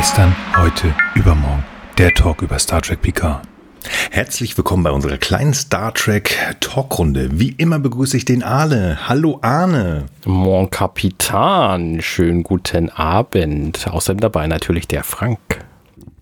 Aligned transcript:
Gestern, 0.00 0.34
heute, 0.56 0.94
übermorgen. 1.14 1.62
Der 1.98 2.14
Talk 2.14 2.40
über 2.40 2.58
Star 2.58 2.80
Trek 2.80 3.02
Picard. 3.02 3.42
Herzlich 4.10 4.56
willkommen 4.56 4.82
bei 4.82 4.90
unserer 4.90 5.18
kleinen 5.18 5.52
Star 5.52 5.92
Trek 5.92 6.38
Talkrunde. 6.60 7.28
Wie 7.34 7.50
immer 7.50 7.78
begrüße 7.78 8.16
ich 8.16 8.24
den 8.24 8.42
Arne. 8.42 8.96
Hallo 9.10 9.40
Arne. 9.42 10.06
Mon 10.24 10.70
Kapitan, 10.70 12.00
schönen 12.00 12.44
guten 12.44 12.88
Abend. 12.88 13.88
Außerdem 13.90 14.20
dabei 14.20 14.46
natürlich 14.46 14.88
der 14.88 15.04
Frank. 15.04 15.38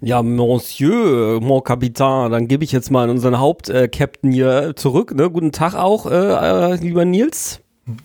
Ja, 0.01 0.25
Monsieur, 0.25 1.41
mon 1.41 1.63
Capitaine, 1.63 2.31
dann 2.31 2.49
gebe 2.49 2.65
ich 2.65 2.73
jetzt 2.73 2.91
mal 2.91 3.09
unseren 3.09 3.39
Hauptcaptain 3.39 4.33
hier 4.33 4.73
zurück. 4.75 5.15
Ne? 5.15 5.31
Guten 5.31 5.53
Tag 5.53 5.77
auch, 5.77 6.11
äh, 6.11 6.73
äh, 6.73 6.75
lieber 6.81 7.05
Nils. 7.05 7.61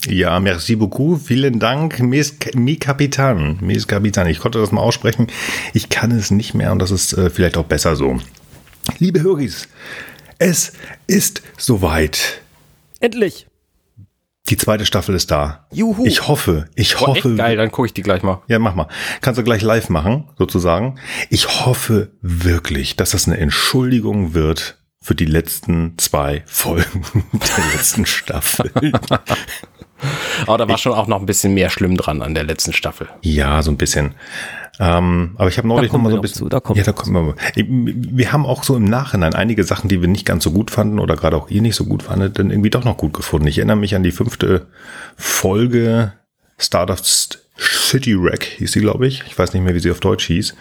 Ja, 0.07 0.39
merci 0.39 0.75
beaucoup. 0.75 1.19
Vielen 1.25 1.59
Dank, 1.59 1.99
Mes, 1.99 2.35
mi 2.53 2.77
Capitan. 2.77 3.57
Mes 3.61 3.87
Capitan. 3.87 4.27
Ich 4.27 4.39
konnte 4.39 4.59
das 4.59 4.71
mal 4.71 4.81
aussprechen. 4.81 5.27
Ich 5.73 5.89
kann 5.89 6.11
es 6.11 6.31
nicht 6.31 6.53
mehr 6.53 6.71
und 6.71 6.79
das 6.79 6.91
ist 6.91 7.13
äh, 7.13 7.29
vielleicht 7.29 7.57
auch 7.57 7.65
besser 7.65 7.95
so. 7.95 8.17
Liebe 8.99 9.21
Höris, 9.21 9.67
es 10.39 10.73
ist 11.07 11.41
soweit. 11.57 12.41
Endlich. 12.99 13.47
Die 14.49 14.57
zweite 14.57 14.85
Staffel 14.85 15.15
ist 15.15 15.31
da. 15.31 15.67
Juhu. 15.71 16.05
Ich 16.05 16.27
hoffe, 16.27 16.67
ich 16.75 16.95
Boah, 16.95 17.07
hoffe. 17.07 17.35
geil, 17.35 17.55
dann 17.55 17.71
gucke 17.71 17.85
ich 17.85 17.93
die 17.93 18.01
gleich 18.01 18.23
mal. 18.23 18.41
Ja, 18.47 18.59
mach 18.59 18.75
mal. 18.75 18.87
Kannst 19.21 19.39
du 19.39 19.43
gleich 19.43 19.61
live 19.61 19.89
machen, 19.89 20.25
sozusagen. 20.37 20.99
Ich 21.29 21.65
hoffe 21.65 22.11
wirklich, 22.21 22.97
dass 22.97 23.11
das 23.11 23.25
eine 23.27 23.37
Entschuldigung 23.37 24.33
wird 24.33 24.82
für 25.03 25.15
die 25.15 25.25
letzten 25.25 25.97
zwei 25.97 26.43
Folgen 26.45 27.03
der 27.33 27.75
letzten 27.75 28.05
Staffel. 28.05 28.71
Aber 30.47 30.57
da 30.57 30.67
war 30.67 30.77
schon 30.77 30.93
auch 30.93 31.07
noch 31.07 31.19
ein 31.19 31.25
bisschen 31.25 31.53
mehr 31.53 31.69
schlimm 31.69 31.97
dran 31.97 32.21
an 32.21 32.33
der 32.33 32.45
letzten 32.45 32.73
Staffel. 32.73 33.09
Ja, 33.21 33.61
so 33.61 33.71
ein 33.71 33.77
bisschen. 33.77 34.15
Ähm, 34.79 35.35
aber 35.37 35.49
ich 35.49 35.57
habe 35.57 35.67
neulich 35.67 35.91
noch 35.91 35.91
kommen 35.91 36.03
mal 36.05 36.09
wir 36.09 36.15
so 36.15 36.17
ein 36.17 36.21
bisschen. 36.21 36.37
zu, 36.39 36.49
da 36.49 36.59
kommen 36.59 36.79
ja, 36.79 36.85
wir 36.85 36.93
da 36.93 36.99
kommen 36.99 37.35
wir. 37.55 38.15
Wir 38.17 38.31
haben 38.31 38.45
auch 38.45 38.63
so 38.63 38.75
im 38.75 38.85
Nachhinein 38.85 39.35
einige 39.35 39.63
Sachen, 39.63 39.87
die 39.87 40.01
wir 40.01 40.07
nicht 40.07 40.25
ganz 40.25 40.43
so 40.43 40.51
gut 40.51 40.71
fanden 40.71 40.99
oder 40.99 41.15
gerade 41.15 41.37
auch 41.37 41.49
ihr 41.49 41.61
nicht 41.61 41.75
so 41.75 41.85
gut 41.85 42.03
fandet, 42.03 42.39
dann 42.39 42.49
irgendwie 42.49 42.71
doch 42.71 42.83
noch 42.83 42.97
gut 42.97 43.13
gefunden. 43.13 43.47
Ich 43.47 43.59
erinnere 43.59 43.77
mich 43.77 43.95
an 43.95 44.03
die 44.03 44.11
fünfte 44.11 44.67
Folge 45.15 46.13
Stardust 46.57 47.42
City 47.57 48.19
Wreck 48.19 48.43
hieß 48.57 48.71
sie, 48.71 48.79
glaube 48.81 49.07
ich. 49.07 49.23
Ich 49.27 49.37
weiß 49.37 49.53
nicht 49.53 49.61
mehr, 49.63 49.75
wie 49.75 49.79
sie 49.79 49.91
auf 49.91 49.99
Deutsch 49.99 50.25
hieß. 50.25 50.55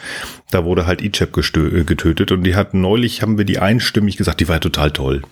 Da 0.50 0.64
wurde 0.64 0.86
halt 0.86 1.00
Ichab 1.00 1.34
gestö- 1.34 1.84
getötet 1.84 2.32
und 2.32 2.42
die 2.44 2.54
hat 2.54 2.74
neulich, 2.74 3.22
haben 3.22 3.38
wir 3.38 3.44
die 3.46 3.58
einstimmig 3.58 4.16
gesagt, 4.16 4.40
die 4.40 4.48
war 4.48 4.60
total 4.60 4.90
toll. 4.90 5.22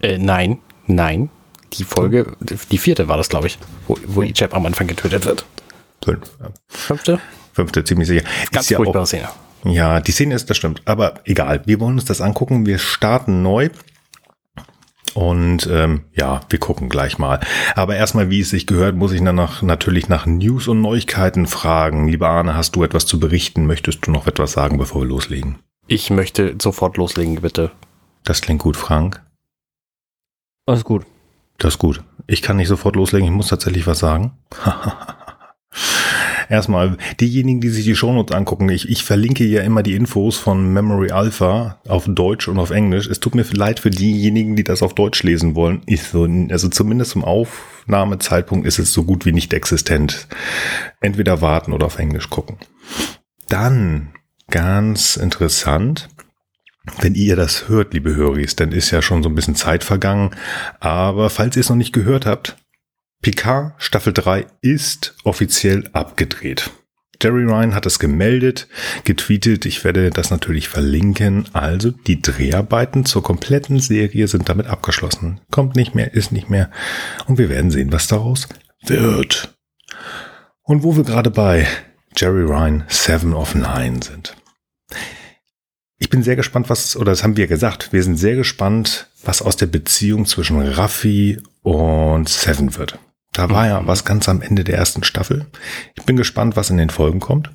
Äh, 0.00 0.18
nein, 0.18 0.58
nein. 0.86 1.28
Die 1.74 1.84
Folge, 1.84 2.36
die 2.70 2.78
vierte 2.78 3.08
war 3.08 3.16
das, 3.18 3.28
glaube 3.28 3.48
ich, 3.48 3.58
wo, 3.86 3.98
wo 4.06 4.22
Ichab 4.22 4.54
am 4.54 4.64
Anfang 4.64 4.86
getötet 4.86 5.26
wird. 5.26 5.44
Fünf, 6.02 6.20
ja. 6.40 6.48
Fünfte? 6.68 7.20
Fünfte, 7.52 7.84
ziemlich 7.84 8.08
sicher. 8.08 8.24
Ganz 8.52 8.66
Ist 8.66 8.70
ja 8.70 8.76
furchtbare 8.78 9.02
auch, 9.02 9.06
Szene. 9.06 9.28
Ja, 9.64 10.00
die 10.00 10.12
Szene 10.12 10.34
ist, 10.34 10.48
das 10.48 10.56
stimmt. 10.56 10.80
Aber 10.84 11.20
egal, 11.24 11.62
wir 11.66 11.80
wollen 11.80 11.94
uns 11.94 12.04
das 12.04 12.20
angucken. 12.20 12.66
Wir 12.66 12.78
starten 12.78 13.42
neu. 13.42 13.68
Und 15.16 15.66
ähm, 15.72 16.02
ja, 16.12 16.42
wir 16.50 16.58
gucken 16.58 16.90
gleich 16.90 17.16
mal. 17.16 17.40
Aber 17.74 17.96
erstmal, 17.96 18.28
wie 18.28 18.40
es 18.40 18.50
sich 18.50 18.66
gehört, 18.66 18.96
muss 18.96 19.12
ich 19.12 19.24
dann 19.24 19.36
nach, 19.36 19.62
natürlich 19.62 20.10
nach 20.10 20.26
News 20.26 20.68
und 20.68 20.82
Neuigkeiten 20.82 21.46
fragen. 21.46 22.06
Lieber 22.06 22.28
Arne, 22.28 22.54
hast 22.54 22.76
du 22.76 22.84
etwas 22.84 23.06
zu 23.06 23.18
berichten? 23.18 23.66
Möchtest 23.66 24.06
du 24.06 24.10
noch 24.10 24.26
etwas 24.26 24.52
sagen, 24.52 24.76
bevor 24.76 25.00
wir 25.00 25.08
loslegen? 25.08 25.58
Ich 25.86 26.10
möchte 26.10 26.56
sofort 26.60 26.98
loslegen, 26.98 27.40
bitte. 27.40 27.70
Das 28.24 28.42
klingt 28.42 28.60
gut, 28.60 28.76
Frank. 28.76 29.22
Alles 30.66 30.84
gut. 30.84 31.06
Das 31.56 31.74
ist 31.74 31.78
gut. 31.78 32.02
Ich 32.26 32.42
kann 32.42 32.58
nicht 32.58 32.68
sofort 32.68 32.94
loslegen, 32.94 33.26
ich 33.26 33.34
muss 33.34 33.48
tatsächlich 33.48 33.86
was 33.86 34.00
sagen. 34.00 34.36
Erstmal, 36.48 36.96
diejenigen, 37.20 37.60
die 37.60 37.68
sich 37.68 37.84
die 37.84 37.96
Shownotes 37.96 38.34
angucken, 38.34 38.68
ich, 38.68 38.88
ich 38.88 39.04
verlinke 39.04 39.44
ja 39.44 39.62
immer 39.62 39.82
die 39.82 39.94
Infos 39.94 40.36
von 40.36 40.72
Memory 40.72 41.10
Alpha 41.10 41.80
auf 41.88 42.04
Deutsch 42.06 42.48
und 42.48 42.58
auf 42.58 42.70
Englisch. 42.70 43.06
Es 43.06 43.20
tut 43.20 43.34
mir 43.34 43.44
leid 43.52 43.80
für 43.80 43.90
diejenigen, 43.90 44.56
die 44.56 44.64
das 44.64 44.82
auf 44.82 44.94
Deutsch 44.94 45.22
lesen 45.22 45.54
wollen. 45.54 45.82
Ich 45.86 46.02
so, 46.02 46.24
also 46.24 46.68
zumindest 46.68 47.12
zum 47.12 47.24
Aufnahmezeitpunkt 47.24 48.66
ist 48.66 48.78
es 48.78 48.92
so 48.92 49.04
gut 49.04 49.26
wie 49.26 49.32
nicht 49.32 49.52
existent. 49.52 50.28
Entweder 51.00 51.40
warten 51.40 51.72
oder 51.72 51.86
auf 51.86 51.98
Englisch 51.98 52.30
gucken. 52.30 52.58
Dann, 53.48 54.10
ganz 54.50 55.16
interessant, 55.16 56.08
wenn 57.00 57.14
ihr 57.14 57.36
das 57.36 57.68
hört, 57.68 57.94
liebe 57.94 58.14
Höris, 58.14 58.56
dann 58.56 58.72
ist 58.72 58.90
ja 58.90 59.02
schon 59.02 59.22
so 59.22 59.28
ein 59.28 59.34
bisschen 59.34 59.56
Zeit 59.56 59.84
vergangen. 59.84 60.30
Aber 60.80 61.30
falls 61.30 61.56
ihr 61.56 61.60
es 61.60 61.68
noch 61.68 61.76
nicht 61.76 61.92
gehört 61.92 62.26
habt, 62.26 62.56
Picard 63.26 63.72
Staffel 63.78 64.12
3 64.12 64.46
ist 64.60 65.16
offiziell 65.24 65.90
abgedreht. 65.92 66.70
Jerry 67.20 67.42
Ryan 67.42 67.74
hat 67.74 67.84
es 67.84 67.98
gemeldet, 67.98 68.68
getweetet, 69.02 69.66
ich 69.66 69.82
werde 69.82 70.10
das 70.10 70.30
natürlich 70.30 70.68
verlinken. 70.68 71.48
Also 71.52 71.90
die 71.90 72.22
Dreharbeiten 72.22 73.04
zur 73.04 73.24
kompletten 73.24 73.80
Serie 73.80 74.28
sind 74.28 74.48
damit 74.48 74.68
abgeschlossen. 74.68 75.40
Kommt 75.50 75.74
nicht 75.74 75.92
mehr, 75.96 76.14
ist 76.14 76.30
nicht 76.30 76.50
mehr. 76.50 76.70
Und 77.26 77.36
wir 77.38 77.48
werden 77.48 77.72
sehen, 77.72 77.90
was 77.90 78.06
daraus 78.06 78.46
wird. 78.84 79.56
Und 80.62 80.84
wo 80.84 80.96
wir 80.96 81.02
gerade 81.02 81.32
bei 81.32 81.66
Jerry 82.16 82.44
Ryan 82.44 82.84
Seven 82.86 83.34
of 83.34 83.56
Nine 83.56 84.04
sind. 84.04 84.36
Ich 85.98 86.10
bin 86.10 86.22
sehr 86.22 86.36
gespannt, 86.36 86.70
was, 86.70 86.96
oder 86.96 87.10
das 87.10 87.24
haben 87.24 87.36
wir 87.36 87.48
gesagt, 87.48 87.92
wir 87.92 88.04
sind 88.04 88.18
sehr 88.18 88.36
gespannt, 88.36 89.08
was 89.24 89.42
aus 89.42 89.56
der 89.56 89.66
Beziehung 89.66 90.26
zwischen 90.26 90.60
Raffi 90.60 91.40
und 91.62 92.28
Seven 92.28 92.76
wird. 92.76 93.00
Da 93.36 93.50
war 93.50 93.66
ja 93.66 93.86
was 93.86 94.06
ganz 94.06 94.30
am 94.30 94.40
Ende 94.40 94.64
der 94.64 94.78
ersten 94.78 95.04
Staffel. 95.04 95.44
Ich 95.94 96.04
bin 96.04 96.16
gespannt, 96.16 96.56
was 96.56 96.70
in 96.70 96.78
den 96.78 96.88
Folgen 96.88 97.20
kommt. 97.20 97.50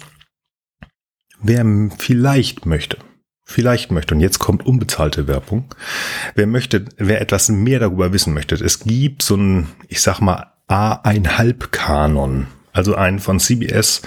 Wer 1.41 1.65
vielleicht 1.97 2.67
möchte, 2.67 2.99
vielleicht 3.45 3.91
möchte, 3.91 4.13
und 4.13 4.21
jetzt 4.21 4.37
kommt 4.37 4.63
unbezahlte 4.63 5.27
Werbung, 5.27 5.73
wer 6.35 6.45
möchte, 6.45 6.85
wer 6.97 7.19
etwas 7.19 7.49
mehr 7.49 7.79
darüber 7.79 8.13
wissen 8.13 8.31
möchte, 8.31 8.53
es 8.63 8.81
gibt 8.81 9.23
so 9.23 9.35
ein, 9.35 9.69
ich 9.87 10.01
sag 10.01 10.19
mal, 10.19 10.53
A1,5 10.69 11.69
Kanon, 11.71 12.45
also 12.73 12.93
einen 12.93 13.17
von 13.17 13.39
CBS 13.39 14.03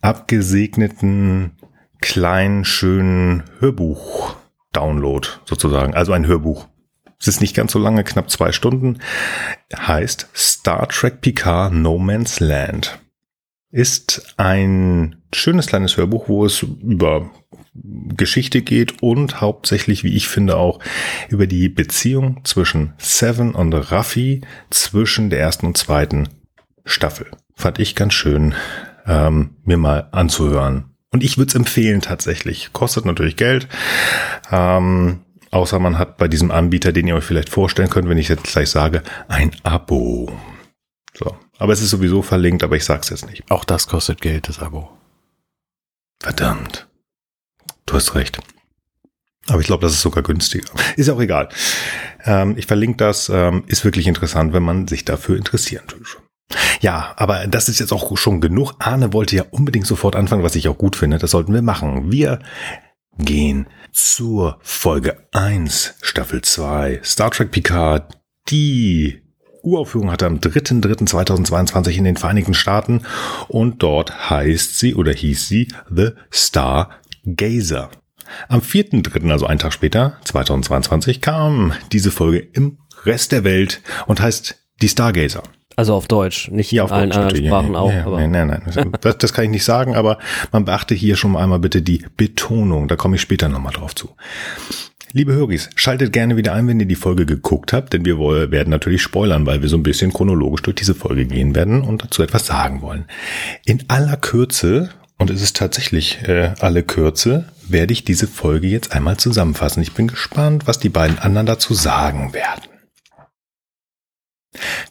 abgesegneten 0.00 1.52
kleinen, 2.00 2.64
schönen 2.64 3.44
Hörbuch-Download 3.60 5.28
sozusagen, 5.44 5.94
also 5.94 6.10
ein 6.10 6.26
Hörbuch. 6.26 6.66
Es 7.20 7.26
ist 7.26 7.40
nicht 7.40 7.54
ganz 7.54 7.72
so 7.72 7.78
lange, 7.78 8.04
knapp 8.04 8.30
zwei 8.30 8.52
Stunden. 8.52 8.98
Heißt 9.76 10.28
Star 10.34 10.88
Trek 10.88 11.20
Picard 11.20 11.72
No 11.72 11.98
Man's 11.98 12.40
Land. 12.40 12.98
Ist 13.70 14.34
ein 14.38 15.16
schönes 15.34 15.66
kleines 15.66 15.96
Hörbuch, 15.96 16.28
wo 16.28 16.46
es 16.46 16.62
über 16.62 17.30
Geschichte 17.74 18.62
geht 18.62 19.02
und 19.02 19.40
hauptsächlich, 19.40 20.04
wie 20.04 20.16
ich 20.16 20.28
finde, 20.28 20.56
auch 20.56 20.80
über 21.28 21.46
die 21.46 21.68
Beziehung 21.68 22.40
zwischen 22.44 22.94
Seven 22.98 23.54
und 23.54 23.74
Raffi 23.74 24.40
zwischen 24.70 25.28
der 25.28 25.40
ersten 25.40 25.66
und 25.66 25.76
zweiten 25.76 26.28
Staffel. 26.84 27.26
Fand 27.54 27.78
ich 27.78 27.94
ganz 27.94 28.14
schön, 28.14 28.54
ähm, 29.06 29.56
mir 29.64 29.76
mal 29.76 30.08
anzuhören. 30.12 30.94
Und 31.10 31.24
ich 31.24 31.38
würde 31.38 31.50
es 31.50 31.54
empfehlen 31.54 32.00
tatsächlich. 32.00 32.72
Kostet 32.72 33.04
natürlich 33.04 33.36
Geld. 33.36 33.68
Ähm, 34.50 35.20
außer 35.50 35.78
man 35.78 35.98
hat 35.98 36.16
bei 36.16 36.28
diesem 36.28 36.50
Anbieter, 36.50 36.92
den 36.92 37.06
ihr 37.06 37.16
euch 37.16 37.24
vielleicht 37.24 37.48
vorstellen 37.48 37.90
könnt, 37.90 38.08
wenn 38.08 38.18
ich 38.18 38.28
jetzt 38.28 38.44
gleich 38.44 38.70
sage, 38.70 39.02
ein 39.28 39.52
Abo. 39.62 40.30
So. 41.14 41.36
Aber 41.58 41.72
es 41.72 41.82
ist 41.82 41.90
sowieso 41.90 42.22
verlinkt, 42.22 42.62
aber 42.62 42.76
ich 42.76 42.84
sag's 42.84 43.10
jetzt 43.10 43.26
nicht. 43.26 43.50
Auch 43.50 43.64
das 43.64 43.86
kostet 43.88 44.20
Geld, 44.20 44.48
das 44.48 44.60
Abo. 44.60 44.90
Verdammt. 46.20 46.86
Du 47.86 47.94
hast 47.94 48.14
recht. 48.14 48.38
Aber 49.48 49.60
ich 49.60 49.66
glaube, 49.66 49.82
das 49.82 49.92
ist 49.92 50.02
sogar 50.02 50.22
günstiger. 50.22 50.68
Ist 50.96 51.08
auch 51.08 51.20
egal. 51.20 51.48
Ähm, 52.24 52.54
ich 52.58 52.66
verlinke 52.66 52.98
das. 52.98 53.30
Ähm, 53.30 53.64
ist 53.66 53.84
wirklich 53.84 54.06
interessant, 54.06 54.52
wenn 54.52 54.62
man 54.62 54.86
sich 54.86 55.06
dafür 55.06 55.36
interessieren 55.36 55.86
tut. 55.86 56.18
Ja, 56.80 57.14
aber 57.16 57.46
das 57.46 57.68
ist 57.68 57.80
jetzt 57.80 57.92
auch 57.92 58.16
schon 58.16 58.40
genug. 58.40 58.74
Arne 58.78 59.12
wollte 59.12 59.36
ja 59.36 59.44
unbedingt 59.50 59.86
sofort 59.86 60.16
anfangen, 60.16 60.42
was 60.42 60.54
ich 60.54 60.68
auch 60.68 60.78
gut 60.78 60.96
finde. 60.96 61.18
Das 61.18 61.30
sollten 61.30 61.52
wir 61.52 61.62
machen. 61.62 62.12
Wir 62.12 62.40
gehen 63.18 63.66
zur 63.92 64.58
Folge 64.62 65.26
1, 65.32 65.94
Staffel 66.02 66.42
2, 66.42 67.00
Star 67.04 67.30
Trek 67.30 67.50
Picard. 67.50 68.18
Die 68.48 69.20
Uraufführung 69.62 70.10
hatte 70.10 70.26
am 70.26 70.38
3.3.2022 70.38 71.90
in 71.96 72.04
den 72.04 72.16
Vereinigten 72.16 72.54
Staaten 72.54 73.02
und 73.48 73.82
dort 73.82 74.30
heißt 74.30 74.78
sie 74.78 74.94
oder 74.94 75.12
hieß 75.12 75.48
sie 75.48 75.68
The 75.90 76.10
Star 76.32 76.90
Gazer. 77.24 77.90
Am 78.48 78.60
4.3., 78.60 79.30
also 79.30 79.46
einen 79.46 79.58
Tag 79.58 79.72
später, 79.72 80.18
2022, 80.24 81.20
kam 81.20 81.72
diese 81.92 82.10
Folge 82.10 82.38
im 82.38 82.78
Rest 83.04 83.32
der 83.32 83.44
Welt 83.44 83.80
und 84.06 84.20
heißt 84.20 84.56
die 84.80 84.88
Stargazer. 84.88 85.42
Also 85.78 85.94
auf 85.94 86.08
Deutsch, 86.08 86.50
nicht 86.50 86.72
Ja, 86.72 86.82
auf 86.82 86.90
allen 86.90 87.10
Deutsch 87.10 87.18
anderen. 87.18 87.46
Sprachen 87.46 87.72
ja, 87.74 87.78
auch. 87.78 87.92
ja, 87.92 88.04
aber 88.04 88.18
nein, 88.26 88.48
nein, 88.48 88.62
nein. 88.74 88.92
Das, 89.00 89.16
das 89.16 89.32
kann 89.32 89.44
ich 89.44 89.50
nicht 89.50 89.64
sagen, 89.64 89.94
aber 89.94 90.18
man 90.50 90.64
beachte 90.64 90.92
hier 90.92 91.14
schon 91.14 91.36
einmal 91.36 91.60
bitte 91.60 91.82
die 91.82 92.04
Betonung. 92.16 92.88
Da 92.88 92.96
komme 92.96 93.14
ich 93.14 93.22
später 93.22 93.48
nochmal 93.48 93.72
drauf 93.72 93.94
zu. 93.94 94.08
Liebe 95.12 95.34
Höris, 95.34 95.70
schaltet 95.76 96.12
gerne 96.12 96.36
wieder 96.36 96.52
ein, 96.52 96.66
wenn 96.66 96.80
ihr 96.80 96.86
die 96.86 96.96
Folge 96.96 97.26
geguckt 97.26 97.72
habt, 97.72 97.92
denn 97.92 98.04
wir 98.04 98.18
werden 98.18 98.70
natürlich 98.70 99.02
spoilern, 99.02 99.46
weil 99.46 99.62
wir 99.62 99.68
so 99.68 99.76
ein 99.76 99.84
bisschen 99.84 100.12
chronologisch 100.12 100.62
durch 100.62 100.74
diese 100.74 100.96
Folge 100.96 101.26
gehen 101.26 101.54
werden 101.54 101.82
und 101.82 102.02
dazu 102.02 102.24
etwas 102.24 102.44
sagen 102.46 102.82
wollen. 102.82 103.04
In 103.64 103.84
aller 103.86 104.16
Kürze 104.16 104.90
Und 105.16 105.30
es 105.30 105.42
ist 105.42 105.56
tatsächlich 105.56 106.22
äh, 106.24 106.54
alle 106.58 106.82
Kürze, 106.82 107.44
werde 107.68 107.92
ich 107.92 108.02
diese 108.04 108.26
Folge 108.26 108.66
jetzt 108.66 108.92
einmal 108.96 109.16
zusammenfassen. 109.16 109.80
Ich 109.80 109.92
bin 109.94 110.08
gespannt, 110.08 110.66
was 110.66 110.80
die 110.80 110.88
beiden 110.88 111.20
anderen 111.20 111.46
dazu 111.46 111.72
sagen 111.72 112.34
werden. 112.34 112.62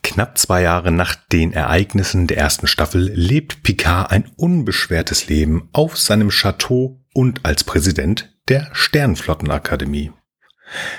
Knapp 0.03 0.37
zwei 0.37 0.61
Jahre 0.61 0.91
nach 0.91 1.15
den 1.15 1.51
Ereignissen 1.51 2.27
der 2.27 2.37
ersten 2.37 2.67
Staffel 2.67 3.11
lebt 3.13 3.63
Picard 3.63 4.11
ein 4.11 4.31
unbeschwertes 4.35 5.27
Leben 5.27 5.69
auf 5.73 5.97
seinem 5.97 6.29
Chateau 6.29 7.03
und 7.13 7.45
als 7.45 7.63
Präsident 7.63 8.35
der 8.47 8.69
Sternflottenakademie. 8.73 10.11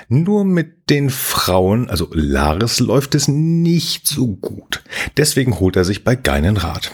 Nur 0.07 0.45
mit 0.45 0.89
den 0.89 1.09
Frauen, 1.09 1.89
also 1.89 2.09
Laris, 2.11 2.79
läuft 2.79 3.15
es 3.15 3.27
nicht 3.27 4.07
so 4.07 4.35
gut. 4.35 4.83
Deswegen 5.17 5.59
holt 5.59 5.75
er 5.75 5.85
sich 5.85 6.03
bei 6.03 6.15
Geinen 6.15 6.57
Rat. 6.57 6.91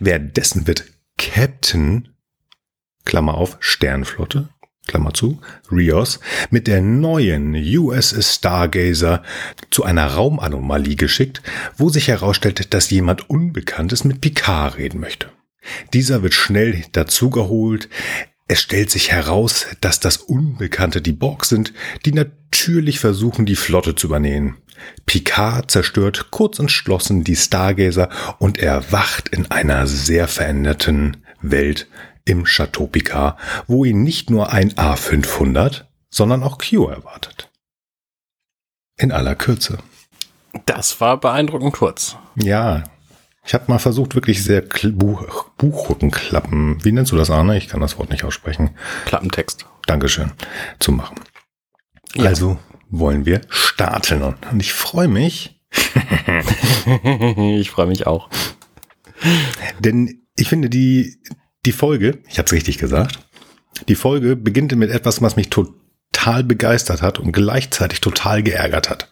Währenddessen 0.00 0.66
wird 0.66 0.84
Captain, 1.18 2.08
Klammer 3.04 3.34
auf, 3.34 3.56
Sternflotte, 3.60 4.48
Klammer 4.86 5.14
zu, 5.14 5.40
Rios, 5.70 6.20
mit 6.50 6.66
der 6.66 6.80
neuen 6.80 7.54
USS 7.54 8.36
Stargazer 8.36 9.22
zu 9.70 9.84
einer 9.84 10.06
Raumanomalie 10.06 10.96
geschickt, 10.96 11.42
wo 11.76 11.90
sich 11.90 12.08
herausstellt, 12.08 12.74
dass 12.74 12.90
jemand 12.90 13.30
Unbekanntes 13.30 14.04
mit 14.04 14.20
Picard 14.20 14.78
reden 14.78 15.00
möchte. 15.00 15.30
Dieser 15.92 16.22
wird 16.22 16.34
schnell 16.34 16.82
dazugeholt. 16.92 17.88
Es 18.48 18.60
stellt 18.60 18.90
sich 18.90 19.12
heraus, 19.12 19.66
dass 19.80 20.00
das 20.00 20.16
Unbekannte 20.16 21.02
die 21.02 21.12
Borg 21.12 21.44
sind, 21.44 21.72
die 22.04 22.12
natürlich 22.12 22.98
versuchen, 22.98 23.46
die 23.46 23.56
Flotte 23.56 23.94
zu 23.94 24.08
übernehmen. 24.08 24.56
Picard 25.06 25.70
zerstört 25.70 26.30
kurz 26.30 26.58
entschlossen 26.58 27.22
die 27.22 27.36
Stargazer 27.36 28.08
und 28.38 28.58
erwacht 28.58 29.28
in 29.28 29.50
einer 29.50 29.86
sehr 29.86 30.26
veränderten 30.26 31.18
Welt 31.42 31.86
im 32.30 32.44
Chateau 32.44 32.86
Picard, 32.86 33.36
wo 33.66 33.84
ihn 33.84 34.02
nicht 34.02 34.30
nur 34.30 34.52
ein 34.52 34.72
A500, 34.72 35.84
sondern 36.10 36.42
auch 36.42 36.58
Q 36.58 36.86
erwartet. 36.86 37.50
In 38.96 39.10
aller 39.10 39.34
Kürze. 39.34 39.78
Das 40.66 41.00
war 41.00 41.18
beeindruckend 41.18 41.72
kurz. 41.72 42.16
Ja, 42.36 42.84
ich 43.44 43.54
habe 43.54 43.64
mal 43.68 43.78
versucht, 43.78 44.14
wirklich 44.14 44.44
sehr 44.44 44.60
Buch 44.60 45.48
Buchrückenklappen, 45.56 46.84
wie 46.84 46.92
nennst 46.92 47.10
du 47.10 47.16
das, 47.16 47.30
Arne? 47.30 47.56
Ich 47.56 47.68
kann 47.68 47.80
das 47.80 47.98
Wort 47.98 48.10
nicht 48.10 48.24
aussprechen. 48.24 48.70
Klappentext. 49.06 49.66
Dankeschön, 49.86 50.32
zu 50.78 50.92
machen. 50.92 51.16
Ja. 52.14 52.26
Also 52.26 52.58
wollen 52.90 53.26
wir 53.26 53.40
starten. 53.48 54.22
Und 54.22 54.60
ich 54.60 54.72
freue 54.72 55.08
mich, 55.08 55.60
ich 57.58 57.70
freue 57.70 57.86
mich 57.86 58.06
auch. 58.06 58.28
denn 59.80 60.26
ich 60.36 60.48
finde 60.48 60.70
die, 60.70 61.20
die 61.66 61.72
Folge, 61.72 62.18
ich 62.28 62.38
habe 62.38 62.46
es 62.46 62.52
richtig 62.52 62.78
gesagt, 62.78 63.18
die 63.88 63.94
Folge 63.94 64.36
beginnt 64.36 64.74
mit 64.76 64.90
etwas, 64.90 65.22
was 65.22 65.36
mich 65.36 65.50
total 65.50 66.44
begeistert 66.44 67.02
hat 67.02 67.18
und 67.18 67.32
gleichzeitig 67.32 68.00
total 68.00 68.42
geärgert 68.42 68.90
hat. 68.90 69.10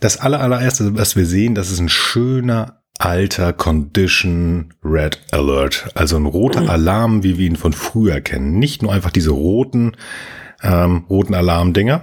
Das 0.00 0.18
aller, 0.18 0.40
allererste, 0.40 0.96
was 0.96 1.16
wir 1.16 1.26
sehen, 1.26 1.54
das 1.54 1.70
ist 1.70 1.78
ein 1.78 1.88
schöner 1.88 2.82
alter 2.98 3.52
Condition 3.52 4.74
Red 4.84 5.20
Alert. 5.30 5.88
Also 5.94 6.16
ein 6.16 6.26
roter 6.26 6.68
Alarm, 6.68 7.22
wie 7.22 7.38
wir 7.38 7.46
ihn 7.46 7.56
von 7.56 7.72
früher 7.72 8.20
kennen. 8.20 8.58
Nicht 8.58 8.82
nur 8.82 8.92
einfach 8.92 9.10
diese 9.10 9.30
roten, 9.30 9.96
ähm, 10.62 11.04
roten 11.10 11.34
Alarmdinger, 11.34 12.02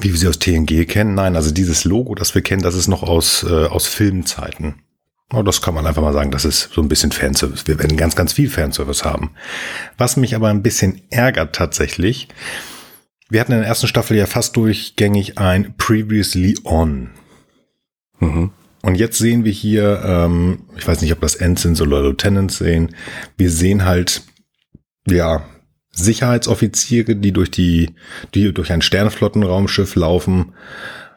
wie 0.00 0.10
wir 0.10 0.18
sie 0.18 0.28
aus 0.28 0.38
TNG 0.38 0.86
kennen. 0.86 1.14
Nein, 1.14 1.36
also 1.36 1.52
dieses 1.52 1.84
Logo, 1.84 2.14
das 2.14 2.34
wir 2.34 2.42
kennen, 2.42 2.62
das 2.62 2.74
ist 2.74 2.88
noch 2.88 3.02
aus, 3.02 3.44
äh, 3.48 3.66
aus 3.66 3.86
Filmzeiten. 3.86 4.82
Oh, 5.32 5.42
das 5.42 5.60
kann 5.60 5.74
man 5.74 5.86
einfach 5.86 6.02
mal 6.02 6.14
sagen, 6.14 6.30
das 6.30 6.46
ist 6.46 6.70
so 6.72 6.80
ein 6.80 6.88
bisschen 6.88 7.12
Fanservice. 7.12 7.66
Wir 7.66 7.78
werden 7.78 7.98
ganz, 7.98 8.16
ganz 8.16 8.32
viel 8.32 8.48
Fanservice 8.48 9.04
haben. 9.04 9.32
Was 9.98 10.16
mich 10.16 10.34
aber 10.34 10.48
ein 10.48 10.62
bisschen 10.62 11.02
ärgert 11.10 11.54
tatsächlich, 11.54 12.28
wir 13.28 13.40
hatten 13.40 13.52
in 13.52 13.58
der 13.58 13.68
ersten 13.68 13.88
Staffel 13.88 14.16
ja 14.16 14.24
fast 14.24 14.56
durchgängig 14.56 15.36
ein 15.36 15.74
Previously 15.76 16.58
On. 16.64 17.10
Mhm. 18.20 18.52
Und 18.80 18.94
jetzt 18.94 19.18
sehen 19.18 19.44
wir 19.44 19.52
hier, 19.52 20.02
ähm, 20.02 20.64
ich 20.76 20.88
weiß 20.88 21.02
nicht, 21.02 21.12
ob 21.12 21.20
das 21.20 21.34
Ensigns 21.34 21.82
oder 21.82 22.02
Lieutenants 22.02 22.58
sehen, 22.58 22.94
wir 23.36 23.50
sehen 23.50 23.84
halt, 23.84 24.22
ja, 25.06 25.44
Sicherheitsoffiziere, 25.90 27.16
die 27.16 27.32
durch 27.32 27.50
die, 27.50 27.96
die 28.34 28.52
durch 28.54 28.72
ein 28.72 28.82
Sternflottenraumschiff 28.82 29.94
laufen, 29.96 30.54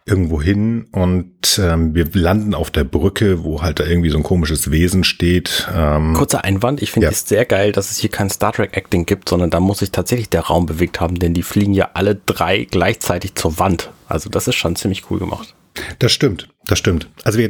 irgendwo 0.06 0.42
hin 0.42 0.88
und 0.92 1.59
ähm, 1.62 1.94
wir 1.94 2.07
landen 2.13 2.53
auf 2.56 2.71
der 2.71 2.83
Brücke, 2.83 3.44
wo 3.44 3.62
halt 3.62 3.80
da 3.80 3.86
irgendwie 3.86 4.09
so 4.09 4.18
ein 4.18 4.24
komisches 4.24 4.71
Wesen 4.71 5.03
steht. 5.03 5.68
Ähm, 5.75 6.13
Kurzer 6.15 6.44
Einwand, 6.44 6.81
ich 6.81 6.92
finde 6.92 7.06
Ja. 7.06 7.12
es 7.12 7.27
sehr 7.27 7.45
geil, 7.45 7.71
dass 7.71 7.92
es 7.92 7.98
hier 8.00 8.09
kein 8.09 8.30
Star 8.30 8.51
Trek 8.51 8.75
Acting 8.75 9.06
gibt, 9.06 9.30
sondern 9.30 9.50
da 9.51 9.59
muss 9.59 9.80
sich 9.80 9.92
tatsächlich 9.92 10.30
der 10.30 10.42
Raum 10.42 10.65
bewegt 10.65 11.00
haben, 11.00 11.19
denn 11.19 11.33
die 11.33 11.44
fliegen 11.44 11.74
ja 11.74 11.92
alle 11.94 12.15
drei 12.15 12.65
gleichzeitig 12.65 13.36
zur 13.36 13.59
Wand. 13.59 13.92
Also 14.07 14.30
das 14.30 14.48
ist 14.48 14.56
schon 14.56 14.75
ziemlich 14.75 15.09
cool 15.12 15.19
gemacht. 15.19 15.56
Das 16.00 16.12
stimmt, 16.12 16.50
das 16.65 16.80
stimmt. 16.80 17.07
Also 17.24 17.38
wir, 17.39 17.50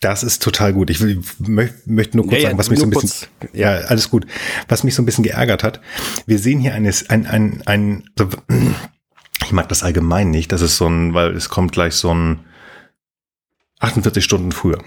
das 0.00 0.22
ist 0.22 0.42
total 0.42 0.72
gut. 0.72 0.88
Ich 0.90 1.00
will, 1.00 1.20
mö 1.38 1.68
möchte 1.84 2.16
nur 2.16 2.26
kurz 2.26 2.42
Ja, 2.42 2.48
sagen, 2.48 2.58
was 2.58 2.70
mich 2.70 2.78
so 2.78 2.86
ein 2.86 2.90
bisschen, 2.90 3.28
ja, 3.52 3.72
alles 3.72 4.08
gut. 4.10 4.26
Was 4.68 4.84
mich 4.84 4.94
so 4.94 5.02
ein 5.02 5.06
bisschen 5.06 5.24
geärgert 5.24 5.62
hat. 5.64 5.80
Wir 6.26 6.38
sehen 6.38 6.60
hier 6.60 6.74
eines, 6.74 7.10
ein, 7.10 7.26
ein, 7.26 7.62
ein, 7.66 8.04
so- 8.18 8.28
ich 9.44 9.52
mag 9.52 9.68
das 9.68 9.82
allgemein 9.82 10.30
nicht. 10.30 10.52
Das 10.52 10.62
ist 10.62 10.76
so 10.76 10.86
ein, 10.86 11.14
weil 11.14 11.34
es 11.34 11.48
kommt 11.48 11.72
gleich 11.72 11.94
so 11.94 12.12
ein 12.12 12.40
48 13.80 14.24
Stunden 14.24 14.52
früher. 14.52 14.82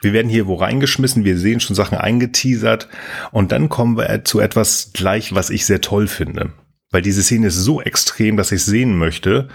Wir 0.00 0.12
werden 0.12 0.28
hier 0.28 0.46
wo 0.48 0.56
reingeschmissen, 0.56 1.24
wir 1.24 1.38
sehen 1.38 1.60
schon 1.60 1.76
Sachen 1.76 1.96
eingeteasert 1.96 2.88
und 3.30 3.52
dann 3.52 3.68
kommen 3.68 3.96
wir 3.96 4.24
zu 4.24 4.40
etwas 4.40 4.90
gleich, 4.92 5.32
was 5.34 5.48
ich 5.48 5.64
sehr 5.64 5.80
toll 5.80 6.08
finde. 6.08 6.52
Weil 6.90 7.02
diese 7.02 7.22
Szene 7.22 7.46
ist 7.46 7.56
so 7.56 7.80
extrem, 7.80 8.36
dass 8.36 8.52
ich 8.52 8.60
es 8.62 8.66
sehen 8.66 8.98
möchte. 8.98 9.48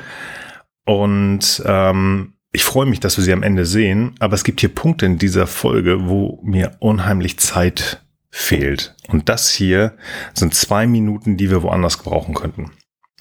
Und 0.86 1.62
ähm, 1.66 2.34
ich 2.54 2.64
freue 2.64 2.86
mich, 2.86 3.02
dass 3.02 3.18
wir 3.18 3.26
sie 3.26 3.34
am 3.34 3.44
Ende 3.44 3.66
sehen, 3.66 4.16
aber 4.20 4.34
es 4.34 4.46
gibt 4.46 4.62
hier 4.62 4.74
Punkte 4.74 5.06
in 5.06 5.18
dieser 5.18 5.48
Folge, 5.48 6.08
wo 6.08 6.40
mir 6.44 6.78
unheimlich 6.80 7.38
Zeit 7.38 8.02
fehlt. 8.32 8.96
Und 9.10 9.30
das 9.30 9.52
hier 9.52 9.98
sind 10.34 10.56
zwei 10.56 10.88
Minuten, 10.88 11.38
die 11.38 11.52
wir 11.52 11.62
woanders 11.62 11.98
gebrauchen 11.98 12.34
könnten. 12.34 12.72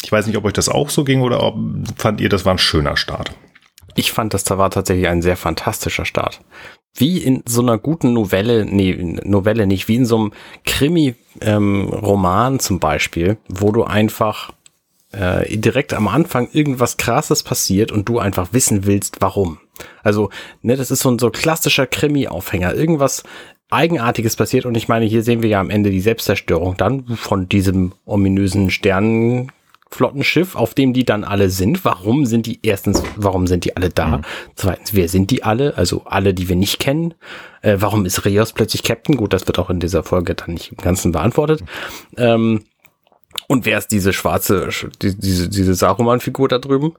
Ich 0.02 0.12
weiß 0.12 0.26
nicht, 0.26 0.37
ob 0.37 0.44
euch 0.44 0.52
das 0.52 0.69
auch 0.69 0.90
so 0.90 1.04
ging 1.04 1.22
oder 1.22 1.43
ob 1.43 1.56
fand 1.96 2.20
ihr, 2.20 2.28
das 2.28 2.44
war 2.44 2.54
ein 2.54 2.58
schöner 2.58 2.96
Start. 2.96 3.32
Ich 3.94 4.12
fand, 4.12 4.34
das 4.34 4.48
war 4.50 4.70
tatsächlich 4.70 5.08
ein 5.08 5.22
sehr 5.22 5.37
fantastischer 5.37 6.05
Start. 6.05 6.41
Wie 6.94 7.19
in 7.19 7.43
so 7.46 7.62
einer 7.62 7.79
guten 7.79 8.12
Novelle, 8.12 8.65
nee, 8.65 8.94
Novelle 9.24 9.67
nicht, 9.67 9.88
wie 9.88 9.96
in 9.96 10.06
so 10.06 10.17
einem 10.17 10.32
Krimi-Roman 10.65 12.58
zum 12.58 12.79
Beispiel, 12.79 13.38
wo 13.48 13.72
du 13.72 13.84
einfach 13.84 14.53
äh, 15.12 15.56
direkt 15.56 15.94
am 15.94 16.08
Anfang 16.08 16.48
irgendwas 16.53 16.96
Krasses 16.96 17.43
passiert 17.43 17.93
und 17.93 18.08
du 18.08 18.19
einfach 18.19 18.53
wissen 18.53 18.86
willst, 18.86 19.17
warum. 19.20 19.58
Also, 20.03 20.31
ne, 20.62 20.76
das 20.76 20.91
ist 20.91 21.00
so 21.00 21.10
ein 21.10 21.19
so 21.19 21.31
klassischer 21.31 21.86
Krimi-Aufhänger. 21.86 22.74
Irgendwas 22.74 23.24
Eigenartiges 23.70 24.36
passiert 24.36 24.65
und 24.65 24.76
ich 24.76 24.88
meine, 24.88 25.06
hier 25.06 25.22
sehen 25.22 25.43
wir 25.43 25.50
ja 25.50 25.60
am 25.60 25.70
Ende 25.70 25.91
die 25.91 26.00
Selbstzerstörung 26.00 26.76
dann 26.76 27.05
von 27.17 27.48
diesem 27.48 27.93
ominösen 28.05 28.70
Sternenflottenschiff, 29.96 30.56
auf 30.56 30.74
dem 30.74 30.93
die 30.93 31.05
dann 31.05 31.24
alle 31.24 31.50
sind. 31.50 31.84
Warum 31.84 32.26
sind 32.26 32.46
die 32.46 32.60
erstens, 32.62 33.03
warum 33.17 33.46
sind 33.46 33.65
die 33.65 33.76
alle 33.76 33.91
da? 33.91 34.20
Zweitens, 34.55 34.94
wer 34.94 35.08
sind 35.08 35.31
die 35.31 35.43
alle? 35.43 35.76
Also 35.76 36.03
alle, 36.05 36.34
die 36.34 36.48
wir 36.48 36.56
nicht 36.56 36.79
kennen. 36.79 37.15
Äh, 37.62 37.76
warum 37.81 38.05
ist 38.05 38.24
Rios 38.24 38.53
plötzlich 38.53 38.82
Captain? 38.82 39.17
Gut, 39.17 39.32
das 39.32 39.46
wird 39.46 39.58
auch 39.58 39.70
in 39.70 39.81
dieser 39.81 40.03
Folge 40.03 40.34
dann 40.34 40.55
nicht 40.55 40.72
im 40.72 40.79
Ganzen 40.79 41.12
beantwortet. 41.12 41.62
Ähm, 42.17 42.65
und 43.48 43.64
wer 43.64 43.78
ist 43.78 43.88
diese 43.88 44.12
schwarze, 44.12 44.69
die, 45.02 45.16
diese, 45.16 45.48
diese 45.48 45.74
Saruman-Figur 45.74 46.48
da 46.48 46.58
drüben? 46.58 46.94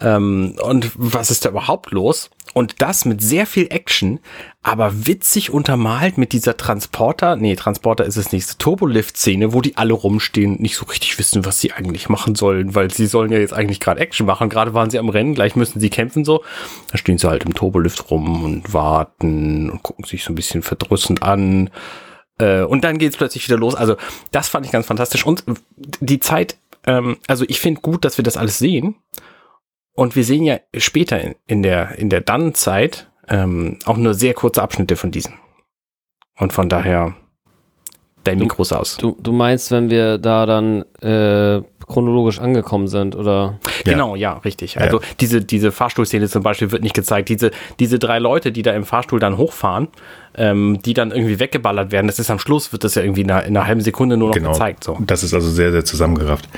Ähm, 0.00 0.56
und 0.62 0.90
was 0.96 1.30
ist 1.30 1.44
da 1.44 1.50
überhaupt 1.50 1.92
los? 1.92 2.30
Und 2.52 2.82
das 2.82 3.04
mit 3.04 3.20
sehr 3.20 3.46
viel 3.46 3.66
Action, 3.70 4.20
aber 4.62 5.06
witzig 5.06 5.50
untermalt 5.50 6.18
mit 6.18 6.32
dieser 6.32 6.56
Transporter, 6.56 7.36
nee, 7.36 7.56
Transporter 7.56 8.04
ist 8.04 8.16
es 8.16 8.32
nicht, 8.32 8.58
Turbolift-Szene, 8.58 9.52
wo 9.52 9.60
die 9.60 9.76
alle 9.76 9.92
rumstehen 9.92 10.60
nicht 10.60 10.76
so 10.76 10.86
richtig 10.86 11.18
wissen, 11.18 11.44
was 11.44 11.60
sie 11.60 11.72
eigentlich 11.72 12.08
machen 12.08 12.34
sollen, 12.34 12.74
weil 12.74 12.90
sie 12.92 13.06
sollen 13.06 13.32
ja 13.32 13.38
jetzt 13.38 13.54
eigentlich 13.54 13.80
gerade 13.80 14.00
Action 14.00 14.26
machen. 14.26 14.48
Gerade 14.48 14.74
waren 14.74 14.90
sie 14.90 14.98
am 14.98 15.08
Rennen, 15.08 15.34
gleich 15.34 15.56
müssen 15.56 15.80
sie 15.80 15.90
kämpfen 15.90 16.24
so. 16.24 16.44
Da 16.90 16.98
stehen 16.98 17.18
sie 17.18 17.28
halt 17.28 17.44
im 17.44 17.54
Turbolift 17.54 18.10
rum 18.10 18.44
und 18.44 18.72
warten 18.72 19.70
und 19.70 19.82
gucken 19.82 20.04
sich 20.04 20.24
so 20.24 20.32
ein 20.32 20.36
bisschen 20.36 20.62
verdrüssend 20.62 21.22
an. 21.22 21.70
Äh, 22.44 22.64
und 22.64 22.84
dann 22.84 22.98
geht's 22.98 23.16
plötzlich 23.16 23.48
wieder 23.48 23.58
los. 23.58 23.74
Also 23.74 23.96
das 24.30 24.48
fand 24.48 24.66
ich 24.66 24.72
ganz 24.72 24.86
fantastisch. 24.86 25.24
Und 25.26 25.44
die 26.00 26.20
Zeit, 26.20 26.56
ähm, 26.86 27.16
also 27.26 27.44
ich 27.48 27.60
finde 27.60 27.80
gut, 27.80 28.04
dass 28.04 28.18
wir 28.18 28.24
das 28.24 28.36
alles 28.36 28.58
sehen. 28.58 28.96
Und 29.94 30.16
wir 30.16 30.24
sehen 30.24 30.44
ja 30.44 30.58
später 30.76 31.20
in, 31.20 31.34
in 31.46 31.62
der, 31.62 31.98
in 31.98 32.10
der 32.10 32.20
Dann-Zeit 32.20 33.10
ähm, 33.28 33.78
auch 33.84 33.96
nur 33.96 34.14
sehr 34.14 34.34
kurze 34.34 34.62
Abschnitte 34.62 34.96
von 34.96 35.10
diesen. 35.10 35.34
Und 36.36 36.52
von 36.52 36.68
daher 36.68 37.14
dein 38.24 38.38
Mikro 38.38 38.62
ist 38.62 38.72
aus. 38.72 38.96
Du, 38.96 39.16
du 39.22 39.32
meinst, 39.32 39.70
wenn 39.70 39.90
wir 39.90 40.18
da 40.18 40.46
dann 40.46 40.82
äh, 41.02 41.62
chronologisch 41.86 42.38
angekommen 42.40 42.88
sind, 42.88 43.14
oder? 43.14 43.58
Genau, 43.84 44.16
ja, 44.16 44.38
richtig. 44.38 44.80
Also 44.80 45.00
diese, 45.20 45.42
diese 45.42 45.70
Fahrstuhlszene 45.70 46.28
zum 46.28 46.42
Beispiel 46.42 46.72
wird 46.72 46.82
nicht 46.82 46.94
gezeigt. 46.94 47.28
Diese, 47.28 47.50
diese 47.78 47.98
drei 47.98 48.18
Leute, 48.18 48.52
die 48.52 48.62
da 48.62 48.72
im 48.72 48.84
Fahrstuhl 48.84 49.20
dann 49.20 49.36
hochfahren, 49.36 49.88
ähm, 50.34 50.80
die 50.82 50.94
dann 50.94 51.10
irgendwie 51.10 51.38
weggeballert 51.38 51.92
werden, 51.92 52.06
das 52.06 52.18
ist 52.18 52.30
am 52.30 52.38
Schluss, 52.38 52.72
wird 52.72 52.84
das 52.84 52.94
ja 52.94 53.02
irgendwie 53.02 53.20
in 53.20 53.30
einer, 53.30 53.44
in 53.44 53.54
einer 53.56 53.66
halben 53.66 53.82
Sekunde 53.82 54.16
nur 54.16 54.28
noch 54.28 54.34
Genau. 54.34 54.52
gezeigt. 54.52 54.82
So. 54.84 54.96
Das 55.06 55.22
ist 55.22 55.34
also 55.34 55.50
sehr, 55.50 55.72
sehr 55.72 55.84
zusammengerafft. 55.84 56.48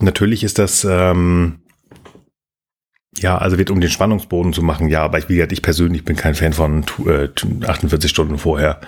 Natürlich 0.00 0.42
ist 0.42 0.58
das, 0.58 0.84
ähm, 0.84 1.60
ja, 3.18 3.38
also 3.38 3.58
wird 3.58 3.70
um 3.70 3.80
den 3.80 3.90
Spannungsboden 3.90 4.52
zu 4.52 4.62
machen, 4.62 4.88
ja, 4.88 5.02
aber 5.04 5.18
ich, 5.18 5.28
wie 5.28 5.36
gesagt, 5.36 5.52
ich 5.52 5.62
persönlich 5.62 6.04
bin 6.04 6.16
kein 6.16 6.34
Fan 6.34 6.52
von 6.52 6.84
tu- 6.86 7.08
äh, 7.08 7.28
48 7.66 8.10
Stunden 8.10 8.38
vorher. 8.38 8.80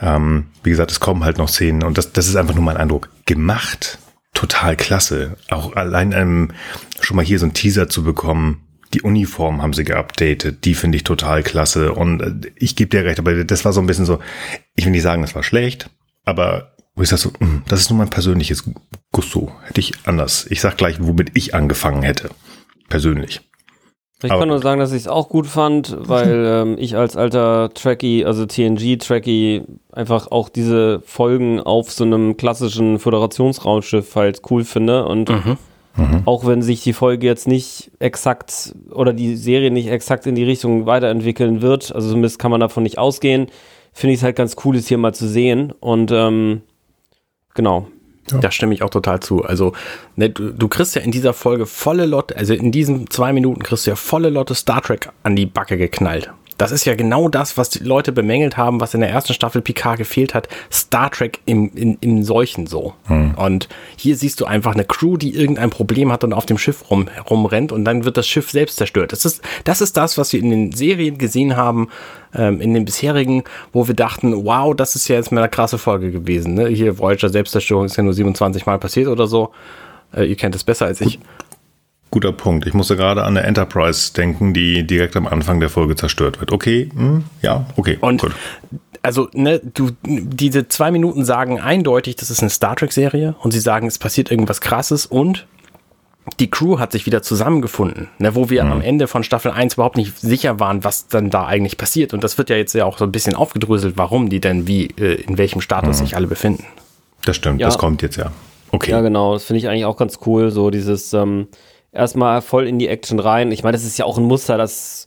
Ähm, 0.00 0.46
wie 0.62 0.70
gesagt, 0.70 0.90
es 0.90 1.00
kommen 1.00 1.24
halt 1.24 1.38
noch 1.38 1.48
Szenen 1.48 1.82
und 1.82 1.98
das, 1.98 2.12
das 2.12 2.28
ist 2.28 2.36
einfach 2.36 2.54
nur 2.54 2.64
mein 2.64 2.76
Eindruck. 2.76 3.10
Gemacht, 3.26 3.98
total 4.34 4.76
klasse. 4.76 5.36
Auch 5.50 5.74
allein 5.74 6.12
ähm, 6.12 6.52
schon 7.00 7.16
mal 7.16 7.24
hier 7.24 7.38
so 7.38 7.46
ein 7.46 7.54
Teaser 7.54 7.88
zu 7.88 8.04
bekommen. 8.04 8.64
Die 8.94 9.02
Uniform 9.02 9.60
haben 9.60 9.74
sie 9.74 9.84
geupdatet, 9.84 10.64
die 10.64 10.74
finde 10.74 10.96
ich 10.96 11.04
total 11.04 11.42
klasse. 11.42 11.92
Und 11.92 12.22
äh, 12.22 12.52
ich 12.56 12.76
gebe 12.76 12.90
dir 12.90 13.04
recht, 13.04 13.18
aber 13.18 13.44
das 13.44 13.64
war 13.64 13.72
so 13.72 13.80
ein 13.80 13.86
bisschen 13.86 14.06
so, 14.06 14.20
ich 14.76 14.84
will 14.84 14.92
nicht 14.92 15.02
sagen, 15.02 15.22
das 15.22 15.34
war 15.34 15.42
schlecht, 15.42 15.90
aber 16.24 16.74
wo 16.94 17.02
ich 17.02 17.08
sag 17.08 17.18
so, 17.18 17.30
mm, 17.38 17.62
das 17.68 17.80
ist 17.80 17.90
nur 17.90 17.98
mein 17.98 18.10
persönliches 18.10 18.68
Gusto. 19.12 19.52
Hätte 19.64 19.80
ich 19.80 19.92
anders. 20.04 20.46
Ich 20.50 20.60
sag 20.60 20.76
gleich, 20.76 20.96
womit 21.00 21.30
ich 21.34 21.54
angefangen 21.54 22.02
hätte. 22.02 22.30
Persönlich. 22.88 23.47
Ich 24.22 24.32
Aber 24.32 24.40
kann 24.40 24.48
nur 24.48 24.60
sagen, 24.60 24.80
dass 24.80 24.90
ich 24.92 25.02
es 25.02 25.08
auch 25.08 25.28
gut 25.28 25.46
fand, 25.46 25.96
weil 26.00 26.44
ähm, 26.46 26.76
ich 26.78 26.96
als 26.96 27.16
alter 27.16 27.70
Trekkie, 27.72 28.24
also 28.24 28.46
TNG-Trekkie, 28.46 29.62
einfach 29.92 30.30
auch 30.30 30.48
diese 30.48 31.00
Folgen 31.04 31.60
auf 31.60 31.92
so 31.92 32.04
einem 32.04 32.36
klassischen 32.36 32.98
Föderationsraumschiff 32.98 34.16
halt 34.16 34.42
cool 34.50 34.64
finde. 34.64 35.06
Und 35.06 35.30
auch 36.24 36.46
wenn 36.46 36.62
sich 36.62 36.82
die 36.82 36.92
Folge 36.92 37.26
jetzt 37.26 37.48
nicht 37.48 37.90
exakt 37.98 38.74
oder 38.90 39.12
die 39.12 39.36
Serie 39.36 39.70
nicht 39.70 39.88
exakt 39.88 40.26
in 40.26 40.34
die 40.34 40.44
Richtung 40.44 40.86
weiterentwickeln 40.86 41.62
wird, 41.62 41.94
also 41.94 42.08
zumindest 42.08 42.38
kann 42.38 42.50
man 42.50 42.60
davon 42.60 42.82
nicht 42.82 42.98
ausgehen, 42.98 43.48
finde 43.92 44.14
ich 44.14 44.20
es 44.20 44.24
halt 44.24 44.36
ganz 44.36 44.56
cool, 44.64 44.76
es 44.76 44.88
hier 44.88 44.98
mal 44.98 45.14
zu 45.14 45.28
sehen. 45.28 45.72
Und 45.80 46.10
ähm, 46.12 46.62
genau. 47.54 47.88
Da 48.40 48.50
stimme 48.50 48.74
ich 48.74 48.82
auch 48.82 48.90
total 48.90 49.20
zu. 49.20 49.44
Also, 49.44 49.72
ne, 50.16 50.30
du, 50.30 50.52
du 50.52 50.68
kriegst 50.68 50.94
ja 50.94 51.02
in 51.02 51.10
dieser 51.10 51.32
Folge 51.32 51.66
volle 51.66 52.06
Lotte, 52.06 52.36
also 52.36 52.54
in 52.54 52.72
diesen 52.72 53.10
zwei 53.10 53.32
Minuten 53.32 53.62
kriegst 53.62 53.86
du 53.86 53.90
ja 53.90 53.96
volle 53.96 54.30
Lotte 54.30 54.54
Star 54.54 54.82
Trek 54.82 55.08
an 55.22 55.36
die 55.36 55.46
Backe 55.46 55.76
geknallt. 55.76 56.30
Das 56.58 56.72
ist 56.72 56.84
ja 56.84 56.94
genau 56.94 57.28
das, 57.28 57.56
was 57.56 57.70
die 57.70 57.84
Leute 57.84 58.12
bemängelt 58.12 58.56
haben, 58.56 58.80
was 58.80 58.92
in 58.92 59.00
der 59.00 59.10
ersten 59.10 59.32
Staffel 59.32 59.62
Picard 59.62 59.96
gefehlt 59.96 60.34
hat. 60.34 60.48
Star 60.70 61.10
Trek 61.10 61.40
im, 61.46 61.70
in, 61.74 61.96
im 62.00 62.24
Solchen 62.24 62.66
so. 62.66 62.94
Und 63.36 63.68
hier 63.96 64.16
siehst 64.16 64.40
du 64.40 64.44
einfach 64.44 64.74
eine 64.74 64.84
Crew, 64.84 65.16
die 65.16 65.34
irgendein 65.34 65.70
Problem 65.70 66.12
hat 66.12 66.24
und 66.24 66.32
auf 66.32 66.46
dem 66.46 66.58
Schiff 66.58 66.90
rum, 66.90 67.08
rumrennt 67.30 67.70
und 67.70 67.84
dann 67.84 68.04
wird 68.04 68.16
das 68.16 68.26
Schiff 68.26 68.50
selbst 68.50 68.76
zerstört. 68.76 69.12
Das 69.12 69.24
ist, 69.24 69.40
das 69.64 69.80
ist 69.80 69.96
das, 69.96 70.18
was 70.18 70.32
wir 70.32 70.40
in 70.40 70.50
den 70.50 70.72
Serien 70.72 71.16
gesehen 71.16 71.56
haben, 71.56 71.88
ähm, 72.34 72.60
in 72.60 72.74
den 72.74 72.84
bisherigen, 72.84 73.44
wo 73.72 73.86
wir 73.86 73.94
dachten, 73.94 74.44
wow, 74.44 74.74
das 74.74 74.96
ist 74.96 75.06
ja 75.08 75.16
jetzt 75.16 75.30
mal 75.30 75.40
eine 75.40 75.48
krasse 75.48 75.78
Folge 75.78 76.10
gewesen. 76.10 76.54
Ne? 76.54 76.66
Hier 76.68 76.98
Voyager 76.98 77.28
Selbstzerstörung 77.28 77.84
ist 77.86 77.96
ja 77.96 78.02
nur 78.02 78.12
27 78.12 78.66
Mal 78.66 78.78
passiert 78.78 79.06
oder 79.06 79.28
so. 79.28 79.52
Äh, 80.12 80.24
ihr 80.24 80.36
kennt 80.36 80.54
es 80.54 80.64
besser 80.64 80.86
als 80.86 81.00
ich. 81.00 81.20
Guter 82.10 82.32
Punkt. 82.32 82.66
Ich 82.66 82.74
musste 82.74 82.96
gerade 82.96 83.22
an 83.24 83.36
eine 83.36 83.46
Enterprise 83.46 84.12
denken, 84.14 84.54
die 84.54 84.86
direkt 84.86 85.14
am 85.16 85.26
Anfang 85.26 85.60
der 85.60 85.68
Folge 85.68 85.94
zerstört 85.96 86.40
wird. 86.40 86.52
Okay, 86.52 86.88
hm, 86.94 87.24
ja, 87.42 87.66
okay. 87.76 87.98
Und 88.00 88.22
gut. 88.22 88.32
also, 89.02 89.28
ne, 89.34 89.60
du, 89.60 89.90
diese 90.04 90.68
zwei 90.68 90.90
Minuten 90.90 91.24
sagen 91.24 91.60
eindeutig, 91.60 92.16
das 92.16 92.30
ist 92.30 92.40
eine 92.40 92.50
Star 92.50 92.76
Trek-Serie 92.76 93.34
und 93.40 93.50
sie 93.52 93.60
sagen, 93.60 93.86
es 93.86 93.98
passiert 93.98 94.30
irgendwas 94.30 94.60
krasses 94.60 95.04
und 95.06 95.46
die 96.40 96.50
Crew 96.50 96.78
hat 96.78 96.92
sich 96.92 97.06
wieder 97.06 97.22
zusammengefunden, 97.22 98.08
ne, 98.18 98.34
wo 98.34 98.50
wir 98.50 98.62
am 98.64 98.82
Ende 98.82 99.06
von 99.06 99.24
Staffel 99.24 99.50
1 99.50 99.74
überhaupt 99.74 99.96
nicht 99.96 100.18
sicher 100.18 100.60
waren, 100.60 100.84
was 100.84 101.08
dann 101.08 101.30
da 101.30 101.46
eigentlich 101.46 101.78
passiert. 101.78 102.12
Und 102.12 102.22
das 102.22 102.36
wird 102.36 102.50
ja 102.50 102.56
jetzt 102.56 102.74
ja 102.74 102.84
auch 102.84 102.98
so 102.98 103.04
ein 103.04 103.12
bisschen 103.12 103.34
aufgedröselt, 103.34 103.96
warum 103.96 104.28
die 104.28 104.40
denn 104.40 104.66
wie, 104.66 104.88
äh, 104.98 105.14
in 105.22 105.38
welchem 105.38 105.62
Status 105.62 105.98
sich 105.98 106.16
alle 106.16 106.26
befinden. 106.26 106.64
Das 107.24 107.36
stimmt, 107.36 107.60
Ja. 107.60 107.66
das 107.66 107.78
kommt 107.78 108.02
jetzt 108.02 108.16
ja. 108.16 108.30
Okay. 108.72 108.90
Ja, 108.90 109.00
genau. 109.00 109.32
Das 109.32 109.44
finde 109.44 109.58
ich 109.58 109.68
eigentlich 109.68 109.86
auch 109.86 109.96
ganz 109.96 110.18
cool. 110.26 110.50
So 110.50 110.68
dieses 110.68 111.14
ähm, 111.14 111.48
erstmal 111.92 112.42
voll 112.42 112.66
in 112.66 112.78
die 112.78 112.88
Action 112.88 113.18
rein. 113.18 113.52
Ich 113.52 113.62
meine, 113.62 113.72
das 113.72 113.84
ist 113.84 113.98
ja 113.98 114.04
auch 114.04 114.18
ein 114.18 114.24
Muster, 114.24 114.58
das 114.58 115.06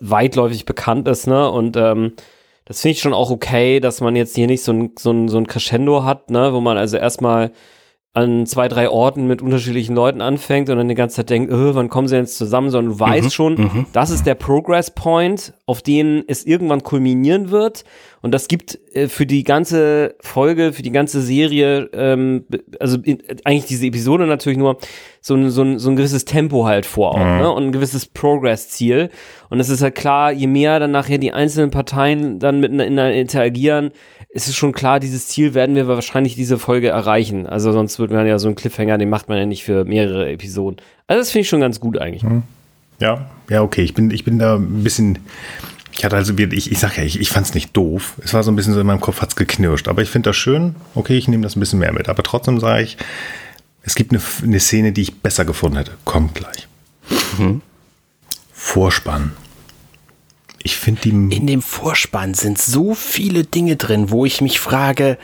weitläufig 0.00 0.64
bekannt 0.64 1.06
ist, 1.08 1.26
ne? 1.26 1.50
Und 1.50 1.76
ähm, 1.76 2.12
das 2.64 2.80
finde 2.82 2.92
ich 2.92 3.00
schon 3.00 3.14
auch 3.14 3.30
okay, 3.30 3.80
dass 3.80 4.00
man 4.00 4.16
jetzt 4.16 4.34
hier 4.34 4.46
nicht 4.46 4.62
so 4.62 4.72
ein, 4.72 4.92
so 4.98 5.10
ein, 5.10 5.28
so 5.28 5.38
ein 5.38 5.46
Crescendo 5.46 6.04
hat, 6.04 6.30
ne? 6.30 6.52
Wo 6.52 6.60
man 6.60 6.76
also 6.76 6.96
erstmal 6.96 7.52
an 8.12 8.44
zwei, 8.44 8.66
drei 8.66 8.88
Orten 8.90 9.28
mit 9.28 9.40
unterschiedlichen 9.40 9.94
Leuten 9.94 10.20
anfängt 10.20 10.68
und 10.68 10.78
dann 10.78 10.88
die 10.88 10.96
ganze 10.96 11.16
Zeit 11.16 11.30
denkt, 11.30 11.52
äh, 11.52 11.74
wann 11.76 11.88
kommen 11.88 12.08
sie 12.08 12.16
jetzt 12.16 12.36
zusammen, 12.36 12.70
sondern 12.70 12.94
du 12.94 13.00
weißt 13.00 13.32
schon, 13.32 13.86
das 13.92 14.10
ist 14.10 14.26
der 14.26 14.34
Progress 14.34 14.90
Point, 14.90 15.54
auf 15.66 15.80
den 15.80 16.24
es 16.26 16.44
irgendwann 16.44 16.82
kulminieren 16.82 17.50
wird. 17.52 17.84
Und 18.22 18.32
das 18.32 18.48
gibt 18.48 18.78
äh, 18.92 19.08
für 19.08 19.24
die 19.26 19.44
ganze 19.44 20.14
Folge, 20.20 20.72
für 20.72 20.82
die 20.82 20.92
ganze 20.92 21.22
Serie, 21.22 21.88
ähm, 21.92 22.44
also 22.78 22.98
in, 23.02 23.22
eigentlich 23.44 23.66
diese 23.66 23.86
Episode 23.86 24.26
natürlich 24.26 24.58
nur 24.58 24.78
so 25.20 25.34
ein, 25.34 25.50
so 25.50 25.62
ein, 25.62 25.78
so 25.78 25.90
ein 25.90 25.96
gewisses 25.96 26.24
Tempo 26.24 26.66
halt 26.66 26.86
vor 26.86 27.12
auch, 27.12 27.18
ne? 27.18 27.50
Und 27.50 27.64
ein 27.64 27.72
gewisses 27.72 28.06
Progress-Ziel. 28.06 29.10
Und 29.48 29.60
es 29.60 29.68
ist 29.68 29.82
halt 29.82 29.94
klar, 29.94 30.32
je 30.32 30.46
mehr 30.46 30.78
dann 30.80 30.90
nachher 30.90 31.18
die 31.18 31.32
einzelnen 31.32 31.70
Parteien 31.70 32.38
dann 32.38 32.60
miteinander 32.60 33.12
interagieren, 33.12 33.90
ist 34.28 34.48
es 34.48 34.54
schon 34.54 34.72
klar, 34.72 35.00
dieses 35.00 35.26
Ziel 35.28 35.54
werden 35.54 35.74
wir 35.74 35.88
wahrscheinlich 35.88 36.36
diese 36.36 36.58
Folge 36.58 36.88
erreichen. 36.88 37.46
Also 37.46 37.72
sonst 37.72 37.98
wird 37.98 38.12
man 38.12 38.26
ja 38.26 38.38
so 38.38 38.48
einen 38.48 38.54
Cliffhanger, 38.54 38.98
den 38.98 39.08
macht 39.08 39.28
man 39.28 39.38
ja 39.38 39.46
nicht 39.46 39.64
für 39.64 39.84
mehrere 39.84 40.30
Episoden. 40.30 40.80
Also 41.06 41.20
das 41.20 41.30
finde 41.30 41.42
ich 41.42 41.48
schon 41.48 41.60
ganz 41.60 41.80
gut 41.80 41.98
eigentlich. 41.98 42.22
Ja, 43.00 43.26
ja, 43.48 43.62
okay. 43.62 43.82
Ich 43.82 43.94
bin, 43.94 44.10
ich 44.10 44.24
bin 44.24 44.38
da 44.38 44.56
ein 44.56 44.84
bisschen. 44.84 45.18
Ich 46.00 46.04
hatte 46.06 46.16
also, 46.16 46.32
ich, 46.32 46.72
ich 46.72 46.78
sag 46.78 46.96
ja, 46.96 47.04
ich, 47.04 47.20
ich 47.20 47.28
fand 47.28 47.44
es 47.44 47.52
nicht 47.52 47.76
doof. 47.76 48.14
Es 48.24 48.32
war 48.32 48.42
so 48.42 48.50
ein 48.50 48.56
bisschen 48.56 48.72
so 48.72 48.80
in 48.80 48.86
meinem 48.86 49.02
Kopf 49.02 49.20
hat's 49.20 49.36
geknirscht. 49.36 49.86
Aber 49.86 50.00
ich 50.00 50.08
finde 50.08 50.30
das 50.30 50.36
schön. 50.36 50.74
Okay, 50.94 51.18
ich 51.18 51.28
nehme 51.28 51.42
das 51.42 51.56
ein 51.56 51.60
bisschen 51.60 51.78
mehr 51.78 51.92
mit. 51.92 52.08
Aber 52.08 52.22
trotzdem 52.22 52.58
sage 52.58 52.84
ich, 52.84 52.96
es 53.82 53.96
gibt 53.96 54.10
eine, 54.10 54.22
eine 54.42 54.60
Szene, 54.60 54.92
die 54.92 55.02
ich 55.02 55.20
besser 55.20 55.44
gefunden 55.44 55.76
hätte. 55.76 55.90
Kommt 56.06 56.34
gleich. 56.34 56.68
Vorspann. 58.50 59.32
Ich 60.62 60.76
finde 60.76 61.00
die. 61.02 61.10
In 61.10 61.46
dem 61.46 61.62
Vorspann 61.62 62.34
sind 62.34 62.58
so 62.58 62.94
viele 62.94 63.44
Dinge 63.44 63.76
drin, 63.76 64.10
wo 64.10 64.26
ich 64.26 64.42
mich 64.42 64.60
frage, 64.60 65.16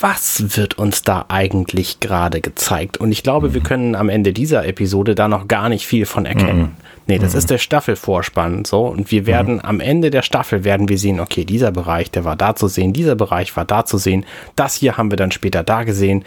was 0.00 0.56
wird 0.56 0.78
uns 0.78 1.02
da 1.02 1.24
eigentlich 1.28 2.00
gerade 2.00 2.42
gezeigt? 2.42 2.98
Und 2.98 3.10
ich 3.10 3.22
glaube, 3.22 3.54
wir 3.54 3.62
können 3.62 3.94
am 3.94 4.10
Ende 4.10 4.34
dieser 4.34 4.66
Episode 4.66 5.14
da 5.14 5.26
noch 5.26 5.48
gar 5.48 5.70
nicht 5.70 5.86
viel 5.86 6.04
von 6.04 6.26
erkennen. 6.26 6.76
Nee, 7.06 7.18
das 7.18 7.34
ist 7.34 7.50
der 7.50 7.58
Staffelvorspann, 7.58 8.64
so. 8.64 8.86
Und 8.86 9.10
wir 9.10 9.26
werden 9.26 9.62
am 9.62 9.80
Ende 9.80 10.10
der 10.10 10.22
Staffel 10.22 10.64
werden 10.64 10.88
wir 10.88 10.98
sehen, 10.98 11.20
okay, 11.20 11.44
dieser 11.44 11.70
Bereich, 11.70 12.10
der 12.10 12.24
war 12.24 12.36
da 12.36 12.54
zu 12.54 12.68
sehen, 12.68 12.92
dieser 12.92 13.14
Bereich 13.14 13.56
war 13.56 13.64
da 13.64 13.84
zu 13.84 13.98
sehen. 13.98 14.24
Das 14.56 14.74
hier 14.74 14.96
haben 14.96 15.10
wir 15.10 15.16
dann 15.16 15.30
später 15.30 15.62
da 15.62 15.84
gesehen. 15.84 16.24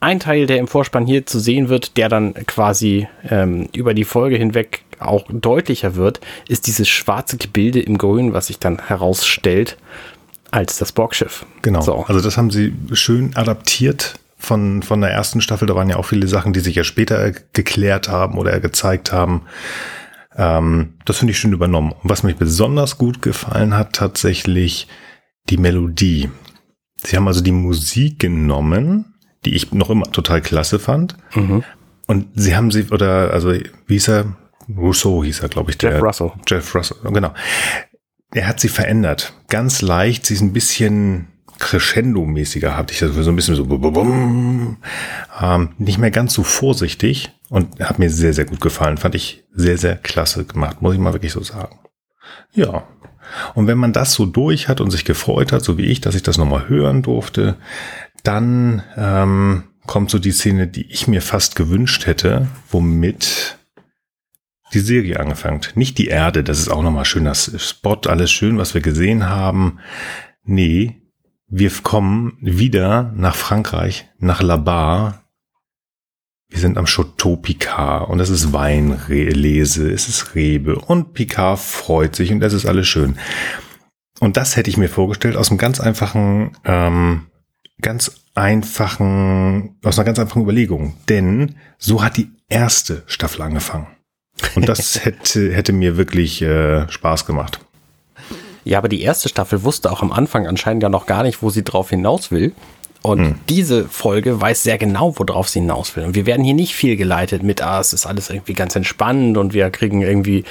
Ein 0.00 0.20
Teil, 0.20 0.46
der 0.46 0.58
im 0.58 0.68
Vorspann 0.68 1.06
hier 1.06 1.26
zu 1.26 1.40
sehen 1.40 1.68
wird, 1.68 1.96
der 1.96 2.08
dann 2.08 2.34
quasi 2.46 3.08
ähm, 3.28 3.68
über 3.74 3.94
die 3.94 4.04
Folge 4.04 4.36
hinweg 4.36 4.84
auch 5.00 5.26
deutlicher 5.30 5.96
wird, 5.96 6.20
ist 6.48 6.66
dieses 6.66 6.88
schwarze 6.88 7.36
Gebilde 7.36 7.80
im 7.80 7.98
Grün, 7.98 8.32
was 8.32 8.48
sich 8.48 8.58
dann 8.58 8.78
herausstellt 8.86 9.76
als 10.50 10.78
das 10.78 10.92
Borgschiff. 10.92 11.44
Genau. 11.62 11.80
So. 11.80 12.04
Also 12.06 12.20
das 12.20 12.36
haben 12.36 12.50
sie 12.50 12.74
schön 12.92 13.36
adaptiert 13.36 14.18
von, 14.38 14.82
von 14.82 15.00
der 15.00 15.10
ersten 15.10 15.40
Staffel. 15.40 15.66
Da 15.66 15.74
waren 15.74 15.90
ja 15.90 15.96
auch 15.96 16.06
viele 16.06 16.28
Sachen, 16.28 16.52
die 16.52 16.60
sich 16.60 16.76
ja 16.76 16.84
später 16.84 17.32
geklärt 17.52 18.08
haben 18.08 18.38
oder 18.38 18.58
gezeigt 18.60 19.12
haben. 19.12 19.42
Ähm, 20.36 20.94
das 21.04 21.18
finde 21.18 21.32
ich 21.32 21.38
schön 21.38 21.52
übernommen. 21.52 21.92
Und 21.92 22.08
was 22.08 22.22
mich 22.22 22.36
besonders 22.36 22.98
gut 22.98 23.20
gefallen 23.20 23.76
hat, 23.76 23.94
tatsächlich 23.94 24.86
die 25.50 25.58
Melodie. 25.58 26.30
Sie 27.02 27.16
haben 27.16 27.28
also 27.28 27.40
die 27.40 27.52
Musik 27.52 28.18
genommen, 28.18 29.07
die 29.44 29.54
ich 29.54 29.72
noch 29.72 29.90
immer 29.90 30.10
total 30.10 30.40
klasse 30.40 30.78
fand. 30.78 31.16
Und 32.06 32.28
sie 32.34 32.56
haben 32.56 32.70
sie, 32.70 32.86
oder, 32.90 33.32
also, 33.32 33.52
wie 33.52 33.94
hieß 33.94 34.08
er? 34.08 34.36
Rousseau 34.76 35.24
hieß 35.24 35.40
er, 35.40 35.48
glaube 35.48 35.70
ich. 35.70 35.82
Jeff 35.82 36.02
Russell. 36.02 36.32
Jeff 36.46 36.74
Russell, 36.74 36.96
genau. 37.12 37.32
Er 38.32 38.46
hat 38.46 38.60
sie 38.60 38.68
verändert. 38.68 39.32
Ganz 39.48 39.80
leicht. 39.80 40.26
Sie 40.26 40.34
ist 40.34 40.42
ein 40.42 40.52
bisschen 40.52 41.28
Crescendo-mäßiger, 41.58 42.76
hatte 42.76 42.92
ich 42.92 43.00
das 43.00 43.14
so 43.14 43.30
ein 43.30 43.36
bisschen 43.36 43.56
so, 43.56 43.66
bum, 43.66 43.80
bum, 43.80 43.92
bum. 43.92 44.76
ähm, 45.40 45.70
nicht 45.78 45.98
mehr 45.98 46.10
ganz 46.10 46.34
so 46.34 46.42
vorsichtig 46.44 47.30
und 47.48 47.80
hat 47.80 47.98
mir 47.98 48.10
sehr, 48.10 48.32
sehr 48.32 48.44
gut 48.44 48.60
gefallen. 48.60 48.96
Fand 48.96 49.14
ich 49.14 49.44
sehr, 49.52 49.76
sehr 49.76 49.96
klasse 49.96 50.44
gemacht, 50.44 50.82
muss 50.82 50.94
ich 50.94 51.00
mal 51.00 51.14
wirklich 51.14 51.32
so 51.32 51.42
sagen. 51.42 51.78
Ja. 52.52 52.84
Und 53.54 53.66
wenn 53.66 53.76
man 53.76 53.92
das 53.92 54.14
so 54.14 54.24
durch 54.24 54.68
hat 54.68 54.80
und 54.80 54.90
sich 54.90 55.04
gefreut 55.04 55.52
hat, 55.52 55.62
so 55.62 55.76
wie 55.76 55.86
ich, 55.86 56.00
dass 56.00 56.14
ich 56.14 56.22
das 56.22 56.38
nochmal 56.38 56.68
hören 56.68 57.02
durfte, 57.02 57.56
dann 58.24 58.82
ähm, 58.96 59.64
kommt 59.86 60.10
so 60.10 60.18
die 60.18 60.32
Szene, 60.32 60.66
die 60.68 60.90
ich 60.90 61.08
mir 61.08 61.22
fast 61.22 61.56
gewünscht 61.56 62.06
hätte, 62.06 62.48
womit 62.70 63.58
die 64.74 64.80
Serie 64.80 65.18
angefangen. 65.18 65.60
Nicht 65.74 65.98
die 65.98 66.08
Erde, 66.08 66.44
das 66.44 66.58
ist 66.58 66.68
auch 66.68 66.82
nochmal 66.82 67.04
schön, 67.04 67.24
das 67.24 67.50
Spot, 67.56 67.98
alles 68.06 68.30
schön, 68.30 68.58
was 68.58 68.74
wir 68.74 68.80
gesehen 68.80 69.28
haben. 69.28 69.78
Nee, 70.44 71.00
wir 71.48 71.70
kommen 71.82 72.36
wieder 72.40 73.12
nach 73.16 73.34
Frankreich, 73.34 74.08
nach 74.18 74.42
Labar. 74.42 75.24
Wir 76.50 76.60
sind 76.60 76.78
am 76.78 76.86
Chateau 76.86 77.36
Picard 77.36 78.08
und 78.08 78.20
es 78.20 78.30
ist 78.30 78.52
Weinlese, 78.52 79.90
es 79.90 80.08
ist 80.08 80.34
Rebe 80.34 80.78
und 80.78 81.12
Picard 81.12 81.58
freut 81.58 82.16
sich 82.16 82.30
und 82.32 82.40
das 82.40 82.52
ist 82.52 82.66
alles 82.66 82.88
schön. 82.88 83.18
Und 84.20 84.36
das 84.36 84.56
hätte 84.56 84.70
ich 84.70 84.76
mir 84.76 84.88
vorgestellt 84.88 85.36
aus 85.36 85.50
einem 85.50 85.58
ganz 85.58 85.80
einfachen, 85.80 86.52
ähm, 86.64 87.26
ganz 87.80 88.12
einfachen, 88.34 89.76
aus 89.84 89.98
einer 89.98 90.06
ganz 90.06 90.18
einfachen 90.18 90.42
Überlegung. 90.42 90.94
Denn 91.08 91.56
so 91.78 92.02
hat 92.02 92.16
die 92.16 92.30
erste 92.48 93.02
Staffel 93.06 93.42
angefangen. 93.42 93.86
Und 94.54 94.68
das 94.68 95.04
hätte, 95.04 95.52
hätte 95.52 95.72
mir 95.72 95.96
wirklich 95.96 96.42
äh, 96.42 96.88
Spaß 96.90 97.26
gemacht. 97.26 97.60
Ja, 98.64 98.78
aber 98.78 98.88
die 98.88 99.02
erste 99.02 99.28
Staffel 99.28 99.64
wusste 99.64 99.90
auch 99.90 100.02
am 100.02 100.12
Anfang 100.12 100.46
anscheinend 100.46 100.82
ja 100.82 100.88
noch 100.88 101.06
gar 101.06 101.22
nicht, 101.22 101.42
wo 101.42 101.50
sie 101.50 101.64
drauf 101.64 101.90
hinaus 101.90 102.30
will. 102.30 102.52
Und 103.00 103.20
hm. 103.20 103.34
diese 103.48 103.88
Folge 103.88 104.40
weiß 104.40 104.62
sehr 104.64 104.76
genau, 104.76 105.14
worauf 105.18 105.48
sie 105.48 105.60
hinaus 105.60 105.94
will. 105.96 106.04
Und 106.04 106.14
wir 106.14 106.26
werden 106.26 106.44
hier 106.44 106.54
nicht 106.54 106.74
viel 106.74 106.96
geleitet 106.96 107.42
mit, 107.42 107.62
ah, 107.62 107.80
es 107.80 107.92
ist 107.92 108.06
alles 108.06 108.28
irgendwie 108.28 108.54
ganz 108.54 108.74
entspannend 108.76 109.38
und 109.38 109.54
wir 109.54 109.70
kriegen 109.70 110.02
irgendwie 110.02 110.44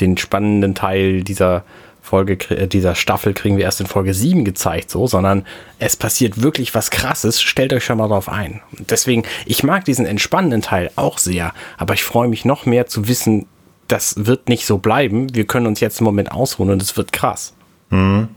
den 0.00 0.16
spannenden 0.16 0.74
Teil 0.74 1.24
dieser 1.24 1.64
Folge, 2.04 2.34
äh, 2.50 2.68
dieser 2.68 2.94
Staffel 2.94 3.32
kriegen 3.32 3.56
wir 3.56 3.64
erst 3.64 3.80
in 3.80 3.86
Folge 3.86 4.12
7 4.12 4.44
gezeigt, 4.44 4.90
so, 4.90 5.06
sondern 5.06 5.46
es 5.78 5.96
passiert 5.96 6.42
wirklich 6.42 6.74
was 6.74 6.90
krasses. 6.90 7.40
Stellt 7.40 7.72
euch 7.72 7.84
schon 7.84 7.96
mal 7.96 8.08
drauf 8.08 8.28
ein. 8.28 8.60
Und 8.78 8.90
deswegen, 8.90 9.22
ich 9.46 9.64
mag 9.64 9.86
diesen 9.86 10.04
entspannenden 10.04 10.60
Teil 10.60 10.90
auch 10.96 11.16
sehr, 11.16 11.54
aber 11.78 11.94
ich 11.94 12.04
freue 12.04 12.28
mich 12.28 12.44
noch 12.44 12.66
mehr 12.66 12.86
zu 12.86 13.08
wissen, 13.08 13.46
das 13.88 14.26
wird 14.26 14.50
nicht 14.50 14.66
so 14.66 14.76
bleiben. 14.76 15.34
Wir 15.34 15.46
können 15.46 15.66
uns 15.66 15.80
jetzt 15.80 15.98
im 16.00 16.04
Moment 16.04 16.30
ausruhen 16.30 16.70
und 16.70 16.82
es 16.82 16.94
wird 16.96 17.12
krass. 17.12 17.54
Mhm. 17.88 18.28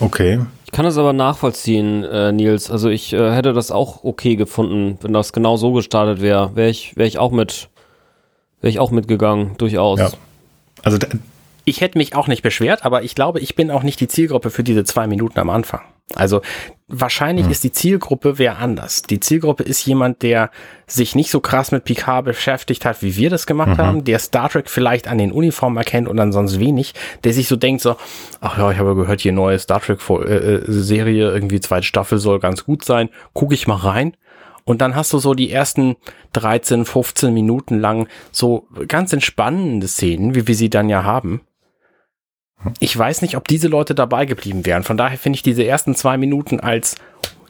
Okay. 0.00 0.40
Ich 0.64 0.72
kann 0.72 0.86
das 0.86 0.96
aber 0.96 1.12
nachvollziehen, 1.12 2.04
äh, 2.04 2.32
Nils. 2.32 2.70
Also 2.70 2.88
ich 2.88 3.12
äh, 3.12 3.32
hätte 3.32 3.52
das 3.52 3.70
auch 3.70 4.02
okay 4.02 4.36
gefunden, 4.36 4.98
wenn 5.02 5.12
das 5.12 5.34
genau 5.34 5.58
so 5.58 5.72
gestartet 5.72 6.22
wäre. 6.22 6.56
Wäre 6.56 6.70
ich, 6.70 6.96
wäre 6.96 7.06
ich 7.06 7.18
auch 7.18 7.32
mit, 7.32 7.68
wäre 8.62 8.70
ich 8.70 8.78
auch 8.78 8.90
mitgegangen, 8.90 9.58
durchaus. 9.58 10.00
Ja. 10.00 10.10
Also 10.82 10.96
ich 11.64 11.80
hätte 11.80 11.98
mich 11.98 12.14
auch 12.14 12.28
nicht 12.28 12.42
beschwert, 12.42 12.84
aber 12.84 13.02
ich 13.02 13.14
glaube, 13.14 13.40
ich 13.40 13.54
bin 13.54 13.70
auch 13.70 13.82
nicht 13.82 14.00
die 14.00 14.08
Zielgruppe 14.08 14.50
für 14.50 14.64
diese 14.64 14.84
zwei 14.84 15.06
Minuten 15.06 15.38
am 15.38 15.50
Anfang. 15.50 15.80
Also 16.14 16.40
wahrscheinlich 16.88 17.44
hm. 17.44 17.52
ist 17.52 17.62
die 17.62 17.70
Zielgruppe 17.70 18.38
wer 18.38 18.58
anders. 18.58 19.02
Die 19.02 19.20
Zielgruppe 19.20 19.62
ist 19.62 19.86
jemand, 19.86 20.22
der 20.22 20.50
sich 20.86 21.14
nicht 21.14 21.30
so 21.30 21.40
krass 21.40 21.70
mit 21.70 21.84
Picard 21.84 22.24
beschäftigt 22.24 22.84
hat, 22.84 23.02
wie 23.02 23.16
wir 23.16 23.30
das 23.30 23.46
gemacht 23.46 23.78
mhm. 23.78 23.78
haben, 23.78 24.04
der 24.04 24.18
Star 24.18 24.48
Trek 24.48 24.68
vielleicht 24.68 25.06
an 25.06 25.18
den 25.18 25.30
Uniformen 25.30 25.76
erkennt 25.76 26.08
und 26.08 26.18
ansonsten 26.18 26.58
wenig, 26.58 26.94
der 27.22 27.32
sich 27.32 27.46
so 27.46 27.54
denkt 27.54 27.82
so, 27.82 27.94
ach 28.40 28.58
ja, 28.58 28.72
ich 28.72 28.78
habe 28.78 28.96
gehört, 28.96 29.20
hier 29.20 29.32
neue 29.32 29.58
Star 29.60 29.80
Trek 29.80 30.00
äh, 30.10 30.14
äh, 30.14 30.62
Serie, 30.66 31.30
irgendwie 31.30 31.60
zweite 31.60 31.86
Staffel 31.86 32.18
soll 32.18 32.40
ganz 32.40 32.64
gut 32.64 32.84
sein, 32.84 33.08
gucke 33.32 33.54
ich 33.54 33.68
mal 33.68 33.76
rein. 33.76 34.16
Und 34.64 34.80
dann 34.80 34.94
hast 34.94 35.12
du 35.12 35.18
so 35.18 35.34
die 35.34 35.50
ersten 35.50 35.96
13, 36.32 36.84
15 36.84 37.32
Minuten 37.32 37.78
lang 37.78 38.08
so 38.30 38.66
ganz 38.88 39.12
entspannende 39.12 39.88
Szenen, 39.88 40.34
wie 40.34 40.46
wir 40.46 40.54
sie 40.54 40.70
dann 40.70 40.88
ja 40.88 41.04
haben. 41.04 41.40
Ich 42.78 42.96
weiß 42.96 43.22
nicht, 43.22 43.36
ob 43.36 43.48
diese 43.48 43.68
Leute 43.68 43.94
dabei 43.94 44.26
geblieben 44.26 44.66
wären. 44.66 44.82
Von 44.82 44.96
daher 44.96 45.18
finde 45.18 45.36
ich 45.36 45.42
diese 45.42 45.64
ersten 45.64 45.94
zwei 45.94 46.16
Minuten 46.16 46.60
als 46.60 46.96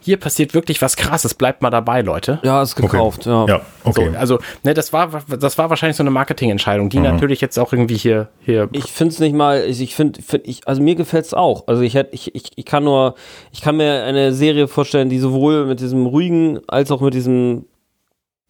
hier 0.03 0.17
passiert 0.17 0.55
wirklich 0.55 0.81
was 0.81 0.97
krasses, 0.97 1.35
bleibt 1.35 1.63
mal 1.63 1.71
dabei, 1.71 2.01
Leute. 2.01 2.41
Ja, 2.43 2.63
ist 2.63 2.75
gekauft, 2.75 3.27
okay. 3.27 3.31
ja. 3.31 3.47
ja. 3.47 3.61
okay. 3.85 4.11
So, 4.13 4.19
also, 4.19 4.39
ne, 4.63 4.75
das 4.75 4.93
war, 4.93 5.23
das 5.39 5.59
war 5.59 5.69
wahrscheinlich 5.69 5.97
so 5.97 6.03
eine 6.03 6.11
Marketingentscheidung, 6.11 6.89
die 6.89 6.99
mhm. 6.99 7.05
natürlich 7.05 7.41
jetzt 7.41 7.59
auch 7.59 7.73
irgendwie 7.73 7.97
hier, 7.97 8.29
hier. 8.41 8.69
Ich 8.73 8.85
finde 8.85 9.13
es 9.13 9.21
nicht 9.21 9.35
mal, 9.35 9.63
ich 9.63 9.95
finde, 9.95 10.23
find, 10.23 10.47
ich, 10.47 10.67
also 10.67 10.83
mir 10.83 10.95
gefällt 10.95 11.27
es 11.27 11.35
auch. 11.35 11.69
Also 11.69 11.83
ich 11.83 11.95
hätte, 11.95 12.15
ich, 12.15 12.35
ich, 12.35 12.53
ich 12.57 12.65
kann 12.65 12.85
nur, 12.85 13.15
ich 13.53 13.61
kann 13.61 13.77
mir 13.77 14.05
eine 14.05 14.33
Serie 14.33 14.69
vorstellen, 14.69 15.11
die 15.11 15.19
sowohl 15.19 15.67
mit 15.67 15.81
diesem 15.81 16.07
ruhigen 16.07 16.61
als 16.67 16.91
auch 16.91 17.03
mit 17.03 17.13
diesem, 17.13 17.67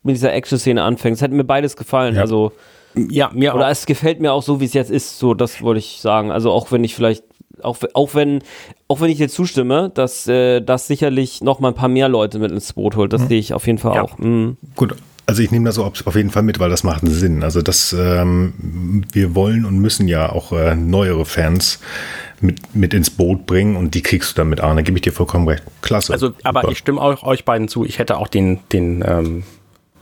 mit 0.03 0.15
dieser 0.15 0.33
Action-Szene 0.33 0.83
anfängt. 0.83 1.17
Es 1.17 1.23
hätte 1.23 1.35
mir 1.35 1.45
beides 1.45 1.77
gefallen. 1.77 2.15
Ja. 2.15 2.23
Also, 2.23 2.53
ja, 2.95 3.31
mir 3.33 3.55
Oder 3.55 3.67
auch. 3.67 3.71
es 3.71 3.87
gefällt 3.87 4.21
mir 4.21 4.33
auch 4.33 4.43
so, 4.43 4.61
wie 4.61 4.65
es 4.65 4.75
jetzt 4.75 4.91
ist. 4.91 5.19
So, 5.19 5.35
das 5.35 5.63
wollte 5.63 5.79
ich 5.79 6.01
sagen. 6.01 6.31
Also 6.31 6.51
auch 6.51 6.73
wenn 6.73 6.85
ich 6.85 6.95
vielleicht, 6.95 7.25
auch, 7.63 7.79
auch 7.95 8.15
wenn, 8.15 8.43
auch 8.89 9.01
wenn 9.01 9.11
ich 9.11 9.19
dir 9.19 9.29
zustimme, 9.29 9.91
dass 9.95 10.27
äh, 10.27 10.61
das 10.61 10.87
sicherlich 10.87 11.43
noch 11.43 11.61
mal 11.61 11.69
ein 11.69 11.75
paar 11.75 11.89
mehr 11.89 12.09
Leute 12.09 12.39
mit 12.39 12.51
ins 12.51 12.73
Boot 12.73 12.97
holt. 12.97 13.13
Das 13.13 13.23
mhm. 13.23 13.29
sehe 13.29 13.39
ich 13.39 13.55
auf 13.55 13.67
jeden 13.67 13.79
Fall 13.79 13.95
ja. 13.95 14.03
auch. 14.03 14.19
Mhm. 14.19 14.57
Gut. 14.77 14.95
Also 15.27 15.43
ich 15.43 15.53
nehme 15.53 15.67
das 15.67 15.79
auf 15.79 16.17
jeden 16.17 16.31
Fall 16.31 16.43
mit, 16.43 16.59
weil 16.59 16.71
das 16.71 16.83
macht 16.83 17.05
einen 17.05 17.13
Sinn. 17.13 17.45
Also 17.45 17.63
das, 17.63 17.93
ähm, 17.93 19.05
wir 19.13 19.37
wollen 19.37 19.65
und 19.65 19.79
müssen 19.79 20.09
ja 20.09 20.33
auch 20.33 20.51
äh, 20.51 20.75
neuere 20.75 21.25
Fans 21.25 21.79
mit, 22.41 22.75
mit 22.75 22.95
ins 22.95 23.11
Boot 23.11 23.47
bringen 23.47 23.77
und 23.77 23.95
die 23.95 24.03
kriegst 24.03 24.33
du 24.33 24.41
dann 24.41 24.49
mit 24.49 24.61
an. 24.61 24.75
Da 24.75 24.83
gebe 24.83 24.99
ich 24.99 25.03
dir 25.03 25.13
vollkommen 25.13 25.47
recht. 25.47 25.63
Klasse. 25.83 26.13
Also, 26.13 26.33
aber 26.43 26.63
Super. 26.63 26.73
ich 26.73 26.79
stimme 26.79 27.01
auch 27.01 27.23
euch 27.23 27.45
beiden 27.45 27.69
zu. 27.69 27.85
Ich 27.85 28.01
hätte 28.01 28.17
auch 28.17 28.27
den, 28.27 28.59
den, 28.73 29.05
ähm, 29.07 29.45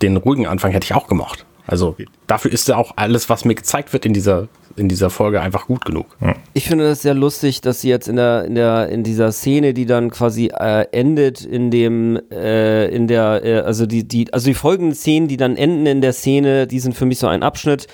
den 0.01 0.17
ruhigen 0.17 0.47
Anfang 0.47 0.73
hätte 0.73 0.85
ich 0.85 0.95
auch 0.95 1.09
gemocht. 1.09 1.45
Also 1.69 1.97
dafür 2.27 2.51
ist 2.51 2.67
ja 2.67 2.77
auch 2.77 2.93
alles, 2.97 3.29
was 3.29 3.45
mir 3.45 3.55
gezeigt 3.55 3.93
wird 3.93 4.07
in 4.07 4.15
dieser 4.15 4.49
in 4.77 4.89
dieser 4.89 5.11
Folge 5.11 5.41
einfach 5.41 5.67
gut 5.67 5.85
genug. 5.85 6.17
Ich 6.55 6.67
finde 6.67 6.85
das 6.85 7.03
sehr 7.03 7.13
lustig, 7.13 7.61
dass 7.61 7.83
sie 7.83 7.91
jetzt 7.91 8.09
in 8.09 8.17
der 8.17 8.45
in 8.45 8.55
der 8.55 8.89
in 8.89 9.03
dieser 9.03 9.33
Szene, 9.33 9.75
die 9.75 9.85
dann 9.85 10.11
quasi 10.11 10.47
äh, 10.47 10.87
endet 10.93 11.45
in 11.45 11.71
dem 11.71 12.19
äh, 12.31 12.87
in 12.89 13.07
der 13.07 13.45
äh, 13.45 13.61
also 13.61 13.85
die 13.85 14.09
die 14.09 14.33
also 14.33 14.47
die 14.47 14.55
folgenden 14.55 14.95
Szenen, 14.95 15.29
die 15.29 15.37
dann 15.37 15.57
enden 15.57 15.85
in 15.85 16.01
der 16.01 16.15
Szene, 16.15 16.67
die 16.67 16.81
sind 16.81 16.95
für 16.97 17.05
mich 17.05 17.19
so 17.19 17.27
ein 17.27 17.43
Abschnitt, 17.43 17.87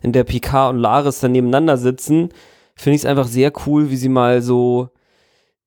in 0.00 0.12
der 0.12 0.22
Picard 0.22 0.74
und 0.74 0.78
Laris 0.80 1.18
dann 1.18 1.32
nebeneinander 1.32 1.76
sitzen. 1.76 2.28
Finde 2.76 2.94
ich 2.94 3.02
es 3.02 3.06
einfach 3.06 3.26
sehr 3.26 3.52
cool, 3.66 3.90
wie 3.90 3.96
sie 3.96 4.08
mal 4.08 4.42
so 4.42 4.90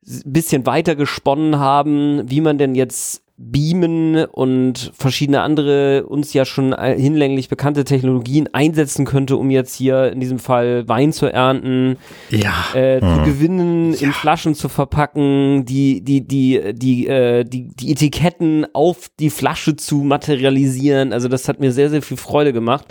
ein 0.07 0.31
bisschen 0.31 0.65
weiter 0.65 0.95
gesponnen 0.95 1.59
haben, 1.59 2.29
wie 2.29 2.39
man 2.39 2.57
denn 2.57 2.75
jetzt 2.75 3.20
Beamen 3.43 4.25
und 4.25 4.91
verschiedene 4.93 5.41
andere 5.41 6.05
uns 6.05 6.33
ja 6.33 6.45
schon 6.45 6.75
hinlänglich 6.77 7.49
bekannte 7.49 7.83
Technologien 7.83 8.49
einsetzen 8.53 9.05
könnte, 9.05 9.37
um 9.37 9.49
jetzt 9.49 9.75
hier 9.75 10.11
in 10.11 10.19
diesem 10.19 10.39
Fall 10.39 10.87
Wein 10.87 11.11
zu 11.11 11.25
ernten, 11.25 11.97
ja. 12.29 12.53
äh, 12.75 13.01
mhm. 13.01 13.15
zu 13.15 13.23
gewinnen, 13.23 13.93
ja. 13.93 13.99
in 14.01 14.13
Flaschen 14.13 14.55
zu 14.55 14.69
verpacken, 14.69 15.65
die, 15.65 16.01
die, 16.01 16.27
die, 16.27 16.73
die, 16.73 17.07
äh, 17.07 17.43
die, 17.43 17.69
die 17.75 17.91
Etiketten 17.91 18.67
auf 18.73 19.09
die 19.19 19.29
Flasche 19.29 19.75
zu 19.75 19.97
materialisieren. 19.97 21.13
Also 21.13 21.27
das 21.27 21.47
hat 21.47 21.59
mir 21.59 21.71
sehr, 21.71 21.89
sehr 21.89 22.01
viel 22.01 22.17
Freude 22.17 22.53
gemacht 22.53 22.85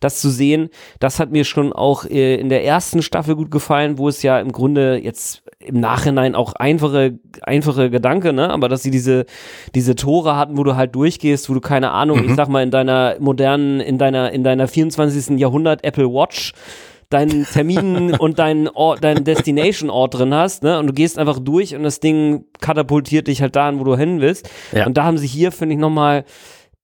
das 0.00 0.20
zu 0.20 0.30
sehen. 0.30 0.70
Das 0.98 1.20
hat 1.20 1.30
mir 1.30 1.44
schon 1.44 1.72
auch 1.72 2.04
äh, 2.04 2.36
in 2.36 2.48
der 2.48 2.64
ersten 2.64 3.02
Staffel 3.02 3.36
gut 3.36 3.50
gefallen, 3.50 3.98
wo 3.98 4.08
es 4.08 4.22
ja 4.22 4.40
im 4.40 4.50
Grunde 4.52 4.96
jetzt 4.96 5.42
im 5.60 5.78
Nachhinein 5.78 6.34
auch 6.34 6.54
einfache, 6.54 7.18
einfache 7.42 7.90
Gedanke, 7.90 8.32
ne? 8.32 8.50
Aber 8.50 8.68
dass 8.68 8.82
sie 8.82 8.90
diese, 8.90 9.26
diese 9.74 9.94
Tore 9.94 10.36
hatten, 10.36 10.56
wo 10.56 10.64
du 10.64 10.74
halt 10.74 10.94
durchgehst, 10.94 11.50
wo 11.50 11.54
du 11.54 11.60
keine 11.60 11.90
Ahnung, 11.90 12.20
mhm. 12.20 12.30
ich 12.30 12.34
sag 12.34 12.48
mal, 12.48 12.62
in 12.62 12.70
deiner 12.70 13.16
modernen, 13.20 13.80
in 13.80 13.98
deiner, 13.98 14.32
in 14.32 14.42
deiner 14.42 14.66
24. 14.66 15.38
Jahrhundert 15.38 15.84
Apple 15.84 16.12
Watch 16.12 16.54
deinen 17.10 17.44
Termin 17.44 18.14
und 18.18 18.38
deinen 18.38 18.68
Ort, 18.68 19.04
deinen 19.04 19.24
Destination-Ort 19.24 20.14
drin 20.14 20.32
hast, 20.32 20.62
ne? 20.62 20.78
Und 20.78 20.86
du 20.86 20.92
gehst 20.92 21.18
einfach 21.18 21.38
durch 21.38 21.74
und 21.74 21.82
das 21.82 22.00
Ding 22.00 22.46
katapultiert 22.60 23.26
dich 23.26 23.42
halt 23.42 23.56
dahin, 23.56 23.80
wo 23.80 23.84
du 23.84 23.96
hin 23.96 24.20
willst. 24.20 24.48
Ja. 24.72 24.86
Und 24.86 24.96
da 24.96 25.04
haben 25.04 25.18
sie 25.18 25.26
hier, 25.26 25.52
finde 25.52 25.74
ich, 25.74 25.80
nochmal 25.80 26.24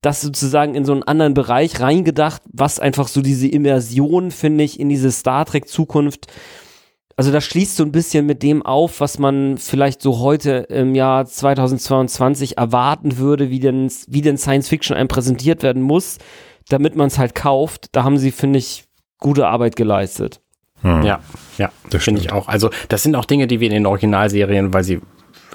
das 0.07 0.23
sozusagen 0.23 0.75
in 0.75 0.85
so 0.85 0.92
einen 0.92 1.03
anderen 1.03 1.35
Bereich 1.35 1.81
reingedacht, 1.81 2.42
was 2.53 2.81
einfach 2.81 3.09
so 3.09 3.21
diese 3.21 3.49
Immersion, 3.49 4.31
finde 4.31 4.64
ich, 4.64 4.81
in 4.81 4.88
diese 4.88 5.11
Star 5.11 5.45
Trek 5.45 5.69
Zukunft 5.69 6.29
also 7.16 7.33
das 7.33 7.45
schließt 7.45 7.77
so 7.77 7.83
ein 7.83 7.92
bisschen 7.92 8.27
mit 8.27 8.42
dem 8.42 8.62
auf, 8.62 9.01
was 9.01 9.19
man 9.19 9.57
vielleicht 9.57 10.03
so 10.03 10.19
heute 10.19 10.66
im 10.69 10.95
Jahr 10.95 11.25
2022 11.25 12.59
erwarten 12.59 13.16
würde, 13.16 13.49
wie 13.49 13.59
denn, 13.59 13.90
wie 14.07 14.21
denn 14.21 14.37
Science 14.37 14.69
Fiction 14.69 14.95
einem 14.95 15.09
präsentiert 15.09 15.62
werden 15.62 15.83
muss, 15.83 16.19
damit 16.69 16.95
man 16.95 17.07
es 17.07 17.19
halt 17.19 17.35
kauft. 17.35 17.88
Da 17.92 18.05
haben 18.05 18.19
sie, 18.19 18.31
finde 18.31 18.59
ich, 18.59 18.85
gute 19.19 19.47
Arbeit 19.47 19.77
geleistet. 19.77 20.42
Hm. 20.83 21.05
Ja, 21.05 21.21
ja, 21.57 21.73
das 21.88 22.05
finde 22.05 22.21
ich 22.21 22.33
auch. 22.33 22.49
Also 22.49 22.69
das 22.90 23.03
sind 23.03 23.16
auch 23.16 23.25
Dinge, 23.25 23.47
die 23.47 23.61
wir 23.61 23.69
in 23.69 23.75
den 23.75 23.87
Originalserien, 23.87 24.75
weil 24.75 24.85
sie 24.85 25.01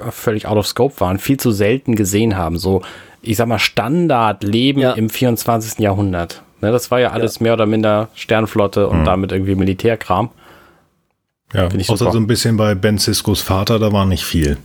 völlig 0.10 0.48
out 0.48 0.58
of 0.58 0.66
scope 0.66 1.00
waren, 1.00 1.20
viel 1.20 1.38
zu 1.38 1.52
selten 1.52 1.96
gesehen 1.96 2.38
haben. 2.38 2.58
So, 2.58 2.82
ich 3.22 3.38
sag 3.38 3.48
mal, 3.48 3.60
Standardleben 3.60 4.82
ja. 4.82 4.94
im 4.94 5.10
24. 5.10 5.80
Jahrhundert. 5.80 6.42
Ne, 6.62 6.72
das 6.72 6.92
war 6.92 7.00
ja 7.00 7.12
alles 7.12 7.40
ja. 7.40 7.44
mehr 7.44 7.54
oder 7.54 7.66
minder 7.66 8.10
Sternflotte 8.16 8.88
und 8.88 9.00
hm. 9.00 9.06
damit 9.06 9.32
irgendwie 9.32 9.56
Militärkram. 9.56 10.30
Ja, 11.54 11.70
Finde 11.70 11.82
ich 11.82 11.90
außer 11.90 12.06
super. 12.06 12.12
so 12.14 12.20
ein 12.20 12.28
bisschen 12.28 12.56
bei 12.56 12.76
Ben 12.76 12.98
Ciscos 12.98 13.42
Vater, 13.42 13.78
da 13.78 13.92
war 13.92 14.06
nicht 14.06 14.24
viel. 14.24 14.58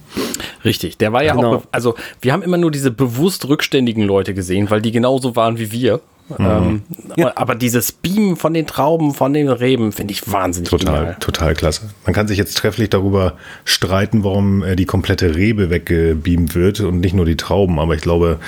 Richtig, 0.64 0.98
der 0.98 1.12
war 1.12 1.24
ja 1.24 1.34
genau. 1.34 1.56
auch, 1.56 1.62
also 1.72 1.96
wir 2.20 2.32
haben 2.32 2.42
immer 2.42 2.58
nur 2.58 2.70
diese 2.70 2.90
bewusst 2.90 3.48
rückständigen 3.48 4.04
Leute 4.04 4.34
gesehen, 4.34 4.70
weil 4.70 4.82
die 4.82 4.92
genauso 4.92 5.34
waren 5.34 5.58
wie 5.58 5.72
wir. 5.72 6.00
Mhm. 6.28 6.36
Ähm, 6.44 6.82
ja. 7.16 7.32
Aber 7.36 7.54
dieses 7.54 7.92
Beamen 7.92 8.36
von 8.36 8.52
den 8.54 8.66
Trauben, 8.66 9.14
von 9.14 9.32
den 9.32 9.48
Reben, 9.48 9.92
finde 9.92 10.12
ich 10.12 10.30
wahnsinnig 10.30 10.68
Total, 10.70 10.94
genial. 10.98 11.16
total 11.20 11.54
klasse. 11.54 11.82
Man 12.04 12.14
kann 12.14 12.26
sich 12.28 12.38
jetzt 12.38 12.56
trefflich 12.56 12.90
darüber 12.90 13.34
streiten, 13.64 14.24
warum 14.24 14.62
äh, 14.62 14.74
die 14.76 14.86
komplette 14.86 15.36
Rebe 15.36 15.70
weggebeamt 15.70 16.54
wird 16.54 16.80
und 16.80 17.00
nicht 17.00 17.14
nur 17.14 17.26
die 17.26 17.36
Trauben, 17.36 17.78
aber 17.78 17.94
ich 17.94 18.00
glaube, 18.00 18.38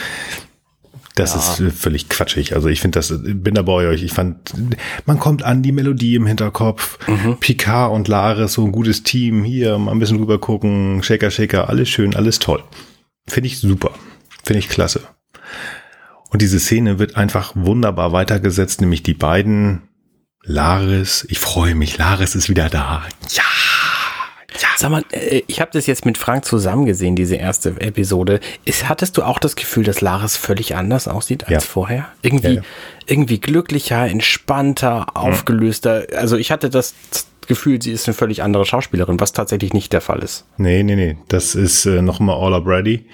Das 1.14 1.34
Ja. 1.34 1.40
ist 1.40 1.60
äh, 1.60 1.70
völlig 1.70 2.08
quatschig. 2.08 2.54
Also 2.54 2.68
ich 2.68 2.80
finde 2.80 2.98
das, 3.00 3.12
bin 3.24 3.54
da 3.54 3.62
bei 3.62 3.72
euch. 3.72 4.04
Ich 4.04 4.12
fand, 4.12 4.52
man 5.04 5.18
kommt 5.18 5.42
an, 5.42 5.62
die 5.62 5.72
Melodie 5.72 6.14
im 6.14 6.26
Hinterkopf. 6.26 6.96
Picard 7.40 7.92
und 7.92 8.06
Laris, 8.06 8.52
so 8.52 8.64
ein 8.64 8.70
gutes 8.70 9.02
Team. 9.02 9.42
Hier, 9.42 9.78
mal 9.78 9.90
ein 9.90 9.98
bisschen 9.98 10.18
rüber 10.18 10.38
gucken. 10.38 11.02
Shaker, 11.02 11.30
Shaker, 11.32 11.68
alles 11.68 11.88
schön, 11.88 12.14
alles 12.14 12.38
toll. 12.38 12.62
Finde 13.26 13.48
ich 13.48 13.58
super. 13.58 13.90
Finde 14.44 14.60
ich 14.60 14.68
klasse. 14.68 15.00
Und 16.30 16.42
diese 16.42 16.58
Szene 16.60 16.98
wird 16.98 17.16
einfach 17.16 17.52
wunderbar 17.54 18.12
weitergesetzt, 18.12 18.80
nämlich 18.80 19.02
die 19.02 19.14
beiden. 19.14 19.82
Laris, 20.44 21.26
ich 21.28 21.38
freue 21.38 21.74
mich, 21.74 21.98
Laris 21.98 22.34
ist 22.34 22.48
wieder 22.48 22.68
da. 22.70 23.02
Ja, 23.30 23.42
Sag 24.76 24.90
mal, 24.90 25.04
äh, 25.10 25.42
ich 25.46 25.60
habe 25.60 25.70
das 25.72 25.86
jetzt 25.86 26.04
mit 26.06 26.18
Frank 26.18 26.44
zusammen 26.44 26.86
gesehen, 26.86 27.14
diese 27.16 27.34
erste 27.36 27.70
Episode. 27.80 28.40
Ist, 28.64 28.88
hattest 28.88 29.16
du 29.16 29.22
auch 29.22 29.38
das 29.38 29.56
Gefühl, 29.56 29.84
dass 29.84 30.00
Laris 30.00 30.36
völlig 30.36 30.74
anders 30.76 31.06
aussieht 31.08 31.44
als 31.44 31.50
Ja. 31.50 31.60
vorher? 31.60 32.06
Irgendwie, 32.22 32.46
Ja, 32.48 32.52
ja. 32.54 32.62
irgendwie 33.06 33.40
glücklicher, 33.40 34.06
entspannter, 34.08 35.16
aufgelöster. 35.16 36.06
Also 36.16 36.36
ich 36.36 36.50
hatte 36.50 36.70
das 36.70 36.94
Gefühl, 37.46 37.80
sie 37.82 37.92
ist 37.92 38.06
eine 38.08 38.14
völlig 38.14 38.42
andere 38.42 38.64
Schauspielerin, 38.64 39.20
was 39.20 39.32
tatsächlich 39.32 39.74
nicht 39.74 39.92
der 39.92 40.00
Fall 40.00 40.20
ist. 40.22 40.44
Nee, 40.56 40.82
nee, 40.82 40.96
nee. 40.96 41.18
Das 41.28 41.54
ist 41.54 41.84
äh, 41.86 42.00
nochmal 42.02 42.36
All 42.36 42.60
Brady. 42.62 43.06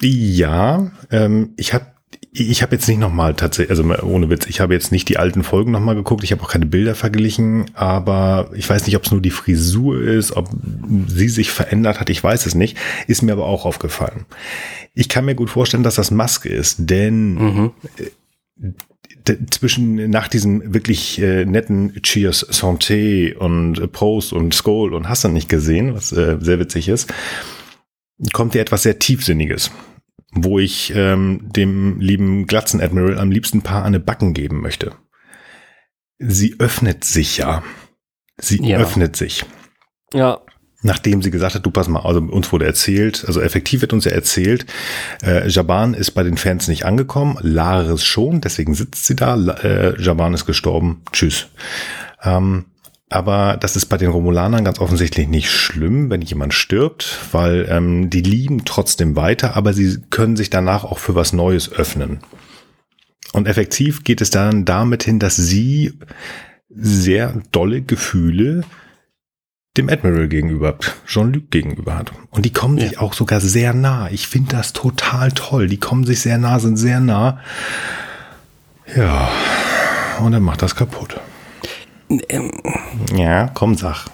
Ja, 0.00 0.90
ähm, 1.10 1.54
ich 1.56 1.72
habe 1.74 1.86
ich 2.34 2.62
habe 2.62 2.74
jetzt 2.74 2.88
nicht 2.88 2.98
nochmal 2.98 3.34
tatsächlich, 3.34 3.70
also 3.70 3.84
ohne 4.04 4.30
Witz, 4.30 4.46
ich 4.46 4.60
habe 4.60 4.72
jetzt 4.72 4.90
nicht 4.90 5.08
die 5.10 5.18
alten 5.18 5.42
Folgen 5.42 5.70
nochmal 5.70 5.94
geguckt, 5.94 6.24
ich 6.24 6.32
habe 6.32 6.42
auch 6.42 6.50
keine 6.50 6.64
Bilder 6.64 6.94
verglichen, 6.94 7.66
aber 7.74 8.50
ich 8.54 8.68
weiß 8.68 8.86
nicht, 8.86 8.96
ob 8.96 9.04
es 9.04 9.10
nur 9.10 9.20
die 9.20 9.30
Frisur 9.30 10.00
ist, 10.02 10.32
ob 10.32 10.48
sie 11.08 11.28
sich 11.28 11.50
verändert 11.50 12.00
hat, 12.00 12.08
ich 12.08 12.24
weiß 12.24 12.46
es 12.46 12.54
nicht, 12.54 12.78
ist 13.06 13.22
mir 13.22 13.32
aber 13.32 13.44
auch 13.44 13.66
aufgefallen. 13.66 14.24
Ich 14.94 15.10
kann 15.10 15.26
mir 15.26 15.34
gut 15.34 15.50
vorstellen, 15.50 15.82
dass 15.82 15.96
das 15.96 16.10
Maske 16.10 16.48
ist, 16.48 16.76
denn 16.78 17.70
d- 19.28 19.38
zwischen 19.50 20.08
nach 20.10 20.28
diesem 20.28 20.72
wirklich 20.72 21.20
äh, 21.20 21.44
netten 21.44 21.92
Cheers 22.02 22.48
Santé 22.50 23.34
und 23.36 23.78
äh, 23.78 23.88
Prost 23.88 24.32
und 24.32 24.54
Skoll 24.54 24.94
und 24.94 25.08
hast 25.08 25.24
du 25.24 25.28
nicht 25.28 25.50
gesehen, 25.50 25.94
was 25.94 26.12
äh, 26.12 26.38
sehr 26.40 26.58
witzig 26.58 26.88
ist, 26.88 27.12
kommt 28.32 28.54
dir 28.54 28.60
etwas 28.62 28.84
sehr 28.84 28.98
Tiefsinniges, 28.98 29.70
wo 30.32 30.58
ich 30.58 30.92
ähm, 30.94 31.40
dem 31.52 32.00
lieben 32.00 32.46
Glatzen 32.46 32.80
Admiral 32.80 33.18
am 33.18 33.30
liebsten 33.30 33.58
ein 33.58 33.62
paar 33.62 33.80
an 33.82 33.88
eine 33.88 34.00
Backen 34.00 34.34
geben 34.34 34.60
möchte. 34.60 34.92
Sie 36.18 36.56
öffnet 36.58 37.04
sich 37.04 37.38
ja. 37.38 37.62
Sie 38.38 38.60
Ja. 38.62 38.78
öffnet 38.78 39.16
sich. 39.16 39.44
Ja, 40.14 40.40
Nachdem 40.84 41.22
sie 41.22 41.30
gesagt 41.30 41.54
hat, 41.54 41.64
du 41.64 41.70
pass 41.70 41.86
mal, 41.86 42.00
also 42.00 42.18
uns 42.20 42.50
wurde 42.50 42.66
erzählt, 42.66 43.24
also 43.28 43.40
effektiv 43.40 43.82
wird 43.82 43.92
uns 43.92 44.04
ja 44.04 44.10
erzählt, 44.10 44.66
äh, 45.22 45.46
Jaban 45.48 45.94
ist 45.94 46.10
bei 46.10 46.24
den 46.24 46.36
Fans 46.36 46.66
nicht 46.66 46.84
angekommen, 46.84 47.38
Laris 47.40 48.04
schon, 48.04 48.40
deswegen 48.40 48.74
sitzt 48.74 49.06
sie 49.06 49.14
da, 49.14 49.36
äh, 49.36 50.00
Jaban 50.02 50.34
ist 50.34 50.44
gestorben, 50.44 51.02
tschüss. 51.12 51.46
Ähm, 52.24 52.64
aber 53.12 53.56
das 53.58 53.76
ist 53.76 53.86
bei 53.86 53.96
den 53.96 54.10
Romulanern 54.10 54.64
ganz 54.64 54.78
offensichtlich 54.78 55.28
nicht 55.28 55.50
schlimm, 55.50 56.10
wenn 56.10 56.22
jemand 56.22 56.54
stirbt, 56.54 57.18
weil 57.32 57.66
ähm, 57.68 58.10
die 58.10 58.22
lieben 58.22 58.64
trotzdem 58.64 59.16
weiter, 59.16 59.56
aber 59.56 59.72
sie 59.72 59.98
können 60.10 60.36
sich 60.36 60.50
danach 60.50 60.84
auch 60.84 60.98
für 60.98 61.14
was 61.14 61.32
Neues 61.32 61.72
öffnen. 61.72 62.20
Und 63.32 63.48
effektiv 63.48 64.04
geht 64.04 64.20
es 64.20 64.30
dann 64.30 64.64
damit 64.64 65.02
hin, 65.04 65.18
dass 65.18 65.36
sie 65.36 65.98
sehr 66.68 67.34
dolle 67.50 67.82
Gefühle 67.82 68.64
dem 69.76 69.88
Admiral 69.88 70.28
gegenüber, 70.28 70.76
Jean-Luc 71.06 71.50
gegenüber 71.50 71.96
hat. 71.96 72.12
Und 72.30 72.44
die 72.44 72.52
kommen 72.52 72.78
sich 72.78 72.98
auch 72.98 73.14
sogar 73.14 73.40
sehr 73.40 73.72
nah. 73.72 74.10
Ich 74.10 74.28
finde 74.28 74.50
das 74.50 74.74
total 74.74 75.32
toll. 75.32 75.66
Die 75.66 75.78
kommen 75.78 76.04
sich 76.04 76.20
sehr 76.20 76.36
nah, 76.36 76.58
sind 76.58 76.76
sehr 76.76 77.00
nah. 77.00 77.40
Ja, 78.94 79.30
und 80.20 80.32
dann 80.32 80.42
macht 80.42 80.60
das 80.60 80.76
kaputt. 80.76 81.18
Ja, 83.14 83.48
komm, 83.54 83.76
sag. 83.76 84.06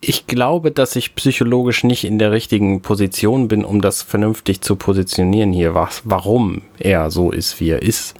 Ich 0.00 0.26
glaube, 0.26 0.70
dass 0.70 0.94
ich 0.94 1.16
psychologisch 1.16 1.82
nicht 1.82 2.04
in 2.04 2.18
der 2.18 2.30
richtigen 2.30 2.82
Position 2.82 3.48
bin, 3.48 3.64
um 3.64 3.80
das 3.80 4.02
vernünftig 4.02 4.60
zu 4.60 4.76
positionieren 4.76 5.52
hier, 5.52 5.74
was, 5.74 6.02
warum 6.04 6.62
er 6.78 7.10
so 7.10 7.32
ist, 7.32 7.58
wie 7.58 7.70
er 7.70 7.82
ist. 7.82 8.14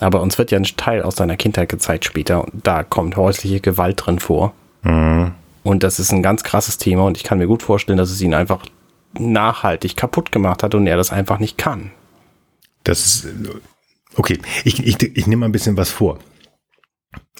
Aber 0.00 0.20
uns 0.22 0.38
wird 0.38 0.52
ja 0.52 0.58
ein 0.58 0.66
Teil 0.76 1.02
aus 1.02 1.16
seiner 1.16 1.36
Kindheit 1.36 1.68
gezeigt 1.68 2.04
später 2.04 2.44
und 2.44 2.66
da 2.66 2.84
kommt 2.84 3.16
häusliche 3.16 3.60
Gewalt 3.60 4.06
drin 4.06 4.20
vor. 4.20 4.52
Und 5.64 5.82
das 5.82 5.98
ist 5.98 6.12
ein 6.12 6.22
ganz 6.22 6.44
krasses 6.44 6.78
Thema 6.78 7.04
und 7.04 7.16
ich 7.16 7.24
kann 7.24 7.38
mir 7.38 7.46
gut 7.46 7.62
vorstellen, 7.62 7.98
dass 7.98 8.10
es 8.10 8.20
ihn 8.20 8.34
einfach 8.34 8.64
nachhaltig 9.18 9.96
kaputt 9.96 10.30
gemacht 10.30 10.62
hat 10.62 10.74
und 10.74 10.86
er 10.86 10.96
das 10.96 11.10
einfach 11.10 11.38
nicht 11.38 11.58
kann. 11.58 11.90
Das 12.84 13.06
ist, 13.06 13.26
okay, 14.16 14.38
ich, 14.64 14.86
ich, 14.86 15.02
ich 15.02 15.26
nehme 15.26 15.40
mal 15.40 15.46
ein 15.48 15.52
bisschen 15.52 15.76
was 15.76 15.90
vor. 15.90 16.18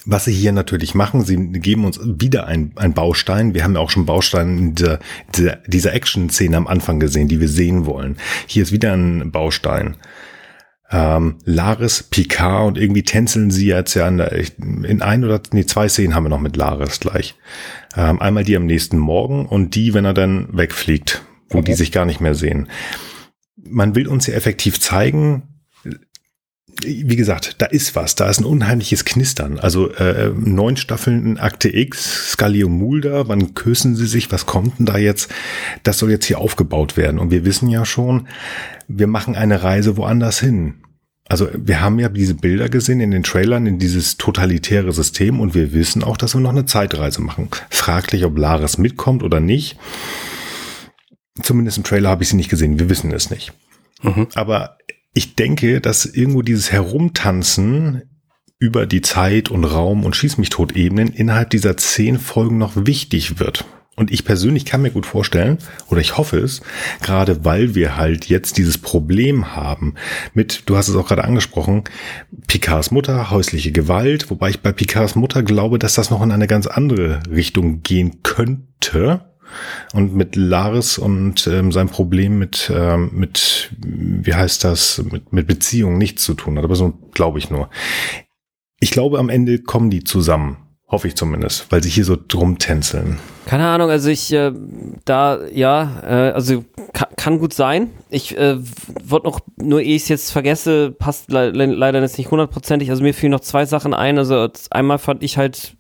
Was 0.07 0.27
sie 0.27 0.33
hier 0.33 0.53
natürlich 0.53 0.95
machen, 0.95 1.25
sie 1.25 1.37
geben 1.37 1.85
uns 1.85 1.99
wieder 2.03 2.47
ein, 2.47 2.73
ein 2.77 2.93
Baustein. 2.93 3.55
Wir 3.55 3.65
haben 3.65 3.75
ja 3.75 3.81
auch 3.81 3.91
schon 3.91 4.07
Bausteine 4.07 4.59
in 4.59 4.75
dieser, 4.75 4.99
dieser, 5.35 5.57
dieser 5.67 5.95
Action-Szene 5.95 6.57
am 6.57 6.67
Anfang 6.67 7.01
gesehen, 7.01 7.29
die 7.29 7.41
wir 7.41 7.49
sehen 7.49 7.87
wollen. 7.87 8.17
Hier 8.47 8.63
ist 8.63 8.73
wieder 8.73 8.93
ein 8.93 9.31
Baustein. 9.31 9.97
Ähm, 10.91 11.39
Laris, 11.45 12.03
Picard 12.03 12.69
und 12.69 12.79
irgendwie 12.79 13.03
tänzeln 13.03 13.51
sie 13.51 13.67
jetzt 13.67 13.95
ja 13.95 14.07
in, 14.07 14.19
der, 14.19 14.33
in 14.33 15.01
ein 15.01 15.25
oder 15.25 15.41
nee, 15.53 15.65
zwei 15.65 15.89
Szenen 15.89 16.15
haben 16.15 16.25
wir 16.25 16.29
noch 16.29 16.41
mit 16.41 16.57
Laris 16.57 17.01
gleich. 17.01 17.35
Ähm, 17.97 18.21
einmal 18.21 18.45
die 18.45 18.57
am 18.57 18.67
nächsten 18.67 18.99
Morgen 18.99 19.47
und 19.47 19.75
die, 19.75 19.95
wenn 19.95 20.05
er 20.05 20.15
dann 20.15 20.49
wegfliegt, 20.53 21.23
wo 21.49 21.63
die 21.63 21.75
sich 21.75 21.93
gar 21.93 22.05
nicht 22.05 22.21
mehr 22.21 22.35
sehen. 22.35 22.69
Man 23.57 23.95
will 23.95 24.07
uns 24.07 24.27
ja 24.27 24.35
effektiv 24.35 24.79
zeigen, 24.79 25.54
wie 26.83 27.17
gesagt, 27.17 27.57
da 27.59 27.67
ist 27.67 27.95
was, 27.95 28.15
da 28.15 28.29
ist 28.29 28.41
ein 28.41 28.45
unheimliches 28.45 29.05
Knistern. 29.05 29.59
Also 29.59 29.91
äh, 29.93 30.33
neun 30.35 30.77
Staffeln 30.77 31.39
Akte 31.39 31.75
X, 31.75 32.33
Scully 32.33 32.65
und 32.65 32.73
Mulder, 32.73 33.29
wann 33.29 33.55
küssen 33.55 33.97
sie 33.97 34.07
sich, 34.07 34.33
was 34.33 34.47
kommt 34.47 34.79
denn 34.79 34.87
da 34.87 34.99
jetzt? 34.99 35.31
Das 35.83 35.99
soll 35.99 36.11
jetzt 36.11 36.27
hier 36.27 36.39
aufgebaut 36.39 36.97
werden. 36.97 37.19
Und 37.19 37.31
wir 37.31 37.45
wissen 37.45 37.69
ja 37.69 37.85
schon, 37.85 38.29
wir 38.89 39.07
machen 39.07 39.37
eine 39.37 39.63
Reise 39.63 39.97
woanders 39.97 40.41
hin. 40.41 40.75
Also 41.27 41.49
wir 41.55 41.81
haben 41.81 41.99
ja 41.99 42.11
diese 42.11 42.35
Bilder 42.35 42.69
gesehen 42.69 43.01
in 43.01 43.11
den 43.11 43.23
Trailern, 43.23 43.67
in 43.67 43.79
dieses 43.79 44.19
totalitäre 44.19 44.93
System 44.93 45.41
und 45.41 45.55
wir 45.55 45.73
wissen 45.73 46.05
auch, 46.05 46.19
dass 46.19 46.35
wir 46.35 46.41
noch 46.41 46.51
eine 46.51 46.67
Zeitreise 46.67 47.23
machen. 47.23 47.49
Fraglich, 47.71 48.25
ob 48.25 48.37
Laris 48.37 48.77
mitkommt 48.77 49.23
oder 49.23 49.41
nicht. 49.41 49.79
Zumindest 51.43 51.79
im 51.79 51.85
Trailer 51.85 52.11
habe 52.11 52.23
ich 52.23 52.29
sie 52.29 52.37
nicht 52.37 52.51
gesehen, 52.51 52.79
wir 52.79 52.91
wissen 52.91 53.11
es 53.11 53.31
nicht. 53.31 53.53
Aber 54.35 54.77
ich 55.15 55.37
denke, 55.37 55.81
dass 55.81 56.05
irgendwo 56.05 56.43
dieses 56.43 56.73
Herumtanzen 56.73 58.03
über 58.59 58.87
die 58.87 59.01
Zeit 59.01 59.51
und 59.51 59.65
Raum 59.65 60.05
und 60.05 60.17
Schieß 60.17 60.39
mich 60.39 60.51
tot 60.51 60.73
Ebenen 60.73 61.09
innerhalb 61.09 61.51
dieser 61.51 61.77
zehn 61.77 62.19
Folgen 62.19 62.59
noch 62.59 62.73
wichtig 62.75 63.39
wird. 63.39 63.65
Und 63.97 64.11
ich 64.11 64.25
persönlich 64.25 64.65
kann 64.65 64.83
mir 64.83 64.91
gut 64.91 65.07
vorstellen, 65.07 65.59
oder 65.89 66.01
ich 66.01 66.17
hoffe 66.17 66.39
es, 66.39 66.63
gerade 67.01 67.45
weil 67.45 67.77
wir 67.77 67.97
halt 67.97 68.27
jetzt 68.29 68.59
dieses 68.59 68.79
Problem 68.79 69.55
haben 69.55 69.95
mit, 70.33 70.65
du 70.67 70.77
hast 70.77 70.89
es 70.89 70.97
auch 70.97 71.07
gerade 71.07 71.23
angesprochen, 71.23 71.85
Picards 72.49 72.91
Mutter, 72.91 73.31
häusliche 73.31 73.71
Gewalt, 73.71 74.31
wobei 74.31 74.51
ich 74.51 74.61
bei 74.61 74.73
Picards 74.73 75.15
Mutter 75.15 75.45
glaube, 75.45 75.79
dass 75.79 75.95
das 75.95 76.11
noch 76.11 76.23
in 76.23 76.33
eine 76.33 76.49
ganz 76.49 76.67
andere 76.67 77.23
Richtung 77.31 77.83
gehen 77.83 78.23
könnte 78.25 79.34
und 79.93 80.15
mit 80.15 80.37
Laris 80.37 80.99
und 80.99 81.47
ähm, 81.47 81.73
sein 81.73 81.89
Problem 81.89 82.39
mit, 82.39 82.71
ähm, 82.75 83.11
mit, 83.13 83.71
wie 83.79 84.35
heißt 84.35 84.65
das, 84.65 85.03
mit, 85.11 85.33
mit 85.33 85.47
Beziehungen 85.47 85.99
nichts 85.99 86.25
zu 86.25 86.35
tun 86.35 86.57
hat, 86.57 86.65
aber 86.65 86.77
so 86.77 86.95
glaube 87.13 87.39
ich 87.39 87.51
nur. 87.51 87.69
Ich 88.81 88.91
glaube, 88.91 89.19
am 89.19 89.29
Ende 89.29 89.61
kommen 89.61 89.91
die 89.91 90.05
zusammen. 90.05 90.59
Hoffe 90.87 91.09
ich 91.09 91.17
zumindest, 91.17 91.67
weil 91.71 91.83
sie 91.83 91.89
hier 91.89 92.05
so 92.05 92.17
drum 92.29 92.59
tänzeln. 92.59 93.19
Keine 93.47 93.67
Ahnung, 93.67 93.91
also 93.91 94.11
ich, 94.11 94.33
äh, 94.33 94.53
da, 95.05 95.41
ja, 95.53 96.03
äh, 96.03 96.33
also 96.33 96.65
kann, 96.93 97.09
kann 97.17 97.39
gut 97.39 97.55
sein. 97.55 97.91
Ich 98.11 98.37
äh, 98.37 98.59
würde 99.03 99.27
noch, 99.27 99.41
nur 99.57 99.81
ehe 99.81 99.97
ich 99.97 100.03
es 100.03 100.09
jetzt 100.09 100.31
vergesse, 100.31 100.93
passt 100.93 101.31
le 101.31 101.51
leider 101.51 102.01
jetzt 102.01 102.19
nicht 102.19 102.31
hundertprozentig. 102.31 102.91
Also 102.91 103.03
mir 103.03 103.15
fielen 103.15 103.33
noch 103.33 103.41
zwei 103.41 103.65
Sachen 103.65 103.95
ein. 103.95 104.19
Also 104.19 104.49
einmal 104.71 104.99
fand 104.99 105.23
ich 105.23 105.39
halt, 105.39 105.75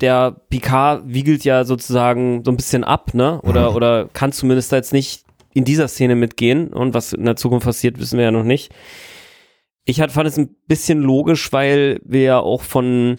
der 0.00 0.32
Picard 0.48 1.02
wiegelt 1.06 1.44
ja 1.44 1.64
sozusagen 1.64 2.42
so 2.44 2.50
ein 2.50 2.56
bisschen 2.56 2.84
ab, 2.84 3.14
ne? 3.14 3.40
Oder, 3.42 3.74
oder 3.74 4.08
kann 4.12 4.32
zumindest 4.32 4.72
da 4.72 4.76
jetzt 4.76 4.92
nicht 4.92 5.24
in 5.52 5.64
dieser 5.64 5.88
Szene 5.88 6.14
mitgehen. 6.14 6.68
Und 6.72 6.94
was 6.94 7.12
in 7.12 7.24
der 7.24 7.36
Zukunft 7.36 7.66
passiert, 7.66 7.98
wissen 7.98 8.18
wir 8.18 8.24
ja 8.26 8.30
noch 8.30 8.44
nicht. 8.44 8.72
Ich 9.84 10.00
halt 10.00 10.12
fand 10.12 10.28
es 10.28 10.38
ein 10.38 10.54
bisschen 10.68 11.00
logisch, 11.00 11.52
weil 11.52 12.00
wir 12.04 12.22
ja 12.22 12.38
auch 12.38 12.62
von 12.62 13.16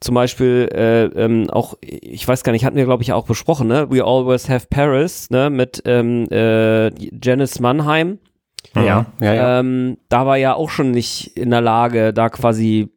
zum 0.00 0.14
Beispiel 0.14 0.68
äh, 0.72 1.04
ähm, 1.04 1.48
auch, 1.50 1.74
ich 1.80 2.26
weiß 2.28 2.44
gar 2.44 2.52
nicht, 2.52 2.64
hatten 2.64 2.76
wir 2.76 2.84
glaube 2.84 3.02
ich 3.02 3.12
auch 3.12 3.26
besprochen, 3.26 3.68
ne? 3.68 3.90
We 3.90 4.04
Always 4.04 4.48
Have 4.48 4.66
Paris, 4.68 5.30
ne? 5.30 5.50
Mit 5.50 5.82
ähm, 5.86 6.26
äh, 6.30 6.90
Janice 7.22 7.60
Mannheim. 7.60 8.18
Ja, 8.74 9.06
ja, 9.20 9.34
ja. 9.34 9.60
Ähm, 9.60 9.98
da 10.08 10.26
war 10.26 10.36
ja 10.36 10.54
auch 10.54 10.70
schon 10.70 10.90
nicht 10.90 11.36
in 11.36 11.50
der 11.50 11.60
Lage, 11.60 12.12
da 12.12 12.28
quasi 12.28 12.90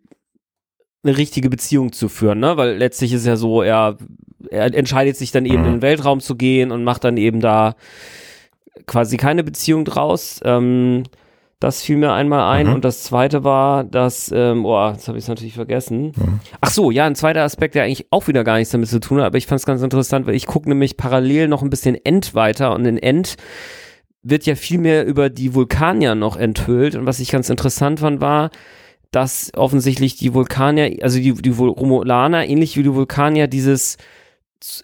eine 1.08 1.18
richtige 1.18 1.50
Beziehung 1.50 1.92
zu 1.94 2.10
führen, 2.10 2.40
ne? 2.40 2.58
Weil 2.58 2.78
letztlich 2.78 3.14
ist 3.14 3.26
ja 3.26 3.36
so, 3.36 3.62
er, 3.62 3.98
er 4.50 4.74
entscheidet 4.74 5.18
sich 5.18 5.32
dann 5.32 5.46
eben 5.46 5.62
Mhm. 5.62 5.66
in 5.66 5.72
den 5.76 5.82
Weltraum 5.82 6.20
zu 6.20 6.36
gehen 6.36 6.72
und 6.72 6.84
macht 6.84 7.04
dann 7.04 7.18
eben 7.18 7.40
da 7.40 7.76
quasi 8.86 9.18
keine 9.18 9.44
Beziehung 9.44 9.86
draus. 9.86 10.40
Ähm, 10.44 11.04
Das 11.60 11.82
fiel 11.82 11.98
mir 11.98 12.14
einmal 12.14 12.56
ein. 12.56 12.68
Mhm. 12.68 12.74
Und 12.76 12.86
das 12.86 13.02
zweite 13.02 13.44
war, 13.44 13.84
dass, 13.84 14.32
ähm, 14.32 14.62
boah, 14.62 14.92
jetzt 14.94 15.08
habe 15.08 15.18
ich 15.18 15.24
es 15.24 15.28
natürlich 15.28 15.56
vergessen. 15.56 16.12
Mhm. 16.16 16.40
Ach 16.62 16.70
so, 16.70 16.92
ja, 16.92 17.06
ein 17.08 17.16
zweiter 17.16 17.42
Aspekt, 17.42 17.74
der 17.74 17.82
eigentlich 17.84 18.06
auch 18.12 18.28
wieder 18.28 18.44
gar 18.44 18.58
nichts 18.60 18.72
damit 18.72 18.90
zu 18.90 19.00
tun 19.00 19.18
hat, 19.20 19.26
aber 19.26 19.40
ich 19.40 19.48
fand 19.48 19.60
es 19.60 19.66
ganz 19.66 19.82
interessant, 19.82 20.28
weil 20.28 20.36
ich 20.36 20.46
gucke 20.46 20.70
nämlich 20.70 20.98
parallel 20.98 21.48
noch 21.48 21.64
ein 21.64 21.72
bisschen 21.72 21.96
End 22.06 22.36
weiter 22.36 22.76
und 22.76 22.86
in 22.86 23.00
End 23.00 23.38
wird 24.22 24.46
ja 24.46 24.54
viel 24.54 24.78
mehr 24.78 25.04
über 25.08 25.32
die 25.32 25.56
Vulkanier 25.56 26.14
noch 26.14 26.38
enthüllt. 26.38 26.94
Und 26.96 27.08
was 27.08 27.20
ich 27.20 27.32
ganz 27.32 27.50
interessant 27.50 28.02
fand, 28.02 28.22
war, 28.22 28.52
dass 29.12 29.52
offensichtlich 29.56 30.16
die 30.18 30.34
Vulkanier, 30.34 30.98
also 31.04 31.20
die, 31.20 31.34
die 31.34 31.50
Romulaner, 31.50 32.46
ähnlich 32.48 32.76
wie 32.78 32.84
die 32.84 32.94
Vulkanier, 32.94 33.48
dieses, 33.48 33.98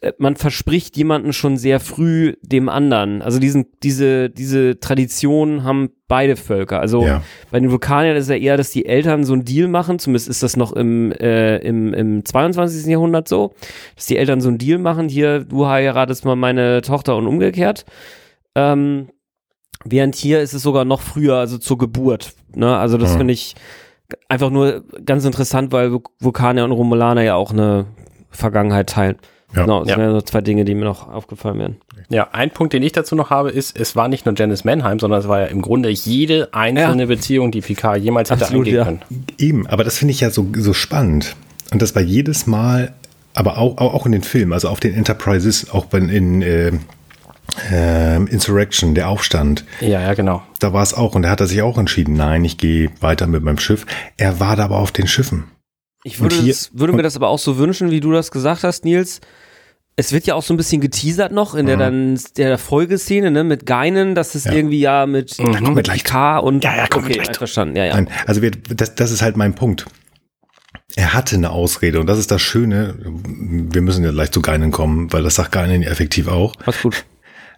äh, 0.01 0.13
man 0.17 0.35
verspricht 0.35 0.95
jemanden 0.97 1.33
schon 1.33 1.57
sehr 1.57 1.79
früh 1.79 2.35
dem 2.41 2.69
anderen. 2.69 3.21
Also 3.21 3.39
diesen, 3.39 3.65
diese, 3.83 4.29
diese 4.29 4.79
Tradition 4.79 5.63
haben 5.63 5.89
beide 6.07 6.35
Völker. 6.35 6.79
Also 6.79 7.05
Ja. 7.05 7.21
bei 7.51 7.59
den 7.59 7.69
Vulkaniern 7.71 8.15
ist 8.15 8.29
ja 8.29 8.35
eher, 8.35 8.55
dass 8.55 8.69
die 8.69 8.85
Eltern 8.85 9.23
so 9.25 9.33
einen 9.33 9.45
Deal 9.45 9.67
machen, 9.67 9.99
zumindest 9.99 10.29
ist 10.29 10.43
das 10.43 10.55
noch 10.55 10.71
im, 10.73 11.11
äh, 11.13 11.57
im, 11.57 11.93
im 11.93 12.23
22. 12.23 12.85
Jahrhundert 12.85 13.27
so, 13.27 13.53
dass 13.95 14.05
die 14.05 14.17
Eltern 14.17 14.39
so 14.41 14.47
einen 14.49 14.57
Deal 14.59 14.77
machen, 14.77 15.09
hier, 15.09 15.39
du 15.43 15.65
heiratest 15.67 16.23
mal 16.23 16.35
meine 16.35 16.81
Tochter 16.81 17.15
und 17.17 17.27
umgekehrt. 17.27 17.83
Ähm, 18.55 19.09
während 19.83 20.15
hier 20.15 20.39
ist 20.41 20.53
es 20.53 20.61
sogar 20.61 20.85
noch 20.85 21.01
früher, 21.01 21.35
also 21.37 21.57
zur 21.57 21.77
Geburt. 21.77 22.33
Ne? 22.55 22.77
Also 22.77 22.97
das 22.97 23.13
Mhm. 23.13 23.17
finde 23.17 23.33
ich 23.33 23.55
einfach 24.29 24.49
nur 24.49 24.83
ganz 25.05 25.25
interessant, 25.25 25.71
weil 25.71 25.89
Vul- 25.89 26.03
Vulkanier 26.19 26.63
und 26.65 26.71
Romulaner 26.71 27.21
ja 27.23 27.35
auch 27.35 27.51
eine 27.51 27.85
Vergangenheit 28.29 28.89
teilen. 28.89 29.17
Ja. 29.55 29.61
Genau, 29.61 29.81
das 29.81 29.89
Ja. 29.89 29.97
wären 29.97 30.11
so 30.13 30.21
zwei 30.21 30.41
Dinge, 30.41 30.65
die 30.65 30.73
mir 30.73 30.85
noch 30.85 31.07
aufgefallen 31.07 31.59
wären. 31.59 31.75
Ja, 32.09 32.29
ein 32.31 32.49
Punkt, 32.49 32.73
den 32.73 32.81
ich 32.81 32.91
dazu 32.91 33.15
noch 33.15 33.29
habe, 33.29 33.51
ist, 33.51 33.79
es 33.79 33.95
war 33.95 34.07
nicht 34.07 34.25
nur 34.25 34.33
Janice 34.35 34.65
Manheim, 34.65 34.99
sondern 34.99 35.19
es 35.19 35.27
war 35.27 35.41
ja 35.41 35.45
im 35.45 35.61
Grunde 35.61 35.89
jede 35.89 36.53
einzelne 36.53 37.07
Beziehung, 37.07 37.51
die 37.51 37.61
Picard 37.61 37.99
jemals 38.01 38.31
hätte 38.31 38.41
Absolut, 38.45 38.65
eingehen 38.65 38.75
ja. 38.77 38.83
können. 38.85 39.01
Eben, 39.37 39.67
aber 39.67 39.83
das 39.83 39.97
finde 39.99 40.11
ich 40.11 40.21
ja 40.21 40.31
so, 40.31 40.47
so 40.57 40.73
spannend. 40.73 41.35
Und 41.71 41.81
das 41.81 41.95
war 41.95 42.01
jedes 42.01 42.47
Mal, 42.47 42.93
aber 43.35 43.57
auch, 43.59 43.77
auch, 43.77 44.05
in 44.07 44.11
den 44.11 44.23
Filmen, 44.23 44.53
also 44.53 44.69
auf 44.69 44.79
den 44.79 44.93
Enterprises, 44.95 45.69
auch 45.71 45.85
bei, 45.85 45.99
in 45.99 46.41
äh, 46.41 46.71
äh, 47.71 48.17
Insurrection, 48.17 48.95
der 48.95 49.09
Aufstand, 49.09 49.65
Ja, 49.81 50.01
ja, 50.01 50.13
genau. 50.13 50.43
da 50.59 50.73
war 50.73 50.83
es 50.83 50.93
auch. 50.93 51.15
Und 51.15 51.23
da 51.23 51.29
hat 51.29 51.39
er 51.39 51.47
sich 51.47 51.61
auch 51.61 51.77
entschieden, 51.77 52.13
nein, 52.15 52.43
ich 52.45 52.57
gehe 52.57 52.89
weiter 53.01 53.27
mit 53.27 53.43
meinem 53.43 53.59
Schiff. 53.59 53.85
Er 54.17 54.39
war 54.39 54.55
da 54.55 54.65
aber 54.65 54.77
auf 54.79 54.91
den 54.91 55.07
Schiffen. 55.07 55.45
Ich 56.03 56.19
würde, 56.19 56.35
hier- 56.35 56.53
das, 56.53 56.71
würde 56.73 56.93
mir 56.93 57.03
das 57.03 57.15
aber 57.15 57.29
auch 57.29 57.39
so 57.39 57.57
wünschen, 57.57 57.91
wie 57.91 57.99
du 58.01 58.11
das 58.11 58.31
gesagt 58.31 58.63
hast, 58.63 58.85
Nils. 58.85 59.21
Es 59.95 60.11
wird 60.11 60.25
ja 60.25 60.33
auch 60.33 60.41
so 60.41 60.53
ein 60.55 60.57
bisschen 60.57 60.81
geteasert 60.81 61.31
noch 61.31 61.53
in 61.53 61.67
der 61.67 61.77
dann 61.77 62.19
der 62.35 62.57
Folgeszene, 62.57 63.29
ne, 63.29 63.43
mit 63.43 63.67
Geinen, 63.67 64.15
dass 64.15 64.33
es 64.33 64.45
Ja. 64.45 64.53
irgendwie 64.53 64.79
ja 64.79 65.05
mit, 65.05 65.37
kommen 65.37 65.53
wir 65.61 65.69
mit 65.71 65.85
gleich 65.85 66.03
K 66.03 66.39
und 66.39 66.63
Ja, 66.63 66.75
ja, 66.75 66.87
kommen 66.87 67.05
wir 67.05 67.09
okay, 67.11 67.13
gleich 67.19 67.25
zu. 67.27 67.31
einverstanden, 67.33 67.75
ja, 67.75 67.85
ja. 67.85 67.93
Nein, 67.93 68.09
also 68.25 68.41
wir, 68.41 68.49
das, 68.51 68.95
das 68.95 69.11
ist 69.11 69.21
halt 69.21 69.37
mein 69.37 69.53
Punkt. 69.53 69.85
Er 70.95 71.13
hatte 71.13 71.35
eine 71.35 71.51
Ausrede 71.51 71.99
und 71.99 72.07
das 72.07 72.17
ist 72.17 72.31
das 72.31 72.41
Schöne. 72.41 72.95
Wir 73.03 73.81
müssen 73.81 74.03
ja 74.03 74.09
gleich 74.11 74.31
zu 74.31 74.41
Geinen 74.41 74.71
kommen, 74.71 75.13
weil 75.13 75.21
das 75.23 75.35
sagt 75.35 75.51
Geinen 75.51 75.83
ja 75.83 75.89
effektiv 75.91 76.27
auch. 76.27 76.53
Alles 76.65 76.81
gut. 76.81 77.05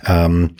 Ähm, 0.06 0.56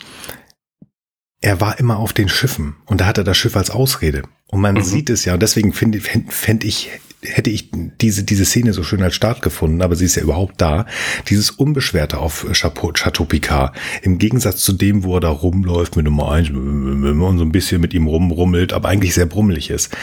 er 1.40 1.60
war 1.60 1.78
immer 1.78 1.98
auf 1.98 2.12
den 2.12 2.28
Schiffen 2.28 2.76
und 2.86 3.00
da 3.00 3.06
hat 3.06 3.18
er 3.18 3.24
das 3.24 3.36
Schiff 3.36 3.56
als 3.56 3.70
Ausrede. 3.70 4.22
Und 4.48 4.60
man 4.60 4.82
sieht 4.82 5.10
es 5.10 5.24
ja, 5.24 5.34
und 5.34 5.42
deswegen 5.42 5.72
finde 5.72 6.00
fänd, 6.00 6.32
fänd 6.32 6.64
ich, 6.64 6.90
hätte 7.22 7.50
ich 7.50 7.70
diese, 7.72 8.24
diese 8.24 8.44
Szene 8.44 8.72
so 8.72 8.82
schön 8.82 9.02
als 9.02 9.14
Start 9.14 9.42
gefunden, 9.42 9.82
aber 9.82 9.96
sie 9.96 10.04
ist 10.04 10.14
ja 10.14 10.22
überhaupt 10.22 10.60
da. 10.60 10.86
Dieses 11.28 11.50
Unbeschwerte 11.50 12.18
auf 12.18 12.46
Chapeau, 12.52 12.92
Chateau 12.92 13.24
Picard. 13.24 13.76
Im 14.02 14.18
Gegensatz 14.18 14.62
zu 14.62 14.72
dem, 14.72 15.04
wo 15.04 15.14
er 15.16 15.20
da 15.20 15.28
rumläuft 15.28 15.96
mit 15.96 16.04
Nummer 16.04 16.30
eins 16.30 16.50
und 16.50 17.38
so 17.38 17.44
ein 17.44 17.52
bisschen 17.52 17.80
mit 17.80 17.92
ihm 17.92 18.06
rumrummelt, 18.06 18.72
aber 18.72 18.88
eigentlich 18.88 19.14
sehr 19.14 19.26
brummelig 19.26 19.70
ist. 19.70 19.96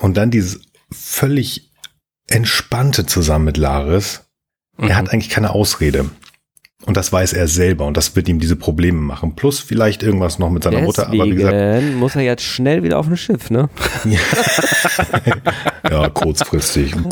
Und 0.00 0.16
dann 0.16 0.30
dieses 0.30 0.62
völlig 0.90 1.70
entspannte 2.28 3.06
zusammen 3.06 3.44
mit 3.44 3.56
Laris. 3.56 4.22
Er 4.78 4.96
hat 4.96 5.10
eigentlich 5.10 5.30
keine 5.30 5.50
Ausrede. 5.50 6.10
Und 6.84 6.96
das 6.96 7.12
weiß 7.12 7.32
er 7.34 7.46
selber 7.46 7.86
und 7.86 7.96
das 7.96 8.16
wird 8.16 8.28
ihm 8.28 8.40
diese 8.40 8.56
Probleme 8.56 9.00
machen. 9.00 9.36
Plus 9.36 9.60
vielleicht 9.60 10.02
irgendwas 10.02 10.40
noch 10.40 10.50
mit 10.50 10.64
seiner 10.64 10.80
Mutter, 10.80 11.06
aber 11.06 11.26
wie 11.26 11.30
gesagt, 11.30 11.52
Deswegen 11.54 11.94
muss 11.98 12.16
er 12.16 12.22
jetzt 12.22 12.42
schnell 12.42 12.82
wieder 12.82 12.98
auf 12.98 13.06
ein 13.06 13.16
Schiff, 13.16 13.50
ne? 13.50 13.68
ja, 15.90 16.08
kurzfristig. 16.08 16.94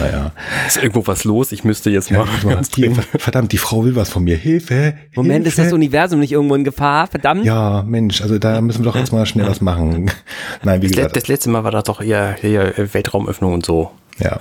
Naja. 0.00 0.32
Ist 0.66 0.76
irgendwo 0.76 1.06
was 1.06 1.24
los? 1.24 1.52
Ich 1.52 1.64
müsste 1.64 1.90
jetzt 1.90 2.10
mal 2.10 2.26
ganz 2.46 2.70
Die, 2.70 2.90
verdammt, 3.18 3.52
die 3.52 3.58
Frau 3.58 3.84
will 3.84 3.96
was 3.96 4.10
von 4.10 4.24
mir. 4.24 4.36
Hilfe! 4.36 4.94
Moment, 5.14 5.46
ist 5.46 5.54
Hilfe. 5.54 5.70
das 5.70 5.72
Universum 5.74 6.20
nicht 6.20 6.32
irgendwo 6.32 6.54
in 6.54 6.64
Gefahr? 6.64 7.06
Verdammt. 7.06 7.44
Ja, 7.44 7.82
Mensch, 7.86 8.20
also 8.20 8.38
da 8.38 8.60
müssen 8.60 8.84
wir 8.84 8.90
doch 8.92 8.96
jetzt 8.98 9.12
mal 9.12 9.24
schnell 9.26 9.46
was 9.46 9.60
machen. 9.60 10.10
Nein, 10.62 10.82
wie 10.82 10.86
Das, 10.88 10.96
le- 10.96 11.02
gesagt, 11.02 11.16
das 11.16 11.28
letzte 11.28 11.50
Mal 11.50 11.64
war 11.64 11.70
das 11.70 11.84
doch 11.84 12.00
eher, 12.02 12.36
eher 12.42 12.72
Weltraumöffnung 12.92 13.54
und 13.54 13.64
so. 13.64 13.90
ja, 14.18 14.38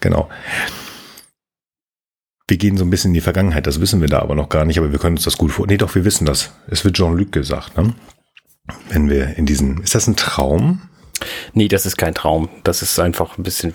genau. 0.00 0.28
Wir 2.48 2.56
gehen 2.56 2.76
so 2.76 2.84
ein 2.84 2.90
bisschen 2.90 3.10
in 3.10 3.14
die 3.14 3.20
Vergangenheit, 3.20 3.66
das 3.66 3.80
wissen 3.80 4.00
wir 4.00 4.08
da 4.08 4.18
aber 4.20 4.34
noch 4.34 4.48
gar 4.48 4.64
nicht, 4.64 4.78
aber 4.78 4.90
wir 4.92 4.98
können 4.98 5.16
uns 5.16 5.24
das 5.24 5.38
gut 5.38 5.52
vor. 5.52 5.66
Nee, 5.66 5.76
doch, 5.76 5.94
wir 5.94 6.04
wissen 6.04 6.26
das. 6.26 6.52
Es 6.68 6.84
wird 6.84 6.96
Jean-Luc 6.96 7.32
gesagt, 7.32 7.76
ne? 7.76 7.94
Wenn 8.88 9.08
wir 9.08 9.36
in 9.38 9.46
diesen, 9.46 9.80
ist 9.82 9.94
das 9.94 10.06
ein 10.06 10.16
Traum? 10.16 10.82
Nee, 11.54 11.68
das 11.68 11.86
ist 11.86 11.96
kein 11.96 12.14
Traum. 12.14 12.48
Das 12.64 12.82
ist 12.82 12.98
einfach 12.98 13.38
ein 13.38 13.42
bisschen 13.42 13.74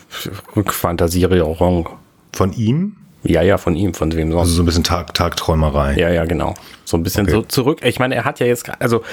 Rückfantasierung. 0.56 1.90
Von 2.34 2.54
ihm? 2.54 2.96
Ja, 3.24 3.42
ja, 3.42 3.58
von 3.58 3.76
ihm, 3.76 3.94
von 3.94 4.12
wem 4.14 4.28
Also 4.30 4.40
sonst. 4.46 4.56
so 4.56 4.64
ein 4.64 4.66
bisschen 4.66 4.84
Tag, 4.84 5.14
Tagträumerei. 5.14 5.96
Ja, 5.98 6.10
ja, 6.10 6.26
genau. 6.26 6.54
So 6.86 6.98
ein 6.98 7.04
bisschen 7.04 7.24
Okay. 7.24 7.32
so 7.32 7.42
zurück. 7.44 7.80
Ich 7.84 8.00
meine, 8.00 8.16
er 8.16 8.26
hat 8.26 8.40
ja 8.40 8.46
jetzt, 8.46 8.70
also 8.80 9.04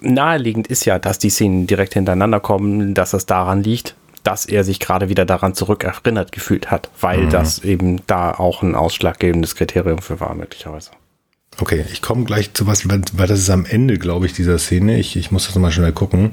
naheliegend 0.00 0.66
ist 0.66 0.84
ja, 0.84 0.98
dass 0.98 1.18
die 1.18 1.30
Szenen 1.30 1.66
direkt 1.66 1.94
hintereinander 1.94 2.40
kommen, 2.40 2.94
dass 2.94 3.12
es 3.12 3.26
daran 3.26 3.62
liegt, 3.62 3.94
dass 4.24 4.46
er 4.46 4.64
sich 4.64 4.80
gerade 4.80 5.08
wieder 5.08 5.24
daran 5.24 5.54
zurückerinnert 5.54 6.32
gefühlt 6.32 6.70
hat, 6.70 6.90
weil 7.00 7.28
das 7.28 7.60
eben 7.60 8.04
da 8.06 8.32
auch 8.32 8.62
ein 8.62 8.74
ausschlaggebendes 8.74 9.54
Kriterium 9.54 9.98
für 9.98 10.18
war, 10.18 10.34
möglicherweise. 10.34 10.90
Okay, 11.60 11.84
ich 11.92 12.02
komme 12.02 12.24
gleich 12.24 12.52
zu 12.52 12.66
was, 12.66 12.88
weil, 12.88 13.28
das 13.28 13.38
ist 13.38 13.50
am 13.50 13.64
Ende, 13.64 13.98
glaube 13.98 14.26
ich, 14.26 14.32
dieser 14.32 14.58
Szene. 14.58 14.98
Ich, 14.98 15.14
ich 15.14 15.30
muss 15.30 15.46
das 15.46 15.54
nochmal 15.54 15.70
schnell 15.70 15.92
gucken. 15.92 16.32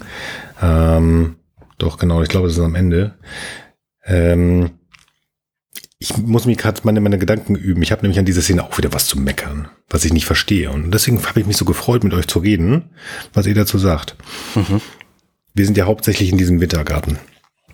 Ähm, 0.61 1.35
doch, 1.77 1.97
genau, 1.97 2.23
ich 2.23 2.29
glaube, 2.29 2.47
das 2.47 2.57
ist 2.57 2.63
am 2.63 2.75
Ende. 2.75 3.13
Ähm, 4.03 4.71
ich 5.99 6.17
muss 6.17 6.45
mich 6.45 6.57
gerade 6.57 6.81
meine, 6.83 7.01
meine 7.01 7.19
Gedanken 7.19 7.55
üben. 7.55 7.83
Ich 7.83 7.91
habe 7.91 8.01
nämlich 8.01 8.17
an 8.17 8.25
dieser 8.25 8.41
Szene 8.41 8.63
auch 8.63 8.77
wieder 8.77 8.93
was 8.93 9.05
zu 9.05 9.19
meckern, 9.19 9.67
was 9.89 10.03
ich 10.03 10.13
nicht 10.13 10.25
verstehe. 10.25 10.71
Und 10.71 10.91
deswegen 10.91 11.23
habe 11.23 11.39
ich 11.39 11.45
mich 11.45 11.57
so 11.57 11.65
gefreut, 11.65 12.03
mit 12.03 12.13
euch 12.13 12.27
zu 12.27 12.39
reden, 12.39 12.89
was 13.33 13.45
ihr 13.45 13.53
dazu 13.53 13.77
sagt. 13.77 14.15
Wir 15.53 15.65
sind 15.65 15.77
ja 15.77 15.85
hauptsächlich 15.85 16.31
in 16.31 16.39
diesem 16.39 16.59
Wintergarten. 16.61 17.19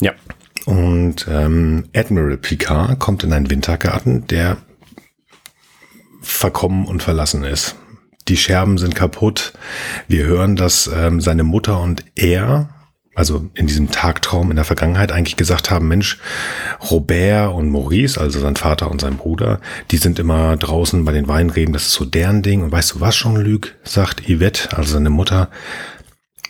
Ja. 0.02 0.14
Und 0.66 1.28
ähm, 1.30 1.86
Admiral 1.96 2.38
Picard 2.38 3.00
kommt 3.00 3.24
in 3.24 3.32
einen 3.32 3.50
Wintergarten, 3.50 4.28
der 4.28 4.58
verkommen 6.22 6.86
und 6.86 7.02
verlassen 7.02 7.44
ist. 7.44 7.76
Die 8.28 8.38
Scherben 8.38 8.78
sind 8.78 8.94
kaputt. 8.94 9.54
Wir 10.08 10.26
hören, 10.26 10.58
dass 10.58 10.90
ähm, 10.94 11.22
seine 11.22 11.44
Mutter 11.44 11.80
und 11.80 12.04
er, 12.16 12.70
also 13.16 13.50
in 13.54 13.68
diesem 13.68 13.90
Tagtraum 13.92 14.50
in 14.50 14.58
der 14.58 14.66
Vergangenheit, 14.66 15.14
eigentlich 15.14 15.38
gesagt 15.38 15.72
haben, 15.72 15.88
Mensch, 15.88 16.20
Robert 16.92 17.54
und 17.54 17.70
Maurice, 17.70 18.20
also 18.20 18.40
sein 18.40 18.58
Vater 18.58 18.92
und 18.92 19.00
sein 19.00 19.16
Bruder, 19.16 19.62
die 19.92 19.98
sind 19.98 20.20
immer 20.20 20.58
draußen 20.58 21.06
bei 21.06 21.14
den 21.14 21.30
Weinreben, 21.30 21.72
das 21.72 21.84
ist 21.84 21.94
so 21.94 22.04
deren 22.04 22.42
Ding. 22.42 22.62
Und 22.62 22.74
weißt 22.74 22.96
du 22.96 23.00
was, 23.00 23.16
Jean-Luc, 23.16 23.74
sagt 23.84 24.24
Yvette, 24.28 24.76
also 24.76 24.94
seine 24.94 25.10
Mutter, 25.10 25.50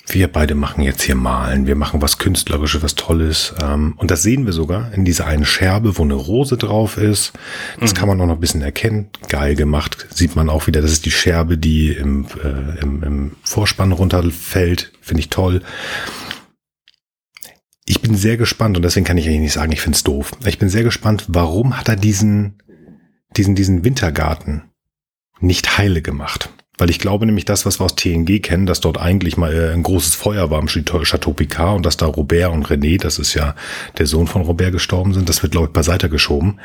wir 0.09 0.29
beide 0.29 0.55
machen 0.55 0.83
jetzt 0.83 1.01
hier 1.01 1.15
Malen, 1.15 1.67
wir 1.67 1.75
machen 1.75 2.01
was 2.01 2.17
Künstlerisches, 2.17 2.81
was 2.81 2.95
Tolles. 2.95 3.53
Ähm, 3.61 3.93
und 3.97 4.09
das 4.09 4.23
sehen 4.23 4.45
wir 4.45 4.53
sogar 4.53 4.93
in 4.93 5.03
dieser 5.03 5.25
einen 5.25 5.45
Scherbe, 5.45 5.97
wo 5.97 6.03
eine 6.03 6.13
Rose 6.13 6.57
drauf 6.57 6.97
ist. 6.97 7.33
Das 7.79 7.93
kann 7.93 8.07
man 8.07 8.19
auch 8.21 8.25
noch 8.25 8.35
ein 8.35 8.39
bisschen 8.39 8.61
erkennen. 8.61 9.09
Geil 9.27 9.55
gemacht. 9.55 10.07
Sieht 10.09 10.35
man 10.35 10.49
auch 10.49 10.67
wieder, 10.67 10.81
das 10.81 10.91
ist 10.91 11.05
die 11.05 11.11
Scherbe, 11.11 11.57
die 11.57 11.91
im, 11.91 12.25
äh, 12.43 12.81
im, 12.81 13.03
im 13.03 13.31
Vorspann 13.43 13.91
runterfällt. 13.91 14.93
Finde 15.01 15.19
ich 15.19 15.29
toll. 15.29 15.61
Ich 17.85 18.01
bin 18.01 18.15
sehr 18.15 18.37
gespannt 18.37 18.77
und 18.77 18.83
deswegen 18.83 19.05
kann 19.05 19.17
ich 19.17 19.27
eigentlich 19.27 19.39
nicht 19.39 19.53
sagen, 19.53 19.71
ich 19.71 19.81
finde 19.81 19.95
es 19.97 20.03
doof. 20.03 20.31
Ich 20.45 20.59
bin 20.59 20.69
sehr 20.69 20.83
gespannt, 20.83 21.25
warum 21.27 21.77
hat 21.77 21.89
er 21.89 21.95
diesen, 21.95 22.61
diesen, 23.35 23.55
diesen 23.55 23.83
Wintergarten 23.83 24.63
nicht 25.39 25.77
heile 25.77 26.01
gemacht? 26.01 26.49
Weil 26.77 26.89
ich 26.91 26.99
glaube 26.99 27.25
nämlich 27.25 27.45
das, 27.45 27.65
was 27.65 27.79
wir 27.79 27.85
aus 27.85 27.95
TNG 27.95 28.39
kennen, 28.41 28.67
dass 28.67 28.81
dort 28.81 28.99
eigentlich 28.99 29.35
mal 29.35 29.53
äh, 29.53 29.73
ein 29.73 29.83
großes 29.83 30.15
Feuer 30.15 30.51
war 30.51 30.59
am 30.59 30.67
Chateau 30.67 31.33
Picard 31.33 31.77
und 31.77 31.85
dass 31.85 31.97
da 31.97 32.05
Robert 32.05 32.51
und 32.51 32.67
René, 32.67 33.01
das 33.01 33.17
ist 33.17 33.33
ja 33.33 33.55
der 33.97 34.05
Sohn 34.05 34.27
von 34.27 34.43
Robert 34.43 34.71
gestorben 34.71 35.13
sind, 35.13 35.27
das 35.27 35.41
wird 35.41 35.53
glaube 35.53 35.67
ich 35.67 35.73
beiseite 35.73 36.09
geschoben. 36.09 36.59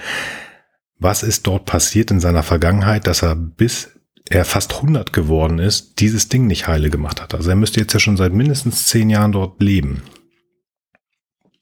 Was 0.98 1.22
ist 1.22 1.46
dort 1.46 1.64
passiert 1.64 2.10
in 2.10 2.20
seiner 2.20 2.42
Vergangenheit, 2.42 3.06
dass 3.06 3.22
er 3.22 3.34
bis 3.34 3.90
er 4.28 4.44
fast 4.44 4.74
100 4.74 5.12
geworden 5.12 5.58
ist, 5.58 5.98
dieses 5.98 6.28
Ding 6.28 6.46
nicht 6.46 6.68
heile 6.68 6.90
gemacht 6.90 7.20
hat? 7.20 7.34
Also 7.34 7.50
er 7.50 7.56
müsste 7.56 7.80
jetzt 7.80 7.92
ja 7.92 7.98
schon 7.98 8.16
seit 8.16 8.32
mindestens 8.32 8.86
zehn 8.86 9.10
Jahren 9.10 9.32
dort 9.32 9.60
leben. 9.60 10.02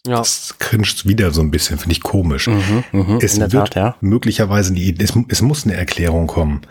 Ja. 0.07 0.17
Das 0.17 0.57
cringet 0.59 1.07
wieder 1.07 1.31
so 1.31 1.41
ein 1.41 1.51
bisschen, 1.51 1.79
finde 1.79 1.93
ich 1.93 2.03
komisch. 2.03 2.49
Mhm, 2.49 2.85
mhm, 2.93 3.19
Es 3.23 3.35
in 3.35 3.41
der 3.41 3.53
wird 3.53 3.73
Tat, 3.73 3.77
ja. 3.77 3.97
möglicherweise 4.01 4.73
die, 4.73 4.95
es, 4.99 5.13
es 5.29 5.43
muss 5.43 5.65
eine 5.65 5.75
Erklärung 5.75 6.27
kommen. 6.27 6.63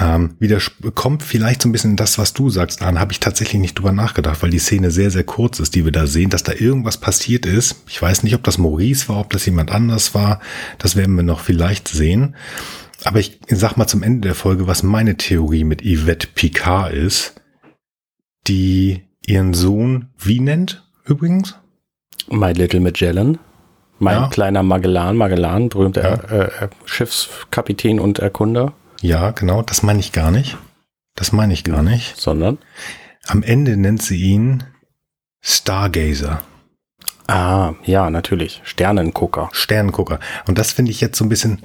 Ähm, 0.00 0.36
wieder 0.38 0.58
kommt 0.94 1.22
vielleicht 1.24 1.62
so 1.62 1.68
ein 1.68 1.72
bisschen 1.72 1.96
das, 1.96 2.18
was 2.18 2.32
du 2.32 2.50
sagst, 2.50 2.82
an, 2.82 3.00
habe 3.00 3.10
ich 3.12 3.20
tatsächlich 3.20 3.60
nicht 3.60 3.74
drüber 3.78 3.92
nachgedacht, 3.92 4.42
weil 4.42 4.50
die 4.50 4.58
Szene 4.60 4.90
sehr, 4.92 5.10
sehr 5.10 5.24
kurz 5.24 5.58
ist, 5.58 5.74
die 5.74 5.84
wir 5.84 5.92
da 5.92 6.06
sehen, 6.06 6.30
dass 6.30 6.44
da 6.44 6.52
irgendwas 6.52 6.98
passiert 6.98 7.46
ist. 7.46 7.82
Ich 7.88 8.00
weiß 8.00 8.22
nicht, 8.22 8.34
ob 8.34 8.44
das 8.44 8.58
Maurice 8.58 9.08
war, 9.08 9.18
ob 9.20 9.30
das 9.30 9.44
jemand 9.46 9.72
anders 9.72 10.14
war. 10.14 10.40
Das 10.78 10.94
werden 10.94 11.16
wir 11.16 11.24
noch 11.24 11.40
vielleicht 11.40 11.88
sehen. 11.88 12.36
Aber 13.04 13.18
ich 13.18 13.40
sag 13.48 13.76
mal 13.76 13.86
zum 13.88 14.02
Ende 14.02 14.28
der 14.28 14.34
Folge, 14.34 14.66
was 14.66 14.82
meine 14.82 15.16
Theorie 15.16 15.64
mit 15.64 15.82
Yvette 15.82 16.28
Picard 16.34 16.92
ist, 16.92 17.34
die 18.46 19.02
ihren 19.26 19.52
Sohn 19.54 20.08
wie 20.18 20.40
nennt 20.40 20.84
übrigens? 21.04 21.56
My 22.30 22.52
Little 22.52 22.80
Magellan. 22.80 23.38
Mein 23.98 24.14
Ja. 24.16 24.28
kleiner 24.28 24.62
Magellan, 24.62 25.16
Magellan, 25.16 25.68
berühmter 25.70 26.02
Ja. 26.02 26.14
äh, 26.30 26.64
äh, 26.64 26.68
Schiffskapitän 26.84 27.98
und 27.98 28.20
Erkunder, 28.20 28.72
Ja, 29.00 29.30
genau, 29.30 29.62
das 29.62 29.82
meine 29.82 30.00
ich 30.00 30.12
gar 30.12 30.30
nicht. 30.30 30.56
Das 31.14 31.32
meine 31.32 31.52
ich 31.52 31.64
gar 31.64 31.82
nicht. 31.82 32.16
sondern 32.16 32.58
Am 33.26 33.42
Ende 33.42 33.76
nennt 33.76 34.02
sie 34.02 34.20
ihn 34.20 34.64
Stargazer, 35.40 36.42
Ah, 37.28 37.74
ja, 37.84 38.08
natürlich. 38.08 38.62
Sternengucker. 38.64 39.50
Sternengucker. 39.52 40.18
Und 40.46 40.56
das 40.56 40.72
finde 40.72 40.90
ich 40.90 41.02
jetzt 41.02 41.18
so 41.18 41.26
ein 41.26 41.28
bisschen, 41.28 41.62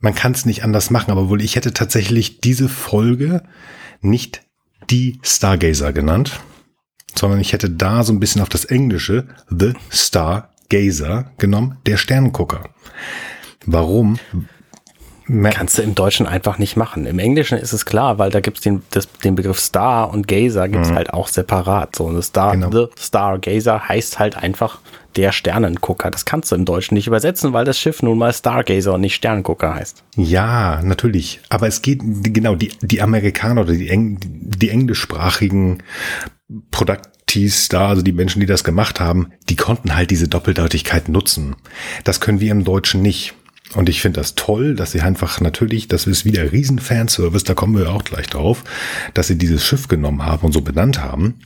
man 0.00 0.14
kann 0.14 0.32
es 0.32 0.44
nicht 0.44 0.64
anders 0.64 0.90
machen, 0.90 1.12
aber 1.12 1.28
wohl 1.28 1.40
ich 1.40 1.54
hätte 1.54 1.72
tatsächlich 1.72 2.40
diese 2.40 2.68
Folge 2.68 3.44
nicht 4.00 4.42
die 4.90 5.20
Stargazer 5.22 5.92
genannt, 5.92 6.40
sondern 7.14 7.38
ich 7.38 7.52
hätte 7.52 7.70
da 7.70 8.02
so 8.02 8.12
ein 8.12 8.18
bisschen 8.18 8.42
auf 8.42 8.48
das 8.48 8.64
Englische 8.64 9.28
The 9.50 9.74
Stargazer 9.88 11.30
genommen, 11.38 11.78
der 11.86 11.96
Sternengucker. 11.96 12.70
Warum? 13.66 14.18
Kannst 15.52 15.78
du 15.78 15.82
im 15.82 15.94
Deutschen 15.94 16.26
einfach 16.26 16.58
nicht 16.58 16.76
machen. 16.76 17.06
Im 17.06 17.18
Englischen 17.18 17.58
ist 17.58 17.72
es 17.72 17.84
klar, 17.84 18.18
weil 18.18 18.30
da 18.30 18.40
gibt's 18.40 18.62
den, 18.62 18.82
das, 18.90 19.08
den 19.24 19.34
Begriff 19.34 19.60
Star 19.60 20.12
und 20.12 20.26
Gazer 20.26 20.68
gibt's 20.68 20.90
halt 20.90 21.12
auch 21.12 21.28
separat. 21.28 21.96
So, 21.96 22.06
und 22.06 22.22
Star, 22.22 22.52
Genau. 22.52 22.70
The 22.70 22.86
Stargazer 22.98 23.88
heißt 23.88 24.18
halt 24.18 24.36
einfach 24.36 24.78
der 25.16 25.32
Sternengucker. 25.32 26.10
Das 26.10 26.24
kannst 26.24 26.50
du 26.50 26.56
im 26.56 26.64
Deutschen 26.64 26.94
nicht 26.94 27.06
übersetzen, 27.06 27.52
weil 27.52 27.64
das 27.64 27.78
Schiff 27.78 28.02
nun 28.02 28.18
mal 28.18 28.32
Stargazer 28.32 28.94
und 28.94 29.00
nicht 29.02 29.14
Sternengucker 29.14 29.74
heißt. 29.74 30.02
Ja, 30.16 30.80
natürlich. 30.82 31.40
Aber 31.48 31.66
es 31.66 31.82
geht, 31.82 32.00
genau, 32.02 32.54
die, 32.54 32.72
die 32.80 33.02
Amerikaner 33.02 33.62
oder 33.62 33.72
die, 33.72 33.88
Eng, 33.88 34.18
die 34.20 34.70
englischsprachigen 34.70 35.82
Produktis 36.70 37.68
da, 37.68 37.88
also 37.88 38.02
die 38.02 38.12
Menschen, 38.12 38.40
die 38.40 38.46
das 38.46 38.64
gemacht 38.64 39.00
haben, 39.00 39.32
die 39.48 39.56
konnten 39.56 39.94
halt 39.94 40.10
diese 40.10 40.28
Doppeldeutigkeit 40.28 41.08
nutzen. 41.08 41.56
Das 42.04 42.20
können 42.20 42.40
wir 42.40 42.50
im 42.50 42.64
Deutschen 42.64 43.02
nicht. 43.02 43.34
Und 43.74 43.88
ich 43.88 44.02
finde 44.02 44.20
das 44.20 44.34
toll, 44.34 44.74
dass 44.74 44.92
sie 44.92 45.00
einfach 45.00 45.40
natürlich, 45.40 45.86
das 45.86 46.06
ist 46.06 46.24
wieder 46.24 46.50
riesen 46.52 46.80
Fanservice, 46.80 47.44
da 47.44 47.54
kommen 47.54 47.78
wir 47.78 47.92
auch 47.92 48.02
gleich 48.04 48.26
drauf, 48.26 48.64
dass 49.14 49.28
sie 49.28 49.38
dieses 49.38 49.64
Schiff 49.64 49.86
genommen 49.86 50.24
haben 50.24 50.44
und 50.46 50.52
so 50.52 50.60
benannt 50.60 51.00
haben. 51.00 51.38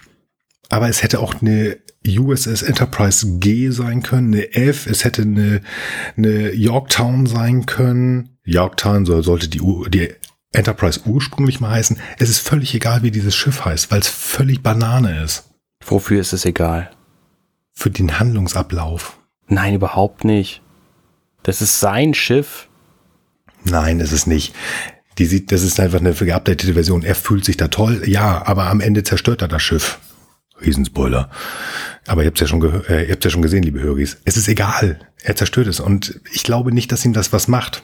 Aber 0.70 0.88
es 0.88 1.02
hätte 1.02 1.20
auch 1.20 1.34
eine 1.42 1.76
USS 2.06 2.62
Enterprise 2.62 3.38
G 3.38 3.70
sein 3.70 4.02
können, 4.02 4.32
eine 4.32 4.54
F, 4.54 4.86
es 4.86 5.04
hätte 5.04 5.22
eine, 5.22 5.60
eine 6.16 6.52
Yorktown 6.54 7.26
sein 7.26 7.66
können. 7.66 8.38
Yorktown 8.44 9.04
so, 9.04 9.20
sollte 9.22 9.48
die, 9.48 9.60
U- 9.60 9.86
die 9.88 10.08
Enterprise 10.52 11.00
ursprünglich 11.04 11.60
mal 11.60 11.70
heißen. 11.70 11.98
Es 12.18 12.30
ist 12.30 12.40
völlig 12.40 12.74
egal, 12.74 13.02
wie 13.02 13.10
dieses 13.10 13.34
Schiff 13.34 13.64
heißt, 13.66 13.90
weil 13.90 14.00
es 14.00 14.08
völlig 14.08 14.62
Banane 14.62 15.22
ist. 15.22 15.50
Wofür 15.84 16.20
ist 16.20 16.32
es 16.32 16.44
egal? 16.46 16.90
Für 17.74 17.90
den 17.90 18.18
Handlungsablauf. 18.18 19.18
Nein, 19.46 19.74
überhaupt 19.74 20.24
nicht. 20.24 20.62
Das 21.44 21.62
ist 21.62 21.78
sein 21.78 22.14
Schiff. 22.14 22.68
Nein, 23.62 24.00
ist 24.00 24.12
es 24.12 24.26
nicht. 24.26 24.54
Die 25.18 25.26
sieht, 25.26 25.52
das 25.52 25.62
ist 25.62 25.78
einfach 25.78 26.00
eine 26.00 26.12
geupdatete 26.12 26.74
Version. 26.74 27.02
Er 27.04 27.14
fühlt 27.14 27.44
sich 27.44 27.56
da 27.56 27.68
toll, 27.68 28.02
ja, 28.06 28.44
aber 28.46 28.66
am 28.66 28.80
Ende 28.80 29.04
zerstört 29.04 29.42
er 29.42 29.48
das 29.48 29.62
Schiff. 29.62 29.98
Riesenspoiler. 30.60 31.30
Aber 32.06 32.22
ihr 32.22 32.28
habt 32.28 32.40
ja 32.40 32.46
schon 32.46 32.62
äh, 32.88 33.04
ihr 33.04 33.12
habt 33.12 33.24
ja 33.24 33.30
schon 33.30 33.42
gesehen, 33.42 33.62
liebe 33.62 33.80
Höris. 33.80 34.16
Es 34.24 34.36
ist 34.36 34.48
egal. 34.48 34.98
Er 35.22 35.36
zerstört 35.36 35.66
es. 35.66 35.80
Und 35.80 36.20
ich 36.32 36.42
glaube 36.42 36.72
nicht, 36.72 36.90
dass 36.90 37.04
ihm 37.04 37.12
das 37.12 37.32
was 37.32 37.46
macht. 37.46 37.82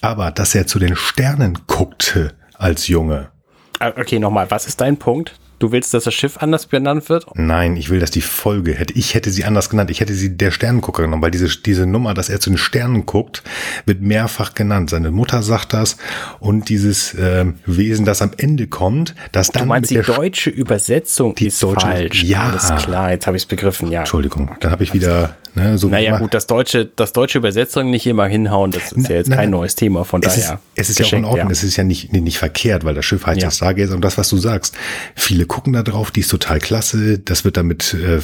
Aber 0.00 0.30
dass 0.30 0.54
er 0.54 0.66
zu 0.66 0.78
den 0.78 0.96
Sternen 0.96 1.58
guckte 1.66 2.34
als 2.54 2.88
Junge. 2.88 3.30
Ah, 3.78 3.92
Okay, 3.96 4.18
nochmal, 4.18 4.50
was 4.50 4.66
ist 4.66 4.80
dein 4.80 4.96
Punkt? 4.96 5.38
Du 5.64 5.72
willst, 5.72 5.94
dass 5.94 6.04
das 6.04 6.12
Schiff 6.12 6.36
anders 6.40 6.66
benannt 6.66 7.08
wird? 7.08 7.24
Nein, 7.36 7.78
ich 7.78 7.88
will, 7.88 7.98
dass 7.98 8.10
die 8.10 8.20
Folge 8.20 8.74
hätte. 8.74 8.92
Ich 8.98 9.14
hätte 9.14 9.30
sie 9.30 9.44
anders 9.46 9.70
genannt. 9.70 9.90
Ich 9.90 10.00
hätte 10.00 10.12
sie 10.12 10.36
der 10.36 10.50
Sternengucker 10.50 11.04
genommen, 11.04 11.22
weil 11.22 11.30
diese, 11.30 11.48
diese 11.58 11.86
Nummer, 11.86 12.12
dass 12.12 12.28
er 12.28 12.38
zu 12.38 12.50
den 12.50 12.58
Sternen 12.58 13.06
guckt, 13.06 13.42
wird 13.86 14.02
mehrfach 14.02 14.52
genannt. 14.52 14.90
Seine 14.90 15.10
Mutter 15.10 15.42
sagt 15.42 15.72
das 15.72 15.96
und 16.38 16.68
dieses 16.68 17.16
ähm, 17.18 17.54
Wesen, 17.64 18.04
das 18.04 18.20
am 18.20 18.32
Ende 18.36 18.66
kommt, 18.66 19.14
das 19.32 19.52
dann 19.52 19.62
Du 19.62 19.68
meinst, 19.70 19.90
die 19.90 20.02
deutsche 20.02 20.50
Übersetzung 20.50 21.34
Die 21.34 21.46
ist 21.46 21.62
deutsche- 21.62 21.86
falsch. 21.86 22.22
ja. 22.24 22.42
Alles 22.50 22.82
klar, 22.84 23.12
jetzt 23.12 23.26
habe 23.26 23.38
ich 23.38 23.44
es 23.44 23.46
begriffen, 23.46 23.90
ja. 23.90 24.00
Entschuldigung, 24.00 24.50
dann 24.60 24.70
habe 24.70 24.84
ich 24.84 24.92
wieder 24.92 25.34
ne, 25.54 25.78
so 25.78 25.88
Naja, 25.88 26.18
gut, 26.18 26.34
das 26.34 26.46
deutsche, 26.46 26.84
das 26.84 27.14
deutsche 27.14 27.38
Übersetzung 27.38 27.88
nicht 27.90 28.06
immer 28.06 28.26
hinhauen, 28.26 28.70
das 28.70 28.92
ist 28.92 29.08
ja 29.08 29.16
jetzt 29.16 29.30
na, 29.30 29.36
kein 29.36 29.48
na. 29.48 29.56
neues 29.56 29.76
Thema, 29.76 30.04
von 30.04 30.22
es 30.22 30.36
ist, 30.36 30.44
daher. 30.48 30.60
es 30.74 30.90
ist 30.90 30.98
ja 30.98 31.06
auch 31.06 31.12
in 31.14 31.24
Ordnung, 31.24 31.50
es 31.50 31.64
ist 31.64 31.76
ja 31.76 31.84
nicht, 31.84 32.12
nicht, 32.12 32.22
nicht 32.22 32.38
verkehrt, 32.38 32.84
weil 32.84 32.92
das 32.94 33.06
Schiff 33.06 33.24
heißt 33.24 33.40
ja. 33.40 33.46
Ja. 33.46 33.50
Stargazer 33.50 33.94
und 33.94 34.02
das, 34.04 34.18
was 34.18 34.28
du 34.28 34.36
sagst. 34.36 34.74
Viele 35.14 35.46
gucken 35.54 35.72
da 35.72 35.84
drauf, 35.84 36.10
die 36.10 36.18
ist 36.20 36.30
total 36.32 36.58
klasse, 36.58 37.20
das 37.20 37.44
wird 37.44 37.56
damit, 37.56 37.94
äh, 37.94 38.16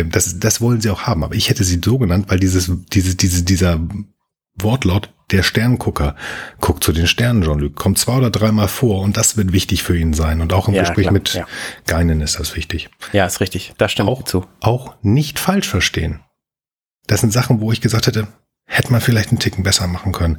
äh, 0.00 0.04
das, 0.04 0.38
das 0.38 0.60
wollen 0.60 0.82
sie 0.82 0.90
auch 0.90 1.04
haben. 1.04 1.24
Aber 1.24 1.34
ich 1.34 1.48
hätte 1.48 1.64
sie 1.64 1.80
so 1.82 1.96
genannt, 1.96 2.26
weil 2.28 2.38
dieses, 2.38 2.70
dieses, 2.92 3.16
diese, 3.16 3.42
dieser 3.42 3.80
Wortlaut, 4.56 5.10
der 5.30 5.42
Sterngucker, 5.42 6.14
guckt 6.60 6.84
zu 6.84 6.92
den 6.92 7.06
Sternen, 7.06 7.42
Jean-Luc, 7.42 7.74
kommt 7.74 7.98
zwei 7.98 8.18
oder 8.18 8.28
dreimal 8.30 8.68
vor 8.68 9.00
und 9.00 9.16
das 9.16 9.38
wird 9.38 9.54
wichtig 9.54 9.82
für 9.82 9.96
ihn 9.96 10.12
sein. 10.12 10.42
Und 10.42 10.52
auch 10.52 10.68
im 10.68 10.74
Ja, 10.74 10.82
Gespräch 10.82 11.04
klar, 11.04 11.12
mit 11.14 11.32
ja. 11.32 11.46
Geinen 11.86 12.20
ist 12.20 12.38
das 12.38 12.54
wichtig. 12.54 12.90
Ja, 13.14 13.24
ist 13.24 13.40
richtig. 13.40 13.72
Da 13.78 13.88
stimmt 13.88 14.10
Auch, 14.10 14.22
zu. 14.24 14.44
auch 14.60 14.94
nicht 15.00 15.38
falsch 15.38 15.66
verstehen. 15.68 16.20
Das 17.06 17.22
sind 17.22 17.32
Sachen, 17.32 17.62
wo 17.62 17.72
ich 17.72 17.80
gesagt 17.80 18.06
hätte, 18.08 18.28
hätte 18.66 18.92
man 18.92 19.00
vielleicht 19.00 19.30
einen 19.30 19.38
Ticken 19.38 19.64
besser 19.64 19.86
machen 19.86 20.12
können. 20.12 20.36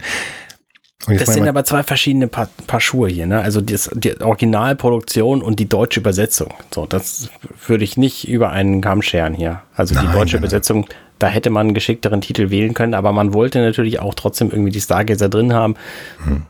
Das 1.08 1.34
sind 1.34 1.48
aber 1.48 1.64
zwei 1.66 1.84
verschiedene 1.84 2.28
Paar, 2.28 2.50
Paar 2.68 2.82
Schuhe 2.82 3.10
hier, 3.10 3.28
ne? 3.28 3.42
Also 3.42 3.62
das, 3.62 3.90
die 3.94 4.20
Originalproduktion 4.20 5.42
und 5.42 5.60
die 5.60 5.70
deutsche 5.70 6.00
Übersetzung. 6.00 6.54
So, 6.74 6.86
das 6.86 7.30
würde 7.68 7.84
ich 7.84 7.98
nicht 7.98 8.28
über 8.28 8.50
einen 8.50 8.82
Kamm 8.82 9.02
scheren 9.02 9.34
hier. 9.34 9.62
Also 9.76 9.94
die 9.94 10.04
Nein, 10.04 10.14
deutsche 10.14 10.18
nein, 10.18 10.28
nein. 10.28 10.40
Übersetzung, 10.40 10.88
da 11.20 11.28
hätte 11.28 11.50
man 11.50 11.68
einen 11.68 11.74
geschickteren 11.74 12.22
Titel 12.22 12.50
wählen 12.50 12.74
können, 12.74 12.94
aber 12.94 13.12
man 13.12 13.34
wollte 13.34 13.60
natürlich 13.60 14.00
auch 14.00 14.14
trotzdem 14.16 14.50
irgendwie 14.50 14.72
die 14.72 14.82
Stargazer 14.82 15.30
drin 15.30 15.54
haben. 15.54 15.76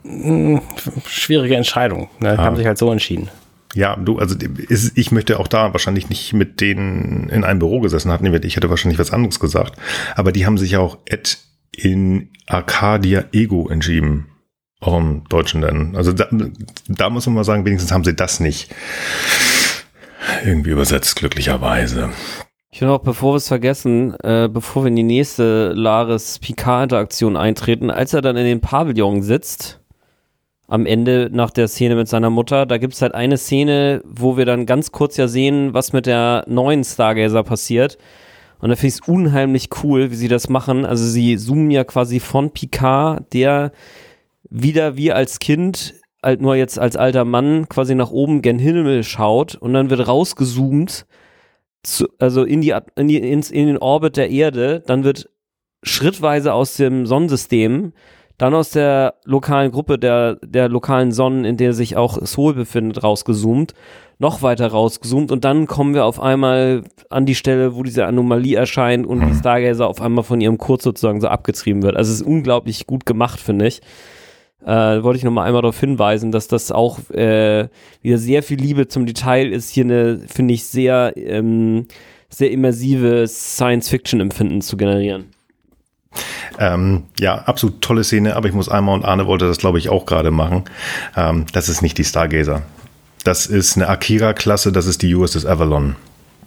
Hm, 0.03 0.61
Schwierige 1.07 1.55
Entscheidung. 1.55 2.09
Ne? 2.19 2.37
Haben 2.37 2.55
sich 2.55 2.65
halt 2.65 2.77
so 2.77 2.91
entschieden. 2.91 3.29
Ja, 3.73 3.97
du, 3.97 4.19
also 4.19 4.35
ist, 4.69 4.97
ich 4.97 5.11
möchte 5.11 5.37
auch 5.37 5.49
da 5.49 5.73
wahrscheinlich 5.73 6.07
nicht 6.07 6.31
mit 6.33 6.61
denen 6.61 7.27
in 7.29 7.43
einem 7.43 7.59
Büro 7.59 7.81
gesessen 7.81 8.09
haben. 8.09 8.25
Ich 8.43 8.55
hätte 8.55 8.69
wahrscheinlich 8.69 8.99
was 8.99 9.11
anderes 9.11 9.39
gesagt. 9.39 9.77
Aber 10.15 10.31
die 10.31 10.45
haben 10.45 10.57
sich 10.57 10.77
auch 10.77 10.97
Ed 11.05 11.39
in 11.73 12.29
Arcadia 12.47 13.25
Ego 13.33 13.67
entschieden. 13.67 14.27
Auch 14.85 14.99
im 14.99 15.23
Deutschen 15.29 15.61
dann. 15.61 15.95
Also 15.95 16.13
da, 16.13 16.27
da 16.87 17.09
muss 17.09 17.25
man 17.25 17.35
mal 17.35 17.43
sagen, 17.43 17.65
wenigstens 17.65 17.91
haben 17.91 18.03
sie 18.03 18.15
das 18.15 18.39
nicht 18.39 18.69
irgendwie 20.45 20.69
übersetzt, 20.69 21.15
glücklicherweise. 21.15 22.09
Ich 22.71 22.81
will 22.81 22.89
auch, 22.89 22.99
bevor 22.99 23.33
wir 23.33 23.37
es 23.37 23.47
vergessen, 23.47 24.15
äh, 24.21 24.47
bevor 24.51 24.83
wir 24.83 24.89
in 24.89 24.95
die 24.95 25.03
nächste 25.03 25.71
Laris 25.73 26.37
Picard-Interaktion 26.39 27.35
eintreten, 27.35 27.89
als 27.89 28.13
er 28.13 28.21
dann 28.21 28.37
in 28.37 28.45
den 28.45 28.61
Pavillon 28.61 29.23
sitzt, 29.23 29.79
am 30.67 30.85
Ende 30.85 31.29
nach 31.31 31.51
der 31.51 31.67
Szene 31.67 31.95
mit 31.95 32.07
seiner 32.07 32.29
Mutter, 32.29 32.65
da 32.65 32.77
gibt 32.77 32.93
es 32.93 33.01
halt 33.01 33.15
eine 33.15 33.37
Szene, 33.37 34.01
wo 34.03 34.37
wir 34.37 34.45
dann 34.45 34.65
ganz 34.65 34.91
kurz 34.91 35.17
ja 35.17 35.27
sehen, 35.27 35.73
was 35.73 35.93
mit 35.93 36.05
der 36.05 36.43
neuen 36.47 36.83
Stargazer 36.83 37.43
passiert. 37.43 37.97
Und 38.59 38.69
da 38.69 38.75
finde 38.75 38.87
ich 38.87 39.01
es 39.01 39.07
unheimlich 39.07 39.69
cool, 39.83 40.11
wie 40.11 40.15
sie 40.15 40.27
das 40.27 40.49
machen. 40.49 40.85
Also 40.85 41.05
sie 41.05 41.37
zoomen 41.37 41.71
ja 41.71 41.83
quasi 41.83 42.19
von 42.19 42.51
Picard, 42.51 43.31
der 43.33 43.71
wieder 44.61 44.95
wie 44.95 45.11
als 45.11 45.39
Kind, 45.39 45.95
halt 46.23 46.41
nur 46.41 46.55
jetzt 46.55 46.79
als 46.79 46.95
alter 46.95 47.25
Mann, 47.25 47.67
quasi 47.67 47.93
nach 47.93 48.11
oben 48.11 48.41
gen 48.41 48.57
Himmel 48.57 49.03
schaut 49.03 49.55
und 49.55 49.73
dann 49.73 49.89
wird 49.89 50.07
rausgezoomt 50.07 51.05
zu, 51.83 52.07
also 52.19 52.43
in 52.43 52.61
die, 52.61 52.73
in 52.95 53.07
die 53.07 53.17
ins, 53.17 53.51
in 53.51 53.67
den 53.67 53.77
Orbit 53.77 54.17
der 54.17 54.29
Erde, 54.31 54.81
dann 54.85 55.03
wird 55.03 55.29
schrittweise 55.83 56.53
aus 56.53 56.75
dem 56.75 57.05
Sonnensystem, 57.05 57.93
dann 58.37 58.53
aus 58.53 58.71
der 58.71 59.15
lokalen 59.25 59.71
Gruppe 59.71 59.99
der, 59.99 60.35
der 60.35 60.67
lokalen 60.67 61.11
Sonnen, 61.11 61.45
in 61.45 61.57
der 61.57 61.73
sich 61.73 61.95
auch 61.95 62.17
Sol 62.21 62.53
befindet, 62.53 63.03
rausgezoomt, 63.03 63.73
noch 64.19 64.41
weiter 64.41 64.67
rausgezoomt 64.67 65.31
und 65.31 65.45
dann 65.45 65.67
kommen 65.67 65.93
wir 65.93 66.05
auf 66.05 66.21
einmal 66.21 66.84
an 67.09 67.25
die 67.25 67.36
Stelle, 67.36 67.75
wo 67.75 67.84
diese 67.84 68.05
Anomalie 68.05 68.57
erscheint 68.57 69.05
und 69.05 69.21
die 69.27 69.36
Stargazer 69.36 69.88
auf 69.88 70.01
einmal 70.01 70.23
von 70.23 70.39
ihrem 70.41 70.57
Kurs 70.57 70.84
sozusagen 70.84 71.19
so 71.21 71.27
abgetrieben 71.27 71.84
wird. 71.84 71.97
Also 71.97 72.11
es 72.11 72.21
ist 72.21 72.27
unglaublich 72.27 72.88
gut 72.88 73.05
gemacht, 73.05 73.39
finde 73.39 73.67
ich. 73.67 73.82
Äh, 74.66 75.03
wollte 75.03 75.18
ich 75.18 75.24
noch 75.24 75.32
mal 75.32 75.43
einmal 75.43 75.61
darauf 75.61 75.80
hinweisen, 75.80 76.32
dass 76.32 76.47
das 76.47 76.72
auch 76.72 76.99
äh, 77.11 77.68
wieder 78.01 78.18
sehr 78.18 78.41
viel 78.41 78.59
Liebe 78.59 78.88
zum 78.88 79.05
Detail 79.05 79.51
ist. 79.51 79.70
Hier 79.70 79.84
eine, 79.84 80.20
finde 80.28 80.55
ich, 80.55 80.66
sehr, 80.66 81.13
ähm, 81.16 81.88
sehr 82.30 82.49
immersive 82.51 83.28
Science-Fiction-Empfinden 83.28 84.61
zu 84.61 84.76
generieren. 84.76 85.26
Ähm, 86.57 87.03
ja, 87.20 87.36
absolut 87.36 87.82
tolle 87.82 88.03
Szene, 88.03 88.36
aber 88.36 88.47
ich 88.47 88.53
muss 88.53 88.70
einmal 88.70 88.95
und 88.95 89.05
Arne 89.05 89.28
wollte 89.28 89.45
das, 89.45 89.57
glaube 89.57 89.78
ich, 89.78 89.89
auch 89.89 90.05
gerade 90.05 90.32
machen. 90.32 90.63
Ähm, 91.16 91.45
das 91.53 91.70
ist 91.70 91.82
nicht 91.82 91.97
die 91.97 92.03
Stargazer. 92.03 92.63
Das 93.24 93.45
ist 93.45 93.76
eine 93.76 93.88
Akira-Klasse, 93.88 94.72
das 94.72 94.88
ist 94.88 95.01
die 95.01 95.13
USS 95.13 95.45
Avalon. 95.45 95.95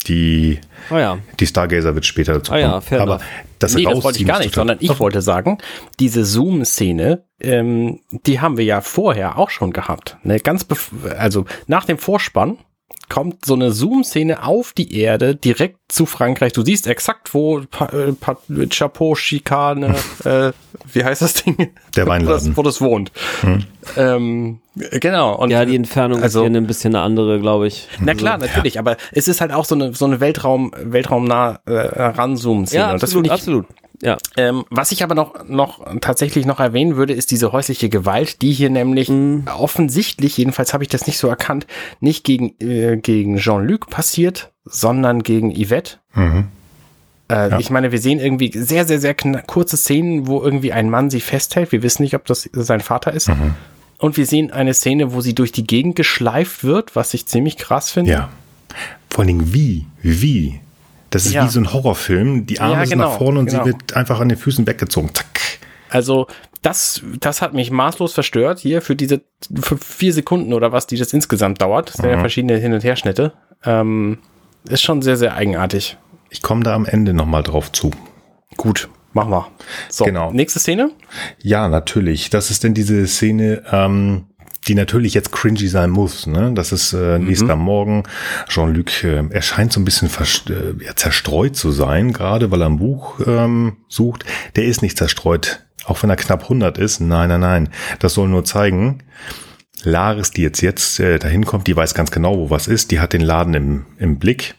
Die, 0.09 0.59
Oh 0.91 0.97
ja. 0.97 1.19
die 1.39 1.47
Stargazer 1.47 1.95
wird 1.95 2.07
später 2.07 2.33
dazu 2.35 2.53
Ah 2.53 2.59
ja, 2.59 2.69
kommen. 2.71 2.83
fair 2.83 3.01
aber 3.03 3.15
enough. 3.17 3.27
das 3.59 3.75
nee, 3.75 3.85
das 3.85 4.03
wollte 4.03 4.19
ich 4.21 4.27
gar 4.27 4.39
nicht, 4.39 4.51
total- 4.55 4.61
sondern 4.61 4.79
ich 4.81 4.99
wollte 4.99 5.21
sagen, 5.23 5.59
diese 6.01 6.25
Zoom-Szene, 6.25 7.25
ähm, 7.41 8.01
die 8.27 8.41
haben 8.41 8.57
wir 8.57 8.65
ja 8.65 8.81
vorher 8.81 9.39
auch 9.39 9.51
schon 9.51 9.73
gehabt. 9.73 10.17
Ne? 10.23 10.41
Ganz 10.41 10.65
bef- 10.65 11.09
also 11.19 11.45
nach 11.67 11.85
dem 11.85 11.99
Vorspann 11.99 12.59
kommt 13.09 13.45
so 13.47 13.55
eine 13.55 13.73
Zoom-Szene 13.73 14.43
auf 14.45 14.73
die 14.73 14.95
Erde 14.99 15.35
direkt 15.35 15.79
zu 15.89 16.05
Frankreich. 16.07 16.53
Du 16.53 16.63
siehst 16.63 16.87
exakt, 16.87 17.33
wo 17.35 17.63
pa 17.71 17.87
äh, 17.87 18.13
pa 18.13 18.37
Chapeau, 18.71 19.15
Schikane, 19.15 19.95
äh, 20.25 20.53
wie 20.93 21.05
heißt 21.05 21.23
das 21.23 21.35
Ding? 21.35 21.71
Der 21.97 22.07
Wo 22.07 22.11
Weinladen. 22.11 22.49
das, 22.49 22.57
wo 22.57 22.63
das 22.63 22.81
wohnt. 22.81 23.11
Ähm, 23.97 24.61
genau. 24.77 25.37
Und 25.37 25.51
Ja, 25.51 25.65
die 25.65 25.77
Entfernung 25.77 26.23
Also- 26.23 26.45
ist 26.45 26.51
hier 26.51 26.61
ein 26.61 26.67
bisschen 26.67 26.95
eine 26.95 27.05
andere, 27.05 27.41
glaube 27.41 27.67
ich. 27.67 27.89
na 28.01 28.15
klar, 28.15 28.39
natürlich, 28.39 28.79
aber 28.79 28.97
es 29.13 29.29
ist 29.29 29.41
halt 29.41 29.53
auch 29.53 29.65
so 29.65 29.75
eine, 29.75 29.95
so 29.95 30.05
eine 30.05 30.21
Weltraum, 30.21 30.73
weltraumnah 30.77 31.61
äh, 31.67 31.73
Ranzoom-Szene. 31.73 32.81
Ja, 32.81 32.93
Und 32.93 33.03
das 33.03 33.11
absolut, 33.11 33.27
finde 33.27 33.29
ich, 33.29 33.33
absolut. 33.41 33.67
Ja. 34.03 34.17
ähm, 34.37 34.65
was 34.71 34.93
ich 34.93 35.03
aber 35.03 35.15
noch, 35.15 35.49
noch 35.49 35.85
tatsächlich 36.01 36.47
noch 36.47 36.61
erwähnen 36.61 36.97
würde, 36.97 37.13
ist 37.15 37.31
diese 37.31 37.53
häusliche 37.53 37.89
Gewalt, 37.89 38.43
die 38.43 38.53
hier 38.53 38.71
nämlich 38.71 39.11
offensichtlich, 39.47 40.37
jedenfalls 40.37 40.73
habe 40.73 40.85
ich 40.85 40.89
das 40.89 41.07
nicht 41.07 41.19
so 41.19 41.29
erkannt, 41.29 41.67
nicht 42.01 42.25
gegen, 42.25 42.55
äh, 42.61 42.97
gegen 42.97 43.39
Jean-Luc 43.39 43.91
passiert, 43.91 44.53
sondern 44.65 45.23
gegen 45.23 45.53
Yvette. 45.53 45.97
Mhm. 46.15 46.45
Äh, 47.31 47.61
Ich 47.61 47.71
meine, 47.71 47.93
wir 47.93 47.99
sehen 47.99 48.21
irgendwie 48.21 48.53
sehr, 48.55 48.87
sehr, 48.87 49.01
sehr 49.01 49.15
kurze 49.15 49.77
Szenen, 49.77 50.27
wo 50.27 50.41
irgendwie 50.43 50.73
ein 50.73 50.91
Mann 50.91 51.11
sie 51.11 51.21
festhält. 51.21 51.73
Wir 51.73 51.83
wissen 51.83 52.03
nicht, 52.03 52.15
ob 52.15 52.25
das 52.27 52.49
sein 52.53 52.81
Vater 52.81 53.13
ist. 53.13 53.29
Mhm. 53.29 53.55
Und 53.99 54.17
wir 54.17 54.27
sehen 54.27 54.53
eine 54.53 54.75
Szene, 54.75 55.13
wo 55.13 55.21
sie 55.21 55.35
durch 55.35 55.51
die 55.51 55.67
Gegend 55.67 55.97
geschleift 55.97 56.63
wird, 56.63 56.95
was 56.95 57.15
ich 57.15 57.27
ziemlich 57.27 57.57
krass 57.57 57.91
finde. 57.91 58.13
Ja. 58.13 58.29
Vor 59.11 59.21
allen 59.21 59.29
Dingen 59.39 59.53
wie? 59.53 59.87
Wie? 60.03 60.61
Das 61.11 61.27
ist 61.27 61.33
Ja. 61.33 61.45
wie 61.45 61.49
so 61.51 61.61
ein 61.61 61.73
Horrorfilm. 61.73 62.47
Die 62.47 62.61
Arme 62.61 62.75
Ja, 62.75 62.81
sind 62.87 62.99
genau, 62.99 63.11
nach 63.11 63.19
vorne 63.19 63.39
und 63.41 63.47
genau. 63.47 63.65
sie 63.65 63.71
wird 63.73 63.95
einfach 63.95 64.21
an 64.21 64.29
den 64.29 64.39
Füßen 64.39 64.67
weggezogen. 64.67 65.15
Zack. 65.15 65.27
Also 65.91 66.27
das, 66.63 67.03
das 67.21 67.41
hat 67.41 67.55
mich 67.55 67.71
maßlos 67.71 68.13
verstört 68.13 68.59
hier 68.59 68.83
für 68.83 68.95
diese 68.97 69.23
für 69.61 69.79
vier 69.79 70.13
Sekunden 70.13 70.53
oder 70.53 70.73
was, 70.73 70.87
die 70.87 70.97
das 70.97 71.13
insgesamt 71.13 71.63
dauert. 71.63 71.89
Das 71.91 71.97
sind 71.97 72.07
Mhm. 72.07 72.11
ja 72.13 72.19
verschiedene 72.21 72.57
Hin- 72.59 72.73
und 72.75 72.85
Herschnitte. 72.85 73.33
Ähm, 73.65 74.19
ist 74.69 74.83
schon 74.83 75.01
sehr, 75.03 75.17
sehr 75.17 75.35
eigenartig. 75.35 75.97
Ich 76.31 76.43
komme 76.43 76.63
da 76.63 76.75
am 76.75 76.85
Ende 76.85 77.15
nochmal 77.15 77.43
drauf 77.43 77.73
zu. 77.73 77.91
Gut, 78.57 78.89
machen 79.15 79.31
wir. 79.31 79.47
So, 79.89 80.05
Genau. 80.05 80.31
nächste 80.33 80.59
Szene. 80.59 80.91
Ja, 81.43 81.69
natürlich. 81.69 82.29
Das 82.29 82.51
ist 82.51 82.65
denn 82.65 82.75
diese 82.75 83.07
Szene, 83.07 83.63
ähm, 83.73 84.27
die 84.69 84.75
natürlich 84.75 85.15
jetzt 85.15 85.33
cringy 85.33 85.69
sein 85.69 85.91
muss. 85.91 86.27
Ne? 86.27 86.53
Das 86.55 86.73
ist 86.73 86.93
äh, 86.93 87.19
nächster 87.19 87.57
Morgen. 87.57 88.05
Jean-Luc 88.49 89.05
äh, 89.05 89.29
erscheint 89.31 89.73
so 89.73 89.81
ein 89.81 89.85
bisschen 89.85 90.09
äh, 90.09 90.95
zerstreut 90.95 91.57
zu 91.57 91.73
sein, 91.73 92.13
gerade 92.13 92.51
weil 92.51 92.63
er 92.63 92.69
ein 92.69 92.79
Buch 92.79 93.21
ähm, 93.27 93.79
sucht. 93.89 94.25
Der 94.57 94.65
ist 94.65 94.83
nicht 94.83 94.99
zerstreut, 94.99 95.67
auch 95.85 96.03
wenn 96.03 96.11
er 96.11 96.17
knapp 96.17 96.45
100 96.45 96.79
ist. 96.79 97.01
Nein, 97.01 97.31
nein, 97.31 97.41
nein. 97.41 97.69
Das 97.99 98.15
soll 98.15 98.29
nur 98.29 98.45
zeigen, 98.45 99.03
Laris, 99.83 100.31
die 100.33 100.43
jetzt 100.43 100.61
jetzt 100.61 101.01
äh, 101.01 101.19
dahin 101.19 101.45
kommt, 101.45 101.67
die 101.67 101.77
weiß 101.77 101.95
ganz 101.95 102.11
genau, 102.11 102.37
wo 102.37 102.51
was 102.51 102.69
ist. 102.69 102.91
Die 102.91 103.01
hat 103.01 103.13
den 103.13 103.23
Laden 103.23 103.55
im, 103.55 103.87
im 103.99 104.19
Blick 104.19 104.57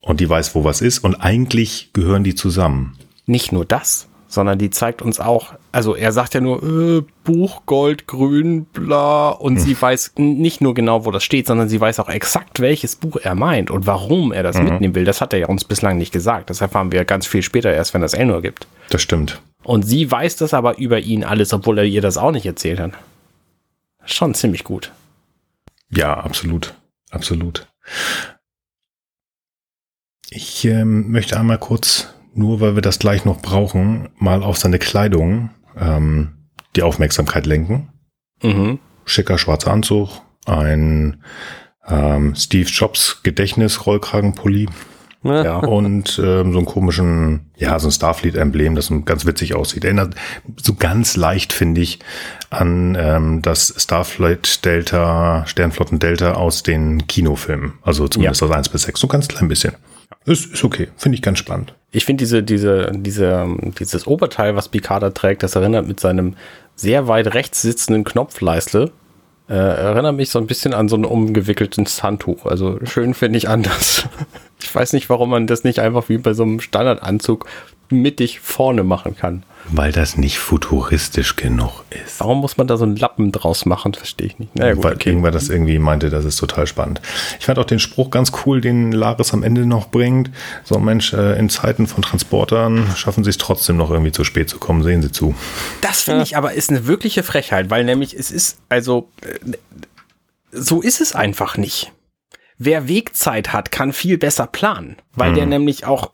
und 0.00 0.20
die 0.20 0.28
weiß, 0.28 0.54
wo 0.54 0.64
was 0.64 0.80
ist. 0.80 1.00
Und 1.00 1.16
eigentlich 1.16 1.92
gehören 1.92 2.24
die 2.24 2.34
zusammen. 2.34 2.96
Nicht 3.26 3.52
nur 3.52 3.64
das, 3.64 4.08
sondern 4.32 4.58
die 4.58 4.70
zeigt 4.70 5.02
uns 5.02 5.18
auch, 5.18 5.52
also 5.72 5.94
er 5.96 6.12
sagt 6.12 6.34
ja 6.34 6.40
nur 6.40 6.62
äh, 6.62 7.02
Buch, 7.24 7.62
Gold, 7.66 8.06
Grün, 8.06 8.64
bla, 8.66 9.30
und 9.30 9.56
Hm. 9.56 9.60
sie 9.62 9.82
weiß 9.82 10.12
nicht 10.16 10.60
nur 10.60 10.72
genau, 10.72 11.04
wo 11.04 11.10
das 11.10 11.24
steht, 11.24 11.48
sondern 11.48 11.68
sie 11.68 11.80
weiß 11.80 11.98
auch 11.98 12.08
exakt, 12.08 12.60
welches 12.60 12.94
Buch 12.96 13.16
er 13.22 13.34
meint 13.34 13.70
und 13.72 13.86
warum 13.86 14.32
er 14.32 14.44
das 14.44 14.56
Mhm. 14.56 14.64
mitnehmen 14.64 14.94
will. 14.94 15.04
Das 15.04 15.20
hat 15.20 15.32
er 15.32 15.40
ja 15.40 15.46
uns 15.48 15.64
bislang 15.64 15.98
nicht 15.98 16.12
gesagt. 16.12 16.48
Das 16.48 16.60
erfahren 16.60 16.92
wir 16.92 17.04
ganz 17.04 17.26
viel 17.26 17.42
später 17.42 17.72
erst, 17.72 17.92
wenn 17.92 18.00
das 18.02 18.14
Elnor 18.14 18.40
gibt. 18.40 18.66
Das 18.88 19.02
stimmt. 19.02 19.42
Und 19.64 19.82
sie 19.82 20.10
weiß 20.10 20.36
das 20.36 20.54
aber 20.54 20.78
über 20.78 21.00
ihn 21.00 21.24
alles, 21.24 21.52
obwohl 21.52 21.78
er 21.78 21.84
ihr 21.84 22.00
das 22.00 22.16
auch 22.16 22.30
nicht 22.30 22.46
erzählt 22.46 22.78
hat. 22.80 22.92
Schon 24.06 24.32
ziemlich 24.34 24.62
gut. 24.64 24.92
Ja, 25.90 26.14
absolut. 26.14 26.74
Absolut. 27.10 27.66
Ich 30.30 30.64
ähm, 30.64 31.10
möchte 31.10 31.36
einmal 31.38 31.58
kurz, 31.58 32.08
nur 32.34 32.60
weil 32.60 32.74
wir 32.74 32.82
das 32.82 32.98
gleich 32.98 33.24
noch 33.24 33.40
brauchen, 33.40 34.08
mal 34.16 34.42
auf 34.42 34.56
seine 34.56 34.78
Kleidung 34.78 35.50
ähm, 35.78 36.32
die 36.76 36.82
Aufmerksamkeit 36.82 37.46
lenken. 37.46 37.88
Mhm. 38.42 38.78
Schicker 39.04 39.38
schwarzer 39.38 39.72
Anzug, 39.72 40.10
ein 40.46 41.22
ähm, 41.88 42.34
Steve 42.36 42.68
Jobs 42.68 43.22
Gedächtnis-Rollkragenpulli 43.22 44.68
Ja. 45.22 45.44
Ja. 45.44 45.56
und 45.58 46.18
ähm, 46.22 46.52
so 46.52 46.58
einen 46.58 46.66
komischen, 46.66 47.50
ja, 47.56 47.78
so 47.78 47.88
ein 47.88 47.92
Starfleet-Emblem, 47.92 48.74
das 48.74 48.92
ganz 49.04 49.26
witzig 49.26 49.54
aussieht. 49.54 49.84
Erinnert 49.84 50.14
so 50.62 50.74
ganz 50.74 51.16
leicht, 51.16 51.52
finde 51.52 51.80
ich, 51.80 51.98
an 52.50 52.96
ähm, 52.98 53.42
das 53.42 53.74
Starfleet 53.76 54.64
Delta, 54.64 55.44
Sternflotten 55.46 55.98
Delta 55.98 56.34
aus 56.34 56.62
den 56.62 57.06
Kinofilmen. 57.06 57.74
Also 57.82 58.08
zumindest 58.08 58.40
Ja. 58.40 58.46
aus 58.48 58.52
1 58.54 58.68
bis 58.68 58.82
6, 58.82 59.00
so 59.00 59.08
ganz 59.08 59.28
klein 59.28 59.48
bisschen. 59.48 59.74
Ist, 60.26 60.52
ist 60.52 60.64
okay, 60.64 60.88
finde 60.96 61.16
ich 61.16 61.22
ganz 61.22 61.38
spannend. 61.38 61.74
Ich 61.92 62.04
finde 62.04 62.22
diese, 62.22 62.42
diese, 62.42 62.92
diese, 62.94 63.46
dieses 63.78 64.06
Oberteil, 64.06 64.54
was 64.54 64.68
Picard 64.68 65.14
trägt, 65.16 65.42
das 65.42 65.56
erinnert 65.56 65.88
mit 65.88 65.98
seinem 65.98 66.34
sehr 66.76 67.08
weit 67.08 67.34
rechts 67.34 67.62
sitzenden 67.62 68.04
Knopfleiste, 68.04 68.92
äh, 69.48 69.54
erinnert 69.54 70.14
mich 70.14 70.30
so 70.30 70.38
ein 70.38 70.46
bisschen 70.46 70.74
an 70.74 70.88
so 70.88 70.96
ein 70.96 71.04
umgewickeltes 71.04 72.02
Handtuch. 72.02 72.46
Also 72.46 72.78
schön 72.84 73.14
finde 73.14 73.38
ich 73.38 73.48
anders. 73.48 74.04
Ich 74.62 74.74
weiß 74.74 74.92
nicht, 74.92 75.08
warum 75.08 75.30
man 75.30 75.46
das 75.46 75.64
nicht 75.64 75.78
einfach 75.78 76.10
wie 76.10 76.18
bei 76.18 76.34
so 76.34 76.42
einem 76.42 76.60
Standardanzug 76.60 77.46
mittig 77.88 78.40
vorne 78.40 78.84
machen 78.84 79.16
kann. 79.16 79.42
Weil 79.72 79.92
das 79.92 80.16
nicht 80.16 80.38
futuristisch 80.38 81.36
genug 81.36 81.84
ist. 81.90 82.20
Warum 82.20 82.38
muss 82.40 82.56
man 82.56 82.66
da 82.66 82.76
so 82.76 82.84
einen 82.84 82.96
Lappen 82.96 83.30
draus 83.30 83.66
machen? 83.66 83.94
Verstehe 83.94 84.26
ich 84.26 84.38
nicht. 84.38 84.56
Naja, 84.56 84.74
gut, 84.74 84.84
Weil 84.84 84.94
okay. 84.94 85.10
irgendwer 85.10 85.30
das 85.30 85.48
irgendwie 85.48 85.78
meinte, 85.78 86.10
das 86.10 86.24
ist 86.24 86.36
total 86.36 86.66
spannend. 86.66 87.00
Ich 87.38 87.46
fand 87.46 87.58
auch 87.58 87.64
den 87.64 87.78
Spruch 87.78 88.10
ganz 88.10 88.32
cool, 88.44 88.60
den 88.60 88.92
Laris 88.92 89.32
am 89.32 89.42
Ende 89.42 89.66
noch 89.66 89.88
bringt. 89.88 90.30
So, 90.64 90.78
Mensch, 90.78 91.12
äh, 91.12 91.38
in 91.38 91.48
Zeiten 91.48 91.86
von 91.86 92.02
Transportern 92.02 92.88
schaffen 92.96 93.22
sie 93.22 93.30
es 93.30 93.38
trotzdem 93.38 93.76
noch 93.76 93.90
irgendwie 93.90 94.12
zu 94.12 94.24
spät 94.24 94.48
zu 94.48 94.58
kommen. 94.58 94.82
Sehen 94.82 95.02
Sie 95.02 95.12
zu. 95.12 95.34
Das 95.82 96.02
finde 96.02 96.22
ich 96.22 96.36
aber 96.36 96.52
ist 96.54 96.70
eine 96.70 96.86
wirkliche 96.86 97.22
Frechheit, 97.22 97.70
weil 97.70 97.84
nämlich 97.84 98.14
es 98.14 98.30
ist, 98.30 98.58
also, 98.68 99.08
äh, 99.22 99.56
so 100.52 100.80
ist 100.80 101.00
es 101.00 101.14
einfach 101.14 101.56
nicht. 101.56 101.92
Wer 102.62 102.88
Wegzeit 102.88 103.54
hat, 103.54 103.72
kann 103.72 103.94
viel 103.94 104.18
besser 104.18 104.46
planen, 104.46 104.96
weil 105.14 105.32
der 105.32 105.46
nämlich 105.46 105.86
auch, 105.86 106.10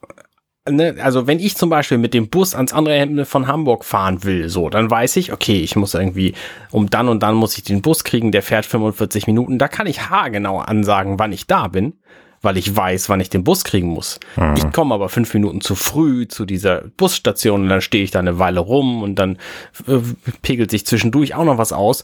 ne, 0.69 0.97
also 1.01 1.27
wenn 1.27 1.39
ich 1.39 1.57
zum 1.57 1.71
Beispiel 1.71 1.99
mit 1.99 2.15
dem 2.15 2.29
Bus 2.29 2.55
ans 2.55 2.73
andere 2.73 2.97
Ende 2.97 3.25
von 3.25 3.47
Hamburg 3.47 3.85
fahren 3.85 4.25
will, 4.25 4.49
so, 4.49 4.69
dann 4.69 4.91
weiß 4.91 5.17
ich, 5.17 5.33
okay, 5.33 5.61
ich 5.61 5.77
muss 5.77 5.95
irgendwie, 5.95 6.35
um 6.71 6.91
dann 6.91 7.09
und 7.09 7.23
dann 7.23 7.35
muss 7.35 7.57
ich 7.57 7.65
den 7.65 7.83
Bus 7.83 8.05
kriegen, 8.05 8.33
der 8.33 8.43
fährt 8.43 8.67
45 8.67 9.27
Minuten, 9.27 9.59
da 9.59 9.69
kann 9.69 9.87
ich 9.87 10.09
haargenau 10.09 10.59
ansagen, 10.59 11.19
wann 11.19 11.33
ich 11.33 11.47
da 11.47 11.69
bin, 11.69 11.95
weil 12.43 12.57
ich 12.57 12.75
weiß, 12.75 13.09
wann 13.09 13.21
ich 13.21 13.31
den 13.31 13.45
Bus 13.45 13.65
kriegen 13.65 13.89
muss. 13.89 14.21
Ich 14.57 14.73
komme 14.73 14.95
aber 14.95 15.09
fünf 15.09 15.33
Minuten 15.35 15.61
zu 15.61 15.75
früh 15.75 16.29
zu 16.29 16.45
dieser 16.45 16.83
Busstation 16.97 17.63
und 17.63 17.69
dann 17.69 17.81
stehe 17.81 18.05
ich 18.05 18.11
da 18.11 18.19
eine 18.19 18.39
Weile 18.39 18.61
rum 18.61 19.03
und 19.03 19.17
dann 19.17 19.39
äh, 19.87 19.99
pegelt 20.43 20.71
sich 20.71 20.87
zwischendurch 20.87 21.35
auch 21.35 21.45
noch 21.45 21.59
was 21.59 21.73
aus. 21.73 22.03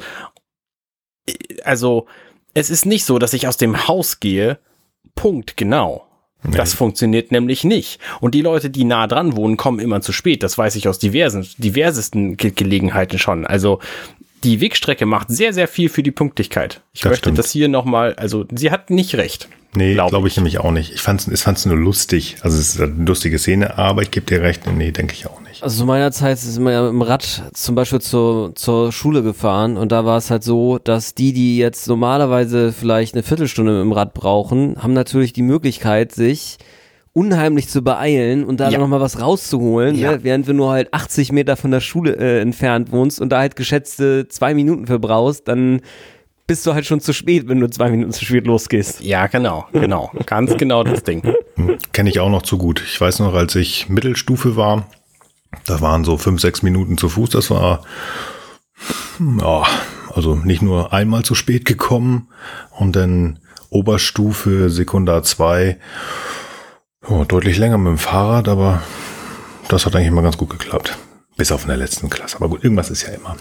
Also, 1.64 2.06
es 2.54 2.70
ist 2.70 2.86
nicht 2.86 3.04
so, 3.04 3.18
dass 3.18 3.32
ich 3.32 3.46
aus 3.46 3.56
dem 3.56 3.86
Haus 3.88 4.20
gehe, 4.20 4.58
Punkt, 5.14 5.56
genau. 5.56 6.06
Das 6.44 6.74
funktioniert 6.74 7.30
nämlich 7.30 7.62
nicht. 7.62 8.00
Und 8.20 8.34
die 8.34 8.42
Leute, 8.42 8.68
die 8.68 8.84
nah 8.84 9.06
dran 9.06 9.36
wohnen, 9.36 9.56
kommen 9.56 9.78
immer 9.78 10.00
zu 10.00 10.12
spät. 10.12 10.42
Das 10.42 10.58
weiß 10.58 10.74
ich 10.76 10.88
aus 10.88 10.98
diversen, 10.98 11.46
diversesten 11.58 12.36
Ge 12.36 12.50
Gelegenheiten 12.50 13.18
schon. 13.18 13.46
Also 13.46 13.78
die 14.44 14.60
Wegstrecke 14.60 15.06
macht 15.06 15.28
sehr, 15.30 15.52
sehr 15.52 15.68
viel 15.68 15.88
für 15.88 16.02
die 16.02 16.10
Pünktlichkeit. 16.10 16.80
Ich 16.92 17.00
Das 17.02 17.10
möchte 17.10 17.24
stimmt. 17.26 17.38
das 17.38 17.50
hier 17.50 17.68
nochmal, 17.68 18.14
also 18.14 18.44
sie 18.54 18.70
hat 18.70 18.90
nicht 18.90 19.14
recht. 19.16 19.48
Nee, 19.74 19.94
Glaub 19.94 20.10
glaube 20.10 20.28
ich 20.28 20.36
nämlich 20.36 20.58
auch 20.58 20.70
nicht. 20.70 20.92
Ich 20.92 21.00
fand's, 21.00 21.26
ich 21.26 21.40
fand's 21.40 21.64
nur 21.64 21.76
lustig. 21.76 22.36
Also 22.42 22.58
es 22.58 22.74
ist 22.74 22.80
eine 22.80 22.92
lustige 23.06 23.38
Szene, 23.38 23.78
aber 23.78 24.02
ich 24.02 24.10
gebe 24.10 24.26
dir 24.26 24.42
recht. 24.42 24.62
Nee, 24.70 24.90
denke 24.90 25.14
ich 25.14 25.26
auch 25.26 25.40
nicht. 25.40 25.62
Also 25.62 25.78
zu 25.78 25.86
meiner 25.86 26.12
Zeit 26.12 26.38
sind 26.38 26.62
wir 26.62 26.72
ja 26.72 26.82
mit 26.82 26.92
dem 26.92 27.02
Rad 27.02 27.44
zum 27.54 27.74
Beispiel 27.74 28.00
zur, 28.00 28.54
zur 28.54 28.92
Schule 28.92 29.22
gefahren 29.22 29.78
und 29.78 29.90
da 29.90 30.04
war 30.04 30.18
es 30.18 30.30
halt 30.30 30.44
so, 30.44 30.78
dass 30.78 31.14
die, 31.14 31.32
die 31.32 31.56
jetzt 31.56 31.88
normalerweise 31.88 32.72
vielleicht 32.72 33.14
eine 33.14 33.22
Viertelstunde 33.22 33.72
mit 33.72 33.80
dem 33.82 33.92
Rad 33.92 34.12
brauchen, 34.12 34.76
haben 34.82 34.92
natürlich 34.92 35.32
die 35.32 35.42
Möglichkeit, 35.42 36.12
sich 36.12 36.58
unheimlich 37.14 37.68
zu 37.68 37.82
beeilen 37.82 38.44
und 38.44 38.58
da 38.60 38.70
Ja. 38.70 38.78
noch 38.78 38.88
mal 38.88 39.00
was 39.00 39.20
rauszuholen, 39.20 39.94
Ja. 39.96 40.12
ne? 40.12 40.24
während 40.24 40.48
du 40.48 40.54
nur 40.54 40.70
halt 40.70 40.92
80 40.94 41.30
Meter 41.32 41.56
von 41.56 41.70
der 41.70 41.80
Schule 41.80 42.16
äh, 42.16 42.40
entfernt 42.40 42.90
wohnst 42.90 43.20
und 43.20 43.28
da 43.30 43.38
halt 43.40 43.54
geschätzte 43.56 44.28
zwei 44.28 44.54
Minuten 44.54 44.86
für 44.86 44.98
brauchst, 44.98 45.46
dann 45.48 45.80
bist 46.46 46.66
du 46.66 46.74
halt 46.74 46.86
schon 46.86 47.00
zu 47.00 47.12
spät, 47.12 47.48
wenn 47.48 47.60
du 47.60 47.68
zwei 47.70 47.90
Minuten 47.90 48.12
zu 48.12 48.24
spät 48.24 48.46
losgehst. 48.46 49.00
Ja, 49.02 49.26
genau, 49.26 49.66
genau. 49.72 50.10
Ganz 50.26 50.56
genau 50.56 50.82
das 50.84 51.02
Ding. 51.04 51.22
Kenne 51.92 52.10
ich 52.10 52.18
auch 52.20 52.30
noch 52.30 52.42
zu 52.42 52.58
gut. 52.58 52.82
Ich 52.84 53.00
weiß 53.00 53.20
noch, 53.20 53.34
als 53.34 53.54
ich 53.56 53.88
Mittelstufe 53.88 54.56
war, 54.56 54.86
Das 55.66 55.82
waren 55.82 56.02
so 56.04 56.16
fünf, 56.16 56.40
sechs 56.40 56.62
Minuten 56.62 56.96
zu 56.96 57.10
Fuß. 57.10 57.28
Das 57.30 57.50
war, 57.50 57.82
ja, 59.40 59.62
also 60.14 60.34
nicht 60.34 60.62
nur 60.62 60.94
einmal 60.94 61.24
zu 61.24 61.34
spät 61.34 61.66
gekommen 61.66 62.28
und 62.70 62.96
dann 62.96 63.38
Oberstufe, 63.68 64.70
Sekundar 64.70 65.22
2, 65.22 65.76
oh, 67.08 67.24
deutlich 67.24 67.58
länger 67.58 67.78
mit 67.78 67.90
dem 67.90 67.98
Fahrrad, 67.98 68.48
aber 68.48 68.82
das 69.68 69.86
hat 69.86 69.94
eigentlich 69.94 70.08
immer 70.08 70.22
ganz 70.22 70.36
gut 70.36 70.50
geklappt. 70.50 70.98
Bis 71.36 71.50
auf 71.50 71.62
in 71.62 71.68
der 71.68 71.76
letzten 71.76 72.10
Klasse. 72.10 72.36
Aber 72.36 72.48
gut, 72.48 72.62
irgendwas 72.62 72.90
ist 72.90 73.02
ja 73.02 73.10
immer. 73.10 73.36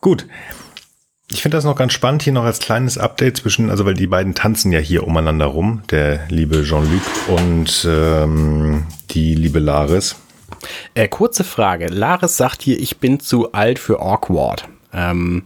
Gut. 0.00 0.26
Ich 1.30 1.42
finde 1.42 1.56
das 1.56 1.64
noch 1.64 1.76
ganz 1.76 1.94
spannend, 1.94 2.22
hier 2.22 2.34
noch 2.34 2.44
als 2.44 2.58
kleines 2.58 2.98
Update 2.98 3.38
zwischen, 3.38 3.70
also 3.70 3.86
weil 3.86 3.94
die 3.94 4.06
beiden 4.06 4.34
tanzen 4.34 4.70
ja 4.70 4.78
hier 4.78 5.06
umeinander 5.06 5.46
rum, 5.46 5.82
der 5.90 6.28
liebe 6.28 6.62
Jean-Luc 6.62 7.02
und 7.28 7.88
ähm, 7.90 8.86
die 9.10 9.34
liebe 9.34 9.58
Laris. 9.58 10.16
Äh, 10.94 11.08
kurze 11.08 11.42
Frage. 11.42 11.86
Laris 11.86 12.36
sagt 12.36 12.62
hier, 12.62 12.78
ich 12.78 12.98
bin 12.98 13.18
zu 13.18 13.52
alt 13.52 13.78
für 13.78 14.00
Awkward. 14.00 14.68
Ähm, 14.92 15.44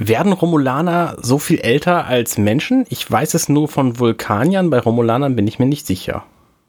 werden 0.00 0.32
Romulaner 0.32 1.16
so 1.20 1.38
viel 1.38 1.60
älter 1.60 2.06
als 2.06 2.38
Menschen? 2.38 2.86
Ich 2.88 3.08
weiß 3.08 3.34
es 3.34 3.48
nur 3.48 3.68
von 3.68 3.98
Vulkaniern, 3.98 4.70
bei 4.70 4.78
Romulanern 4.80 5.36
bin 5.36 5.46
ich 5.46 5.58
mir 5.58 5.66
nicht 5.66 5.86
sicher. 5.86 6.24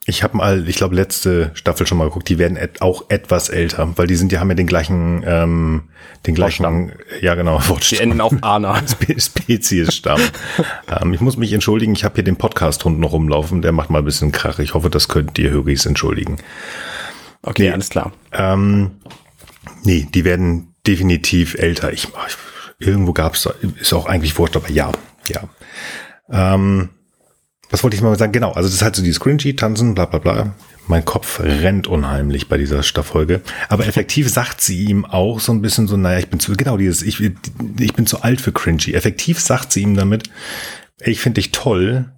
Ich 0.06 0.24
habe 0.24 0.36
mal, 0.36 0.68
ich 0.68 0.76
glaube, 0.78 0.96
letzte 0.96 1.52
Staffel 1.54 1.86
schon 1.86 1.98
mal 2.00 2.06
geguckt, 2.06 2.28
die 2.28 2.40
werden 2.40 2.58
et 2.58 2.82
auch 2.82 3.06
etwas 3.10 3.50
älter, 3.50 3.88
weil 3.98 4.08
die 4.08 4.16
sind, 4.16 4.32
die 4.32 4.40
haben 4.40 4.50
ja 4.50 4.56
den 4.56 4.66
gleichen, 4.66 5.24
ähm, 5.26 5.84
den 6.26 6.34
gleichen, 6.34 6.66
Wortstamm. 6.66 6.92
ja 7.22 7.36
genau, 7.36 7.62
Die 7.90 7.98
enden 7.98 8.20
auf 8.20 8.34
Ana. 8.42 8.82
Spe 8.88 9.20
Speziesstamm. 9.20 10.20
ähm, 11.02 11.14
ich 11.14 11.22
muss 11.22 11.38
mich 11.38 11.54
entschuldigen, 11.54 11.94
ich 11.94 12.04
habe 12.04 12.16
hier 12.16 12.24
den 12.24 12.36
Podcast-Hund 12.36 13.00
noch 13.00 13.14
rumlaufen, 13.14 13.62
der 13.62 13.72
macht 13.74 13.92
mal 13.92 14.00
ein 14.00 14.06
bisschen 14.06 14.32
Krach. 14.32 14.58
Ich 14.60 14.74
hoffe, 14.74 14.90
das 14.90 15.08
könnt 15.08 15.38
ihr 15.38 15.52
Höris 15.52 15.86
entschuldigen. 15.86 16.38
Okay, 17.44 17.64
Nee. 17.64 17.72
alles 17.72 17.90
klar. 17.90 18.12
Ähm, 18.34 18.92
nee, 19.84 20.08
die 20.14 20.26
werden 20.26 20.74
definitiv 20.88 21.54
älter. 21.56 21.94
Ich, 21.94 22.06
ich 22.06 22.38
irgendwo 22.82 23.14
gab's 23.14 23.44
da, 23.44 23.54
ist 23.80 23.94
auch 23.94 24.06
eigentlich 24.06 24.38
wurscht, 24.38 24.56
aber 24.56 24.70
ja, 24.70 24.92
ja. 25.28 25.44
Ähm, 26.30 26.90
was 27.70 27.84
wollte 27.84 27.96
ich 27.96 28.02
mal 28.02 28.18
sagen? 28.18 28.34
Genau, 28.34 28.52
also 28.52 28.68
das 28.68 28.76
ist 28.76 28.82
halt 28.82 28.96
so 28.96 29.02
dieses 29.02 29.20
cringy, 29.20 29.56
tanzen, 29.56 29.96
bla 29.96 30.06
bla 30.06 30.20
bla. 30.20 30.56
Mein 30.88 31.06
Kopf 31.06 31.40
rennt 31.40 31.88
unheimlich 31.88 32.50
bei 32.50 32.58
dieser 32.58 32.84
Stafffolge. 32.84 33.42
Aber 33.70 33.88
effektiv 33.88 34.30
sagt 34.30 34.60
sie 34.60 34.86
ihm 34.86 35.06
auch 35.06 35.40
so 35.40 35.54
ein 35.54 35.62
bisschen 35.62 35.88
so, 35.88 35.96
naja, 35.96 36.20
ich 36.20 36.28
bin 36.28 36.40
zu, 36.40 36.54
genau 36.54 36.76
dieses, 36.76 37.02
ich, 37.02 37.22
ich 37.80 37.94
bin 37.94 38.06
zu 38.06 38.22
alt 38.24 38.42
für 38.42 38.52
cringy. 38.52 38.94
Effektiv 38.94 39.40
sagt 39.40 39.72
sie 39.72 39.82
ihm 39.82 39.96
damit, 39.96 40.30
ich 41.00 41.22
finde 41.22 41.40
dich 41.40 41.52
toll. 41.52 42.12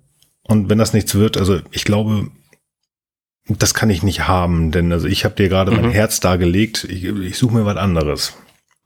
Und 0.43 0.69
wenn 0.69 0.79
das 0.79 0.93
nichts 0.93 1.13
wird, 1.13 1.37
also 1.37 1.59
ich 1.71 1.85
glaube, 1.85 2.31
das 3.47 3.73
kann 3.73 3.89
ich 3.89 4.03
nicht 4.03 4.27
haben, 4.27 4.71
denn 4.71 4.91
also 4.91 5.07
ich 5.07 5.23
habe 5.25 5.35
dir 5.35 5.49
gerade 5.49 5.71
mein 5.71 5.91
Herz 5.91 6.19
dargelegt, 6.19 6.85
ich, 6.85 7.03
ich 7.03 7.37
suche 7.37 7.53
mir 7.55 7.65
was 7.65 7.77
anderes. 7.77 8.33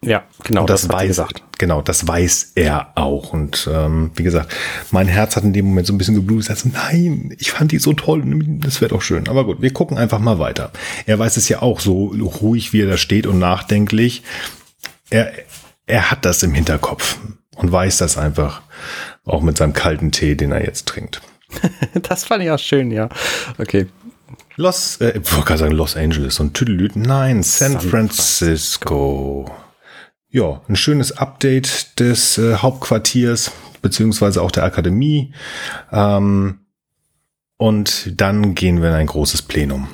Ja, 0.07 0.23
genau. 0.43 0.61
Und 0.61 0.69
das, 0.69 0.83
sie 0.83 0.89
weiß 0.89 1.07
gesagt. 1.07 1.43
Genau, 1.57 1.81
das 1.81 2.07
weiß 2.07 2.53
er 2.55 2.93
auch. 2.95 3.33
Und 3.33 3.69
ähm, 3.71 4.11
wie 4.15 4.23
gesagt, 4.23 4.55
mein 4.91 5.07
Herz 5.07 5.35
hat 5.35 5.43
in 5.43 5.51
dem 5.51 5.65
Moment 5.65 5.85
so 5.85 5.93
ein 5.93 5.97
bisschen 5.97 6.15
geblutet. 6.15 6.49
Also, 6.49 6.69
nein, 6.69 7.35
ich 7.37 7.51
fand 7.51 7.73
die 7.73 7.79
so 7.79 7.91
toll. 7.91 8.23
Das 8.61 8.79
wäre 8.79 8.89
doch 8.89 9.01
schön. 9.01 9.27
Aber 9.27 9.45
gut, 9.45 9.61
wir 9.61 9.73
gucken 9.73 9.97
einfach 9.97 10.19
mal 10.19 10.39
weiter. 10.39 10.71
Er 11.05 11.19
weiß 11.19 11.35
es 11.35 11.49
ja 11.49 11.61
auch 11.61 11.81
so 11.81 12.07
ruhig, 12.07 12.71
wie 12.71 12.83
er 12.83 12.87
da 12.87 12.97
steht 12.97 13.27
und 13.27 13.37
nachdenklich. 13.37 14.23
Er, 15.09 15.31
er 15.87 16.09
hat 16.09 16.23
das 16.23 16.41
im 16.41 16.53
Hinterkopf 16.53 17.17
und 17.55 17.69
weiß 17.69 17.97
das 17.97 18.17
einfach. 18.17 18.61
Auch 19.25 19.41
mit 19.41 19.57
seinem 19.57 19.73
kalten 19.73 20.13
Tee, 20.13 20.35
den 20.35 20.53
er 20.53 20.63
jetzt 20.63 20.85
trinkt. 20.87 21.21
Das 22.07 22.23
fand 22.23 22.43
ich 22.43 22.51
auch 22.51 22.59
schön, 22.59 22.91
ja. 22.91 23.09
Okay. 23.57 23.87
Los, 24.55 24.97
äh, 25.01 25.19
ich 25.19 25.31
wollte 25.33 25.45
gerade 25.45 25.59
sagen 25.59 25.73
Los 25.73 25.97
Angeles 25.97 26.39
und 26.39 26.53
Tüdelüt. 26.53 26.95
Nein, 26.95 27.43
San, 27.43 27.73
San 27.73 27.81
Francisco. 27.81 29.51
Ja, 30.37 30.61
ein 30.69 30.75
schönes 30.75 31.17
Update 31.17 31.99
des 31.99 32.37
äh, 32.37 32.57
Hauptquartiers, 32.57 33.51
beziehungsweise 33.81 34.39
auch 34.43 34.51
der 34.51 34.65
Akademie. 34.65 35.33
Ähm, 35.91 36.59
und 37.57 38.21
dann 38.21 38.53
gehen 38.53 38.83
wir 38.83 38.89
in 38.89 38.95
ein 38.95 39.07
großes 39.07 39.41
Plenum. 39.41 39.87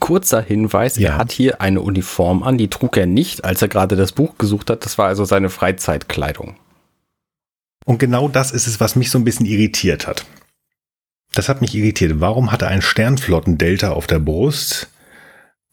Kurzer 0.00 0.42
Hinweis, 0.42 0.96
Ja. 0.96 1.10
er 1.10 1.18
hat 1.18 1.30
hier 1.30 1.60
eine 1.60 1.82
Uniform 1.82 2.42
an, 2.42 2.58
die 2.58 2.66
trug 2.66 2.96
er 2.96 3.06
nicht, 3.06 3.44
als 3.44 3.62
er 3.62 3.68
gerade 3.68 3.94
das 3.94 4.10
Buch 4.10 4.38
gesucht 4.38 4.70
hat. 4.70 4.84
Das 4.84 4.98
war 4.98 5.06
also 5.06 5.24
seine 5.24 5.50
Freizeitkleidung. 5.50 6.56
Und 7.84 7.98
genau 7.98 8.28
das 8.28 8.50
ist 8.50 8.66
es, 8.66 8.80
was 8.80 8.96
mich 8.96 9.12
so 9.12 9.18
ein 9.18 9.24
bisschen 9.24 9.46
irritiert 9.46 10.08
hat. 10.08 10.24
Das 11.32 11.48
hat 11.48 11.60
mich 11.60 11.76
irritiert. 11.76 12.18
Warum 12.18 12.50
hat 12.50 12.62
er 12.62 12.68
ein 12.68 12.82
Sternflotten-Delta 12.82 13.92
auf 13.92 14.08
der 14.08 14.18
Brust? 14.18 14.90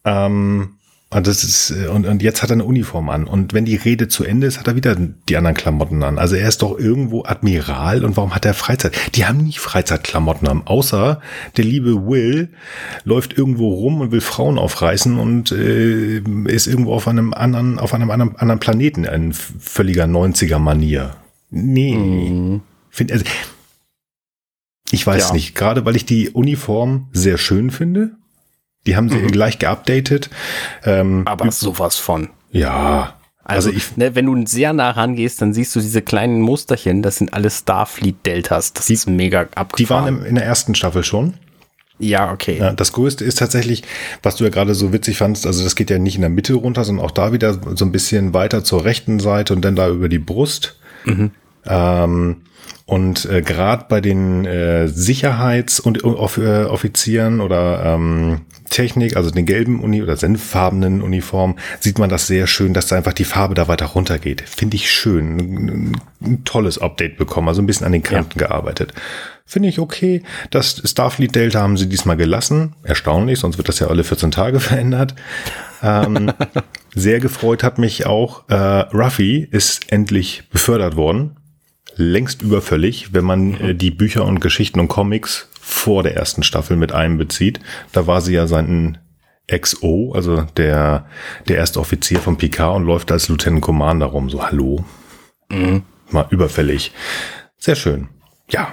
Ähm, 0.05 0.76
und, 1.09 1.25
das 1.25 1.43
ist, 1.45 1.71
äh, 1.71 1.87
und, 1.87 2.05
und 2.05 2.21
jetzt 2.21 2.43
hat 2.43 2.49
er 2.49 2.53
eine 2.55 2.65
Uniform 2.65 3.09
an. 3.09 3.25
Und 3.27 3.53
wenn 3.53 3.63
die 3.63 3.77
Rede 3.77 4.09
zu 4.09 4.25
Ende 4.25 4.45
ist, 4.45 4.59
hat 4.59 4.67
er 4.67 4.75
wieder 4.75 4.95
die 4.95 5.37
anderen 5.37 5.55
Klamotten 5.55 6.03
an. 6.03 6.19
Also 6.19 6.35
er 6.35 6.49
ist 6.49 6.61
doch 6.61 6.77
irgendwo 6.77 7.23
Admiral. 7.23 8.03
Und 8.03 8.17
warum 8.17 8.35
hat 8.35 8.43
er 8.45 8.53
Freizeit? 8.53 8.93
Die 9.15 9.25
haben 9.25 9.37
nicht 9.37 9.59
Freizeitklamotten 9.59 10.47
an. 10.49 10.63
Außer 10.65 11.21
der 11.55 11.63
liebe 11.63 12.05
Will 12.07 12.49
läuft 13.05 13.37
irgendwo 13.37 13.73
rum 13.73 14.01
und 14.01 14.11
will 14.11 14.19
Frauen 14.21 14.57
aufreißen 14.57 15.17
und 15.17 15.51
äh, 15.53 16.19
ist 16.47 16.67
irgendwo 16.67 16.93
auf 16.93 17.07
einem 17.07 17.33
anderen, 17.33 17.79
auf 17.79 17.93
einem 17.93 18.11
anderen, 18.11 18.35
anderen 18.35 18.59
Planeten 18.59 19.05
in 19.05 19.31
völliger 19.33 20.05
90er-Manier. 20.05 21.15
Nee. 21.49 22.59
Find, 22.89 23.11
also, 23.13 23.23
ich 24.91 25.07
weiß 25.07 25.29
Ja. 25.29 25.33
nicht, 25.33 25.55
gerade 25.55 25.85
weil 25.85 25.95
ich 25.95 26.05
die 26.05 26.29
Uniform 26.31 27.07
sehr 27.13 27.37
schön 27.37 27.71
finde. 27.71 28.11
Die 28.87 28.95
haben 28.95 29.09
sie 29.09 29.19
gleich 29.21 29.59
geupdatet. 29.59 30.29
Ähm, 30.83 31.23
Aber 31.25 31.51
sowas 31.51 31.97
von. 31.97 32.29
ja, 32.51 33.13
Also, 33.43 33.69
also 33.69 33.77
ich, 33.77 33.95
ne, 33.97 34.15
wenn 34.15 34.25
du 34.25 34.45
sehr 34.47 34.73
nah 34.73 34.91
rangehst, 34.91 35.41
dann 35.41 35.53
siehst 35.53 35.75
du 35.75 35.79
diese 35.79 36.01
kleinen 36.01 36.41
Musterchen, 36.41 37.01
das 37.01 37.17
sind 37.17 37.33
alles 37.33 37.59
Starfleet-Deltas. 37.59 38.73
Das 38.73 38.89
ist 38.89 39.07
mega 39.07 39.43
die 39.45 39.57
abgefahren. 39.57 40.05
waren 40.05 40.21
im, 40.21 40.25
in 40.25 40.35
der 40.35 40.45
ersten 40.45 40.73
Staffel 40.73 41.03
schon. 41.03 41.35
ja, 41.99 42.31
okay. 42.31 42.57
Ja, 42.59 42.73
das 42.73 42.91
Größte 42.93 43.23
ist 43.25 43.39
tatsächlich, 43.39 43.83
was 44.23 44.35
du 44.37 44.43
ja 44.45 44.49
gerade 44.49 44.73
so 44.75 44.93
witzig 44.93 45.17
fandst, 45.17 45.45
also 45.45 45.63
das 45.63 45.75
geht 45.75 45.89
ja 45.89 45.97
nicht 45.99 46.15
in 46.15 46.21
der 46.21 46.29
Mitte 46.29 46.53
runter, 46.53 46.83
sondern 46.83 47.05
auch 47.05 47.11
da 47.11 47.33
wieder 47.33 47.53
so 47.75 47.85
ein 47.85 47.91
bisschen 47.91 48.33
weiter 48.33 48.63
zur 48.63 48.85
rechten 48.85 49.19
Seite 49.19 49.53
und 49.53 49.61
dann 49.63 49.75
da 49.75 49.89
über 49.89 50.09
die 50.09 50.19
Brust. 50.19 50.77
Ähm, 51.67 52.43
und 52.87 53.25
äh, 53.25 53.41
gerade 53.41 53.85
bei 53.89 53.99
den 53.99 54.45
äh, 54.45 54.87
Sicherheits- 54.87 55.81
und 55.81 56.05
Off 56.05 56.37
äh, 56.37 56.63
Offizieren 56.63 57.41
oder 57.41 57.83
ähm, 57.85 58.41
Technik, 58.69 59.17
also 59.17 59.29
den 59.29 59.45
gelben 59.45 59.81
Uni 59.81 60.01
oder 60.01 60.15
senffarbenen 60.15 61.01
Uniformen, 61.01 61.59
sieht 61.79 61.99
man 61.99 62.09
das 62.09 62.27
sehr 62.27 62.47
schön, 62.47 62.73
dass 62.73 62.87
da 62.87 62.95
einfach 62.95 63.13
die 63.13 63.25
Farbe 63.25 63.55
da 63.55 63.67
weiter 63.67 63.87
runtergeht. 63.87 64.41
Finde 64.41 64.75
ich 64.75 64.89
schön. 64.89 65.97
Ein, 66.21 66.43
tolles 66.45 66.77
Update 66.77 67.17
bekommen, 67.17 67.47
also 67.47 67.61
ein 67.61 67.65
bisschen 67.65 67.85
an 67.85 67.91
den 67.91 68.03
Kanten 68.03 68.39
gearbeitet. 68.39 68.93
Finde 69.45 69.69
ich 69.69 69.79
okay. 69.79 70.23
Das 70.49 70.81
Starfleet 70.83 71.35
Delta 71.35 71.61
haben 71.61 71.77
sie 71.77 71.87
diesmal 71.87 72.17
gelassen. 72.17 72.73
Erstaunlich, 72.83 73.39
sonst 73.39 73.57
wird 73.57 73.69
das 73.69 73.79
ja 73.79 73.87
alle 73.87 74.03
14 74.03 74.31
Tage 74.31 74.59
verändert. 74.61 75.15
Ähm, 75.81 76.31
sehr 76.95 77.19
gefreut 77.19 77.63
hat 77.63 77.77
mich 77.79 78.05
auch, 78.05 78.47
äh, 78.49 78.55
Ruffy 78.55 79.47
ist 79.49 79.91
endlich 79.91 80.43
befördert 80.51 80.95
worden. 80.95 81.36
Längst 81.97 82.41
überfällig, 82.41 83.13
wenn 83.13 83.25
man 83.25 83.59
äh, 83.59 83.75
die 83.75 83.91
Bücher 83.91 84.23
und 84.25 84.39
Geschichten 84.39 84.79
und 84.79 84.87
Comics 84.87 85.49
vor 85.59 86.03
der 86.03 86.15
ersten 86.15 86.43
Staffel 86.43 86.77
mit 86.77 86.91
einbezieht. 86.91 87.59
Da 87.91 88.07
war 88.07 88.21
sie 88.21 88.33
ja 88.33 88.47
sein 88.47 88.99
XO, 89.51 90.13
also 90.13 90.41
der, 90.57 91.05
der 91.47 91.57
erste 91.57 91.79
Offizier 91.79 92.19
von 92.19 92.37
Picard 92.37 92.75
und 92.75 92.85
läuft 92.85 93.11
als 93.11 93.29
Lieutenant 93.29 93.61
Commander 93.63 94.07
rum. 94.07 94.29
So, 94.29 94.43
hallo. 94.45 94.83
Mal 96.11 96.25
überfällig. 96.29 96.91
Sehr 97.57 97.75
schön. 97.75 98.09
Ja. 98.51 98.67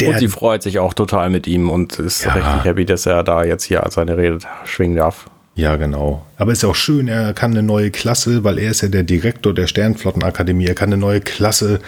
Der, 0.00 0.10
und 0.10 0.18
sie 0.18 0.28
freut 0.28 0.62
sich 0.62 0.78
auch 0.78 0.92
total 0.94 1.30
mit 1.30 1.46
ihm 1.46 1.70
und 1.70 1.98
ist 1.98 2.24
Ja. 2.24 2.32
richtig 2.34 2.64
happy, 2.64 2.84
dass 2.84 3.06
er 3.06 3.22
da 3.22 3.44
jetzt 3.44 3.64
hier 3.64 3.84
seine 3.90 4.16
Rede 4.16 4.38
schwingen 4.64 4.96
darf. 4.96 5.30
Ja, 5.56 5.76
genau. 5.76 6.26
Aber 6.36 6.50
ist 6.50 6.64
ja 6.64 6.68
auch 6.68 6.74
schön, 6.74 7.06
er 7.06 7.32
kann 7.32 7.52
eine 7.52 7.62
neue 7.62 7.92
Klasse, 7.92 8.42
weil 8.42 8.58
er 8.58 8.72
ist 8.72 8.80
ja 8.80 8.88
der 8.88 9.04
Direktor 9.04 9.54
der 9.54 9.68
Sternflottenakademie, 9.68 10.66
er 10.66 10.74
kann 10.74 10.88
eine 10.88 10.96
neue 10.96 11.20
Klasse 11.20 11.78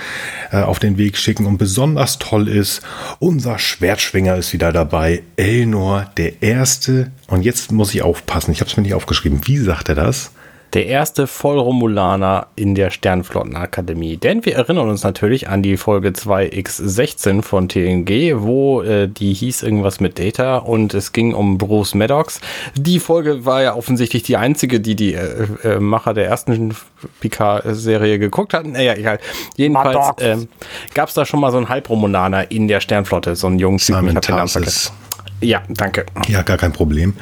äh, 0.53 0.59
auf 0.59 0.79
den 0.79 0.99
Weg 0.99 1.17
schicken 1.19 1.47
und 1.47 1.59
besonders 1.59 2.19
toll 2.21 2.47
ist, 2.47 2.81
unser 3.19 3.59
Schwertschwinger 3.59 4.37
ist 4.37 4.53
wieder 4.53 4.71
dabei, 4.71 5.25
Elnor, 5.37 6.07
der 6.17 6.43
Erste. 6.43 7.11
Und 7.27 7.43
jetzt 7.43 7.73
muss 7.73 7.93
ich 7.93 8.03
aufpassen, 8.03 8.53
ich 8.53 8.61
habe 8.61 8.71
es 8.71 8.77
mir 8.77 8.85
nicht 8.85 8.95
aufgeschrieben. 8.95 9.41
Wie 9.47 9.59
sagt 9.59 9.89
er 9.89 9.97
das? 9.97 10.31
Der 10.77 10.89
erste 10.89 11.27
Vollromulaner 11.27 12.49
in 12.55 12.75
der 12.75 12.91
Sternflottenakademie. 12.91 14.19
Denn 14.19 14.45
wir 14.45 14.57
erinnern 14.57 14.91
uns 14.91 15.05
natürlich 15.05 15.49
an 15.49 15.63
die 15.63 15.79
Folge 15.79 16.11
2x16 16.11 17.41
von 17.41 17.71
TNG, 17.71 18.43
wo 18.43 18.83
äh, 18.83 19.09
die 19.09 19.33
hieß 19.33 19.63
irgendwas 19.63 20.01
mit 20.01 20.19
Data 20.19 20.59
und 20.59 20.93
es 20.93 21.13
ging 21.13 21.33
um 21.33 21.57
Bruce 21.57 21.95
Maddox. 21.95 22.43
Die 22.75 23.01
Folge 23.01 23.47
war 23.47 23.63
ja 23.63 23.75
offensichtlich 23.75 24.23
die 24.25 24.37
einzige, 24.37 24.79
die 24.79 24.97
die 24.97 25.15
äh, 25.15 25.47
äh, 25.65 25.81
Macher 25.81 26.13
der 26.13 26.27
ersten 26.27 26.77
Picard-Serie 27.21 28.19
geguckt 28.19 28.53
hatten. 28.53 28.73
Naja, 28.73 28.97
egal. 28.97 29.19
Jedenfalls 29.57 30.09
ähm, 30.21 30.47
gab 30.93 31.09
es 31.09 31.15
da 31.15 31.25
schon 31.25 31.41
mal 31.41 31.53
so 31.53 31.57
einen 31.57 31.71
Halbromulaner 31.71 32.51
in 32.51 32.69
der 32.69 32.81
Sternflotte, 32.81 33.35
so 33.35 33.47
einen 33.47 33.59
jungen 33.59 33.79
Typen, 33.79 33.95
ich 33.95 34.11
Simon 34.11 34.17
hab 34.17 34.27
den 34.27 34.35
Namen 34.35 34.49
Tarsis. 34.51 34.53
vergessen. 34.53 35.07
Ja, 35.41 35.63
danke. 35.71 36.05
Ja, 36.29 36.43
gar 36.43 36.59
kein 36.59 36.73
Problem. 36.73 37.15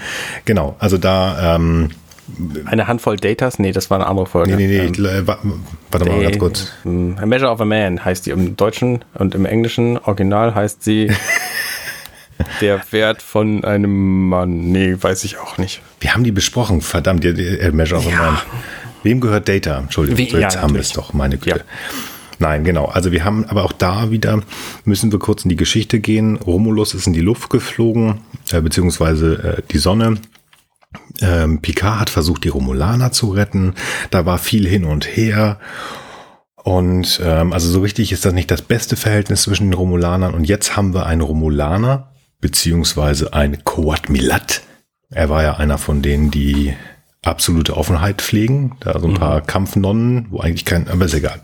Genau, 0.45 0.75
also 0.81 0.99
da, 0.99 1.55
ähm, 1.55 1.91
Eine 2.65 2.87
Handvoll 2.89 3.17
Datas? 3.17 3.59
Nee, 3.59 3.73
das 3.73 3.91
war 3.91 3.99
eine 3.99 4.07
andere 4.07 4.27
Folge. 4.27 4.57
nee, 4.57 4.67
nee, 4.67 4.79
nee, 4.79 4.87
Ähm, 4.87 5.05
äh, 5.05 5.27
wa- 5.27 5.39
warte 5.91 6.09
mal 6.09 6.23
ganz 6.23 6.39
kurz. 6.39 6.73
ähm, 6.87 7.17
A 7.21 7.27
Measure 7.27 7.51
of 7.51 7.61
a 7.61 7.65
Man 7.65 8.05
heißt 8.05 8.27
die 8.27 8.31
im 8.31 8.57
Deutschen 8.57 9.05
und 9.15 9.35
im 9.35 9.45
Englischen 9.47 9.99
Original 9.99 10.55
heißt 10.55 10.83
sie 10.83 11.11
Der 12.61 12.81
Wert 12.91 13.23
von 13.23 13.65
einem 13.65 14.29
Mann. 14.29 14.73
Nee, 14.73 14.97
weiß 15.01 15.23
ich 15.25 15.39
auch 15.39 15.57
nicht. 15.57 15.83
Wir 16.01 16.15
haben 16.15 16.25
die 16.25 16.33
besprochen, 16.33 16.81
verdammt, 16.81 17.25
äh, 17.25 17.71
Measure 17.73 18.01
of 18.01 18.07
a 18.07 18.11
Ja. 18.11 18.17
Man. 18.17 18.39
Wem 19.05 19.21
gehört 19.21 19.49
Data? 19.49 19.79
Entschuldigung, 19.79 20.19
Wie- 20.19 20.31
so, 20.31 20.39
jetzt 20.39 20.55
ja, 20.57 20.63
haben 20.63 20.75
wir 20.75 20.81
es 20.81 20.93
doch, 20.93 21.13
meine 21.13 21.37
Güte. 21.39 21.59
Ja. 21.59 21.65
Nein, 22.41 22.65
genau. 22.65 22.87
Also 22.87 23.13
wir 23.13 23.25
haben, 23.25 23.45
aber 23.45 23.65
auch 23.65 23.73
da 23.73 24.11
wieder 24.11 24.41
müssen 24.85 25.13
wir 25.13 25.21
kurz 25.21 25.45
in 25.45 25.51
die 25.51 25.57
Geschichte 25.57 26.01
gehen. 26.01 26.37
Romulus 26.37 26.93
ist 26.95 27.07
in 27.07 27.13
die 27.13 27.21
Luft 27.21 27.49
geflogen, 27.51 28.21
äh, 28.51 28.61
beziehungsweise 28.61 29.59
äh, 29.59 29.63
die 29.71 29.79
Sonne. 29.79 30.17
Ähm, 31.25 31.61
Picard 31.63 32.01
hat 32.01 32.11
versucht, 32.11 32.45
die 32.45 32.49
Romulaner 32.49 33.13
zu 33.13 33.31
retten. 33.31 33.75
Da 34.11 34.27
war 34.27 34.39
viel 34.39 34.69
hin 34.69 34.85
und 34.85 35.07
her. 35.07 35.59
Und 36.63 37.21
ähm, 37.23 37.53
also 37.53 37.71
so 37.71 37.81
richtig 37.81 38.13
ist 38.13 38.25
das 38.25 38.33
nicht 38.33 38.51
das 38.51 38.63
beste 38.63 38.97
Verhältnis 38.97 39.43
zwischen 39.43 39.69
den 39.69 39.75
Romulanern. 39.75 40.35
Und 40.35 40.45
jetzt 40.45 40.77
haben 40.77 40.93
wir 40.93 41.07
einen 41.07 41.23
Romulaner, 41.23 42.13
beziehungsweise 42.41 43.33
ein 43.33 43.65
Coat 43.65 44.09
Milat. 44.09 44.63
Er 45.11 45.29
war 45.29 45.43
ja 45.43 45.57
einer 45.57 45.79
von 45.79 46.03
denen, 46.03 46.31
die 46.31 46.75
absolute 47.23 47.77
Offenheit 47.77 48.21
pflegen. 48.21 48.77
Da 48.81 48.99
so 48.99 49.09
ein 49.09 49.15
paar 49.15 49.41
Kampfnonnen, 49.41 50.27
wo 50.31 50.41
eigentlich 50.41 50.65
kein, 50.65 50.89
aber 50.89 51.07
ist 51.07 51.15
egal. 51.15 51.41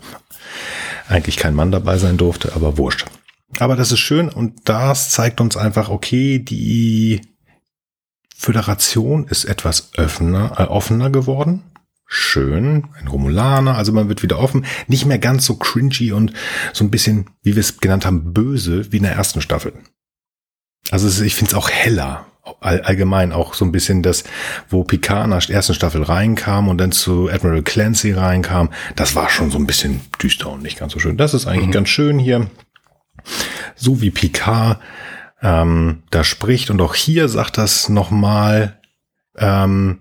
Eigentlich 1.07 1.37
kein 1.37 1.55
Mann 1.55 1.71
dabei 1.71 1.97
sein 1.97 2.17
durfte, 2.17 2.53
aber 2.55 2.77
wurscht. 2.77 3.05
Aber 3.59 3.75
das 3.75 3.91
ist 3.91 3.99
schön 3.99 4.29
und 4.29 4.69
das 4.69 5.09
zeigt 5.09 5.41
uns 5.41 5.57
einfach, 5.57 5.89
okay, 5.89 6.39
die 6.39 7.21
Föderation 8.41 9.27
ist 9.27 9.45
etwas 9.45 9.91
offener, 9.99 10.55
äh, 10.57 10.63
offener 10.63 11.11
geworden. 11.11 11.61
Schön, 12.07 12.87
ein 12.99 13.07
Romulaner, 13.07 13.77
also 13.77 13.91
man 13.91 14.09
wird 14.09 14.23
wieder 14.23 14.39
offen. 14.39 14.65
Nicht 14.87 15.05
mehr 15.05 15.19
ganz 15.19 15.45
so 15.45 15.57
cringy 15.57 16.11
und 16.11 16.33
so 16.73 16.83
ein 16.83 16.89
bisschen, 16.89 17.29
wie 17.43 17.53
wir 17.53 17.59
es 17.59 17.79
genannt 17.79 18.03
haben, 18.03 18.33
böse 18.33 18.91
wie 18.91 18.97
in 18.97 19.03
der 19.03 19.11
ersten 19.11 19.41
Staffel. 19.41 19.73
Also 20.89 21.07
es 21.07 21.21
ich 21.21 21.35
finde 21.35 21.51
es 21.51 21.55
auch 21.55 21.69
heller. 21.69 22.25
All, 22.61 22.81
allgemein 22.81 23.31
auch 23.31 23.53
so 23.53 23.63
ein 23.63 23.71
bisschen 23.71 24.01
das, 24.01 24.23
wo 24.69 24.83
Picard 24.83 25.25
in 25.25 25.29
der 25.29 25.55
ersten 25.55 25.75
Staffel 25.75 26.01
reinkam 26.01 26.67
und 26.67 26.79
dann 26.79 26.91
zu 26.91 27.29
Admiral 27.29 27.61
Clancy 27.61 28.13
reinkam, 28.13 28.71
das 28.95 29.13
war 29.13 29.29
schon 29.29 29.51
so 29.51 29.59
ein 29.59 29.67
bisschen 29.67 30.01
düster 30.21 30.49
und 30.51 30.63
nicht 30.63 30.79
ganz 30.79 30.93
so 30.93 30.99
schön. 30.99 31.15
Das 31.15 31.35
ist 31.35 31.45
eigentlich 31.45 31.69
ganz 31.69 31.89
schön 31.89 32.17
hier. 32.17 32.49
So 33.75 34.01
wie 34.01 34.09
Picard 34.09 34.79
ähm, 35.41 36.03
da 36.11 36.23
spricht 36.23 36.69
und 36.69 36.81
auch 36.81 36.95
hier 36.95 37.27
sagt 37.27 37.57
das 37.57 37.89
nochmal, 37.89 38.79
ähm, 39.37 39.99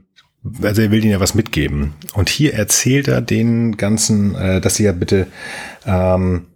also 0.62 0.82
er 0.82 0.90
will 0.90 1.02
ihnen 1.02 1.12
ja 1.12 1.20
was 1.20 1.34
mitgeben. 1.34 1.94
Und 2.14 2.28
hier 2.28 2.54
erzählt 2.54 3.08
er 3.08 3.20
den 3.20 3.76
ganzen, 3.76 4.34
äh, 4.34 4.60
dass 4.60 4.76
sie 4.76 4.84
ja 4.84 4.92
bitte, 4.92 5.26
ähm, 5.86 6.46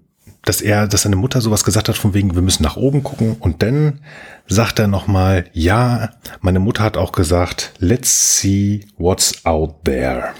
dass 0.42 0.60
er, 0.60 0.86
dass 0.86 1.02
seine 1.02 1.16
Mutter 1.16 1.40
sowas 1.40 1.64
gesagt 1.64 1.88
hat 1.88 1.96
von 1.96 2.14
wegen, 2.14 2.34
wir 2.34 2.42
müssen 2.42 2.62
nach 2.62 2.76
oben 2.76 3.02
gucken. 3.02 3.36
Und 3.38 3.62
dann 3.62 4.00
sagt 4.46 4.78
er 4.78 4.88
nochmal, 4.88 5.46
ja, 5.52 6.10
meine 6.40 6.60
Mutter 6.60 6.82
hat 6.82 6.96
auch 6.96 7.12
gesagt, 7.12 7.72
let's 7.78 8.38
see 8.38 8.86
what's 8.98 9.44
out 9.44 9.84
there. 9.84 10.32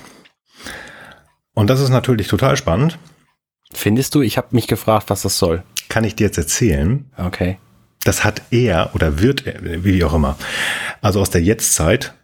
Und 1.54 1.70
das 1.70 1.80
ist 1.80 1.90
natürlich 1.90 2.28
total 2.28 2.56
spannend. 2.56 2.98
Findest 3.72 4.14
du? 4.14 4.20
Ich 4.20 4.36
habe 4.36 4.48
mich 4.50 4.66
gefragt, 4.66 5.08
was 5.08 5.22
das 5.22 5.38
soll. 5.38 5.62
Kann 5.88 6.04
ich 6.04 6.16
dir 6.16 6.24
jetzt 6.24 6.38
erzählen? 6.38 7.10
Okay. 7.16 7.58
Das 8.04 8.24
hat 8.24 8.42
er 8.50 8.94
oder 8.94 9.20
wird 9.20 9.46
er, 9.46 9.84
wie 9.84 10.04
auch 10.04 10.14
immer. 10.14 10.36
Also 11.00 11.20
aus 11.20 11.30
der 11.30 11.42
Jetztzeit 11.42 12.14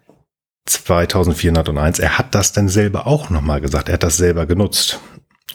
2401, 0.67 1.99
er 1.99 2.19
hat 2.19 2.35
das 2.35 2.53
dann 2.53 2.69
selber 2.69 3.07
auch 3.07 3.31
nochmal 3.31 3.61
gesagt. 3.61 3.89
Er 3.89 3.95
hat 3.95 4.03
das 4.03 4.17
selber 4.19 4.47
genutzt. 4.47 5.01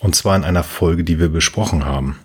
Und 0.00 0.14
zwar 0.14 0.36
in 0.36 0.44
einer 0.44 0.64
Folge, 0.64 1.04
die 1.04 1.18
wir 1.18 1.28
besprochen 1.28 1.84
haben. 1.84 2.18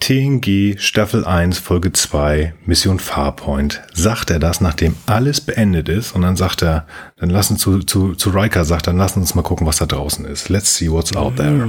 TNG 0.00 0.76
Staffel 0.78 1.24
1 1.24 1.58
Folge 1.58 1.92
2 1.92 2.54
Mission 2.64 3.00
Farpoint 3.00 3.82
sagt 3.92 4.30
er 4.30 4.38
das, 4.38 4.60
nachdem 4.60 4.94
alles 5.06 5.40
beendet 5.40 5.88
ist 5.88 6.12
und 6.12 6.22
dann 6.22 6.36
sagt 6.36 6.62
er, 6.62 6.86
dann 7.16 7.30
lassen 7.30 7.58
zu, 7.58 7.80
zu, 7.80 8.14
zu 8.14 8.30
Riker 8.30 8.64
sagt, 8.64 8.86
dann 8.86 8.96
lassen 8.96 9.20
uns 9.20 9.34
mal 9.34 9.42
gucken, 9.42 9.66
was 9.66 9.78
da 9.78 9.86
draußen 9.86 10.24
ist. 10.24 10.48
Let's 10.48 10.76
see 10.76 10.90
what's 10.90 11.16
out 11.16 11.36
there. 11.36 11.68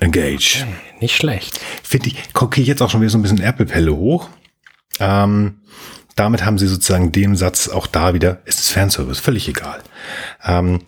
Engage. 0.00 0.66
Nicht 1.00 1.14
schlecht. 1.14 1.60
Finde 1.82 2.08
ich, 2.08 2.32
gucke 2.32 2.60
ich 2.62 2.66
jetzt 2.66 2.80
auch 2.80 2.88
schon 2.88 3.02
wieder 3.02 3.10
so 3.10 3.18
ein 3.18 3.22
bisschen 3.22 3.40
Erpelpelle 3.40 3.94
hoch. 3.94 4.30
Ähm, 4.98 5.60
damit 6.16 6.44
haben 6.44 6.58
sie 6.58 6.66
sozusagen 6.66 7.12
dem 7.12 7.36
Satz 7.36 7.68
auch 7.68 7.86
da 7.86 8.14
wieder, 8.14 8.40
es 8.46 8.58
ist 8.58 8.70
Fanservice, 8.70 9.20
völlig 9.20 9.46
egal. 9.48 9.82
Ähm, 10.44 10.80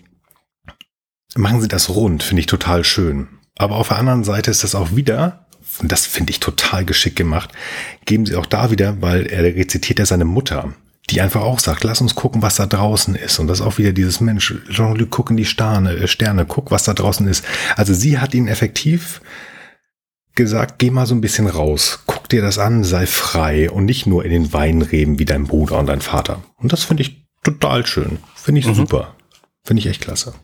machen 1.36 1.60
sie 1.60 1.68
das 1.68 1.90
rund, 1.90 2.22
finde 2.22 2.40
ich 2.40 2.46
total 2.46 2.82
schön. 2.82 3.28
Aber 3.56 3.76
auf 3.76 3.88
der 3.88 3.98
anderen 3.98 4.24
Seite 4.24 4.50
ist 4.50 4.64
das 4.64 4.74
auch 4.74 4.96
wieder, 4.96 5.41
und 5.82 5.90
das 5.90 6.06
finde 6.06 6.30
ich 6.30 6.40
total 6.40 6.84
geschickt 6.84 7.16
gemacht, 7.16 7.50
geben 8.04 8.24
sie 8.24 8.36
auch 8.36 8.46
da 8.46 8.70
wieder, 8.70 9.02
weil 9.02 9.26
er 9.26 9.42
rezitiert 9.42 9.98
ja 9.98 10.06
seine 10.06 10.24
Mutter, 10.24 10.72
die 11.10 11.20
einfach 11.20 11.42
auch 11.42 11.58
sagt, 11.58 11.82
lass 11.82 12.00
uns 12.00 12.14
gucken, 12.14 12.40
was 12.40 12.56
da 12.56 12.66
draußen 12.66 13.16
ist. 13.16 13.40
Und 13.40 13.48
das 13.48 13.60
ist 13.60 13.66
auch 13.66 13.78
wieder 13.78 13.92
dieses 13.92 14.20
Mensch, 14.20 14.54
Jean-Luc, 14.70 15.10
guck 15.10 15.30
in 15.30 15.36
die 15.36 15.44
Sterne, 15.44 15.94
äh, 15.94 16.06
Sterne, 16.06 16.46
guck, 16.46 16.70
was 16.70 16.84
da 16.84 16.94
draußen 16.94 17.26
ist. 17.26 17.44
Also 17.76 17.92
sie 17.92 18.18
hat 18.18 18.32
ihn 18.32 18.46
effektiv 18.46 19.20
gesagt, 20.34 20.78
geh 20.78 20.90
mal 20.90 21.06
so 21.06 21.14
ein 21.14 21.20
bisschen 21.20 21.48
raus, 21.48 22.04
guck 22.06 22.28
dir 22.28 22.40
das 22.40 22.58
an, 22.58 22.84
sei 22.84 23.06
frei 23.06 23.70
und 23.70 23.84
nicht 23.84 24.06
nur 24.06 24.24
in 24.24 24.30
den 24.30 24.52
Weinreben 24.52 25.18
wie 25.18 25.26
dein 25.26 25.46
Bruder 25.46 25.78
und 25.78 25.86
dein 25.86 26.00
Vater. 26.00 26.42
Und 26.56 26.72
das 26.72 26.84
finde 26.84 27.02
ich 27.02 27.26
total 27.42 27.84
schön. 27.84 28.18
Finde 28.36 28.60
ich 28.60 28.66
super. 28.66 29.16
Finde 29.64 29.80
ich 29.80 29.86
echt 29.86 30.00
klasse. 30.00 30.34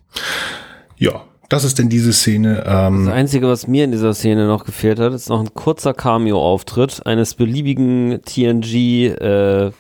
Ja, 0.96 1.27
das 1.48 1.64
ist 1.64 1.78
denn 1.78 1.88
diese 1.88 2.12
Szene. 2.12 2.64
Ähm, 2.66 3.06
Das 3.06 3.14
Einzige, 3.14 3.48
was 3.48 3.66
mir 3.66 3.84
in 3.84 3.92
dieser 3.92 4.12
Szene 4.14 4.46
noch 4.46 4.64
gefehlt 4.64 5.00
hat, 5.00 5.12
ist 5.14 5.28
noch 5.28 5.40
ein 5.40 5.52
kurzer 5.54 5.94
Cameo-Auftritt 5.94 7.06
eines 7.06 7.34
beliebigen 7.34 8.20
TNG 8.24 9.06
äh, 9.06 9.70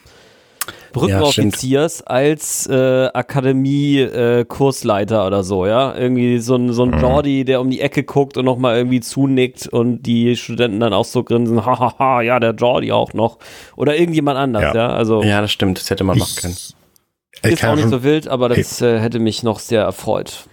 Brückenoffiziers 0.92 2.02
als 2.02 2.66
äh, 2.66 3.08
Akademie-Kursleiter 3.12 5.26
oder 5.26 5.44
so, 5.44 5.66
ja. 5.66 5.94
Irgendwie 5.96 6.38
so 6.38 6.56
ein, 6.56 6.72
so 6.72 6.84
ein 6.84 6.98
Jordi, 6.98 7.44
der 7.44 7.60
um 7.60 7.70
die 7.70 7.80
Ecke 7.80 8.02
guckt 8.04 8.36
und 8.36 8.44
nochmal 8.44 8.76
irgendwie 8.78 9.00
zunickt 9.00 9.66
und 9.68 10.02
die 10.02 10.36
Studenten 10.36 10.80
dann 10.80 10.92
auch 10.92 11.04
so 11.04 11.22
grinsen, 11.24 11.64
hahaha, 11.64 12.22
ja, 12.22 12.40
der 12.40 12.52
Jordi 12.54 12.92
auch 12.92 13.12
noch. 13.12 13.38
Oder 13.76 13.96
irgendjemand 13.96 14.38
anders, 14.38 14.62
Ja. 14.62 14.74
ja. 14.74 14.88
Also 14.88 15.22
Ja, 15.22 15.40
das 15.40 15.52
stimmt. 15.52 15.78
Das 15.78 15.90
hätte 15.90 16.04
man 16.04 16.18
machen 16.18 16.34
können. 16.40 16.56
ich 17.44 17.52
ist 17.52 17.64
auch 17.64 17.68
ja 17.68 17.76
nicht 17.76 17.88
so 17.88 18.02
wild, 18.02 18.28
aber 18.28 18.48
das 18.48 18.80
äh, 18.80 18.98
hätte 18.98 19.18
mich 19.18 19.42
noch 19.42 19.58
sehr 19.58 19.82
erfreut. 19.82 20.48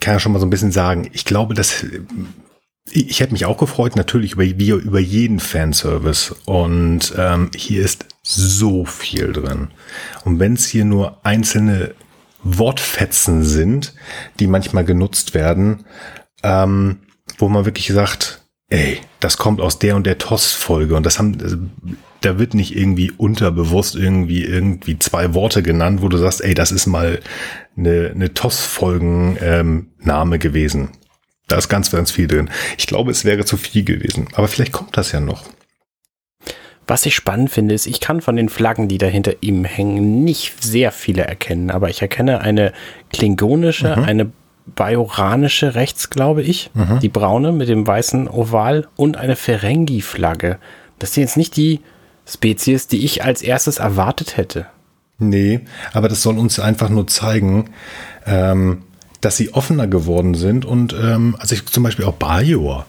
Kann 0.00 0.14
ja 0.14 0.20
schon 0.20 0.32
mal 0.32 0.38
so 0.38 0.46
ein 0.46 0.50
bisschen 0.50 0.72
sagen. 0.72 1.08
Ich 1.12 1.24
glaube, 1.24 1.54
dass 1.54 1.84
ich, 2.90 3.10
ich 3.10 3.20
hätte 3.20 3.32
mich 3.32 3.44
auch 3.44 3.58
gefreut, 3.58 3.96
natürlich 3.96 4.32
über, 4.32 4.44
über 4.44 5.00
jeden 5.00 5.40
Fanservice. 5.40 6.34
Und 6.44 7.12
ähm, 7.16 7.50
hier 7.54 7.84
ist 7.84 8.06
so 8.22 8.84
viel 8.84 9.32
drin. 9.32 9.68
Und 10.24 10.38
wenn 10.38 10.54
es 10.54 10.66
hier 10.66 10.84
nur 10.84 11.24
einzelne 11.24 11.94
Wortfetzen 12.42 13.42
sind, 13.42 13.94
die 14.38 14.46
manchmal 14.46 14.84
genutzt 14.84 15.34
werden, 15.34 15.84
ähm, 16.42 16.98
wo 17.38 17.48
man 17.48 17.64
wirklich 17.64 17.88
sagt, 17.88 18.45
ey, 18.68 18.98
das 19.20 19.36
kommt 19.36 19.60
aus 19.60 19.78
der 19.78 19.94
und 19.96 20.06
der 20.06 20.16
TOS-Folge 20.18 20.96
und 20.96 21.06
das 21.06 21.18
haben, 21.18 21.38
also, 21.42 21.56
da 22.22 22.38
wird 22.38 22.54
nicht 22.54 22.74
irgendwie 22.76 23.10
unterbewusst 23.12 23.94
irgendwie 23.94 24.42
irgendwie 24.44 24.98
zwei 24.98 25.34
Worte 25.34 25.62
genannt, 25.62 26.00
wo 26.02 26.08
du 26.08 26.16
sagst, 26.16 26.42
ey, 26.42 26.54
das 26.54 26.72
ist 26.72 26.86
mal 26.86 27.20
eine, 27.76 28.10
eine 28.14 28.32
TOS-Folgen-Name 28.34 30.38
gewesen. 30.38 30.88
Da 31.46 31.56
ist 31.56 31.68
ganz, 31.68 31.92
ganz 31.92 32.10
viel 32.10 32.26
drin. 32.26 32.50
Ich 32.76 32.88
glaube, 32.88 33.12
es 33.12 33.24
wäre 33.24 33.44
zu 33.44 33.56
viel 33.56 33.84
gewesen. 33.84 34.26
Aber 34.34 34.48
vielleicht 34.48 34.72
kommt 34.72 34.96
das 34.96 35.12
ja 35.12 35.20
noch. 35.20 35.44
Was 36.88 37.06
ich 37.06 37.14
spannend 37.14 37.50
finde, 37.50 37.74
ist, 37.74 37.86
ich 37.86 38.00
kann 38.00 38.20
von 38.20 38.34
den 38.36 38.48
Flaggen, 38.48 38.88
die 38.88 38.98
da 38.98 39.06
hinter 39.06 39.34
ihm 39.40 39.64
hängen, 39.64 40.24
nicht 40.24 40.62
sehr 40.62 40.92
viele 40.92 41.22
erkennen, 41.22 41.70
aber 41.70 41.90
ich 41.90 42.00
erkenne 42.00 42.40
eine 42.40 42.72
klingonische, 43.12 43.96
eine 43.96 44.30
bajoranische 44.66 45.74
rechts, 45.74 46.10
glaube 46.10 46.42
ich, 46.42 46.70
die 47.00 47.08
braune 47.08 47.52
mit 47.52 47.68
dem 47.68 47.86
weißen 47.86 48.28
Oval 48.28 48.88
und 48.96 49.16
eine 49.16 49.36
Ferengi-Flagge. 49.36 50.58
Das 50.98 51.14
sind 51.14 51.22
jetzt 51.22 51.36
nicht 51.36 51.56
die 51.56 51.80
Spezies, 52.26 52.88
die 52.88 53.04
ich 53.04 53.22
als 53.24 53.42
erstes 53.42 53.78
erwartet 53.78 54.36
hätte. 54.36 54.66
Nee, 55.18 55.60
aber 55.92 56.08
das 56.08 56.22
soll 56.22 56.36
uns 56.36 56.58
einfach 56.58 56.88
nur 56.88 57.06
zeigen, 57.06 57.70
ähm, 58.26 58.82
dass 59.20 59.36
sie 59.36 59.54
offener 59.54 59.86
geworden 59.86 60.34
sind 60.34 60.64
und 60.64 60.92
ähm, 60.92 61.36
also 61.38 61.54
ich 61.54 61.64
zum 61.66 61.82
Beispiel 61.82 62.04
auch 62.04 62.14
Bajor. 62.14 62.84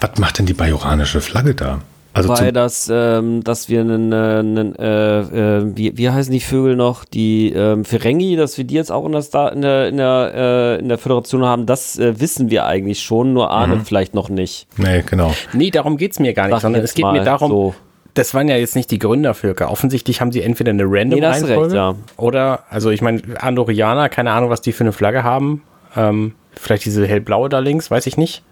Was 0.00 0.18
macht 0.18 0.38
denn 0.38 0.46
die 0.46 0.54
bajoranische 0.54 1.20
Flagge 1.20 1.54
da? 1.54 1.80
Also 2.18 2.28
Weil 2.30 2.36
zum, 2.36 2.52
das, 2.54 2.90
ähm, 2.92 3.42
dass 3.44 3.68
wir 3.68 3.80
einen, 3.80 4.12
äh, 4.12 4.16
einen 4.16 4.74
äh, 4.76 5.20
äh, 5.58 5.76
wie, 5.76 5.96
wie 5.96 6.10
heißen 6.10 6.32
die 6.32 6.40
Vögel 6.40 6.76
noch, 6.76 7.04
die 7.04 7.52
ähm, 7.52 7.84
Ferengi, 7.84 8.36
dass 8.36 8.58
wir 8.58 8.64
die 8.64 8.74
jetzt 8.74 8.92
auch 8.92 9.04
in 9.06 9.12
der, 9.12 9.22
Star, 9.22 9.52
in 9.52 9.62
der, 9.62 9.88
in 9.88 9.96
der, 9.96 10.32
äh, 10.34 10.80
in 10.80 10.88
der 10.88 10.98
Föderation 10.98 11.44
haben, 11.44 11.66
das 11.66 11.98
äh, 11.98 12.20
wissen 12.20 12.50
wir 12.50 12.66
eigentlich 12.66 13.00
schon, 13.02 13.32
nur 13.32 13.50
Arne 13.50 13.76
Mhm. 13.76 13.84
vielleicht 13.84 14.14
noch 14.14 14.28
nicht. 14.28 14.66
nee, 14.76 15.02
genau. 15.04 15.32
Nee, 15.52 15.70
darum 15.70 15.96
geht's 15.96 16.18
mir 16.18 16.34
gar 16.34 16.44
nicht, 16.44 16.52
Sag 16.56 16.60
sondern 16.62 16.82
es 16.82 16.94
geht 16.94 17.06
mir 17.06 17.22
darum, 17.24 17.50
so. 17.50 17.74
das 18.14 18.34
waren 18.34 18.48
ja 18.48 18.56
jetzt 18.56 18.76
nicht 18.76 18.90
die 18.90 18.98
Gründervölker. 18.98 19.70
Offensichtlich 19.70 20.20
haben 20.20 20.32
sie 20.32 20.42
entweder 20.42 20.70
eine 20.70 20.84
random 20.84 21.18
Nee, 21.18 21.20
da 21.20 21.30
Reihenfolge 21.30 21.74
ja. 21.74 21.94
oder, 22.16 22.64
also 22.70 22.90
ich 22.90 23.00
meine, 23.02 23.22
Andorianer, 23.40 24.08
keine 24.08 24.32
Ahnung, 24.32 24.50
was 24.50 24.60
die 24.60 24.72
für 24.72 24.84
eine 24.84 24.92
Flagge 24.92 25.22
haben. 25.24 25.62
Ähm, 25.96 26.34
vielleicht 26.52 26.84
diese 26.84 27.06
hellblaue 27.06 27.48
da 27.48 27.60
links, 27.60 27.90
weiß 27.90 28.06
ich 28.06 28.16
nicht. 28.16 28.42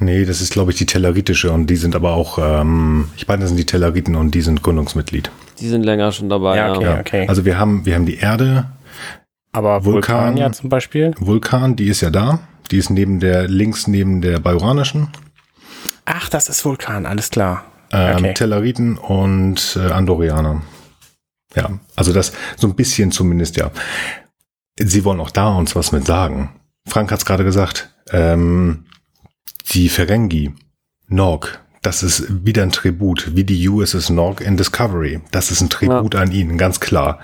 Nee, 0.00 0.24
das 0.24 0.40
ist, 0.40 0.52
glaube 0.52 0.72
ich, 0.72 0.78
die 0.78 0.86
tellaritische 0.86 1.50
und 1.52 1.68
die 1.68 1.76
sind 1.76 1.94
aber 1.94 2.12
auch, 2.14 2.38
ähm, 2.38 3.08
ich 3.16 3.28
meine, 3.28 3.40
das 3.42 3.50
sind 3.50 3.56
die 3.58 3.66
Tellariten 3.66 4.16
und 4.16 4.34
die 4.34 4.40
sind 4.42 4.62
Gründungsmitglied. 4.62 5.30
Die 5.60 5.68
sind 5.68 5.82
länger 5.84 6.10
schon 6.12 6.28
dabei. 6.28 6.56
Ja, 6.56 6.66
Ja, 6.68 6.74
okay. 6.74 6.84
Ja. 6.84 7.00
okay. 7.00 7.28
Also 7.28 7.44
wir 7.44 7.58
haben, 7.58 7.86
wir 7.86 7.94
haben 7.94 8.06
die 8.06 8.16
Erde, 8.16 8.66
Aber 9.52 9.78
Vulkan- 9.84 9.84
Vulkania 9.84 10.52
zum 10.52 10.68
Beispiel. 10.68 11.14
Vulkan, 11.18 11.76
die 11.76 11.86
ist 11.88 12.00
ja 12.00 12.10
da. 12.10 12.40
Die 12.70 12.78
ist 12.78 12.90
neben 12.90 13.20
der, 13.20 13.46
links 13.48 13.86
neben 13.86 14.20
der 14.20 14.40
bajoranischen. 14.40 15.08
Ach, 16.06 16.28
das 16.28 16.48
ist 16.48 16.64
Vulkan, 16.64 17.06
alles 17.06 17.30
klar. 17.30 17.64
Ähm, 17.92 18.16
Okay. 18.16 18.34
Tellariten 18.34 18.98
und 18.98 19.78
äh, 19.80 19.92
Andorianer. 19.92 20.62
Ja, 21.54 21.78
also 21.94 22.12
das 22.12 22.32
so 22.56 22.66
ein 22.66 22.74
bisschen 22.74 23.12
zumindest, 23.12 23.56
ja. 23.56 23.70
Sie 24.76 25.04
wollen 25.04 25.20
auch 25.20 25.30
da 25.30 25.48
uns 25.54 25.76
was 25.76 25.92
mit 25.92 26.04
sagen. 26.04 26.50
Frank 26.88 27.12
hat 27.12 27.20
es 27.20 27.24
gerade 27.24 27.44
gesagt. 27.44 27.94
Ähm, 28.10 28.86
die 29.72 29.88
Ferengi, 29.88 30.52
Nog, 31.08 31.48
das 31.82 32.02
ist 32.02 32.44
wieder 32.44 32.62
ein 32.62 32.72
Tribut, 32.72 33.36
wie 33.36 33.44
die 33.44 33.68
USS 33.68 34.10
Nog 34.10 34.40
in 34.40 34.56
Discovery. 34.56 35.20
Das 35.30 35.50
ist 35.50 35.60
ein 35.60 35.70
Tribut 35.70 36.14
an 36.14 36.32
ihnen, 36.32 36.56
ganz 36.58 36.80
klar. 36.80 37.18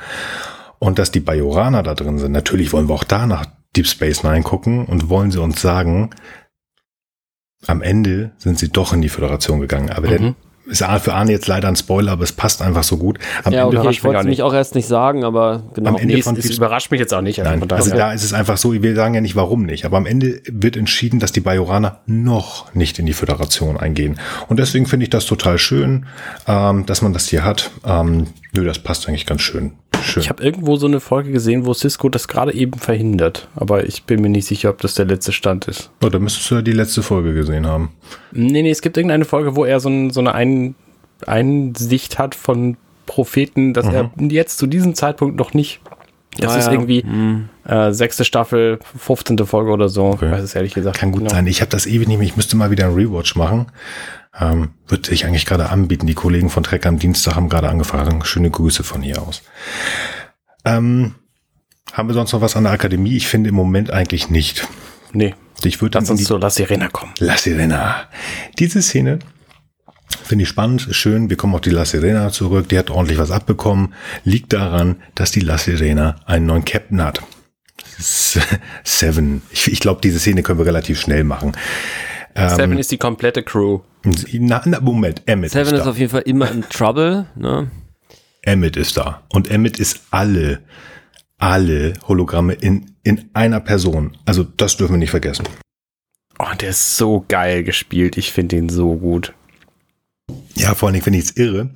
Und 0.78 0.98
dass 0.98 1.10
die 1.10 1.20
Bajoraner 1.20 1.82
da 1.82 1.94
drin 1.94 2.18
sind, 2.18 2.32
natürlich 2.32 2.72
wollen 2.72 2.88
wir 2.88 2.94
auch 2.94 3.04
da 3.04 3.26
nach 3.26 3.46
Deep 3.76 3.86
Space 3.86 4.22
Nine 4.22 4.42
gucken 4.42 4.84
und 4.86 5.08
wollen 5.08 5.30
sie 5.30 5.40
uns 5.40 5.60
sagen, 5.60 6.10
am 7.66 7.82
Ende 7.82 8.32
sind 8.38 8.58
sie 8.58 8.70
doch 8.70 8.92
in 8.92 9.02
die 9.02 9.08
Föderation 9.10 9.60
gegangen. 9.60 9.90
Aber 9.90 10.08
der, 10.08 10.20
Mhm. 10.20 10.34
Ist 10.70 10.84
für 11.02 11.12
Arne 11.14 11.32
jetzt 11.32 11.46
leider 11.46 11.68
ein 11.68 11.76
Spoiler, 11.76 12.12
aber 12.12 12.24
es 12.24 12.32
passt 12.32 12.62
einfach 12.62 12.82
so 12.82 12.96
gut. 12.96 13.18
Am 13.44 13.52
ja 13.52 13.64
Ende, 13.64 13.66
okay, 13.66 13.76
überrascht 13.76 13.90
ich 13.98 14.02
mich 14.02 14.04
wollte 14.04 14.18
auch 14.18 14.22
es 14.22 14.26
mich 14.28 14.42
auch 14.42 14.54
erst 14.54 14.74
nicht 14.74 14.86
sagen, 14.88 15.24
aber 15.24 15.62
genau. 15.74 15.90
Am 15.90 15.96
Ende 15.96 16.14
Nee, 16.14 16.20
es, 16.20 16.24
von 16.24 16.36
es 16.36 16.46
Deep- 16.46 16.56
überrascht 16.56 16.90
mich 16.90 17.00
jetzt 17.00 17.12
auch 17.12 17.20
nicht. 17.20 17.38
Nein, 17.38 17.58
von 17.58 17.68
daher- 17.68 17.82
also 17.84 17.94
da 17.96 18.12
ist 18.12 18.24
es 18.24 18.32
einfach 18.32 18.56
so, 18.56 18.72
wir 18.72 18.94
sagen 18.94 19.14
ja 19.14 19.20
nicht 19.20 19.36
warum 19.36 19.64
nicht, 19.64 19.84
aber 19.84 19.96
am 19.96 20.06
Ende 20.06 20.40
wird 20.46 20.76
entschieden, 20.76 21.20
dass 21.20 21.32
die 21.32 21.40
Bajoraner 21.40 22.00
noch 22.06 22.74
nicht 22.74 22.98
in 22.98 23.06
die 23.06 23.12
Föderation 23.12 23.76
eingehen. 23.76 24.18
Und 24.48 24.58
deswegen 24.58 24.86
finde 24.86 25.04
ich 25.04 25.10
das 25.10 25.26
total 25.26 25.58
schön, 25.58 26.06
ähm, 26.46 26.86
dass 26.86 27.02
man 27.02 27.12
das 27.12 27.28
hier 27.28 27.44
hat. 27.44 27.70
Ähm, 27.84 28.28
nö, 28.52 28.64
das 28.64 28.78
passt 28.78 29.08
eigentlich 29.08 29.26
ganz 29.26 29.42
schön. 29.42 29.72
Schön. 30.02 30.22
Ich 30.22 30.28
habe 30.28 30.42
irgendwo 30.42 30.76
so 30.76 30.86
eine 30.86 31.00
Folge 31.00 31.32
gesehen, 31.32 31.66
wo 31.66 31.74
Cisco 31.74 32.08
das 32.08 32.28
gerade 32.28 32.52
eben 32.54 32.78
verhindert. 32.78 33.48
Aber 33.56 33.84
ich 33.86 34.04
bin 34.04 34.20
mir 34.22 34.28
nicht 34.28 34.46
sicher, 34.46 34.70
ob 34.70 34.80
das 34.80 34.94
der 34.94 35.06
letzte 35.06 35.32
Stand 35.32 35.66
ist. 35.68 35.90
oh, 36.04 36.08
da 36.08 36.18
müsstest 36.18 36.50
du 36.50 36.56
ja 36.56 36.62
die 36.62 36.72
letzte 36.72 37.02
Folge 37.02 37.34
gesehen 37.34 37.66
haben. 37.66 37.90
Nee, 38.32 38.62
nee, 38.62 38.70
es 38.70 38.82
gibt 38.82 38.96
irgendeine 38.96 39.24
Folge, 39.24 39.56
wo 39.56 39.64
er 39.64 39.80
so, 39.80 39.88
ein, 39.88 40.10
so 40.10 40.20
eine 40.20 40.34
Ein 40.34 40.74
Einsicht 41.26 42.18
hat 42.18 42.34
von 42.34 42.76
Propheten, 43.06 43.74
dass 43.74 43.86
er 43.86 44.10
jetzt 44.28 44.58
zu 44.58 44.66
diesem 44.66 44.94
Zeitpunkt 44.94 45.36
noch 45.36 45.52
nicht. 45.54 45.80
Das 46.38 46.52
Ah, 46.54 46.58
ist 46.58 46.66
ja. 46.66 46.72
irgendwie 46.72 47.04
äh, 47.66 47.92
sechste 47.92 48.24
Staffel, 48.24 48.78
15. 48.96 49.36
Folge 49.46 49.72
oder 49.72 49.88
so. 49.88 50.04
Okay. 50.06 50.26
Ich 50.26 50.32
weiß 50.32 50.42
es 50.44 50.54
ehrlich 50.54 50.74
gesagt. 50.74 50.96
Kann 50.98 51.10
gut 51.10 51.22
Genau. 51.22 51.30
sein. 51.32 51.46
Ich 51.48 51.60
habe 51.60 51.70
das 51.70 51.86
ewig 51.86 52.06
nicht 52.06 52.18
mehr. 52.18 52.26
Ich 52.26 52.36
müsste 52.36 52.56
mal 52.56 52.70
wieder 52.70 52.86
einen 52.86 52.94
Rewatch 52.94 53.34
machen. 53.34 53.66
Ähm, 54.38 54.70
würde 54.86 55.08
sich 55.08 55.26
eigentlich 55.26 55.46
gerade 55.46 55.70
anbieten. 55.70 56.06
Die 56.06 56.14
Kollegen 56.14 56.50
von 56.50 56.62
Trek 56.62 56.86
am 56.86 56.98
Dienstag 56.98 57.34
haben 57.34 57.48
gerade 57.48 57.68
angefangen. 57.68 58.24
Schöne 58.24 58.50
Grüße 58.50 58.84
von 58.84 59.02
hier 59.02 59.20
aus. 59.22 59.42
Ähm, 60.64 61.14
haben 61.92 62.08
wir 62.08 62.14
sonst 62.14 62.32
noch 62.32 62.40
was 62.40 62.54
an 62.56 62.64
der 62.64 62.72
Akademie? 62.72 63.16
Ich 63.16 63.26
finde 63.26 63.48
im 63.48 63.56
Moment 63.56 63.90
eigentlich 63.90 64.30
nicht. 64.30 64.68
Nee, 65.12 65.34
Ich 65.64 65.80
würde 65.82 65.94
dann 65.94 66.02
lass 66.04 66.10
uns 66.10 66.20
die 66.20 66.26
zu 66.26 66.36
La 66.36 66.48
Sirena 66.50 66.88
kommen. 66.88 67.12
La 67.18 67.36
Sirena. 67.36 68.08
Diese 68.58 68.80
Szene 68.80 69.18
finde 70.24 70.44
ich 70.44 70.48
spannend, 70.48 70.86
ist 70.86 70.96
schön. 70.96 71.28
Wir 71.28 71.36
kommen 71.36 71.54
auf 71.54 71.60
die 71.62 71.70
La 71.70 71.84
Sirena 71.84 72.30
zurück. 72.30 72.68
Die 72.68 72.78
hat 72.78 72.90
ordentlich 72.90 73.18
was 73.18 73.32
abbekommen. 73.32 73.94
Liegt 74.22 74.52
daran, 74.52 75.02
dass 75.16 75.32
die 75.32 75.40
La 75.40 75.58
Sirena 75.58 76.16
einen 76.26 76.46
neuen 76.46 76.64
Captain 76.64 77.02
hat. 77.02 77.20
Seven. 77.98 79.42
Ich, 79.50 79.70
ich 79.72 79.80
glaube, 79.80 80.00
diese 80.00 80.20
Szene 80.20 80.42
können 80.42 80.58
wir 80.58 80.66
relativ 80.66 81.00
schnell 81.00 81.24
machen. 81.24 81.52
Ähm, 82.34 82.48
Seven 82.48 82.78
ist 82.78 82.90
die 82.90 82.98
komplette 82.98 83.42
Crew. 83.42 83.80
Na, 84.32 84.62
na, 84.64 84.80
Moment, 84.80 85.22
Emmett 85.26 85.50
Seven 85.50 85.74
ist 85.74 85.80
ist 85.80 85.84
da. 85.86 85.90
auf 85.90 85.98
jeden 85.98 86.10
Fall 86.10 86.22
immer 86.22 86.50
in 86.50 86.62
Trouble. 86.68 87.26
Ne? 87.36 87.70
Emmett 88.42 88.76
ist 88.76 88.96
da. 88.96 89.22
Und 89.32 89.50
Emmett 89.50 89.78
ist 89.78 90.00
alle, 90.10 90.60
alle 91.38 91.94
Hologramme 92.08 92.54
in, 92.54 92.92
in 93.02 93.28
einer 93.34 93.60
Person. 93.60 94.16
Also 94.24 94.44
das 94.44 94.76
dürfen 94.76 94.94
wir 94.94 94.98
nicht 94.98 95.10
vergessen. 95.10 95.44
Oh, 96.38 96.54
der 96.58 96.70
ist 96.70 96.96
so 96.96 97.24
geil 97.28 97.64
gespielt. 97.64 98.16
Ich 98.16 98.32
finde 98.32 98.56
ihn 98.56 98.68
so 98.70 98.94
gut. 98.96 99.34
Ja, 100.54 100.74
vor 100.74 100.88
allen 100.88 100.94
Dingen 100.94 101.04
finde 101.04 101.18
ich 101.18 101.26
es 101.26 101.36
irre. 101.36 101.70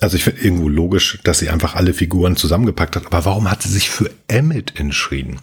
Also 0.00 0.16
ich 0.16 0.24
finde 0.24 0.42
irgendwo 0.42 0.68
logisch, 0.68 1.18
dass 1.24 1.40
sie 1.40 1.50
einfach 1.50 1.74
alle 1.74 1.92
Figuren 1.92 2.36
zusammengepackt 2.36 2.96
hat. 2.96 3.06
Aber 3.06 3.24
warum 3.24 3.50
hat 3.50 3.62
sie 3.62 3.68
sich 3.68 3.90
für 3.90 4.10
Emmett 4.28 4.78
entschieden? 4.78 5.40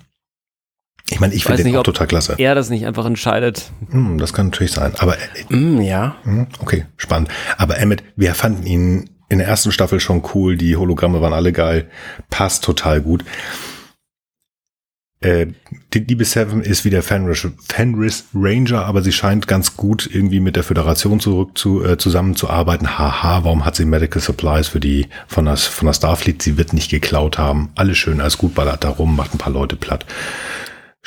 Ich 1.10 1.20
meine, 1.20 1.34
ich 1.34 1.44
finde 1.44 1.58
den 1.64 1.68
nicht, 1.68 1.76
auch 1.76 1.80
ob 1.80 1.86
total 1.86 2.08
klasse. 2.08 2.36
Er 2.38 2.54
das 2.54 2.70
nicht 2.70 2.86
einfach 2.86 3.06
entscheidet. 3.06 3.72
Hm, 3.92 4.18
das 4.18 4.34
kann 4.34 4.48
natürlich 4.48 4.74
sein. 4.74 4.94
Aber 4.98 5.16
äh, 5.18 5.54
Mm, 5.56 5.82
ja. 5.82 6.16
hm, 6.24 6.48
okay, 6.60 6.86
spannend. 6.98 7.30
Aber 7.58 7.78
Emmett, 7.78 8.04
wir 8.16 8.36
fanden 8.36 8.66
ihn 8.66 9.10
in 9.30 9.38
der 9.40 9.48
ersten 9.48 9.72
Staffel 9.72 10.00
schon 10.00 10.24
cool. 10.34 10.58
Die 10.58 10.76
Hologramme 10.76 11.22
waren 11.22 11.34
alle 11.34 11.54
geil. 11.54 11.90
Passt 12.30 12.64
total 12.64 13.02
gut. 13.02 13.24
Äh, 15.20 15.48
die 15.94 16.00
liebe 16.00 16.26
Seven 16.26 16.62
ist 16.62 16.86
wieder 16.86 17.02
Fenris, 17.02 17.48
Fenris 17.68 18.26
Ranger, 18.36 18.86
aber 18.86 19.02
sie 19.02 19.12
scheint 19.12 19.48
ganz 19.48 19.76
gut 19.76 20.08
irgendwie 20.12 20.40
mit 20.40 20.56
der 20.56 20.64
Föderation 20.64 21.20
zurück 21.20 21.58
zu, 21.58 21.84
äh, 21.84 21.98
zusammenzuarbeiten. 21.98 23.00
Haha, 23.00 23.44
warum 23.44 23.66
hat 23.66 23.76
sie 23.76 23.86
Medical 23.86 24.22
Supplies 24.22 24.68
für 24.68 24.80
die 24.80 25.08
von 25.28 25.46
der, 25.46 25.58
von 25.58 25.88
der 25.88 25.94
Starfleet? 25.94 26.44
Sie 26.44 26.58
wird 26.58 26.74
nicht 26.74 26.92
geklaut 26.92 27.38
haben. 27.40 27.70
Alles 27.76 27.98
schön, 27.98 28.22
alles 28.22 28.38
gut, 28.38 28.54
ballert 28.54 28.84
da 28.84 28.90
rum, 28.90 29.16
macht 29.16 29.34
ein 29.34 29.40
paar 29.40 29.54
Leute 29.54 29.76
platt. 29.76 30.06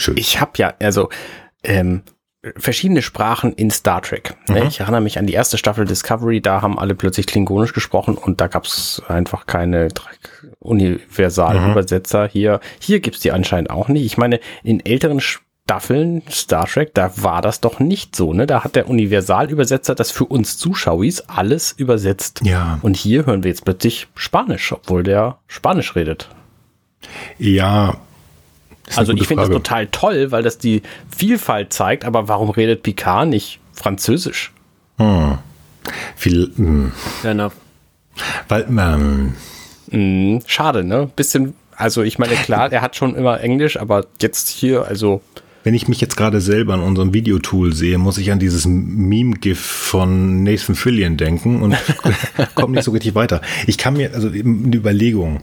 Schön. 0.01 0.17
Ich 0.17 0.41
habe 0.41 0.53
ja, 0.57 0.73
also 0.81 1.11
ähm, 1.63 2.03
verschiedene 2.57 3.03
Sprachen 3.03 3.53
in 3.53 3.71
Star 3.71 4.01
Trek. 4.01 4.35
Ne? 4.49 4.63
Mhm. 4.63 4.67
Ich 4.69 4.81
erinnere 4.81 5.03
mich 5.03 5.19
an 5.19 5.27
die 5.27 5.35
erste 5.35 5.59
Staffel 5.59 5.85
Discovery, 5.85 6.41
da 6.41 6.63
haben 6.63 6.79
alle 6.79 6.95
plötzlich 6.95 7.27
Klingonisch 7.27 7.75
gesprochen 7.75 8.17
und 8.17 8.41
da 8.41 8.47
gab 8.47 8.65
es 8.65 9.03
einfach 9.09 9.47
keine 9.47 9.89
Universalübersetzer. 10.59 12.29
Hier, 12.29 12.61
hier 12.79 13.01
gibt's 13.01 13.21
die 13.21 13.33
anscheinend 13.33 13.71
auch 13.71 13.89
nicht. 13.89 14.07
Ich 14.07 14.17
meine, 14.17 14.41
in 14.63 14.85
älteren 14.85 15.21
Staffeln 15.21 16.23
Star 16.31 16.67
Trek, 16.67 16.95
da 16.95 17.13
war 17.17 17.43
das 17.43 17.61
doch 17.61 17.79
nicht 17.79 18.17
so. 18.17 18.33
Ne? 18.33 18.47
Da 18.47 18.65
hat 18.65 18.77
der 18.77 18.89
Universalübersetzer 18.89 19.95
das 19.95 20.11
für 20.11 20.25
uns 20.25 20.57
Zuschauis 20.57 21.21
alles 21.29 21.73
übersetzt. 21.73 22.41
Ja. 22.43 22.79
Und 22.81 22.97
hier 22.97 23.27
hören 23.27 23.45
wir 23.45 23.51
jetzt 23.51 23.67
plötzlich 23.67 24.09
Spanisch, 24.15 24.73
obwohl 24.73 25.03
der 25.03 25.39
Spanisch 25.47 25.95
redet. 25.95 26.31
ja. 27.39 27.97
Also 28.97 29.13
ich 29.13 29.27
finde 29.27 29.45
das 29.45 29.53
total 29.53 29.87
toll, 29.89 30.31
weil 30.33 30.43
das 30.43 30.59
die 30.59 30.83
Vielfalt 31.17 31.73
zeigt, 31.73 32.05
aber 32.05 32.29
warum 32.29 32.51
redet 32.51 32.83
Picard 32.83 33.29
nicht 33.29 33.61
Französisch? 33.73 34.53
Viel, 36.17 36.53
hm, 36.57 36.93
Fair 37.23 37.31
enough. 37.33 37.53
weil, 38.49 38.67
ähm, 38.69 39.35
Hm, 39.91 40.41
schade, 40.47 40.85
ne? 40.85 41.11
Bisschen, 41.17 41.55
also 41.75 42.03
ich 42.03 42.19
meine, 42.19 42.35
klar, 42.35 42.71
er 42.71 42.81
hat 42.83 42.95
schon 42.97 43.15
immer 43.17 43.41
Englisch, 43.41 43.77
aber 43.79 44.07
jetzt 44.21 44.49
hier, 44.49 44.87
also 44.87 45.21
Wenn 45.63 45.75
ich 45.75 45.89
mich 45.89 46.01
jetzt 46.01 46.17
gerade 46.17 46.41
selber 46.41 46.75
in 46.75 46.81
unserem 46.81 47.13
Videotool 47.13 47.75
sehe, 47.75 47.99
muss 47.99 48.17
ich 48.19 48.33
an 48.33 48.39
dieses 48.39 48.67
Meme-GIF 48.67 49.61
von 49.61 50.43
Nathan 50.43 50.75
Fillion 50.75 51.17
denken 51.19 51.61
und 51.61 51.77
komme 52.55 52.75
nicht 52.77 52.85
so 52.85 52.93
richtig 52.93 53.15
weiter. 53.15 53.43
Ich 53.67 53.77
kann 53.77 53.95
mir, 53.95 54.15
also 54.15 54.31
eben 54.31 54.65
eine 54.67 54.77
Überlegung, 54.77 55.41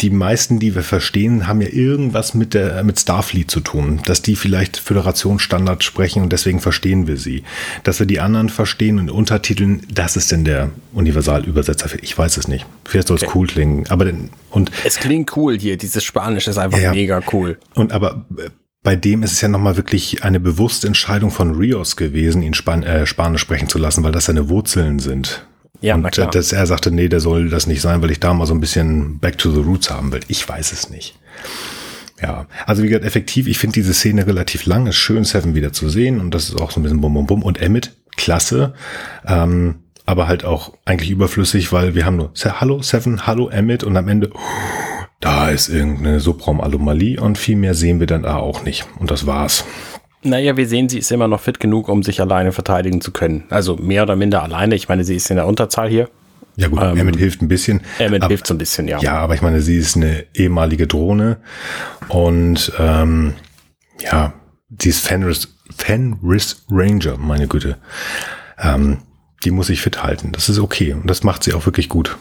die 0.00 0.08
meisten, 0.10 0.60
die 0.60 0.74
wir 0.74 0.82
verstehen, 0.82 1.46
haben 1.46 1.60
ja 1.60 1.68
irgendwas 1.68 2.32
mit 2.32 2.54
der 2.54 2.82
mit 2.84 2.98
Starfleet 2.98 3.50
zu 3.50 3.60
tun, 3.60 4.00
dass 4.06 4.22
die 4.22 4.34
vielleicht 4.34 4.78
Föderationsstandard 4.78 5.84
sprechen 5.84 6.22
und 6.22 6.32
deswegen 6.32 6.60
verstehen 6.60 7.06
wir 7.06 7.18
sie. 7.18 7.42
Dass 7.84 7.98
wir 7.98 8.06
die 8.06 8.20
anderen 8.20 8.48
verstehen 8.48 8.98
und 8.98 9.10
Untertiteln, 9.10 9.82
das 9.92 10.16
ist 10.16 10.32
denn 10.32 10.44
der 10.44 10.70
Universalübersetzer. 10.94 11.90
Ich 12.02 12.16
weiß 12.16 12.38
es 12.38 12.48
nicht. 12.48 12.64
Vielleicht 12.86 13.08
soll 13.08 13.16
es 13.18 13.24
Okay. 13.24 13.32
cool 13.34 13.46
klingen, 13.46 13.86
aber 13.90 14.06
denn, 14.06 14.30
und 14.50 14.70
es 14.84 14.96
klingt 14.96 15.36
cool 15.36 15.58
hier, 15.58 15.76
dieses 15.76 16.02
Spanisch 16.02 16.48
ist 16.48 16.56
einfach 16.56 16.78
Ja, 16.78 16.84
ja. 16.84 16.90
mega 16.92 17.20
cool. 17.32 17.58
und 17.74 17.92
aber 17.92 18.24
äh, 18.38 18.48
bei 18.82 18.96
dem 18.96 19.22
ist 19.22 19.32
es 19.32 19.40
ja 19.40 19.48
nochmal 19.48 19.76
wirklich 19.76 20.24
eine 20.24 20.40
bewusste 20.40 20.86
Entscheidung 20.86 21.30
von 21.30 21.54
Rios 21.54 21.96
gewesen, 21.96 22.42
ihn 22.42 22.54
Span 22.54 22.82
äh, 22.82 23.06
Spanisch 23.06 23.42
sprechen 23.42 23.68
zu 23.68 23.78
lassen, 23.78 24.02
weil 24.04 24.12
das 24.12 24.24
seine 24.26 24.48
Wurzeln 24.48 24.98
sind. 24.98 25.46
Ja, 25.82 25.94
und 25.94 26.18
äh, 26.18 26.26
dass 26.28 26.52
er 26.52 26.66
sagte, 26.66 26.90
nee, 26.90 27.08
der 27.08 27.20
soll 27.20 27.48
das 27.48 27.66
nicht 27.66 27.80
sein, 27.80 28.02
weil 28.02 28.10
ich 28.10 28.20
da 28.20 28.32
mal 28.34 28.46
so 28.46 28.54
ein 28.54 28.60
bisschen 28.60 29.18
Back 29.18 29.38
to 29.38 29.50
the 29.50 29.60
Roots 29.60 29.90
haben 29.90 30.12
will. 30.12 30.20
Ich 30.28 30.46
weiß 30.46 30.72
es 30.72 30.90
nicht. 30.90 31.18
Ja, 32.22 32.46
also 32.66 32.82
wie 32.82 32.88
gesagt, 32.88 33.06
effektiv, 33.06 33.46
ich 33.46 33.58
finde 33.58 33.74
diese 33.74 33.94
Szene 33.94 34.26
relativ 34.26 34.66
lang, 34.66 34.86
ist 34.86 34.96
schön, 34.96 35.24
Seven 35.24 35.54
wieder 35.54 35.72
zu 35.72 35.88
sehen 35.88 36.20
und 36.20 36.34
das 36.34 36.50
ist 36.50 36.60
auch 36.60 36.70
so 36.70 36.80
ein 36.80 36.82
bisschen 36.82 37.00
bum 37.00 37.14
bum 37.14 37.26
bum. 37.26 37.42
Und 37.42 37.60
Emmett, 37.62 37.96
klasse, 38.16 38.74
ähm, 39.26 39.76
aber 40.04 40.28
halt 40.28 40.44
auch 40.44 40.74
eigentlich 40.84 41.10
überflüssig, 41.10 41.72
weil 41.72 41.94
wir 41.94 42.04
haben 42.04 42.16
nur 42.16 42.32
Hallo 42.36 42.82
Seven, 42.82 43.26
Hallo 43.26 43.48
Emmett 43.48 43.84
und 43.84 43.96
am 43.96 44.08
Ende, 44.08 44.30
da 45.20 45.50
ist 45.50 45.68
irgendeine 45.68 46.20
Subraumanomalie 46.20 47.20
und 47.20 47.36
viel 47.38 47.56
mehr 47.56 47.74
sehen 47.74 48.00
wir 48.00 48.06
dann 48.06 48.22
da 48.22 48.36
auch 48.36 48.64
nicht. 48.64 48.86
Und 48.98 49.10
das 49.10 49.26
war's. 49.26 49.64
Naja, 50.22 50.56
wir 50.56 50.66
sehen, 50.68 50.88
sie 50.88 50.98
ist 50.98 51.10
immer 51.12 51.28
noch 51.28 51.40
fit 51.40 51.60
genug, 51.60 51.88
um 51.88 52.02
sich 52.02 52.20
alleine 52.20 52.52
verteidigen 52.52 53.00
zu 53.00 53.10
können. 53.10 53.44
Also 53.50 53.76
mehr 53.76 54.02
oder 54.02 54.16
minder 54.16 54.42
alleine. 54.42 54.74
Ich 54.74 54.88
meine, 54.88 55.04
sie 55.04 55.16
ist 55.16 55.30
in 55.30 55.36
der 55.36 55.46
Unterzahl 55.46 55.88
hier. 55.88 56.08
Ja 56.56 56.68
gut, 56.68 56.80
Ähm, 56.82 56.96
Emmett 56.98 57.16
hilft 57.16 57.40
ein 57.42 57.48
bisschen. 57.48 57.80
Emmett 57.98 58.26
hilft 58.26 58.46
so 58.46 58.52
ein 58.54 58.58
bisschen, 58.58 58.86
ja. 58.88 58.98
Ja, 59.00 59.12
aber 59.18 59.34
ich 59.34 59.40
meine, 59.40 59.62
sie 59.62 59.76
ist 59.76 59.96
eine 59.96 60.26
ehemalige 60.34 60.86
Drohne 60.86 61.38
und 62.08 62.72
ähm, 62.78 63.34
ja, 64.02 64.34
sie 64.78 64.88
ist 64.90 65.00
Fenris, 65.06 65.56
Fenris 65.74 66.64
Ranger, 66.70 67.16
meine 67.16 67.46
Güte. 67.46 67.78
Ähm, 68.58 68.98
die 69.44 69.50
muss 69.52 69.68
sich 69.68 69.80
fit 69.80 70.02
halten. 70.02 70.32
Das 70.32 70.48
ist 70.50 70.58
okay 70.58 70.92
und 70.92 71.06
das 71.08 71.22
macht 71.22 71.44
sie 71.44 71.54
auch 71.54 71.64
wirklich 71.64 71.88
gut. 71.88 72.18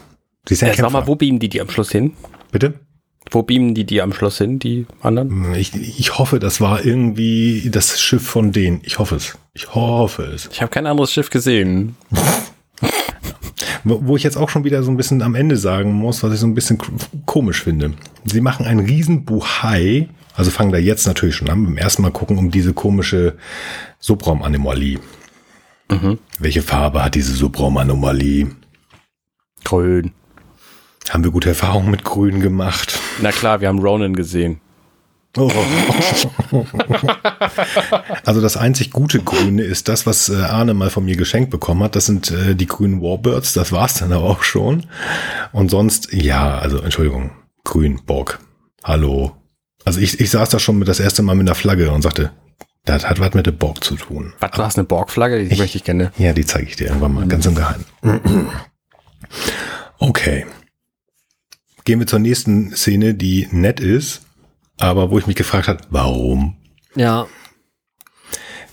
Sie 0.47 0.53
ist 0.53 0.63
ein 0.63 0.67
Äh, 0.69 0.71
sag 0.75 0.83
Kämpfer. 0.85 0.99
mal, 1.01 1.07
wo 1.07 1.15
beamen 1.15 1.39
die 1.39 1.49
die 1.49 1.59
am 1.59 1.69
Schluss 1.69 1.91
hin? 1.91 2.13
Bitte? 2.51 2.75
Wo 3.31 3.43
beamen 3.43 3.75
die 3.75 3.85
die 3.85 4.01
am 4.01 4.13
Schluss 4.13 4.37
hin, 4.39 4.59
die 4.59 4.85
anderen? 5.01 5.53
Ich, 5.53 5.75
ich 5.75 6.17
hoffe, 6.17 6.39
das 6.39 6.61
war 6.61 6.83
irgendwie 6.83 7.69
das 7.69 7.99
Schiff 8.01 8.25
von 8.25 8.51
denen. 8.51 8.81
Ich 8.83 8.97
hoffe 8.99 9.15
es. 9.15 9.37
Ich 9.53 9.73
hoffe 9.75 10.23
es. 10.23 10.49
Ich 10.51 10.61
habe 10.61 10.71
kein 10.71 10.87
anderes 10.87 11.13
Schiff 11.13 11.29
gesehen. 11.29 11.95
Wo 13.83 14.15
ich 14.15 14.23
jetzt 14.23 14.37
auch 14.37 14.49
schon 14.49 14.63
wieder 14.63 14.83
so 14.83 14.91
ein 14.91 14.97
bisschen 14.97 15.21
am 15.21 15.35
Ende 15.35 15.57
sagen 15.57 15.93
muss, 15.93 16.21
was 16.23 16.33
ich 16.33 16.39
so 16.39 16.47
ein 16.47 16.55
bisschen 16.55 16.79
komisch 17.25 17.63
finde. 17.63 17.93
Sie 18.25 18.41
machen 18.41 18.65
ein 18.65 18.79
Riesenbuhai, 18.79 20.09
also 20.35 20.51
fangen 20.51 20.71
da 20.71 20.77
jetzt 20.77 21.07
natürlich 21.07 21.35
schon 21.35 21.49
an, 21.49 21.63
beim 21.63 21.77
ersten 21.77 22.01
Mal 22.01 22.11
gucken 22.11 22.37
um 22.37 22.51
diese 22.51 22.73
komische 22.73 23.37
Subraumanomalie. 23.99 24.99
Welche 26.37 26.61
Farbe 26.61 27.03
hat 27.03 27.15
diese 27.15 27.33
Subraumanomalie? 27.33 28.47
Grün. 29.63 30.11
Haben 31.09 31.23
wir 31.23 31.31
gute 31.31 31.49
Erfahrungen 31.49 31.89
mit 31.91 32.03
Grün 32.03 32.39
gemacht? 32.39 32.99
Na 33.21 33.31
klar, 33.31 33.61
wir 33.61 33.67
haben 33.67 33.79
Ronan 33.79 34.15
gesehen. 34.15 34.61
Oh. 35.37 35.51
also 38.25 38.41
das 38.41 38.57
einzig 38.57 38.91
gute 38.91 39.19
Grüne 39.19 39.61
ist 39.61 39.87
das, 39.87 40.07
was 40.07 40.29
äh, 40.29 40.35
Arne 40.35 40.73
mal 40.73 40.89
von 40.89 41.05
mir 41.05 41.15
geschenkt 41.15 41.51
bekommen 41.51 41.83
hat. 41.83 41.95
Das 41.95 42.07
sind 42.07 42.31
äh, 42.31 42.55
die 42.55 42.65
grünen 42.65 43.01
Warbirds. 43.01 43.53
Das 43.53 43.71
war's 43.71 43.95
dann 43.95 44.11
aber 44.11 44.25
auch 44.25 44.43
schon. 44.43 44.87
Und 45.51 45.69
sonst, 45.69 46.11
ja, 46.13 46.57
also 46.57 46.79
Entschuldigung, 46.81 47.31
Grün, 47.63 48.01
Borg. 48.05 48.39
Hallo. 48.83 49.33
Also 49.85 49.99
ich, 49.99 50.19
ich 50.19 50.31
saß 50.31 50.49
da 50.49 50.59
schon 50.59 50.79
mit 50.79 50.87
das 50.87 50.99
erste 50.99 51.21
Mal 51.21 51.35
mit 51.35 51.47
einer 51.47 51.55
Flagge 51.55 51.91
und 51.91 52.01
sagte, 52.01 52.31
das 52.85 53.07
hat 53.07 53.19
was 53.19 53.33
mit 53.35 53.45
der 53.45 53.51
Borg 53.51 53.83
zu 53.83 53.95
tun. 53.95 54.33
Was, 54.39 54.51
du 54.51 54.63
hast 54.63 54.77
eine 54.77 54.87
Borg-Flagge? 54.87 55.45
Die 55.45 55.55
möchte 55.57 55.77
ich 55.77 55.83
gerne. 55.83 56.11
Ja, 56.17 56.33
die 56.33 56.45
zeige 56.45 56.67
ich 56.67 56.75
dir 56.75 56.87
irgendwann 56.87 57.13
mal, 57.13 57.27
ganz 57.27 57.45
im 57.45 57.55
Geheimen. 57.55 57.85
Okay. 60.01 60.45
Gehen 61.85 61.99
wir 61.99 62.07
zur 62.07 62.19
nächsten 62.19 62.71
Szene, 62.75 63.13
die 63.13 63.47
nett 63.51 63.79
ist, 63.79 64.21
aber 64.79 65.11
wo 65.11 65.17
ich 65.17 65.27
mich 65.27 65.35
gefragt 65.35 65.67
habe, 65.67 65.79
warum? 65.89 66.55
Ja. 66.95 67.27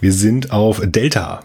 Wir 0.00 0.12
sind 0.12 0.50
auf 0.52 0.80
Delta. 0.84 1.44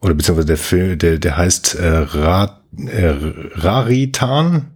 Oder 0.00 0.14
beziehungsweise 0.14 0.46
der 0.46 0.56
Film, 0.58 0.98
der, 0.98 1.18
der 1.18 1.36
heißt 1.36 1.74
äh, 1.76 1.86
Ra, 1.88 2.60
äh, 2.76 3.14
Raritan. 3.54 4.70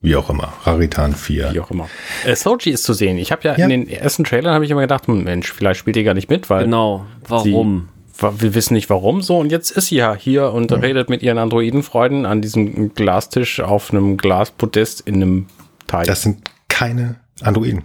Wie 0.00 0.16
auch 0.16 0.28
immer. 0.28 0.52
Raritan 0.64 1.14
4. 1.14 1.54
Wie 1.54 1.60
auch 1.60 1.70
immer. 1.70 1.88
Äh, 2.24 2.34
Soji 2.36 2.72
ist 2.72 2.84
zu 2.84 2.92
sehen. 2.92 3.16
Ich 3.18 3.32
habe 3.32 3.42
ja, 3.44 3.56
Ja. 3.56 3.64
in 3.64 3.70
den 3.70 3.88
ersten 3.88 4.24
Trailern 4.24 4.52
habe 4.54 4.64
ich 4.64 4.70
immer 4.70 4.82
gedacht, 4.82 5.06
hm, 5.06 5.24
Mensch, 5.24 5.50
vielleicht 5.52 5.80
spielt 5.80 5.96
die 5.96 6.02
gar 6.02 6.14
nicht 6.14 6.28
mit, 6.28 6.50
weil 6.50 6.64
Genau. 6.64 7.06
Warum? 7.26 7.88
Wir 8.18 8.54
wissen 8.54 8.74
nicht 8.74 8.90
warum 8.90 9.22
so. 9.22 9.38
Und 9.38 9.50
jetzt 9.50 9.70
ist 9.70 9.88
sie 9.88 9.96
ja 9.96 10.14
hier 10.14 10.52
und 10.52 10.72
redet 10.72 11.08
mit 11.08 11.22
ihren 11.22 11.38
Androidenfreunden 11.38 12.26
an 12.26 12.42
diesem 12.42 12.94
Glastisch 12.94 13.60
auf 13.60 13.92
einem 13.92 14.16
Glaspodest 14.16 15.00
in 15.00 15.16
einem 15.16 15.46
Teich. 15.86 16.06
Das 16.06 16.22
sind 16.22 16.50
keine 16.68 17.16
Androiden. 17.42 17.82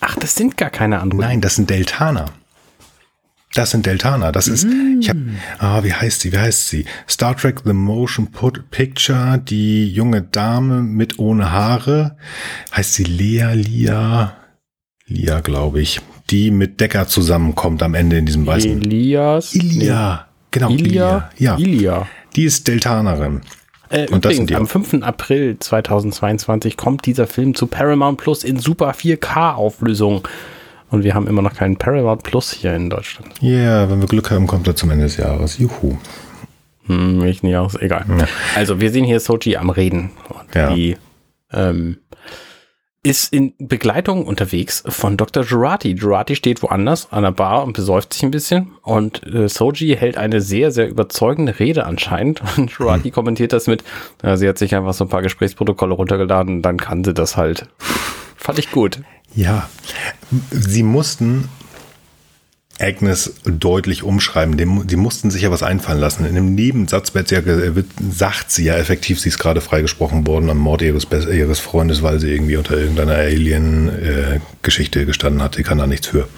Ach, 0.00 0.16
das 0.16 0.34
sind 0.34 0.56
gar 0.56 0.70
keine 0.70 1.00
Androiden. 1.00 1.28
Nein, 1.28 1.40
das 1.40 1.54
sind 1.54 1.70
Deltaner. 1.70 2.26
Das 3.54 3.70
sind 3.70 3.84
Deltaner. 3.84 4.32
Das 4.32 4.48
ist, 4.48 4.66
ich 5.00 5.10
habe, 5.10 5.20
ah, 5.58 5.84
wie 5.84 5.92
heißt 5.92 6.22
sie? 6.22 6.32
Wie 6.32 6.38
heißt 6.38 6.68
sie? 6.68 6.86
Star 7.08 7.36
Trek 7.36 7.60
The 7.64 7.74
Motion 7.74 8.30
Put 8.30 8.70
Picture, 8.70 9.38
die 9.38 9.92
junge 9.92 10.22
Dame 10.22 10.82
mit 10.82 11.18
ohne 11.18 11.52
Haare. 11.52 12.16
Heißt 12.74 12.94
sie 12.94 13.04
Lea, 13.04 13.52
Lia? 13.54 14.36
Lia, 15.06 15.40
glaube 15.40 15.82
ich. 15.82 16.00
Die 16.32 16.50
mit 16.50 16.80
Decker 16.80 17.06
zusammenkommt 17.06 17.82
am 17.82 17.94
Ende 17.94 18.16
in 18.18 18.26
diesem 18.26 18.46
weißen. 18.46 18.82
Elias. 18.82 19.54
Ilia. 19.54 20.26
Genau, 20.50 20.70
Ilia. 20.70 20.84
Ilia. 20.86 21.30
Ja, 21.38 21.56
Ilia. 21.58 22.06
die 22.34 22.44
ist 22.44 22.66
Deltanerin. 22.66 23.42
Äh, 23.90 24.06
Und 24.10 24.24
das 24.24 24.32
übrigens, 24.32 24.36
sind 24.38 24.50
die 24.50 24.56
am 24.56 24.64
auch. 24.64 24.68
5. 24.70 25.02
April 25.02 25.58
2022 25.58 26.76
kommt 26.78 27.04
dieser 27.06 27.26
Film 27.26 27.54
zu 27.54 27.66
Paramount 27.66 28.18
Plus 28.18 28.42
in 28.44 28.58
Super 28.58 28.92
4K-Auflösung. 28.92 30.26
Und 30.90 31.04
wir 31.04 31.14
haben 31.14 31.26
immer 31.26 31.42
noch 31.42 31.54
keinen 31.54 31.76
Paramount 31.76 32.22
Plus 32.22 32.52
hier 32.52 32.74
in 32.74 32.88
Deutschland. 32.90 33.28
Ja, 33.40 33.50
yeah, 33.50 33.90
wenn 33.90 34.00
wir 34.00 34.08
Glück 34.08 34.30
haben, 34.30 34.46
kommt 34.46 34.66
er 34.66 34.74
zum 34.76 34.90
Ende 34.90 35.04
des 35.04 35.16
Jahres. 35.18 35.58
Juhu. 35.58 35.96
Hm, 36.86 37.22
ich 37.24 37.42
nicht 37.42 37.56
aus, 37.56 37.74
egal. 37.80 38.04
Also 38.56 38.80
wir 38.80 38.90
sehen 38.90 39.04
hier 39.04 39.20
Sochi 39.20 39.56
am 39.56 39.70
Reden. 39.70 40.10
Und 40.28 40.54
Ja. 40.54 40.74
die 40.74 40.96
ähm, 41.52 41.98
ist 43.04 43.32
in 43.32 43.52
Begleitung 43.58 44.24
unterwegs 44.24 44.84
von 44.86 45.16
Dr. 45.16 45.42
Jurati. 45.42 45.92
Jurati 45.92 46.36
steht 46.36 46.62
woanders 46.62 47.10
an 47.10 47.24
der 47.24 47.32
Bar 47.32 47.64
und 47.64 47.72
besäuft 47.72 48.14
sich 48.14 48.22
ein 48.22 48.30
bisschen. 48.30 48.72
Und 48.82 49.26
äh, 49.26 49.48
Soji 49.48 49.96
hält 49.96 50.16
eine 50.16 50.40
sehr, 50.40 50.70
sehr 50.70 50.88
überzeugende 50.88 51.58
Rede 51.58 51.84
anscheinend. 51.84 52.42
Und 52.56 52.70
Jurati 52.70 53.10
kommentiert 53.10 53.52
das 53.52 53.66
mit, 53.66 53.82
ja, 54.22 54.36
sie 54.36 54.48
hat 54.48 54.58
sich 54.58 54.74
einfach 54.74 54.94
so 54.94 55.04
ein 55.04 55.10
paar 55.10 55.22
Gesprächsprotokolle 55.22 55.94
runtergeladen, 55.94 56.62
dann 56.62 56.76
kann 56.76 57.02
sie 57.02 57.12
das 57.14 57.36
halt. 57.36 57.66
Fand 58.36 58.58
ich 58.58 58.70
gut. 58.70 59.00
Ja, 59.34 59.68
sie 60.50 60.82
mussten 60.82 61.48
Agnes 62.82 63.34
deutlich 63.44 64.02
umschreiben. 64.02 64.56
Dem, 64.56 64.86
die 64.86 64.96
mussten 64.96 65.30
sich 65.30 65.42
ja 65.42 65.50
was 65.50 65.62
einfallen 65.62 66.00
lassen. 66.00 66.24
In 66.24 66.36
einem 66.36 66.54
Nebensatz 66.54 67.14
wird 67.14 67.28
sie 67.28 67.36
ja, 67.36 67.44
wird, 67.46 67.86
sagt 68.10 68.50
sie 68.50 68.64
ja 68.64 68.74
effektiv, 68.74 69.20
sie 69.20 69.28
ist 69.28 69.38
gerade 69.38 69.60
freigesprochen 69.60 70.26
worden 70.26 70.50
am 70.50 70.58
Mord 70.58 70.82
ihres, 70.82 71.06
ihres 71.10 71.60
Freundes, 71.60 72.02
weil 72.02 72.18
sie 72.18 72.32
irgendwie 72.32 72.56
unter 72.56 72.76
irgendeiner 72.76 73.14
Alien-Geschichte 73.14 75.06
gestanden 75.06 75.42
hat. 75.42 75.54
Sie 75.54 75.62
kann 75.62 75.78
da 75.78 75.86
nichts 75.86 76.08
für. 76.08 76.28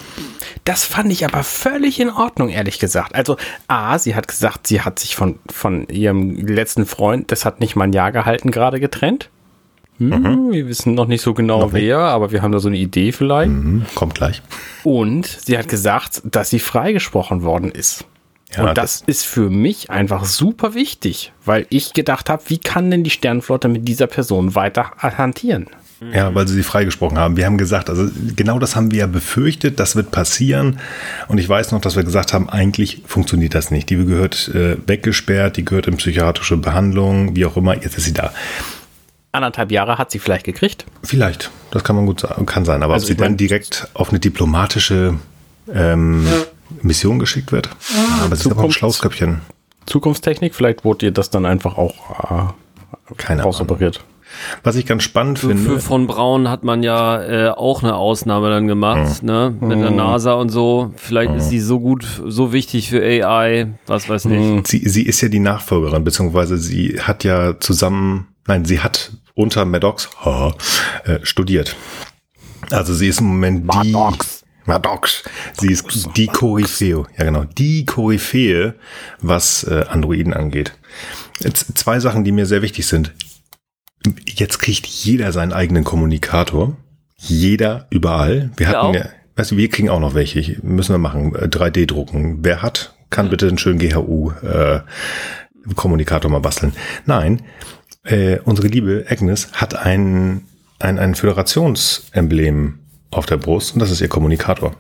Das 0.65 0.85
fand 0.85 1.13
ich 1.13 1.25
aber 1.25 1.43
völlig 1.43 2.01
in 2.01 2.11
Ordnung, 2.11 2.49
ehrlich 2.49 2.79
gesagt. 2.79 3.15
Also, 3.15 3.37
A, 3.69 3.99
sie 3.99 4.15
hat 4.15 4.29
gesagt, 4.29 4.67
sie 4.67 4.81
hat 4.81 4.99
sich 4.99 5.15
von, 5.15 5.39
von 5.51 5.87
ihrem 5.89 6.47
letzten 6.47 6.87
Freund, 6.87 7.31
das 7.33 7.45
hat 7.45 7.61
nicht 7.61 7.77
mal 7.77 7.85
ein 7.85 7.93
Jahr 7.93 8.13
gehalten, 8.13 8.51
gerade 8.51 8.81
getrennt. 8.81 9.29
Hm, 9.99 10.51
Wir 10.53 10.67
wissen 10.67 10.95
noch 10.95 11.07
nicht 11.07 11.23
so 11.23 11.35
genau 11.35 11.61
Noch 11.61 11.73
nicht. 11.73 11.83
wer, 11.85 11.99
aber 11.99 12.33
wir 12.33 12.43
haben 12.43 12.53
da 12.53 12.59
so 12.59 12.69
eine 12.69 12.77
Idee 12.79 13.13
vielleicht. 13.13 13.51
Mhm, 13.51 13.85
kommt 13.95 14.15
gleich. 14.15 14.43
Und 14.83 15.27
sie 15.27 15.57
hat 15.57 15.69
gesagt, 15.69 16.23
dass 16.25 16.51
sie 16.51 16.59
freigesprochen 16.59 17.43
worden 17.43 17.71
ist. 17.71 18.05
Ja, 18.57 18.69
Und 18.69 18.79
das 18.79 19.03
ist 19.07 19.25
für 19.25 19.51
mich 19.51 19.91
einfach 19.91 20.25
super 20.25 20.75
wichtig, 20.75 21.33
weil 21.45 21.67
ich 21.71 21.93
gedacht 21.93 22.29
habe, 22.31 22.43
wie 22.49 22.59
kann 22.59 22.91
denn 22.91 23.03
die 23.05 23.11
Sternflotte 23.11 23.69
mit 23.69 23.87
dieser 23.89 24.07
Person 24.07 24.55
weiter 24.55 24.93
hantieren? 24.99 25.67
Ja, 26.13 26.35
weil 26.35 26.47
sie 26.47 26.55
sie 26.55 26.63
freigesprochen 26.63 27.19
haben. 27.19 27.37
Wir 27.37 27.47
haben 27.47 27.57
gesagt, 27.57 27.89
also 27.89 28.09
genau 28.37 28.59
das 28.59 28.77
haben 28.77 28.91
wir 28.91 28.99
ja 28.99 29.07
befürchtet, 29.07 29.81
das 29.81 29.97
wird 29.97 30.11
passieren. 30.11 30.79
Und 31.29 31.39
ich 31.39 31.49
weiß 31.49 31.73
noch, 31.73 31.81
dass 31.81 31.97
wir 31.97 32.03
gesagt 32.05 32.33
haben, 32.35 32.49
eigentlich 32.51 33.03
funktioniert 33.07 33.55
das 33.55 33.71
nicht. 33.71 33.89
Die 33.91 33.97
gehört 33.97 34.49
äh, 34.55 34.77
weggesperrt, 34.87 35.57
die 35.57 35.65
gehört 35.65 35.87
in 35.87 35.97
psychiatrische 35.97 36.57
Behandlung, 36.59 37.35
wie 37.37 37.47
auch 37.47 37.57
immer. 37.57 37.75
Jetzt 37.75 37.97
ist 37.97 38.05
sie 38.05 38.13
da. 38.13 38.33
Anderthalb 39.35 39.71
Jahre 39.73 39.99
hat 39.99 40.11
sie 40.11 40.19
vielleicht 40.19 40.45
gekriegt. 40.45 40.87
Vielleicht, 41.03 41.51
das 41.71 41.85
kann 41.85 41.97
man 41.97 42.07
gut 42.07 42.21
sagen, 42.21 42.47
kann 42.47 42.65
sein. 42.65 42.83
Aber 42.83 42.95
Also 42.95 43.05
ob 43.05 43.09
sie 43.09 43.17
dann 43.17 43.37
direkt 43.37 43.89
auf 43.95 44.11
eine 44.11 44.21
diplomatische 44.21 45.15
ähm, 45.73 46.27
Mission 46.83 47.19
geschickt 47.19 47.53
wird, 47.53 47.69
aber 48.25 48.37
sie 48.37 48.41
ist 48.43 48.51
aber 48.53 48.63
ein 48.63 48.69
Zukunfts- 48.71 48.73
schlaues 48.73 48.99
Köpfchen. 49.01 49.41
Zukunftstechnik, 49.87 50.55
vielleicht 50.55 50.85
wurde 50.85 51.07
ihr 51.07 51.13
das 51.13 51.31
dann 51.31 51.45
einfach 51.47 51.77
auch 51.77 52.49
äh, 52.49 53.15
Keine 53.17 53.43
Ahnung. 53.43 53.53
rausoperiert. 53.53 54.03
Was 54.65 54.75
ich 54.77 54.85
ganz 54.87 55.05
spannend 55.05 55.39
Für, 55.39 55.49
finde. 55.49 55.63
für 55.63 55.79
von 55.81 56.07
Braun 56.09 56.49
hat 56.49 56.65
man 56.65 56.83
ja 56.83 57.23
äh, 57.23 57.49
auch 57.51 57.83
eine 57.85 57.95
Ausnahme 57.95 58.51
dann 58.51 58.67
gemacht, 58.67 59.23
ne? 59.23 59.55
Mit 59.61 59.79
Mhm. 59.79 59.83
der 59.83 59.91
NASA 59.93 60.33
und 60.33 60.49
so. 60.49 60.93
Vielleicht 60.97 61.35
ist 61.37 61.51
sie 61.51 61.61
so 61.61 61.79
gut, 61.79 62.05
so 62.27 62.53
wichtig 62.53 62.89
für 62.89 63.01
AI, 63.03 63.75
was 63.87 64.09
weiß 64.09 64.25
ich. 64.25 64.67
Sie, 64.67 64.89
sie 64.89 65.03
ist 65.03 65.21
ja 65.21 65.29
die 65.29 65.39
Nachfolgerin, 65.39 66.03
beziehungsweise 66.03 66.57
sie 66.57 66.99
hat 67.01 67.23
ja 67.23 67.61
zusammen, 67.61 68.27
nein, 68.49 68.65
sie 68.65 68.81
hat 68.81 69.13
unter 69.35 69.65
Maddox 69.65 70.09
haha, 70.25 70.55
äh, 71.05 71.19
studiert. 71.23 71.77
Also 72.71 72.95
sie 72.95 73.09
ist 73.09 73.21
im 73.21 73.27
Moment 73.27 73.63
die 73.83 73.93
Maddox. 73.93 74.45
Maddox. 74.67 75.23
Sie 75.61 75.71
ist 75.71 76.09
die 76.17 76.27
Koryphäe, 76.27 77.05
ja 77.19 77.25
genau, 77.25 77.45
die 77.45 77.85
Koryphäe, 77.85 78.75
was 79.21 79.65
äh, 79.65 79.85
Androiden 79.89 80.33
angeht. 80.33 80.73
Jetzt 81.41 81.77
zwei 81.77 82.01
Sachen, 82.01 82.25
die 82.25 82.33
mir 82.33 82.47
sehr 82.47 82.63
wichtig 82.63 82.87
sind. 82.87 83.13
Jetzt 84.27 84.59
kriegt 84.61 84.87
jeder 84.87 85.33
seinen 85.33 85.53
eigenen 85.53 85.85
Kommunikator. 85.85 86.77
Jeder 87.19 87.87
überall. 87.91 88.51
Wir 88.57 88.69
hatten 88.69 88.95
ja, 88.95 89.09
weißt 89.37 89.53
du, 89.53 89.57
wir 89.57 89.69
kriegen 89.69 89.89
auch 89.91 90.01
noch 90.01 90.15
welche. 90.15 90.39
Ich- 90.41 90.63
Müssen 90.63 90.93
wir 90.95 90.99
machen. 90.99 91.35
Äh, 91.35 91.49
3D 91.49 91.87
drucken. 91.87 92.39
Wer 92.43 92.63
hat, 92.63 92.95
kann 93.11 93.31
bitte 93.31 93.49
einen 93.49 93.59
schönen 93.59 93.79
GHU 93.79 94.31
äh, 94.43 94.81
Kommunikator 95.75 96.31
mal 96.31 96.41
basteln. 96.41 96.73
Nein, 97.07 97.43
äh, 98.05 98.39
unsere 98.45 98.69
liebe 98.69 99.07
Agnes 99.09 99.49
hat 99.53 99.75
ein, 99.75 100.43
ein, 100.79 100.99
ein 100.99 101.15
Föderationsemblem 101.15 102.79
auf 103.11 103.27
der 103.27 103.37
Brust 103.37 103.75
und 103.75 103.81
das 103.81 103.91
ist 103.91 104.01
ihr 104.01 104.09
Kommunikator. 104.09 104.75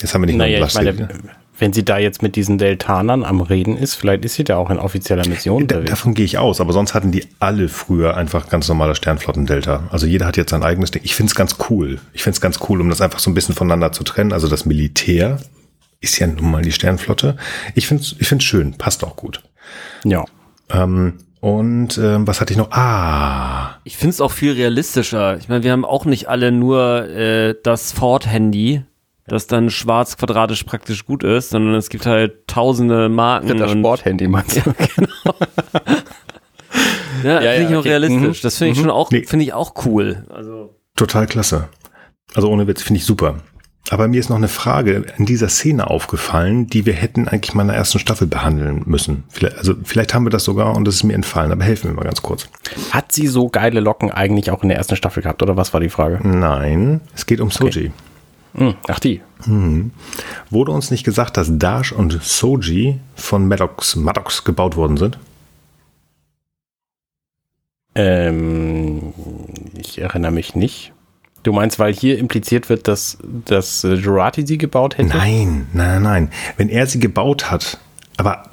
Jetzt 0.00 0.14
haben 0.14 0.22
wir 0.22 0.26
nicht 0.26 0.36
Naja, 0.36 0.60
meine, 0.74 0.92
Plastik. 0.92 1.20
wenn 1.58 1.72
sie 1.72 1.84
da 1.84 1.98
jetzt 1.98 2.22
mit 2.22 2.36
diesen 2.36 2.56
Deltanern 2.58 3.24
am 3.24 3.40
Reden 3.40 3.76
ist, 3.76 3.94
vielleicht 3.94 4.24
ist 4.24 4.34
sie 4.34 4.44
da 4.44 4.56
auch 4.56 4.70
in 4.70 4.78
offizieller 4.78 5.26
Mission 5.28 5.66
Da, 5.66 5.76
unterwegs. 5.76 5.90
davon 5.90 6.14
gehe 6.14 6.24
ich 6.24 6.38
aus, 6.38 6.60
aber 6.60 6.72
sonst 6.72 6.94
hatten 6.94 7.10
die 7.12 7.26
alle 7.40 7.68
früher 7.68 8.16
einfach 8.16 8.48
ganz 8.48 8.68
normale 8.68 8.94
Sternflotten-Delta. 8.94 9.88
Also 9.90 10.06
jeder 10.06 10.26
hat 10.26 10.36
jetzt 10.36 10.50
sein 10.50 10.62
eigenes 10.62 10.92
Ding. 10.92 11.02
Ich 11.04 11.14
finde 11.16 11.30
es 11.30 11.34
ganz 11.34 11.56
cool. 11.68 12.00
Ich 12.12 12.22
finde 12.22 12.36
es 12.36 12.40
ganz 12.40 12.60
cool, 12.68 12.80
um 12.80 12.88
das 12.88 13.00
einfach 13.00 13.18
so 13.18 13.30
ein 13.30 13.34
bisschen 13.34 13.54
voneinander 13.56 13.90
zu 13.92 14.04
trennen. 14.04 14.32
Also 14.32 14.46
das 14.48 14.64
Militär 14.64 15.38
ist 16.00 16.18
ja 16.20 16.28
nun 16.28 16.50
mal 16.50 16.62
die 16.62 16.72
Sternflotte. 16.72 17.36
Ich 17.74 17.88
finde 17.88 18.04
es 18.04 18.14
ich 18.18 18.28
find's 18.28 18.44
schön, 18.44 18.74
passt 18.78 19.02
auch 19.02 19.16
gut. 19.16 19.42
Ja. 20.04 20.24
Ähm, 20.70 21.14
und 21.40 21.98
ähm, 21.98 22.26
was 22.26 22.40
hatte 22.40 22.52
ich 22.52 22.58
noch? 22.58 22.70
Ah, 22.72 23.76
Ich 23.84 23.96
finde 23.96 24.10
es 24.10 24.20
auch 24.20 24.32
viel 24.32 24.52
realistischer. 24.52 25.36
Ich 25.38 25.48
meine, 25.48 25.62
wir 25.64 25.72
haben 25.72 25.84
auch 25.84 26.04
nicht 26.04 26.28
alle 26.28 26.50
nur 26.52 27.08
äh, 27.08 27.54
das 27.62 27.92
Ford-Handy, 27.92 28.82
das 29.26 29.46
dann 29.46 29.70
schwarz 29.70 30.16
quadratisch 30.16 30.64
praktisch 30.64 31.04
gut 31.04 31.22
ist, 31.22 31.50
sondern 31.50 31.74
es 31.74 31.90
gibt 31.90 32.06
halt 32.06 32.46
tausende 32.48 33.08
Marken. 33.08 33.56
Das 33.58 33.70
Sporthandy 33.72 34.26
meinst 34.28 34.56
du? 34.56 34.60
Ja, 37.24 37.40
Ja, 37.40 37.40
finde 37.40 37.44
ja, 37.44 37.68
ich 37.70 37.74
auch 37.74 37.80
okay. 37.80 37.88
realistisch. 37.88 38.38
Mhm. 38.38 38.42
Das 38.42 38.58
finde 38.58 38.72
ich 38.72 38.78
schon 38.78 38.90
auch, 38.90 39.10
Nee. 39.10 39.24
finde 39.24 39.44
ich 39.44 39.52
auch 39.52 39.74
cool. 39.84 40.24
Also 40.30 40.74
total 40.96 41.26
klasse. 41.26 41.68
Also 42.34 42.48
ohne 42.50 42.66
Witz, 42.66 42.82
finde 42.82 42.98
ich 42.98 43.04
super. 43.06 43.36
Aber 43.90 44.06
mir 44.08 44.20
ist 44.20 44.28
noch 44.28 44.36
eine 44.36 44.48
Frage 44.48 45.06
in 45.16 45.24
dieser 45.24 45.48
Szene 45.48 45.88
aufgefallen, 45.88 46.66
die 46.66 46.84
wir 46.84 46.92
hätten 46.92 47.26
eigentlich 47.26 47.54
mal 47.54 47.62
in 47.62 47.68
der 47.68 47.76
ersten 47.76 47.98
Staffel 47.98 48.26
behandeln 48.26 48.82
müssen. 48.84 49.24
Vielleicht, 49.28 49.56
also 49.56 49.74
vielleicht 49.82 50.12
haben 50.14 50.26
wir 50.26 50.30
das 50.30 50.44
sogar 50.44 50.76
und 50.76 50.84
das 50.86 50.96
ist 50.96 51.04
mir 51.04 51.14
entfallen, 51.14 51.52
aber 51.52 51.64
helfen 51.64 51.90
wir 51.90 51.94
mal 51.94 52.04
ganz 52.04 52.20
kurz. 52.20 52.48
Hat 52.90 53.12
sie 53.12 53.26
so 53.26 53.48
geile 53.48 53.80
Locken 53.80 54.10
eigentlich 54.10 54.50
auch 54.50 54.62
in 54.62 54.68
der 54.68 54.78
ersten 54.78 54.96
Staffel 54.96 55.22
gehabt, 55.22 55.42
oder 55.42 55.56
was 55.56 55.72
war 55.72 55.80
die 55.80 55.88
Frage? 55.88 56.20
Nein, 56.22 57.00
es 57.14 57.24
geht 57.24 57.40
um 57.40 57.50
Soji. 57.50 57.90
Hm, 58.54 58.74
ach, 58.88 58.98
die. 58.98 59.20
Wurde 60.50 60.72
uns 60.72 60.90
nicht 60.90 61.04
gesagt, 61.04 61.36
dass 61.36 61.48
Dash 61.50 61.92
und 61.92 62.18
Soji 62.22 62.98
von 63.14 63.46
Maddox, 63.48 63.96
Maddox 63.96 64.44
gebaut 64.44 64.76
worden 64.76 64.96
sind? 64.96 65.18
Ähm, 67.94 69.14
ich 69.74 70.00
erinnere 70.00 70.32
mich 70.32 70.54
nicht. 70.54 70.92
Du 71.42 71.52
meinst, 71.52 71.78
weil 71.78 71.94
hier 71.94 72.18
impliziert 72.18 72.68
wird, 72.68 72.88
dass, 72.88 73.18
dass 73.44 73.84
äh, 73.84 73.94
Jurati 73.94 74.46
sie 74.46 74.58
gebaut 74.58 74.98
hätte? 74.98 75.16
Nein, 75.16 75.66
nein, 75.72 76.02
nein. 76.02 76.30
Wenn 76.56 76.68
er 76.68 76.86
sie 76.86 76.98
gebaut 76.98 77.50
hat, 77.50 77.78
aber 78.16 78.50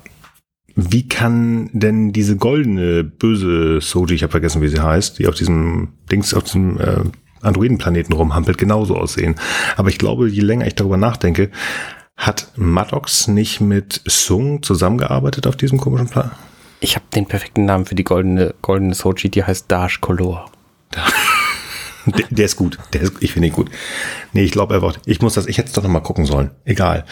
wie 0.76 1.08
kann 1.08 1.70
denn 1.74 2.12
diese 2.12 2.36
goldene, 2.36 3.04
böse 3.04 3.80
Soji, 3.82 4.16
ich 4.16 4.24
habe 4.24 4.32
vergessen, 4.32 4.62
wie 4.62 4.68
sie 4.68 4.82
heißt, 4.82 5.20
die 5.20 5.28
auf 5.28 5.36
diesem 5.36 5.90
Dings, 6.12 6.34
auf 6.34 6.44
diesem 6.44 6.80
äh, 6.80 6.98
Androidenplaneten 7.42 8.14
rumhampelt, 8.14 8.58
genauso 8.58 8.98
aussehen? 8.98 9.36
Aber 9.78 9.90
ich 9.90 9.98
glaube, 9.98 10.28
je 10.28 10.42
länger 10.42 10.68
ich 10.68 10.76
darüber 10.76 10.98
nachdenke, 10.98 11.50
hat 12.18 12.52
Maddox 12.56 13.28
nicht 13.28 13.62
mit 13.62 14.02
Sung 14.06 14.64
zusammengearbeitet 14.64 15.48
auf 15.48 15.56
diesem 15.56 15.80
komischen 15.80 16.10
Plan? 16.10 16.32
Ich 16.82 16.96
habe 16.96 17.06
den 17.16 17.26
perfekten 17.26 17.66
Namen 17.66 17.86
für 17.86 17.96
die 17.96 18.04
goldene, 18.04 18.54
goldene 18.62 18.94
Sochi, 18.94 19.30
die 19.30 19.44
heißt 19.44 19.72
Dash 19.72 20.02
Color. 20.02 20.46
Der, 22.06 22.26
der 22.30 22.46
ist 22.46 22.56
gut. 22.56 22.78
Der 22.94 23.02
ist, 23.02 23.14
ich 23.20 23.34
finde 23.34 23.48
ihn 23.48 23.54
gut. 23.54 23.70
Nee, 24.34 24.44
ich 24.44 24.52
glaube 24.52 24.76
einfach, 24.76 24.98
ich 25.06 25.22
muss 25.22 25.34
das, 25.34 25.48
ich 25.48 25.58
hätte 25.58 25.68
es 25.68 25.74
doch 25.74 25.84
noch 25.84 25.90
mal 25.90 26.02
gucken 26.02 26.26
sollen. 26.26 26.52
Egal. 26.64 27.06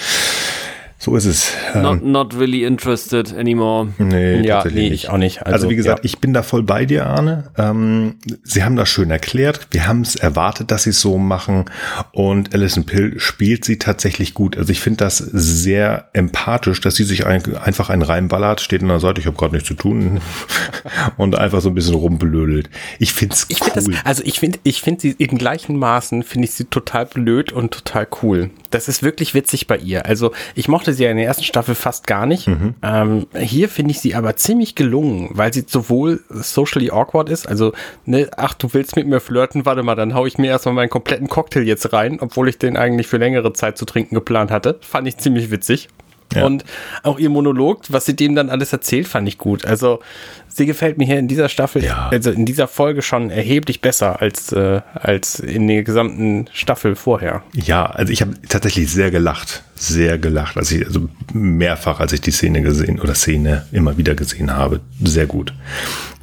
So 1.04 1.18
ist 1.18 1.26
es. 1.26 1.52
not, 1.76 2.02
Ähm, 2.02 2.12
not 2.14 2.34
really 2.40 2.64
interested 2.64 3.36
anymore. 3.38 3.90
nee, 3.98 4.40
Ja, 4.42 4.56
tatsächlich 4.62 4.84
nee, 4.84 4.90
nicht. 4.92 5.04
ich 5.04 5.10
auch 5.10 5.18
nicht. 5.18 5.40
Also, 5.46 5.54
Also, 5.54 5.70
wie 5.70 5.76
gesagt, 5.76 6.00
ja. 6.00 6.06
ich 6.06 6.20
bin 6.20 6.32
da 6.34 6.44
voll 6.44 6.64
bei 6.64 6.86
dir, 6.86 7.08
Arne. 7.08 7.52
Ähm, 7.58 8.16
Sie 8.44 8.64
haben 8.64 8.78
das 8.78 8.88
schön 8.88 9.12
erklärt. 9.12 9.68
Wir 9.72 9.86
haben 9.86 10.00
es 10.02 10.16
erwartet, 10.16 10.72
dass 10.72 10.84
Sie 10.84 10.92
es 10.92 11.02
so 11.02 11.18
machen. 11.18 11.66
Und 12.14 12.54
Alison 12.54 12.86
Pill 12.86 13.20
spielt 13.20 13.66
sie 13.66 13.80
tatsächlich 13.80 14.34
gut. 14.34 14.58
Also 14.58 14.72
ich 14.72 14.80
finde 14.80 14.98
das 15.04 15.18
sehr 15.18 16.08
empathisch, 16.14 16.80
dass 16.80 16.96
sie 16.96 17.04
sich 17.04 17.26
ein, 17.26 17.54
einfach 17.58 17.90
einen 17.90 18.02
reinballert, 18.02 18.62
steht 18.62 18.82
an 18.82 18.88
der 18.88 19.02
Seite, 19.02 19.20
ich 19.20 19.28
habe 19.28 19.36
gerade 19.36 19.56
nichts 19.56 19.68
zu 19.68 19.74
tun 19.74 20.22
und 21.18 21.36
einfach 21.38 21.60
so 21.60 21.68
ein 21.68 21.76
bisschen 21.76 21.96
rumblödelt. 21.96 22.70
Ich 23.00 23.12
finde 23.14 23.36
es 23.36 23.46
Ich 23.50 23.60
cool. 23.62 23.72
finde 23.74 23.92
das, 23.92 24.06
also 24.06 24.24
ich 24.26 24.40
finde, 24.40 24.60
ich 24.64 24.82
finde 24.82 25.02
sie 25.02 25.12
in 25.18 25.38
gleichen 25.38 25.78
Maßen, 25.78 26.24
finde 26.24 26.46
ich 26.46 26.54
sie 26.54 26.64
total 26.66 27.06
blöd 27.08 27.52
und 27.52 27.72
total 27.74 28.08
cool. 28.22 28.50
Das 28.74 28.88
ist 28.88 29.04
wirklich 29.04 29.34
witzig 29.34 29.68
bei 29.68 29.78
ihr. 29.78 30.06
Also 30.06 30.32
ich 30.56 30.68
mochte 30.68 30.94
sie 30.94 31.04
ja 31.04 31.12
in 31.12 31.18
der 31.18 31.26
ersten 31.26 31.44
Staffel 31.44 31.76
fast 31.76 32.08
gar 32.08 32.26
nicht. 32.26 32.48
Mhm. 32.48 32.76
Ähm, 32.82 33.28
hier 33.38 33.70
finde 33.70 33.92
ich 33.92 34.00
sie 34.00 34.16
aber 34.16 34.36
ziemlich 34.36 34.76
gelungen, 34.76 35.30
weil 35.34 35.54
sie 35.54 35.66
sowohl 35.68 36.22
socially 36.30 36.90
awkward 36.90 37.30
ist, 37.30 37.48
also 37.48 37.74
ne, 38.06 38.30
ach, 38.38 38.54
du 38.54 38.74
willst 38.74 38.96
mit 38.96 39.08
mir 39.08 39.20
flirten, 39.20 39.66
warte 39.66 39.84
mal, 39.84 39.96
dann 39.96 40.14
hau 40.14 40.26
ich 40.26 40.38
mir 40.38 40.48
erstmal 40.48 40.74
meinen 40.74 40.90
kompletten 40.90 41.28
Cocktail 41.28 41.64
jetzt 41.64 41.94
rein, 41.94 42.18
obwohl 42.20 42.50
ich 42.50 42.58
den 42.58 42.78
eigentlich 42.78 43.08
für 43.08 43.18
längere 43.18 43.54
Zeit 43.54 43.78
zu 43.78 43.86
trinken 43.86 44.16
geplant 44.16 44.52
hatte. 44.52 44.80
Fand 44.82 45.08
ich 45.08 45.18
ziemlich 45.18 45.52
witzig. 45.52 45.90
Ja. 46.36 46.46
Und 46.46 46.64
auch 47.04 47.20
ihr 47.20 47.30
Monolog, 47.30 47.82
was 47.90 48.06
sie 48.06 48.16
dem 48.16 48.36
dann 48.36 48.50
alles 48.50 48.74
erzählt, 48.74 49.08
fand 49.08 49.28
ich 49.28 49.38
gut. 49.38 49.66
Also 49.66 50.00
sie 50.48 50.66
gefällt 50.66 50.98
mir 50.98 51.06
hier 51.06 51.20
in 51.20 51.28
dieser 51.28 51.50
Staffel, 51.50 51.84
Ja. 51.84 52.10
also 52.10 52.32
in 52.32 52.46
dieser 52.46 52.68
Folge 52.68 53.02
schon 53.02 53.30
erheblich 53.30 53.82
besser 53.82 54.22
als, 54.22 54.52
äh, 54.52 54.82
als 54.94 55.40
in 55.40 55.68
der 55.68 55.84
gesamten 55.84 56.46
Staffel 56.54 56.96
vorher. 56.96 57.44
Ja, 57.54 57.86
also 57.86 58.12
ich 58.14 58.22
habe 58.22 58.34
tatsächlich 58.48 58.92
sehr 58.92 59.12
gelacht, 59.12 59.64
sehr 59.76 60.18
gelacht, 60.18 60.58
also, 60.58 60.76
ich, 60.76 60.86
also 60.86 61.10
mehrfach, 61.34 62.00
als 62.00 62.14
ich 62.14 62.22
die 62.22 62.32
Szene 62.32 62.62
gesehen 62.62 63.00
oder 63.00 63.16
Szene 63.16 63.66
immer 63.72 63.98
wieder 63.98 64.16
gesehen 64.16 64.56
habe, 64.56 64.82
sehr 65.04 65.26
gut. 65.26 65.54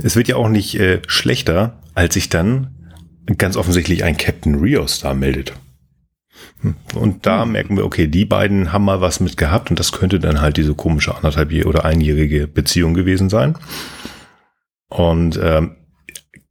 Es 0.02 0.16
wird 0.16 0.28
ja 0.28 0.36
auch 0.36 0.48
nicht 0.48 0.78
äh, 0.78 1.00
schlechter, 1.06 1.78
als 1.94 2.14
sich 2.14 2.28
dann 2.28 2.68
ganz 3.38 3.56
offensichtlich 3.56 4.04
ein 4.04 4.16
Captain 4.16 4.54
Rios 4.56 5.00
da 5.00 5.14
meldet. 5.14 5.52
Hm. 6.62 6.74
Und 6.94 7.26
da 7.26 7.44
merken 7.44 7.76
wir, 7.76 7.84
okay, 7.84 8.06
die 8.06 8.24
beiden 8.24 8.72
haben 8.72 8.84
mal 8.84 9.00
was 9.00 9.20
mit 9.20 9.36
gehabt 9.36 9.70
und 9.70 9.78
das 9.78 9.92
könnte 9.92 10.18
dann 10.18 10.40
halt 10.40 10.56
diese 10.56 10.74
komische 10.74 11.14
anderthalbjährige 11.14 11.68
oder 11.68 11.84
einjährige 11.84 12.46
Beziehung 12.46 12.94
gewesen 12.94 13.30
sein. 13.30 13.56
Und 14.88 15.38
ähm, 15.42 15.76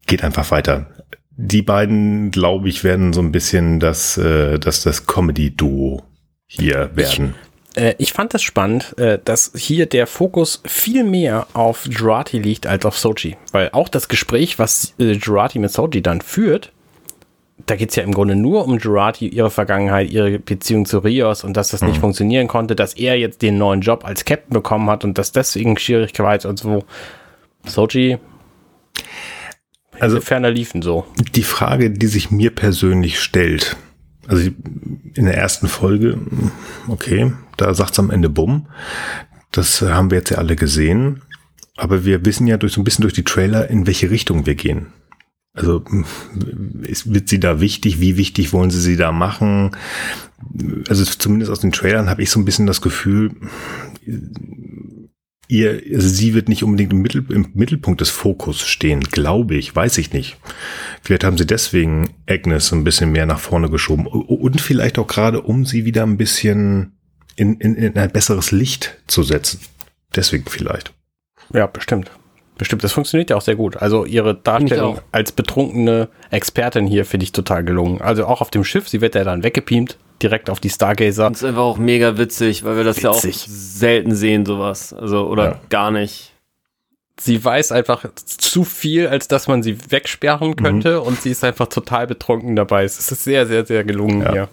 geht 0.07 0.24
einfach 0.24 0.49
weiter. 0.51 0.88
Die 1.32 1.62
beiden, 1.62 2.32
glaube 2.32 2.68
ich, 2.70 2.84
werden 2.84 3.14
so 3.14 3.22
ein 3.22 3.32
bisschen 3.32 3.80
das, 3.80 4.18
äh, 4.18 4.60
das, 4.60 4.84
das 4.84 5.05
Comedy-Duo 5.05 6.03
hier 6.47 6.89
werden. 6.95 7.36
Äh, 7.76 7.95
ich 7.97 8.14
fand 8.14 8.34
das 8.34 8.41
spannend, 8.41 8.97
äh, 8.97 9.20
dass 9.24 9.53
hier 9.55 9.86
der 9.86 10.07
Fokus 10.07 10.62
viel 10.66 11.03
mehr 11.03 11.47
auf 11.53 11.86
Jurati 11.86 12.39
liegt 12.39 12.68
als 12.68 12.86
auf 12.86 12.97
Sochi. 12.97 13.38
Weil 13.51 13.70
auch 13.72 13.88
das 13.88 14.07
Gespräch, 14.07 14.60
was 14.60 14.93
äh, 14.99 15.12
Jurati 15.12 15.60
mit 15.60 15.72
Sochi 15.72 16.01
dann 16.01 16.22
führt, 16.22 16.74
da 17.70 17.76
geht's 17.76 17.96
ja 17.96 18.04
im 18.04 18.14
Grunde 18.14 18.36
nur 18.36 18.66
um 18.66 18.80
Jurati, 18.80 19.28
ihre 19.28 19.52
Vergangenheit, 19.52 20.10
ihre 20.10 20.40
Beziehung 20.40 20.86
zu 20.86 21.00
Rios 21.00 21.44
und 21.44 21.56
dass 21.56 21.70
das 21.70 21.82
nicht 21.82 22.00
funktionieren 22.00 22.48
konnte, 22.48 22.76
dass 22.76 22.94
er 22.96 23.18
jetzt 23.20 23.42
den 23.42 23.58
neuen 23.58 23.82
Job 23.82 24.06
als 24.06 24.26
Captain 24.26 24.54
bekommen 24.54 24.90
hat 24.90 25.04
und 25.04 25.18
dass 25.18 25.32
deswegen 25.32 25.78
Schwierigkeiten 25.78 26.48
und 26.48 26.58
so. 26.58 26.84
Sochi, 27.66 28.18
Also 30.00 30.22
ferner 30.22 30.50
liefen 30.50 30.82
so. 30.82 31.06
die 31.36 31.44
Frage, 31.44 31.92
die 31.92 32.08
sich 32.08 32.32
mir 32.32 32.50
persönlich 32.56 33.20
stellt, 33.20 33.76
also 34.28 34.50
in 35.14 35.26
der 35.26 35.38
ersten 35.38 35.68
Folge, 35.68 36.18
okay, 36.88 37.34
da 37.58 37.74
sagt's 37.74 38.00
am 38.00 38.10
Ende 38.10 38.30
Bumm. 38.30 38.68
Das 39.52 39.82
haben 39.82 40.12
wir 40.12 40.20
jetzt 40.20 40.30
ja 40.30 40.38
alle 40.38 40.56
gesehen. 40.56 41.22
Aber 41.76 42.06
wir 42.06 42.26
wissen 42.26 42.46
ja 42.46 42.58
durch 42.58 42.74
so 42.74 42.82
ein 42.82 42.84
bisschen 42.84 43.04
durch 43.04 43.14
die 43.14 43.24
Trailer, 43.24 43.70
in 43.70 43.88
welche 43.88 44.10
Richtung 44.12 44.46
wir 44.46 44.56
gehen. 44.56 44.88
Also 45.54 45.84
ist, 46.84 47.12
wird 47.14 47.28
sie 47.28 47.39
da 47.39 47.60
wichtig? 47.60 48.00
Wie 48.00 48.18
wichtig 48.18 48.54
wollen 48.54 48.70
sie 48.70 48.82
sie 48.82 48.95
da 48.95 49.12
machen? 49.12 49.72
Also 50.88 51.04
zumindest 51.04 51.52
aus 51.52 51.60
den 51.60 51.72
Trailern 51.72 52.10
habe 52.10 52.22
ich 52.22 52.30
so 52.30 52.39
ein 52.39 52.45
bisschen 52.45 52.68
das 52.68 52.82
Gefühl, 52.82 53.32
ihr, 55.50 55.82
also 55.93 56.08
sie 56.08 56.34
wird 56.34 56.47
nicht 56.47 56.64
unbedingt 56.64 56.93
im, 56.93 57.02
Mittel, 57.02 57.26
im 57.30 57.50
Mittelpunkt 57.54 58.00
des 58.00 58.10
Fokus 58.10 58.62
stehen, 58.62 59.02
glaube 59.02 59.56
ich, 59.56 59.76
weiß 59.76 59.97
ich 59.97 60.14
nicht. 60.14 60.38
Vielleicht 61.02 61.24
haben 61.24 61.38
sie 61.38 61.47
deswegen 61.47 62.12
Agnes 62.28 62.68
so 62.68 62.76
ein 62.76 62.84
bisschen 62.84 63.12
mehr 63.12 63.26
nach 63.26 63.39
vorne 63.39 63.70
geschoben 63.70 64.08
und 64.08 64.62
vielleicht 64.62 64.97
auch 65.00 65.08
gerade, 65.08 65.41
um 65.41 65.66
sie 65.66 65.84
wieder 65.84 66.04
ein 66.04 66.18
bisschen 66.18 66.93
in, 67.36 67.60
in, 67.60 67.76
in 67.76 67.97
ein 67.97 68.12
besseres 68.12 68.52
Licht 68.52 68.97
zu 69.08 69.24
setzen. 69.24 69.60
Deswegen 70.16 70.45
vielleicht. 70.45 70.93
Ja, 71.54 71.68
bestimmt. 71.68 72.12
Bestimmt, 72.60 72.84
das 72.84 72.91
funktioniert 72.91 73.30
ja 73.32 73.38
auch 73.38 73.41
sehr 73.41 73.55
gut. 73.55 73.78
Also 73.78 74.05
ihre 74.05 74.36
Darstellung 74.36 74.99
als 75.14 75.32
betrunkene 75.32 76.10
Expertin 76.30 76.86
hier 76.86 77.05
finde 77.05 77.24
ich 77.24 77.32
total 77.32 77.64
gelungen. 77.64 78.01
Also 78.01 78.26
auch 78.28 78.41
auf 78.41 78.51
dem 78.51 78.64
Schiff, 78.66 78.88
sie 78.89 78.99
wird 79.01 79.16
ja 79.16 79.24
dann 79.24 79.43
weggebeamt, 79.43 79.97
direkt 80.22 80.49
auf 80.49 80.60
die 80.60 80.70
Stargazer. 80.70 81.30
Das 81.30 81.39
ist 81.41 81.45
einfach 81.47 81.62
auch 81.62 81.78
mega 81.78 82.18
witzig, 82.18 82.66
weil 82.66 82.76
wir 82.76 82.84
das 82.84 83.01
ja 83.01 83.12
auch 83.12 83.24
Witzig. 83.24 83.45
selten 83.47 84.14
sehen, 84.14 84.45
sowas. 84.45 84.93
Also, 84.93 85.28
oder 85.28 85.43
Ja. 85.45 85.60
gar 85.70 85.89
nicht. 85.89 86.34
Sie 87.18 87.43
weiß 87.43 87.72
einfach 87.72 88.05
zu 88.16 88.64
viel, 88.66 89.07
als 89.07 89.28
dass 89.30 89.47
man 89.47 89.64
sie 89.64 89.78
wegsperren 89.91 90.55
könnte 90.57 91.01
und 91.01 91.22
sie 91.22 91.32
ist 91.32 91.43
einfach 91.45 91.68
total 91.68 92.07
betrunken 92.07 92.55
dabei. 92.57 92.84
Es 92.84 92.99
ist 92.99 93.24
sehr, 93.24 93.47
sehr, 93.47 93.66
sehr 93.66 93.84
gelungen 93.86 94.22
Ja. 94.22 94.32
hier. 94.34 94.49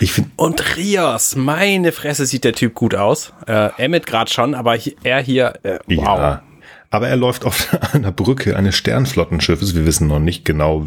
Ich 0.00 0.12
finde, 0.12 0.30
Und 0.36 0.76
Rios, 0.76 1.36
meine 1.36 1.92
Fresse, 1.92 2.26
sieht 2.26 2.42
der 2.44 2.54
Typ 2.54 2.74
gut 2.74 2.94
aus. 2.96 3.32
Äh, 3.46 3.70
Emmett 3.76 4.06
gerade 4.06 4.30
schon, 4.32 4.54
aber 4.54 4.76
er 5.04 5.20
hier, 5.20 5.54
äh, 5.62 5.78
wow. 5.86 6.18
ja. 6.18 6.42
Aber 6.90 7.08
er 7.08 7.16
läuft 7.16 7.44
auf 7.44 7.68
einer 7.92 8.12
Brücke 8.12 8.56
eines 8.56 8.76
Sternflottenschiffes. 8.76 9.74
Wir 9.74 9.86
wissen 9.86 10.08
noch 10.08 10.18
nicht 10.18 10.44
genau, 10.44 10.86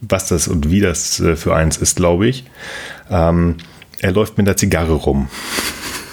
was 0.00 0.28
das 0.28 0.48
und 0.48 0.70
wie 0.70 0.80
das 0.80 1.20
äh, 1.20 1.36
für 1.36 1.54
eins 1.54 1.76
ist, 1.76 1.96
glaube 1.96 2.26
ich. 2.26 2.44
Ähm, 3.10 3.56
er 4.00 4.12
läuft 4.12 4.38
mit 4.38 4.46
der 4.46 4.56
Zigarre 4.56 4.92
rum. 4.92 5.28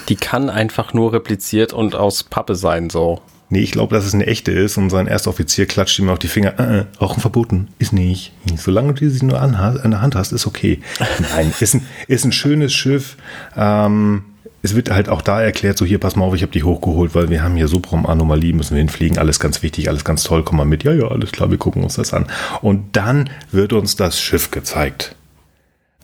Die 0.08 0.16
kann 0.16 0.50
einfach 0.50 0.92
nur 0.92 1.12
repliziert 1.12 1.72
und 1.72 1.94
aus 1.94 2.22
Pappe 2.24 2.54
sein, 2.54 2.90
so. 2.90 3.20
Nee, 3.50 3.60
ich 3.60 3.72
glaube, 3.72 3.94
dass 3.94 4.04
es 4.04 4.14
eine 4.14 4.26
echte 4.26 4.52
ist 4.52 4.78
und 4.78 4.90
sein 4.90 5.06
erster 5.06 5.30
Offizier 5.30 5.66
klatscht 5.66 5.98
ihm 5.98 6.08
auf 6.08 6.18
die 6.18 6.28
Finger. 6.28 6.58
Äh, 6.58 6.78
äh, 6.78 6.84
Rauchen 7.00 7.20
verboten. 7.20 7.68
Ist 7.78 7.92
nicht. 7.92 8.32
Solange 8.56 8.94
du 8.94 9.08
sie 9.08 9.24
nur 9.24 9.40
an, 9.40 9.54
an 9.54 9.90
der 9.90 10.00
Hand 10.00 10.14
hast, 10.14 10.32
ist 10.32 10.46
okay. 10.46 10.80
Nein, 11.30 11.52
ist 11.60 11.74
ein, 11.74 11.86
ist 12.08 12.24
ein 12.24 12.32
schönes 12.32 12.72
Schiff. 12.72 13.16
Ähm, 13.56 14.24
es 14.64 14.74
wird 14.74 14.90
halt 14.90 15.10
auch 15.10 15.20
da 15.20 15.42
erklärt, 15.42 15.76
so 15.76 15.84
hier, 15.84 15.98
pass 15.98 16.16
mal 16.16 16.24
auf, 16.24 16.34
ich 16.34 16.40
habe 16.40 16.52
dich 16.52 16.64
hochgeholt, 16.64 17.14
weil 17.14 17.28
wir 17.28 17.42
haben 17.42 17.54
hier 17.54 17.68
Subrom-Anomalie, 17.68 18.54
müssen 18.54 18.74
wir 18.74 18.78
hinfliegen, 18.78 19.18
alles 19.18 19.38
ganz 19.38 19.62
wichtig, 19.62 19.90
alles 19.90 20.06
ganz 20.06 20.22
toll, 20.22 20.42
komm 20.42 20.56
mal 20.56 20.64
mit. 20.64 20.84
Ja, 20.84 20.94
ja, 20.94 21.06
alles 21.08 21.32
klar, 21.32 21.50
wir 21.50 21.58
gucken 21.58 21.84
uns 21.84 21.96
das 21.96 22.14
an. 22.14 22.26
Und 22.62 22.96
dann 22.96 23.28
wird 23.50 23.74
uns 23.74 23.94
das 23.94 24.18
Schiff 24.18 24.50
gezeigt. 24.50 25.16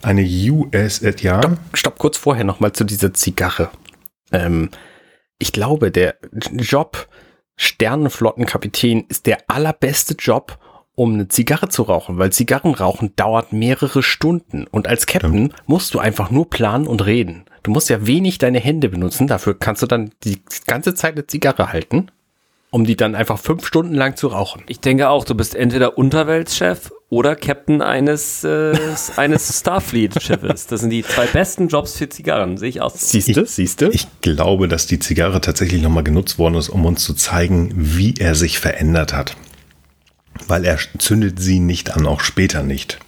Eine 0.03 0.23
US, 0.23 0.99
äh, 1.01 1.15
ja. 1.21 1.39
Stopp, 1.39 1.59
stopp 1.73 1.99
kurz 1.99 2.19
vorher 2.19 2.45
nochmal 2.45 2.73
zu 2.73 2.85
dieser 2.85 3.15
Zigarre. 3.15 3.71
Ähm, 4.31 4.69
ich 5.39 5.53
glaube, 5.53 5.91
der 5.91 6.17
Job 6.53 7.09
Sternenflottenkapitän 7.57 9.07
ist 9.09 9.25
der 9.25 9.39
allerbeste 9.49 10.17
Job, 10.19 10.59
um 10.95 11.15
eine 11.15 11.29
Zigarre 11.29 11.71
zu 11.71 11.85
rauchen, 11.85 12.19
weil 12.19 12.31
Zigarrenrauchen 12.31 13.17
dauert 13.17 13.55
mehrere 13.55 14.03
Stunden 14.03 14.67
und 14.67 14.87
als 14.87 15.07
Captain 15.07 15.49
ja. 15.49 15.55
musst 15.65 15.95
du 15.95 15.99
einfach 15.99 16.31
nur 16.31 16.51
planen 16.51 16.87
und 16.87 17.07
reden. 17.07 17.47
Du 17.63 17.71
musst 17.71 17.91
ja 17.91 18.07
wenig 18.07 18.39
deine 18.39 18.59
Hände 18.59 18.89
benutzen, 18.89 19.27
dafür 19.27 19.59
kannst 19.59 19.83
du 19.83 19.87
dann 19.87 20.11
die 20.25 20.41
ganze 20.67 20.95
Zeit 20.95 21.13
eine 21.13 21.27
Zigarre 21.27 21.73
halten, 21.73 22.07
um 22.71 22.85
die 22.85 22.97
dann 22.97 23.15
einfach 23.15 23.39
fünf 23.39 23.67
Stunden 23.67 23.95
lang 23.95 24.17
zu 24.17 24.29
rauchen. 24.29 24.63
Ich 24.67 24.81
denke 24.81 25.11
auch, 25.11 25.25
du 25.25 25.35
bist 25.35 25.55
entweder 25.55 25.99
Unterweltschef 25.99 26.91
oder 27.11 27.37
Captain 27.37 27.83
eines, 27.83 28.45
äh, 28.45 28.79
eines 29.17 29.59
Starfleet-Schiffes. 29.61 30.69
Das 30.69 30.81
sind 30.81 30.91
die 30.91 31.03
zwei 31.03 31.27
besten 31.27 31.69
Jobs 31.69 31.99
für 31.99 32.09
Zigarren, 32.09 32.57
sehe 32.57 32.69
ich 32.69 32.81
aus. 32.81 33.11
Siehst 33.11 33.37
du, 33.37 33.45
siehst 33.45 33.83
du? 33.83 33.91
Ich 33.91 34.07
glaube, 34.23 34.69
dass 34.69 34.87
die 34.87 35.01
Zigarre 35.01 35.41
tatsächlich 35.41 35.83
nochmal 35.83 36.05
genutzt 36.05 36.39
worden 36.39 36.55
ist, 36.55 36.69
um 36.69 36.87
uns 36.87 37.05
zu 37.05 37.15
zeigen, 37.15 37.73
wie 37.75 38.15
er 38.19 38.35
sich 38.35 38.59
verändert 38.59 39.13
hat. 39.13 39.37
Weil 40.47 40.65
er 40.65 40.79
zündet 40.99 41.41
sie 41.41 41.59
nicht 41.59 41.91
an, 41.95 42.07
auch 42.07 42.21
später 42.21 42.63
nicht 42.63 42.99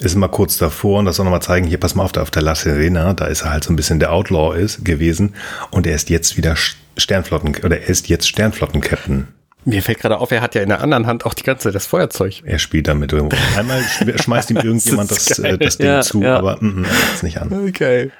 ist 0.00 0.16
mal 0.16 0.28
kurz 0.28 0.56
davor 0.56 0.98
und 0.98 1.04
das 1.04 1.16
soll 1.16 1.24
nochmal 1.24 1.42
zeigen, 1.42 1.66
hier 1.66 1.78
pass 1.78 1.94
mal 1.94 2.04
auf, 2.04 2.12
da 2.12 2.22
auf 2.22 2.30
der 2.30 2.42
La 2.42 2.54
Serena, 2.54 3.12
da 3.12 3.26
ist 3.26 3.42
er 3.42 3.50
halt 3.50 3.64
so 3.64 3.72
ein 3.72 3.76
bisschen 3.76 4.00
der 4.00 4.12
Outlaw 4.12 4.56
ist 4.56 4.84
gewesen 4.84 5.34
und 5.70 5.86
er 5.86 5.94
ist 5.94 6.10
jetzt 6.10 6.36
wieder 6.36 6.56
Sternflotten 6.96 7.56
oder 7.64 7.80
er 7.80 7.88
ist 7.88 8.08
jetzt 8.08 8.28
Sternflotten-Captain. 8.28 9.28
Mir 9.64 9.82
fällt 9.82 9.98
gerade 9.98 10.18
auf, 10.18 10.30
er 10.30 10.40
hat 10.40 10.54
ja 10.54 10.62
in 10.62 10.70
der 10.70 10.80
anderen 10.80 11.06
Hand 11.06 11.26
auch 11.26 11.34
die 11.34 11.42
ganze 11.42 11.64
Zeit 11.64 11.74
das 11.74 11.86
Feuerzeug. 11.86 12.42
Er 12.44 12.58
spielt 12.58 12.88
damit 12.88 13.12
irgendwo. 13.12 13.36
Einmal 13.58 13.82
schmeißt 13.82 14.50
ihm 14.50 14.56
irgendjemand 14.62 15.10
das, 15.10 15.26
das, 15.26 15.38
äh, 15.38 15.58
das 15.58 15.76
Ding 15.76 15.86
ja, 15.86 16.00
zu, 16.00 16.22
ja. 16.22 16.38
aber 16.38 16.56
mm, 16.60 16.80
mm, 16.80 16.84
er 16.84 17.14
es 17.14 17.22
nicht 17.22 17.38
an. 17.38 17.68
Okay. 17.68 18.10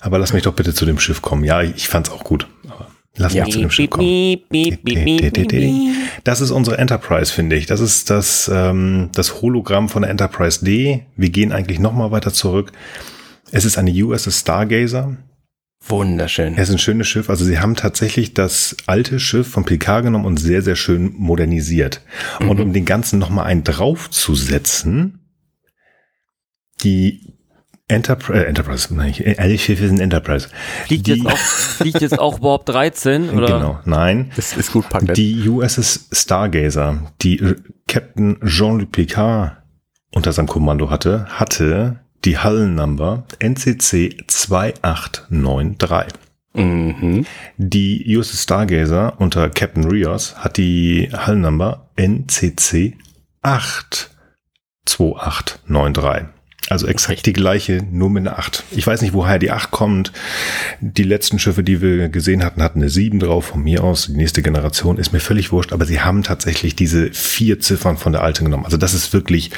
Aber 0.00 0.18
lass 0.18 0.34
mich 0.34 0.42
doch 0.42 0.52
bitte 0.52 0.74
zu 0.74 0.84
dem 0.84 0.98
Schiff 0.98 1.22
kommen. 1.22 1.44
Ja, 1.44 1.62
ich 1.62 1.88
fand's 1.88 2.10
auch 2.10 2.24
gut. 2.24 2.46
Aber 2.68 2.88
Lass 3.16 3.34
ja. 3.34 3.44
mich 3.44 3.52
zu 3.52 3.60
dem 3.60 3.70
Schiff 3.70 3.90
kommen. 3.90 4.38
Das 6.24 6.40
ist 6.40 6.50
unsere 6.50 6.78
Enterprise, 6.78 7.32
finde 7.32 7.56
ich. 7.56 7.66
Das 7.66 7.80
ist 7.80 8.08
das, 8.08 8.50
ähm, 8.52 9.10
das 9.14 9.42
Hologramm 9.42 9.88
von 9.88 10.02
der 10.02 10.10
Enterprise 10.10 10.64
D. 10.64 11.04
Wir 11.16 11.30
gehen 11.30 11.52
eigentlich 11.52 11.78
noch 11.78 11.92
mal 11.92 12.10
weiter 12.10 12.32
zurück. 12.32 12.72
Es 13.50 13.64
ist 13.66 13.76
eine 13.76 13.90
USS 13.90 14.40
Stargazer. 14.40 15.16
Wunderschön. 15.86 16.54
Es 16.56 16.68
ist 16.68 16.76
ein 16.76 16.78
schönes 16.78 17.08
Schiff. 17.08 17.28
Also 17.28 17.44
sie 17.44 17.58
haben 17.58 17.74
tatsächlich 17.74 18.34
das 18.34 18.76
alte 18.86 19.20
Schiff 19.20 19.48
von 19.48 19.64
Picard 19.64 20.04
genommen 20.04 20.24
und 20.24 20.38
sehr, 20.38 20.62
sehr 20.62 20.76
schön 20.76 21.12
modernisiert. 21.16 22.00
Mhm. 22.40 22.48
Und 22.48 22.60
um 22.60 22.72
den 22.72 22.84
Ganzen 22.84 23.18
noch 23.18 23.30
mal 23.30 23.44
einen 23.44 23.64
draufzusetzen, 23.64 25.18
die 26.82 27.34
Enterprise, 27.88 28.44
äh, 28.44 28.48
Enterprise, 28.48 28.94
nein, 28.94 29.14
alle 29.38 29.58
Schiffe 29.58 29.86
sind 29.86 30.00
Enterprise. 30.00 30.48
Fliegt, 30.86 31.06
die, 31.06 31.14
jetzt, 31.14 31.26
auch, 31.26 31.36
fliegt 31.36 32.00
jetzt 32.00 32.18
auch 32.18 32.40
Warp 32.40 32.64
13? 32.66 33.30
Oder? 33.30 33.58
Genau, 33.58 33.80
nein. 33.84 34.30
Das 34.36 34.56
ist 34.56 34.72
gut 34.72 34.88
packt. 34.88 35.16
Die 35.16 35.48
USS 35.48 36.08
Stargazer, 36.12 37.12
die 37.20 37.54
Captain 37.88 38.38
Jean-Luc 38.44 38.92
Picard 38.92 39.58
unter 40.14 40.32
seinem 40.32 40.46
Kommando 40.46 40.90
hatte, 40.90 41.26
hatte 41.28 41.98
die 42.24 42.38
Hull-Number 42.38 43.24
NCC 43.40 44.16
2893. 44.26 46.18
Mhm. 46.54 47.26
Die 47.56 48.16
USS 48.16 48.44
Stargazer 48.44 49.14
unter 49.18 49.50
Captain 49.50 49.84
Rios 49.84 50.36
hat 50.36 50.56
die 50.56 51.10
Hull-Number 51.12 51.90
NCC 51.96 52.96
82893. 53.42 56.31
Also 56.68 56.86
exakt 56.86 57.26
die 57.26 57.32
gleiche, 57.32 57.82
nur 57.90 58.08
mit 58.08 58.26
einer 58.26 58.38
8. 58.38 58.64
Ich 58.70 58.86
weiß 58.86 59.02
nicht, 59.02 59.12
woher 59.12 59.38
die 59.38 59.50
8 59.50 59.70
kommt. 59.70 60.12
Die 60.80 61.02
letzten 61.02 61.38
Schiffe, 61.38 61.62
die 61.62 61.80
wir 61.80 62.08
gesehen 62.08 62.44
hatten, 62.44 62.62
hatten 62.62 62.80
eine 62.80 62.88
7 62.88 63.18
drauf 63.18 63.46
von 63.46 63.62
mir 63.62 63.82
aus. 63.82 64.06
Die 64.06 64.16
nächste 64.16 64.42
Generation 64.42 64.96
ist 64.96 65.12
mir 65.12 65.20
völlig 65.20 65.52
wurscht, 65.52 65.72
aber 65.72 65.84
sie 65.84 66.00
haben 66.00 66.22
tatsächlich 66.22 66.76
diese 66.76 67.12
vier 67.12 67.60
Ziffern 67.60 67.98
von 67.98 68.12
der 68.12 68.22
alten 68.22 68.44
genommen. 68.44 68.64
Also 68.64 68.76
das 68.76 68.94
ist 68.94 69.12
wirklich 69.12 69.50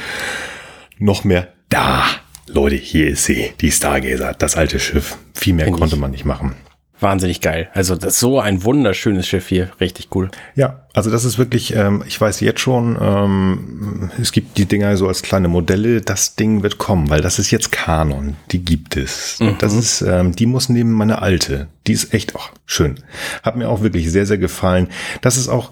noch 0.99 1.25
mehr 1.25 1.49
da. 1.69 2.05
Leute, 2.47 2.77
hier 2.77 3.09
ist 3.09 3.25
sie, 3.25 3.53
die 3.61 3.71
Stargazer, 3.71 4.35
das 4.35 4.57
alte 4.57 4.81
Schiff. 4.81 5.17
Viel 5.35 5.55
mehr 5.55 5.67
Find 5.67 5.79
konnte 5.79 5.97
man 5.97 6.11
nicht 6.11 6.25
machen 6.25 6.55
wahnsinnig 7.01 7.41
geil. 7.41 7.69
Also 7.75 7.97
das 7.97 8.15
ist 8.15 8.21
so 8.21 8.41
ein 8.41 8.65
wunderschönes 8.65 9.27
Schiff 9.27 9.49
hier, 9.49 9.71
richtig 9.81 10.09
cool. 10.15 10.31
Ja, 10.55 10.81
also 10.95 11.11
das 11.11 11.25
ist 11.25 11.39
wirklich, 11.39 11.75
ähm, 11.75 12.05
ich 12.07 12.21
weiß 12.21 12.41
jetzt 12.41 12.61
schon, 12.61 12.97
ähm, 13.01 14.11
es 14.21 14.33
gibt 14.33 14.59
die 14.59 14.67
Dinger 14.67 14.97
so 14.97 15.09
als 15.09 15.23
kleine 15.23 15.49
Modelle, 15.49 16.01
das 16.01 16.37
Ding 16.37 16.63
wird 16.63 16.79
kommen, 16.79 17.11
weil 17.11 17.21
das 17.21 17.39
ist 17.39 17.51
jetzt 17.51 17.73
Kanon, 17.73 18.37
die 18.53 18.65
gibt 18.65 18.97
es. 18.97 19.39
Mhm. 19.41 19.57
Das 19.59 19.75
ist, 19.75 20.03
ähm, 20.03 20.35
die 20.37 20.47
muss 20.47 20.69
neben 20.69 20.93
meine 20.93 21.21
alte, 21.21 21.69
die 21.87 21.93
ist 21.93 22.15
echt 22.15 22.37
auch 22.37 22.51
schön. 22.67 23.01
Hat 23.43 23.57
mir 23.57 23.69
auch 23.69 23.83
wirklich 23.83 24.11
sehr, 24.11 24.27
sehr 24.27 24.39
gefallen. 24.39 24.89
Das 25.21 25.37
ist 25.37 25.49
auch, 25.49 25.71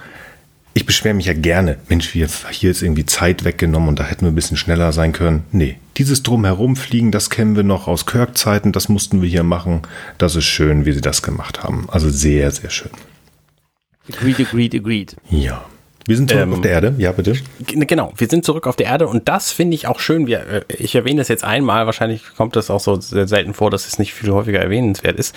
ich 0.74 0.86
beschwere 0.86 1.14
mich 1.14 1.26
ja 1.26 1.34
gerne, 1.34 1.78
Mensch, 1.88 2.14
wir 2.14 2.28
hier 2.50 2.70
ist 2.70 2.82
irgendwie 2.82 3.04
Zeit 3.04 3.44
weggenommen 3.44 3.90
und 3.90 3.98
da 3.98 4.04
hätten 4.04 4.22
wir 4.22 4.32
ein 4.32 4.34
bisschen 4.34 4.56
schneller 4.56 4.92
sein 4.92 5.12
können. 5.12 5.44
Nee, 5.52 5.76
dieses 5.98 6.22
Drumherumfliegen, 6.22 7.10
das 7.10 7.28
kennen 7.28 7.56
wir 7.56 7.62
noch 7.62 7.88
aus 7.88 8.06
Kirk-Zeiten, 8.06 8.72
das 8.72 8.88
mussten 8.88 9.20
wir 9.20 9.28
hier 9.28 9.42
machen. 9.42 9.82
Das 10.18 10.34
ist 10.34 10.44
schön, 10.44 10.86
wie 10.86 10.92
sie 10.92 11.02
das 11.02 11.22
gemacht 11.22 11.62
haben. 11.62 11.88
Also 11.90 12.08
sehr, 12.08 12.50
sehr 12.50 12.70
schön. 12.70 12.90
Agreed, 14.08 14.40
agreed, 14.40 14.74
agreed. 14.74 15.16
Ja. 15.30 15.64
Wir 16.06 16.16
sind 16.16 16.30
zurück 16.30 16.42
ähm, 16.42 16.52
auf 16.54 16.60
der 16.60 16.72
Erde, 16.72 16.94
ja 16.98 17.12
bitte. 17.12 17.34
Genau, 17.60 18.12
wir 18.16 18.26
sind 18.26 18.44
zurück 18.44 18.66
auf 18.66 18.74
der 18.74 18.86
Erde 18.86 19.06
und 19.06 19.28
das 19.28 19.52
finde 19.52 19.76
ich 19.76 19.86
auch 19.86 20.00
schön. 20.00 20.26
Wir, 20.26 20.40
äh, 20.46 20.62
ich 20.68 20.94
erwähne 20.96 21.18
das 21.18 21.28
jetzt 21.28 21.44
einmal, 21.44 21.86
wahrscheinlich 21.86 22.24
kommt 22.36 22.56
das 22.56 22.70
auch 22.70 22.80
so 22.80 23.00
sehr 23.00 23.28
selten 23.28 23.54
vor, 23.54 23.70
dass 23.70 23.86
es 23.86 24.00
nicht 24.00 24.12
viel 24.12 24.32
häufiger 24.32 24.58
erwähnenswert 24.58 25.16
ist 25.16 25.36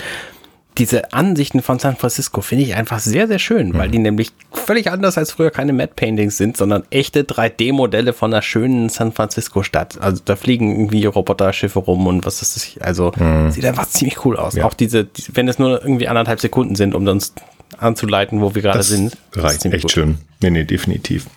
diese 0.77 1.13
Ansichten 1.13 1.61
von 1.61 1.79
San 1.79 1.95
Francisco 1.95 2.41
finde 2.41 2.65
ich 2.65 2.75
einfach 2.75 2.99
sehr, 2.99 3.27
sehr 3.27 3.39
schön, 3.39 3.69
mhm. 3.69 3.73
weil 3.75 3.89
die 3.89 3.99
nämlich 3.99 4.31
völlig 4.51 4.91
anders 4.91 5.17
als 5.17 5.31
früher 5.31 5.51
keine 5.51 5.73
Matte 5.73 5.93
Paintings 5.95 6.37
sind, 6.37 6.57
sondern 6.57 6.83
echte 6.89 7.23
3D-Modelle 7.23 8.13
von 8.13 8.33
einer 8.33 8.41
schönen 8.41 8.89
San 8.89 9.11
Francisco-Stadt. 9.11 10.01
Also 10.01 10.21
da 10.25 10.35
fliegen 10.35 10.71
irgendwie 10.71 11.05
Roboter-Schiffe 11.05 11.79
rum 11.79 12.07
und 12.07 12.25
was 12.25 12.41
ist 12.41 12.55
das? 12.55 12.81
Also 12.81 13.11
mhm. 13.17 13.51
sieht 13.51 13.65
einfach 13.65 13.87
ziemlich 13.87 14.25
cool 14.25 14.37
aus. 14.37 14.55
Ja. 14.55 14.65
Auch 14.65 14.73
diese, 14.73 15.07
wenn 15.33 15.47
es 15.47 15.59
nur 15.59 15.81
irgendwie 15.81 16.07
anderthalb 16.07 16.39
Sekunden 16.39 16.75
sind, 16.75 16.93
um 16.93 17.07
uns 17.07 17.33
anzuleiten, 17.77 18.41
wo 18.41 18.55
wir 18.55 18.61
gerade 18.61 18.83
sind. 18.83 19.17
Reicht 19.33 19.65
echt 19.65 19.83
gut. 19.83 19.91
schön. 19.91 20.17
Nee, 20.41 20.49
nee, 20.49 20.63
definitiv. 20.63 21.27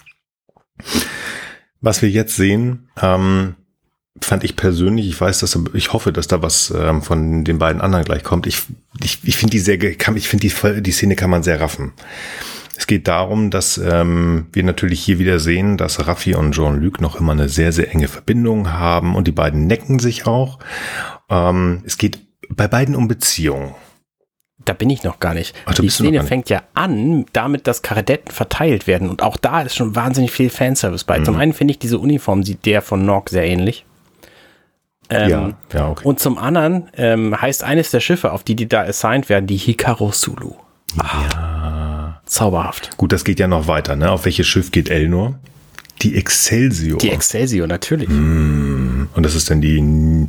Was 1.81 2.03
wir 2.03 2.11
jetzt 2.11 2.37
sehen, 2.37 2.89
ähm, 3.01 3.55
fand 4.21 4.45
ich 4.45 4.57
persönlich, 4.57 5.09
ich 5.09 5.21
weiß, 5.21 5.41
dass 5.41 5.59
ich 5.75 5.93
hoffe, 5.93 6.13
dass 6.13 6.29
da 6.29 6.43
was 6.43 6.73
ähm, 6.77 7.03
von 7.03 7.45
den 7.45 7.59
beiden 7.59 7.81
anderen 7.81 8.05
gleich 8.05 8.23
kommt. 8.23 8.47
Ich, 8.47 8.63
ich, 9.03 9.21
ich 9.25 9.37
finde 9.37 9.53
die 9.53 9.59
sehr, 9.59 9.79
kann, 9.97 10.17
ich 10.17 10.29
finde 10.29 10.49
die, 10.49 10.83
die 10.83 10.93
Szene 10.93 11.17
kann 11.17 11.31
man 11.31 11.43
sehr 11.43 11.61
raffen. 11.61 11.93
Es 12.77 12.87
geht 12.87 13.09
darum, 13.09 13.51
dass 13.51 13.77
ähm, 13.77 14.47
wir 14.53 14.63
natürlich 14.63 15.01
hier 15.01 15.19
wieder 15.19 15.41
sehen, 15.41 15.77
dass 15.77 16.07
Raffi 16.07 16.37
und 16.37 16.53
Jean-Luc 16.53 17.01
noch 17.01 17.19
immer 17.19 17.33
eine 17.33 17.49
sehr, 17.49 17.73
sehr 17.73 17.93
enge 17.93 18.07
Verbindung 18.07 18.73
haben 18.73 19.17
und 19.17 19.27
die 19.27 19.33
beiden 19.33 19.67
necken 19.67 19.99
sich 19.99 20.27
auch. 20.27 20.61
Ähm, 21.29 21.83
es 21.85 21.99
geht 21.99 22.21
bei 22.49 22.69
beiden 22.69 22.95
um 22.95 23.09
Beziehungen. 23.09 23.75
Da 24.65 24.75
bin 24.75 24.91
ich 24.91 25.03
noch 25.03 25.19
gar 25.19 25.35
nicht. 25.35 25.57
Ach, 25.67 25.75
die 25.75 25.89
Szene 25.89 26.23
fängt 26.23 26.51
ja 26.51 26.63
an, 26.75 27.27
damit, 27.33 27.67
dass 27.67 27.83
Kadetten 27.83 28.31
verteilt 28.31 28.87
werden. 28.87 29.09
Und 29.09 29.23
auch 29.23 29.37
da 29.37 29.63
ist 29.63 29.75
schon 29.75 29.97
wahnsinnig 29.97 30.31
viel 30.31 30.51
Fanservice 30.51 31.05
bei. 31.05 31.19
Mhm. 31.19 31.25
Zum 31.25 31.37
einen 31.37 31.53
finde 31.55 31.73
ich 31.73 31.79
diese 31.79 31.99
Uniform 31.99 32.45
sieht 32.45 32.67
der 32.67 32.83
von 32.83 33.05
Nog 33.05 33.29
sehr 33.29 33.45
ähnlich. 33.45 33.87
Ähm, 35.11 35.31
ja, 35.31 35.53
ja, 35.73 35.89
okay. 35.89 36.07
Und 36.07 36.21
zum 36.21 36.39
anderen 36.39 36.89
ähm, 36.97 37.41
heißt 37.41 37.65
eines 37.65 37.91
der 37.91 38.01
Schiffe, 38.01 38.33
auf 38.33 38.45
die 38.45 38.57
die 38.57 38.69
da 38.69 38.83
assigned 38.83 39.29
werden, 39.29 39.47
die 39.47 39.57
Hikaru 39.57 40.13
Sulu. 40.13 40.55
ja. 40.97 42.21
Zauberhaft. 42.27 42.97
Gut, 42.99 43.13
das 43.13 43.25
geht 43.25 43.41
ja 43.41 43.49
noch 43.49 43.69
weiter, 43.69 43.97
ne? 43.97 44.11
Auf 44.11 44.27
welches 44.27 44.47
Schiff 44.47 44.71
geht 44.71 44.91
Elnor? 44.91 45.39
Die 46.03 46.15
Excelsior. 46.17 46.99
Die 46.99 47.11
Excelsior, 47.11 47.67
natürlich. 47.67 48.09
Mm, 48.09 49.09
und 49.15 49.23
das 49.23 49.35
ist 49.35 49.51
dann 49.51 49.61
die. 49.61 50.29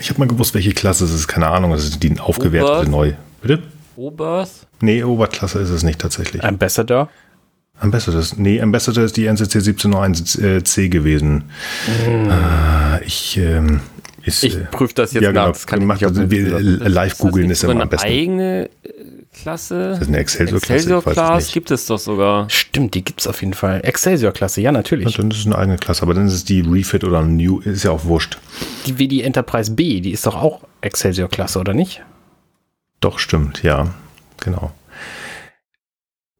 Ich 0.00 0.08
habe 0.08 0.20
mal 0.20 0.28
gewusst, 0.28 0.54
welche 0.54 0.72
Klasse 0.72 1.04
es 1.04 1.12
ist. 1.12 1.28
Keine 1.28 1.48
Ahnung. 1.48 1.72
Das 1.72 1.84
ist 1.84 2.02
die 2.02 2.18
aufgewertete 2.18 2.72
Oberth. 2.72 2.88
neu. 2.88 3.12
Bitte? 3.42 3.62
Oberth? 3.96 4.66
Nee, 4.80 5.02
Oberklasse 5.02 5.58
ist 5.58 5.70
es 5.70 5.82
nicht 5.82 5.98
tatsächlich. 5.98 6.42
Ambassador? 6.42 7.10
Ambassador, 7.78 8.22
nee, 8.36 8.60
Ambassador 8.60 9.04
ist 9.04 9.16
die 9.16 9.26
NCC 9.26 9.58
1701C 9.58 10.88
gewesen. 10.88 11.44
Mm. 12.06 12.30
Äh, 12.30 13.04
ich, 13.04 13.36
ähm, 13.36 13.80
Ist, 14.24 14.44
Ich 14.44 14.56
äh, 14.56 14.60
prüfe 14.70 14.94
das 14.94 15.12
jetzt 15.12 15.22
ja, 15.22 15.32
nach. 15.32 15.42
genau. 15.44 15.52
Das 15.52 15.66
kann 15.66 15.80
ich 15.82 15.86
nicht 15.86 16.04
also, 16.06 16.30
wir, 16.30 16.56
äh, 16.56 16.60
live 16.60 17.18
googeln 17.18 17.50
ist 17.50 17.62
immer 17.64 17.72
eine 17.72 17.82
am 17.82 17.88
besten. 17.88 18.06
eigene 18.06 18.68
äh, 18.84 18.90
Klasse. 19.32 19.90
Das 19.90 20.00
ist 20.02 20.08
eine 20.08 20.18
Excelsior-Klasse, 20.18 21.32
es 21.38 21.44
nicht. 21.46 21.54
gibt 21.54 21.70
es 21.70 21.86
doch 21.86 21.98
sogar. 21.98 22.48
Stimmt, 22.50 22.94
die 22.94 23.02
gibt's 23.02 23.26
auf 23.26 23.40
jeden 23.40 23.54
Fall. 23.54 23.80
Excelsior-Klasse, 23.82 24.60
ja, 24.60 24.66
Ja, 24.66 24.72
natürlich. 24.72 25.16
dann 25.16 25.30
ist 25.30 25.38
es 25.38 25.46
eine 25.46 25.56
eigene 25.56 25.78
Klasse, 25.78 26.02
aber 26.02 26.14
dann 26.14 26.26
ist 26.26 26.34
es 26.34 26.44
die 26.44 26.60
Refit 26.60 27.02
oder 27.04 27.22
New, 27.22 27.60
ist 27.60 27.82
ja 27.82 27.90
auch 27.92 28.04
wurscht. 28.04 28.38
Die, 28.86 28.98
wie 28.98 29.08
die 29.08 29.22
Enterprise 29.22 29.72
B, 29.72 30.00
die 30.00 30.10
ist 30.12 30.26
doch 30.26 30.34
auch 30.36 30.60
Excelsior-Klasse, 30.82 31.58
oder 31.58 31.72
nicht? 31.74 32.02
Doch, 33.00 33.18
stimmt, 33.18 33.62
ja, 33.62 33.94
genau. 34.40 34.72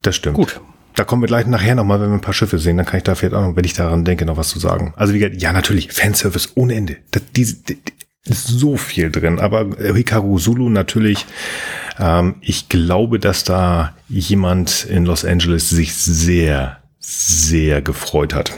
Das 0.02 0.14
stimmt. 0.16 0.36
Gut. 0.36 0.60
Da 0.94 1.04
kommen 1.04 1.22
wir 1.22 1.26
gleich 1.26 1.46
nachher 1.46 1.74
nochmal, 1.74 2.00
wenn 2.00 2.10
wir 2.10 2.14
ein 2.14 2.20
paar 2.20 2.34
Schiffe 2.34 2.58
sehen, 2.58 2.76
dann 2.76 2.86
kann 2.86 2.98
ich 2.98 3.04
da 3.04 3.14
vielleicht 3.14 3.34
auch 3.34 3.46
noch, 3.46 3.56
wenn 3.56 3.64
ich 3.64 3.74
daran 3.74 4.04
denke, 4.04 4.26
noch 4.26 4.36
was 4.36 4.48
zu 4.48 4.58
sagen. 4.58 4.92
Also 4.96 5.14
wie 5.14 5.18
gesagt, 5.18 5.40
ja, 5.40 5.52
natürlich, 5.52 5.92
Fanservice 5.92 6.50
ohne 6.54 6.74
Ende. 6.74 6.96
Das, 7.10 7.22
die, 7.34 7.44
die, 7.62 7.78
ist 8.24 8.46
so 8.46 8.76
viel 8.76 9.10
drin, 9.10 9.40
aber 9.40 9.66
Hikaru 9.78 10.38
Zulu 10.38 10.68
natürlich, 10.68 11.26
ähm, 11.98 12.36
ich 12.40 12.68
glaube, 12.68 13.18
dass 13.18 13.44
da 13.44 13.94
jemand 14.08 14.84
in 14.84 15.04
Los 15.04 15.24
Angeles 15.24 15.70
sich 15.70 15.94
sehr, 15.94 16.78
sehr 17.00 17.82
gefreut 17.82 18.34
hat. 18.34 18.52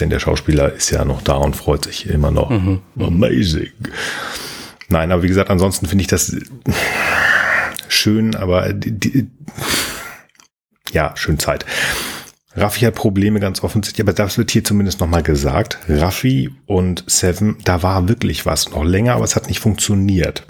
Denn 0.00 0.10
der 0.10 0.20
Schauspieler 0.20 0.72
ist 0.74 0.90
ja 0.90 1.04
noch 1.04 1.22
da 1.22 1.34
und 1.34 1.56
freut 1.56 1.84
sich 1.86 2.06
immer 2.06 2.30
noch. 2.30 2.50
Amazing. 2.98 3.70
Nein, 4.88 5.10
aber 5.10 5.22
wie 5.22 5.28
gesagt, 5.28 5.50
ansonsten 5.50 5.86
finde 5.86 6.02
ich 6.02 6.08
das 6.08 6.36
schön, 7.88 8.34
aber 8.34 8.72
die, 8.72 8.92
die, 8.92 9.26
ja, 10.92 11.12
schön 11.16 11.38
Zeit. 11.38 11.64
Raffi 12.54 12.80
hat 12.80 12.94
Probleme 12.94 13.38
ganz 13.40 13.62
offensichtlich, 13.62 14.04
aber 14.04 14.12
das 14.12 14.36
wird 14.38 14.50
hier 14.50 14.64
zumindest 14.64 15.00
nochmal 15.00 15.22
gesagt. 15.22 15.78
Raffi 15.88 16.50
und 16.66 17.04
Seven, 17.06 17.56
da 17.64 17.82
war 17.82 18.08
wirklich 18.08 18.46
was 18.46 18.70
noch 18.70 18.84
länger, 18.84 19.14
aber 19.14 19.24
es 19.24 19.36
hat 19.36 19.46
nicht 19.48 19.60
funktioniert. 19.60 20.44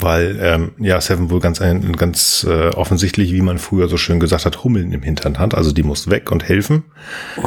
Weil, 0.00 0.38
ähm, 0.42 0.72
ja, 0.78 1.00
Seven 1.00 1.30
wohl 1.30 1.38
ganz, 1.38 1.60
ganz 1.96 2.44
äh, 2.48 2.70
offensichtlich, 2.70 3.32
wie 3.32 3.40
man 3.42 3.58
früher 3.58 3.88
so 3.88 3.96
schön 3.96 4.18
gesagt 4.18 4.44
hat, 4.44 4.64
Hummeln 4.64 4.92
im 4.92 5.02
Hintern 5.02 5.38
hat. 5.38 5.54
Also 5.54 5.70
die 5.70 5.84
muss 5.84 6.10
weg 6.10 6.32
und 6.32 6.42
helfen. 6.48 6.82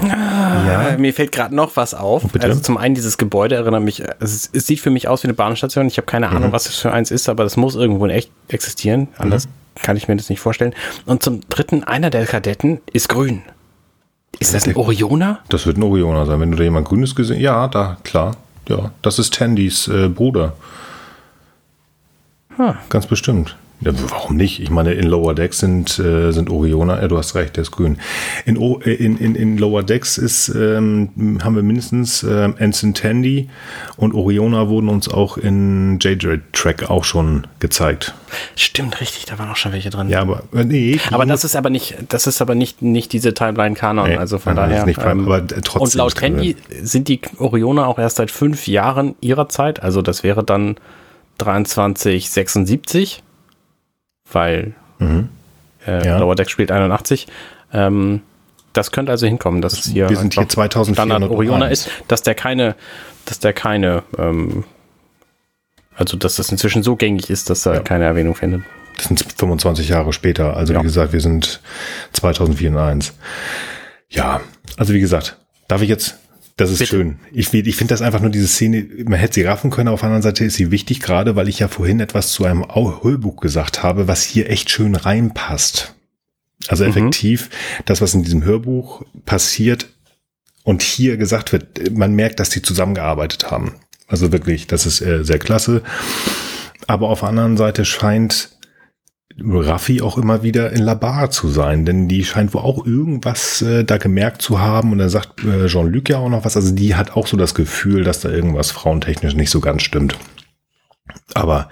Ja. 0.01 0.89
Äh, 0.89 0.97
Mir 0.97 1.13
fällt 1.13 1.33
gerade 1.33 1.53
noch 1.53 1.75
was 1.75 1.93
auf. 1.93 2.23
bitte? 2.31 2.47
Also 2.47 2.61
zum 2.61 2.77
einen 2.77 2.95
dieses 2.95 3.17
Gebäude 3.17 3.55
erinnert 3.55 3.83
mich, 3.83 4.01
äh, 4.01 4.13
es, 4.21 4.49
es 4.53 4.65
sieht 4.65 4.79
für 4.79 4.89
mich 4.91 5.09
aus 5.09 5.23
wie 5.23 5.27
eine 5.27 5.33
Bahnstation. 5.33 5.87
Ich 5.87 5.97
habe 5.97 6.05
keine 6.05 6.29
Mhm. 6.29 6.37
Ahnung, 6.37 6.51
was 6.53 6.63
das 6.63 6.77
für 6.77 6.91
eins 6.93 7.11
ist, 7.11 7.27
aber 7.27 7.43
das 7.43 7.57
muss 7.57 7.75
irgendwo 7.75 8.05
in 8.05 8.11
echt 8.11 8.31
existieren. 8.47 9.09
Anders 9.17 9.47
kann 9.81 9.97
ich 9.97 10.07
mir 10.07 10.15
das 10.15 10.29
nicht 10.29 10.39
vorstellen. 10.39 10.73
Und 11.05 11.23
zum 11.23 11.41
dritten, 11.49 11.83
einer 11.83 12.09
der 12.09 12.25
Kadetten 12.25 12.79
ist 12.91 13.09
grün. 13.09 13.41
Ist 14.39 14.53
das 14.53 14.67
ein 14.67 14.75
Orioner? 14.75 15.39
Das 15.49 15.65
wird 15.65 15.77
ein 15.77 15.83
Orioner 15.83 16.25
sein. 16.25 16.39
Wenn 16.39 16.51
du 16.51 16.57
da 16.57 16.63
jemand 16.63 16.87
Grünes 16.87 17.15
gesehen 17.15 17.39
Ja, 17.39 17.67
da, 17.67 17.97
klar. 18.03 18.35
Ja, 18.67 18.91
das 19.01 19.17
ist 19.17 19.33
Tandys 19.33 19.87
äh, 19.87 20.09
Bruder. 20.09 20.53
Ganz 22.89 23.07
bestimmt. 23.07 23.55
Ja, 23.79 23.91
warum 24.09 24.37
nicht? 24.37 24.59
Ich 24.59 24.71
meine, 24.71 24.93
in 24.93 25.07
Lower 25.07 25.35
Decks 25.35 25.59
sind, 25.59 25.99
äh, 25.99 26.31
sind 26.31 26.49
Orioner, 26.49 27.01
äh, 27.01 27.07
du 27.07 27.17
hast 27.17 27.35
recht, 27.35 27.57
der 27.57 27.61
ist 27.61 27.71
grün. 27.71 27.99
In, 28.45 28.57
o, 28.57 28.79
äh, 28.83 28.93
in, 28.93 29.17
in, 29.17 29.35
in 29.35 29.57
Lower 29.59 29.83
Decks 29.83 30.17
ist, 30.17 30.49
ähm, 30.49 31.39
haben 31.43 31.55
wir 31.55 31.61
mindestens 31.61 32.23
ähm, 32.23 32.55
Ensign 32.57 32.95
Tandy 32.95 33.49
und 33.95 34.15
Oriona 34.15 34.67
wurden 34.67 34.89
uns 34.89 35.07
auch 35.07 35.37
in 35.37 35.99
J-Track 35.99 36.89
auch 36.89 37.03
schon 37.03 37.45
gezeigt. 37.59 38.15
Stimmt, 38.55 38.99
richtig, 38.99 39.25
da 39.25 39.37
waren 39.37 39.51
auch 39.51 39.55
schon 39.55 39.73
welche 39.73 39.91
drin. 39.91 40.09
Ja, 40.09 40.21
aber 40.21 40.41
äh, 40.55 40.63
nee. 40.63 40.99
Aber 41.11 41.27
das 41.27 41.43
ist 41.43 41.55
aber 41.55 41.69
nicht, 41.69 41.95
das 42.09 42.25
ist 42.25 42.41
aber 42.41 42.55
nicht, 42.55 42.81
nicht 42.81 43.13
diese 43.13 43.35
Timeline-Kanon. 43.35 44.09
Nee, 44.09 44.17
also 44.17 44.39
von 44.39 44.55
daher. 44.55 44.79
ist 44.79 44.85
nicht 44.87 44.99
ähm, 45.03 45.25
aber, 45.25 45.37
äh, 45.37 45.61
trotzdem 45.63 45.81
und 45.81 45.93
laut. 45.93 46.15
Candy 46.15 46.55
sind 46.81 47.07
die 47.09 47.21
Orioner 47.37 47.87
auch 47.87 47.99
erst 47.99 48.17
seit 48.17 48.31
fünf 48.31 48.67
Jahren 48.67 49.15
ihrer 49.21 49.49
Zeit. 49.49 49.83
Also 49.83 50.01
das 50.01 50.23
wäre 50.23 50.43
dann 50.43 50.77
2376, 51.37 53.23
weil 54.31 54.73
äh, 54.99 55.03
Mhm. 55.03 55.29
Ja. 55.85 56.17
Lower 56.17 56.35
Deck 56.35 56.49
spielt 56.49 56.71
81. 56.71 57.27
Ähm, 57.73 58.21
das 58.73 58.91
könnte 58.91 59.11
also 59.11 59.25
hinkommen, 59.25 59.61
dass 59.61 59.73
es 59.73 59.85
hier 59.85 60.09
Wir 60.09 60.17
sind 60.17 60.33
hier 60.33 60.41
einfach 60.41 60.53
2401. 60.53 60.95
Standard 61.17 61.31
Orioner 61.31 61.71
ist, 61.71 61.89
dass 62.07 62.21
der 62.23 62.35
keine, 62.35 62.75
dass 63.25 63.39
der 63.39 63.53
keine, 63.53 64.03
ähm, 64.17 64.65
also 65.95 66.17
dass 66.17 66.35
das 66.35 66.51
inzwischen 66.51 66.83
so 66.83 66.95
gängig 66.95 67.29
ist, 67.29 67.49
dass 67.49 67.65
er 67.65 67.75
Ja. 67.75 67.79
keine 67.81 68.03
Erwähnung 68.05 68.35
findet. 68.35 68.63
Das 68.97 69.05
sind 69.05 69.21
25 69.37 69.89
Jahre 69.89 70.11
später. 70.13 70.57
Also 70.57 70.73
Ja. 70.73 70.79
wie 70.79 70.83
gesagt, 70.83 71.13
wir 71.13 71.21
sind 71.21 71.61
2004 72.13 72.71
Ja, 74.09 74.41
also 74.77 74.93
wie 74.93 74.99
gesagt, 74.99 75.37
darf 75.67 75.81
ich 75.81 75.89
jetzt, 75.89 76.17
das 76.57 76.71
ist 76.71 76.79
Bitte. 76.79 76.89
schön. 76.89 77.19
Ich, 77.31 77.53
ich 77.53 77.75
finde 77.75 77.93
das 77.93 78.01
einfach 78.01 78.19
nur 78.19 78.29
diese 78.31 78.47
Szene, 78.47 78.85
man 79.05 79.19
hätte 79.19 79.35
sie 79.35 79.43
raffen 79.43 79.69
können, 79.71 79.87
auf 79.89 80.01
der 80.01 80.07
anderen 80.07 80.23
Seite 80.23 80.43
ist 80.43 80.55
sie 80.55 80.71
wichtig, 80.71 80.99
gerade 80.99 81.35
weil 81.35 81.47
ich 81.47 81.59
ja 81.59 81.67
vorhin 81.67 81.99
etwas 81.99 82.31
zu 82.31 82.45
einem 82.45 82.65
Hörbuch 82.67 83.37
gesagt 83.37 83.83
habe, 83.83 84.07
was 84.07 84.23
hier 84.23 84.49
echt 84.49 84.69
schön 84.69 84.95
reinpasst. 84.95 85.93
Also 86.67 86.83
Mhm. 86.83 86.89
effektiv, 86.89 87.49
das, 87.85 88.01
was 88.01 88.13
in 88.15 88.23
diesem 88.23 88.43
Hörbuch 88.43 89.03
passiert 89.25 89.87
und 90.63 90.81
hier 90.81 91.15
gesagt 91.17 91.53
wird, 91.53 91.95
man 91.95 92.13
merkt, 92.13 92.39
dass 92.39 92.49
die 92.49 92.61
zusammengearbeitet 92.63 93.51
haben. 93.51 93.75
Also 94.07 94.31
wirklich, 94.31 94.67
das 94.67 94.85
ist 94.85 95.01
äh, 95.01 95.23
sehr 95.23 95.39
klasse. 95.39 95.83
Aber 96.87 97.09
auf 97.09 97.19
der 97.19 97.29
anderen 97.29 97.57
Seite 97.57 97.85
scheint 97.85 98.56
Raffi 99.39 100.01
auch 100.01 100.17
immer 100.17 100.41
wieder 100.41 100.71
in 100.71 100.81
Labar 100.81 101.29
zu 101.29 101.47
sein, 101.47 101.85
denn 101.85 102.07
die 102.07 102.25
scheint 102.25 102.53
wohl 102.53 102.61
auch 102.61 102.85
irgendwas 102.85 103.61
äh, 103.61 103.83
da 103.83 103.97
gemerkt 103.97 104.41
zu 104.41 104.59
haben 104.59 104.91
und 104.91 104.97
dann 104.97 105.09
sagt 105.09 105.43
äh, 105.43 105.67
Jean-Luc 105.67 106.09
ja 106.09 106.17
auch 106.17 106.29
noch 106.29 106.43
was, 106.43 106.55
also 106.55 106.73
die 106.73 106.95
hat 106.95 107.15
auch 107.15 107.27
so 107.27 107.37
das 107.37 107.53
Gefühl, 107.53 108.03
dass 108.03 108.21
da 108.21 108.29
irgendwas 108.29 108.71
frauentechnisch 108.71 109.35
nicht 109.35 109.51
so 109.51 109.59
ganz 109.59 109.83
stimmt. 109.83 110.17
Aber 111.33 111.69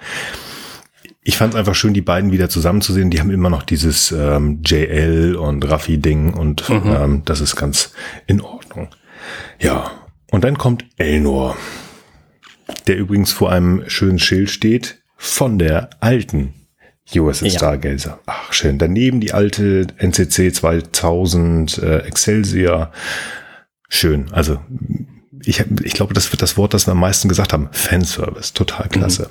ich 1.22 1.36
fand 1.36 1.54
es 1.54 1.58
einfach 1.58 1.74
schön, 1.74 1.92
die 1.92 2.02
beiden 2.02 2.30
wieder 2.30 2.48
zusammenzusehen. 2.48 3.10
Die 3.10 3.18
haben 3.18 3.30
immer 3.30 3.50
noch 3.50 3.64
dieses 3.64 4.12
ähm, 4.12 4.60
JL 4.64 5.34
und 5.34 5.68
Raffi-Ding 5.68 6.34
und 6.34 6.70
ähm, 6.70 7.22
das 7.24 7.40
ist 7.40 7.56
ganz 7.56 7.92
in 8.28 8.40
Ordnung. 8.40 8.88
Ja, 9.58 9.90
und 10.30 10.44
dann 10.44 10.56
kommt 10.56 10.84
Elnor, 10.98 11.56
der 12.86 12.96
übrigens 12.96 13.32
vor 13.32 13.50
einem 13.50 13.82
schönen 13.88 14.20
Schild 14.20 14.50
steht 14.50 15.02
von 15.16 15.58
der 15.58 15.90
alten 15.98 16.54
USS 17.14 17.40
Ja. 17.40 17.50
Stargazer. 17.50 18.18
Ach, 18.26 18.52
schön. 18.52 18.78
Daneben 18.78 19.20
die 19.20 19.32
alte 19.32 19.86
NCC 19.98 20.52
2000 20.52 21.78
äh, 21.78 21.98
Excelsior. 22.00 22.90
Schön. 23.88 24.32
Also, 24.32 24.60
ich, 25.44 25.64
ich 25.82 25.92
glaube, 25.94 26.14
das 26.14 26.32
wird 26.32 26.42
das 26.42 26.56
Wort, 26.56 26.74
das 26.74 26.86
wir 26.86 26.92
am 26.92 27.00
meisten 27.00 27.28
gesagt 27.28 27.52
haben. 27.52 27.68
Fanservice. 27.70 28.52
Total 28.52 28.88
klasse. 28.88 29.28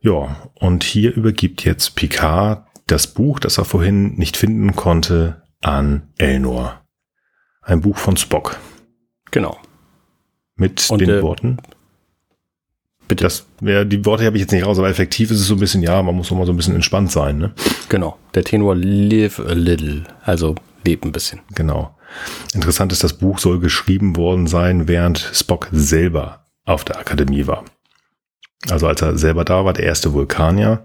Ja, 0.00 0.50
und 0.54 0.84
hier 0.84 1.14
übergibt 1.14 1.64
jetzt 1.64 1.94
Picard 1.94 2.66
das 2.86 3.06
Buch, 3.06 3.38
das 3.38 3.58
er 3.58 3.64
vorhin 3.64 4.14
nicht 4.16 4.36
finden 4.36 4.76
konnte, 4.76 5.42
an 5.62 6.08
Elnor. 6.18 6.82
Ein 7.62 7.80
Buch 7.80 7.96
von 7.96 8.16
Spock. 8.16 8.58
Genau. 9.30 9.58
Mit 10.56 10.88
Und, 10.90 11.00
den 11.00 11.10
äh, 11.10 11.22
Worten. 11.22 11.58
Bitte. 13.08 13.24
Das, 13.24 13.46
ja, 13.60 13.84
die 13.84 14.04
Worte 14.04 14.24
habe 14.24 14.36
ich 14.36 14.42
jetzt 14.42 14.52
nicht 14.52 14.64
raus, 14.64 14.78
aber 14.78 14.88
effektiv 14.88 15.30
ist 15.30 15.40
es 15.40 15.46
so 15.46 15.54
ein 15.54 15.60
bisschen, 15.60 15.82
ja, 15.82 16.02
man 16.02 16.14
muss 16.14 16.32
auch 16.32 16.36
mal 16.36 16.46
so 16.46 16.52
ein 16.52 16.56
bisschen 16.56 16.74
entspannt 16.74 17.12
sein, 17.12 17.38
ne? 17.38 17.52
Genau. 17.88 18.18
Der 18.34 18.44
Tenor 18.44 18.74
live 18.76 19.40
a 19.40 19.52
little. 19.52 20.04
Also 20.22 20.54
lebt 20.84 21.04
ein 21.04 21.12
bisschen. 21.12 21.40
Genau. 21.54 21.96
Interessant 22.54 22.92
ist, 22.92 23.04
das 23.04 23.14
Buch 23.14 23.38
soll 23.38 23.58
geschrieben 23.58 24.16
worden 24.16 24.46
sein, 24.46 24.88
während 24.88 25.18
Spock 25.18 25.68
selber 25.72 26.46
auf 26.64 26.84
der 26.84 26.98
Akademie 26.98 27.46
war. 27.46 27.64
Also 28.70 28.86
als 28.86 29.02
er 29.02 29.18
selber 29.18 29.44
da 29.44 29.64
war, 29.64 29.72
der 29.72 29.84
erste 29.84 30.12
Vulkanier, 30.12 30.84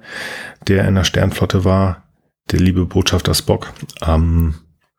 der 0.68 0.88
in 0.88 0.96
der 0.96 1.04
Sternflotte 1.04 1.64
war, 1.64 2.04
der 2.52 2.60
liebe 2.60 2.86
Botschafter 2.86 3.34
Spock. 3.34 3.72
Ähm, 4.06 4.56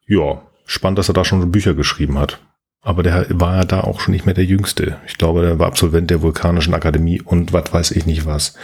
ja, 0.06 0.42
spannend, 0.64 0.98
dass 0.98 1.08
er 1.08 1.14
da 1.14 1.24
schon 1.24 1.50
Bücher 1.50 1.74
geschrieben 1.74 2.18
hat. 2.18 2.40
Aber 2.82 3.02
der 3.02 3.26
war 3.30 3.56
ja 3.56 3.64
da 3.64 3.82
auch 3.82 4.00
schon 4.00 4.12
nicht 4.12 4.24
mehr 4.24 4.34
der 4.34 4.44
Jüngste. 4.44 4.96
Ich 5.06 5.18
glaube, 5.18 5.42
der 5.42 5.58
war 5.58 5.66
Absolvent 5.66 6.10
der 6.10 6.22
Vulkanischen 6.22 6.72
Akademie 6.72 7.20
und 7.20 7.52
was 7.52 7.72
weiß 7.72 7.90
ich 7.90 8.06
nicht 8.06 8.24
was. 8.24 8.54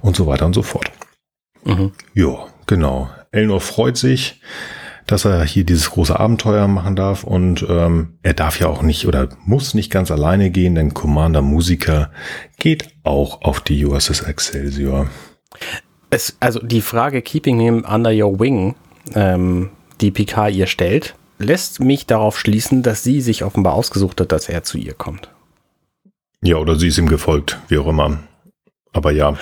Und 0.00 0.16
so 0.16 0.26
weiter 0.26 0.46
und 0.46 0.54
so 0.54 0.62
fort. 0.62 0.90
Mhm. 1.64 1.92
Ja, 2.14 2.46
genau. 2.66 3.08
Elnor 3.30 3.60
freut 3.60 3.96
sich, 3.96 4.40
dass 5.06 5.24
er 5.24 5.44
hier 5.44 5.64
dieses 5.64 5.90
große 5.90 6.18
Abenteuer 6.18 6.68
machen 6.68 6.96
darf 6.96 7.24
und 7.24 7.64
ähm, 7.68 8.18
er 8.22 8.34
darf 8.34 8.58
ja 8.58 8.68
auch 8.68 8.82
nicht 8.82 9.06
oder 9.06 9.28
muss 9.44 9.74
nicht 9.74 9.90
ganz 9.90 10.10
alleine 10.10 10.50
gehen, 10.50 10.74
denn 10.74 10.94
Commander 10.94 11.42
Musiker 11.42 12.10
geht 12.58 12.88
auch 13.02 13.42
auf 13.42 13.60
die 13.60 13.84
USS 13.84 14.22
Excelsior. 14.22 15.08
Es, 16.10 16.36
also 16.40 16.60
die 16.60 16.80
Frage 16.82 17.22
Keeping 17.22 17.58
him 17.58 17.84
under 17.84 18.10
your 18.12 18.38
wing, 18.38 18.74
ähm, 19.14 19.70
die 20.00 20.10
Picard 20.10 20.52
ihr 20.52 20.66
stellt, 20.66 21.14
lässt 21.42 21.80
mich 21.80 22.06
darauf 22.06 22.38
schließen, 22.38 22.82
dass 22.82 23.02
sie 23.02 23.20
sich 23.20 23.44
offenbar 23.44 23.74
ausgesucht 23.74 24.20
hat, 24.20 24.32
dass 24.32 24.48
er 24.48 24.62
zu 24.62 24.78
ihr 24.78 24.94
kommt. 24.94 25.28
Ja, 26.42 26.56
oder 26.56 26.76
sie 26.76 26.88
ist 26.88 26.98
ihm 26.98 27.08
gefolgt, 27.08 27.58
wie 27.68 27.78
auch 27.78 27.86
immer. 27.86 28.18
Aber 28.92 29.12
ja, 29.12 29.36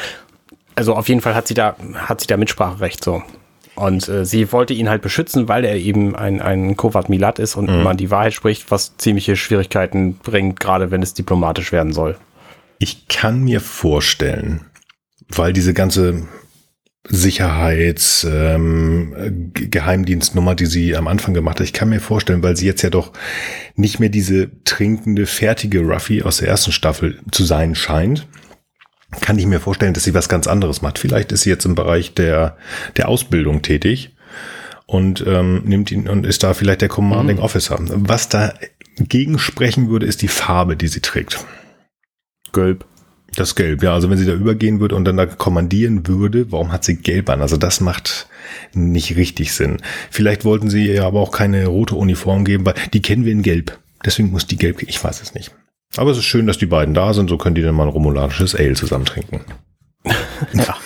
Also 0.74 0.94
auf 0.94 1.08
jeden 1.08 1.20
Fall 1.20 1.34
hat 1.34 1.48
sie 1.48 1.54
da, 1.54 1.76
hat 1.94 2.20
sie 2.20 2.26
da 2.26 2.36
Mitspracherecht 2.36 3.02
so. 3.02 3.22
Und 3.74 4.08
äh, 4.08 4.26
sie 4.26 4.52
wollte 4.52 4.74
ihn 4.74 4.90
halt 4.90 5.00
beschützen, 5.00 5.48
weil 5.48 5.64
er 5.64 5.76
eben 5.76 6.14
ein, 6.14 6.42
ein 6.42 6.76
Kovat 6.76 7.08
Milat 7.08 7.38
ist 7.38 7.56
und 7.56 7.68
immer 7.68 7.94
die 7.94 8.10
Wahrheit 8.10 8.34
spricht, 8.34 8.70
was 8.70 8.96
ziemliche 8.98 9.36
Schwierigkeiten 9.36 10.16
bringt, 10.16 10.60
gerade 10.60 10.90
wenn 10.90 11.02
es 11.02 11.14
diplomatisch 11.14 11.72
werden 11.72 11.92
soll. 11.92 12.18
Ich 12.78 13.08
kann 13.08 13.40
mir 13.42 13.60
vorstellen, 13.60 14.66
weil 15.28 15.52
diese 15.52 15.72
ganze 15.72 16.26
Sicherheits, 17.08 18.26
ähm, 18.30 19.52
Geheimdienstnummer, 19.54 20.54
die 20.54 20.66
sie 20.66 20.96
am 20.96 21.08
Anfang 21.08 21.32
gemacht 21.32 21.58
hat. 21.58 21.64
Ich 21.64 21.72
kann 21.72 21.88
mir 21.88 22.00
vorstellen, 22.00 22.42
weil 22.42 22.56
sie 22.56 22.66
jetzt 22.66 22.82
ja 22.82 22.90
doch 22.90 23.12
nicht 23.74 24.00
mehr 24.00 24.10
diese 24.10 24.50
trinkende, 24.64 25.26
fertige 25.26 25.80
Ruffy 25.80 26.22
aus 26.22 26.38
der 26.38 26.48
ersten 26.48 26.72
Staffel 26.72 27.18
zu 27.30 27.44
sein 27.44 27.74
scheint, 27.74 28.28
kann 29.20 29.38
ich 29.38 29.46
mir 29.46 29.60
vorstellen, 29.60 29.94
dass 29.94 30.04
sie 30.04 30.14
was 30.14 30.28
ganz 30.28 30.46
anderes 30.46 30.82
macht. 30.82 30.98
Vielleicht 30.98 31.32
ist 31.32 31.42
sie 31.42 31.50
jetzt 31.50 31.64
im 31.64 31.74
Bereich 31.74 32.14
der, 32.14 32.56
der 32.96 33.08
Ausbildung 33.08 33.62
tätig 33.62 34.14
und 34.86 35.24
ähm, 35.26 35.62
nimmt 35.64 35.90
ihn 35.90 36.08
und 36.08 36.26
ist 36.26 36.42
da 36.42 36.54
vielleicht 36.54 36.82
der 36.82 36.88
Commanding 36.88 37.38
mhm. 37.38 37.42
Officer. 37.42 37.78
Was 37.80 38.28
da 38.28 38.52
gegensprechen 38.98 39.88
würde, 39.88 40.06
ist 40.06 40.22
die 40.22 40.28
Farbe, 40.28 40.76
die 40.76 40.88
sie 40.88 41.00
trägt. 41.00 41.44
Gelb. 42.52 42.84
Das 43.36 43.54
Gelb, 43.54 43.82
ja. 43.82 43.94
Also 43.94 44.10
wenn 44.10 44.18
sie 44.18 44.26
da 44.26 44.34
übergehen 44.34 44.80
würde 44.80 44.96
und 44.96 45.04
dann 45.04 45.16
da 45.16 45.26
kommandieren 45.26 46.06
würde, 46.06 46.50
warum 46.50 46.72
hat 46.72 46.84
sie 46.84 46.96
Gelb 46.96 47.30
an? 47.30 47.42
Also 47.42 47.56
das 47.56 47.80
macht 47.80 48.28
nicht 48.72 49.16
richtig 49.16 49.52
Sinn. 49.52 49.78
Vielleicht 50.10 50.44
wollten 50.44 50.68
sie 50.68 50.86
ihr 50.86 51.04
aber 51.04 51.20
auch 51.20 51.30
keine 51.30 51.66
rote 51.66 51.94
Uniform 51.94 52.44
geben, 52.44 52.66
weil 52.66 52.74
die 52.92 53.02
kennen 53.02 53.24
wir 53.24 53.32
in 53.32 53.42
Gelb. 53.42 53.78
Deswegen 54.04 54.30
muss 54.30 54.46
die 54.46 54.56
Gelb, 54.56 54.82
ich 54.82 55.02
weiß 55.02 55.22
es 55.22 55.34
nicht. 55.34 55.52
Aber 55.96 56.10
es 56.10 56.18
ist 56.18 56.24
schön, 56.24 56.46
dass 56.46 56.58
die 56.58 56.66
beiden 56.66 56.94
da 56.94 57.12
sind, 57.14 57.28
so 57.28 57.36
können 57.36 57.54
die 57.54 57.62
dann 57.62 57.74
mal 57.74 57.84
ein 57.84 57.88
romulanisches 57.88 58.54
Ale 58.54 58.74
zusammen 58.74 59.04
trinken. 59.04 59.40
ja. 60.52 60.76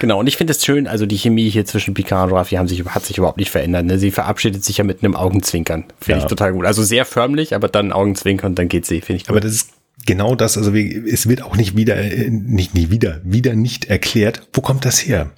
Genau, 0.00 0.18
und 0.18 0.26
ich 0.26 0.36
finde 0.36 0.52
es 0.52 0.64
schön, 0.64 0.86
also 0.86 1.06
die 1.06 1.18
Chemie 1.18 1.48
hier 1.48 1.64
zwischen 1.64 1.94
Picard 1.94 2.30
und 2.30 2.36
Raffi 2.36 2.56
haben 2.56 2.68
sich, 2.68 2.84
hat 2.86 3.04
sich 3.04 3.18
überhaupt 3.18 3.36
nicht 3.36 3.50
verändert. 3.50 3.84
Ne? 3.84 3.98
Sie 3.98 4.10
verabschiedet 4.10 4.64
sich 4.64 4.78
ja 4.78 4.84
mit 4.84 5.04
einem 5.04 5.14
Augenzwinkern. 5.14 5.84
Finde 6.00 6.18
ja. 6.20 6.24
ich 6.24 6.28
total 6.28 6.52
gut. 6.52 6.64
Also 6.64 6.82
sehr 6.82 7.04
förmlich, 7.04 7.54
aber 7.54 7.68
dann 7.68 7.92
Augenzwinkern 7.92 8.54
dann 8.54 8.68
geht 8.68 8.86
sie, 8.86 9.00
finde 9.00 9.18
ich 9.18 9.22
gut. 9.24 9.30
Aber 9.30 9.40
das 9.40 9.52
ist 9.52 9.70
genau 10.06 10.34
das, 10.34 10.56
also 10.56 10.74
es 10.74 11.28
wird 11.28 11.42
auch 11.42 11.56
nicht 11.56 11.76
wieder, 11.76 11.96
nicht, 12.28 12.74
nicht 12.74 12.90
wieder, 12.90 13.20
wieder 13.24 13.54
nicht 13.54 13.86
erklärt, 13.86 14.48
wo 14.52 14.60
kommt 14.60 14.84
das 14.84 14.98
her? 14.98 15.30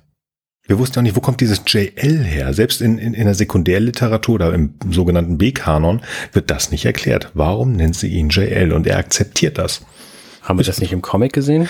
Wir 0.67 0.79
wussten 0.79 0.99
auch 0.99 1.03
nicht, 1.03 1.15
wo 1.15 1.21
kommt 1.21 1.41
dieses 1.41 1.61
JL 1.67 2.25
her? 2.25 2.55
Selbst 2.55 2.81
in, 2.81 2.97
in, 2.97 3.13
in 3.13 3.27
der 3.27 3.35
Sekundärliteratur 3.35 4.37
oder 4.37 4.55
im 4.55 4.75
sogenannten 4.91 5.37
B-Kanon 5.37 6.01
wird 6.33 6.51
das 6.51 6.71
nicht 6.71 6.87
erklärt. 6.87 7.31
Warum 7.35 7.73
nennt 7.73 7.97
sie 7.97 8.09
ihn 8.09 8.31
JL? 8.31 8.73
Und 8.73 8.87
er 8.87 8.97
akzeptiert 8.97 9.59
das. 9.59 9.85
Haben 10.41 10.59
wir 10.59 10.65
das 10.65 10.81
nicht 10.81 10.93
im 10.93 11.03
Comic 11.03 11.35
gesehen? 11.35 11.69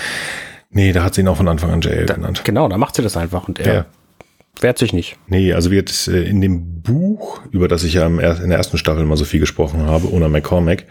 Nee, 0.71 0.93
da 0.93 1.03
hat 1.03 1.15
sie 1.15 1.23
ihn 1.23 1.29
auch 1.29 1.37
von 1.37 1.49
Anfang 1.49 1.71
an 1.71 1.81
JL 1.81 2.07
da, 2.07 2.15
genannt. 2.15 2.43
Genau, 2.45 2.69
da 2.69 2.79
macht 2.79 2.95
sie 2.95 3.03
das 3.03 3.17
einfach 3.17 3.49
und 3.49 3.59
er 3.59 3.75
ja. 3.75 3.87
wehrt 4.61 4.79
sich 4.79 4.93
nicht. 4.93 5.17
Nee, 5.27 5.53
also 5.53 5.73
wird 5.73 6.07
äh, 6.07 6.23
in 6.23 6.41
dem 6.41 6.83
Buch, 6.83 7.41
über 7.51 7.67
das 7.67 7.83
ich 7.83 7.95
ja 7.95 8.07
in 8.07 8.19
der 8.19 8.59
ersten 8.59 8.79
Staffel 8.79 9.05
mal 9.05 9.17
so 9.17 9.25
viel 9.25 9.41
gesprochen 9.41 9.87
habe, 9.87 10.13
Ona 10.13 10.29
McCormack, 10.29 10.85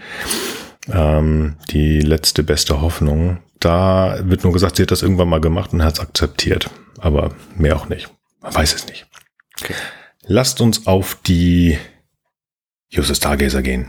ähm, 0.91 1.55
die 1.69 2.01
letzte 2.01 2.43
beste 2.43 2.81
Hoffnung. 2.81 3.39
Da 3.59 4.19
wird 4.23 4.43
nur 4.43 4.53
gesagt, 4.53 4.75
sie 4.75 4.83
hat 4.83 4.91
das 4.91 5.01
irgendwann 5.01 5.29
mal 5.29 5.41
gemacht 5.41 5.73
und 5.73 5.83
hat 5.83 5.93
es 5.93 5.99
akzeptiert. 5.99 6.69
Aber 6.99 7.33
mehr 7.55 7.75
auch 7.75 7.87
nicht. 7.89 8.09
Man 8.41 8.53
weiß 8.53 8.75
es 8.75 8.87
nicht. 8.87 9.07
Okay. 9.61 9.73
Lasst 10.25 10.61
uns 10.61 10.87
auf 10.87 11.17
die 11.25 11.77
Justus 12.89 13.17
Stargazer 13.17 13.61
gehen. 13.61 13.87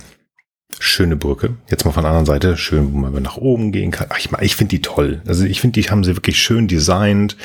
Schöne 0.79 1.17
Brücke. 1.17 1.57
Jetzt 1.71 1.85
mal 1.85 1.93
von 1.93 2.03
der 2.03 2.11
anderen 2.11 2.27
Seite. 2.27 2.57
Schön, 2.57 2.93
wo 2.93 2.99
man 2.99 3.23
nach 3.23 3.37
oben 3.37 3.71
gehen 3.71 3.91
kann. 3.91 4.09
Ach, 4.11 4.19
ich, 4.19 4.31
ich 4.41 4.57
finde 4.57 4.71
die 4.71 4.83
toll. 4.83 5.23
Also 5.27 5.45
ich 5.45 5.61
finde, 5.61 5.81
die 5.81 5.89
haben 5.89 6.05
sie 6.05 6.17
wirklich 6.17 6.41
schön 6.41 6.67
designt. 6.69 7.37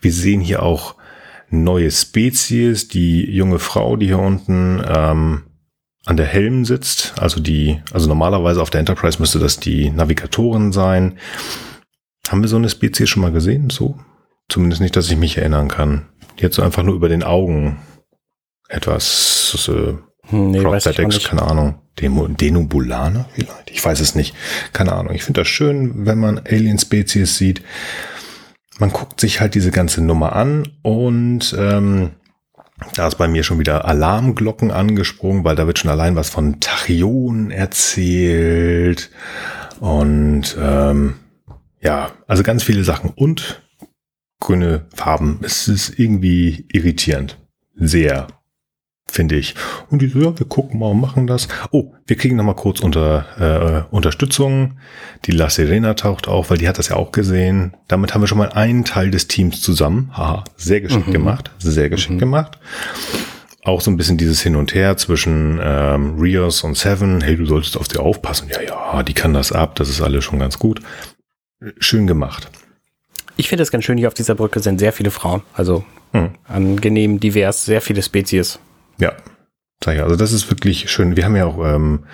Wir 0.00 0.12
sehen 0.12 0.40
hier 0.40 0.62
auch 0.62 0.96
neue 1.50 1.90
Spezies. 1.90 2.88
Die 2.88 3.30
junge 3.30 3.58
Frau, 3.58 3.96
die 3.96 4.06
hier 4.06 4.18
unten 4.18 4.82
ähm, 4.86 5.44
an 6.08 6.16
der 6.16 6.26
Helm 6.26 6.64
sitzt. 6.64 7.12
Also 7.20 7.38
die, 7.38 7.82
also 7.92 8.08
normalerweise 8.08 8.62
auf 8.62 8.70
der 8.70 8.80
Enterprise 8.80 9.18
müsste 9.20 9.38
das 9.38 9.60
die 9.60 9.90
Navigatoren 9.90 10.72
sein. 10.72 11.18
Haben 12.30 12.40
wir 12.40 12.48
so 12.48 12.56
eine 12.56 12.70
Spezies 12.70 13.10
schon 13.10 13.20
mal 13.20 13.30
gesehen? 13.30 13.68
So? 13.68 13.98
Zumindest 14.48 14.80
nicht, 14.80 14.96
dass 14.96 15.10
ich 15.10 15.18
mich 15.18 15.36
erinnern 15.36 15.68
kann. 15.68 16.08
Jetzt 16.38 16.56
so 16.56 16.62
einfach 16.62 16.82
nur 16.82 16.94
über 16.94 17.10
den 17.10 17.22
Augen 17.22 17.78
etwas 18.70 19.68
äh, 19.70 19.94
nee, 20.34 20.62
Prosthetics, 20.62 21.24
keine 21.24 21.42
Ahnung. 21.42 21.74
Demo, 22.00 22.26
Denubulane 22.26 23.26
vielleicht? 23.34 23.70
Ich 23.70 23.84
weiß 23.84 24.00
es 24.00 24.14
nicht. 24.14 24.34
Keine 24.72 24.92
Ahnung. 24.92 25.14
Ich 25.14 25.24
finde 25.24 25.42
das 25.42 25.48
schön, 25.48 26.06
wenn 26.06 26.18
man 26.18 26.38
Alien-Spezies 26.38 27.36
sieht. 27.36 27.62
Man 28.78 28.92
guckt 28.92 29.20
sich 29.20 29.42
halt 29.42 29.54
diese 29.54 29.72
ganze 29.72 30.02
Nummer 30.02 30.34
an 30.34 30.68
und 30.82 31.54
ähm, 31.58 32.12
da 32.94 33.08
ist 33.08 33.16
bei 33.16 33.28
mir 33.28 33.42
schon 33.42 33.58
wieder 33.58 33.84
Alarmglocken 33.84 34.70
angesprungen, 34.70 35.44
weil 35.44 35.56
da 35.56 35.66
wird 35.66 35.78
schon 35.78 35.90
allein 35.90 36.16
was 36.16 36.30
von 36.30 36.60
Tachyonen 36.60 37.50
erzählt. 37.50 39.10
Und 39.80 40.56
ähm, 40.60 41.14
ja, 41.80 42.10
also 42.26 42.42
ganz 42.42 42.62
viele 42.62 42.84
Sachen. 42.84 43.10
Und 43.10 43.62
grüne 44.40 44.86
Farben. 44.94 45.40
Es 45.42 45.68
ist 45.68 45.98
irgendwie 45.98 46.66
irritierend. 46.72 47.38
Sehr 47.74 48.28
finde 49.10 49.36
ich. 49.36 49.54
Und 49.90 50.02
die 50.02 50.08
so, 50.08 50.20
ja, 50.20 50.38
wir 50.38 50.46
gucken 50.46 50.80
mal 50.80 50.90
und 50.90 51.00
machen 51.00 51.26
das. 51.26 51.48
Oh, 51.70 51.92
wir 52.06 52.16
kriegen 52.16 52.36
noch 52.36 52.44
mal 52.44 52.54
kurz 52.54 52.80
unter, 52.80 53.86
äh, 53.90 53.94
Unterstützung. 53.94 54.78
Die 55.24 55.32
La 55.32 55.50
Serena 55.50 55.94
taucht 55.94 56.28
auf, 56.28 56.50
weil 56.50 56.58
die 56.58 56.68
hat 56.68 56.78
das 56.78 56.88
ja 56.88 56.96
auch 56.96 57.12
gesehen. 57.12 57.74
Damit 57.88 58.14
haben 58.14 58.20
wir 58.20 58.28
schon 58.28 58.38
mal 58.38 58.50
einen 58.50 58.84
Teil 58.84 59.10
des 59.10 59.28
Teams 59.28 59.60
zusammen. 59.60 60.10
Haha, 60.16 60.44
sehr 60.56 60.80
geschickt 60.80 61.08
mhm. 61.08 61.12
gemacht, 61.12 61.50
sehr 61.58 61.88
geschickt 61.88 62.14
mhm. 62.14 62.18
gemacht. 62.18 62.58
Auch 63.64 63.80
so 63.80 63.90
ein 63.90 63.96
bisschen 63.96 64.16
dieses 64.16 64.40
Hin 64.40 64.56
und 64.56 64.74
Her 64.74 64.96
zwischen 64.96 65.58
ähm, 65.62 66.18
Rios 66.18 66.62
und 66.62 66.76
Seven. 66.76 67.20
Hey, 67.20 67.36
du 67.36 67.44
solltest 67.44 67.76
auf 67.76 67.86
sie 67.90 67.98
aufpassen. 67.98 68.48
Ja, 68.50 68.62
ja, 68.62 69.02
die 69.02 69.14
kann 69.14 69.34
das 69.34 69.52
ab. 69.52 69.74
Das 69.76 69.88
ist 69.88 70.00
alles 70.00 70.24
schon 70.24 70.38
ganz 70.38 70.58
gut. 70.58 70.80
Schön 71.78 72.06
gemacht. 72.06 72.48
Ich 73.36 73.48
finde 73.48 73.62
es 73.62 73.70
ganz 73.70 73.84
schön, 73.84 73.98
hier 73.98 74.08
auf 74.08 74.14
dieser 74.14 74.34
Brücke 74.34 74.60
sind 74.60 74.78
sehr 74.78 74.92
viele 74.92 75.10
Frauen. 75.10 75.42
Also 75.52 75.84
hm. 76.12 76.30
angenehm, 76.44 77.20
divers, 77.20 77.64
sehr 77.64 77.80
viele 77.80 78.02
Spezies. 78.02 78.58
Ja, 78.98 79.12
sag. 79.84 79.98
Also 79.98 80.16
das 80.16 80.32
ist 80.32 80.50
wirklich 80.50 80.90
schön. 80.90 81.16
Wir 81.16 81.24
haben 81.24 81.36
ja 81.36 81.46
auch 81.46 81.64
ähm, 81.64 82.04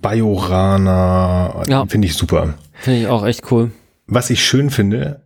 Biorana, 0.00 1.62
ja. 1.66 1.86
finde 1.86 2.08
ich 2.08 2.14
super. 2.14 2.54
Finde 2.72 3.00
ich 3.00 3.06
auch 3.06 3.24
echt 3.24 3.50
cool. 3.50 3.70
Was 4.06 4.30
ich 4.30 4.44
schön 4.44 4.70
finde, 4.70 5.24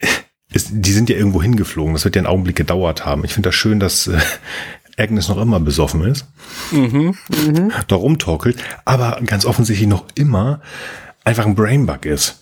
ist, 0.52 0.68
die 0.72 0.92
sind 0.92 1.10
ja 1.10 1.16
irgendwo 1.16 1.42
hingeflogen. 1.42 1.92
Das 1.92 2.04
wird 2.04 2.16
ja 2.16 2.20
einen 2.20 2.26
Augenblick 2.26 2.56
gedauert 2.56 3.04
haben. 3.04 3.24
Ich 3.24 3.34
finde 3.34 3.48
das 3.48 3.54
schön, 3.54 3.80
dass 3.80 4.06
äh, 4.06 4.18
Agnes 4.96 5.28
noch 5.28 5.38
immer 5.38 5.60
besoffen 5.60 6.04
ist. 6.04 6.26
Mhm, 6.70 7.14
mh. 7.28 7.84
Da 7.88 7.96
rumtorkelt, 7.96 8.56
aber 8.84 9.20
ganz 9.26 9.44
offensichtlich 9.44 9.88
noch 9.88 10.04
immer 10.14 10.60
einfach 11.24 11.46
ein 11.46 11.54
Brainbug 11.54 12.06
ist. 12.06 12.40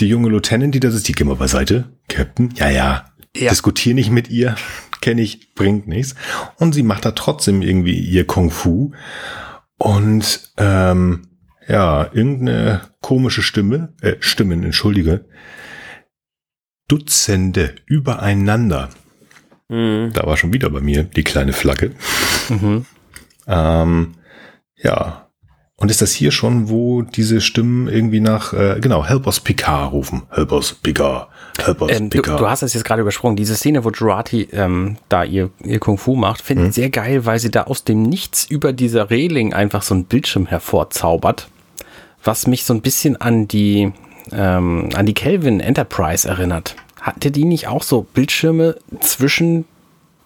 Die 0.00 0.06
junge 0.06 0.28
Lieutenant, 0.28 0.74
die 0.74 0.80
da 0.80 0.90
sitzt, 0.90 1.08
die 1.08 1.12
geh 1.12 1.24
mal 1.24 1.36
beiseite. 1.36 1.84
Captain, 2.08 2.52
ja, 2.56 2.68
ja, 2.70 3.04
ja. 3.36 3.50
diskutier 3.50 3.94
nicht 3.94 4.10
mit 4.10 4.28
ihr 4.28 4.56
kenne 5.00 5.22
ich, 5.22 5.54
bringt 5.54 5.88
nichts. 5.88 6.14
Und 6.56 6.72
sie 6.74 6.82
macht 6.82 7.04
da 7.04 7.12
trotzdem 7.12 7.62
irgendwie 7.62 7.98
ihr 7.98 8.26
Kung 8.26 8.50
Fu. 8.50 8.92
Und 9.78 10.52
ähm, 10.56 11.28
ja, 11.66 12.10
irgendeine 12.12 12.82
komische 13.00 13.42
Stimme, 13.42 13.94
äh, 14.00 14.16
Stimmen, 14.20 14.64
entschuldige, 14.64 15.26
Dutzende 16.88 17.74
übereinander. 17.86 18.88
Mhm. 19.68 20.12
Da 20.14 20.26
war 20.26 20.36
schon 20.36 20.52
wieder 20.52 20.70
bei 20.70 20.80
mir 20.80 21.04
die 21.04 21.24
kleine 21.24 21.52
Flagge. 21.52 21.92
Mhm. 22.48 22.86
ähm, 23.46 24.14
ja, 24.76 25.27
und 25.80 25.92
ist 25.92 26.02
das 26.02 26.12
hier 26.12 26.32
schon, 26.32 26.68
wo 26.68 27.02
diese 27.02 27.40
Stimmen 27.40 27.86
irgendwie 27.86 28.18
nach, 28.18 28.52
äh, 28.52 28.80
genau, 28.80 29.06
Help 29.06 29.26
us 29.26 29.38
Picard 29.38 29.92
rufen. 29.92 30.22
Help 30.30 30.50
us 30.50 30.72
Picard. 30.72 31.28
Help 31.64 31.82
us 31.82 31.92
ähm, 31.92 32.10
Picard. 32.10 32.40
Du, 32.40 32.42
du, 32.44 32.50
hast 32.50 32.62
es 32.62 32.74
jetzt 32.74 32.82
gerade 32.84 33.00
übersprungen. 33.00 33.36
Diese 33.36 33.54
Szene, 33.54 33.84
wo 33.84 33.90
Jurati 33.90 34.48
ähm, 34.50 34.96
da 35.08 35.22
ihr, 35.22 35.50
ihr 35.62 35.78
Kung 35.78 35.96
Fu 35.96 36.16
macht, 36.16 36.42
finde 36.42 36.64
ich 36.64 36.68
mhm. 36.70 36.72
sehr 36.72 36.90
geil, 36.90 37.26
weil 37.26 37.38
sie 37.38 37.52
da 37.52 37.62
aus 37.62 37.84
dem 37.84 38.02
Nichts 38.02 38.44
über 38.50 38.72
dieser 38.72 39.08
Reling 39.08 39.54
einfach 39.54 39.82
so 39.82 39.94
ein 39.94 40.04
Bildschirm 40.04 40.46
hervorzaubert, 40.46 41.48
was 42.24 42.48
mich 42.48 42.64
so 42.64 42.74
ein 42.74 42.80
bisschen 42.80 43.16
an 43.16 43.46
die, 43.46 43.92
ähm, 44.32 44.88
an 44.94 45.06
die 45.06 45.14
Kelvin 45.14 45.60
Enterprise 45.60 46.28
erinnert. 46.28 46.74
Hatte 47.00 47.30
die 47.30 47.44
nicht 47.44 47.68
auch 47.68 47.84
so 47.84 48.02
Bildschirme 48.02 48.74
zwischen 48.98 49.64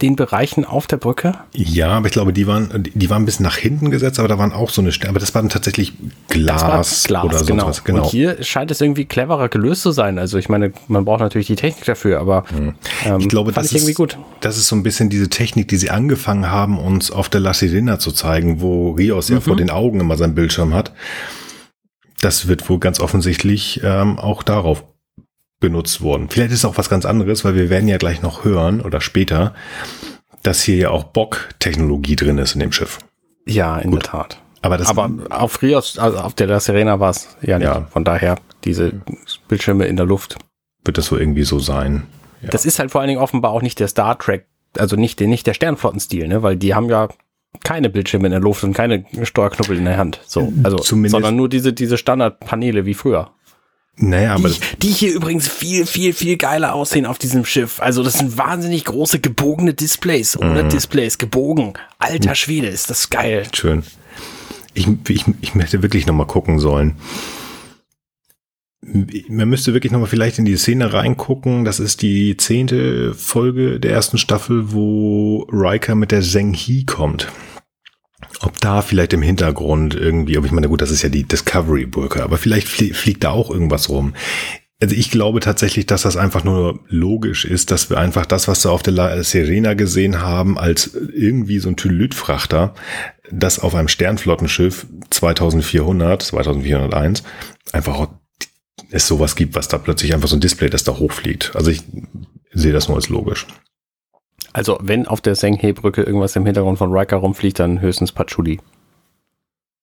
den 0.02 0.16
Bereichen 0.16 0.64
auf 0.64 0.86
der 0.86 0.96
Brücke? 0.96 1.34
Ja, 1.54 1.90
aber 1.90 2.06
ich 2.06 2.12
glaube, 2.12 2.32
die 2.32 2.46
waren, 2.46 2.88
die 2.94 3.08
waren 3.08 3.22
ein 3.22 3.24
bisschen 3.24 3.44
nach 3.44 3.56
hinten 3.56 3.90
gesetzt, 3.90 4.18
aber 4.18 4.28
da 4.28 4.36
waren 4.36 4.52
auch 4.52 4.70
so 4.70 4.82
eine 4.82 4.92
aber 5.08 5.18
das 5.18 5.34
waren 5.34 5.48
tatsächlich 5.48 5.94
Glas, 6.28 7.04
Glas 7.04 7.24
oder 7.24 7.44
genau. 7.44 7.64
sowas. 7.64 7.84
Genau. 7.84 8.02
Und 8.02 8.10
hier 8.10 8.42
scheint 8.42 8.70
es 8.70 8.80
irgendwie 8.80 9.04
cleverer 9.04 9.48
gelöst 9.48 9.82
zu 9.82 9.92
sein. 9.92 10.18
Also 10.18 10.38
ich 10.38 10.48
meine, 10.48 10.72
man 10.88 11.04
braucht 11.04 11.20
natürlich 11.20 11.46
die 11.46 11.56
Technik 11.56 11.84
dafür, 11.84 12.20
aber 12.20 12.44
hm. 12.48 12.74
ähm, 13.06 13.20
ich 13.20 13.28
glaube, 13.28 13.52
das 13.52 13.72
ich 13.72 13.88
ist, 13.88 13.94
gut. 13.94 14.18
das 14.40 14.58
ist 14.58 14.68
so 14.68 14.76
ein 14.76 14.82
bisschen 14.82 15.08
diese 15.08 15.28
Technik, 15.28 15.68
die 15.68 15.76
sie 15.76 15.90
angefangen 15.90 16.50
haben, 16.50 16.78
uns 16.78 17.10
auf 17.10 17.28
der 17.28 17.40
La 17.40 17.54
Sirena 17.54 17.98
zu 17.98 18.12
zeigen, 18.12 18.60
wo 18.60 18.90
Rios 18.90 19.28
mhm. 19.28 19.36
ja 19.36 19.40
vor 19.40 19.56
den 19.56 19.70
Augen 19.70 20.00
immer 20.00 20.16
seinen 20.16 20.34
Bildschirm 20.34 20.74
hat. 20.74 20.92
Das 22.20 22.46
wird 22.48 22.68
wohl 22.68 22.78
ganz 22.78 23.00
offensichtlich 23.00 23.80
ähm, 23.82 24.18
auch 24.18 24.42
darauf 24.42 24.84
benutzt 25.62 26.02
worden. 26.02 26.28
Vielleicht 26.28 26.52
ist 26.52 26.58
es 26.58 26.64
auch 26.66 26.76
was 26.76 26.90
ganz 26.90 27.06
anderes, 27.06 27.42
weil 27.46 27.54
wir 27.54 27.70
werden 27.70 27.88
ja 27.88 27.96
gleich 27.96 28.20
noch 28.20 28.44
hören 28.44 28.82
oder 28.82 29.00
später, 29.00 29.54
dass 30.42 30.62
hier 30.62 30.76
ja 30.76 30.90
auch 30.90 31.04
Bock-Technologie 31.04 32.16
drin 32.16 32.36
ist 32.36 32.52
in 32.54 32.60
dem 32.60 32.72
Schiff. 32.72 32.98
Ja, 33.46 33.78
in 33.78 33.90
Gut. 33.92 34.02
der 34.02 34.10
Tat. 34.10 34.38
Aber 34.60 34.76
das, 34.76 34.88
Aber 34.88 35.10
auf 35.30 35.62
Rios, 35.62 35.98
also 35.98 36.18
auf 36.18 36.34
der 36.34 36.46
La 36.46 36.60
Serena 36.60 37.00
war 37.00 37.10
es 37.10 37.36
ja 37.40 37.58
nicht. 37.58 37.66
Ja. 37.66 37.86
Von 37.90 38.04
daher, 38.04 38.36
diese 38.64 38.92
Bildschirme 39.48 39.86
in 39.86 39.96
der 39.96 40.06
Luft. 40.06 40.36
wird 40.84 40.98
das 40.98 41.10
wohl 41.10 41.20
irgendwie 41.20 41.42
so 41.44 41.58
sein. 41.58 42.04
Ja. 42.42 42.50
Das 42.50 42.64
ist 42.66 42.78
halt 42.78 42.90
vor 42.90 43.00
allen 43.00 43.08
Dingen 43.08 43.20
offenbar 43.20 43.52
auch 43.52 43.62
nicht 43.62 43.80
der 43.80 43.88
Star 43.88 44.18
Trek, 44.18 44.46
also 44.76 44.96
nicht 44.96 45.18
der, 45.20 45.26
nicht 45.28 45.46
der 45.46 45.54
Sternflottenstil, 45.54 46.28
ne? 46.28 46.42
Weil 46.42 46.56
die 46.56 46.74
haben 46.74 46.88
ja 46.88 47.08
keine 47.64 47.90
Bildschirme 47.90 48.26
in 48.26 48.30
der 48.32 48.40
Luft 48.40 48.64
und 48.64 48.72
keine 48.72 49.04
Steuerknubbel 49.22 49.76
in 49.76 49.84
der 49.84 49.96
Hand. 49.98 50.20
So, 50.26 50.52
also, 50.62 50.78
Zumindest- 50.78 51.12
sondern 51.12 51.36
nur 51.36 51.48
diese, 51.48 51.72
diese 51.72 51.98
Standardpaneele 51.98 52.86
wie 52.86 52.94
früher. 52.94 53.30
Naja, 53.96 54.34
aber 54.34 54.48
Die, 54.48 54.58
die 54.78 54.88
hier 54.88 55.12
übrigens 55.14 55.46
viel, 55.48 55.86
viel, 55.86 56.12
viel 56.12 56.36
geiler 56.36 56.74
aussehen 56.74 57.06
auf 57.06 57.18
diesem 57.18 57.44
Schiff. 57.44 57.80
Also 57.80 58.02
das 58.02 58.14
sind 58.14 58.38
wahnsinnig 58.38 58.84
große 58.84 59.20
gebogene 59.20 59.74
Displays. 59.74 60.36
Oder 60.36 60.64
Displays, 60.64 61.18
gebogen. 61.18 61.74
Alter 61.98 62.34
Schwede, 62.34 62.68
ist 62.68 62.90
das 62.90 63.10
geil. 63.10 63.46
schön. 63.54 63.82
Ich, 64.74 64.88
ich, 65.08 65.24
ich 65.42 65.54
möchte 65.54 65.82
wirklich 65.82 66.06
nochmal 66.06 66.26
gucken 66.26 66.58
sollen. 66.58 66.96
Man 69.28 69.48
müsste 69.48 69.74
wirklich 69.74 69.92
nochmal 69.92 70.08
vielleicht 70.08 70.38
in 70.38 70.44
die 70.46 70.56
Szene 70.56 70.92
reingucken. 70.92 71.64
Das 71.64 71.78
ist 71.78 72.02
die 72.02 72.36
zehnte 72.36 73.14
Folge 73.14 73.78
der 73.78 73.92
ersten 73.92 74.18
Staffel, 74.18 74.72
wo 74.72 75.46
Riker 75.52 75.94
mit 75.94 76.10
der 76.10 76.22
Zheng 76.22 76.54
He 76.54 76.84
kommt. 76.84 77.28
Ob 78.40 78.60
da 78.60 78.82
vielleicht 78.82 79.12
im 79.12 79.22
Hintergrund 79.22 79.94
irgendwie, 79.94 80.36
aber 80.36 80.46
ich 80.46 80.52
meine, 80.52 80.68
gut, 80.68 80.82
das 80.82 80.90
ist 80.90 81.02
ja 81.02 81.08
die 81.08 81.24
Discovery-Brücke, 81.24 82.22
aber 82.22 82.38
vielleicht 82.38 82.68
flie 82.68 82.94
fliegt 82.94 83.24
da 83.24 83.30
auch 83.30 83.50
irgendwas 83.50 83.88
rum. 83.88 84.14
Also 84.80 84.96
ich 84.96 85.12
glaube 85.12 85.38
tatsächlich, 85.38 85.86
dass 85.86 86.02
das 86.02 86.16
einfach 86.16 86.42
nur 86.42 86.80
logisch 86.88 87.44
ist, 87.44 87.70
dass 87.70 87.88
wir 87.88 87.98
einfach 87.98 88.26
das, 88.26 88.48
was 88.48 88.64
wir 88.64 88.72
auf 88.72 88.82
der 88.82 88.92
La 88.92 89.22
Serena 89.22 89.74
gesehen 89.74 90.20
haben, 90.20 90.58
als 90.58 90.96
irgendwie 91.14 91.60
so 91.60 91.68
ein 91.68 91.76
Tylüt-Frachter, 91.76 92.74
das 93.30 93.60
auf 93.60 93.76
einem 93.76 93.86
Sternflottenschiff 93.86 94.86
2400, 95.10 96.22
2401 96.22 97.22
einfach 97.72 98.08
es 98.90 99.06
sowas 99.06 99.36
gibt, 99.36 99.54
was 99.54 99.68
da 99.68 99.78
plötzlich 99.78 100.14
einfach 100.14 100.28
so 100.28 100.36
ein 100.36 100.40
Display, 100.40 100.68
das 100.68 100.82
da 100.84 100.98
hochfliegt. 100.98 101.52
Also 101.54 101.70
ich 101.70 101.82
sehe 102.52 102.72
das 102.72 102.88
nur 102.88 102.96
als 102.96 103.08
logisch. 103.08 103.46
Also 104.52 104.78
wenn 104.82 105.06
auf 105.06 105.20
der 105.20 105.34
Senghe-Brücke 105.34 106.02
irgendwas 106.02 106.36
im 106.36 106.44
Hintergrund 106.44 106.78
von 106.78 106.92
Riker 106.92 107.16
rumfliegt, 107.16 107.58
dann 107.58 107.80
höchstens 107.80 108.12
Patchouli. 108.12 108.60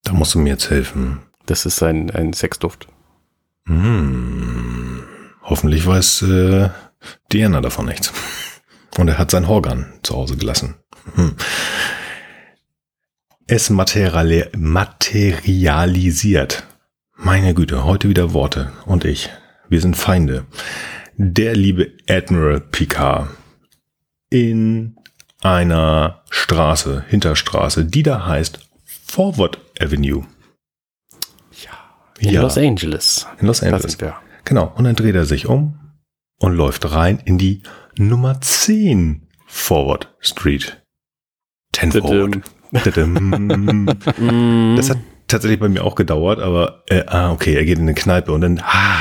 Da 0.04 0.14
musst 0.14 0.36
du 0.36 0.40
mir 0.40 0.50
jetzt 0.50 0.70
helfen. 0.70 1.20
Das 1.46 1.66
ist 1.66 1.82
ein, 1.82 2.12
ein 2.12 2.34
Sexduft. 2.34 2.88
Hm. 3.66 5.04
Hoffentlich 5.44 5.86
weiß 5.86 6.22
äh, 6.24 6.70
Diana 7.32 7.62
davon 7.62 7.88
nichts. 7.88 8.14
Und 8.98 9.08
er 9.08 9.18
hat 9.18 9.32
sein 9.32 9.48
Horgan 9.48 9.94
zu 10.04 10.16
Hause 10.16 10.38
gelassen. 10.38 10.76
Hm. 11.16 11.36
Es 13.48 13.72
materiali 13.72 14.46
materialisiert. 14.56 16.68
Meine 17.16 17.56
Güte, 17.56 17.84
heute 17.84 18.10
wieder 18.10 18.34
Worte. 18.34 18.72
Und 18.86 19.06
ich. 19.06 19.30
Wir 19.70 19.82
sind 19.82 19.98
Feinde. 19.98 20.46
Der 21.18 21.56
liebe 21.56 21.92
Admiral 22.08 22.62
Picard 22.62 23.30
in 24.30 24.96
einer 25.42 26.22
Straße, 26.30 27.04
Hinterstraße, 27.08 27.86
die 27.86 28.04
da 28.04 28.26
heißt 28.26 28.60
Forward 28.86 29.60
Avenue. 29.80 30.26
In 32.20 32.32
Ja. 32.32 32.42
Los 32.42 32.58
Angeles. 32.58 33.26
In 33.40 33.48
Los 33.48 33.64
Angeles. 33.64 33.98
Genau. 34.46 34.74
Und 34.76 34.84
dann 34.84 34.96
dreht 34.96 35.16
er 35.16 35.26
sich 35.26 35.48
um 35.48 35.80
und 36.40 36.54
läuft 36.54 36.92
rein 36.92 37.20
in 37.24 37.38
die 37.38 37.64
Nummer 37.98 38.42
10 38.42 39.28
Forward 39.48 40.14
Street. 40.20 40.82
10 41.74 41.92
Forward. 41.94 42.42
Mm, 42.72 43.90
Das 44.76 44.90
hat 44.90 44.98
tatsächlich 45.28 45.60
bei 45.60 45.70
mir 45.70 45.84
auch 45.84 45.96
gedauert, 45.96 46.40
aber 46.40 46.84
äh, 46.88 47.04
ah, 47.08 47.32
okay, 47.32 47.56
er 47.56 47.66
geht 47.66 47.78
in 47.78 47.84
eine 47.86 47.94
Kneipe 47.96 48.32
und 48.32 48.42
dann, 48.42 48.60
ah, 48.64 49.00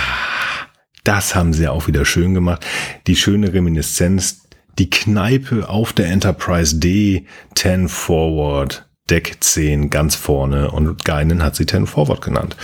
das 1.05 1.34
haben 1.34 1.52
sie 1.52 1.68
auch 1.68 1.86
wieder 1.86 2.05
schön 2.05 2.34
gemacht. 2.34 2.64
Die 3.06 3.16
schöne 3.16 3.52
Reminiszenz, 3.52 4.48
die 4.78 4.90
Kneipe 4.90 5.68
auf 5.68 5.92
der 5.92 6.06
Enterprise 6.06 6.78
D, 6.78 7.26
10 7.55 7.88
Forward, 7.88 8.88
Deck 9.10 9.38
10 9.40 9.90
ganz 9.90 10.14
vorne 10.14 10.70
und 10.70 11.05
Geinen 11.05 11.42
hat 11.42 11.56
sie 11.56 11.66
10 11.66 11.86
Forward 11.86 12.22
genannt. 12.22 12.56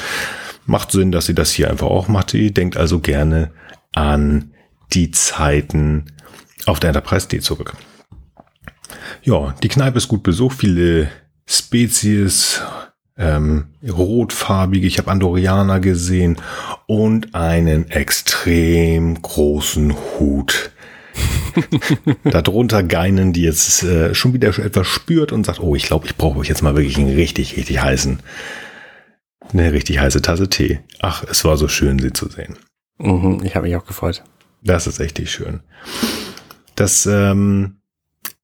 Macht 0.67 0.93
Sinn, 0.93 1.13
dass 1.13 1.27
sie 1.27 1.35
das 1.35 1.51
hier 1.51 1.71
einfach 1.71 1.89
auch 1.89 2.09
macht. 2.09 2.31
Sie 2.31 2.53
denkt 2.53 2.77
also 2.77 3.01
gerne 3.01 3.51
an 3.93 4.53
die 4.93 5.11
Zeiten 5.11 6.07
auf 6.67 6.81
der 6.81 6.89
Enterprise 6.89 7.29
D 7.29 7.41
zurück. 7.41 7.75
Ja, 9.23 9.55
die 9.63 9.69
Kneipe 9.69 9.99
ist 9.99 10.09
gut 10.09 10.23
besucht, 10.23 10.59
viele 10.59 11.09
Spezies, 11.47 12.63
ähm, 13.17 13.67
rotfarbige, 13.87 14.87
ich 14.87 14.99
habe 14.99 15.11
Andorianer 15.11 15.81
gesehen 15.81 16.37
und 16.87 17.35
einen 17.35 17.91
extrem 17.91 19.21
großen 19.21 19.95
Hut. 20.19 20.73
Darunter 22.25 22.83
Geinen, 22.83 23.33
die 23.33 23.43
jetzt 23.43 23.83
äh, 23.83 24.15
schon 24.15 24.33
wieder 24.33 24.59
etwas 24.59 24.87
spürt 24.87 25.33
und 25.33 25.45
sagt, 25.47 25.61
oh, 25.61 25.75
ich 25.75 25.87
glaube, 25.87 26.07
ich 26.07 26.17
brauche 26.17 26.45
jetzt 26.47 26.63
mal 26.63 26.77
wirklich 26.77 26.99
einen 26.99 27.15
richtig, 27.15 27.57
richtig 27.57 27.81
heißen, 27.81 28.21
eine 29.53 29.73
richtig 29.73 30.01
heiße 30.01 30.23
Tasse 30.23 30.49
Tee. 30.49 30.81
Ach, 31.01 31.25
es 31.31 31.45
war 31.45 31.57
so 31.57 31.69
schön, 31.69 31.99
sie 31.99 32.13
zu 32.13 32.29
sehen. 32.29 32.57
Mhm, 32.99 33.43
ich 33.45 33.55
habe 33.55 33.67
mich 33.67 33.77
auch 33.77 33.87
gefreut. 33.87 34.23
Das 34.63 34.87
ist 34.87 35.01
echt 35.01 35.19
schön. 35.29 35.61
Das, 36.75 37.07
ähm, 37.07 37.77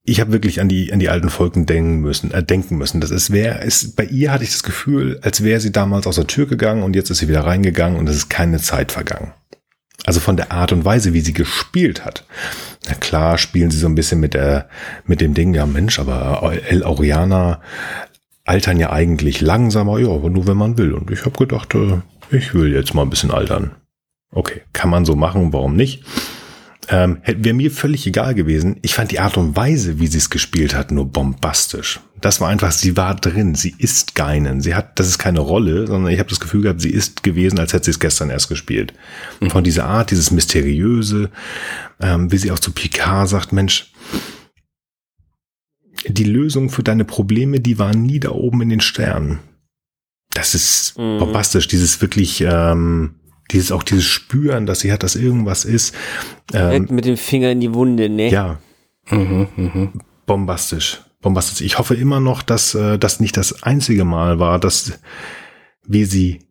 ich 0.04 0.20
habe 0.20 0.32
wirklich 0.32 0.60
an 0.60 0.68
die 0.68 0.92
an 0.92 0.98
die 0.98 1.08
alten 1.08 1.30
Folgen 1.30 1.66
denken 1.66 2.00
müssen, 2.00 2.30
äh, 2.30 2.42
denken 2.42 2.76
müssen. 2.76 3.00
Das 3.00 3.10
ist 3.10 3.32
wer 3.32 3.62
ist 3.62 3.96
bei 3.96 4.04
ihr 4.04 4.32
hatte 4.32 4.44
ich 4.44 4.50
das 4.50 4.62
Gefühl, 4.62 5.18
als 5.22 5.44
wäre 5.44 5.60
sie 5.60 5.72
damals 5.72 6.06
aus 6.06 6.16
der 6.16 6.26
Tür 6.26 6.46
gegangen 6.46 6.82
und 6.82 6.96
jetzt 6.96 7.10
ist 7.10 7.18
sie 7.18 7.28
wieder 7.28 7.44
reingegangen 7.44 7.98
und 7.98 8.08
es 8.08 8.16
ist 8.16 8.30
keine 8.30 8.58
Zeit 8.58 8.92
vergangen. 8.92 9.32
Also 10.06 10.20
von 10.20 10.36
der 10.36 10.50
Art 10.50 10.72
und 10.72 10.84
Weise, 10.84 11.12
wie 11.12 11.20
sie 11.20 11.32
gespielt 11.32 12.04
hat. 12.04 12.24
Na 12.88 12.94
klar, 12.94 13.38
spielen 13.38 13.70
sie 13.70 13.78
so 13.78 13.86
ein 13.86 13.94
bisschen 13.94 14.20
mit 14.20 14.34
der 14.34 14.68
mit 15.04 15.20
dem 15.20 15.34
Ding, 15.34 15.54
ja 15.54 15.66
Mensch, 15.66 15.98
aber 15.98 16.52
El 16.68 16.84
Aureana 16.84 17.60
altern 18.44 18.78
ja 18.78 18.90
eigentlich 18.90 19.40
langsamer, 19.40 19.98
ja, 19.98 20.08
aber 20.08 20.30
nur 20.30 20.46
wenn 20.46 20.56
man 20.56 20.78
will. 20.78 20.92
Und 20.92 21.10
ich 21.10 21.24
habe 21.24 21.36
gedacht, 21.36 21.74
äh, 21.74 22.00
ich 22.30 22.54
will 22.54 22.72
jetzt 22.72 22.94
mal 22.94 23.02
ein 23.02 23.10
bisschen 23.10 23.30
altern. 23.30 23.72
Okay, 24.32 24.62
kann 24.72 24.90
man 24.90 25.04
so 25.04 25.14
machen, 25.16 25.52
warum 25.52 25.76
nicht? 25.76 26.04
Ähm, 26.88 27.18
Wäre 27.24 27.54
mir 27.54 27.70
völlig 27.70 28.06
egal 28.06 28.34
gewesen. 28.34 28.78
Ich 28.82 28.94
fand 28.94 29.10
die 29.10 29.20
Art 29.20 29.36
und 29.36 29.54
Weise, 29.56 30.00
wie 30.00 30.06
sie 30.06 30.18
es 30.18 30.30
gespielt 30.30 30.74
hat, 30.74 30.90
nur 30.90 31.06
bombastisch. 31.06 32.00
Das 32.20 32.40
war 32.40 32.48
einfach, 32.48 32.70
sie 32.72 32.96
war 32.96 33.14
drin, 33.14 33.54
sie 33.54 33.74
ist 33.78 34.14
Geinen. 34.14 34.60
Sie 34.60 34.74
hat, 34.74 34.98
das 34.98 35.06
ist 35.08 35.18
keine 35.18 35.40
Rolle, 35.40 35.86
sondern 35.86 36.12
ich 36.12 36.18
habe 36.18 36.28
das 36.28 36.40
Gefühl 36.40 36.62
gehabt, 36.62 36.80
sie 36.82 36.90
ist 36.90 37.22
gewesen, 37.22 37.58
als 37.58 37.72
hätte 37.72 37.86
sie 37.86 37.92
es 37.92 37.98
gestern 38.00 38.28
erst 38.30 38.48
gespielt. 38.48 38.92
Von 39.48 39.64
dieser 39.64 39.86
Art, 39.86 40.10
dieses 40.10 40.30
Mysteriöse, 40.30 41.30
ähm, 42.00 42.30
wie 42.30 42.36
sie 42.36 42.50
auch 42.50 42.58
zu 42.58 42.72
Picard 42.72 43.28
sagt, 43.28 43.52
Mensch, 43.52 43.92
die 46.06 46.24
Lösung 46.24 46.70
für 46.70 46.82
deine 46.82 47.04
Probleme, 47.04 47.60
die 47.60 47.78
waren 47.78 48.02
nie 48.02 48.20
da 48.20 48.30
oben 48.30 48.62
in 48.62 48.68
den 48.70 48.80
Sternen. 48.80 49.38
Das 50.34 50.54
ist 50.54 50.96
Mhm. 50.98 51.18
bombastisch, 51.18 51.68
dieses 51.68 52.00
wirklich, 52.00 52.40
ähm, 52.46 53.16
dieses 53.50 53.72
auch 53.72 53.82
dieses 53.82 54.04
Spüren, 54.04 54.64
dass 54.66 54.80
sie 54.80 54.92
hat, 54.92 55.02
dass 55.02 55.16
irgendwas 55.16 55.64
ist. 55.64 55.94
Ähm, 56.52 56.70
direkt 56.70 56.90
mit 56.90 57.04
dem 57.04 57.16
Finger 57.16 57.50
in 57.50 57.60
die 57.60 57.74
Wunde, 57.74 58.08
ne? 58.08 58.30
ja, 58.30 58.58
Mhm, 59.10 59.48
mhm. 59.56 59.92
bombastisch. 60.26 61.00
Bombastisch. 61.20 61.60
Ich 61.60 61.78
hoffe 61.78 61.94
immer 61.94 62.20
noch, 62.20 62.42
dass 62.42 62.74
äh, 62.74 62.98
das 62.98 63.20
nicht 63.20 63.36
das 63.36 63.62
einzige 63.62 64.04
Mal 64.04 64.38
war, 64.38 64.58
dass 64.58 64.98
wir 65.86 66.06
sie 66.06 66.46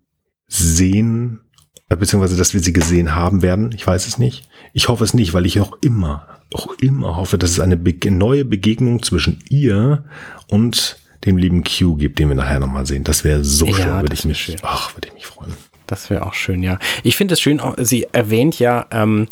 sehen, 0.47 1.41
äh, 1.89 1.95
beziehungsweise 1.95 2.37
dass 2.37 2.53
wir 2.53 2.59
sie 2.61 2.73
gesehen 2.73 3.15
haben 3.15 3.41
werden. 3.41 3.71
Ich 3.75 3.85
weiß 3.85 4.07
es 4.07 4.17
nicht. 4.17 4.47
Ich 4.73 4.87
hoffe 4.87 5.03
es 5.03 5.13
nicht, 5.13 5.33
weil 5.33 5.45
ich 5.45 5.59
auch 5.59 5.73
immer, 5.81 6.27
auch 6.53 6.73
immer 6.81 7.15
hoffe, 7.15 7.37
dass 7.37 7.51
es 7.51 7.59
eine 7.59 7.77
be 7.77 7.95
neue 8.11 8.45
Begegnung 8.45 9.01
zwischen 9.01 9.39
ihr 9.49 10.05
und 10.47 10.97
dem 11.25 11.37
lieben 11.37 11.63
Q 11.63 11.95
gibt, 11.95 12.19
den 12.19 12.29
wir 12.29 12.35
nachher 12.35 12.59
nochmal 12.59 12.85
sehen. 12.85 13.03
Das 13.03 13.23
wäre 13.23 13.43
so 13.43 13.65
Ja, 13.65 13.73
schön, 13.75 14.01
würde 14.01 14.13
ich 14.13 14.25
mich, 14.25 14.39
schön. 14.39 14.55
ach, 14.61 14.95
würde 14.95 15.07
ich 15.09 15.13
mich 15.15 15.25
freuen. 15.25 15.53
Das 15.87 16.09
wäre 16.11 16.25
auch 16.27 16.35
schön, 16.35 16.61
ja. 16.61 16.77
Ich 17.01 17.15
finde 17.17 17.33
es 17.33 17.41
schön, 17.41 17.59
sie 17.77 18.05
erwähnt 18.11 18.59
ja, 18.59 18.85
ähm, 18.91 19.27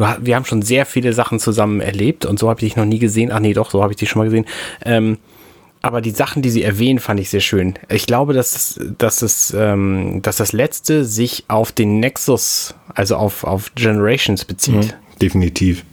du, 0.00 0.26
wir 0.26 0.34
haben 0.36 0.44
schon 0.44 0.62
sehr 0.62 0.86
viele 0.86 1.12
Sachen 1.12 1.38
zusammen 1.38 1.80
erlebt 1.80 2.26
und 2.26 2.38
so 2.38 2.48
habe 2.48 2.60
ich 2.60 2.68
dich 2.72 2.76
noch 2.76 2.84
nie 2.84 2.98
gesehen. 2.98 3.30
Ach 3.32 3.40
nee, 3.40 3.52
doch, 3.52 3.70
so 3.70 3.82
habe 3.82 3.92
ich 3.92 3.98
dich 3.98 4.08
schon 4.08 4.20
mal 4.20 4.24
gesehen. 4.24 4.46
Ähm, 4.84 5.18
aber 5.82 6.00
die 6.02 6.10
Sachen, 6.10 6.42
die 6.42 6.50
sie 6.50 6.62
erwähnt, 6.62 7.00
fand 7.00 7.20
ich 7.20 7.30
sehr 7.30 7.40
schön. 7.40 7.74
Ich 7.88 8.06
glaube, 8.06 8.34
dass, 8.34 8.78
dass, 8.98 9.22
es, 9.22 9.54
ähm, 9.56 10.20
dass 10.22 10.36
das 10.36 10.52
letzte 10.52 11.04
sich 11.06 11.44
auf 11.48 11.72
den 11.72 12.00
Nexus, 12.00 12.74
also 12.94 13.16
auf, 13.16 13.44
auf 13.44 13.74
Generations 13.76 14.44
bezieht. 14.44 14.94
Definitiv. 15.22 15.84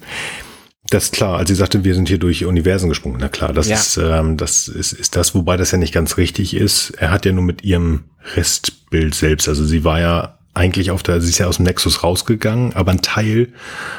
Das 0.90 1.06
ist 1.06 1.14
klar, 1.14 1.38
als 1.38 1.50
sie 1.50 1.56
sagte, 1.56 1.84
wir 1.84 1.96
sind 1.96 2.08
hier 2.08 2.18
durch 2.18 2.46
Universen 2.46 2.90
gesprungen. 2.90 3.18
Na 3.20 3.28
klar, 3.30 3.54
das 3.54 3.68
Ja. 3.68 3.76
ist, 3.76 3.98
ähm, 3.98 4.38
das 4.38 4.68
ist, 4.68 4.94
ist 4.94 5.16
das, 5.16 5.36
wobei 5.36 5.58
das 5.58 5.72
ja 5.72 5.78
nicht 5.78 5.94
ganz 5.94 6.18
richtig 6.18 6.54
ist. 6.54 6.92
Er 6.98 7.12
hat 7.12 7.26
ja 7.26 7.32
nur 7.34 7.44
mit 7.44 7.64
ihrem 7.64 8.06
Restbild 8.36 9.16
selbst, 9.16 9.48
also 9.50 9.66
sie 9.66 9.84
war 9.84 10.00
ja 10.00 10.37
eigentlich 10.58 10.92
auf 10.92 11.04
der, 11.04 11.22
sie 11.22 11.30
ist 11.30 11.38
ja 11.38 11.48
aus 11.48 11.58
dem 11.58 11.66
Nexus 11.66 12.04
rausgegangen, 12.04 12.74
aber 12.74 12.92
ein 12.92 13.02
Teil 13.02 13.54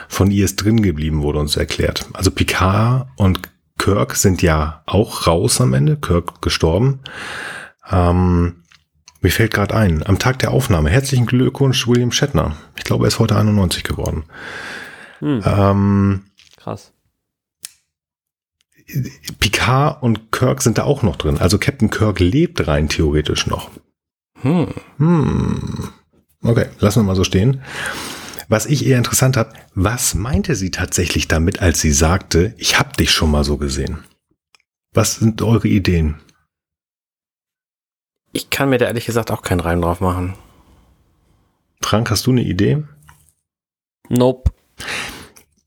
von 0.08 0.30
ihr 0.30 0.44
ist 0.44 0.56
drin 0.56 0.82
geblieben, 0.82 1.22
wurde 1.22 1.38
uns 1.38 1.56
erklärt. 1.56 2.06
Also 2.12 2.30
Picard 2.30 3.08
und 3.16 3.40
Kirk 3.78 4.16
sind 4.16 4.42
ja 4.42 4.82
auch 4.86 5.26
raus 5.26 5.60
am 5.60 5.72
Ende, 5.72 5.96
Kirk 5.96 6.42
gestorben. 6.42 7.00
Ähm, 7.90 8.64
mir 9.20 9.30
fällt 9.30 9.54
gerade 9.54 9.74
ein, 9.74 10.06
am 10.06 10.18
Tag 10.18 10.38
der 10.40 10.50
Aufnahme, 10.50 10.90
herzlichen 10.90 11.26
Glückwunsch, 11.26 11.86
William 11.88 12.12
Shatner. 12.12 12.56
Ich 12.76 12.84
glaube, 12.84 13.04
er 13.04 13.08
ist 13.08 13.18
heute 13.18 13.36
91 13.36 13.84
geworden. 13.84 14.24
Hm, 15.20 15.42
Ähm, 15.44 16.22
krass. 16.56 16.92
Picard 19.38 20.02
und 20.02 20.32
Kirk 20.32 20.62
sind 20.62 20.78
da 20.78 20.84
auch 20.84 21.02
noch 21.02 21.16
drin. 21.16 21.38
Also 21.38 21.58
Captain 21.58 21.90
Kirk 21.90 22.20
lebt 22.20 22.66
rein 22.66 22.88
theoretisch 22.88 23.46
noch. 23.46 23.70
Hm. 24.40 24.68
Hm. 24.98 25.88
Okay, 26.42 26.66
lassen 26.78 27.00
wir 27.00 27.04
mal 27.04 27.16
so 27.16 27.24
stehen. 27.24 27.62
Was 28.48 28.64
ich 28.64 28.86
eher 28.86 28.96
interessant 28.96 29.36
habe, 29.36 29.52
was 29.74 30.14
meinte 30.14 30.54
sie 30.54 30.70
tatsächlich 30.70 31.28
damit, 31.28 31.60
als 31.60 31.80
sie 31.80 31.92
sagte, 31.92 32.54
ich 32.56 32.78
hab 32.78 32.96
dich 32.96 33.10
schon 33.10 33.30
mal 33.30 33.44
so 33.44 33.58
gesehen? 33.58 34.04
Was 34.94 35.16
sind 35.16 35.42
eure 35.42 35.68
Ideen? 35.68 36.16
Ich 38.32 38.50
kann 38.50 38.70
mir 38.70 38.78
da 38.78 38.86
ehrlich 38.86 39.06
gesagt 39.06 39.30
auch 39.30 39.42
keinen 39.42 39.60
Reim 39.60 39.82
drauf 39.82 40.00
machen. 40.00 40.34
Frank, 41.82 42.10
hast 42.10 42.26
du 42.26 42.30
eine 42.30 42.42
Idee? 42.42 42.84
Nope. 44.08 44.50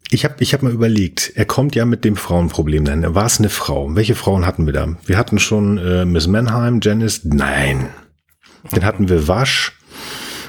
Ich 0.09 0.25
habe 0.25 0.35
ich 0.39 0.53
hab 0.53 0.61
mal 0.61 0.73
überlegt, 0.73 1.31
er 1.35 1.45
kommt 1.45 1.75
ja 1.75 1.85
mit 1.85 2.03
dem 2.03 2.15
Frauenproblem 2.15 2.83
dahin. 2.85 3.15
War 3.15 3.25
es 3.25 3.39
eine 3.39 3.49
Frau? 3.49 3.95
Welche 3.95 4.15
Frauen 4.15 4.45
hatten 4.45 4.65
wir 4.65 4.73
da? 4.73 4.95
Wir 5.05 5.17
hatten 5.17 5.39
schon 5.39 5.77
äh, 5.77 6.05
Miss 6.05 6.27
Mannheim, 6.27 6.79
Janice, 6.81 7.21
nein. 7.23 7.89
Dann 8.71 8.83
hatten 8.83 9.07
wir 9.07 9.27
Wasch. 9.27 9.77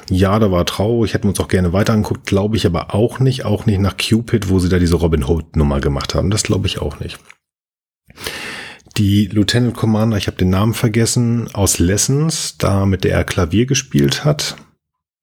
Ja, 0.09 0.37
da 0.39 0.51
war 0.51 0.65
traurig, 0.65 1.13
hätten 1.13 1.25
wir 1.25 1.29
uns 1.29 1.39
auch 1.39 1.47
gerne 1.47 1.73
weiter 1.73 1.93
angeguckt, 1.93 2.25
glaube 2.25 2.57
ich 2.57 2.65
aber 2.65 2.93
auch 2.93 3.19
nicht. 3.19 3.45
Auch 3.45 3.65
nicht 3.65 3.79
nach 3.79 3.97
Cupid, 3.97 4.49
wo 4.49 4.59
sie 4.59 4.69
da 4.69 4.79
diese 4.79 4.95
Robin 4.95 5.23
Hood-Nummer 5.23 5.79
gemacht 5.79 6.13
haben. 6.13 6.29
Das 6.29 6.43
glaube 6.43 6.67
ich 6.67 6.79
auch 6.79 6.99
nicht. 6.99 7.19
Die 8.97 9.25
Lieutenant 9.27 9.75
Commander, 9.75 10.17
ich 10.17 10.27
habe 10.27 10.37
den 10.37 10.49
Namen 10.49 10.73
vergessen, 10.73 11.49
aus 11.53 11.79
Lessons, 11.79 12.57
da 12.57 12.85
mit 12.85 13.03
der 13.03 13.13
er 13.15 13.23
Klavier 13.23 13.65
gespielt 13.65 14.23
hat. 14.23 14.55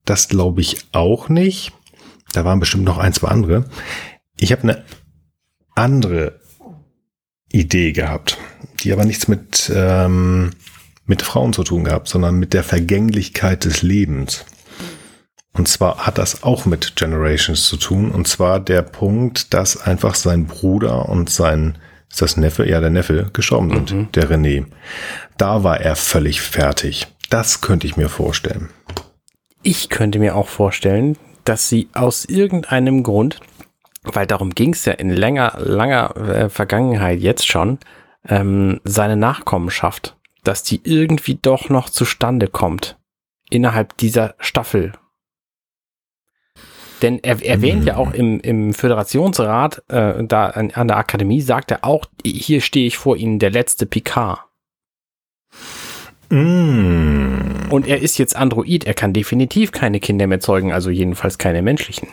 Das 0.04 0.28
glaube 0.28 0.60
ich 0.60 0.78
auch 0.92 1.28
nicht. 1.28 1.72
Da 2.32 2.44
waren 2.44 2.58
bestimmt 2.58 2.84
noch 2.84 2.98
ein, 2.98 3.12
zwei 3.12 3.28
andere. 3.28 3.66
Ich 4.36 4.50
habe 4.50 4.62
eine 4.62 4.84
andere 5.74 6.40
Idee 7.52 7.92
gehabt, 7.92 8.38
die 8.80 8.92
aber 8.92 9.04
nichts 9.04 9.28
mit, 9.28 9.70
ähm, 9.74 10.50
mit 11.06 11.22
Frauen 11.22 11.52
zu 11.52 11.64
tun 11.64 11.84
gehabt, 11.84 12.08
sondern 12.08 12.36
mit 12.36 12.54
der 12.54 12.64
Vergänglichkeit 12.64 13.64
des 13.64 13.82
Lebens. 13.82 14.44
Und 15.52 15.68
zwar 15.68 16.06
hat 16.06 16.18
das 16.18 16.42
auch 16.42 16.64
mit 16.64 16.96
Generations 16.96 17.64
zu 17.64 17.76
tun. 17.76 18.10
Und 18.10 18.28
zwar 18.28 18.60
der 18.60 18.82
Punkt, 18.82 19.52
dass 19.52 19.76
einfach 19.76 20.14
sein 20.14 20.46
Bruder 20.46 21.08
und 21.08 21.28
sein, 21.28 21.76
ist 22.10 22.22
das 22.22 22.36
Neffe? 22.36 22.68
Ja, 22.68 22.80
der 22.80 22.90
Neffe 22.90 23.30
gestorben 23.32 23.86
sind, 23.86 24.16
der 24.16 24.30
René. 24.30 24.66
Da 25.38 25.62
war 25.64 25.80
er 25.80 25.96
völlig 25.96 26.40
fertig. 26.40 27.06
Das 27.30 27.60
könnte 27.60 27.86
ich 27.86 27.96
mir 27.96 28.08
vorstellen. 28.08 28.70
Ich 29.62 29.88
könnte 29.88 30.18
mir 30.18 30.36
auch 30.36 30.48
vorstellen, 30.48 31.16
dass 31.44 31.68
sie 31.68 31.88
aus 31.94 32.24
irgendeinem 32.24 33.02
Grund, 33.02 33.40
weil 34.02 34.26
darum 34.26 34.50
ging 34.50 34.72
es 34.72 34.84
ja 34.84 34.92
in 34.94 35.10
länger, 35.10 35.54
langer 35.58 36.16
äh, 36.16 36.48
Vergangenheit 36.48 37.20
jetzt 37.20 37.46
schon, 37.46 37.78
ähm, 38.28 38.80
seine 38.84 39.16
Nachkommenschaft, 39.16 40.16
dass 40.44 40.62
die 40.62 40.80
irgendwie 40.84 41.38
doch 41.40 41.68
noch 41.68 41.88
zustande 41.88 42.48
kommt 42.48 42.98
innerhalb 43.50 43.96
dieser 43.96 44.34
Staffel. 44.38 44.92
Denn 47.02 47.18
er 47.22 47.44
erwähnt 47.44 47.86
ja 47.86 47.96
auch 47.96 48.12
im, 48.12 48.40
im 48.40 48.74
Föderationsrat, 48.74 49.82
äh, 49.88 50.22
da 50.24 50.46
an, 50.46 50.70
an 50.72 50.88
der 50.88 50.96
Akademie, 50.96 51.40
sagt 51.40 51.70
er 51.70 51.84
auch, 51.84 52.06
hier 52.24 52.60
stehe 52.60 52.86
ich 52.86 52.98
vor 52.98 53.16
Ihnen, 53.16 53.38
der 53.38 53.50
letzte 53.50 53.86
Picard. 53.86 54.40
Mm. 56.28 57.70
Und 57.70 57.86
er 57.86 58.00
ist 58.00 58.18
jetzt 58.18 58.36
Android, 58.36 58.84
er 58.84 58.94
kann 58.94 59.12
definitiv 59.12 59.72
keine 59.72 60.00
Kinder 60.00 60.26
mehr 60.26 60.40
zeugen, 60.40 60.72
also 60.72 60.90
jedenfalls 60.90 61.38
keine 61.38 61.62
menschlichen. 61.62 62.08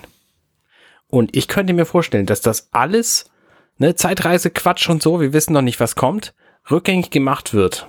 Und 1.07 1.35
ich 1.35 1.47
könnte 1.47 1.73
mir 1.73 1.85
vorstellen, 1.85 2.25
dass 2.25 2.41
das 2.41 2.69
alles, 2.71 3.29
ne, 3.77 3.95
Zeitreise, 3.95 4.49
Quatsch 4.49 4.89
und 4.89 5.01
so, 5.01 5.21
wir 5.21 5.33
wissen 5.33 5.53
noch 5.53 5.61
nicht, 5.61 5.79
was 5.79 5.95
kommt, 5.95 6.33
rückgängig 6.69 7.09
gemacht 7.09 7.53
wird. 7.53 7.87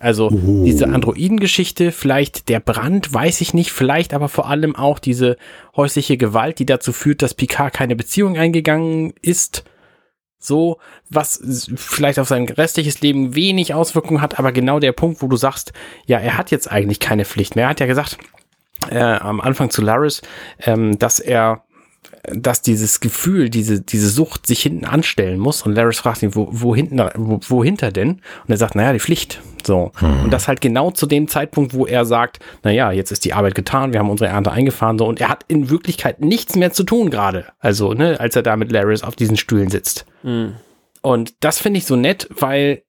Also 0.00 0.30
Oh. 0.30 0.64
diese 0.64 0.88
Androidengeschichte, 0.88 1.92
vielleicht 1.92 2.48
der 2.48 2.60
Brand, 2.60 3.12
weiß 3.12 3.40
ich 3.40 3.54
nicht, 3.54 3.72
vielleicht 3.72 4.14
aber 4.14 4.28
vor 4.28 4.48
allem 4.48 4.76
auch 4.76 4.98
diese 4.98 5.36
häusliche 5.76 6.16
Gewalt, 6.16 6.58
die 6.58 6.66
dazu 6.66 6.92
führt, 6.92 7.22
dass 7.22 7.34
Picard 7.34 7.72
keine 7.74 7.96
Beziehung 7.96 8.36
eingegangen 8.36 9.12
ist. 9.22 9.64
So, 10.40 10.78
was 11.10 11.68
vielleicht 11.74 12.20
auf 12.20 12.28
sein 12.28 12.48
restliches 12.48 13.00
Leben 13.00 13.34
wenig 13.34 13.74
Auswirkungen 13.74 14.20
hat, 14.20 14.38
aber 14.38 14.52
genau 14.52 14.78
der 14.78 14.92
Punkt, 14.92 15.20
wo 15.20 15.26
du 15.26 15.36
sagst, 15.36 15.72
ja, 16.06 16.18
er 16.18 16.38
hat 16.38 16.52
jetzt 16.52 16.70
eigentlich 16.70 17.00
keine 17.00 17.24
Pflicht 17.24 17.56
mehr. 17.56 17.64
Er 17.64 17.70
hat 17.70 17.80
ja 17.80 17.86
gesagt, 17.86 18.18
äh, 18.88 19.00
am 19.00 19.40
Anfang 19.40 19.70
zu 19.70 19.82
Laris, 19.82 20.22
ähm, 20.60 20.96
dass 20.96 21.18
er, 21.18 21.64
dass 22.32 22.62
dieses 22.62 23.00
Gefühl, 23.00 23.50
diese, 23.50 23.80
diese 23.80 24.08
Sucht 24.08 24.46
sich 24.46 24.60
hinten 24.60 24.84
anstellen 24.84 25.38
muss. 25.38 25.62
Und 25.62 25.74
Laris 25.74 25.98
fragt 25.98 26.22
ihn, 26.22 26.34
wo, 26.34 26.48
wo 26.50 26.74
hinten, 26.74 26.98
wo, 27.16 27.40
wohinter 27.48 27.92
denn? 27.92 28.10
Und 28.10 28.50
er 28.50 28.56
sagt, 28.56 28.74
naja, 28.74 28.92
die 28.92 29.00
Pflicht. 29.00 29.40
So. 29.64 29.92
Und 30.24 30.30
das 30.30 30.48
halt 30.48 30.60
genau 30.60 30.90
zu 30.90 31.06
dem 31.06 31.28
Zeitpunkt, 31.28 31.74
wo 31.74 31.86
er 31.86 32.04
sagt, 32.04 32.40
naja, 32.62 32.92
jetzt 32.92 33.10
ist 33.10 33.24
die 33.24 33.34
Arbeit 33.34 33.54
getan, 33.54 33.92
wir 33.92 34.00
haben 34.00 34.10
unsere 34.10 34.30
Ernte 34.30 34.50
eingefahren, 34.50 34.98
so. 34.98 35.06
Und 35.06 35.20
er 35.20 35.28
hat 35.28 35.44
in 35.48 35.70
Wirklichkeit 35.70 36.20
nichts 36.20 36.56
mehr 36.56 36.72
zu 36.72 36.84
tun 36.84 37.10
gerade. 37.10 37.46
Also, 37.58 37.92
ne, 37.92 38.18
als 38.18 38.36
er 38.36 38.42
da 38.42 38.56
mit 38.56 38.72
Laris 38.72 39.02
auf 39.02 39.16
diesen 39.16 39.36
Stühlen 39.36 39.70
sitzt. 39.70 40.06
Und 41.02 41.34
das 41.40 41.58
finde 41.58 41.78
ich 41.78 41.86
so 41.86 41.96
nett, 41.96 42.28
weil 42.30 42.82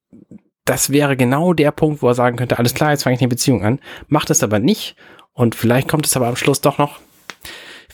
das 0.66 0.92
wäre 0.92 1.18
genau 1.18 1.54
der 1.54 1.72
Punkt, 1.72 2.02
wo 2.02 2.08
er 2.08 2.16
sagen 2.16 2.38
könnte, 2.38 2.60
alles 2.60 2.74
klar, 2.74 2.92
jetzt 2.92 3.04
fange 3.04 3.16
ich 3.16 3.22
eine 3.22 3.30
Beziehung 3.30 3.64
an. 3.64 3.80
Macht 4.08 4.30
es 4.30 4.44
aber 4.44 4.60
nicht. 4.60 4.96
Und 5.34 5.56
vielleicht 5.56 5.88
kommt 5.88 6.06
es 6.06 6.16
aber 6.16 6.28
am 6.28 6.36
Schluss 6.36 6.62
doch 6.62 6.78
noch. 6.78 7.00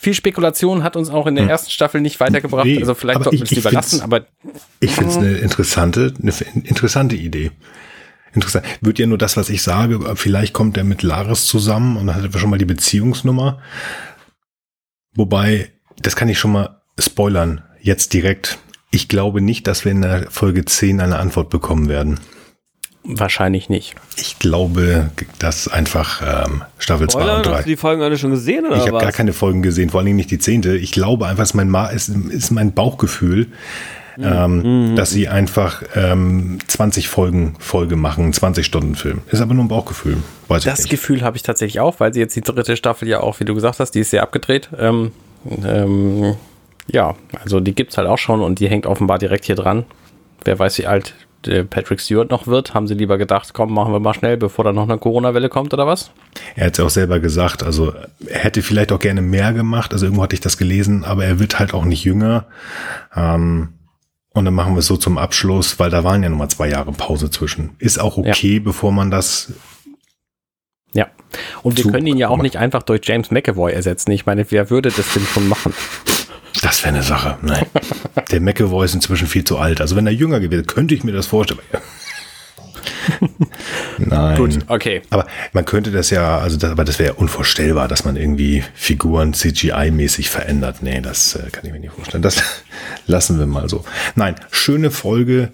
Viel 0.06 0.14
Spekulation 0.14 0.84
hat 0.84 0.94
uns 0.94 1.10
auch 1.10 1.26
in 1.26 1.34
der 1.34 1.48
ersten 1.48 1.68
Staffel 1.68 2.00
nicht 2.00 2.20
weitergebracht. 2.20 2.64
Nee, 2.64 2.78
also 2.78 2.94
vielleicht 2.94 3.24
sollten 3.24 3.40
wir 3.40 3.42
ich- 3.44 3.50
es 3.50 3.56
lieber 3.56 3.72
lassen, 3.72 4.02
aber 4.02 4.24
Ich 4.78 4.92
finde 4.92 5.10
es 5.10 5.16
eine 5.16 5.32
interessante, 5.38 6.14
eine 6.22 6.32
interessante 6.62 7.16
Idee. 7.16 7.50
Interessant. 8.32 8.64
Wird 8.80 9.00
ja 9.00 9.08
nur 9.08 9.18
das, 9.18 9.36
was 9.36 9.50
ich 9.50 9.62
sage, 9.64 9.98
vielleicht 10.14 10.52
kommt 10.52 10.76
er 10.76 10.84
mit 10.84 11.02
Laris 11.02 11.46
zusammen 11.46 11.96
und 11.96 12.06
dann 12.06 12.14
hat 12.14 12.32
er 12.32 12.38
schon 12.38 12.50
mal 12.50 12.56
die 12.58 12.64
Beziehungsnummer. 12.64 13.60
Wobei, 15.16 15.72
das 16.00 16.14
kann 16.14 16.28
ich 16.28 16.38
schon 16.38 16.52
mal 16.52 16.82
spoilern, 17.00 17.64
jetzt 17.82 18.12
direkt. 18.12 18.58
Ich 18.92 19.08
glaube 19.08 19.40
nicht, 19.40 19.66
dass 19.66 19.84
wir 19.84 19.90
in 19.90 20.02
der 20.02 20.30
Folge 20.30 20.64
10 20.64 21.00
eine 21.00 21.18
Antwort 21.18 21.50
bekommen 21.50 21.88
werden. 21.88 22.20
Wahrscheinlich 23.08 23.68
nicht. 23.68 23.94
Ich 24.16 24.38
glaube, 24.38 25.10
dass 25.38 25.68
einfach 25.68 26.46
ähm, 26.46 26.62
Staffel 26.78 27.08
2 27.08 27.20
Spoiler, 27.20 27.36
und 27.38 27.46
3. 27.46 27.52
hast 27.52 27.64
du 27.64 27.68
die 27.68 27.76
Folgen 27.76 28.02
alle 28.02 28.18
schon 28.18 28.30
gesehen 28.30 28.66
oder 28.66 28.76
Ich 28.76 28.86
habe 28.88 28.98
gar 28.98 29.12
keine 29.12 29.32
Folgen 29.32 29.62
gesehen, 29.62 29.90
vor 29.90 29.98
allen 29.98 30.06
Dingen 30.06 30.16
nicht 30.16 30.30
die 30.30 30.38
zehnte. 30.38 30.76
Ich 30.76 30.92
glaube 30.92 31.26
einfach, 31.26 31.42
es 31.42 31.50
ist 31.50 31.54
mein, 31.54 31.70
Ma 31.70 31.86
ist, 31.86 32.08
ist 32.08 32.50
mein 32.50 32.72
Bauchgefühl, 32.72 33.48
ähm, 34.18 34.94
dass 34.96 35.10
sie 35.10 35.28
einfach 35.28 35.82
ähm, 35.94 36.58
20 36.66 37.08
Folgen 37.08 37.54
Folge 37.58 37.96
machen, 37.96 38.32
20 38.32 38.64
Stunden 38.64 38.94
Film. 38.94 39.20
Ist 39.30 39.40
aber 39.40 39.54
nur 39.54 39.64
ein 39.64 39.68
Bauchgefühl, 39.68 40.18
weiß 40.48 40.64
Das 40.64 40.78
ich 40.80 40.84
nicht. 40.84 40.90
Gefühl 40.90 41.22
habe 41.22 41.36
ich 41.36 41.42
tatsächlich 41.42 41.80
auch, 41.80 42.00
weil 42.00 42.14
sie 42.14 42.20
jetzt 42.20 42.34
die 42.34 42.40
dritte 42.40 42.76
Staffel 42.76 43.08
ja 43.08 43.20
auch, 43.20 43.40
wie 43.40 43.44
du 43.44 43.54
gesagt 43.54 43.78
hast, 43.80 43.92
die 43.92 44.00
ist 44.00 44.10
sehr 44.10 44.22
abgedreht. 44.22 44.70
Ähm, 44.78 45.12
ähm, 45.64 46.36
ja, 46.90 47.14
also 47.42 47.60
die 47.60 47.74
gibt's 47.74 47.98
halt 47.98 48.08
auch 48.08 48.18
schon 48.18 48.40
und 48.40 48.58
die 48.58 48.68
hängt 48.68 48.86
offenbar 48.86 49.18
direkt 49.18 49.44
hier 49.44 49.56
dran. 49.56 49.84
Wer 50.44 50.58
weiß, 50.58 50.78
wie 50.78 50.86
alt 50.86 51.14
Patrick 51.64 52.00
Stewart 52.00 52.30
noch 52.30 52.46
wird. 52.46 52.74
Haben 52.74 52.86
sie 52.86 52.94
lieber 52.94 53.18
gedacht, 53.18 53.52
komm, 53.54 53.72
machen 53.72 53.92
wir 53.92 54.00
mal 54.00 54.14
schnell, 54.14 54.36
bevor 54.36 54.64
da 54.64 54.72
noch 54.72 54.84
eine 54.84 54.98
Corona-Welle 54.98 55.48
kommt 55.48 55.72
oder 55.72 55.86
was? 55.86 56.10
Er 56.54 56.66
hat 56.66 56.72
es 56.72 56.78
ja 56.78 56.84
auch 56.84 56.90
selber 56.90 57.20
gesagt, 57.20 57.62
also 57.62 57.92
er 58.26 58.38
hätte 58.38 58.62
vielleicht 58.62 58.92
auch 58.92 58.98
gerne 58.98 59.22
mehr 59.22 59.52
gemacht, 59.52 59.92
also 59.92 60.06
irgendwo 60.06 60.22
hatte 60.22 60.34
ich 60.34 60.40
das 60.40 60.58
gelesen, 60.58 61.04
aber 61.04 61.24
er 61.24 61.38
wird 61.38 61.58
halt 61.58 61.74
auch 61.74 61.84
nicht 61.84 62.04
jünger. 62.04 62.46
Ähm, 63.14 63.70
und 64.32 64.44
dann 64.44 64.54
machen 64.54 64.74
wir 64.74 64.80
es 64.80 64.86
so 64.86 64.98
zum 64.98 65.16
Abschluss, 65.16 65.78
weil 65.78 65.88
da 65.88 66.04
waren 66.04 66.22
ja 66.22 66.28
nochmal 66.28 66.48
zwei 66.48 66.68
Jahre 66.68 66.92
Pause 66.92 67.30
zwischen. 67.30 67.70
Ist 67.78 67.98
auch 67.98 68.18
okay, 68.18 68.58
bevor 68.58 68.92
man 68.92 69.10
das 69.10 69.52
Ja. 70.92 71.06
Und 71.62 71.82
wir 71.82 71.90
können 71.90 72.06
ihn 72.06 72.18
ja 72.18 72.28
auch 72.28 72.42
nicht 72.42 72.56
einfach 72.56 72.82
durch 72.82 73.00
James 73.04 73.30
McAvoy 73.30 73.72
ersetzen. 73.72 74.10
Ich 74.10 74.26
meine, 74.26 74.44
wer 74.50 74.68
würde 74.70 74.90
das 74.90 75.12
denn 75.14 75.22
schon 75.22 75.48
machen? 75.48 75.72
Das 76.62 76.82
wäre 76.82 76.94
eine 76.94 77.02
Sache. 77.02 77.38
Nein. 77.42 77.66
Der 78.30 78.40
McAvoy 78.40 78.84
ist 78.84 78.94
inzwischen 78.94 79.26
viel 79.26 79.44
zu 79.44 79.58
alt. 79.58 79.80
Also 79.80 79.96
wenn 79.96 80.06
er 80.06 80.12
jünger 80.12 80.40
gewesen 80.40 80.52
wäre, 80.52 80.64
könnte 80.64 80.94
ich 80.94 81.04
mir 81.04 81.12
das 81.12 81.26
vorstellen. 81.26 81.60
Nein. 83.98 84.64
okay. 84.68 85.02
Aber 85.10 85.26
man 85.52 85.64
könnte 85.64 85.90
das 85.90 86.10
ja, 86.10 86.38
also 86.38 86.56
das, 86.56 86.70
aber 86.70 86.84
das 86.84 86.98
wäre 86.98 87.14
unvorstellbar, 87.14 87.88
dass 87.88 88.04
man 88.04 88.16
irgendwie 88.16 88.62
Figuren 88.74 89.32
CGI-mäßig 89.32 90.28
verändert. 90.28 90.82
Nee, 90.82 91.00
das 91.00 91.34
äh, 91.34 91.50
kann 91.50 91.64
ich 91.64 91.72
mir 91.72 91.80
nicht 91.80 91.94
vorstellen. 91.94 92.22
Das 92.22 92.42
lassen 93.06 93.38
wir 93.38 93.46
mal 93.46 93.68
so. 93.68 93.84
Nein, 94.14 94.36
schöne 94.50 94.90
Folge. 94.90 95.50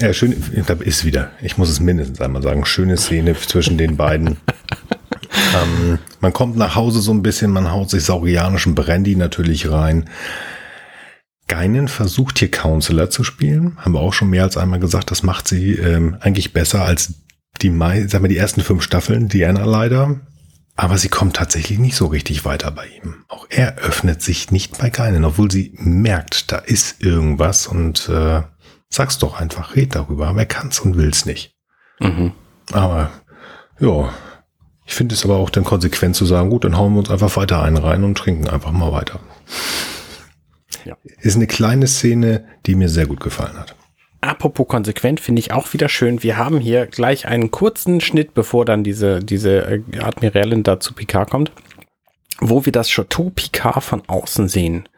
Äh, 0.00 0.12
schön, 0.12 0.42
da 0.66 0.74
ist 0.74 1.04
wieder, 1.04 1.30
ich 1.40 1.58
muss 1.58 1.68
es 1.68 1.80
mindestens 1.80 2.20
einmal 2.20 2.42
sagen, 2.42 2.64
schöne 2.64 2.96
Szene 2.96 3.34
zwischen 3.34 3.78
den 3.78 3.96
beiden. 3.96 4.36
Ähm, 5.32 5.98
man 6.20 6.32
kommt 6.32 6.56
nach 6.56 6.74
Hause 6.74 7.00
so 7.00 7.12
ein 7.12 7.22
bisschen, 7.22 7.50
man 7.50 7.70
haut 7.70 7.90
sich 7.90 8.04
saurianischen 8.04 8.74
Brandy 8.74 9.16
natürlich 9.16 9.70
rein. 9.70 10.08
Geinen 11.46 11.88
versucht 11.88 12.38
hier 12.38 12.50
Counselor 12.50 13.10
zu 13.10 13.24
spielen. 13.24 13.76
Haben 13.78 13.94
wir 13.94 14.00
auch 14.00 14.12
schon 14.12 14.30
mehr 14.30 14.42
als 14.42 14.56
einmal 14.56 14.80
gesagt, 14.80 15.10
das 15.10 15.22
macht 15.22 15.48
sie 15.48 15.72
ähm, 15.72 16.16
eigentlich 16.20 16.52
besser 16.52 16.84
als 16.84 17.14
die, 17.62 17.68
sagen 17.70 18.24
wir, 18.24 18.28
die 18.28 18.36
ersten 18.36 18.60
fünf 18.60 18.82
Staffeln, 18.82 19.28
Diana 19.28 19.64
leider. 19.64 20.20
Aber 20.76 20.96
sie 20.96 21.08
kommt 21.08 21.34
tatsächlich 21.34 21.78
nicht 21.80 21.96
so 21.96 22.06
richtig 22.06 22.44
weiter 22.44 22.70
bei 22.70 22.86
ihm. 22.86 23.24
Auch 23.26 23.46
er 23.48 23.78
öffnet 23.78 24.22
sich 24.22 24.52
nicht 24.52 24.78
bei 24.78 24.90
keinen, 24.90 25.24
obwohl 25.24 25.50
sie 25.50 25.72
merkt, 25.76 26.52
da 26.52 26.58
ist 26.58 27.02
irgendwas 27.02 27.66
und 27.66 28.08
äh, 28.08 28.42
sag's 28.88 29.18
doch 29.18 29.40
einfach, 29.40 29.74
red 29.74 29.96
darüber. 29.96 30.28
Aber 30.28 30.40
er 30.40 30.46
kann's 30.46 30.78
und 30.78 30.96
will's 30.96 31.26
nicht. 31.26 31.56
Mhm. 31.98 32.32
Aber 32.70 33.10
ja, 33.80 34.12
ich 34.88 34.94
finde 34.94 35.14
es 35.14 35.24
aber 35.24 35.36
auch 35.36 35.50
dann 35.50 35.64
konsequent 35.64 36.16
zu 36.16 36.24
sagen, 36.24 36.48
gut, 36.48 36.64
dann 36.64 36.78
hauen 36.78 36.94
wir 36.94 37.00
uns 37.00 37.10
einfach 37.10 37.36
weiter 37.36 37.62
einen 37.62 37.76
rein 37.76 38.04
und 38.04 38.16
trinken 38.16 38.48
einfach 38.48 38.72
mal 38.72 38.90
weiter. 38.90 39.20
Ja. 40.86 40.96
Ist 41.20 41.36
eine 41.36 41.46
kleine 41.46 41.86
Szene, 41.86 42.46
die 42.64 42.74
mir 42.74 42.88
sehr 42.88 43.06
gut 43.06 43.20
gefallen 43.20 43.58
hat. 43.58 43.76
Apropos 44.22 44.66
konsequent, 44.66 45.20
finde 45.20 45.40
ich 45.40 45.52
auch 45.52 45.74
wieder 45.74 45.90
schön. 45.90 46.22
Wir 46.22 46.38
haben 46.38 46.58
hier 46.58 46.86
gleich 46.86 47.26
einen 47.26 47.50
kurzen 47.50 48.00
Schnitt, 48.00 48.32
bevor 48.32 48.64
dann 48.64 48.82
diese, 48.82 49.20
diese 49.20 49.60
äh, 49.60 49.82
Admiralin 50.00 50.62
da 50.62 50.80
zu 50.80 50.94
Picard 50.94 51.30
kommt, 51.30 51.52
wo 52.40 52.64
wir 52.64 52.72
das 52.72 52.88
Chateau 52.88 53.28
Picard 53.28 53.84
von 53.84 54.02
außen 54.06 54.48
sehen. 54.48 54.88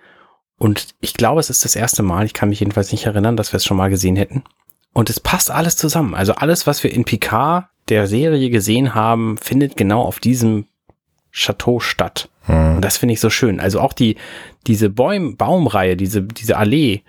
Und 0.57 0.95
ich 1.01 1.15
glaube, 1.15 1.41
es 1.41 1.51
ist 1.51 1.65
das 1.65 1.75
erste 1.75 2.05
Mal, 2.05 2.27
ich 2.27 2.33
kann 2.33 2.51
mich 2.51 2.61
jedenfalls 2.61 2.93
nicht 2.93 3.07
erinnern, 3.07 3.37
dass 3.37 3.53
wir 3.53 3.57
es 3.57 3.65
schon 3.65 3.77
mal 3.77 3.91
gesehen 3.91 4.15
hätten. 4.15 4.45
Und 4.93 5.11
es 5.11 5.19
passt 5.19 5.51
alles 5.51 5.77
zusammen. 5.77 6.15
Also 6.15 6.35
alles, 6.35 6.69
was 6.69 6.85
wir 6.85 6.93
in 6.93 7.05
Picard 7.05 7.70
der 7.91 8.07
Serie 8.07 8.51
gesehen 8.51 8.95
haben, 8.95 9.37
findet 9.37 9.77
genau 9.77 10.03
auf 10.03 10.21
diesem 10.21 10.67
Chateau 11.33 11.81
statt. 11.81 12.29
Und 12.75 12.81
das 12.81 12.97
finde 12.97 13.13
ich 13.13 13.21
so 13.21 13.31
schön. 13.31 13.61
Also 13.61 13.81
auch 13.81 13.93
die, 13.93 14.17
diese 14.67 14.91
Bäum, 14.91 15.37
Baumreihe, 15.37 15.97
diese, 15.97 16.23
diese 16.23 16.57
Allee, 16.57 17.03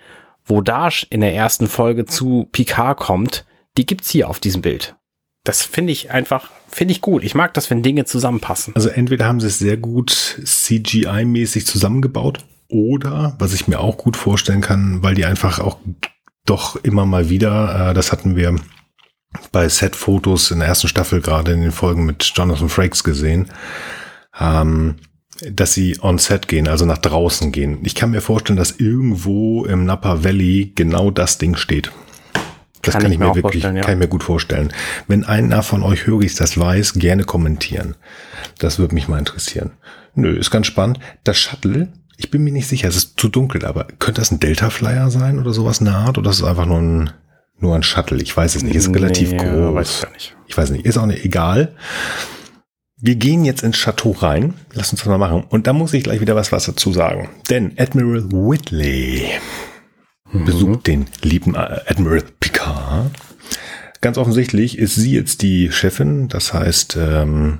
wo 0.44 0.60
Dash 0.60 1.06
in 1.10 1.20
der 1.20 1.34
ersten 1.34 1.66
Folge 1.66 2.04
zu 2.04 2.48
Picard 2.52 2.98
kommt, 2.98 3.44
die 3.76 3.86
gibt's 3.86 4.10
hier 4.10 4.28
auf 4.28 4.38
diesem 4.38 4.62
Bild. 4.62 4.94
Das 5.44 5.62
finde 5.62 5.92
ich 5.92 6.10
einfach, 6.12 6.50
finde 6.68 6.92
ich 6.92 7.00
gut. 7.00 7.24
Ich 7.24 7.34
mag 7.34 7.54
das, 7.54 7.70
wenn 7.70 7.82
Dinge 7.82 8.04
zusammenpassen. 8.04 8.76
Also 8.76 8.88
entweder 8.88 9.24
haben 9.24 9.40
sie 9.40 9.48
es 9.48 9.58
sehr 9.58 9.76
gut 9.76 10.12
CGI-mäßig 10.12 11.66
zusammengebaut 11.66 12.44
oder, 12.68 13.34
was 13.38 13.52
ich 13.52 13.66
mir 13.66 13.80
auch 13.80 13.96
gut 13.96 14.16
vorstellen 14.16 14.60
kann, 14.60 15.02
weil 15.02 15.14
die 15.14 15.24
einfach 15.24 15.58
auch 15.58 15.78
doch 16.46 16.76
immer 16.76 17.06
mal 17.06 17.28
wieder, 17.28 17.90
äh, 17.90 17.94
das 17.94 18.12
hatten 18.12 18.36
wir 18.36 18.56
bei 19.50 19.68
Set-Fotos 19.68 20.50
in 20.50 20.60
der 20.60 20.68
ersten 20.68 20.88
Staffel 20.88 21.20
gerade 21.20 21.52
in 21.52 21.62
den 21.62 21.72
Folgen 21.72 22.04
mit 22.04 22.32
Jonathan 22.34 22.68
Frakes 22.68 23.04
gesehen, 23.04 23.48
ähm, 24.38 24.96
dass 25.50 25.74
sie 25.74 25.98
on 26.00 26.18
set 26.18 26.48
gehen, 26.48 26.68
also 26.68 26.86
nach 26.86 26.98
draußen 26.98 27.52
gehen. 27.52 27.80
Ich 27.82 27.94
kann 27.94 28.10
mir 28.10 28.20
vorstellen, 28.20 28.56
dass 28.56 28.72
irgendwo 28.72 29.64
im 29.64 29.84
Napa 29.84 30.22
Valley 30.22 30.72
genau 30.74 31.10
das 31.10 31.38
Ding 31.38 31.56
steht. 31.56 31.90
Das 32.82 32.94
kann, 32.94 33.02
Kann 33.02 33.12
ich 33.12 33.14
ich 33.14 33.20
mir, 33.20 33.28
mir 33.28 33.36
wirklich, 33.36 33.62
ja. 33.62 33.72
kann 33.80 33.94
ich 33.94 33.98
mir 33.98 34.08
gut 34.08 34.24
vorstellen. 34.24 34.72
Wenn 35.06 35.24
einer 35.24 35.62
von 35.62 35.82
euch 35.82 36.06
Höris 36.06 36.34
das 36.34 36.58
weiß, 36.58 36.94
gerne 36.94 37.22
kommentieren. 37.24 37.94
Das 38.58 38.78
würde 38.80 38.94
mich 38.94 39.06
mal 39.06 39.18
interessieren. 39.18 39.70
Nö, 40.14 40.36
ist 40.36 40.50
ganz 40.50 40.66
spannend. 40.66 40.98
Das 41.22 41.38
Shuttle, 41.38 41.92
ich 42.16 42.30
bin 42.30 42.42
mir 42.42 42.52
nicht 42.52 42.66
sicher, 42.66 42.88
es 42.88 42.96
ist 42.96 43.20
zu 43.20 43.28
dunkel, 43.28 43.64
aber 43.64 43.84
könnte 43.98 44.20
das 44.20 44.32
ein 44.32 44.40
Delta 44.40 44.68
Flyer 44.68 45.10
sein 45.10 45.38
oder 45.38 45.52
sowas 45.52 45.78
in 45.78 45.86
der 45.86 45.94
Art? 45.94 46.18
Oder 46.18 46.30
ist 46.30 46.38
es 46.38 46.44
einfach 46.44 46.66
nur 46.66 46.78
ein, 46.78 47.10
nur 47.62 47.74
ein 47.74 47.82
Shuttle? 47.82 48.20
Ich 48.22 48.36
weiß 48.36 48.56
es 48.56 48.62
nicht. 48.62 48.74
Ist 48.74 48.94
relativ 48.94 49.30
Nee, 49.32 49.38
groß. 49.38 49.74
Weiß 49.74 49.90
ich 49.96 50.02
gar 50.02 50.12
nicht. 50.12 50.36
Ich 50.46 50.56
weiß 50.56 50.70
nicht, 50.70 50.84
ist 50.84 50.98
auch 50.98 51.06
nicht 51.06 51.24
egal. 51.24 51.74
Wir 53.00 53.16
gehen 53.16 53.44
jetzt 53.44 53.62
ins 53.62 53.78
Chateau 53.78 54.12
rein. 54.12 54.54
Lass 54.74 54.92
uns 54.92 55.00
das 55.00 55.08
mal 55.08 55.18
machen. 55.18 55.44
Und 55.48 55.66
da 55.66 55.72
muss 55.72 55.92
ich 55.94 56.04
gleich 56.04 56.20
wieder 56.20 56.36
was, 56.36 56.52
was 56.52 56.66
dazu 56.66 56.92
sagen. 56.92 57.30
Denn 57.50 57.72
Admiral 57.78 58.30
Whitley 58.30 59.26
besucht 60.32 60.86
den 60.86 61.06
lieben 61.22 61.54
äh, 61.54 61.80
Admiral 61.86 62.22
Picard. 62.40 63.10
Ganz 64.00 64.18
offensichtlich 64.18 64.78
ist 64.78 64.94
sie 64.94 65.12
jetzt 65.12 65.42
die 65.42 65.70
Chefin. 65.72 66.28
Das 66.28 66.52
heißt, 66.54 66.96
ähm, 66.96 67.58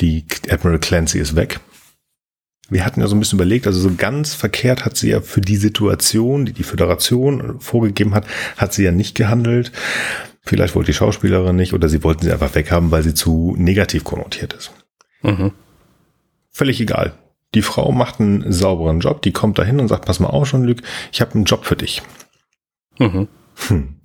die 0.00 0.24
Admiral 0.50 0.78
Clancy 0.78 1.18
ist 1.18 1.36
weg. 1.36 1.60
Wir 2.70 2.84
hatten 2.86 3.00
ja 3.00 3.06
so 3.06 3.14
ein 3.14 3.20
bisschen 3.20 3.38
überlegt, 3.38 3.66
also 3.66 3.78
so 3.78 3.94
ganz 3.94 4.34
verkehrt 4.34 4.84
hat 4.84 4.96
sie 4.96 5.10
ja 5.10 5.20
für 5.20 5.40
die 5.40 5.56
Situation, 5.56 6.46
die 6.46 6.52
die 6.52 6.62
Föderation 6.62 7.60
vorgegeben 7.60 8.14
hat, 8.14 8.26
hat 8.56 8.72
sie 8.72 8.84
ja 8.84 8.90
nicht 8.90 9.14
gehandelt. 9.14 9.70
Vielleicht 10.42 10.74
wollte 10.74 10.92
die 10.92 10.96
Schauspielerin 10.96 11.56
nicht 11.56 11.74
oder 11.74 11.88
sie 11.88 12.02
wollten 12.02 12.24
sie 12.24 12.32
einfach 12.32 12.54
weghaben, 12.54 12.90
weil 12.90 13.02
sie 13.02 13.14
zu 13.14 13.54
negativ 13.58 14.04
konnotiert 14.04 14.54
ist. 14.54 14.72
Mhm. 15.22 15.52
Völlig 16.50 16.80
egal. 16.80 17.14
Die 17.54 17.62
Frau 17.62 17.92
macht 17.92 18.20
einen 18.20 18.52
sauberen 18.52 19.00
Job, 19.00 19.22
die 19.22 19.32
kommt 19.32 19.58
dahin 19.58 19.80
und 19.80 19.88
sagt, 19.88 20.06
pass 20.06 20.20
mal 20.20 20.28
auf, 20.28 20.48
Jean-Luc, 20.48 20.78
ich 21.12 21.20
habe 21.20 21.34
einen 21.34 21.44
Job 21.44 21.64
für 21.64 21.76
dich. 21.76 22.02
Mhm. 22.98 23.28
Hm. 23.68 23.96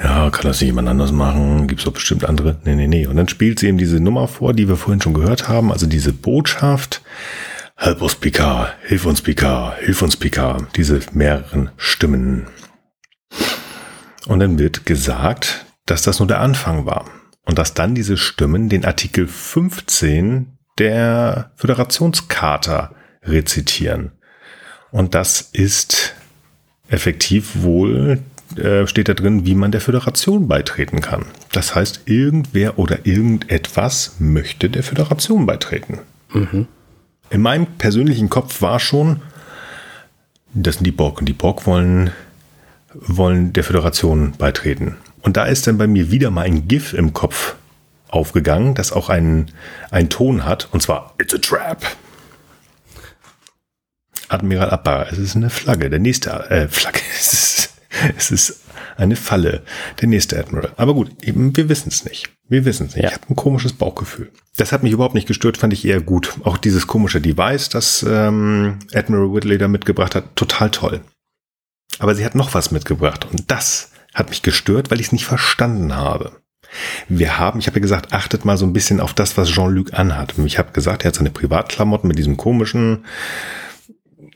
Ja, 0.00 0.30
kann 0.30 0.44
das 0.44 0.60
nicht 0.60 0.68
jemand 0.68 0.88
anders 0.88 1.10
machen? 1.10 1.66
Gibt's 1.66 1.84
doch 1.84 1.92
bestimmt 1.92 2.24
andere? 2.24 2.60
Nee, 2.64 2.76
nee, 2.76 2.86
nee. 2.86 3.06
Und 3.06 3.16
dann 3.16 3.28
spielt 3.28 3.58
sie 3.58 3.68
ihm 3.68 3.78
diese 3.78 3.98
Nummer 3.98 4.28
vor, 4.28 4.52
die 4.52 4.68
wir 4.68 4.76
vorhin 4.76 5.00
schon 5.00 5.14
gehört 5.14 5.48
haben, 5.48 5.72
also 5.72 5.86
diese 5.86 6.12
Botschaft. 6.12 7.02
Help 7.76 8.02
us, 8.02 8.14
Picard. 8.14 8.76
Hilf 8.82 9.06
uns, 9.06 9.22
Picard. 9.22 9.78
Hilf 9.80 10.02
uns, 10.02 10.16
Picard. 10.16 10.76
Diese 10.76 11.00
mehreren 11.12 11.70
Stimmen. 11.76 12.46
Und 14.26 14.40
dann 14.40 14.58
wird 14.58 14.86
gesagt, 14.86 15.66
dass 15.86 16.02
das 16.02 16.20
nur 16.20 16.28
der 16.28 16.40
Anfang 16.40 16.86
war. 16.86 17.06
Und 17.44 17.58
dass 17.58 17.74
dann 17.74 17.94
diese 17.94 18.16
Stimmen 18.16 18.68
den 18.68 18.84
Artikel 18.84 19.26
15 19.26 20.58
der 20.78 21.50
Föderationscharta 21.56 22.94
rezitieren. 23.24 24.12
Und 24.90 25.14
das 25.14 25.40
ist 25.40 26.14
effektiv 26.88 27.62
wohl, 27.62 28.20
äh, 28.56 28.86
steht 28.86 29.08
da 29.08 29.14
drin, 29.14 29.44
wie 29.44 29.54
man 29.54 29.72
der 29.72 29.80
Föderation 29.80 30.48
beitreten 30.48 31.00
kann. 31.00 31.26
Das 31.52 31.74
heißt, 31.74 32.02
irgendwer 32.06 32.78
oder 32.78 33.06
irgendetwas 33.06 34.16
möchte 34.18 34.70
der 34.70 34.82
Föderation 34.82 35.46
beitreten. 35.46 35.98
In 37.30 37.42
meinem 37.42 37.66
persönlichen 37.66 38.30
Kopf 38.30 38.62
war 38.62 38.80
schon, 38.80 39.20
das 40.54 40.76
sind 40.76 40.84
die 40.84 40.92
Borg 40.92 41.18
und 41.18 41.26
die 41.26 41.34
Borg 41.34 41.66
wollen, 41.66 42.10
wollen 42.94 43.52
der 43.52 43.64
Föderation 43.64 44.32
beitreten. 44.38 44.96
Und 45.20 45.36
da 45.36 45.44
ist 45.44 45.66
dann 45.66 45.78
bei 45.78 45.86
mir 45.86 46.10
wieder 46.10 46.30
mal 46.30 46.46
ein 46.46 46.68
GIF 46.68 46.94
im 46.94 47.12
Kopf 47.12 47.56
aufgegangen, 48.08 48.74
das 48.74 48.92
auch 48.92 49.10
einen, 49.10 49.50
einen 49.90 50.08
Ton 50.08 50.44
hat, 50.44 50.68
und 50.72 50.82
zwar 50.82 51.14
It's 51.20 51.34
a 51.34 51.38
Trap. 51.38 51.84
Admiral 54.28 54.70
Abba, 54.70 55.04
es 55.04 55.18
ist 55.18 55.36
eine 55.36 55.50
Flagge, 55.50 55.88
der 55.90 55.98
nächste, 55.98 56.30
äh, 56.50 56.68
Flagge, 56.68 57.00
es 57.18 57.32
ist, 57.32 57.67
es 58.16 58.30
ist 58.30 58.60
eine 58.96 59.16
Falle, 59.16 59.62
der 60.00 60.08
nächste 60.08 60.38
Admiral. 60.38 60.72
Aber 60.76 60.94
gut, 60.94 61.10
eben, 61.22 61.56
wir 61.56 61.68
wissen 61.68 61.88
es 61.88 62.04
nicht. 62.04 62.30
Wir 62.48 62.64
wissen 62.64 62.86
es 62.86 62.94
nicht. 62.94 63.04
Ja. 63.04 63.10
Ich 63.10 63.14
habe 63.14 63.30
ein 63.30 63.36
komisches 63.36 63.72
Bauchgefühl. 63.72 64.30
Das 64.56 64.72
hat 64.72 64.82
mich 64.82 64.92
überhaupt 64.92 65.14
nicht 65.14 65.28
gestört, 65.28 65.56
fand 65.56 65.72
ich 65.72 65.84
eher 65.84 66.00
gut. 66.00 66.34
Auch 66.44 66.56
dieses 66.56 66.86
komische 66.86 67.20
Device, 67.20 67.68
das 67.68 68.04
ähm, 68.08 68.78
Admiral 68.92 69.32
Whitley 69.32 69.58
da 69.58 69.68
mitgebracht 69.68 70.14
hat, 70.14 70.36
total 70.36 70.70
toll. 70.70 71.00
Aber 71.98 72.14
sie 72.14 72.24
hat 72.24 72.34
noch 72.34 72.54
was 72.54 72.70
mitgebracht 72.70 73.26
und 73.30 73.50
das 73.50 73.92
hat 74.14 74.30
mich 74.30 74.42
gestört, 74.42 74.90
weil 74.90 75.00
ich 75.00 75.06
es 75.06 75.12
nicht 75.12 75.26
verstanden 75.26 75.94
habe. 75.94 76.32
Wir 77.08 77.38
haben, 77.38 77.60
ich 77.60 77.66
habe 77.66 77.78
ja 77.78 77.82
gesagt, 77.82 78.12
achtet 78.12 78.44
mal 78.44 78.58
so 78.58 78.66
ein 78.66 78.72
bisschen 78.72 79.00
auf 79.00 79.14
das, 79.14 79.36
was 79.36 79.48
Jean-Luc 79.48 79.94
anhat. 79.94 80.34
Ich 80.44 80.58
habe 80.58 80.72
gesagt, 80.72 81.04
er 81.04 81.08
hat 81.08 81.14
seine 81.14 81.30
Privatklamotten 81.30 82.08
mit 82.08 82.18
diesem 82.18 82.36
komischen 82.36 83.04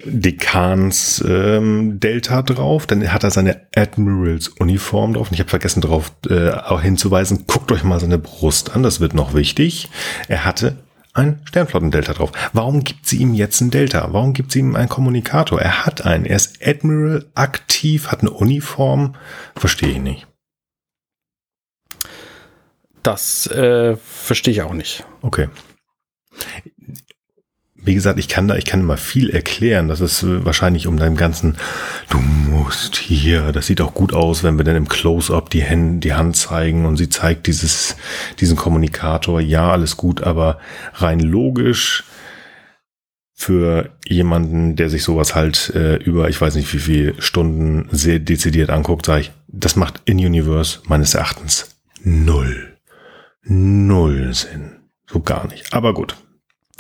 Dekans 0.04 1.22
ähm, 1.26 2.00
Delta 2.00 2.42
drauf, 2.42 2.86
dann 2.86 3.12
hat 3.12 3.24
er 3.24 3.30
seine 3.30 3.66
Admirals 3.74 4.48
Uniform 4.48 5.14
drauf 5.14 5.28
und 5.28 5.34
ich 5.34 5.40
habe 5.40 5.50
vergessen 5.50 5.80
darauf 5.80 6.12
äh, 6.28 6.50
auch 6.50 6.82
hinzuweisen, 6.82 7.44
guckt 7.46 7.70
euch 7.72 7.84
mal 7.84 8.00
seine 8.00 8.18
Brust 8.18 8.74
an, 8.74 8.82
das 8.82 9.00
wird 9.00 9.14
noch 9.14 9.34
wichtig. 9.34 9.88
Er 10.28 10.44
hatte 10.44 10.76
ein 11.14 11.40
Sternflotten-Delta 11.44 12.14
drauf. 12.14 12.32
Warum 12.52 12.84
gibt 12.84 13.06
sie 13.06 13.18
ihm 13.18 13.34
jetzt 13.34 13.60
ein 13.60 13.70
Delta? 13.70 14.12
Warum 14.12 14.32
gibt 14.32 14.52
sie 14.52 14.60
ihm 14.60 14.76
einen 14.76 14.88
Kommunikator? 14.88 15.60
Er 15.60 15.84
hat 15.84 16.06
einen, 16.06 16.24
er 16.24 16.36
ist 16.36 16.66
Admiral 16.66 17.26
aktiv, 17.34 18.08
hat 18.08 18.20
eine 18.20 18.30
Uniform, 18.30 19.14
verstehe 19.54 19.90
ich 19.90 19.98
nicht. 19.98 20.26
Das 23.02 23.46
äh, 23.48 23.96
verstehe 23.96 24.52
ich 24.52 24.62
auch 24.62 24.74
nicht. 24.74 25.04
Okay. 25.22 25.48
Wie 27.84 27.94
gesagt, 27.94 28.18
ich 28.18 28.28
kann 28.28 28.46
da, 28.46 28.56
ich 28.56 28.64
kann 28.64 28.80
immer 28.80 28.96
viel 28.96 29.30
erklären. 29.30 29.88
Das 29.88 30.00
ist 30.00 30.22
äh, 30.22 30.44
wahrscheinlich 30.44 30.86
um 30.86 30.96
deinem 30.96 31.16
ganzen, 31.16 31.56
du 32.08 32.18
musst 32.18 32.96
hier, 32.96 33.52
das 33.52 33.66
sieht 33.66 33.80
auch 33.80 33.94
gut 33.94 34.12
aus, 34.12 34.42
wenn 34.42 34.56
wir 34.56 34.64
dann 34.64 34.76
im 34.76 34.88
Close-up 34.88 35.50
die, 35.50 35.64
Hand, 35.64 36.04
die 36.04 36.14
Hand 36.14 36.36
zeigen 36.36 36.86
und 36.86 36.96
sie 36.96 37.08
zeigt 37.08 37.46
dieses, 37.46 37.96
diesen 38.40 38.56
Kommunikator. 38.56 39.40
Ja, 39.40 39.70
alles 39.72 39.96
gut, 39.96 40.22
aber 40.22 40.58
rein 40.94 41.20
logisch 41.20 42.04
für 43.34 43.90
jemanden, 44.06 44.76
der 44.76 44.88
sich 44.88 45.02
sowas 45.02 45.34
halt 45.34 45.70
äh, 45.74 45.96
über, 45.96 46.28
ich 46.28 46.40
weiß 46.40 46.54
nicht 46.54 46.72
wie 46.72 46.78
viele 46.78 47.20
Stunden 47.20 47.88
sehr 47.90 48.20
dezidiert 48.20 48.70
anguckt, 48.70 49.06
sage 49.06 49.22
ich, 49.22 49.32
das 49.48 49.74
macht 49.74 50.00
in 50.04 50.18
Universe 50.18 50.78
meines 50.86 51.14
Erachtens 51.14 51.76
null. 52.04 52.76
Null 53.42 54.32
Sinn. 54.32 54.76
So 55.10 55.20
gar 55.20 55.48
nicht. 55.48 55.72
Aber 55.72 55.92
gut. 55.92 56.16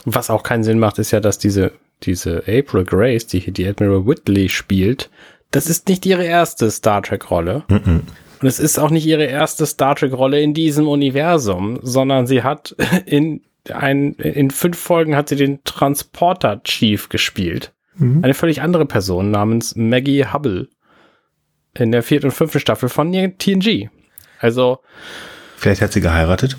Was 0.04 0.30
auch 0.30 0.42
keinen 0.42 0.64
Sinn 0.64 0.78
macht, 0.78 0.98
ist 0.98 1.10
ja, 1.10 1.20
dass 1.20 1.38
diese, 1.38 1.72
diese 2.02 2.42
April 2.48 2.84
Grace, 2.84 3.26
die 3.26 3.40
hier 3.40 3.52
die 3.52 3.66
Admiral 3.66 4.06
Whitley 4.06 4.48
spielt, 4.48 5.10
das 5.50 5.68
ist 5.68 5.88
nicht 5.88 6.06
ihre 6.06 6.24
erste 6.24 6.70
Star 6.70 7.02
Trek-Rolle. 7.02 7.64
Mhm. 7.68 8.02
Und 8.40 8.48
es 8.48 8.58
ist 8.58 8.78
auch 8.78 8.90
nicht 8.90 9.06
ihre 9.06 9.24
erste 9.24 9.66
Star 9.66 9.94
Trek-Rolle 9.94 10.40
in 10.40 10.54
diesem 10.54 10.88
Universum, 10.88 11.78
sondern 11.82 12.26
sie 12.26 12.42
hat 12.42 12.74
in 13.06 13.42
ein, 13.70 14.14
in 14.14 14.50
fünf 14.50 14.78
Folgen 14.78 15.14
hat 15.14 15.28
sie 15.28 15.36
den 15.36 15.62
Transporter 15.62 16.62
Chief 16.64 17.08
gespielt. 17.08 17.72
Mhm. 17.96 18.24
Eine 18.24 18.34
völlig 18.34 18.62
andere 18.62 18.86
Person 18.86 19.30
namens 19.30 19.76
Maggie 19.76 20.26
Hubble. 20.26 20.68
In 21.74 21.92
der 21.92 22.02
vierten 22.02 22.26
und 22.26 22.32
fünften 22.32 22.60
Staffel 22.60 22.88
von 22.88 23.12
TNG. 23.12 23.88
Also. 24.40 24.80
Vielleicht 25.56 25.80
hat 25.80 25.92
sie 25.92 26.00
geheiratet. 26.00 26.56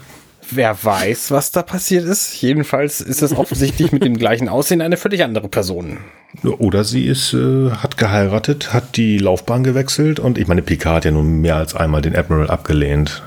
Wer 0.51 0.83
weiß, 0.83 1.31
was 1.31 1.51
da 1.51 1.61
passiert 1.61 2.05
ist. 2.05 2.41
Jedenfalls 2.41 3.01
ist 3.01 3.21
es 3.21 3.35
offensichtlich 3.35 3.91
mit 3.91 4.03
dem 4.03 4.17
gleichen 4.17 4.49
Aussehen 4.49 4.81
eine 4.81 4.97
völlig 4.97 5.23
andere 5.23 5.47
Person. 5.47 5.97
Oder 6.43 6.83
sie 6.83 7.05
ist, 7.05 7.33
äh, 7.33 7.71
hat 7.71 7.97
geheiratet, 7.97 8.73
hat 8.73 8.97
die 8.97 9.17
Laufbahn 9.17 9.63
gewechselt 9.63 10.19
und 10.19 10.37
ich 10.37 10.47
meine, 10.47 10.61
Picard 10.61 10.97
hat 10.97 11.05
ja 11.05 11.11
nun 11.11 11.41
mehr 11.41 11.55
als 11.55 11.75
einmal 11.75 12.01
den 12.01 12.15
Admiral 12.15 12.49
abgelehnt. 12.49 13.23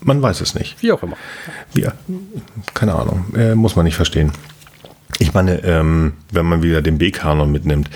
Man 0.00 0.22
weiß 0.22 0.40
es 0.40 0.54
nicht. 0.54 0.76
Wie 0.80 0.92
auch 0.92 1.02
immer. 1.02 1.16
Ja, 1.74 1.92
keine 2.74 2.94
Ahnung. 2.94 3.26
Äh, 3.36 3.54
muss 3.54 3.76
man 3.76 3.84
nicht 3.84 3.96
verstehen. 3.96 4.32
Ich 5.18 5.34
meine, 5.34 5.64
ähm, 5.64 6.12
wenn 6.30 6.46
man 6.46 6.62
wieder 6.62 6.80
den 6.82 6.98
B-Kanon 6.98 7.50
mitnimmt, 7.50 7.90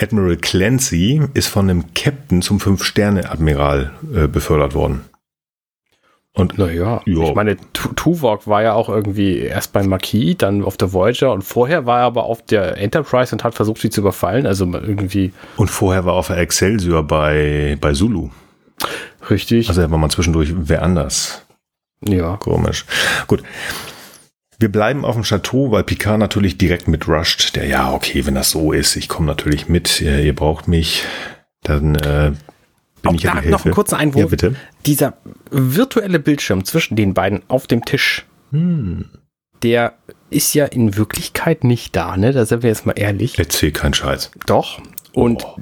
Admiral 0.00 0.36
Clancy 0.36 1.22
ist 1.34 1.48
von 1.48 1.68
einem 1.68 1.92
Captain 1.94 2.40
zum 2.40 2.60
Fünf-Sterne-Admiral 2.60 3.92
äh, 4.14 4.28
befördert 4.28 4.74
worden. 4.74 5.04
Und 6.34 6.56
naja, 6.56 7.00
ich 7.04 7.34
meine, 7.34 7.56
Tuvok 7.72 8.46
war 8.46 8.62
ja 8.62 8.74
auch 8.74 8.88
irgendwie 8.88 9.38
erst 9.38 9.72
beim 9.72 9.88
Marquis, 9.88 10.36
dann 10.38 10.62
auf 10.62 10.76
der 10.76 10.92
Voyager 10.92 11.32
und 11.32 11.42
vorher 11.42 11.84
war 11.84 12.00
er 12.00 12.04
aber 12.04 12.24
auf 12.24 12.42
der 12.42 12.78
Enterprise 12.78 13.34
und 13.34 13.42
hat 13.42 13.54
versucht, 13.54 13.80
sie 13.80 13.90
zu 13.90 14.02
überfallen. 14.02 14.46
Also 14.46 14.64
irgendwie. 14.66 15.32
Und 15.56 15.68
vorher 15.68 16.04
war 16.04 16.14
er 16.14 16.18
auf 16.18 16.28
der 16.28 16.38
Excelsior 16.38 17.02
bei, 17.02 17.76
bei 17.80 17.92
Zulu. 17.92 18.30
Richtig. 19.30 19.68
Also 19.68 19.80
er 19.80 19.90
war 19.90 19.98
mal 19.98 20.10
zwischendurch 20.10 20.52
wer 20.56 20.82
anders. 20.82 21.44
Ja. 22.06 22.36
Komisch. 22.36 22.84
Gut. 23.26 23.42
Wir 24.60 24.70
bleiben 24.70 25.04
auf 25.04 25.14
dem 25.14 25.22
Chateau, 25.22 25.70
weil 25.70 25.84
Picard 25.84 26.18
natürlich 26.18 26.58
direkt 26.58 26.88
mit 26.88 27.06
rusht. 27.08 27.54
Der, 27.54 27.66
ja, 27.66 27.92
okay, 27.92 28.26
wenn 28.26 28.34
das 28.34 28.50
so 28.50 28.72
ist, 28.72 28.96
ich 28.96 29.08
komme 29.08 29.26
natürlich 29.26 29.68
mit, 29.68 30.00
ihr, 30.00 30.18
ihr, 30.20 30.34
braucht 30.34 30.66
mich, 30.66 31.04
dann 31.62 31.94
äh, 31.94 32.32
bin 33.02 33.16
Auch 33.16 33.20
da 33.20 33.40
noch 33.42 33.64
einen 33.64 33.74
kurzen 33.74 33.96
Einwurf. 33.96 34.22
Ja, 34.22 34.26
bitte. 34.26 34.54
Dieser 34.86 35.14
virtuelle 35.50 36.18
Bildschirm 36.18 36.64
zwischen 36.64 36.96
den 36.96 37.14
beiden 37.14 37.42
auf 37.48 37.66
dem 37.66 37.84
Tisch, 37.84 38.26
hm. 38.50 39.06
der 39.62 39.94
ist 40.30 40.54
ja 40.54 40.66
in 40.66 40.96
Wirklichkeit 40.96 41.64
nicht 41.64 41.96
da, 41.96 42.16
ne? 42.16 42.32
Da 42.32 42.44
sind 42.44 42.62
wir 42.62 42.70
jetzt 42.70 42.86
mal 42.86 42.92
ehrlich. 42.92 43.38
Erzähl 43.38 43.72
keinen 43.72 43.94
Scheiß. 43.94 44.30
Doch. 44.46 44.80
Und 45.12 45.44
oh. 45.44 45.56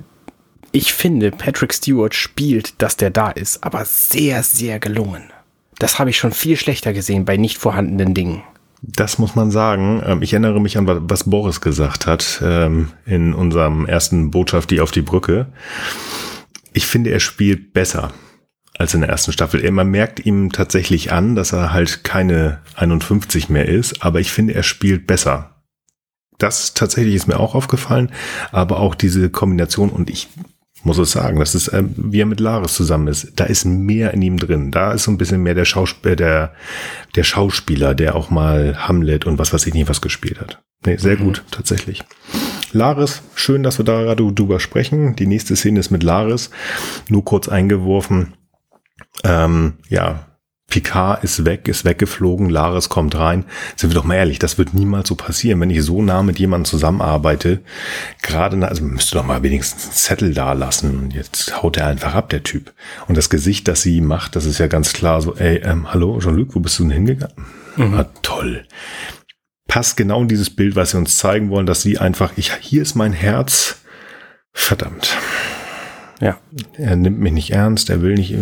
ich 0.72 0.92
finde, 0.92 1.30
Patrick 1.30 1.72
Stewart 1.72 2.14
spielt, 2.14 2.80
dass 2.82 2.96
der 2.96 3.10
da 3.10 3.30
ist, 3.30 3.62
aber 3.62 3.84
sehr, 3.84 4.42
sehr 4.42 4.78
gelungen. 4.78 5.30
Das 5.78 5.98
habe 5.98 6.10
ich 6.10 6.16
schon 6.16 6.32
viel 6.32 6.56
schlechter 6.56 6.92
gesehen 6.92 7.24
bei 7.24 7.36
nicht 7.36 7.58
vorhandenen 7.58 8.14
Dingen. 8.14 8.42
Das 8.82 9.18
muss 9.18 9.34
man 9.34 9.50
sagen. 9.50 10.02
Ähm, 10.04 10.22
ich 10.22 10.32
erinnere 10.32 10.60
mich 10.60 10.78
an, 10.78 10.86
was 11.08 11.24
Boris 11.24 11.60
gesagt 11.60 12.06
hat 12.06 12.40
ähm, 12.44 12.90
in 13.04 13.34
unserem 13.34 13.86
ersten 13.86 14.30
Botschaft, 14.30 14.70
die 14.70 14.80
auf 14.80 14.90
die 14.90 15.02
Brücke. 15.02 15.46
Ich 16.76 16.86
finde, 16.86 17.10
er 17.10 17.20
spielt 17.20 17.72
besser 17.72 18.12
als 18.76 18.92
in 18.92 19.00
der 19.00 19.08
ersten 19.08 19.32
Staffel. 19.32 19.70
Man 19.70 19.88
merkt 19.88 20.26
ihm 20.26 20.52
tatsächlich 20.52 21.10
an, 21.10 21.34
dass 21.34 21.54
er 21.54 21.72
halt 21.72 22.04
keine 22.04 22.60
51 22.74 23.48
mehr 23.48 23.66
ist, 23.66 24.04
aber 24.04 24.20
ich 24.20 24.30
finde, 24.30 24.54
er 24.54 24.62
spielt 24.62 25.06
besser. 25.06 25.62
Das 26.36 26.74
tatsächlich 26.74 27.14
ist 27.14 27.28
mir 27.28 27.40
auch 27.40 27.54
aufgefallen, 27.54 28.12
aber 28.52 28.78
auch 28.80 28.94
diese 28.94 29.30
Kombination 29.30 29.88
und 29.88 30.10
ich 30.10 30.28
muss 30.82 30.98
es 30.98 31.12
sagen. 31.12 31.38
Das 31.38 31.54
ist, 31.54 31.72
ähm, 31.72 31.94
wie 31.96 32.20
er 32.20 32.26
mit 32.26 32.40
Laris 32.40 32.74
zusammen 32.74 33.08
ist. 33.08 33.32
Da 33.36 33.44
ist 33.44 33.64
mehr 33.64 34.12
in 34.12 34.20
ihm 34.20 34.36
drin. 34.36 34.70
Da 34.70 34.92
ist 34.92 35.04
so 35.04 35.10
ein 35.10 35.16
bisschen 35.16 35.42
mehr 35.42 35.54
der 35.54 35.64
Schauspieler, 35.64 36.12
äh, 36.12 36.16
der, 36.16 36.54
der 37.14 37.24
Schauspieler, 37.24 37.94
der 37.94 38.14
auch 38.14 38.28
mal 38.28 38.86
Hamlet 38.86 39.24
und 39.24 39.38
was 39.38 39.54
weiß 39.54 39.66
ich 39.66 39.72
nicht 39.72 39.88
was 39.88 40.02
gespielt 40.02 40.42
hat. 40.42 40.62
Nee, 40.84 40.96
sehr 40.96 41.18
mhm. 41.18 41.24
gut, 41.24 41.44
tatsächlich. 41.50 42.02
Laris, 42.72 43.22
schön, 43.34 43.62
dass 43.62 43.78
wir 43.78 43.84
da 43.84 44.02
gerade 44.02 44.32
drüber 44.32 44.60
sprechen. 44.60 45.16
Die 45.16 45.26
nächste 45.26 45.56
Szene 45.56 45.80
ist 45.80 45.90
mit 45.90 46.02
Laris. 46.02 46.50
Nur 47.08 47.24
kurz 47.24 47.48
eingeworfen. 47.48 48.34
Ähm, 49.24 49.74
ja, 49.88 50.26
Picard 50.68 51.22
ist 51.22 51.44
weg, 51.44 51.68
ist 51.68 51.84
weggeflogen, 51.84 52.50
Laris 52.50 52.88
kommt 52.88 53.16
rein. 53.16 53.44
Sind 53.76 53.90
wir 53.90 53.94
doch 53.94 54.04
mal 54.04 54.16
ehrlich, 54.16 54.40
das 54.40 54.58
wird 54.58 54.74
niemals 54.74 55.08
so 55.08 55.14
passieren, 55.14 55.60
wenn 55.60 55.70
ich 55.70 55.82
so 55.82 56.02
nah 56.02 56.22
mit 56.22 56.38
jemandem 56.40 56.64
zusammenarbeite. 56.64 57.60
Gerade, 58.22 58.66
also 58.66 58.82
müsste 58.82 59.16
doch 59.16 59.24
mal 59.24 59.42
wenigstens 59.42 59.84
einen 59.84 59.92
Zettel 59.92 60.34
da 60.34 60.52
lassen. 60.54 60.98
Und 60.98 61.14
jetzt 61.14 61.62
haut 61.62 61.76
er 61.76 61.86
einfach 61.86 62.14
ab, 62.14 62.30
der 62.30 62.42
Typ. 62.42 62.74
Und 63.06 63.16
das 63.16 63.30
Gesicht, 63.30 63.68
das 63.68 63.82
sie 63.82 64.00
macht, 64.00 64.34
das 64.34 64.44
ist 64.44 64.58
ja 64.58 64.66
ganz 64.66 64.92
klar 64.92 65.22
so, 65.22 65.36
ey, 65.36 65.58
ähm, 65.58 65.92
hallo, 65.92 66.18
Jean-Luc, 66.18 66.54
wo 66.54 66.60
bist 66.60 66.78
du 66.78 66.82
denn 66.82 66.92
hingegangen? 66.92 67.36
Mhm. 67.76 67.94
Ah, 67.94 68.06
toll. 68.22 68.66
Passt 69.66 69.96
genau 69.96 70.22
in 70.22 70.28
dieses 70.28 70.50
Bild, 70.50 70.76
was 70.76 70.92
sie 70.92 70.96
uns 70.96 71.16
zeigen 71.16 71.50
wollen, 71.50 71.66
dass 71.66 71.82
sie 71.82 71.98
einfach, 71.98 72.32
ich, 72.36 72.52
hier 72.60 72.82
ist 72.82 72.94
mein 72.94 73.12
Herz. 73.12 73.80
Verdammt. 74.52 75.16
Ja. 76.20 76.38
Er 76.78 76.96
nimmt 76.96 77.18
mich 77.18 77.32
nicht 77.32 77.50
ernst, 77.50 77.90
er 77.90 78.00
will 78.00 78.14
nicht, 78.14 78.34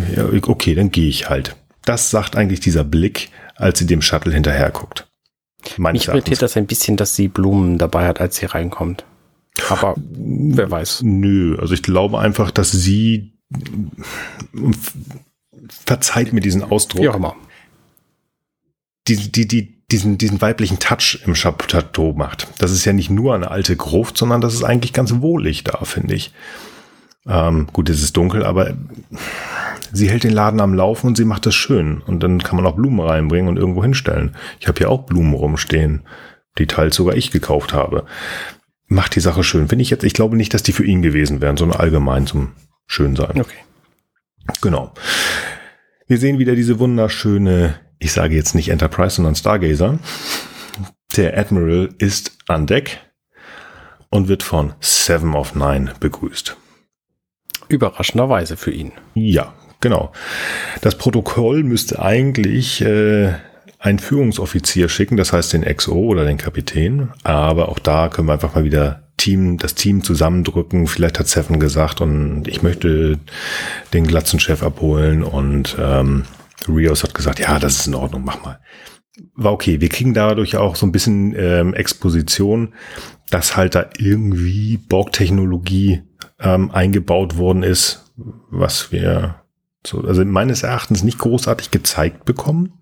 okay, 0.47 0.75
dann 0.75 0.91
gehe 0.91 1.09
ich 1.09 1.29
halt. 1.29 1.55
Das 1.83 2.09
sagt 2.09 2.35
eigentlich 2.35 2.61
dieser 2.61 2.83
Blick, 2.83 3.29
als 3.55 3.79
sie 3.79 3.85
dem 3.85 4.01
Shuttle 4.01 4.33
hinterher 4.33 4.71
guckt. 4.71 5.07
Mich 5.77 6.07
irritiert 6.07 6.41
das 6.41 6.55
ein 6.57 6.67
bisschen, 6.67 6.95
dass 6.95 7.15
sie 7.15 7.27
Blumen 7.27 7.77
dabei 7.77 8.07
hat, 8.07 8.21
als 8.21 8.37
sie 8.37 8.45
reinkommt. 8.45 9.03
Aber 9.69 9.95
wer 9.97 10.69
weiß. 10.69 11.01
Nö, 11.03 11.57
also 11.59 11.73
ich 11.73 11.81
glaube 11.81 12.19
einfach, 12.19 12.51
dass 12.51 12.71
sie 12.71 13.33
verzeiht 15.85 16.33
mir 16.33 16.41
diesen 16.41 16.63
Ausdruck. 16.63 17.01
Wie 17.01 17.09
auch 17.09 17.15
immer. 17.15 17.35
Die, 19.07 19.31
die, 19.31 19.47
die, 19.47 19.83
diesen, 19.91 20.17
diesen 20.17 20.41
weiblichen 20.41 20.79
Touch 20.79 21.19
im 21.25 21.33
Chateau 21.33 22.13
macht. 22.13 22.47
Das 22.57 22.71
ist 22.71 22.85
ja 22.85 22.93
nicht 22.93 23.09
nur 23.09 23.35
eine 23.35 23.51
alte 23.51 23.75
Gruft, 23.75 24.17
sondern 24.17 24.41
das 24.41 24.53
ist 24.53 24.63
eigentlich 24.63 24.93
ganz 24.93 25.13
wohlig 25.21 25.63
da, 25.63 25.83
finde 25.83 26.15
ich. 26.15 26.33
Ähm, 27.27 27.67
gut, 27.71 27.89
es 27.89 28.03
ist 28.03 28.17
dunkel, 28.17 28.43
aber 28.43 28.75
sie 29.91 30.09
hält 30.09 30.23
den 30.23 30.33
Laden 30.33 30.59
am 30.59 30.73
Laufen 30.73 31.07
und 31.07 31.17
sie 31.17 31.25
macht 31.25 31.45
das 31.45 31.55
schön. 31.55 32.01
Und 32.01 32.21
dann 32.21 32.41
kann 32.41 32.55
man 32.55 32.65
auch 32.65 32.75
Blumen 32.75 32.99
reinbringen 32.99 33.49
und 33.49 33.57
irgendwo 33.57 33.83
hinstellen. 33.83 34.35
Ich 34.59 34.67
habe 34.67 34.77
hier 34.77 34.89
auch 34.89 35.03
Blumen 35.03 35.33
rumstehen, 35.33 36.03
die 36.57 36.67
teils 36.67 36.95
sogar 36.95 37.15
ich 37.15 37.31
gekauft 37.31 37.73
habe. 37.73 38.05
Macht 38.87 39.15
die 39.15 39.21
Sache 39.21 39.43
schön. 39.43 39.67
Finde 39.67 39.81
ich 39.81 39.89
jetzt, 39.89 40.03
ich 40.03 40.13
glaube 40.13 40.37
nicht, 40.37 40.53
dass 40.53 40.63
die 40.63 40.73
für 40.73 40.85
ihn 40.85 41.01
gewesen 41.01 41.41
wären, 41.41 41.57
sondern 41.57 41.79
allgemein 41.79 42.27
zum 42.27 42.53
Schönsein. 42.85 43.41
Okay. 43.41 43.57
Genau. 44.61 44.93
Wir 46.07 46.19
sehen 46.19 46.37
wieder 46.37 46.55
diese 46.55 46.77
wunderschöne, 46.77 47.79
ich 47.99 48.11
sage 48.11 48.35
jetzt 48.35 48.55
nicht 48.55 48.69
Enterprise, 48.69 49.15
sondern 49.15 49.35
Stargazer. 49.35 49.99
Der 51.15 51.37
Admiral 51.37 51.89
ist 51.97 52.37
an 52.47 52.67
Deck 52.67 52.99
und 54.09 54.27
wird 54.27 54.43
von 54.43 54.73
Seven 54.79 55.33
of 55.33 55.55
Nine 55.55 55.93
begrüßt. 55.99 56.57
Überraschenderweise 57.67 58.57
für 58.57 58.71
ihn. 58.71 58.91
Ja, 59.13 59.53
genau. 59.81 60.11
Das 60.81 60.97
Protokoll 60.97 61.63
müsste 61.63 62.01
eigentlich 62.01 62.81
äh, 62.81 63.33
einen 63.79 63.99
Führungsoffizier 63.99 64.89
schicken, 64.89 65.17
das 65.17 65.33
heißt 65.33 65.53
den 65.53 65.63
XO 65.63 65.93
oder 65.93 66.25
den 66.25 66.37
Kapitän. 66.37 67.09
Aber 67.23 67.69
auch 67.69 67.79
da 67.79 68.09
können 68.09 68.27
wir 68.27 68.33
einfach 68.33 68.55
mal 68.55 68.63
wieder 68.63 69.03
Team, 69.17 69.57
das 69.57 69.75
Team 69.75 70.03
zusammendrücken. 70.03 70.87
Vielleicht 70.87 71.19
hat 71.19 71.27
Seven 71.27 71.59
gesagt 71.59 72.01
und 72.01 72.47
ich 72.47 72.61
möchte 72.61 73.19
den 73.93 74.05
Glatzenchef 74.05 74.61
abholen 74.61 75.23
und 75.23 75.77
ähm, 75.79 76.25
Rios 76.67 77.03
hat 77.03 77.13
gesagt, 77.13 77.39
ja, 77.39 77.59
das 77.59 77.79
ist 77.79 77.87
in 77.87 77.95
Ordnung, 77.95 78.23
mach 78.23 78.43
mal. 78.43 78.59
War 79.33 79.53
okay. 79.53 79.79
Wir 79.79 79.89
kriegen 79.89 80.13
dadurch 80.13 80.57
auch 80.57 80.75
so 80.75 80.85
ein 80.85 80.91
bisschen 80.91 81.33
ähm, 81.37 81.73
Exposition, 81.73 82.73
dass 83.29 83.55
halt 83.55 83.75
da 83.75 83.89
irgendwie 83.97 84.77
Borg-Technologie 84.77 86.03
ähm, 86.39 86.71
eingebaut 86.71 87.37
worden 87.37 87.63
ist, 87.63 88.11
was 88.49 88.91
wir 88.91 89.41
so, 89.85 90.01
also 90.01 90.25
meines 90.25 90.63
Erachtens 90.63 91.03
nicht 91.03 91.19
großartig 91.19 91.71
gezeigt 91.71 92.25
bekommen. 92.25 92.73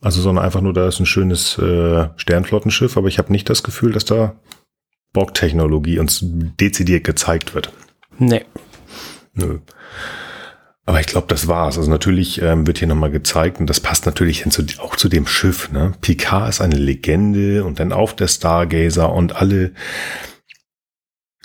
Also, 0.00 0.22
sondern 0.22 0.44
einfach 0.44 0.62
nur, 0.62 0.72
da 0.72 0.88
ist 0.88 0.98
ein 0.98 1.06
schönes 1.06 1.58
äh, 1.58 2.08
Sternflottenschiff, 2.16 2.96
aber 2.96 3.08
ich 3.08 3.18
habe 3.18 3.32
nicht 3.32 3.50
das 3.50 3.62
Gefühl, 3.62 3.92
dass 3.92 4.06
da 4.06 4.40
Borg-Technologie 5.12 5.98
uns 5.98 6.20
dezidiert 6.22 7.04
gezeigt 7.04 7.54
wird. 7.54 7.72
Nee. 8.18 8.44
Nö. 9.34 9.58
Aber 10.90 10.98
ich 10.98 11.06
glaube, 11.06 11.28
das 11.28 11.46
war's. 11.46 11.78
Also 11.78 11.88
natürlich 11.88 12.42
ähm, 12.42 12.66
wird 12.66 12.78
hier 12.78 12.88
nochmal 12.88 13.12
gezeigt 13.12 13.60
und 13.60 13.70
das 13.70 13.78
passt 13.78 14.06
natürlich 14.06 14.44
zu, 14.50 14.64
auch 14.78 14.96
zu 14.96 15.08
dem 15.08 15.24
Schiff. 15.24 15.70
Ne? 15.70 15.92
Picard 16.00 16.48
ist 16.48 16.60
eine 16.60 16.74
Legende 16.74 17.62
und 17.62 17.78
dann 17.78 17.92
auf 17.92 18.16
der 18.16 18.26
Stargazer 18.26 19.12
und 19.12 19.36
alle 19.36 19.70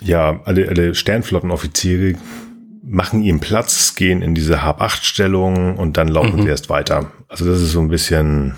ja, 0.02 0.40
alle, 0.42 0.68
alle 0.68 0.96
Sternflottenoffiziere 0.96 2.18
machen 2.82 3.22
ihm 3.22 3.38
Platz, 3.38 3.94
gehen 3.94 4.20
in 4.20 4.34
diese 4.34 4.64
Hab-8-Stellung 4.64 5.76
und 5.76 5.96
dann 5.96 6.08
laufen 6.08 6.38
mhm. 6.40 6.42
sie 6.42 6.48
erst 6.48 6.68
weiter. 6.68 7.12
Also 7.28 7.44
das 7.44 7.60
ist 7.60 7.70
so 7.70 7.78
ein 7.78 7.88
bisschen, 7.88 8.56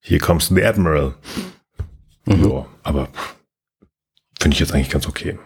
hier 0.00 0.18
kommst 0.18 0.48
the 0.48 0.64
Admiral. 0.64 1.14
Mhm. 2.24 2.48
Ja, 2.48 2.66
aber 2.84 3.10
finde 4.40 4.54
ich 4.54 4.60
jetzt 4.60 4.72
eigentlich 4.72 4.88
ganz 4.88 5.06
okay. 5.06 5.38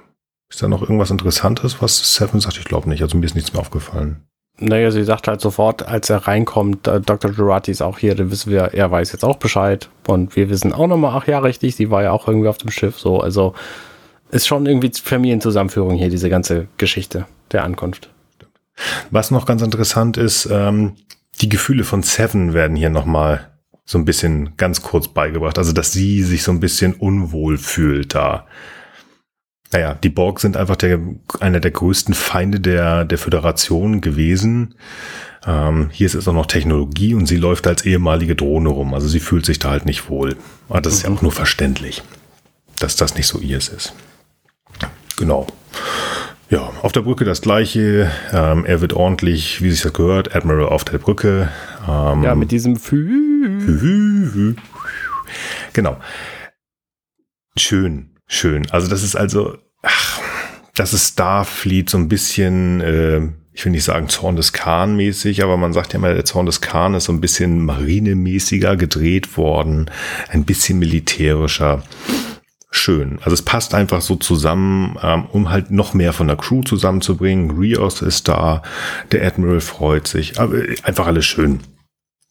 Ist 0.53 0.62
da 0.62 0.69
noch 0.69 0.83
irgendwas 0.83 1.11
Interessantes, 1.11 1.81
was 1.81 2.15
Seven 2.15 2.39
sagt? 2.39 2.59
Ich 2.59 2.66
glaube 2.66 2.87
nicht. 2.87 3.01
Also 3.01 3.16
mir 3.16 3.24
ist 3.24 3.35
nichts 3.35 3.55
mehr 3.55 3.62
aufgefallen. 3.62 4.20
Naja, 4.59 4.91
sie 4.91 5.03
sagt 5.03 5.27
halt 5.27 5.41
sofort, 5.41 5.89
als 5.89 6.11
er 6.11 6.29
reinkommt, 6.29 6.87
äh, 6.87 7.01
Dr. 7.01 7.31
Girardi 7.31 7.70
ist 7.70 7.81
auch 7.81 7.99
hier, 7.99 8.15
dann 8.15 8.31
wissen 8.31 8.53
wir, 8.53 8.74
er 8.74 8.91
weiß 8.91 9.12
jetzt 9.12 9.24
auch 9.24 9.39
Bescheid. 9.39 9.89
Und 10.07 10.37
wir 10.37 10.51
wissen 10.51 10.74
auch 10.74 10.89
nochmal, 10.89 11.16
ach 11.16 11.27
ja, 11.27 11.39
richtig, 11.39 11.74
sie 11.77 11.91
war 11.91 12.03
ja 12.03 12.11
auch 12.12 12.29
irgendwie 12.29 12.49
auf 12.49 12.59
dem 12.59 12.70
Schiff, 12.70 12.99
so. 12.99 13.19
Also 13.19 13.55
ist 14.31 14.47
schon 14.47 14.66
irgendwie 14.66 14.93
Familienzusammenführung 14.95 15.97
hier, 15.97 16.11
diese 16.11 16.29
ganze 16.29 16.69
Geschichte 16.77 17.27
der 17.51 17.65
Ankunft. 17.65 18.11
Was 19.11 19.31
noch 19.31 19.47
ganz 19.47 19.62
interessant 19.62 20.19
ist, 20.19 20.47
ähm, 20.53 20.97
die 21.41 21.49
Gefühle 21.49 21.85
von 21.85 22.03
Seven 22.03 22.53
werden 22.53 22.77
hier 22.77 22.91
nochmal 22.91 23.51
so 23.87 23.97
ein 23.97 24.05
bisschen 24.05 24.55
ganz 24.59 24.83
kurz 24.83 25.09
beigebracht. 25.09 25.57
Also, 25.57 25.73
dass 25.73 25.93
sie 25.93 26.23
sich 26.23 26.43
so 26.43 26.53
ein 26.53 26.61
bisschen 26.61 26.93
unwohl 26.93 27.57
fühlt 27.57 28.15
da. 28.15 28.47
Naja, 29.73 29.94
die 29.94 30.11
Borg 30.11 30.39
sind 30.39 30.57
einfach 30.57 30.77
der, 30.77 31.01
einer 31.40 31.61
der 31.61 31.70
größten 31.70 32.15
Feinde 32.15 32.61
der, 32.61 33.05
der 33.07 33.19
Föderation 33.19 34.03
gewesen. 34.03 34.74
Ähm, 35.47 35.89
hier 35.90 36.07
ist 36.07 36.15
es 36.15 36.28
auch 36.28 36.35
noch 36.35 36.47
Technologie 36.47 37.15
und 37.15 37.27
sie 37.27 37.39
läuft 37.39 37.66
als 37.66 37.85
ehemalige 37.85 38.36
Drohne 38.36 38.69
rum. 38.69 38.93
Also 38.93 39.09
sie 39.09 39.20
fühlt 39.20 39.47
sich 39.47 39.59
da 39.59 39.70
halt 39.70 39.86
nicht 39.86 40.11
wohl. 40.11 40.36
Aber 40.69 40.82
das 40.82 40.94
ist 40.94 41.05
ja 41.05 41.11
auch 41.11 41.23
nur 41.23 41.32
verständlich, 41.32 42.03
dass 42.78 42.97
das 42.97 43.16
nicht 43.16 43.27
so 43.27 43.39
ihrs 43.39 43.69
ist. 43.69 43.94
Genau. 45.16 45.47
Ja, 46.51 46.70
auf 46.82 46.93
der 46.93 47.01
Brücke 47.01 47.24
das 47.24 47.40
gleiche. 47.40 48.11
Ähm, 48.31 48.66
er 48.66 48.82
wird 48.82 48.93
ordentlich, 48.93 49.62
wie 49.62 49.70
sich 49.70 49.81
das 49.81 49.94
gehört, 49.94 50.36
Admiral 50.36 50.69
auf 50.69 50.85
der 50.85 50.99
Brücke. 50.99 51.49
Ähm, 51.89 52.23
ja, 52.23 52.35
mit 52.35 52.51
diesem 52.51 52.77
Fü. 52.77 54.55
Genau. 55.73 55.97
Schön, 57.57 58.11
schön. 58.33 58.71
Also 58.71 58.89
das 58.89 59.03
ist 59.03 59.17
also, 59.17 59.59
ach, 59.83 60.21
das 60.75 60.93
ist 60.93 61.13
Starfleet 61.13 61.91
so 61.91 61.99
ein 61.99 62.09
bisschen, 62.09 62.81
äh, 62.81 63.21
ich 63.53 63.65
will 63.65 63.73
nicht 63.73 63.85
sagen 63.85 64.09
Zorn 64.09 64.37
des 64.37 64.53
Khan 64.53 64.97
mäßig, 64.97 65.43
aber 65.43 65.57
man 65.57 65.73
sagt 65.73 65.93
ja 65.93 65.99
immer, 65.99 66.15
der 66.15 66.25
Zorn 66.25 66.47
des 66.47 66.61
Khan 66.61 66.95
ist 66.95 67.05
so 67.05 67.13
ein 67.13 67.21
bisschen 67.21 67.65
marinemäßiger 67.65 68.77
gedreht 68.77 69.37
worden, 69.37 69.91
ein 70.29 70.45
bisschen 70.45 70.79
militärischer 70.79 71.83
schön. 72.71 73.19
Also 73.21 73.35
es 73.35 73.43
passt 73.43 73.75
einfach 73.75 74.01
so 74.01 74.17
zusammen, 74.17 74.97
ähm, 75.03 75.27
um 75.27 75.51
halt 75.51 75.71
noch 75.71 75.93
mehr 75.93 76.15
von 76.15 76.27
der 76.27 76.37
Crew 76.37 76.63
zusammenzubringen. 76.63 77.51
Rios 77.51 78.01
ist 78.01 78.29
da, 78.29 78.63
der 79.13 79.27
Admiral 79.27 79.61
freut 79.61 80.09
sich, 80.09 80.41
aber 80.41 80.57
einfach 80.83 81.07
alles 81.07 81.27
schön. 81.27 81.61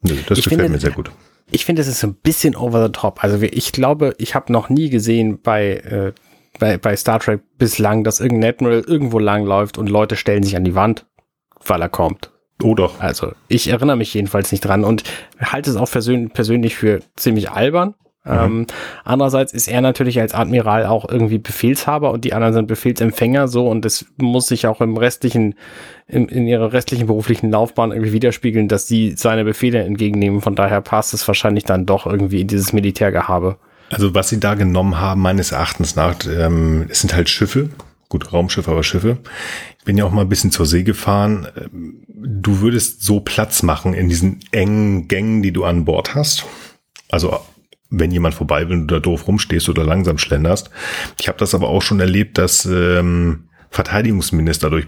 Nö, 0.01 0.15
das 0.27 0.39
ich 0.39 0.45
gefällt 0.45 0.61
finde, 0.61 0.73
mir 0.73 0.79
sehr 0.79 0.91
gut. 0.91 1.11
Ich 1.51 1.65
finde, 1.65 1.81
es 1.81 1.87
ist 1.89 2.03
ein 2.03 2.15
bisschen 2.15 2.55
over 2.55 2.83
the 2.85 2.91
top. 2.91 3.23
Also 3.23 3.41
ich 3.41 3.73
glaube, 3.73 4.15
ich 4.17 4.35
habe 4.35 4.51
noch 4.51 4.69
nie 4.69 4.89
gesehen 4.89 5.41
bei, 5.41 5.73
äh, 5.75 6.13
bei, 6.59 6.77
bei 6.77 6.95
Star 6.95 7.19
Trek 7.19 7.41
bislang, 7.57 8.03
dass 8.03 8.21
irgendein 8.21 8.51
Admiral 8.51 8.83
irgendwo 8.87 9.19
langläuft 9.19 9.77
und 9.77 9.89
Leute 9.89 10.15
stellen 10.15 10.43
sich 10.43 10.55
an 10.55 10.63
die 10.63 10.75
Wand, 10.75 11.05
weil 11.65 11.81
er 11.81 11.89
kommt. 11.89 12.31
Oh 12.63 12.73
doch. 12.73 12.99
Also 12.99 13.33
ich 13.49 13.67
erinnere 13.67 13.97
mich 13.97 14.13
jedenfalls 14.13 14.51
nicht 14.51 14.61
dran 14.61 14.85
und 14.85 15.03
halte 15.39 15.69
es 15.69 15.75
auch 15.75 15.89
persönlich 15.91 16.75
für 16.75 17.01
ziemlich 17.15 17.51
albern. 17.51 17.95
Mhm. 18.23 18.31
Ähm, 18.31 18.67
andererseits 19.03 19.51
ist 19.51 19.67
er 19.67 19.81
natürlich 19.81 20.19
als 20.19 20.33
Admiral 20.33 20.85
auch 20.85 21.09
irgendwie 21.09 21.39
Befehlshaber 21.39 22.11
und 22.11 22.23
die 22.23 22.33
anderen 22.33 22.53
sind 22.53 22.67
Befehlsempfänger 22.67 23.47
so 23.47 23.67
und 23.67 23.83
es 23.83 24.05
muss 24.17 24.47
sich 24.47 24.67
auch 24.67 24.79
im 24.79 24.95
restlichen, 24.95 25.55
in, 26.07 26.27
in 26.27 26.45
ihrer 26.47 26.71
restlichen 26.71 27.07
beruflichen 27.07 27.49
Laufbahn 27.49 27.91
irgendwie 27.91 28.13
widerspiegeln, 28.13 28.67
dass 28.67 28.87
sie 28.87 29.15
seine 29.17 29.43
Befehle 29.43 29.79
entgegennehmen. 29.83 30.41
Von 30.41 30.55
daher 30.55 30.81
passt 30.81 31.15
es 31.15 31.27
wahrscheinlich 31.27 31.63
dann 31.63 31.87
doch 31.87 32.05
irgendwie 32.05 32.41
in 32.41 32.47
dieses 32.47 32.73
Militärgehabe. 32.73 33.57
Also 33.89 34.13
was 34.13 34.29
sie 34.29 34.39
da 34.39 34.53
genommen 34.53 34.99
haben, 34.99 35.21
meines 35.21 35.51
Erachtens 35.51 35.95
nach, 35.95 36.15
ähm, 36.25 36.85
es 36.89 37.01
sind 37.01 37.15
halt 37.15 37.27
Schiffe, 37.27 37.69
gut, 38.07 38.31
Raumschiffe, 38.31 38.69
aber 38.69 38.83
Schiffe. 38.83 39.17
Ich 39.79 39.85
bin 39.85 39.97
ja 39.97 40.05
auch 40.05 40.11
mal 40.11 40.21
ein 40.21 40.29
bisschen 40.29 40.51
zur 40.51 40.67
See 40.67 40.83
gefahren. 40.83 41.47
Du 42.13 42.61
würdest 42.61 43.03
so 43.03 43.19
Platz 43.19 43.63
machen 43.63 43.95
in 43.95 44.09
diesen 44.09 44.39
engen 44.51 45.07
Gängen, 45.07 45.41
die 45.41 45.51
du 45.51 45.63
an 45.63 45.85
Bord 45.85 46.13
hast. 46.13 46.45
Also 47.09 47.39
wenn 47.91 48.09
jemand 48.09 48.33
vorbei 48.33 48.67
will 48.67 48.77
und 48.77 48.87
du 48.87 48.95
da 48.95 48.99
doof 48.99 49.27
rumstehst 49.27 49.69
oder 49.69 49.83
langsam 49.83 50.17
schlenderst. 50.17 50.71
Ich 51.19 51.27
habe 51.27 51.37
das 51.37 51.53
aber 51.53 51.69
auch 51.69 51.81
schon 51.81 51.99
erlebt, 51.99 52.37
dass 52.37 52.65
ähm, 52.65 53.43
Verteidigungsminister 53.69 54.69
durch 54.69 54.87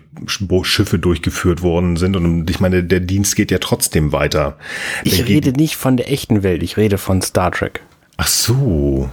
Schiffe 0.63 0.99
durchgeführt 0.99 1.61
worden 1.61 1.97
sind 1.97 2.15
und 2.15 2.49
ich 2.49 2.59
meine, 2.59 2.84
der 2.84 3.01
Dienst 3.01 3.35
geht 3.35 3.51
ja 3.51 3.59
trotzdem 3.59 4.11
weiter. 4.11 4.57
Ich 5.03 5.17
der 5.17 5.27
rede 5.27 5.51
nicht 5.51 5.75
von 5.75 5.97
der 5.97 6.11
echten 6.11 6.43
Welt, 6.43 6.63
ich 6.63 6.77
rede 6.77 6.97
von 6.97 7.21
Star 7.21 7.51
Trek. 7.51 7.81
Ach 8.17 8.27
so. 8.27 9.09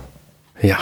Ja. 0.62 0.78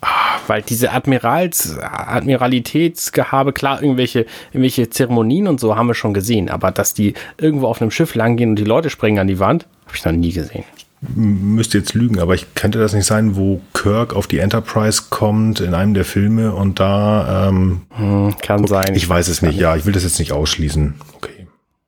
Ah, 0.00 0.38
weil 0.46 0.62
diese 0.62 0.92
Admirals, 0.92 1.76
Admiralitätsgehabe, 1.76 3.52
klar, 3.52 3.82
irgendwelche, 3.82 4.26
irgendwelche 4.52 4.90
Zeremonien 4.90 5.48
und 5.48 5.58
so 5.58 5.74
haben 5.74 5.88
wir 5.88 5.94
schon 5.94 6.14
gesehen, 6.14 6.48
aber 6.50 6.70
dass 6.70 6.94
die 6.94 7.14
irgendwo 7.36 7.66
auf 7.66 7.82
einem 7.82 7.90
Schiff 7.90 8.14
langgehen 8.14 8.50
und 8.50 8.56
die 8.56 8.64
Leute 8.64 8.90
springen 8.90 9.18
an 9.18 9.26
die 9.26 9.40
Wand, 9.40 9.66
habe 9.86 9.96
ich 9.96 10.04
noch 10.04 10.12
nie 10.12 10.32
gesehen 10.32 10.64
müsste 11.00 11.78
jetzt 11.78 11.94
lügen, 11.94 12.18
aber 12.18 12.34
ich 12.34 12.54
könnte 12.54 12.78
das 12.78 12.92
nicht 12.92 13.06
sein, 13.06 13.36
wo 13.36 13.60
Kirk 13.72 14.14
auf 14.14 14.26
die 14.26 14.38
Enterprise 14.38 15.04
kommt 15.10 15.60
in 15.60 15.74
einem 15.74 15.94
der 15.94 16.04
Filme 16.04 16.52
und 16.52 16.80
da 16.80 17.48
ähm, 17.48 17.82
hm, 17.90 18.36
kann 18.40 18.60
okay, 18.60 18.68
sein. 18.68 18.94
Ich 18.94 19.08
weiß 19.08 19.28
es 19.28 19.42
nicht. 19.42 19.58
Ja, 19.58 19.76
ich 19.76 19.86
will 19.86 19.92
das 19.92 20.02
jetzt 20.02 20.18
nicht 20.18 20.32
ausschließen. 20.32 20.94
Okay, 21.14 21.46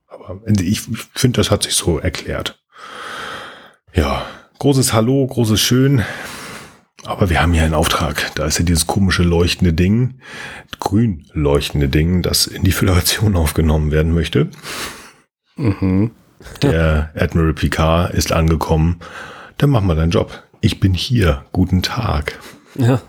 aber 0.09 0.41
ich 0.61 0.83
finde, 1.15 1.39
das 1.39 1.51
hat 1.51 1.65
sich 1.65 1.75
so 1.75 1.99
erklärt. 1.99 2.63
Ja, 3.93 4.25
großes 4.59 4.93
Hallo, 4.93 5.27
großes 5.27 5.61
Schön. 5.61 6.03
Aber 7.05 7.31
wir 7.31 7.41
haben 7.41 7.53
hier 7.53 7.65
einen 7.65 7.75
Auftrag. 7.75 8.31
Da 8.35 8.45
ist 8.45 8.59
ja 8.59 8.65
dieses 8.65 8.87
komische 8.87 9.23
leuchtende 9.23 9.73
Ding, 9.73 10.21
grün 10.79 11.27
leuchtende 11.33 11.89
Ding, 11.89 12.23
das 12.23 12.47
in 12.47 12.63
die 12.63 12.73
Föderation 12.73 13.37
aufgenommen 13.37 13.91
werden 13.91 14.15
möchte. 14.15 14.51
Mhm. 15.57 16.13
Der 16.63 17.11
Admiral 17.15 17.55
Picard 17.55 18.13
ist 18.15 18.33
angekommen. 18.33 19.01
Dann 19.59 19.71
mach 19.71 19.83
mal 19.83 19.97
deinen 19.97 20.11
Job. 20.11 20.43
Ich 20.61 20.81
bin 20.81 20.95
hier. 20.95 21.45
Guten 21.53 21.83
Tag. 21.83 22.39
Ja. 22.77 23.01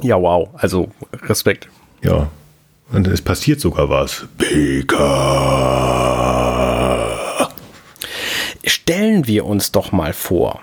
Ja, 0.00 0.20
wow. 0.20 0.48
Also 0.54 0.90
Respekt. 1.12 1.68
Ja. 2.02 2.28
Und 2.90 3.06
es 3.08 3.22
passiert 3.22 3.60
sogar 3.60 3.88
was. 3.88 4.26
Picard. 4.38 5.02
Stellen 8.64 9.26
wir 9.26 9.46
uns 9.46 9.72
doch 9.72 9.92
mal 9.92 10.12
vor, 10.12 10.60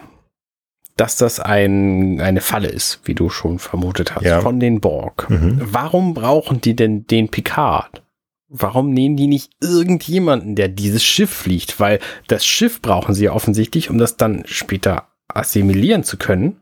dass 0.96 1.18
das 1.18 1.40
ein, 1.40 2.20
eine 2.22 2.42
Falle 2.42 2.68
ist, 2.68 3.00
wie 3.06 3.16
du 3.16 3.30
schon 3.30 3.58
vermutet 3.60 4.16
hast, 4.16 4.26
ja. 4.26 4.42
von 4.42 4.60
den 4.60 4.82
Borg. 4.82 5.30
Mhm. 5.30 5.60
Warum 5.62 6.14
brauchen 6.14 6.62
die 6.62 6.76
denn 6.76 7.08
den 7.08 7.30
Picard? 7.30 8.04
Warum 8.50 8.92
nehmen 8.92 9.16
die 9.16 9.28
nicht 9.28 9.52
irgendjemanden, 9.62 10.56
der 10.56 10.68
dieses 10.68 11.04
Schiff 11.04 11.30
fliegt? 11.30 11.80
Weil 11.80 12.00
das 12.28 12.46
Schiff 12.46 12.82
brauchen 12.82 13.14
sie 13.14 13.26
ja 13.26 13.34
offensichtlich, 13.34 13.90
um 13.90 13.98
das 13.98 14.18
dann 14.18 14.44
später 14.46 15.08
assimilieren 15.28 16.04
zu 16.04 16.18
können. 16.18 16.62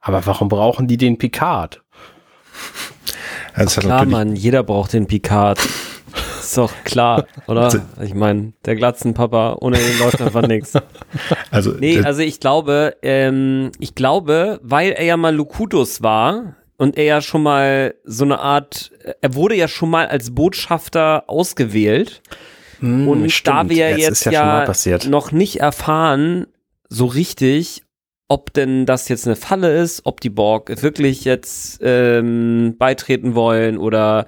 Aber 0.00 0.26
warum 0.26 0.48
brauchen 0.48 0.86
die 0.86 0.96
den 0.96 1.18
Picard? 1.18 1.82
Also 3.54 3.80
klar, 3.80 4.04
Mann, 4.04 4.36
jeder 4.36 4.62
braucht 4.62 4.92
den 4.92 5.06
Picard. 5.06 5.58
ist 6.40 6.58
doch 6.58 6.72
klar, 6.84 7.26
oder? 7.46 7.64
Also 7.64 7.80
ich 8.02 8.14
meine, 8.14 8.52
der 8.64 8.76
Glatzenpapa, 8.76 9.56
ohne 9.60 9.78
den 9.78 9.98
läuft 9.98 10.20
einfach 10.20 10.46
nichts. 10.46 10.74
Also, 11.50 11.72
nee, 11.72 12.00
also 12.00 12.22
ich 12.22 12.40
glaube, 12.40 12.96
ähm, 13.02 13.72
ich 13.78 13.94
glaube, 13.94 14.58
weil 14.62 14.92
er 14.92 15.04
ja 15.04 15.16
mal 15.16 15.34
Lukutus 15.34 16.02
war, 16.02 16.56
und 16.82 16.98
er 16.98 17.04
ja 17.04 17.20
schon 17.20 17.44
mal 17.44 17.94
so 18.02 18.24
eine 18.24 18.40
Art, 18.40 18.90
er 19.20 19.36
wurde 19.36 19.54
ja 19.54 19.68
schon 19.68 19.88
mal 19.88 20.08
als 20.08 20.34
Botschafter 20.34 21.22
ausgewählt. 21.28 22.22
Hm, 22.80 23.06
und 23.06 23.30
stimmt. 23.30 23.56
da 23.56 23.68
wir 23.68 23.90
jetzt, 23.90 24.24
jetzt 24.24 24.34
ja, 24.34 24.66
ja 24.66 24.98
noch 25.08 25.30
nicht 25.30 25.60
erfahren, 25.60 26.48
so 26.88 27.06
richtig, 27.06 27.84
ob 28.26 28.52
denn 28.52 28.84
das 28.84 29.08
jetzt 29.08 29.28
eine 29.28 29.36
Falle 29.36 29.80
ist, 29.80 30.00
ob 30.06 30.20
die 30.20 30.30
Borg 30.30 30.82
wirklich 30.82 31.24
jetzt 31.24 31.78
ähm, 31.84 32.74
beitreten 32.80 33.36
wollen 33.36 33.78
oder 33.78 34.26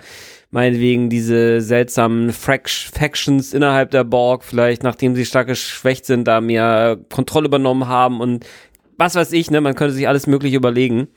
meinetwegen 0.53 1.11
diese 1.11 1.61
seltsamen 1.61 2.33
Factions 2.33 3.53
innerhalb 3.53 3.91
der 3.91 4.05
Borg, 4.05 4.45
vielleicht 4.45 4.85
nachdem 4.85 5.17
sie 5.17 5.27
stark 5.27 5.49
geschwächt 5.49 6.07
sind, 6.07 6.29
da 6.29 6.41
mehr 6.41 6.99
Kontrolle 7.13 7.49
übernommen 7.49 7.89
haben 7.89 8.21
und 8.21 8.47
was 8.97 9.17
weiß 9.17 9.33
ich, 9.33 9.51
ne, 9.51 9.61
man 9.61 9.75
könnte 9.75 9.95
sich 9.95 10.07
alles 10.07 10.29
mögliche 10.29 10.57
überlegen 10.57 11.09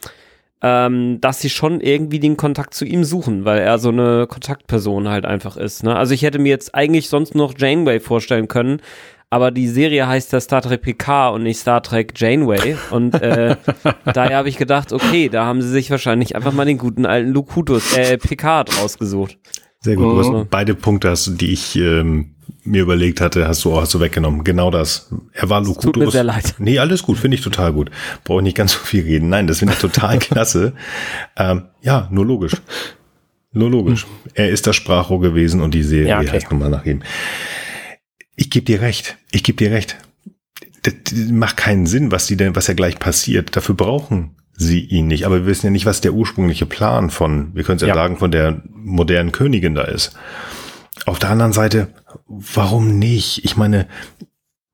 ähm, 0.61 1.19
dass 1.21 1.39
sie 1.39 1.49
schon 1.49 1.81
irgendwie 1.81 2.19
den 2.19 2.38
Kontakt 2.38 2.73
zu 2.73 2.85
ihm 2.85 3.03
suchen, 3.03 3.45
weil 3.45 3.59
er 3.59 3.77
so 3.77 3.89
eine 3.89 4.27
Kontaktperson 4.27 5.07
halt 5.07 5.25
einfach 5.25 5.55
ist. 5.55 5.84
Ne? 5.84 5.95
Also 5.95 6.13
ich 6.13 6.23
hätte 6.23 6.39
mir 6.39 6.49
jetzt 6.49 6.73
eigentlich 6.73 7.09
sonst 7.09 7.35
noch 7.35 7.53
Janeway 7.57 7.99
vorstellen 7.99 8.47
können, 8.47 8.81
aber 9.29 9.51
die 9.51 9.67
Serie 9.67 10.07
heißt 10.07 10.31
ja 10.34 10.39
Star 10.39 10.61
Trek 10.61 10.81
PK 10.81 11.29
und 11.29 11.43
nicht 11.43 11.59
Star 11.59 11.84
Trek 11.84 12.13
Janeway. 12.15 12.77
Und 12.91 13.21
äh, 13.21 13.57
daher 14.13 14.38
habe 14.38 14.49
ich 14.49 14.57
gedacht, 14.57 14.93
okay, 14.93 15.29
da 15.29 15.45
haben 15.45 15.61
sie 15.61 15.69
sich 15.69 15.91
wahrscheinlich 15.91 16.35
einfach 16.35 16.53
mal 16.53 16.65
den 16.65 16.77
guten 16.77 17.05
alten 17.05 17.31
Lukutus, 17.31 17.95
äh, 17.95 18.17
Picard 18.17 18.81
rausgesucht. 18.81 19.38
Sehr 19.81 19.95
gut. 19.95 20.05
Du 20.05 20.19
hast 20.19 20.31
mhm. 20.31 20.47
beide 20.49 20.75
Punkte, 20.75 21.09
hast, 21.09 21.39
die 21.39 21.51
ich 21.51 21.75
ähm, 21.75 22.36
mir 22.64 22.82
überlegt 22.82 23.22
hatte, 23.22 23.48
hast 23.48 23.64
du, 23.65 23.80
hast 23.80 23.94
du 23.94 23.99
weggenommen. 23.99 24.44
Genau 24.44 24.72
das. 24.72 25.10
Er 25.34 25.49
war 25.49 25.61
Lukutus. 25.61 25.84
Tut 25.84 25.98
mir 25.98 26.11
sehr 26.11 26.24
leid. 26.24 26.56
Nee, 26.60 26.80
alles 26.80 27.03
gut, 27.03 27.18
finde 27.18 27.36
ich 27.36 27.41
total 27.41 27.74
gut. 27.74 27.90
Brauche 28.24 28.40
ich 28.40 28.44
nicht 28.44 28.57
ganz 28.57 28.74
so 28.74 28.80
viel 28.80 29.03
reden. 29.03 29.30
Nein, 29.30 29.48
das 29.48 29.60
finde 29.60 29.74
ich 29.74 29.80
total 29.80 30.19
klasse. 30.19 30.74
Ähm, 31.38 31.64
ja, 31.82 32.07
nur 32.11 32.26
logisch. 32.26 32.53
nur 33.53 33.69
logisch. 33.69 34.06
Er 34.34 34.49
ist 34.49 34.68
das 34.68 34.76
Sprachrohr 34.76 35.22
gewesen 35.22 35.61
und 35.61 35.74
die 35.74 35.84
Serie 35.84 36.10
Ja, 36.10 36.19
okay. 36.19 36.32
heißt 36.32 36.52
nun 36.52 36.60
mal 36.60 36.69
nach 36.69 36.86
ihm. 36.86 37.02
Ich 38.36 38.49
gebe 38.49 38.65
dir 38.65 38.82
recht. 38.82 39.18
Ich 39.32 39.44
gebe 39.44 39.57
dir 39.57 39.72
recht. 39.72 39.98
Das, 40.84 40.94
das 41.03 41.19
macht 41.32 41.57
keinen 41.57 41.86
Sinn, 41.88 42.11
was 42.11 42.28
die 42.28 42.38
denn, 42.38 42.56
was 42.56 42.68
ja 42.68 42.74
gleich 42.74 42.99
passiert. 42.99 43.56
Dafür 43.56 43.76
brauchen 43.76 44.32
sie 44.60 44.80
ihn 44.82 45.07
nicht. 45.07 45.26
Aber 45.26 45.36
wir 45.41 45.45
wissen 45.45 45.68
ja 45.68 45.72
nicht, 45.72 45.86
was 45.86 46.02
der 46.02 46.14
ursprüngliche 46.14 46.65
Plan 46.65 47.10
von, 47.10 47.53
wir 47.56 47.64
können 47.64 47.76
es 47.78 47.82
ja, 47.84 47.90
Ja. 47.90 47.94
sagen, 47.95 48.18
von 48.18 48.32
der 48.32 48.61
modernen 48.74 49.32
Königin 49.32 49.76
da 49.76 49.84
ist. 49.84 50.15
Auf 51.06 51.19
der 51.19 51.30
anderen 51.30 51.53
Seite, 51.53 51.94
warum 52.28 52.99
nicht? 52.99 53.45
Ich 53.45 53.57
meine, 53.57 53.88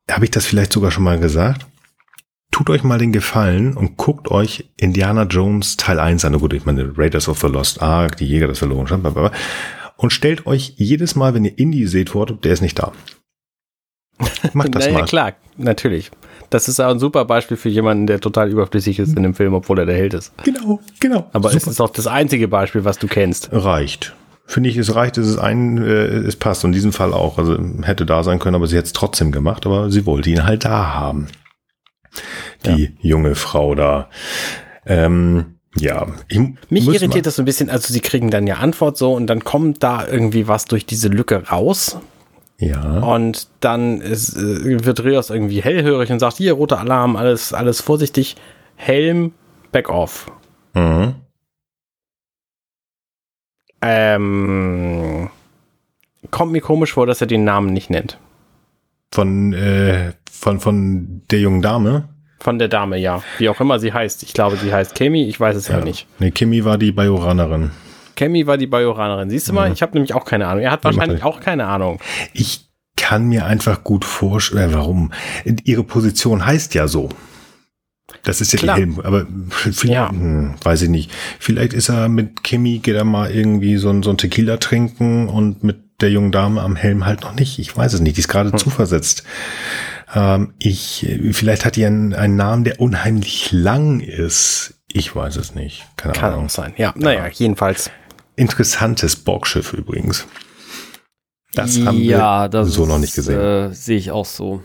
habe 0.09 0.25
ich 0.25 0.31
das 0.31 0.45
vielleicht 0.45 0.73
sogar 0.73 0.91
schon 0.91 1.03
mal 1.03 1.19
gesagt? 1.19 1.65
Tut 2.51 2.69
euch 2.69 2.83
mal 2.83 2.99
den 2.99 3.11
Gefallen 3.11 3.75
und 3.75 3.97
guckt 3.97 4.29
euch 4.29 4.69
Indiana 4.77 5.23
Jones 5.23 5.75
Teil 5.77 5.99
1 5.99 6.23
an. 6.25 6.33
Na 6.33 6.37
Gut, 6.37 6.53
ich 6.53 6.65
meine 6.65 6.95
Raiders 6.97 7.27
of 7.27 7.39
the 7.39 7.47
Lost 7.47 7.81
Ark, 7.81 8.17
die 8.17 8.27
Jäger 8.27 8.47
des 8.47 8.59
verlorenen 8.59 8.87
Schatzes, 8.87 9.31
und 9.97 10.13
stellt 10.13 10.45
euch 10.45 10.73
jedes 10.77 11.15
Mal, 11.15 11.33
wenn 11.33 11.45
ihr 11.45 11.57
Indy 11.57 11.87
seht, 11.87 12.11
vor, 12.11 12.25
der 12.27 12.53
ist 12.53 12.61
nicht 12.61 12.77
da. 12.77 12.91
Macht 14.53 14.75
das 14.75 14.85
naja, 14.85 14.99
mal. 14.99 15.05
klar, 15.05 15.33
natürlich. 15.57 16.11
Das 16.49 16.67
ist 16.67 16.79
auch 16.79 16.91
ein 16.91 16.99
super 16.99 17.25
Beispiel 17.25 17.57
für 17.57 17.69
jemanden, 17.69 18.05
der 18.05 18.19
total 18.19 18.49
überflüssig 18.51 18.99
ist 18.99 19.17
in 19.17 19.23
dem 19.23 19.33
Film, 19.33 19.55
obwohl 19.55 19.79
er 19.79 19.87
der 19.87 19.95
Held 19.95 20.13
ist. 20.13 20.31
Genau, 20.43 20.79
genau. 20.99 21.27
Aber 21.33 21.49
es 21.49 21.55
Super. 21.55 21.71
ist 21.71 21.81
auch 21.81 21.89
das 21.89 22.05
einzige 22.05 22.47
Beispiel, 22.47 22.85
was 22.85 22.99
du 22.99 23.07
kennst. 23.07 23.49
reicht. 23.51 24.13
Finde 24.45 24.69
ich, 24.69 24.77
es 24.77 24.93
reicht, 24.93 25.17
es 25.17 25.27
ist 25.27 25.37
ein, 25.37 25.77
äh, 25.77 25.91
es 26.17 26.35
passt. 26.35 26.63
Und 26.65 26.69
in 26.71 26.73
diesem 26.75 26.91
Fall 26.93 27.13
auch. 27.13 27.37
Also 27.37 27.57
hätte 27.83 28.05
da 28.05 28.23
sein 28.23 28.39
können, 28.39 28.55
aber 28.55 28.67
sie 28.67 28.75
hätte 28.75 28.87
es 28.87 28.93
trotzdem 28.93 29.31
gemacht, 29.31 29.65
aber 29.65 29.89
sie 29.89 30.05
wollte 30.05 30.29
ihn 30.29 30.43
halt 30.45 30.65
da 30.65 30.93
haben. 30.93 31.27
Die 32.65 32.95
junge 33.01 33.35
Frau 33.35 33.73
da. 33.75 34.09
Ähm, 34.85 35.55
ja. 35.77 36.07
Ich 36.27 36.39
Mich 36.69 36.85
irritiert 36.87 37.09
mal- 37.15 37.21
das 37.23 37.35
so 37.37 37.41
ein 37.41 37.45
bisschen, 37.45 37.69
also 37.69 37.91
sie 37.91 37.99
kriegen 37.99 38.29
dann 38.29 38.45
ja 38.45 38.55
Antwort 38.57 38.97
so 38.97 39.13
und 39.13 39.27
dann 39.27 39.43
kommt 39.43 39.81
da 39.81 40.05
irgendwie 40.07 40.47
was 40.47 40.65
durch 40.65 40.85
diese 40.85 41.07
Lücke 41.07 41.47
raus 41.49 41.97
Ja. 42.59 42.99
und 42.99 43.47
dann 43.61 44.01
ist, 44.01 44.35
äh, 44.37 44.85
wird 44.85 45.03
Rios 45.03 45.29
irgendwie 45.31 45.63
hellhörig 45.63 46.11
und 46.11 46.19
sagt, 46.19 46.37
hier, 46.37 46.53
roter 46.53 46.79
Alarm, 46.79 47.15
alles, 47.15 47.53
alles 47.53 47.81
vorsichtig, 47.81 48.35
Helm, 48.75 49.33
back 49.71 49.89
off. 49.89 50.31
Mhm. 50.75 51.15
Ähm, 53.83 55.29
kommt 56.31 56.51
mir 56.53 56.61
komisch 56.61 56.93
vor, 56.93 57.05
dass 57.05 57.21
er 57.21 57.27
den 57.27 57.43
Namen 57.43 57.73
nicht 57.73 57.89
nennt. 57.89 58.17
Von, 59.11 59.53
äh, 59.53 60.13
von, 60.31 60.59
von 60.59 61.21
der 61.29 61.39
jungen 61.39 61.61
Dame. 61.61 62.09
Von 62.39 62.59
der 62.59 62.67
Dame, 62.67 62.97
ja. 62.97 63.21
Wie 63.37 63.49
auch 63.49 63.59
immer 63.61 63.79
sie 63.79 63.93
heißt. 63.93 64.23
Ich 64.23 64.33
glaube, 64.33 64.57
sie 64.57 64.73
heißt 64.73 64.95
Kemi, 64.95 65.23
ich 65.23 65.39
weiß 65.39 65.55
es 65.55 65.67
ja, 65.67 65.79
nicht. 65.81 66.07
Nee, 66.19 66.31
Kimi 66.31 66.65
war 66.65 66.77
die 66.77 66.91
Bajoranerin. 66.91 67.71
Kemi 68.15 68.47
war 68.47 68.57
die 68.57 68.67
Bajoranerin. 68.67 69.29
Siehst 69.29 69.49
du 69.49 69.53
mal, 69.53 69.71
ich 69.71 69.81
habe 69.81 69.93
nämlich 69.93 70.13
auch 70.13 70.25
keine 70.25 70.47
Ahnung. 70.47 70.63
Er 70.63 70.71
hat 70.71 70.83
wahrscheinlich 70.83 71.23
auch 71.23 71.39
keine 71.39 71.67
Ahnung. 71.67 71.99
Ich 72.33 72.69
kann 72.95 73.25
mir 73.25 73.45
einfach 73.45 73.83
gut 73.83 74.05
vorstellen, 74.05 74.71
äh, 74.71 74.73
warum? 74.73 75.11
Ihre 75.63 75.83
Position 75.83 76.45
heißt 76.45 76.73
ja 76.73 76.87
so. 76.87 77.09
Das 78.23 78.39
ist 78.39 78.53
ja 78.53 78.59
Klar. 78.59 78.75
die 78.77 78.81
Helm, 78.83 78.99
aber 79.01 79.27
vielleicht, 79.49 79.83
Ja. 79.93 80.09
hm, 80.09 80.55
weiß 80.63 80.83
ich 80.83 80.89
nicht. 80.89 81.11
Vielleicht 81.39 81.73
ist 81.73 81.89
er 81.89 82.07
mit 82.07 82.43
Kimi, 82.43 82.79
geht 82.79 82.95
er 82.95 83.03
mal 83.03 83.29
irgendwie 83.31 83.75
so 83.77 83.89
ein, 83.89 84.01
so 84.01 84.09
ein 84.11 84.17
Tequila 84.17 84.57
trinken 84.57 85.27
und 85.27 85.63
mit 85.63 85.77
der 86.01 86.09
jungen 86.09 86.31
Dame 86.31 86.61
am 86.61 86.75
Helm 86.75 87.05
halt 87.05 87.21
noch 87.21 87.35
nicht. 87.35 87.59
Ich 87.59 87.75
weiß 87.75 87.93
es 87.93 87.99
nicht. 87.99 88.15
Die 88.17 88.21
ist 88.21 88.27
gerade 88.29 88.51
Hm. 88.51 88.57
zuversetzt. 88.57 89.23
Ähm, 90.15 90.53
ich, 90.59 91.05
vielleicht 91.31 91.65
hat 91.65 91.75
die 91.75 91.85
einen, 91.85 92.13
einen 92.13 92.35
Namen, 92.35 92.63
der 92.63 92.79
unheimlich 92.79 93.51
lang 93.51 93.99
ist. 93.99 94.75
Ich 94.87 95.15
weiß 95.15 95.35
es 95.37 95.53
nicht. 95.55 95.85
Keine 95.97 96.13
Kann 96.13 96.33
Ahnung. 96.33 96.45
auch 96.45 96.49
sein. 96.49 96.73
Ja, 96.77 96.93
naja, 96.95 97.27
jedenfalls. 97.27 97.89
Interessantes 98.35 99.15
Borgschiff 99.15 99.73
übrigens. 99.73 100.27
Das 101.55 101.77
haben 101.85 101.99
ja, 101.99 102.51
wir 102.51 102.65
so 102.65 102.85
noch 102.85 102.99
nicht 102.99 103.15
gesehen. 103.15 103.39
Äh, 103.39 103.73
Sehe 103.73 103.97
ich 103.97 104.11
auch 104.11 104.25
so. 104.25 104.63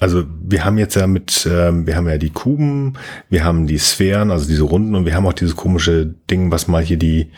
Also 0.00 0.24
wir 0.42 0.64
haben 0.64 0.76
jetzt 0.76 0.96
ja 0.96 1.06
mit, 1.06 1.48
ähm, 1.50 1.86
wir 1.86 1.96
haben 1.96 2.08
ja 2.08 2.18
die 2.18 2.30
Kuben, 2.30 2.94
wir 3.30 3.44
haben 3.44 3.68
die 3.68 3.78
Sphären, 3.78 4.32
also 4.32 4.46
diese 4.46 4.64
Runden 4.64 4.96
und 4.96 5.06
wir 5.06 5.14
haben 5.14 5.26
auch 5.26 5.32
dieses 5.32 5.54
komische 5.54 6.06
Ding, 6.06 6.50
was 6.50 6.66
mal 6.66 6.82
hier 6.82 6.96
die, 6.96 7.30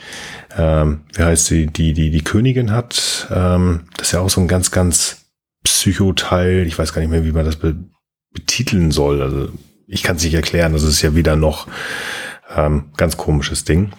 ähm, 0.57 1.01
wie 1.13 1.23
heißt 1.23 1.45
sie, 1.45 1.67
die, 1.67 1.93
die, 1.93 2.09
die 2.09 2.23
Königin 2.23 2.71
hat. 2.71 3.27
Ähm, 3.31 3.81
das 3.95 4.07
ist 4.07 4.13
ja 4.13 4.21
auch 4.21 4.29
so 4.29 4.41
ein 4.41 4.47
ganz, 4.47 4.71
ganz 4.71 5.27
Psychoteil. 5.63 6.65
Ich 6.65 6.79
weiß 6.79 6.93
gar 6.93 7.01
nicht 7.01 7.11
mehr, 7.11 7.25
wie 7.25 7.31
man 7.31 7.45
das 7.45 7.57
be 7.57 7.75
betiteln 8.33 8.91
soll. 8.91 9.21
Also 9.21 9.49
ich 9.87 10.03
kann 10.03 10.17
es 10.17 10.23
nicht 10.23 10.33
erklären. 10.33 10.73
Das 10.73 10.83
ist 10.83 11.01
ja 11.01 11.15
wieder 11.15 11.35
noch 11.35 11.67
ähm, 12.55 12.91
ganz 12.97 13.17
komisches 13.17 13.63
Ding. 13.63 13.91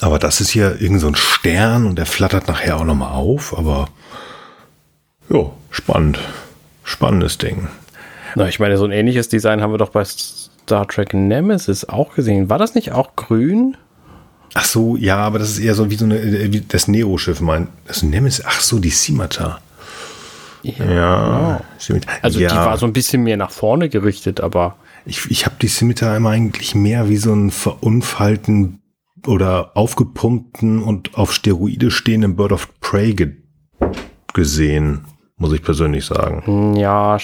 Aber 0.00 0.18
das 0.18 0.40
ist 0.40 0.50
hier 0.50 0.80
irgend 0.80 1.00
so 1.00 1.08
ein 1.08 1.16
Stern 1.16 1.86
und 1.86 1.96
der 1.96 2.06
flattert 2.06 2.48
nachher 2.48 2.76
auch 2.76 2.84
nochmal 2.84 3.12
auf. 3.12 3.56
Aber 3.56 3.88
jo, 5.28 5.54
spannend. 5.70 6.18
Spannendes 6.92 7.38
Ding. 7.38 7.68
Na, 8.34 8.48
ich 8.48 8.60
meine, 8.60 8.76
so 8.76 8.84
ein 8.84 8.92
ähnliches 8.92 9.28
Design 9.28 9.60
haben 9.60 9.72
wir 9.72 9.78
doch 9.78 9.90
bei 9.90 10.04
Star 10.04 10.86
Trek 10.86 11.14
Nemesis 11.14 11.84
auch 11.86 12.14
gesehen. 12.14 12.48
War 12.48 12.58
das 12.58 12.74
nicht 12.74 12.92
auch 12.92 13.16
grün? 13.16 13.76
Ach 14.54 14.64
so, 14.64 14.96
ja, 14.96 15.16
aber 15.16 15.38
das 15.38 15.50
ist 15.50 15.58
eher 15.58 15.74
so 15.74 15.90
wie 15.90 15.96
so 15.96 16.04
eine, 16.04 16.18
äh, 16.18 16.52
wie 16.52 16.60
das 16.60 16.86
Neo-Schiff, 16.86 17.40
mein. 17.40 17.68
Das 17.86 18.02
Nemesis, 18.02 18.44
ach 18.46 18.60
so, 18.60 18.78
die 18.78 18.90
Scimitar. 18.90 19.60
Ja. 20.62 21.60
Scimitar. 21.80 22.14
Also 22.22 22.38
ja, 22.38 22.50
die 22.50 22.56
war 22.56 22.76
so 22.76 22.86
ein 22.86 22.92
bisschen 22.92 23.22
mehr 23.22 23.36
nach 23.36 23.50
vorne 23.50 23.88
gerichtet, 23.88 24.40
aber 24.40 24.76
ich, 25.04 25.30
ich 25.30 25.46
habe 25.46 25.56
die 25.60 25.68
Scimitar 25.68 26.16
immer 26.16 26.30
eigentlich 26.30 26.74
mehr 26.74 27.08
wie 27.08 27.16
so 27.16 27.32
einen 27.32 27.50
verunfallten 27.50 28.80
oder 29.26 29.76
aufgepumpten 29.76 30.82
und 30.82 31.14
auf 31.16 31.32
Steroide 31.32 31.90
stehenden 31.90 32.36
Bird 32.36 32.52
of 32.52 32.68
Prey 32.80 33.14
ge 33.14 33.36
gesehen, 34.34 35.04
muss 35.42 35.52
ich 35.52 35.62
persönlich 35.62 36.04
sagen. 36.06 36.42
hm, 36.46 36.74
ja, 36.76 37.18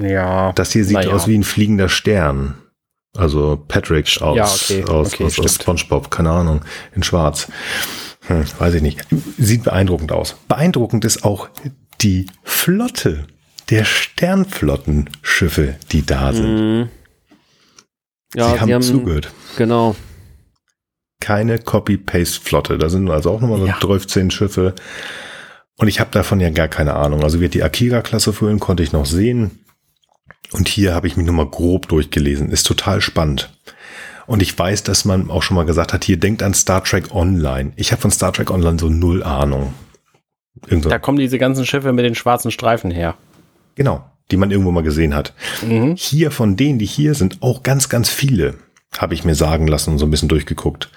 ja. 0.00 0.52
Das 0.52 0.72
hier 0.72 0.84
sieht 0.84 0.94
Naja. 0.98 1.10
aus 1.10 1.26
wie 1.26 1.36
ein 1.36 1.42
fliegender 1.42 1.88
Stern. 1.88 2.54
Also 3.16 3.62
Patrick 3.68 4.06
aus, 4.22 4.36
Ja, 4.36 4.44
okay, 4.44 4.84
aus, 4.90 5.12
okay, 5.14 5.24
aus, 5.24 5.38
aus. 5.38 5.54
SpongeBob, 5.56 6.10
keine 6.10 6.30
Ahnung, 6.30 6.62
in 6.94 7.02
Schwarz. 7.02 7.48
Hm, 8.26 8.44
weiß 8.58 8.74
ich 8.74 8.82
nicht. 8.82 9.04
Sieht 9.38 9.64
beeindruckend 9.64 10.12
aus. 10.12 10.36
Beeindruckend 10.48 11.04
ist 11.04 11.24
auch 11.24 11.48
die 12.00 12.26
Flotte 12.44 13.26
der 13.70 13.84
Sternflottenschiffe, 13.84 15.76
die 15.92 16.04
da 16.06 16.32
sind. 16.32 16.56
Mhm. 16.56 16.88
Ja, 18.34 18.52
sie 18.54 18.60
haben 18.60 18.82
zugehört. 18.82 19.30
Genau. 19.56 19.94
Keine 21.20 21.58
Copy-Paste-Flotte. 21.58 22.78
Da 22.78 22.88
sind 22.88 23.08
also 23.10 23.30
auch 23.30 23.40
nochmal 23.40 23.60
so 23.60 23.66
Ja. 23.66 23.78
12 23.80 24.30
Schiffe. 24.32 24.74
Und 25.78 25.88
ich 25.88 26.00
habe 26.00 26.10
davon 26.12 26.40
ja 26.40 26.50
gar 26.50 26.68
keine 26.68 26.94
Ahnung. 26.94 27.22
Also 27.22 27.40
wird 27.40 27.54
die 27.54 27.62
Akira-Klasse 27.62 28.32
füllen, 28.32 28.60
konnte 28.60 28.82
ich 28.82 28.92
noch 28.92 29.06
sehen. 29.06 29.58
Und 30.52 30.68
hier 30.68 30.94
habe 30.94 31.06
ich 31.06 31.16
mich 31.16 31.26
nochmal 31.26 31.48
grob 31.48 31.88
durchgelesen. 31.88 32.50
Ist 32.50 32.66
total 32.66 33.00
spannend. 33.00 33.50
Und 34.26 34.42
ich 34.42 34.56
weiß, 34.56 34.82
dass 34.84 35.04
man 35.04 35.30
auch 35.30 35.42
schon 35.42 35.56
mal 35.56 35.64
gesagt 35.64 35.92
hat, 35.92 36.04
hier 36.04 36.18
denkt 36.18 36.42
an 36.42 36.54
Star 36.54 36.84
Trek 36.84 37.14
Online. 37.14 37.72
Ich 37.76 37.90
habe 37.90 38.02
von 38.02 38.10
Star 38.10 38.32
Trek 38.32 38.50
Online 38.50 38.78
so 38.78 38.88
null 38.88 39.22
Ahnung. 39.22 39.72
Irgend 40.66 40.84
so, 40.84 40.90
Da 40.90 40.98
kommen 40.98 41.18
diese 41.18 41.38
ganzen 41.38 41.66
Schiffe 41.66 41.92
mit 41.92 42.04
den 42.04 42.14
schwarzen 42.14 42.50
Streifen 42.50 42.90
her. 42.90 43.16
genau, 43.74 44.04
die 44.30 44.36
man 44.36 44.50
irgendwo 44.50 44.70
mal 44.70 44.82
gesehen 44.82 45.14
hat. 45.14 45.32
Mhm. 45.66 45.96
Hier 45.96 46.30
von 46.30 46.56
denen, 46.56 46.78
die 46.78 46.86
hier 46.86 47.14
sind, 47.14 47.42
auch 47.42 47.62
ganz, 47.62 47.88
ganz 47.88 48.08
viele, 48.08 48.54
habe 48.96 49.14
ich 49.14 49.24
mir 49.24 49.34
sagen 49.34 49.66
lassen 49.66 49.90
und 49.90 49.98
so 49.98 50.06
ein 50.06 50.10
bisschen 50.10 50.28
durchgeguckt. 50.28 50.90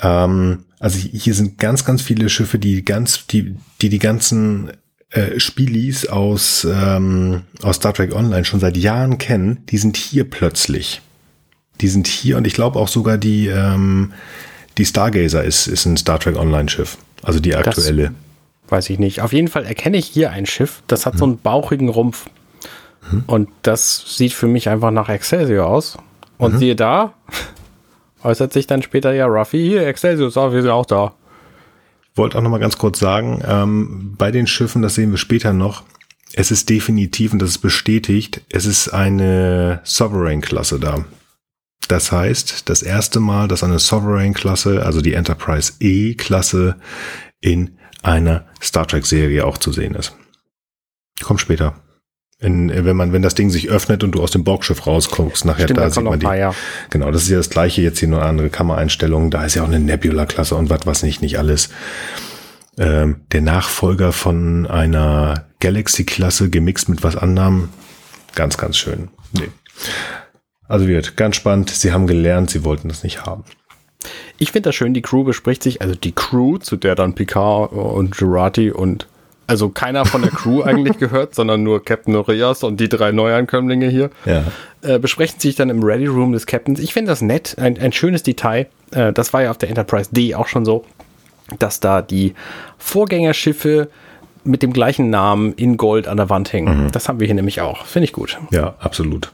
Ähm, 0.00 0.64
also 0.78 0.98
hier 0.98 1.34
sind 1.34 1.58
ganz, 1.58 1.84
ganz 1.84 2.02
viele 2.02 2.28
Schiffe, 2.28 2.58
die 2.58 2.84
ganz, 2.84 3.26
die, 3.26 3.54
die 3.80 3.88
die 3.88 3.98
ganzen 3.98 4.70
äh, 5.10 5.38
Spielis 5.38 6.06
aus, 6.06 6.66
ähm, 6.70 7.42
aus 7.62 7.76
Star 7.76 7.92
Trek 7.92 8.14
Online 8.14 8.44
schon 8.44 8.60
seit 8.60 8.76
Jahren 8.76 9.18
kennen, 9.18 9.64
die 9.68 9.78
sind 9.78 9.96
hier 9.96 10.28
plötzlich. 10.28 11.02
Die 11.80 11.88
sind 11.88 12.06
hier 12.06 12.36
und 12.36 12.46
ich 12.46 12.54
glaube 12.54 12.78
auch 12.78 12.88
sogar 12.88 13.18
die, 13.18 13.48
ähm, 13.48 14.12
die 14.78 14.84
Stargazer 14.86 15.44
ist, 15.44 15.66
ist 15.66 15.84
ein 15.86 15.96
Star 15.96 16.18
Trek 16.18 16.36
Online 16.36 16.68
Schiff. 16.68 16.96
Also 17.22 17.40
die 17.40 17.54
aktuelle. 17.54 18.14
Weiß 18.68 18.88
ich 18.88 18.98
nicht. 18.98 19.20
Auf 19.20 19.32
jeden 19.32 19.48
Fall 19.48 19.64
erkenne 19.66 19.96
ich 19.96 20.06
hier 20.06 20.30
ein 20.30 20.46
Schiff, 20.46 20.82
das 20.86 21.04
hat 21.06 21.18
so 21.18 21.24
einen 21.24 21.38
bauchigen 21.38 21.88
Rumpf. 21.88 22.26
Und 23.26 23.48
das 23.62 24.16
sieht 24.16 24.32
für 24.32 24.46
mich 24.46 24.68
einfach 24.68 24.90
nach 24.90 25.08
Excelsior 25.08 25.66
aus. 25.66 25.98
Und 26.38 26.58
siehe 26.58 26.76
da, 26.76 27.14
äußert 28.22 28.52
sich 28.52 28.66
dann 28.66 28.82
später 28.82 29.12
ja 29.12 29.26
Ruffy, 29.26 29.58
hier, 29.58 29.86
Excelsior 29.86 30.36
auch, 30.36 30.52
wir 30.52 30.62
sind 30.62 30.70
auch 30.70 30.86
da. 30.86 31.14
wollte 32.14 32.38
auch 32.38 32.42
noch 32.42 32.50
mal 32.50 32.58
ganz 32.58 32.78
kurz 32.78 32.98
sagen, 32.98 33.42
ähm, 33.46 34.14
bei 34.18 34.30
den 34.30 34.46
Schiffen, 34.46 34.82
das 34.82 34.94
sehen 34.94 35.10
wir 35.10 35.18
später 35.18 35.52
noch, 35.52 35.84
es 36.32 36.50
ist 36.50 36.70
definitiv, 36.70 37.32
und 37.32 37.40
das 37.40 37.50
ist 37.50 37.58
bestätigt, 37.58 38.42
es 38.50 38.66
ist 38.66 38.88
eine 38.88 39.80
Sovereign-Klasse 39.84 40.78
da. 40.78 41.04
Das 41.88 42.12
heißt, 42.12 42.68
das 42.68 42.82
erste 42.82 43.18
Mal, 43.18 43.48
dass 43.48 43.64
eine 43.64 43.78
Sovereign-Klasse, 43.78 44.84
also 44.84 45.00
die 45.00 45.14
Enterprise 45.14 45.72
E-Klasse, 45.80 46.76
in 47.40 47.78
einer 48.02 48.46
Star 48.62 48.86
Trek-Serie 48.86 49.44
auch 49.44 49.58
zu 49.58 49.72
sehen 49.72 49.94
ist. 49.94 50.14
Kommt 51.22 51.40
später. 51.40 51.74
In, 52.40 52.70
wenn 52.86 52.96
man, 52.96 53.12
wenn 53.12 53.20
das 53.20 53.34
Ding 53.34 53.50
sich 53.50 53.68
öffnet 53.68 54.02
und 54.02 54.12
du 54.12 54.22
aus 54.22 54.30
dem 54.30 54.44
Borgschiff 54.44 54.86
rauskommst, 54.86 55.44
nachher 55.44 55.64
Stimmt, 55.64 55.78
da 55.78 55.90
sieht 55.90 56.04
man 56.04 56.18
die. 56.18 56.24
paar, 56.24 56.36
ja. 56.36 56.54
Genau, 56.88 57.10
das 57.10 57.24
ist 57.24 57.28
ja 57.28 57.36
das 57.36 57.50
gleiche 57.50 57.82
jetzt 57.82 57.98
hier 57.98 58.08
nur 58.08 58.20
eine 58.20 58.30
andere 58.30 58.48
Kammereinstellung. 58.48 59.30
Da 59.30 59.44
ist 59.44 59.56
ja 59.56 59.62
auch 59.62 59.68
eine 59.68 59.78
Nebula-Klasse 59.78 60.54
und 60.54 60.70
was 60.70 60.86
was 60.86 61.02
nicht, 61.02 61.20
nicht 61.20 61.38
alles. 61.38 61.68
Ähm, 62.78 63.20
der 63.32 63.42
Nachfolger 63.42 64.12
von 64.12 64.66
einer 64.66 65.44
Galaxy-Klasse 65.60 66.48
gemixt 66.48 66.88
mit 66.88 67.02
was 67.02 67.14
anderem. 67.14 67.68
Ganz, 68.34 68.56
ganz 68.56 68.78
schön. 68.78 69.08
Nee. 69.32 69.48
Also 70.66 70.86
wird 70.86 71.16
ganz 71.18 71.36
spannend. 71.36 71.68
Sie 71.68 71.92
haben 71.92 72.06
gelernt, 72.06 72.48
sie 72.48 72.64
wollten 72.64 72.88
das 72.88 73.02
nicht 73.02 73.26
haben. 73.26 73.44
Ich 74.38 74.52
finde 74.52 74.68
das 74.68 74.76
schön, 74.76 74.94
die 74.94 75.02
Crew 75.02 75.24
bespricht 75.24 75.62
sich, 75.62 75.82
also 75.82 75.94
die 75.94 76.12
Crew, 76.12 76.56
zu 76.56 76.76
der 76.76 76.94
dann 76.94 77.14
Picard 77.14 77.72
und 77.72 78.16
Jurati 78.16 78.70
und 78.70 79.06
also 79.50 79.68
keiner 79.68 80.06
von 80.06 80.22
der 80.22 80.30
Crew 80.30 80.62
eigentlich 80.64 80.96
gehört, 80.98 81.34
sondern 81.34 81.62
nur 81.62 81.84
Captain 81.84 82.14
Orias 82.16 82.62
und 82.62 82.80
die 82.80 82.88
drei 82.88 83.12
Neuankömmlinge 83.12 83.88
hier, 83.88 84.10
Ja. 84.24 84.44
äh, 84.82 84.98
besprechen 84.98 85.38
sich 85.40 85.56
dann 85.56 85.68
im 85.68 85.82
Ready 85.82 86.06
Room 86.06 86.32
des 86.32 86.46
Captains. 86.46 86.80
Ich 86.80 86.92
finde 86.94 87.10
das 87.10 87.20
nett, 87.20 87.56
ein, 87.58 87.78
ein 87.78 87.92
schönes 87.92 88.22
Detail. 88.22 88.68
Äh, 88.92 89.12
das 89.12 89.32
war 89.32 89.42
ja 89.42 89.50
auf 89.50 89.58
der 89.58 89.68
Enterprise 89.68 90.10
D 90.12 90.34
auch 90.34 90.46
schon 90.48 90.64
so, 90.64 90.84
dass 91.58 91.80
da 91.80 92.00
die 92.00 92.34
Vorgängerschiffe 92.78 93.88
mit 94.44 94.62
dem 94.62 94.72
gleichen 94.72 95.10
Namen 95.10 95.52
in 95.54 95.76
Gold 95.76 96.08
an 96.08 96.16
der 96.16 96.30
Wand 96.30 96.52
hängen. 96.52 96.88
Das 96.92 97.08
haben 97.08 97.20
wir 97.20 97.26
hier 97.26 97.34
nämlich 97.34 97.60
auch. 97.60 97.84
Finde 97.84 98.04
ich 98.04 98.12
gut. 98.12 98.38
Ja, 98.50 98.74
absolut. 98.78 99.32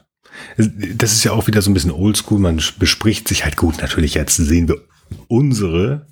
Das 0.59 1.12
ist 1.12 1.24
ja 1.24 1.32
auch 1.32 1.47
wieder 1.47 1.62
so 1.62 1.70
ein 1.70 1.74
bisschen 1.74 1.93
oldschool. 1.93 2.38
Man 2.38 2.60
bespricht 2.78 3.28
sich 3.28 3.44
halt 3.44 3.56
gut. 3.56 3.78
Natürlich 3.80 4.14
jetzt 4.14 4.36
sehen 4.36 4.68
wir 4.68 4.76
unsere 5.28 6.06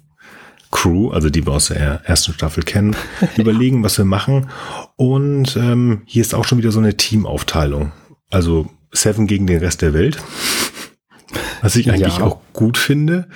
Crew, 0.75 1.11
also 1.11 1.31
die 1.31 1.47
wir 1.47 1.53
aus 1.53 1.69
der 1.69 2.03
ersten 2.05 2.33
Staffel 2.35 2.65
kennen, 2.65 2.95
überlegen, 3.39 3.83
was 3.83 3.97
wir 3.97 4.05
machen. 4.05 4.49
Und 4.97 5.57
ähm, 5.57 6.03
hier 6.05 6.21
ist 6.21 6.35
auch 6.35 6.45
schon 6.45 6.59
wieder 6.59 6.73
so 6.73 6.81
eine 6.81 6.97
Teamaufteilung. 6.97 7.93
Also 8.31 8.69
Seven 8.93 9.27
gegen 9.27 9.47
den 9.47 9.61
Rest 9.61 9.81
der 9.83 9.95
Welt. 9.95 10.19
Was 11.63 11.75
ich 11.77 11.91
eigentlich 11.91 12.19
Ja. 12.19 12.25
auch 12.25 12.39
gut 12.53 12.77
finde. 12.79 13.27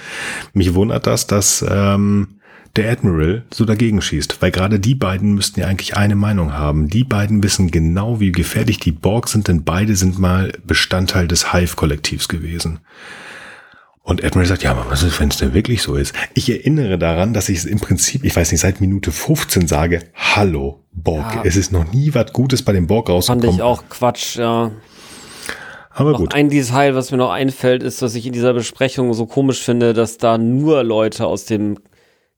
Mich 0.52 0.74
wundert 0.74 1.06
das, 1.06 1.26
dass 1.26 1.64
ähm, 1.68 2.40
der 2.76 2.92
Admiral 2.92 3.44
so 3.52 3.64
dagegen 3.64 4.02
schießt, 4.02 4.40
weil 4.42 4.50
gerade 4.50 4.78
die 4.78 4.94
beiden 4.94 5.34
müssten 5.34 5.60
ja 5.60 5.66
eigentlich 5.66 5.96
eine 5.96 6.14
Meinung 6.14 6.52
haben. 6.52 6.88
Die 6.88 7.02
beiden 7.04 7.42
wissen 7.42 7.70
genau, 7.70 8.20
wie 8.20 8.30
gefährlich 8.30 8.78
die 8.78 8.92
Borg 8.92 9.28
sind, 9.28 9.48
denn 9.48 9.64
beide 9.64 9.96
sind 9.96 10.18
mal 10.18 10.52
Bestandteil 10.66 11.26
des 11.26 11.52
Hive-Kollektivs 11.52 12.28
gewesen. 12.28 12.80
Und 14.08 14.24
Admiral 14.24 14.46
sagt, 14.48 14.62
ja, 14.62 14.70
aber 14.70 14.86
was 14.90 15.02
ist, 15.02 15.20
wenn 15.20 15.28
es 15.28 15.36
denn 15.36 15.52
wirklich 15.52 15.82
so 15.82 15.94
ist? 15.94 16.14
Ich 16.32 16.48
erinnere 16.48 16.96
daran, 16.98 17.34
dass 17.34 17.50
ich 17.50 17.58
es 17.58 17.64
im 17.66 17.78
Prinzip, 17.78 18.24
ich 18.24 18.34
weiß 18.34 18.50
nicht, 18.52 18.60
seit 18.62 18.80
Minute 18.80 19.12
15 19.12 19.68
sage, 19.68 20.00
hallo, 20.14 20.80
Borg. 20.92 21.34
Ja. 21.34 21.42
Es 21.44 21.56
ist 21.56 21.72
noch 21.72 21.92
nie 21.92 22.14
was 22.14 22.32
Gutes 22.32 22.62
bei 22.62 22.72
dem 22.72 22.86
Borg 22.86 23.08
Fand 23.08 23.16
rausgekommen. 23.16 23.54
ich 23.56 23.60
auch 23.62 23.82
Quatsch, 23.90 24.36
ja. 24.36 24.70
aber 25.90 26.12
Noch 26.12 26.20
gut. 26.20 26.34
ein 26.34 26.48
Detail, 26.48 26.94
was 26.94 27.10
mir 27.10 27.18
noch 27.18 27.30
einfällt, 27.30 27.82
ist, 27.82 28.00
was 28.00 28.14
ich 28.14 28.24
in 28.26 28.32
dieser 28.32 28.54
Besprechung 28.54 29.12
so 29.12 29.26
komisch 29.26 29.62
finde, 29.62 29.92
dass 29.92 30.16
da 30.16 30.38
nur 30.38 30.84
Leute 30.84 31.26
aus 31.26 31.44
dem 31.44 31.76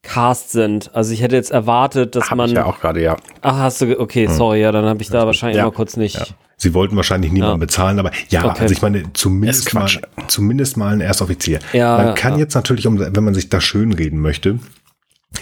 Cast 0.03 0.51
sind. 0.51 0.93
Also 0.93 1.13
ich 1.13 1.23
hätte 1.23 1.37
jetzt 1.37 1.53
erwartet, 1.53 2.17
dass 2.17 2.31
Hab 2.31 2.37
man. 2.39 2.49
ich 2.51 2.57
ja 2.57 2.65
auch 2.65 2.81
gerade, 2.81 3.01
ja. 3.01 3.17
Ach, 3.43 3.59
hast 3.59 3.81
du. 3.83 4.01
Okay, 4.01 4.27
sorry, 4.27 4.61
ja, 4.63 4.73
dann 4.73 4.87
habe 4.87 5.03
ich 5.03 5.09
da 5.11 5.25
wahrscheinlich 5.25 5.59
Ja. 5.59 5.67
mal 5.67 5.71
kurz 5.73 5.97
nicht. 5.97 6.17
Ja. 6.17 6.25
Sie 6.63 6.75
wollten 6.75 6.95
wahrscheinlich 6.95 7.33
niemanden 7.33 7.55
Ja. 7.57 7.65
bezahlen, 7.67 7.99
aber 7.99 8.11
ja, 8.29 8.45
Okay. 8.45 8.61
also 8.63 8.73
ich 8.75 8.83
meine, 8.83 9.05
zumindest 9.15 9.73
mal, 9.73 9.89
zumindest 10.29 10.77
mal 10.77 10.93
ein 10.93 11.01
Erstoffizier. 11.01 11.59
Ja, 11.73 11.97
man 11.97 12.15
kann 12.15 12.35
ja. 12.35 12.41
jetzt 12.41 12.55
natürlich, 12.55 12.87
um, 12.87 12.99
wenn 13.01 13.25
man 13.25 13.33
sich 13.35 13.49
da 13.49 13.63
schönreden 13.63 14.21
möchte, 14.21 14.59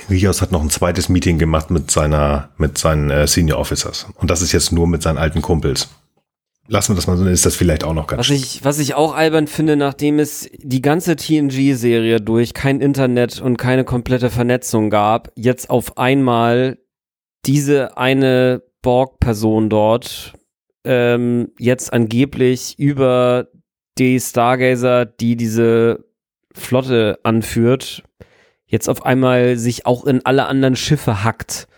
Rios 0.09 0.41
hat 0.43 0.53
noch 0.53 0.63
ein 0.63 0.71
zweites 0.71 1.09
Meeting 1.09 1.39
gemacht 1.39 1.71
mit 1.71 1.91
seiner, 1.91 2.51
mit 2.57 2.79
seinen 2.79 3.11
äh, 3.11 3.27
Senior 3.27 3.59
Officers. 3.59 4.07
Und 4.15 4.31
das 4.31 4.43
ist 4.43 4.53
jetzt 4.53 4.71
nur 4.71 4.87
mit 4.87 5.03
seinen 5.03 5.19
alten 5.19 5.43
Kumpels. 5.43 5.89
Lassen 6.69 6.93
wir 6.93 6.97
das 6.97 7.07
mal 7.07 7.17
so, 7.17 7.25
dann 7.25 7.33
ist 7.33 7.47
das 7.47 7.57
vielleicht 7.57 7.83
auch 7.83 7.95
noch 7.95 8.07
ganz 8.07 8.21
Was 8.21 8.31
ich, 8.31 8.63
was 8.63 8.79
ich 8.79 8.95
auch 8.95 9.15
albern 9.15 9.47
finde, 9.47 9.75
nachdem 9.77 10.19
es 10.19 10.49
die 10.59 10.83
ganze 10.83 11.17
TNG-Serie 11.17 12.21
durch 12.21 12.53
kein 12.55 12.81
Internet 12.81 13.41
und 13.41 13.57
keine 13.57 13.85
komplette 13.85 14.29
Vernetzung 14.31 14.91
gab, 14.91 15.33
jetzt 15.35 15.71
auf 15.71 15.97
einmal 15.97 16.79
diese 17.47 17.97
eine 17.97 18.63
Borg-Person 18.83 19.71
dort 19.71 20.35
ähm, 20.85 21.53
jetzt 21.59 21.93
angeblich 21.93 22.79
über 22.79 23.49
die 23.99 24.21
Stargazer, 24.21 25.05
die 25.07 25.37
diese 25.37 26.05
Flotte 26.55 27.19
anführt, 27.23 28.03
jetzt 28.67 28.89
auf 28.89 29.05
einmal 29.05 29.57
sich 29.57 29.87
auch 29.87 30.05
in 30.05 30.25
alle 30.25 30.47
anderen 30.47 30.77
Schiffe 30.77 31.25
hackt. 31.25 31.69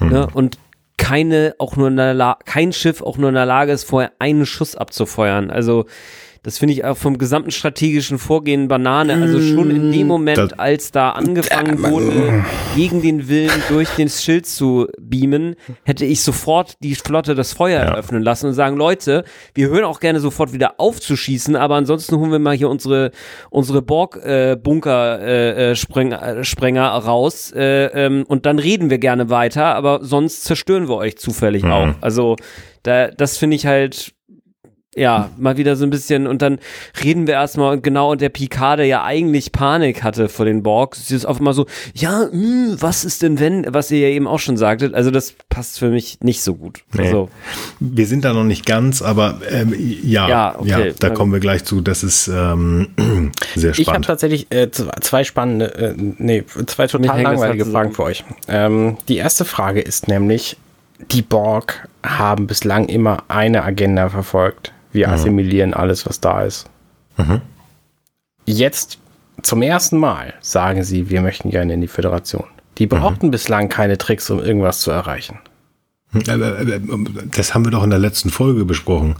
Ne? 0.00 0.28
Und 0.32 0.58
keine 0.96 1.54
auch 1.58 1.76
nur 1.76 1.88
in 1.88 1.96
der 1.96 2.14
La 2.14 2.38
kein 2.44 2.72
Schiff 2.72 3.02
auch 3.02 3.16
nur 3.18 3.28
in 3.28 3.34
der 3.34 3.46
Lage 3.46 3.72
ist, 3.72 3.84
vorher 3.84 4.12
einen 4.18 4.46
Schuss 4.46 4.76
abzufeuern. 4.76 5.50
Also 5.50 5.86
das 6.44 6.58
finde 6.58 6.74
ich 6.74 6.84
auch 6.84 6.96
vom 6.96 7.18
gesamten 7.18 7.50
strategischen 7.50 8.18
Vorgehen 8.18 8.68
Banane. 8.68 9.14
Also 9.14 9.40
schon 9.40 9.70
in 9.70 9.90
dem 9.90 10.06
Moment, 10.06 10.60
als 10.60 10.92
da 10.92 11.10
angefangen 11.10 11.82
wurde, 11.82 12.44
gegen 12.76 13.02
den 13.02 13.28
Willen 13.28 13.50
durch 13.68 13.88
den 13.96 14.08
Schild 14.08 14.46
zu 14.46 14.86
beamen, 15.00 15.56
hätte 15.82 16.04
ich 16.04 16.22
sofort 16.22 16.76
die 16.80 16.94
Flotte 16.94 17.34
das 17.34 17.52
Feuer 17.54 17.80
Ja. 17.80 17.86
eröffnen 17.92 18.22
lassen 18.22 18.46
und 18.46 18.52
sagen, 18.52 18.76
Leute, 18.76 19.24
wir 19.54 19.68
hören 19.70 19.84
auch 19.84 19.98
gerne 20.00 20.20
sofort 20.20 20.52
wieder 20.52 20.74
auf 20.78 21.00
zu 21.00 21.16
schießen, 21.16 21.56
aber 21.56 21.74
ansonsten 21.76 22.16
holen 22.18 22.30
wir 22.30 22.38
mal 22.38 22.54
hier 22.54 22.68
unsere, 22.68 23.10
unsere 23.50 23.80
Borg-Bunker-Sprenger 23.82 26.22
äh, 26.22 26.40
äh, 26.40 26.44
Sprenger 26.44 26.88
raus 26.88 27.52
äh, 27.56 27.86
ähm, 27.86 28.24
und 28.28 28.44
dann 28.46 28.58
reden 28.58 28.90
wir 28.90 28.98
gerne 28.98 29.30
weiter, 29.30 29.74
aber 29.74 30.00
sonst 30.04 30.44
zerstören 30.44 30.88
wir 30.88 30.96
euch 30.96 31.16
zufällig 31.16 31.62
Mhm. 31.62 31.70
auch. 31.72 31.88
Also 32.00 32.36
da, 32.82 33.08
das 33.08 33.38
finde 33.38 33.56
ich 33.56 33.66
halt 33.66 34.12
ja, 34.96 35.30
mal 35.36 35.56
wieder 35.56 35.76
so 35.76 35.84
ein 35.84 35.90
bisschen 35.90 36.26
und 36.26 36.42
dann 36.42 36.58
reden 37.02 37.26
wir 37.26 37.34
erstmal 37.34 37.80
genau 37.80 38.12
und 38.12 38.20
der 38.20 38.28
Picard, 38.28 38.78
der 38.78 38.86
ja 38.86 39.04
eigentlich 39.04 39.52
Panik 39.52 40.02
hatte 40.02 40.28
vor 40.28 40.44
den 40.44 40.62
Borg, 40.62 40.96
ist 40.96 41.10
jetzt 41.10 41.26
auf 41.26 41.38
einmal 41.38 41.54
so, 41.54 41.66
ja, 41.94 42.28
mh, 42.32 42.76
was 42.80 43.04
ist 43.04 43.22
denn 43.22 43.40
wenn, 43.40 43.66
was 43.72 43.90
ihr 43.90 44.00
ja 44.00 44.08
eben 44.14 44.26
auch 44.26 44.38
schon 44.38 44.56
sagtet, 44.56 44.94
also 44.94 45.10
das 45.10 45.34
passt 45.48 45.78
für 45.78 45.88
mich 45.90 46.18
nicht 46.20 46.42
so 46.42 46.54
gut. 46.54 46.80
Nee. 46.92 47.06
Also, 47.06 47.28
Wir 47.80 48.06
sind 48.06 48.24
da 48.24 48.32
noch 48.32 48.44
nicht 48.44 48.66
ganz, 48.66 49.02
aber 49.02 49.40
ähm, 49.50 49.74
ja, 49.78 50.28
Ja, 50.28 50.54
okay. 50.58 50.92
da 50.98 51.08
Na 51.08 51.14
kommen 51.14 51.32
wir 51.32 51.40
gleich 51.40 51.64
zu. 51.64 51.80
Das 51.80 52.02
ist 52.02 52.28
ähm, 52.28 52.88
sehr 53.54 53.70
Ich 53.72 53.78
habe 53.78 53.82
spannend. 53.84 54.04
tatsächlich 54.06 54.46
äh, 54.50 54.70
zwei 54.70 55.24
spannende, 55.24 55.74
äh, 55.74 55.94
nee, 55.96 56.44
zwei 56.66 56.86
total 56.86 57.20
langweilige 57.22 57.64
Fragen 57.66 57.92
für 57.92 58.04
euch. 58.04 58.24
Ähm, 58.48 58.96
die 59.08 59.16
erste 59.16 59.44
Frage 59.44 59.80
ist 59.80 60.08
nämlich, 60.08 60.56
die 61.10 61.22
Borg 61.22 61.88
haben 62.04 62.46
bislang 62.46 62.86
immer 62.88 63.24
eine 63.28 63.64
Agenda 63.64 64.08
verfolgt. 64.08 64.72
Wir 64.94 65.10
assimilieren 65.10 65.74
alles, 65.74 66.06
was 66.06 66.20
da 66.20 66.42
ist. 66.42 66.66
Jetzt 68.46 68.98
zum 69.42 69.60
ersten 69.62 69.98
Mal 69.98 70.34
sagen 70.40 70.84
sie, 70.84 71.10
wir 71.10 71.20
möchten 71.20 71.50
gerne 71.50 71.74
in 71.74 71.80
die 71.80 71.88
Föderation. 71.88 72.44
Die 72.78 72.86
brauchten 72.86 73.30
bislang 73.30 73.68
keine 73.68 73.98
Tricks, 73.98 74.30
um 74.30 74.38
irgendwas 74.40 74.80
zu 74.80 74.90
erreichen. 74.90 75.38
Äh, 76.14 76.30
äh, 76.30 76.76
äh, 76.76 76.80
Das 77.32 77.54
haben 77.54 77.64
wir 77.64 77.72
doch 77.72 77.82
in 77.82 77.90
der 77.90 77.98
letzten 77.98 78.30
Folge 78.30 78.64
besprochen. 78.64 79.16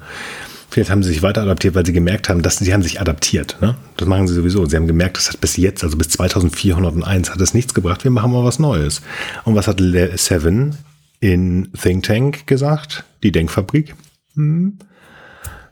Vielleicht 0.71 0.91
haben 0.91 1.03
sie 1.03 1.11
sich 1.11 1.23
weiter 1.23 1.43
adaptiert, 1.43 1.75
weil 1.75 1.87
sie 1.87 1.93
gemerkt 1.93 2.29
haben, 2.29 2.43
dass 2.43 2.59
sie 2.59 2.73
haben 2.73 2.83
sich 2.83 3.01
adaptiert. 3.01 3.59
Ne? 3.61 3.77
Das 3.97 4.09
machen 4.09 4.27
sie 4.29 4.35
sowieso. 4.35 4.67
Sie 4.67 4.77
haben 4.77 4.87
gemerkt, 4.87 5.17
das 5.17 5.29
hat 5.29 5.41
bis 5.41 5.57
jetzt, 5.57 5.85
also 5.85 5.97
bis 5.97 6.09
2401, 6.09 7.31
hat 7.31 7.41
es 7.41 7.55
nichts 7.55 7.75
gebracht. 7.75 8.05
Wir 8.05 8.11
machen 8.11 8.33
mal 8.33 8.45
was 8.45 8.59
Neues. 8.59 9.03
Und 9.45 9.55
was 9.55 9.69
hat 9.69 9.81
Le 9.81 10.17
Seven 10.17 10.77
in 11.21 11.71
Think 11.81 12.05
Tank 12.05 12.47
gesagt? 12.47 13.05
Die 13.23 13.33
Denkfabrik. 13.33 13.95
Hm. 14.35 14.79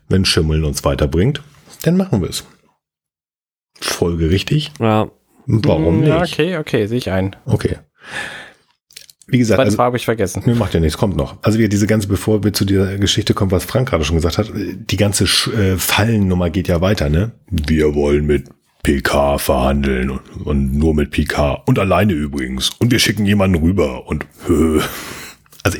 Wenn 0.09 0.25
Schimmeln 0.25 0.63
uns 0.63 0.83
weiterbringt, 0.83 1.41
dann 1.83 1.97
machen 1.97 2.21
wir 2.21 2.29
es. 2.29 2.43
Folgerichtig. 3.79 4.71
ja, 4.79 5.09
Warum 5.45 6.03
Ja, 6.03 6.21
nicht? 6.21 6.33
okay, 6.33 6.57
okay, 6.57 6.87
sehe 6.87 6.97
ich 6.97 7.11
ein. 7.11 7.35
Okay. 7.45 7.77
Wie 9.27 9.37
gesagt, 9.37 9.57
Zweite 9.57 9.67
also, 9.67 9.77
Frage 9.77 9.87
habe 9.87 9.97
ich 9.97 10.05
vergessen. 10.05 10.43
Nö, 10.45 10.53
macht 10.55 10.73
ja 10.73 10.79
nichts, 10.79 10.97
kommt 10.97 11.15
noch. 11.15 11.37
Also 11.41 11.57
wir 11.57 11.69
diese 11.69 11.87
ganze, 11.87 12.07
bevor 12.07 12.43
wir 12.43 12.53
zu 12.53 12.65
dieser 12.65 12.97
Geschichte 12.97 13.33
kommen, 13.33 13.51
was 13.51 13.65
Frank 13.65 13.89
gerade 13.89 14.03
schon 14.03 14.17
gesagt 14.17 14.37
hat, 14.37 14.51
die 14.53 14.97
ganze 14.97 15.27
Sch 15.27 15.47
äh, 15.47 15.77
Fallennummer 15.77 16.49
geht 16.49 16.67
ja 16.67 16.81
weiter, 16.81 17.09
ne? 17.09 17.31
Wir 17.49 17.95
wollen 17.95 18.25
mit 18.25 18.49
PK 18.83 19.37
verhandeln 19.37 20.09
und, 20.11 20.21
und 20.45 20.73
nur 20.77 20.93
mit 20.93 21.11
PK 21.11 21.53
und 21.65 21.79
alleine 21.79 22.13
übrigens. 22.13 22.71
Und 22.79 22.91
wir 22.91 22.99
schicken 22.99 23.25
jemanden 23.25 23.57
rüber 23.63 24.07
und 24.07 24.25
also 25.63 25.77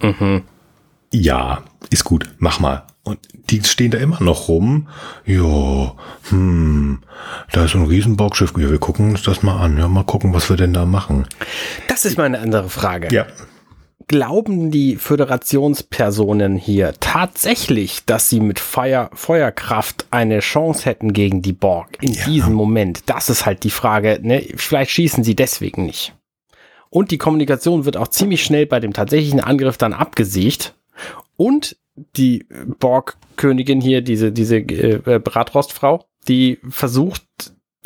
Mhm. 0.00 0.42
ja, 1.12 1.62
ist 1.90 2.04
gut, 2.04 2.28
mach 2.38 2.58
mal. 2.60 2.86
Und 3.04 3.18
die 3.50 3.62
stehen 3.64 3.90
da 3.90 3.98
immer 3.98 4.22
noch 4.22 4.48
rum. 4.48 4.88
Ja, 5.26 5.94
hm, 6.28 7.02
da 7.52 7.64
ist 7.64 7.74
ein 7.74 7.86
Riesenborgschiff. 7.86 8.52
Ja, 8.56 8.70
wir 8.70 8.78
gucken 8.78 9.10
uns 9.10 9.22
das 9.22 9.42
mal 9.42 9.58
an. 9.58 9.76
Ja, 9.76 9.88
mal 9.88 10.04
gucken, 10.04 10.32
was 10.32 10.48
wir 10.48 10.56
denn 10.56 10.72
da 10.72 10.84
machen. 10.86 11.26
Das 11.88 12.04
ist 12.04 12.16
mal 12.16 12.24
eine 12.24 12.38
andere 12.38 12.68
Frage. 12.68 13.08
Ja, 13.12 13.26
Glauben 14.08 14.70
die 14.70 14.96
Föderationspersonen 14.96 16.56
hier 16.56 16.92
tatsächlich, 17.00 18.04
dass 18.04 18.28
sie 18.28 18.40
mit 18.40 18.58
Feuer, 18.58 19.10
Feuerkraft 19.14 20.06
eine 20.10 20.40
Chance 20.40 20.84
hätten 20.84 21.12
gegen 21.12 21.40
die 21.40 21.52
Borg 21.52 21.98
in 22.00 22.12
Ja. 22.12 22.24
diesem 22.26 22.52
Moment? 22.54 23.04
Das 23.06 23.30
ist 23.30 23.46
halt 23.46 23.64
die 23.64 23.70
Frage. 23.70 24.18
Ne? 24.22 24.46
Vielleicht 24.56 24.90
schießen 24.90 25.24
sie 25.24 25.34
deswegen 25.36 25.86
nicht. 25.86 26.14
Und 26.90 27.10
die 27.10 27.18
Kommunikation 27.18 27.84
wird 27.84 27.96
auch 27.96 28.08
ziemlich 28.08 28.42
schnell 28.44 28.66
bei 28.66 28.80
dem 28.80 28.92
tatsächlichen 28.92 29.40
Angriff 29.40 29.78
dann 29.78 29.92
abgesiegt. 29.94 30.74
Und 31.36 31.76
die 32.16 32.46
Borg-Königin 32.78 33.80
hier, 33.80 34.02
diese, 34.02 34.32
diese 34.32 34.58
äh, 34.58 35.18
Bratrostfrau, 35.18 36.04
die 36.28 36.58
versucht 36.68 37.24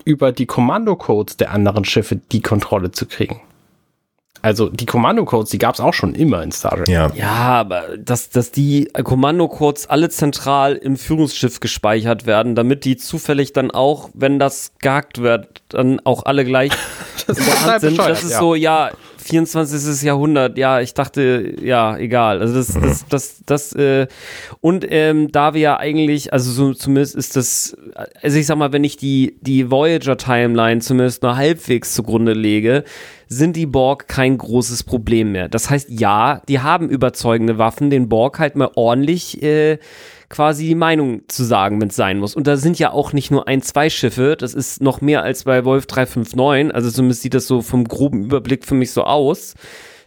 über 0.04 0.32
die 0.32 0.46
Kommandocodes 0.46 1.36
der 1.36 1.52
anderen 1.52 1.84
Schiffe 1.84 2.16
die 2.16 2.42
Kontrolle 2.42 2.90
zu 2.90 3.06
kriegen. 3.06 3.40
Also 4.42 4.68
die 4.68 4.86
Kommandocodes, 4.86 5.50
die 5.50 5.58
gab 5.58 5.74
es 5.74 5.80
auch 5.80 5.94
schon 5.94 6.14
immer 6.14 6.42
in 6.42 6.52
Star 6.52 6.76
Trek. 6.76 6.88
Ja. 6.88 7.10
Ja, 7.14 7.32
aber 7.32 7.96
dass, 7.98 8.30
dass 8.30 8.52
die 8.52 8.84
Kommandocodes 9.02 9.88
alle 9.88 10.08
zentral 10.08 10.76
im 10.76 10.96
Führungsschiff 10.96 11.58
gespeichert 11.58 12.26
werden, 12.26 12.54
damit 12.54 12.84
die 12.84 12.96
zufällig 12.96 13.52
dann 13.54 13.72
auch, 13.72 14.10
wenn 14.14 14.38
das 14.38 14.72
gehackt 14.78 15.20
wird, 15.20 15.62
dann 15.70 16.00
auch 16.04 16.26
alle 16.26 16.44
gleich 16.44 16.70
Das 17.26 17.38
in 17.38 17.44
der 17.44 17.64
Hand 17.64 17.80
sind. 17.80 17.98
Das 17.98 18.22
ist 18.22 18.32
ja. 18.32 18.38
so, 18.38 18.54
ja, 18.54 18.90
24. 19.26 20.02
Jahrhundert, 20.02 20.56
ja, 20.58 20.80
ich 20.80 20.94
dachte, 20.94 21.54
ja, 21.60 21.96
egal. 21.96 22.40
Also 22.40 22.54
das, 22.54 22.74
das, 22.74 23.06
das, 23.08 23.42
das, 23.44 23.72
äh, 23.74 24.06
und 24.60 24.86
ähm, 24.88 25.32
da 25.32 25.54
wir 25.54 25.60
ja 25.60 25.76
eigentlich, 25.78 26.32
also 26.32 26.50
so, 26.50 26.74
zumindest 26.74 27.16
ist 27.16 27.36
das, 27.36 27.76
also 28.22 28.38
ich 28.38 28.46
sag 28.46 28.56
mal, 28.56 28.72
wenn 28.72 28.84
ich 28.84 28.96
die, 28.96 29.36
die 29.40 29.70
Voyager-Timeline 29.70 30.80
zumindest 30.80 31.22
nur 31.22 31.36
halbwegs 31.36 31.94
zugrunde 31.94 32.32
lege, 32.32 32.84
sind 33.28 33.56
die 33.56 33.66
Borg 33.66 34.08
kein 34.08 34.38
großes 34.38 34.84
Problem 34.84 35.32
mehr. 35.32 35.48
Das 35.48 35.68
heißt, 35.68 35.90
ja, 35.90 36.42
die 36.48 36.60
haben 36.60 36.88
überzeugende 36.88 37.58
Waffen, 37.58 37.90
den 37.90 38.08
Borg 38.08 38.38
halt 38.38 38.56
mal 38.56 38.70
ordentlich 38.76 39.42
äh, 39.42 39.78
quasi 40.28 40.66
die 40.66 40.74
Meinung 40.74 41.22
zu 41.28 41.44
sagen, 41.44 41.80
wenn 41.80 41.88
es 41.88 41.96
sein 41.96 42.18
muss. 42.18 42.34
Und 42.34 42.46
da 42.46 42.56
sind 42.56 42.78
ja 42.78 42.92
auch 42.92 43.12
nicht 43.12 43.30
nur 43.30 43.48
ein, 43.48 43.62
zwei 43.62 43.90
Schiffe, 43.90 44.36
das 44.38 44.54
ist 44.54 44.82
noch 44.82 45.00
mehr 45.00 45.22
als 45.22 45.44
bei 45.44 45.64
Wolf 45.64 45.86
359, 45.86 46.74
also 46.74 46.90
zumindest 46.90 47.22
sieht 47.22 47.34
das 47.34 47.46
so 47.46 47.62
vom 47.62 47.84
groben 47.84 48.24
Überblick 48.24 48.64
für 48.64 48.74
mich 48.74 48.90
so 48.90 49.04
aus. 49.04 49.54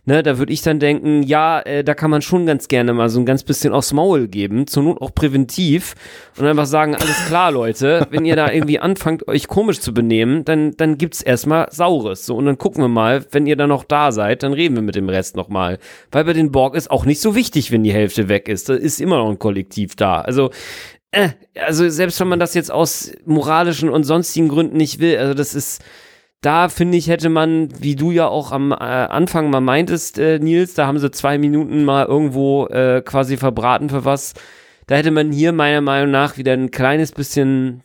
Ne, 0.09 0.23
da 0.23 0.39
würde 0.39 0.51
ich 0.51 0.63
dann 0.63 0.79
denken, 0.79 1.21
ja, 1.21 1.59
äh, 1.59 1.83
da 1.83 1.93
kann 1.93 2.09
man 2.09 2.23
schon 2.23 2.47
ganz 2.47 2.67
gerne 2.67 2.93
mal 2.93 3.09
so 3.09 3.19
ein 3.19 3.27
ganz 3.27 3.43
bisschen 3.43 3.73
aufs 3.73 3.93
Maul 3.93 4.27
geben, 4.27 4.65
zur 4.65 4.81
Not 4.81 5.03
auch 5.03 5.13
präventiv 5.13 5.93
und 6.35 6.47
einfach 6.47 6.65
sagen, 6.65 6.95
alles 6.95 7.27
klar, 7.27 7.51
Leute, 7.51 8.07
wenn 8.09 8.25
ihr 8.25 8.35
da 8.35 8.51
irgendwie 8.51 8.79
anfangt, 8.79 9.27
euch 9.27 9.47
komisch 9.47 9.81
zu 9.81 9.93
benehmen, 9.93 10.45
dann, 10.45 10.71
dann 10.77 10.97
gibt's 10.97 11.21
erstmal 11.21 11.67
Saures. 11.69 12.25
So, 12.25 12.35
und 12.35 12.47
dann 12.47 12.57
gucken 12.57 12.83
wir 12.83 12.87
mal, 12.87 13.23
wenn 13.29 13.45
ihr 13.45 13.55
dann 13.55 13.69
noch 13.69 13.83
da 13.83 14.11
seid, 14.11 14.41
dann 14.41 14.53
reden 14.53 14.73
wir 14.73 14.81
mit 14.81 14.95
dem 14.95 15.09
Rest 15.09 15.35
nochmal. 15.35 15.77
Weil 16.11 16.23
bei 16.23 16.33
den 16.33 16.51
Borg 16.51 16.73
ist 16.73 16.89
auch 16.89 17.05
nicht 17.05 17.21
so 17.21 17.35
wichtig, 17.35 17.71
wenn 17.71 17.83
die 17.83 17.93
Hälfte 17.93 18.29
weg 18.29 18.49
ist. 18.49 18.67
Da 18.67 18.73
ist 18.73 18.99
immer 18.99 19.17
noch 19.17 19.29
ein 19.29 19.37
Kollektiv 19.37 19.95
da. 19.95 20.21
Also, 20.21 20.49
äh, 21.11 21.29
also 21.53 21.87
selbst 21.87 22.19
wenn 22.19 22.29
man 22.29 22.39
das 22.39 22.55
jetzt 22.55 22.71
aus 22.71 23.11
moralischen 23.27 23.89
und 23.89 24.05
sonstigen 24.05 24.47
Gründen 24.47 24.77
nicht 24.77 24.99
will, 24.99 25.19
also 25.19 25.35
das 25.35 25.53
ist, 25.53 25.83
da 26.41 26.69
finde 26.69 26.97
ich, 26.97 27.09
hätte 27.09 27.29
man, 27.29 27.69
wie 27.81 27.95
du 27.95 28.11
ja 28.11 28.27
auch 28.27 28.51
am 28.51 28.71
äh, 28.71 28.75
Anfang 28.75 29.49
mal 29.49 29.59
meintest, 29.59 30.17
äh, 30.19 30.39
Nils, 30.39 30.73
da 30.73 30.87
haben 30.87 30.99
sie 30.99 31.11
zwei 31.11 31.37
Minuten 31.37 31.83
mal 31.83 32.05
irgendwo 32.05 32.67
äh, 32.67 33.01
quasi 33.03 33.35
verbraten 33.35 33.89
für 33.89 34.05
was. 34.05 34.33
Da 34.87 34.95
hätte 34.95 35.11
man 35.11 35.31
hier 35.31 35.51
meiner 35.51 35.81
Meinung 35.81 36.11
nach 36.11 36.37
wieder 36.37 36.53
ein 36.53 36.71
kleines 36.71 37.11
bisschen, 37.11 37.81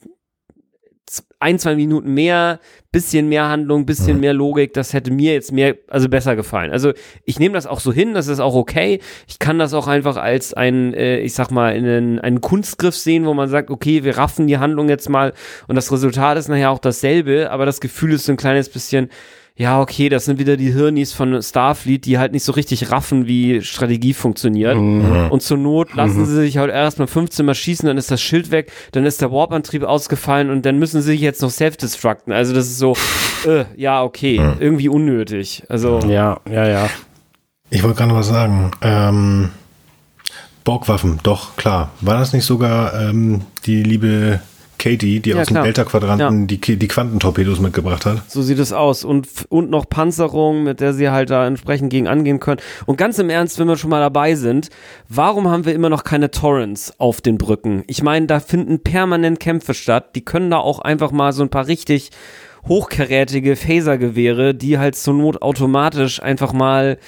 ein, 1.39 1.59
zwei 1.59 1.75
Minuten 1.75 2.15
mehr, 2.15 2.61
bisschen 2.91 3.29
mehr 3.29 3.49
Handlung, 3.49 3.85
bisschen 3.85 4.21
mehr 4.21 4.33
Logik, 4.33 4.73
das 4.73 4.93
hätte 4.93 5.11
mir 5.11 5.35
jetzt 5.35 5.53
mehr, 5.53 5.77
also 5.89 6.09
besser 6.09 6.37
gefallen. 6.37 6.71
Also 6.71 6.93
ich 7.25 7.39
nehme 7.39 7.55
das 7.55 7.67
auch 7.67 7.81
so 7.81 7.93
hin, 7.93 8.15
das 8.15 8.29
ist 8.29 8.41
auch 8.41 8.55
okay. 8.55 9.01
Ich 9.29 9.39
kann 9.39 9.59
das 9.59 9.75
auch 9.75 9.87
einfach 9.87 10.17
als 10.17 10.55
ein, 10.55 10.95
äh, 10.95 11.19
ich 11.19 11.35
sag 11.35 11.51
mal, 11.51 11.75
einen, 11.75 12.19
einen 12.19 12.41
Kunstgriff 12.41 12.97
sehen, 12.97 13.27
wo 13.27 13.35
man 13.35 13.49
sagt, 13.49 13.71
okay, 13.71 14.05
wir 14.05 14.17
raffen 14.17 14.47
die 14.47 14.59
Handlung 14.59 14.89
jetzt 14.89 15.09
mal 15.09 15.35
und 15.69 15.77
das 15.77 15.93
Resultat 15.93 16.39
ist 16.39 16.49
nachher 16.49 16.71
auch 16.71 16.79
dasselbe, 16.79 17.51
aber 17.51 17.67
das 17.67 17.81
Gefühl 17.81 18.15
ist 18.15 18.25
so 18.25 18.33
ein 18.33 18.39
kleines 18.39 18.71
bisschen, 18.71 19.11
ja, 19.57 19.81
okay, 19.81 20.09
das 20.09 20.25
sind 20.25 20.41
wieder 20.41 20.57
die 20.57 20.73
Hirnis 20.73 21.13
von 21.13 21.41
Starfleet, 21.41 22.07
die 22.07 22.19
halt 22.19 22.33
nicht 22.33 22.43
so 22.43 22.51
richtig 22.53 22.91
raffen, 22.91 23.29
wie 23.29 23.63
Strategie 23.63 24.13
funktioniert. 24.13 24.75
Und 25.31 25.43
zur 25.43 25.57
Not 25.59 25.95
lassen 25.95 26.27
sie 26.27 26.35
sich 26.35 26.57
halt 26.59 26.73
erstmal 26.73 27.07
15 27.07 27.47
Mal 27.47 27.55
schießen, 27.55 27.87
dann 27.87 27.97
ist 27.97 28.11
das 28.11 28.21
Schild 28.21 28.51
weg, 28.51 28.73
dann 28.91 29.07
ist 29.07 29.21
der 29.21 29.31
Warp-Antrieb 29.31 29.85
ausgefallen 29.85 30.51
und 30.51 30.67
dann 30.67 30.81
müssen 30.81 31.03
sie 31.03 31.13
sich 31.13 31.21
jetzt 31.21 31.41
noch 31.41 31.51
self-destructen. 31.51 32.33
Also 32.33 32.53
das 32.53 32.67
ist 32.67 32.79
so, 32.79 32.97
äh, 33.47 33.65
ja, 33.77 34.03
okay, 34.03 34.41
irgendwie 34.59 34.89
unnötig. 34.89 35.63
Also, 35.69 36.01
Ja, 36.01 36.41
ja, 36.51 36.67
ja. 36.67 36.91
Ich 37.71 37.83
wollte 37.85 37.99
gerade 37.99 38.11
noch 38.11 38.19
was 38.19 38.29
sagen. 38.29 38.73
Ähm, 38.83 39.51
Borgwaffen, 40.65 41.21
doch, 41.23 41.57
klar. 41.57 41.91
War 42.01 42.19
das 42.19 42.33
nicht 42.33 42.45
sogar 42.45 43.01
ähm, 43.01 43.43
die 43.67 43.83
liebe 43.83 44.41
Katie, 44.85 45.21
die 45.21 45.31
Ja, 45.31 45.41
aus 45.41 45.47
dem 45.47 45.55
klar. 45.55 45.65
Delta-Quadranten 45.65 46.47
die, 46.47 46.59
die 46.59 46.89
Quantentorpedos 46.89 47.59
mitgebracht 47.59 48.05
hat? 48.05 48.31
So 48.31 48.43
sieht 48.43 48.59
es 48.59 48.75
aus. 48.75 49.03
Und, 49.03 49.27
und 49.49 49.71
noch 49.71 49.89
Panzerung, 49.89 50.63
mit 50.63 50.81
der 50.81 50.93
sie 50.93 51.09
halt 51.09 51.31
da 51.31 51.47
entsprechend 51.47 51.89
gegen 51.89 52.07
angehen 52.07 52.39
können. 52.39 52.61
Und 52.85 52.99
ganz 52.99 53.19
im 53.19 53.31
Ernst, 53.31 53.59
wenn 53.59 53.67
wir 53.67 53.79
schon 53.79 53.89
mal 53.89 54.01
dabei 54.01 54.35
sind, 54.35 54.69
warum 55.09 55.49
haben 55.49 55.65
wir 55.65 55.75
immer 55.75 55.89
noch 55.89 56.05
keine 56.05 56.31
Torrents 56.31 56.93
auf 56.99 57.23
den 57.23 57.39
Brücken? 57.39 57.83
Ich 57.87 58.03
meine, 58.03 58.27
da 58.27 58.41
finden 58.41 58.81
permanent 58.81 59.41
Kämpfe 59.41 59.73
statt. 59.73 60.15
Die 60.17 60.25
können 60.25 60.51
da 60.51 60.59
auch 60.59 60.81
einfach 60.81 61.13
mal 61.13 61.33
so 61.33 61.43
ein 61.43 61.49
paar 61.49 61.67
richtig 61.67 62.11
hochkarätige 62.69 63.57
Phasergewehre, 63.57 64.55
die 64.55 64.79
halt 64.79 64.97
zur 64.97 65.15
Not 65.15 65.41
automatisch 65.41 66.23
einfach 66.23 66.53
mal 66.53 66.99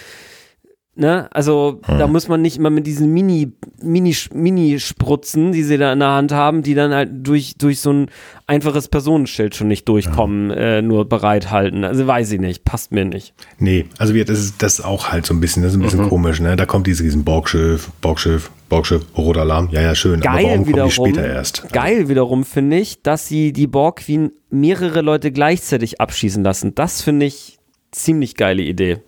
Ne? 0.99 1.29
Also 1.31 1.81
da 1.87 2.07
muss 2.07 2.27
man 2.27 2.41
nicht 2.41 2.57
immer 2.57 2.71
mit 2.71 2.87
diesen 2.87 3.13
Mini, 3.13 3.53
Mini, 3.83 4.17
Mini-Spritzen, 4.33 5.53
die 5.53 5.63
sie 5.63 5.77
da 5.77 5.93
in 5.93 5.99
der 5.99 6.13
Hand 6.13 6.33
haben, 6.33 6.63
die 6.63 6.75
dann 6.75 6.95
halt 6.95 7.11
durch, 7.13 7.57
durch 7.59 7.81
so 7.81 7.93
ein 7.93 8.11
einfaches 8.47 8.89
Personenschild 8.89 9.55
schon 9.55 9.69
nicht 9.69 9.87
durchkommen, 9.89 10.51
äh, 10.51 10.81
nur 10.81 11.07
bereithalten. 11.07 11.85
Also 11.85 12.07
weiß 12.07 12.33
ich 12.33 12.41
nicht, 12.41 12.65
passt 12.65 12.93
mir 12.93 13.05
nicht. 13.05 13.35
Nee, 13.59 13.85
also 13.99 14.15
wir, 14.15 14.25
das 14.25 14.39
ist 14.39 14.63
das 14.63 14.79
ist 14.79 14.85
auch 14.87 15.09
halt 15.09 15.27
so 15.27 15.35
ein 15.35 15.41
bisschen, 15.41 15.63
das 15.63 15.73
ist 15.73 15.79
ein 15.79 15.83
bisschen 15.83 16.09
komisch, 16.09 16.41
ne? 16.41 16.57
Da 16.57 16.65
kommt 16.65 16.87
dieses 16.87 17.05
riesen 17.05 17.25
Borgschiff, 17.25 17.91
Borgschiff, 18.01 18.51
Borgschiff, 18.71 19.03
roter 19.19 19.43
Alarm, 19.43 19.69
ja, 19.73 19.83
ja, 19.83 19.95
schön. 19.95 20.23
aber 20.23 20.33
Geil 20.33 20.45
warum 20.45 20.51
kommen 20.51 20.65
die 20.65 20.73
wiederum, 20.73 20.91
später 20.91 21.27
erst? 21.27 21.73
geil 21.73 22.09
wiederum 22.09 22.45
finde 22.45 22.79
ich, 22.79 23.03
dass 23.03 23.29
sie 23.29 23.53
die 23.53 23.67
Borg 23.67 23.97
Queen 23.97 24.33
mehrere 24.49 25.03
Leute 25.03 25.31
gleichzeitig 25.31 26.01
abschießen 26.01 26.43
lassen. 26.43 26.75
Das 26.75 27.03
finde 27.03 27.27
ich 27.27 27.59
ziemlich 27.93 28.35
geile 28.37 28.63
Idee. 28.63 28.99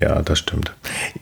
Ja, 0.00 0.22
das 0.22 0.38
stimmt. 0.38 0.72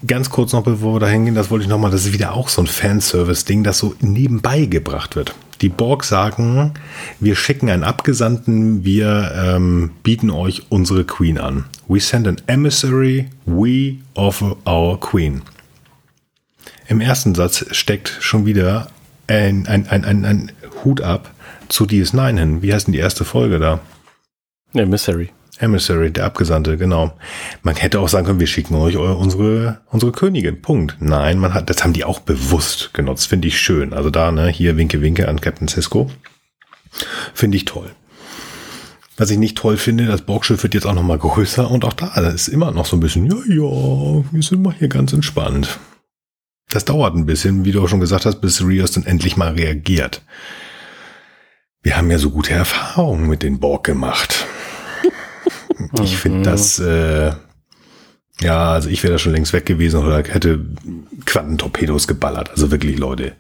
Ganz 0.07 0.29
kurz 0.29 0.53
noch, 0.53 0.63
bevor 0.63 0.97
wir 0.97 1.01
da 1.01 1.09
hingehen, 1.09 1.35
das 1.35 1.51
wollte 1.51 1.65
ich 1.65 1.71
nochmal, 1.71 1.91
das 1.91 2.05
ist 2.05 2.13
wieder 2.13 2.35
auch 2.35 2.51
so 2.51 2.61
ein 2.61 2.67
Fanservice-Ding, 2.67 3.65
das 3.65 3.79
so 3.79 3.95
nebenbei 4.01 4.67
gebracht 4.67 5.17
wird. 5.17 5.35
Die 5.63 5.71
Borg 5.71 6.05
sagen, 6.05 6.75
wir 7.19 7.35
schicken 7.37 7.71
einen 7.71 7.85
Abgesandten, 7.85 8.85
wir 8.85 9.33
ähm, 9.35 9.93
bieten 10.03 10.29
euch 10.29 10.65
unsere 10.69 11.05
Queen 11.05 11.39
an. 11.39 11.65
We 11.89 12.01
send 12.01 12.29
an 12.29 12.37
emissary, 12.47 13.31
we 13.47 13.97
offer 14.15 14.57
our 14.67 15.01
queen. 15.01 15.41
Im 16.87 17.01
ersten 17.01 17.35
Satz 17.35 17.65
steckt 17.71 18.19
schon 18.21 18.45
wieder 18.45 18.89
ein, 19.27 19.67
ein, 19.67 19.89
ein, 19.89 20.05
ein, 20.05 20.25
ein 20.27 20.53
Hut 20.85 21.01
ab 21.01 21.31
zu 21.69 21.85
DS9 21.85 22.39
hin. 22.39 22.63
Wie 22.63 22.75
heißt 22.75 22.89
denn 22.89 22.93
die 22.93 22.99
erste 22.99 23.25
Folge 23.25 23.59
da? 23.59 23.81
Mystery. 24.85 25.31
Emissary, 25.59 26.11
der 26.11 26.25
Abgesandte, 26.27 26.77
genau. 26.77 27.17
Man 27.63 27.77
hätte 27.77 28.01
auch 28.01 28.09
sagen 28.09 28.27
können, 28.27 28.41
wir 28.41 28.47
schicken 28.47 28.75
euch 28.75 28.97
eu- 28.97 29.15
unsere, 29.17 29.81
unsere 29.91 30.13
Königin. 30.13 30.61
Punkt. 30.63 30.97
Nein, 31.01 31.39
man 31.39 31.55
hat, 31.55 31.71
das 31.71 31.83
haben 31.83 31.93
die 31.93 32.05
auch 32.05 32.21
bewusst 32.21 32.93
genutzt. 32.95 33.27
Finde 33.29 33.49
ich 33.49 33.59
schön. 33.59 33.93
Also 33.93 34.11
da, 34.11 34.31
ne, 34.33 34.49
hier 34.49 34.77
Winke, 34.77 35.01
Winke 35.01 35.29
an 35.29 35.41
Captain 35.41 35.69
Cisco. 35.69 36.11
Finde 37.35 37.57
ich 37.57 37.65
toll. 37.65 37.91
Was 39.19 39.31
ich 39.31 39.39
nicht 39.39 39.57
toll 39.57 39.79
finde, 39.79 40.07
das 40.07 40.23
Borgschiff 40.23 40.63
wird 40.63 40.75
jetzt 40.75 40.87
auch 40.87 40.93
noch 40.95 41.03
mal 41.03 41.19
größer 41.19 41.71
und 41.71 41.85
auch 41.87 41.95
da 41.95 42.09
ist 42.29 42.49
immer 42.49 42.71
noch 42.73 42.85
so 42.85 42.97
ein 42.97 43.01
bisschen, 43.01 43.25
ja, 43.27 43.37
ja, 43.49 44.25
wir 44.31 44.43
sind 44.43 44.63
mal 44.63 44.75
hier 44.79 44.89
ganz 44.89 45.13
entspannt. 45.15 45.79
Das 46.69 46.85
dauert 46.85 47.15
ein 47.15 47.25
bisschen, 47.25 47.65
wie 47.65 47.73
du 47.73 47.83
auch 47.83 47.89
schon 47.89 48.01
gesagt 48.01 48.27
hast, 48.27 48.41
bis 48.43 48.61
Rios 48.63 48.91
dann 48.93 49.07
endlich 49.07 49.37
mal 49.39 49.53
reagiert. 49.53 50.23
Wir 51.83 51.97
haben 51.97 52.11
ja 52.11 52.19
so 52.19 52.31
gute 52.31 52.53
Erfahrungen 52.53 53.27
mit 53.29 53.43
den 53.43 53.59
Borg 53.61 53.85
gemacht. 53.85 54.45
Ich 56.03 56.17
finde 56.17 56.43
das, 56.43 56.79
äh, 56.79 57.33
ja, 58.41 58.73
also 58.73 58.89
ich 58.89 59.03
wäre 59.03 59.15
da 59.15 59.19
schon 59.19 59.33
längst 59.33 59.53
weg 59.53 59.67
gewesen 59.67 60.01
oder 60.01 60.17
hätte 60.19 60.65
Quantentorpedos 61.25 62.07
geballert. 62.07 62.51
Also 62.51 62.71
wirklich, 62.71 62.99
Leute. 62.99 63.33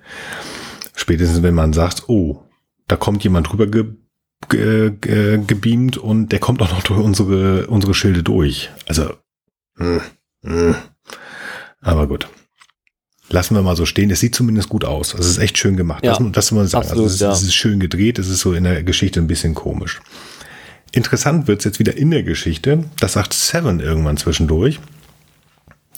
Spätestens, 0.94 1.42
wenn 1.42 1.54
man 1.54 1.72
sagt, 1.72 2.08
oh, 2.08 2.42
da 2.88 2.96
kommt 2.96 3.22
jemand 3.24 3.50
drüber 3.50 3.66
ge, 3.66 3.84
ge, 4.48 4.92
ge, 5.00 5.40
gebeamt 5.46 5.98
und 5.98 6.30
der 6.30 6.38
kommt 6.38 6.62
auch 6.62 6.70
noch 6.70 6.82
durch 6.82 7.00
unsere, 7.00 7.66
unsere 7.66 7.94
Schilde 7.94 8.22
durch. 8.22 8.70
Also, 8.86 9.12
mh, 9.76 10.00
mh. 10.42 10.76
aber 11.82 12.06
gut. 12.06 12.28
Lassen 13.28 13.56
wir 13.56 13.62
mal 13.62 13.76
so 13.76 13.86
stehen. 13.86 14.10
Es 14.10 14.20
sieht 14.20 14.36
zumindest 14.36 14.68
gut 14.68 14.84
aus. 14.84 15.12
Also 15.14 15.28
es 15.28 15.36
ist 15.36 15.42
echt 15.42 15.58
schön 15.58 15.76
gemacht. 15.76 16.04
Ja, 16.04 16.16
das, 16.16 16.32
das 16.32 16.52
muss 16.52 16.58
man 16.58 16.68
sagen. 16.68 16.84
absolut, 16.84 17.04
also 17.04 17.14
es, 17.14 17.20
ja. 17.20 17.32
es 17.32 17.42
ist 17.42 17.54
schön 17.54 17.80
gedreht. 17.80 18.20
Es 18.20 18.28
ist 18.28 18.40
so 18.40 18.52
in 18.52 18.62
der 18.64 18.84
Geschichte 18.84 19.18
ein 19.20 19.26
bisschen 19.26 19.54
komisch. 19.54 20.00
Interessant 20.92 21.46
wird's 21.46 21.64
jetzt 21.64 21.78
wieder 21.78 21.96
in 21.96 22.10
der 22.10 22.22
Geschichte. 22.22 22.84
Das 23.00 23.14
sagt 23.14 23.34
Seven 23.34 23.80
irgendwann 23.80 24.16
zwischendurch. 24.16 24.80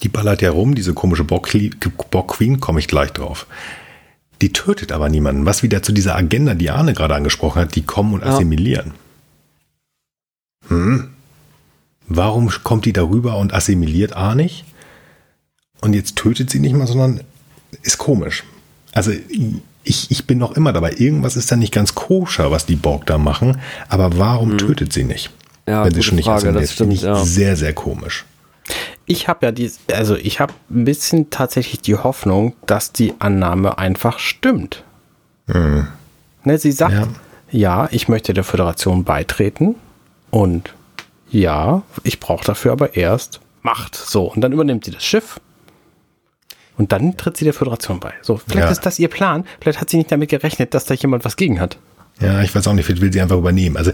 Die 0.03 0.09
ballert 0.09 0.43
ja 0.43 0.51
rum, 0.51 0.75
diese 0.75 0.95
komische 0.95 1.25
Borg 1.25 1.51
Borg 2.11 2.29
Queen, 2.29 2.61
komme 2.61 2.81
ich 2.81 2.89
gleich 2.89 3.13
drauf. 3.13 3.47
Die 4.41 4.53
tötet 4.53 4.93
aber 4.93 5.09
niemanden. 5.09 5.47
Was 5.47 5.63
wieder 5.63 5.83
zu 5.83 5.93
dieser 5.93 6.15
Agenda, 6.17 6.55
die 6.55 6.71
Arne 6.71 6.95
gerade 6.95 7.15
angesprochen 7.15 7.61
hat, 7.61 7.75
die 7.75 7.83
kommen 7.83 8.15
und 8.15 8.21
Ja. 8.21 8.29
assimilieren. 8.29 8.93
Hm? 10.69 11.09
Warum 12.07 12.49
kommt 12.63 12.85
die 12.85 12.93
darüber 12.93 13.37
und 13.39 13.53
assimiliert 13.53 14.15
A 14.15 14.35
nicht? 14.35 14.65
Und 15.81 15.95
jetzt 15.95 16.17
tötet 16.17 16.51
sie 16.51 16.61
nicht 16.61 16.75
mal, 16.75 16.87
sondern 16.87 17.21
ist 17.83 17.99
komisch. 17.99 18.45
Also 18.93 19.13
ich, 19.89 20.11
ich 20.11 20.27
bin 20.27 20.39
noch 20.39 20.53
immer 20.57 20.73
dabei. 20.73 20.93
Irgendwas 20.97 21.37
ist 21.37 21.51
da 21.51 21.57
nicht 21.57 21.73
ganz 21.73 21.95
koscher, 21.95 22.51
was 22.51 22.67
die 22.67 22.77
Borg 22.77 23.07
da 23.07 23.19
machen. 23.19 23.59
Aber 23.89 24.19
warum 24.19 24.53
Mhm. 24.53 24.59
tötet 24.59 24.93
sie 24.93 25.05
nicht? 25.05 25.31
Ja, 25.67 25.85
wenn 25.85 25.93
sie 25.95 26.03
schon 26.03 26.17
nicht 26.17 26.25
Frage, 26.27 26.53
das 26.53 26.73
stimmt, 26.73 26.93
Finde 26.93 26.95
ich 26.95 27.03
ja. 27.03 27.25
Sehr, 27.25 27.57
sehr 27.57 27.73
komisch. 27.75 28.25
Ich 29.07 29.29
habe 29.29 29.47
ja 29.47 29.53
die, 29.53 29.71
also 29.93 30.17
ich 30.17 30.41
habe 30.41 30.53
ein 30.71 30.85
bisschen 30.85 31.31
tatsächlich 31.31 31.81
die 31.81 31.97
Hoffnung, 31.97 32.55
dass 32.67 32.93
die 32.93 33.15
Annahme 33.19 33.79
einfach 33.79 34.19
stimmt. 34.19 34.85
Ne, 35.47 36.59
sie 36.59 36.73
sagt, 36.73 36.93
Ja. 36.95 37.09
ja. 37.51 37.89
ich 37.91 38.09
möchte 38.09 38.35
der 38.35 38.45
Föderation 38.45 39.05
beitreten 39.05 39.75
und 40.31 40.75
ja, 41.31 41.83
ich 42.05 42.21
brauche 42.21 42.45
dafür 42.45 42.73
aber 42.73 42.97
erst 42.97 43.41
Macht. 43.63 43.97
So, 43.97 44.25
und 44.33 44.41
dann 44.41 44.53
übernimmt 44.53 44.85
sie 44.85 44.91
das 44.93 45.05
Schiff 45.05 45.41
und 46.79 46.93
dann 46.93 47.17
tritt 47.17 47.37
sie 47.37 47.45
der 47.45 47.53
Föderation 47.55 48.01
bei. 48.01 48.13
So, 48.23 48.37
vielleicht 48.39 48.67
Ja. 48.67 48.71
ist 48.73 48.87
das 48.87 48.99
ihr 48.99 49.09
Plan. 49.09 49.45
Vielleicht 49.61 49.81
hat 49.81 49.91
sie 49.91 49.99
nicht 49.99 50.11
damit 50.11 50.31
gerechnet, 50.31 50.73
dass 50.75 50.87
da 50.87 50.95
jemand 50.95 51.25
was 51.25 51.37
gegen 51.37 51.61
hat. 51.61 51.79
Ja, 52.21 52.43
ich 52.43 52.53
weiß 52.53 52.67
auch 52.67 52.73
nicht, 52.73 52.85
vielleicht 52.85 53.01
will 53.01 53.13
sie 53.13 53.21
einfach 53.21 53.37
übernehmen. 53.37 53.77
Also 53.77 53.93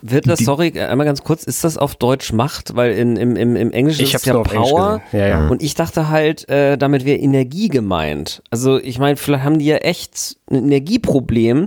Wird 0.00 0.26
das, 0.26 0.38
Die- 0.38 0.44
sorry, 0.44 0.80
einmal 0.80 1.04
ganz 1.06 1.22
kurz, 1.24 1.44
ist 1.44 1.62
das 1.62 1.76
auf 1.76 1.94
Deutsch 1.94 2.32
Macht? 2.32 2.74
Weil 2.74 2.92
in, 2.92 3.16
im, 3.16 3.36
im, 3.36 3.54
im 3.54 3.70
Englischen 3.70 4.02
Ich 4.02 4.14
ist 4.14 4.22
es 4.22 4.24
ja 4.26 4.38
Power. 4.42 5.02
Ja, 5.12 5.26
ja. 5.26 5.48
Und 5.48 5.62
ich 5.62 5.74
dachte 5.74 6.08
halt, 6.08 6.48
äh, 6.48 6.78
damit 6.78 7.04
wäre 7.04 7.18
Energie 7.18 7.68
gemeint. 7.68 8.42
Also 8.50 8.78
ich 8.78 8.98
meine, 8.98 9.16
vielleicht 9.16 9.44
haben 9.44 9.58
die 9.58 9.66
ja 9.66 9.76
echt 9.76 10.36
ein 10.50 10.56
Energieproblem 10.64 11.66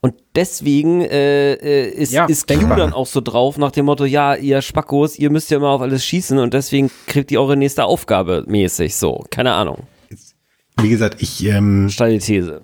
und 0.00 0.14
deswegen 0.36 1.00
äh, 1.02 1.54
äh, 1.54 1.88
ist, 1.90 2.12
Ja, 2.12 2.26
ist 2.26 2.46
Q 2.46 2.54
denkbar. 2.54 2.76
dann 2.76 2.92
auch 2.92 3.06
so 3.06 3.20
drauf 3.20 3.58
nach 3.58 3.72
dem 3.72 3.86
Motto, 3.86 4.04
ja, 4.04 4.36
ihr 4.36 4.62
Spackos, 4.62 5.18
ihr 5.18 5.30
müsst 5.30 5.50
ja 5.50 5.56
immer 5.56 5.70
auf 5.70 5.80
alles 5.80 6.04
schießen 6.04 6.38
und 6.38 6.54
deswegen 6.54 6.88
kriegt 7.08 7.32
ihr 7.32 7.40
eure 7.40 7.56
nächste 7.56 7.84
Aufgabe 7.84 8.44
mäßig 8.46 8.94
so. 8.94 9.24
Keine 9.30 9.52
Ahnung. 9.54 9.78
Wie 10.80 10.88
gesagt, 10.88 11.22
ich 11.22 11.44
ähm, 11.44 11.88
Steile 11.90 12.18
These. 12.18 12.62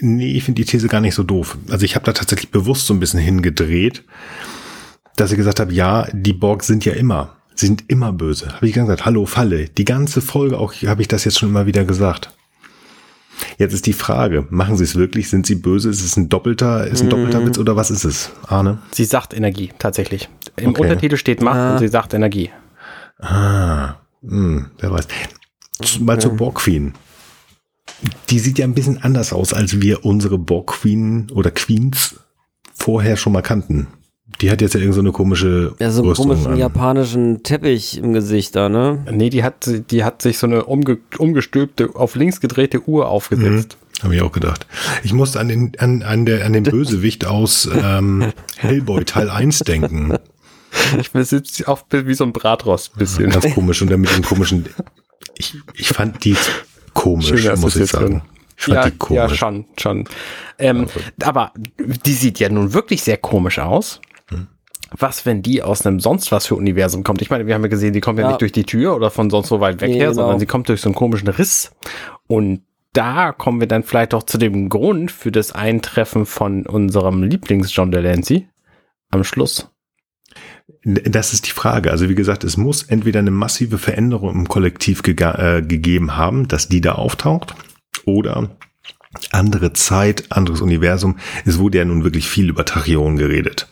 Nee, 0.00 0.32
ich 0.32 0.44
finde 0.44 0.62
die 0.62 0.66
These 0.70 0.88
gar 0.88 1.00
nicht 1.00 1.14
so 1.14 1.22
doof. 1.22 1.56
Also 1.70 1.84
ich 1.84 1.94
habe 1.94 2.04
da 2.04 2.12
tatsächlich 2.12 2.50
bewusst 2.50 2.86
so 2.86 2.94
ein 2.94 3.00
bisschen 3.00 3.20
hingedreht, 3.20 4.04
dass 5.16 5.30
ich 5.30 5.36
gesagt 5.36 5.60
habe, 5.60 5.72
ja, 5.72 6.08
die 6.12 6.32
Borg 6.32 6.64
sind 6.64 6.84
ja 6.84 6.92
immer, 6.94 7.36
sie 7.54 7.66
sind 7.66 7.84
immer 7.88 8.12
böse. 8.12 8.48
Habe 8.54 8.66
ich 8.66 8.72
gesagt, 8.74 9.04
hallo 9.04 9.24
Falle. 9.26 9.68
Die 9.68 9.84
ganze 9.84 10.20
Folge 10.20 10.58
auch 10.58 10.74
habe 10.74 11.02
ich 11.02 11.08
das 11.08 11.24
jetzt 11.24 11.38
schon 11.38 11.48
immer 11.50 11.66
wieder 11.66 11.84
gesagt. 11.84 12.34
Jetzt 13.58 13.72
ist 13.74 13.86
die 13.86 13.92
Frage, 13.92 14.46
machen 14.50 14.76
sie 14.76 14.84
es 14.84 14.94
wirklich? 14.96 15.28
Sind 15.28 15.46
sie 15.46 15.56
böse? 15.56 15.90
Ist 15.90 16.04
es 16.04 16.16
ein 16.16 16.28
doppelter, 16.28 16.86
ist 16.86 17.02
ein 17.02 17.10
doppelter 17.10 17.44
Witz 17.44 17.58
oder 17.58 17.74
was 17.76 17.90
ist 17.90 18.04
es? 18.04 18.30
Arne? 18.46 18.78
Sie 18.92 19.04
sagt 19.04 19.34
Energie, 19.34 19.70
tatsächlich. 19.78 20.28
Im 20.56 20.70
Okay. 20.70 20.82
Untertitel 20.82 21.16
steht 21.16 21.40
Macht 21.42 21.56
Ah. 21.56 21.72
und 21.72 21.78
sie 21.80 21.88
sagt 21.88 22.14
Energie. 22.14 22.50
Ah, 23.20 23.96
hm, 24.22 24.66
wer 24.78 24.90
weiß. 24.90 25.08
Mal 26.00 26.20
zur 26.20 26.36
Borg 26.36 26.56
Queen. 26.56 26.94
Die 28.30 28.38
sieht 28.38 28.58
ja 28.58 28.64
ein 28.64 28.74
bisschen 28.74 29.02
anders 29.02 29.32
aus, 29.32 29.52
als 29.52 29.80
wir 29.80 30.04
unsere 30.04 30.38
Borg 30.38 30.68
Queen 30.68 31.30
oder 31.32 31.50
Queens 31.50 32.16
vorher 32.74 33.16
schon 33.16 33.32
mal 33.32 33.42
kannten. 33.42 33.86
Die 34.40 34.50
hat 34.50 34.60
jetzt 34.60 34.74
ja 34.74 34.80
irgend 34.80 34.94
so 34.94 35.00
eine 35.00 35.12
komische 35.12 35.74
Ja, 35.78 35.90
so 35.90 36.00
einen 36.00 36.08
Rüstung 36.08 36.28
komischen 36.28 36.52
an. 36.52 36.58
japanischen 36.58 37.42
Teppich 37.44 37.98
im 37.98 38.12
Gesicht 38.12 38.56
da, 38.56 38.68
ne? 38.68 39.04
Nee, 39.10 39.30
die 39.30 39.44
hat, 39.44 39.70
die 39.90 40.02
hat 40.04 40.22
sich 40.22 40.38
so 40.38 40.46
eine 40.46 40.64
umge 40.64 40.98
umgestülpte, 41.18 41.90
auf 41.94 42.16
links 42.16 42.40
gedrehte 42.40 42.86
Uhr 42.88 43.08
aufgesetzt. 43.08 43.76
Habe 44.02 44.16
ich 44.16 44.22
auch 44.22 44.32
gedacht. 44.32 44.66
Ich 45.04 45.12
musste 45.12 45.38
an 45.38 45.48
den, 45.48 45.72
an, 45.78 46.02
an, 46.02 46.26
der, 46.26 46.44
an 46.44 46.52
den 46.52 46.62
Bösewicht 46.64 47.26
aus 47.26 47.68
ähm, 47.72 48.32
Hellboy 48.56 49.04
Teil 49.04 49.30
1 49.30 49.60
denken. 49.60 50.14
Ich 51.00 51.12
besitze 51.12 51.68
auch 51.68 51.82
wie 51.90 52.14
so 52.14 52.24
ein 52.24 52.32
Bratrost 52.32 52.94
ein 52.94 52.98
bisschen. 52.98 53.30
Ganz 53.30 53.54
komisch 53.54 53.80
und 53.82 53.90
dann 53.90 54.00
mit 54.00 54.14
dem 54.14 54.24
komischen. 54.24 54.66
Ich, 55.38 55.56
ich 55.74 55.88
fand 55.88 56.24
die 56.24 56.36
komisch, 56.94 57.28
Schöne 57.42 57.56
muss 57.56 57.76
ich 57.76 57.90
sagen. 57.90 58.22
Fand 58.56 59.10
ja, 59.10 59.16
ja, 59.16 59.28
schon, 59.28 59.66
schon. 59.76 60.08
Ähm, 60.58 60.86
aber 61.22 61.52
die 61.78 62.12
sieht 62.12 62.38
ja 62.38 62.48
nun 62.48 62.72
wirklich 62.72 63.02
sehr 63.02 63.16
komisch 63.16 63.58
aus. 63.58 64.00
Hm. 64.28 64.46
Was, 64.96 65.26
wenn 65.26 65.42
die 65.42 65.62
aus 65.62 65.84
einem 65.84 65.98
sonst 65.98 66.30
was 66.30 66.46
für 66.46 66.54
Universum 66.54 67.02
kommt? 67.02 67.20
Ich 67.20 67.30
meine, 67.30 67.46
wir 67.46 67.54
haben 67.54 67.62
ja 67.62 67.68
gesehen, 67.68 67.92
die 67.92 68.00
kommt 68.00 68.18
ja, 68.18 68.24
Ja. 68.26 68.30
nicht 68.30 68.40
durch 68.40 68.52
die 68.52 68.64
Tür 68.64 68.94
oder 68.94 69.10
von 69.10 69.28
sonst 69.28 69.48
so 69.48 69.60
weit 69.60 69.80
weg 69.80 69.90
Nee, 69.90 69.96
her, 69.96 70.10
genau. 70.10 70.22
sondern 70.22 70.38
sie 70.38 70.46
kommt 70.46 70.68
durch 70.68 70.80
so 70.80 70.88
einen 70.88 70.94
komischen 70.94 71.28
Riss. 71.28 71.72
Und 72.28 72.62
da 72.92 73.32
kommen 73.32 73.58
wir 73.58 73.66
dann 73.66 73.82
vielleicht 73.82 74.14
auch 74.14 74.22
zu 74.22 74.38
dem 74.38 74.68
Grund 74.68 75.10
für 75.10 75.32
das 75.32 75.50
Eintreffen 75.52 76.24
von 76.26 76.64
unserem 76.64 77.24
Lieblings-John 77.24 77.90
Delancey 77.90 78.48
am 79.10 79.24
Schluss. 79.24 79.68
Das 80.84 81.32
ist 81.32 81.46
die 81.46 81.50
Frage. 81.50 81.90
Also 81.90 82.08
wie 82.08 82.14
gesagt, 82.14 82.44
es 82.44 82.56
muss 82.56 82.82
entweder 82.82 83.18
eine 83.18 83.30
massive 83.30 83.78
Veränderung 83.78 84.34
im 84.34 84.48
Kollektiv 84.48 85.02
gega- 85.02 85.58
äh, 85.58 85.62
gegeben 85.62 86.16
haben, 86.16 86.48
dass 86.48 86.68
die 86.68 86.80
da 86.80 86.92
auftaucht, 86.92 87.54
oder 88.06 88.56
andere 89.30 89.72
Zeit, 89.72 90.30
anderes 90.30 90.60
Universum. 90.60 91.18
Es 91.44 91.58
wurde 91.58 91.78
ja 91.78 91.84
nun 91.84 92.04
wirklich 92.04 92.28
viel 92.28 92.48
über 92.48 92.64
Tachyon 92.64 93.16
geredet. 93.16 93.68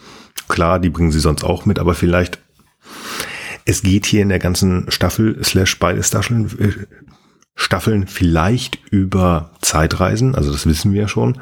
Klar, 0.49 0.79
die 0.79 0.91
bringen 0.91 1.13
sie 1.13 1.21
sonst 1.21 1.45
auch 1.45 1.67
mit, 1.67 1.79
aber 1.79 1.95
vielleicht 1.95 2.39
es 3.65 3.83
geht 3.83 4.07
hier 4.07 4.23
in 4.23 4.29
der 4.29 4.39
ganzen 4.39 4.91
Staffel 4.91 5.43
slash 5.45 5.79
beide 5.79 6.03
Staffeln, 6.03 6.47
äh, 6.59 6.73
Staffeln 7.55 8.07
vielleicht 8.07 8.79
über 8.91 9.53
Zeitreisen, 9.61 10.35
also 10.35 10.51
das 10.51 10.67
wissen 10.67 10.93
wir 10.93 11.03
ja 11.03 11.09
schon. 11.09 11.39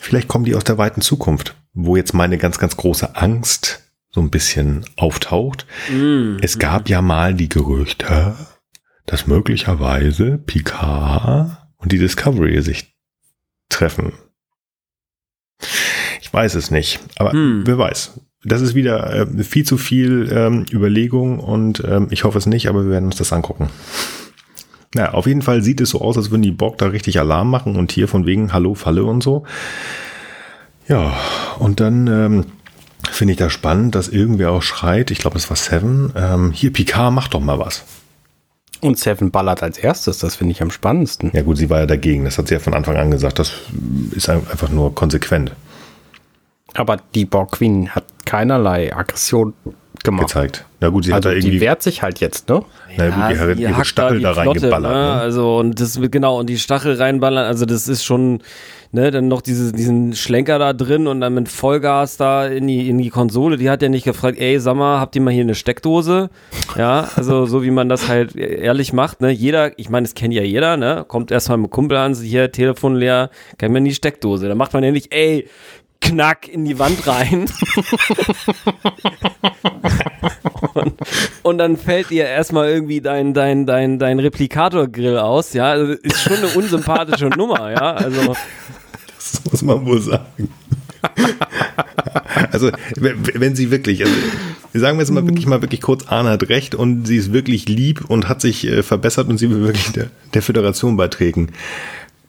Vielleicht 0.00 0.28
kommen 0.28 0.44
die 0.44 0.54
aus 0.54 0.64
der 0.64 0.78
weiten 0.78 1.02
Zukunft, 1.02 1.54
wo 1.72 1.96
jetzt 1.96 2.14
meine 2.14 2.38
ganz, 2.38 2.58
ganz 2.58 2.76
große 2.76 3.16
Angst 3.16 3.85
so 4.16 4.22
ein 4.22 4.30
bisschen 4.30 4.82
auftaucht. 4.96 5.66
Es 6.40 6.58
gab 6.58 6.88
ja 6.88 7.02
mal 7.02 7.34
die 7.34 7.50
Gerüchte, 7.50 8.34
dass 9.04 9.26
möglicherweise 9.26 10.38
Picard 10.38 11.58
und 11.76 11.92
die 11.92 11.98
Discovery 11.98 12.62
sich 12.62 12.96
treffen. 13.68 14.14
Ich 16.22 16.32
weiß 16.32 16.54
es 16.54 16.70
nicht, 16.70 16.98
aber 17.18 17.32
Hm. 17.32 17.66
wer 17.66 17.76
weiß. 17.76 18.18
Das 18.42 18.62
ist 18.62 18.74
wieder 18.74 19.12
äh, 19.12 19.44
viel 19.44 19.66
zu 19.66 19.76
viel 19.76 20.30
ähm, 20.32 20.64
Überlegung 20.72 21.38
und 21.38 21.82
ähm, 21.86 22.08
ich 22.10 22.24
hoffe 22.24 22.38
es 22.38 22.46
nicht, 22.46 22.70
aber 22.70 22.84
wir 22.84 22.92
werden 22.92 23.04
uns 23.06 23.16
das 23.16 23.34
angucken. 23.34 23.68
Na, 24.94 25.12
auf 25.12 25.26
jeden 25.26 25.42
Fall 25.42 25.60
sieht 25.62 25.82
es 25.82 25.90
so 25.90 26.00
aus, 26.00 26.16
als 26.16 26.30
würden 26.30 26.40
die 26.42 26.52
Borg 26.52 26.78
da 26.78 26.86
richtig 26.86 27.20
Alarm 27.20 27.50
machen 27.50 27.76
und 27.76 27.92
hier 27.92 28.08
von 28.08 28.24
wegen 28.24 28.54
Hallo, 28.54 28.74
Falle 28.74 29.04
und 29.04 29.22
so. 29.22 29.44
Ja, 30.88 31.12
und 31.58 31.80
dann 31.80 32.06
ähm, 32.06 32.46
finde 33.08 33.32
ich 33.32 33.38
das 33.38 33.52
spannend, 33.52 33.94
dass 33.94 34.08
irgendwer 34.08 34.50
auch 34.52 34.62
schreit, 34.62 35.10
ich 35.10 35.18
glaube, 35.18 35.36
es 35.38 35.48
war 35.50 35.56
Seven, 35.56 36.12
ähm, 36.16 36.52
hier 36.52 36.72
Picard, 36.72 37.12
mach 37.12 37.28
doch 37.28 37.40
mal 37.40 37.58
was. 37.58 37.84
Und 38.80 38.98
Seven 38.98 39.30
ballert 39.30 39.62
als 39.62 39.78
erstes, 39.78 40.18
das 40.18 40.36
finde 40.36 40.52
ich 40.52 40.60
am 40.62 40.70
spannendsten. 40.70 41.30
Ja 41.32 41.42
gut, 41.42 41.56
sie 41.56 41.70
war 41.70 41.80
ja 41.80 41.86
dagegen, 41.86 42.24
das 42.24 42.36
hat 42.38 42.48
sie 42.48 42.54
ja 42.54 42.60
von 42.60 42.74
Anfang 42.74 42.96
an 42.96 43.10
gesagt, 43.10 43.38
das 43.38 43.52
ist 44.12 44.28
ein- 44.28 44.46
einfach 44.50 44.68
nur 44.68 44.94
konsequent 44.94 45.52
Aber 46.74 46.98
die 47.14 47.24
Borg 47.24 47.52
Queen 47.52 47.88
hat 47.90 48.04
keinerlei 48.26 48.94
Aggression 48.94 49.54
gemacht. 50.04 50.26
gezeigt. 50.28 50.66
Na 50.80 50.90
gut, 50.90 51.04
sie 51.04 51.12
hat 51.14 51.24
Also 51.24 51.30
da 51.30 51.34
die 51.34 51.46
irgendwie, 51.46 51.60
wehrt 51.62 51.82
sich 51.82 52.02
halt 52.02 52.20
jetzt, 52.20 52.50
ne? 52.50 52.62
na 52.98 53.06
gut, 53.08 53.16
die 53.34 53.38
hat 53.40 53.58
ihre 53.58 53.84
Stachel 53.86 54.18
die 54.18 54.22
da 54.24 54.34
Flotte, 54.34 54.48
reingeballert. 54.50 54.92
Ne? 54.92 54.98
Ne? 54.98 55.12
Also 55.20 55.56
und 55.56 55.80
das 55.80 55.98
genau 56.10 56.38
und 56.38 56.46
die 56.50 56.58
Stachel 56.58 56.96
reinballern, 56.96 57.46
also 57.46 57.64
das 57.64 57.88
ist 57.88 58.04
schon 58.04 58.42
ne, 58.96 59.10
dann 59.10 59.28
noch 59.28 59.42
diese, 59.42 59.72
diesen 59.72 60.14
Schlenker 60.14 60.58
da 60.58 60.72
drin 60.72 61.06
und 61.06 61.20
dann 61.20 61.34
mit 61.34 61.48
Vollgas 61.48 62.16
da 62.16 62.46
in 62.46 62.66
die 62.66 62.88
in 62.88 62.98
die 62.98 63.10
Konsole. 63.10 63.58
Die 63.58 63.68
hat 63.70 63.82
ja 63.82 63.88
nicht 63.88 64.04
gefragt, 64.04 64.38
ey, 64.38 64.58
sag 64.58 64.74
mal, 64.76 64.98
habt 64.98 65.14
ihr 65.14 65.22
mal 65.22 65.32
hier 65.32 65.42
eine 65.42 65.54
Steckdose? 65.54 66.30
Ja, 66.76 67.08
also 67.14 67.46
so 67.46 67.62
wie 67.62 67.70
man 67.70 67.88
das 67.88 68.08
halt 68.08 68.34
ehrlich 68.34 68.92
macht, 68.94 69.20
ne? 69.20 69.30
Jeder, 69.30 69.78
ich 69.78 69.90
meine, 69.90 70.06
das 70.06 70.14
kennt 70.14 70.32
ja 70.32 70.42
jeder, 70.42 70.76
ne? 70.76 71.04
Kommt 71.06 71.30
erstmal 71.30 71.58
mit 71.58 71.70
Kumpel 71.70 71.98
an, 71.98 72.14
hier 72.14 72.50
Telefon 72.50 72.96
leer, 72.96 73.30
kann 73.58 73.72
man 73.72 73.84
die 73.84 73.94
Steckdose. 73.94 74.48
Da 74.48 74.54
macht 74.54 74.72
man 74.72 74.82
ja 74.82 74.90
nicht, 74.90 75.12
ey, 75.12 75.46
Knack 76.00 76.48
in 76.48 76.64
die 76.64 76.78
Wand 76.78 77.06
rein. 77.06 77.46
und, 80.74 80.94
und 81.42 81.58
dann 81.58 81.76
fällt 81.76 82.10
dir 82.10 82.24
erstmal 82.26 82.68
irgendwie 82.68 83.00
dein, 83.00 83.34
dein, 83.34 83.66
dein, 83.66 83.98
dein 83.98 84.18
Replikator-Grill 84.20 85.18
aus, 85.18 85.52
ja. 85.52 85.70
Also 85.70 85.92
ist 85.92 86.20
schon 86.20 86.36
eine 86.36 86.48
unsympathische 86.48 87.26
Nummer, 87.26 87.70
ja. 87.70 87.92
Also, 87.92 88.34
Das 89.32 89.44
muss 89.52 89.62
man 89.62 89.86
wohl 89.86 90.00
sagen. 90.00 90.48
also, 92.52 92.70
wenn 92.96 93.56
sie 93.56 93.70
wirklich, 93.70 94.04
also, 94.04 94.14
sagen 94.74 94.98
wir 94.98 95.02
jetzt 95.02 95.10
mal 95.10 95.26
wirklich 95.26 95.46
mal 95.46 95.62
wirklich 95.62 95.80
kurz, 95.80 96.06
Arne 96.08 96.30
hat 96.30 96.48
recht 96.48 96.74
und 96.74 97.06
sie 97.06 97.16
ist 97.16 97.32
wirklich 97.32 97.68
lieb 97.68 98.04
und 98.08 98.28
hat 98.28 98.40
sich 98.40 98.66
äh, 98.66 98.82
verbessert 98.82 99.28
und 99.28 99.38
sie 99.38 99.50
will 99.50 99.62
wirklich 99.62 99.92
der, 99.92 100.10
der 100.34 100.42
Föderation 100.42 100.96
beitreten. 100.96 101.48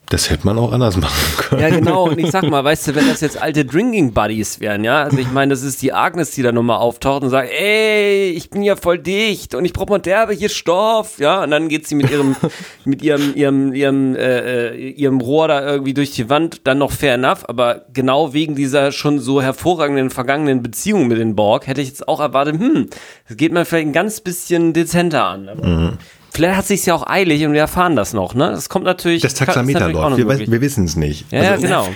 Das 0.10 0.30
hätte 0.30 0.46
man 0.46 0.58
auch 0.58 0.72
anders 0.72 0.96
machen 0.96 1.38
können. 1.38 1.62
ja, 1.62 1.70
genau. 1.70 2.06
Und 2.06 2.18
ich 2.18 2.32
sag 2.32 2.44
mal, 2.44 2.64
weißt 2.64 2.88
du, 2.88 2.96
wenn 2.96 3.10
das 3.10 3.20
jetzt 3.20 3.42
alte 3.42 3.66
Drinking 3.66 4.14
Buddies 4.14 4.62
wären, 4.62 4.86
ja, 4.86 5.04
also 5.04 5.18
ich 5.18 5.30
meine, 5.32 5.50
das 5.50 5.64
ist 5.64 5.82
die 5.82 5.92
Agnes, 5.92 6.32
die 6.32 6.42
da 6.44 6.54
nochmal 6.54 6.78
auftaucht 6.78 7.24
und 7.24 7.30
sagt, 7.30 7.52
ey, 7.52 8.30
ich 8.30 8.50
bin 8.50 8.64
ja 8.64 8.78
voll 8.78 9.00
dicht 9.00 9.54
und 9.54 9.66
ich 9.66 9.74
brauche 9.74 9.90
mal 9.90 10.00
derbe 10.00 10.32
hier 10.32 10.48
Stoff, 10.48 11.20
ja, 11.20 11.44
und 11.44 11.52
dann 11.52 11.68
geht 11.68 11.88
sie 11.88 11.96
mit 11.96 12.10
ihrem, 12.10 12.38
mit 12.86 13.02
ihrem, 13.02 13.36
ihrem, 13.36 13.74
ihrem, 13.74 14.16
äh, 14.16 14.70
äh, 14.70 14.90
ihrem 14.92 15.20
Rohr 15.20 15.50
da 15.50 15.66
irgendwie 15.66 15.94
durch 15.94 16.12
die 16.12 16.30
Wand, 16.30 16.62
dann 16.64 16.78
noch 16.78 16.92
fair 16.92 17.16
enough, 17.16 17.44
aber 17.50 17.84
genau 17.92 18.32
wegen 18.34 18.56
dieser 18.56 18.94
schon 18.94 19.20
so 19.20 19.42
hervorragenden 19.42 20.10
vergangenen 20.10 20.64
Beziehung 20.64 21.08
mit 21.08 21.18
den 21.18 21.36
Borg 21.36 21.68
hätte 21.68 21.82
ich 21.82 21.90
jetzt 21.90 22.08
auch 22.08 22.22
erwartet, 22.22 22.60
hm, 22.60 22.90
das 23.28 23.36
geht 23.36 23.52
mir 23.52 23.66
vielleicht 23.66 23.88
ein 23.88 23.94
ganz 23.94 24.22
bisschen 24.22 24.72
dezenter 24.72 25.26
an. 25.26 25.50
Aber 25.50 25.98
Vielleicht 26.38 26.56
hat 26.56 26.66
sich's 26.68 26.86
ja 26.86 26.94
auch 26.94 27.08
eilig 27.08 27.44
und 27.48 27.54
wir 27.54 27.62
erfahren 27.62 27.96
das 27.96 28.14
noch, 28.14 28.36
ne? 28.36 28.52
Das 28.52 28.70
kommt 28.70 28.86
natürlich. 28.86 29.24
Das 29.24 29.34
Taxameter 29.34 29.90
läuft. 29.92 30.18
Wir, 30.18 30.52
wir 30.52 30.62
wissen 30.62 30.86
es 30.86 30.96
nicht. 30.96 31.26
Ja, 31.32 31.42
ja, 31.42 31.56
genau. 31.56 31.88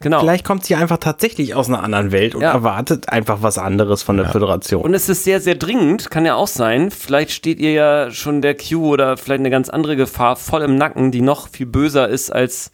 genau. 0.00 0.18
Vielleicht 0.18 0.44
kommt 0.44 0.64
sie 0.64 0.74
einfach 0.74 0.98
tatsächlich 0.98 1.54
aus 1.54 1.68
einer 1.68 1.80
anderen 1.80 2.10
Welt 2.10 2.34
und 2.34 2.42
Ja. 2.42 2.50
erwartet 2.50 3.10
einfach 3.10 3.38
was 3.42 3.56
anderes 3.56 4.02
von 4.02 4.16
der 4.16 4.26
Föderation. 4.30 4.82
Und 4.82 4.94
es 4.94 5.08
ist 5.08 5.22
sehr, 5.22 5.40
sehr 5.40 5.54
dringend, 5.54 6.10
kann 6.10 6.26
ja 6.26 6.34
auch 6.34 6.48
sein. 6.48 6.90
Vielleicht 6.90 7.30
steht 7.30 7.60
ihr 7.60 7.70
ja 7.70 8.10
schon 8.10 8.42
der 8.42 8.56
Q 8.56 8.84
oder 8.94 9.16
vielleicht 9.16 9.38
eine 9.38 9.50
ganz 9.50 9.68
andere 9.68 9.94
Gefahr 9.94 10.34
voll 10.34 10.62
im 10.62 10.74
Nacken, 10.74 11.12
die 11.12 11.20
noch 11.20 11.48
viel 11.48 11.66
böser 11.66 12.08
ist 12.08 12.30
als. 12.30 12.72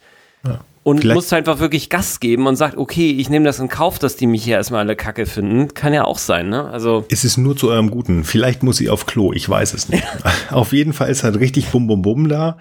Und 0.83 1.01
Vielleicht- 1.01 1.15
muss 1.15 1.31
einfach 1.31 1.59
wirklich 1.59 1.89
Gas 1.89 2.19
geben 2.19 2.47
und 2.47 2.55
sagt, 2.55 2.75
okay, 2.75 3.11
ich 3.11 3.29
nehme 3.29 3.45
das 3.45 3.59
in 3.59 3.69
Kauf, 3.69 3.99
dass 3.99 4.15
die 4.15 4.25
mich 4.25 4.43
hier 4.43 4.55
erstmal 4.55 4.79
alle 4.79 4.95
Kacke 4.95 5.27
finden. 5.27 5.75
Kann 5.75 5.93
ja 5.93 6.05
auch 6.05 6.17
sein, 6.17 6.49
ne? 6.49 6.65
Also. 6.71 7.05
Es 7.11 7.23
ist 7.23 7.37
nur 7.37 7.55
zu 7.55 7.69
eurem 7.69 7.91
Guten. 7.91 8.23
Vielleicht 8.23 8.63
muss 8.63 8.77
sie 8.77 8.89
auf 8.89 9.05
Klo, 9.05 9.31
ich 9.31 9.47
weiß 9.47 9.75
es 9.75 9.89
nicht. 9.89 10.03
auf 10.49 10.73
jeden 10.73 10.93
Fall 10.93 11.09
ist 11.11 11.23
halt 11.23 11.39
richtig 11.39 11.67
Bum 11.67 11.85
Bum 11.85 12.01
Bum 12.01 12.29
da. 12.29 12.57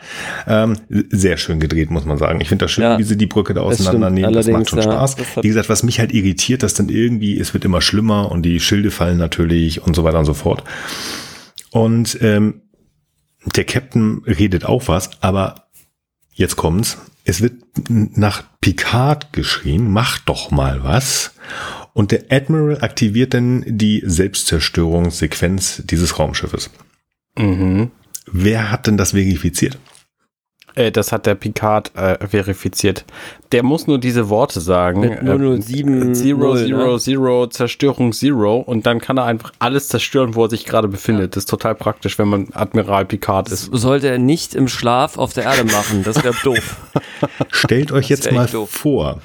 Ähm, 0.47 0.77
sehr 0.91 1.39
schön 1.39 1.61
gedreht, 1.61 1.91
muss 1.91 2.05
man 2.05 2.19
sagen. 2.19 2.43
Ich 2.43 2.49
finde 2.51 2.67
das 2.67 2.73
schön, 2.73 2.85
Ja, 2.85 2.99
wie 2.99 3.05
sie 3.05 3.17
die 3.17 3.27
Brücke 3.27 3.55
da 3.55 3.65
das 3.67 3.81
auseinandernehmen. 3.81 4.35
Das, 4.35 4.47
macht 4.49 4.55
Allerdings, 4.55 4.69
schon 4.71 4.79
ja, 4.81 4.85
Spaß. 4.85 5.17
das 5.17 5.43
Wie 5.43 5.49
gesagt, 5.49 5.71
was 5.71 5.83
mich 5.83 5.99
halt 5.99 6.13
irritiert, 6.13 6.63
dass 6.63 6.75
dann 6.75 6.91
irgendwie, 6.91 7.41
es 7.41 7.55
wird 7.55 7.65
immer 7.65 7.81
schlimmer 7.81 8.31
und 8.31 8.43
die 8.43 8.61
Schilde 8.61 8.91
fallen 8.91 9.17
natürlich 9.17 9.83
und 9.83 9.97
so 9.97 10.05
weiter 10.05 10.19
und 10.19 10.27
so 10.27 10.35
fort. 10.35 10.63
Und 11.71 12.19
ähm, 12.21 12.61
der 13.57 13.65
Captain 13.65 14.23
redet 14.27 14.67
auch 14.67 14.89
was, 14.89 15.09
aber 15.23 15.69
jetzt 16.35 16.57
kommt's. 16.57 16.99
Es 17.31 17.41
wird 17.41 17.63
nach 17.89 18.43
Picard 18.61 19.33
geschrien, 19.33 19.89
mach 19.89 20.19
doch 20.19 20.51
mal 20.51 20.83
was. 20.83 21.33
Und 21.93 22.11
der 22.11 22.25
Admiral 22.29 22.83
aktiviert 22.83 23.35
dann 23.35 23.63
die 23.69 24.03
Selbstzerstörungssequenz 24.05 25.83
dieses 25.85 26.19
Raumschiffes. 26.19 26.71
Mhm. 27.39 27.93
Wer 28.27 28.73
hat 28.73 28.89
denn 28.89 28.97
das 28.97 29.13
verifiziert? 29.13 29.79
Äh, 30.75 30.93
das 30.93 31.13
hat 31.13 31.27
der 31.27 31.35
Picard 31.35 31.93
äh, 31.97 32.27
verifiziert. 32.27 33.05
Der 33.53 33.63
muss 33.63 33.87
nur 33.87 33.99
diese 33.99 34.29
Worte 34.29 34.61
sagen. 34.61 35.01
Mit 35.01 35.21
007 35.21 36.15
Zero, 36.15 36.55
ne? 36.55 36.67
Zero, 36.67 36.99
Zero, 36.99 37.47
Zerstörung 37.49 38.13
Zero. 38.13 38.59
Und 38.59 38.87
dann 38.87 39.01
kann 39.01 39.19
er 39.19 39.25
einfach 39.25 39.53
alles 39.59 39.89
zerstören, 39.89 40.35
wo 40.35 40.45
er 40.45 40.51
sich 40.51 40.65
gerade 40.65 40.89
befindet. 40.89 41.35
Das 41.35 41.43
ist 41.43 41.51
total 41.51 41.75
praktisch, 41.75 42.19
wenn 42.19 42.29
man 42.29 42.49
Admiral 42.53 43.05
Picard 43.07 43.49
ist. 43.51 43.71
Sollte 43.73 44.09
er 44.09 44.19
nicht 44.19 44.55
im 44.55 44.69
Schlaf 44.69 45.19
auf 45.19 45.33
der 45.33 45.45
Erde 45.45 45.65
machen, 45.65 46.05
das 46.05 46.23
wäre 46.23 46.35
doof. 46.45 46.77
Stellt 47.51 47.93
euch 47.93 48.09
jetzt 48.09 48.31
mal 48.31 48.47
doof. 48.47 48.71
vor. 48.71 49.21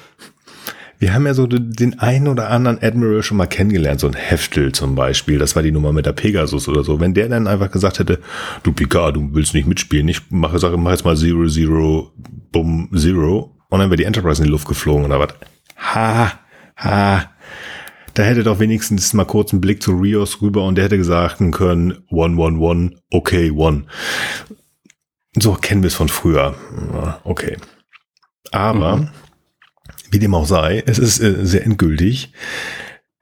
Wir 0.98 1.12
haben 1.12 1.26
ja 1.26 1.34
so 1.34 1.46
den 1.46 1.98
einen 1.98 2.28
oder 2.28 2.50
anderen 2.50 2.82
Admiral 2.82 3.22
schon 3.22 3.36
mal 3.36 3.46
kennengelernt, 3.46 4.00
so 4.00 4.06
ein 4.06 4.14
Heftel 4.14 4.72
zum 4.72 4.94
Beispiel, 4.94 5.38
das 5.38 5.54
war 5.54 5.62
die 5.62 5.72
Nummer 5.72 5.92
mit 5.92 6.06
der 6.06 6.12
Pegasus 6.12 6.68
oder 6.68 6.84
so. 6.84 7.00
Wenn 7.00 7.12
der 7.12 7.28
dann 7.28 7.46
einfach 7.46 7.70
gesagt 7.70 7.98
hätte, 7.98 8.20
du 8.62 8.72
Picard, 8.72 9.16
du 9.16 9.28
willst 9.34 9.52
nicht 9.54 9.66
mitspielen, 9.66 10.08
ich 10.08 10.30
mache, 10.30 10.58
sage, 10.58 10.76
mach 10.76 10.92
jetzt 10.92 11.04
mal 11.04 11.16
Zero, 11.16 11.46
Zero, 11.48 12.12
Boom, 12.50 12.90
Zero 12.96 13.56
und 13.68 13.78
dann 13.78 13.90
wäre 13.90 13.98
die 13.98 14.04
Enterprise 14.04 14.40
in 14.40 14.46
die 14.46 14.52
Luft 14.52 14.68
geflogen 14.68 15.04
oder 15.04 15.20
was. 15.20 15.34
Ha, 15.76 16.32
ha. 16.76 17.30
Da 18.14 18.22
hätte 18.22 18.44
doch 18.44 18.60
wenigstens 18.60 19.12
mal 19.12 19.26
kurz 19.26 19.52
einen 19.52 19.60
Blick 19.60 19.82
zu 19.82 19.92
Rios 19.92 20.40
rüber 20.40 20.64
und 20.64 20.76
der 20.76 20.84
hätte 20.86 20.96
gesagt 20.96 21.42
können, 21.52 21.98
one, 22.08 22.36
one, 22.38 22.58
one, 22.58 22.90
okay, 23.10 23.50
one. 23.50 23.84
So 25.38 25.52
kennen 25.52 25.82
wir 25.82 25.88
es 25.88 25.94
von 25.94 26.08
früher. 26.08 26.54
Okay. 27.24 27.58
Aber, 28.52 29.12
wie 30.10 30.18
dem 30.18 30.34
auch 30.34 30.46
sei, 30.46 30.82
es 30.86 30.98
ist 30.98 31.20
äh, 31.20 31.44
sehr 31.44 31.64
endgültig. 31.64 32.32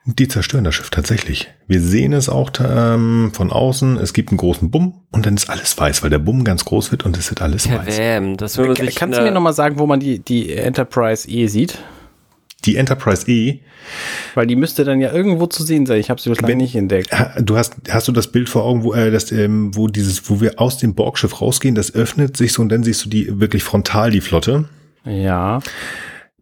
Die 0.06 0.28
zerstören 0.28 0.64
das 0.64 0.74
Schiff 0.74 0.90
tatsächlich. 0.90 1.48
Wir 1.66 1.80
sehen 1.80 2.12
es 2.12 2.28
auch 2.28 2.50
ähm, 2.62 3.30
von 3.32 3.50
außen. 3.50 3.96
Es 3.96 4.12
gibt 4.12 4.28
einen 4.30 4.36
großen 4.36 4.70
Bumm 4.70 5.00
und 5.12 5.24
dann 5.24 5.34
ist 5.34 5.48
alles 5.48 5.78
weiß, 5.78 6.02
weil 6.02 6.10
der 6.10 6.18
Bumm 6.18 6.44
ganz 6.44 6.66
groß 6.66 6.92
wird 6.92 7.06
und 7.06 7.16
es 7.16 7.30
wird 7.30 7.40
alles 7.40 7.70
weiß. 7.70 7.96
Bam, 7.96 8.36
das 8.36 8.58
will 8.58 8.66
man 8.66 8.76
sich 8.76 8.96
Kannst 8.96 9.18
du 9.18 9.22
mir 9.22 9.30
nochmal 9.30 9.54
sagen, 9.54 9.78
wo 9.78 9.86
man 9.86 10.00
die, 10.00 10.18
die 10.18 10.52
Enterprise 10.52 11.26
E 11.26 11.46
sieht? 11.46 11.78
Die 12.66 12.76
Enterprise 12.76 13.30
E, 13.30 13.60
Weil 14.34 14.46
die 14.46 14.56
müsste 14.56 14.84
dann 14.84 15.00
ja 15.00 15.12
irgendwo 15.12 15.46
zu 15.46 15.62
sehen 15.62 15.86
sein. 15.86 16.00
Ich 16.00 16.10
habe 16.10 16.20
sie 16.20 16.28
bislang 16.30 16.50
Wenn- 16.50 16.58
nicht 16.58 16.74
entdeckt. 16.74 17.10
du 17.40 17.56
hast, 17.56 17.76
hast 17.90 18.06
du 18.08 18.12
das 18.12 18.28
Bild 18.28 18.48
vor 18.48 18.64
Augen, 18.64 18.82
wo, 18.84 18.92
äh, 18.94 19.10
das, 19.10 19.32
ähm, 19.32 19.74
wo 19.74 19.88
dieses, 19.88 20.28
wo 20.30 20.40
wir 20.40 20.60
aus 20.60 20.78
dem 20.78 20.94
Borgschiff 20.94 21.40
rausgehen, 21.40 21.74
das 21.74 21.94
öffnet 21.94 22.36
sich 22.36 22.52
so 22.52 22.62
und 22.62 22.68
dann 22.70 22.82
siehst 22.84 23.04
du 23.04 23.08
die 23.08 23.40
wirklich 23.40 23.62
frontal 23.64 24.10
die 24.10 24.20
Flotte. 24.20 24.66
Ja. 25.06 25.60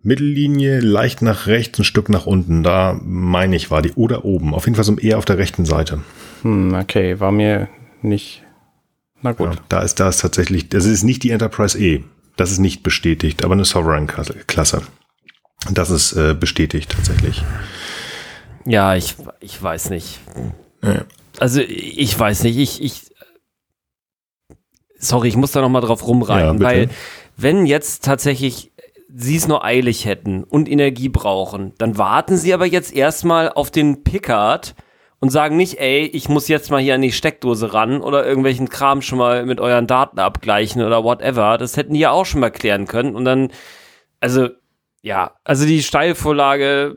Mittellinie 0.02 0.80
leicht 0.80 1.22
nach 1.22 1.46
rechts, 1.46 1.78
ein 1.78 1.84
Stück 1.84 2.08
nach 2.08 2.26
unten. 2.26 2.62
Da 2.62 2.98
meine 3.02 3.54
ich 3.56 3.70
war 3.70 3.82
die 3.82 3.92
oder 3.92 4.24
oben. 4.24 4.54
Auf 4.54 4.64
jeden 4.66 4.74
Fall 4.74 4.84
so 4.84 4.96
eher 4.96 5.18
auf 5.18 5.24
der 5.24 5.38
rechten 5.38 5.64
Seite. 5.64 6.00
Hm, 6.42 6.74
okay, 6.74 7.20
war 7.20 7.32
mir 7.32 7.68
nicht. 8.02 8.42
Na 9.20 9.32
gut. 9.32 9.54
Ja, 9.54 9.60
da 9.68 9.80
ist 9.82 10.00
das 10.00 10.18
tatsächlich, 10.18 10.68
das 10.68 10.84
ist 10.84 11.04
nicht 11.04 11.22
die 11.22 11.30
Enterprise 11.30 11.78
E. 11.78 12.02
Das 12.36 12.50
ist 12.50 12.58
nicht 12.58 12.82
bestätigt, 12.82 13.44
aber 13.44 13.52
eine 13.54 13.64
Sovereign-Klasse. 13.64 14.82
Das 15.70 15.90
ist 15.90 16.12
äh, 16.14 16.34
bestätigt 16.34 16.90
tatsächlich. 16.90 17.44
Ja, 18.64 18.96
ich, 18.96 19.16
ich 19.40 19.62
weiß 19.62 19.90
nicht. 19.90 20.18
Ja. 20.82 21.04
Also 21.38 21.60
ich 21.60 22.18
weiß 22.18 22.42
nicht, 22.42 22.56
ich, 22.56 22.82
ich 22.82 23.12
sorry, 24.98 25.28
ich 25.28 25.36
muss 25.36 25.52
da 25.52 25.60
noch 25.60 25.68
mal 25.68 25.80
drauf 25.80 26.06
rumreiten, 26.06 26.58
Ja, 26.58 26.64
weil 26.64 26.90
wenn 27.36 27.66
jetzt 27.66 28.04
tatsächlich 28.04 28.71
sie 29.14 29.36
es 29.36 29.48
nur 29.48 29.64
eilig 29.64 30.04
hätten 30.04 30.44
und 30.44 30.68
Energie 30.68 31.08
brauchen, 31.08 31.74
dann 31.78 31.98
warten 31.98 32.36
sie 32.36 32.54
aber 32.54 32.66
jetzt 32.66 32.94
erstmal 32.94 33.50
auf 33.50 33.70
den 33.70 34.04
Pickard 34.04 34.74
und 35.20 35.30
sagen 35.30 35.56
nicht, 35.56 35.78
ey, 35.78 36.06
ich 36.06 36.28
muss 36.28 36.48
jetzt 36.48 36.70
mal 36.70 36.80
hier 36.80 36.94
an 36.94 37.02
die 37.02 37.12
Steckdose 37.12 37.72
ran 37.72 38.00
oder 38.00 38.26
irgendwelchen 38.26 38.68
Kram 38.68 39.02
schon 39.02 39.18
mal 39.18 39.46
mit 39.46 39.60
euren 39.60 39.86
Daten 39.86 40.18
abgleichen 40.18 40.82
oder 40.82 41.04
whatever. 41.04 41.58
Das 41.58 41.76
hätten 41.76 41.94
die 41.94 42.00
ja 42.00 42.10
auch 42.10 42.26
schon 42.26 42.40
mal 42.40 42.50
klären 42.50 42.86
können. 42.86 43.14
Und 43.14 43.24
dann, 43.24 43.52
also, 44.18 44.48
ja, 45.02 45.36
also 45.44 45.64
die 45.64 45.82
Steilvorlage, 45.82 46.96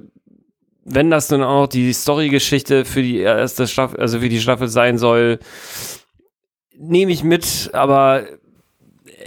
wenn 0.85 1.11
das 1.11 1.27
dann 1.27 1.43
auch 1.43 1.67
die 1.67 1.93
Story-Geschichte 1.93 2.85
für 2.85 3.03
die 3.03 3.19
erste 3.19 3.67
Staffel, 3.67 3.99
also 3.99 4.19
für 4.19 4.29
die 4.29 4.41
Staffel 4.41 4.69
sein 4.69 4.97
soll, 4.97 5.39
nehme 6.77 7.11
ich 7.11 7.23
mit, 7.23 7.69
aber 7.73 8.25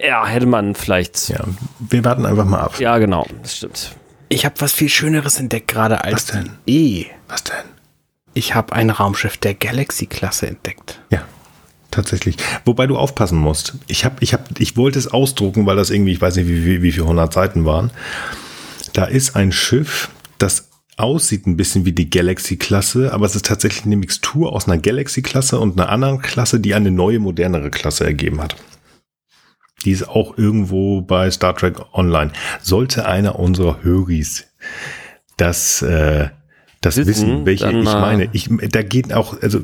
ja, 0.05 0.27
hätte 0.27 0.47
man 0.47 0.75
vielleicht. 0.75 1.29
Ja, 1.29 1.45
wir 1.79 2.05
warten 2.05 2.27
einfach 2.27 2.45
mal 2.45 2.61
ab. 2.61 2.81
Ja, 2.81 2.99
genau, 2.99 3.27
das 3.43 3.57
stimmt. 3.57 3.93
Ich 4.29 4.45
habe 4.45 4.55
was 4.59 4.73
viel 4.73 4.89
Schöneres 4.89 5.39
entdeckt 5.39 5.69
gerade 5.69 6.05
als 6.05 6.15
Was 6.15 6.27
denn? 6.27 6.51
E. 6.67 7.07
Was 7.29 7.45
denn? 7.45 7.57
Ich 8.35 8.55
habe 8.55 8.73
ein 8.75 8.91
Raumschiff 8.91 9.37
der 9.39 9.55
Galaxy-Klasse 9.55 10.47
entdeckt. 10.47 11.01
Ja, 11.11 11.23
tatsächlich. 11.91 12.37
Wobei 12.65 12.87
du 12.87 12.97
aufpassen 12.97 13.39
musst. 13.39 13.75
Ich 13.87 14.05
habe, 14.05 14.17
ich 14.21 14.33
habe, 14.33 14.45
ich 14.59 14.77
wollte 14.77 14.99
es 14.99 15.09
ausdrucken, 15.09 15.67
weil 15.67 15.77
das 15.77 15.91
irgendwie, 15.91 16.13
ich 16.13 16.21
weiß 16.21 16.37
nicht, 16.37 16.47
wie, 16.47 16.65
wie, 16.65 16.83
wie 16.83 16.93
viele 16.93 17.07
hundert 17.07 17.33
Seiten 17.33 17.65
waren. 17.65 17.91
Da 18.93 19.05
ist 19.07 19.35
ein 19.35 19.51
Schiff, 19.51 20.11
das 20.39 20.69
aussieht 20.99 21.47
ein 21.47 21.57
bisschen 21.57 21.85
wie 21.85 21.93
die 21.93 22.11
Galaxy-Klasse, 22.11 23.13
aber 23.13 23.25
es 23.25 23.37
ist 23.37 23.47
tatsächlich 23.47 23.87
eine 23.87 23.97
Mixtur 23.97 24.53
aus 24.53 24.67
einer 24.67 24.79
Galaxy-Klasse 24.79 25.59
und 25.59 25.79
einer 25.79 25.89
anderen 25.89 26.21
Klasse, 26.21 26.61
die 26.61 26.75
eine 26.75 26.91
neue, 26.91 27.21
modernere 27.21 27.71
Klasse 27.71 28.05
ergeben 28.05 28.43
hat. 28.43 28.57
Die 29.85 29.91
ist 29.93 30.09
auch 30.09 30.37
irgendwo 30.37 31.03
bei 31.03 31.31
Star 31.31 31.55
Trek 31.57 31.77
Online. 31.93 32.33
Sollte 32.63 33.07
einer 33.07 33.39
unserer 33.39 33.83
Höris 33.83 34.47
das, 35.37 35.83
äh, 35.83 36.29
das 36.81 36.97
Wissen, 36.97 37.09
wissen, 37.09 37.47
welche 37.47 37.69
ich 37.71 37.85
meine. 37.85 38.29
Ich, 38.33 38.49
da 38.71 38.83
geht 38.83 39.13
auch, 39.13 39.41
also 39.41 39.61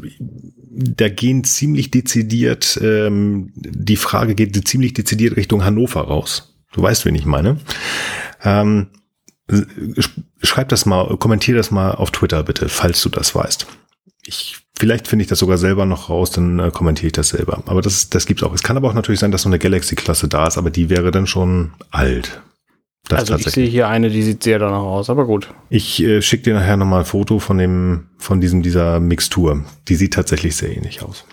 da 0.70 1.08
gehen 1.08 1.44
ziemlich 1.44 1.90
dezidiert, 1.90 2.78
ähm, 2.82 3.52
die 3.54 3.96
Frage 3.96 4.34
geht 4.34 4.66
ziemlich 4.68 4.94
dezidiert 4.94 5.36
Richtung 5.36 5.64
Hannover 5.64 6.02
raus. 6.02 6.56
Du 6.72 6.82
weißt, 6.82 7.04
wen 7.04 7.14
ich 7.14 7.24
meine. 7.26 7.58
Ähm, 8.42 8.88
sch- 9.48 10.10
schreib 10.42 10.68
das 10.70 10.86
mal, 10.86 11.16
kommentier 11.18 11.54
das 11.56 11.70
mal 11.70 11.92
auf 11.92 12.10
Twitter 12.10 12.42
bitte, 12.42 12.68
falls 12.68 13.00
du 13.02 13.08
das 13.08 13.34
weißt. 13.34 13.66
Ich, 14.26 14.56
vielleicht 14.78 15.08
finde 15.08 15.22
ich 15.22 15.28
das 15.28 15.38
sogar 15.38 15.58
selber 15.58 15.86
noch 15.86 16.10
raus, 16.10 16.30
dann 16.30 16.58
äh, 16.58 16.70
kommentiere 16.72 17.06
ich 17.08 17.12
das 17.12 17.28
selber. 17.30 17.62
Aber 17.66 17.82
das, 17.82 18.10
das 18.10 18.26
gibt's 18.26 18.42
auch. 18.42 18.52
Es 18.54 18.62
kann 18.62 18.76
aber 18.76 18.88
auch 18.88 18.94
natürlich 18.94 19.20
sein, 19.20 19.30
dass 19.30 19.42
so 19.42 19.48
eine 19.48 19.58
Galaxy-Klasse 19.58 20.28
da 20.28 20.46
ist, 20.46 20.58
aber 20.58 20.70
die 20.70 20.90
wäre 20.90 21.10
dann 21.10 21.26
schon 21.26 21.72
alt. 21.90 22.40
Das 23.08 23.30
also 23.30 23.36
ich 23.36 23.52
sehe 23.52 23.66
hier 23.68 23.88
eine, 23.88 24.08
die 24.08 24.22
sieht 24.22 24.42
sehr 24.42 24.58
danach 24.58 24.78
aus, 24.78 25.10
aber 25.10 25.26
gut. 25.26 25.52
Ich 25.68 26.02
äh, 26.02 26.22
schicke 26.22 26.44
dir 26.44 26.54
nachher 26.54 26.78
nochmal 26.78 27.00
ein 27.00 27.06
Foto 27.06 27.38
von 27.38 27.58
dem, 27.58 28.06
von 28.16 28.40
diesem, 28.40 28.62
dieser 28.62 28.98
Mixtur. 28.98 29.64
Die 29.88 29.94
sieht 29.96 30.14
tatsächlich 30.14 30.56
sehr 30.56 30.74
ähnlich 30.74 31.02
aus. 31.02 31.24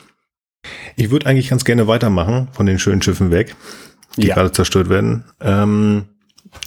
Ich 0.97 1.11
würde 1.11 1.27
eigentlich 1.27 1.49
ganz 1.49 1.63
gerne 1.63 1.87
weitermachen, 1.87 2.49
von 2.51 2.65
den 2.65 2.77
schönen 2.77 3.01
Schiffen 3.01 3.31
weg, 3.31 3.55
die 4.17 4.27
Ja. 4.27 4.35
gerade 4.35 4.51
zerstört 4.51 4.89
werden. 4.89 5.23
Ähm, 5.39 6.05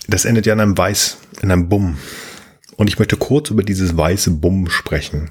das 0.09 0.25
endet 0.25 0.47
ja 0.47 0.55
in 0.55 0.61
einem 0.61 0.77
Weiß, 0.79 1.19
in 1.43 1.51
einem 1.51 1.69
Bumm. 1.69 1.99
Und 2.77 2.89
ich 2.89 2.99
möchte 2.99 3.17
kurz 3.19 3.51
über 3.51 3.63
dieses 3.63 3.97
weiße 3.97 4.31
Bumm 4.33 4.71
sprechen. 4.71 5.31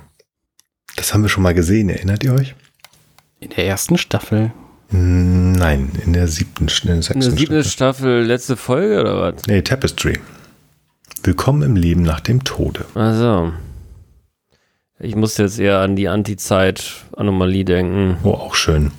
Das 0.95 1.13
haben 1.13 1.23
wir 1.23 1.29
schon 1.29 1.43
mal 1.43 1.53
gesehen, 1.53 1.89
erinnert 1.89 2.23
ihr 2.23 2.33
euch? 2.33 2.55
In 3.39 3.49
der 3.49 3.65
ersten 3.67 3.97
Staffel. 3.97 4.51
Hm, 4.89 5.53
Nein, 5.53 5.91
in 6.05 6.13
der 6.13 6.27
siebten, 6.27 6.67
in 6.67 6.87
der 6.87 7.01
sechsten 7.01 7.21
siebte 7.21 7.63
Staffel. 7.63 7.71
Staffel, 7.71 8.23
letzte 8.25 8.57
Folge 8.57 8.99
oder 9.01 9.19
was? 9.21 9.47
Nee, 9.47 9.61
Tapestry. 9.61 10.19
Willkommen 11.23 11.61
im 11.63 11.75
Leben 11.75 12.03
nach 12.03 12.19
dem 12.19 12.43
Tode. 12.43 12.85
Also. 12.95 13.53
Ich 14.99 15.15
muss 15.15 15.37
jetzt 15.37 15.59
eher 15.59 15.79
an 15.79 15.95
die 15.95 16.07
Anti-Zeit-Anomalie 16.07 17.65
denken. 17.65 18.17
Oh, 18.23 18.31
auch 18.31 18.55
schön. 18.55 18.91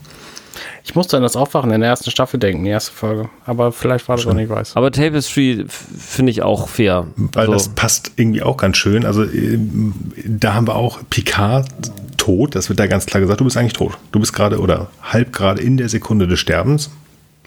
Ich 0.85 0.95
musste 0.95 1.17
an 1.17 1.23
das 1.23 1.37
Aufwachen 1.37 1.71
in 1.71 1.81
der 1.81 1.91
ersten 1.91 2.11
Staffel 2.11 2.39
denken, 2.39 2.65
die 2.65 2.71
erste 2.71 2.93
Folge. 2.93 3.29
Aber 3.47 3.73
vielleicht 3.73 4.09
war 4.09 4.17
das 4.17 4.27
auch 4.27 4.35
nicht 4.35 4.49
weiß. 4.49 4.77
Aber 4.77 4.91
Tapestry 4.93 5.65
finde 5.69 6.31
ich 6.31 6.43
auch 6.43 6.69
fair. 6.69 7.07
Weil 7.17 7.47
so. 7.47 7.53
das 7.53 7.69
passt 7.69 8.13
irgendwie 8.17 8.43
auch 8.43 8.57
ganz 8.57 8.77
schön. 8.77 9.05
Also 9.05 9.25
ähm, 9.25 9.95
da 10.25 10.55
haben 10.55 10.67
wir 10.67 10.77
auch 10.77 11.01
Picard 11.11 11.69
tot. 12.17 12.55
Das 12.55 12.69
wird 12.69 12.79
da 12.79 12.87
ganz 12.87 13.07
klar 13.07 13.21
gesagt, 13.21 13.41
du 13.41 13.45
bist 13.45 13.57
eigentlich 13.57 13.73
tot. 13.73 13.99
Du 14.13 14.21
bist 14.21 14.33
gerade 14.33 14.59
oder 14.59 14.89
halb 15.03 15.33
gerade 15.33 15.61
in 15.63 15.77
der 15.77 15.89
Sekunde 15.89 16.27
des 16.27 16.39
Sterbens. 16.41 16.91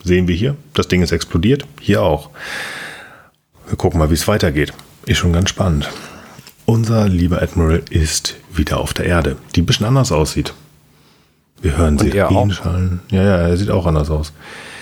Sehen 0.03 0.27
wir 0.27 0.35
hier. 0.35 0.55
Das 0.73 0.87
Ding 0.87 1.01
ist 1.01 1.11
explodiert. 1.11 1.65
Hier 1.81 2.01
auch. 2.01 2.29
Wir 3.67 3.77
gucken 3.77 3.99
mal, 3.99 4.09
wie 4.09 4.15
es 4.15 4.27
weitergeht. 4.27 4.73
Ist 5.05 5.17
schon 5.17 5.33
ganz 5.33 5.49
spannend. 5.49 5.89
Unser 6.65 7.07
lieber 7.07 7.41
Admiral 7.41 7.83
ist 7.89 8.35
wieder 8.53 8.79
auf 8.79 8.93
der 8.93 9.05
Erde, 9.05 9.37
die 9.55 9.61
ein 9.61 9.65
bisschen 9.65 9.85
anders 9.85 10.11
aussieht. 10.11 10.53
Wir 11.61 11.77
hören 11.77 11.97
Und 11.97 12.01
auch. 12.01 12.29
Sirenen 12.29 12.51
schallen. 12.51 12.99
Ja, 13.09 13.23
ja, 13.23 13.37
er 13.37 13.57
sieht 13.57 13.71
auch 13.71 13.85
anders 13.85 14.09
aus. 14.09 14.33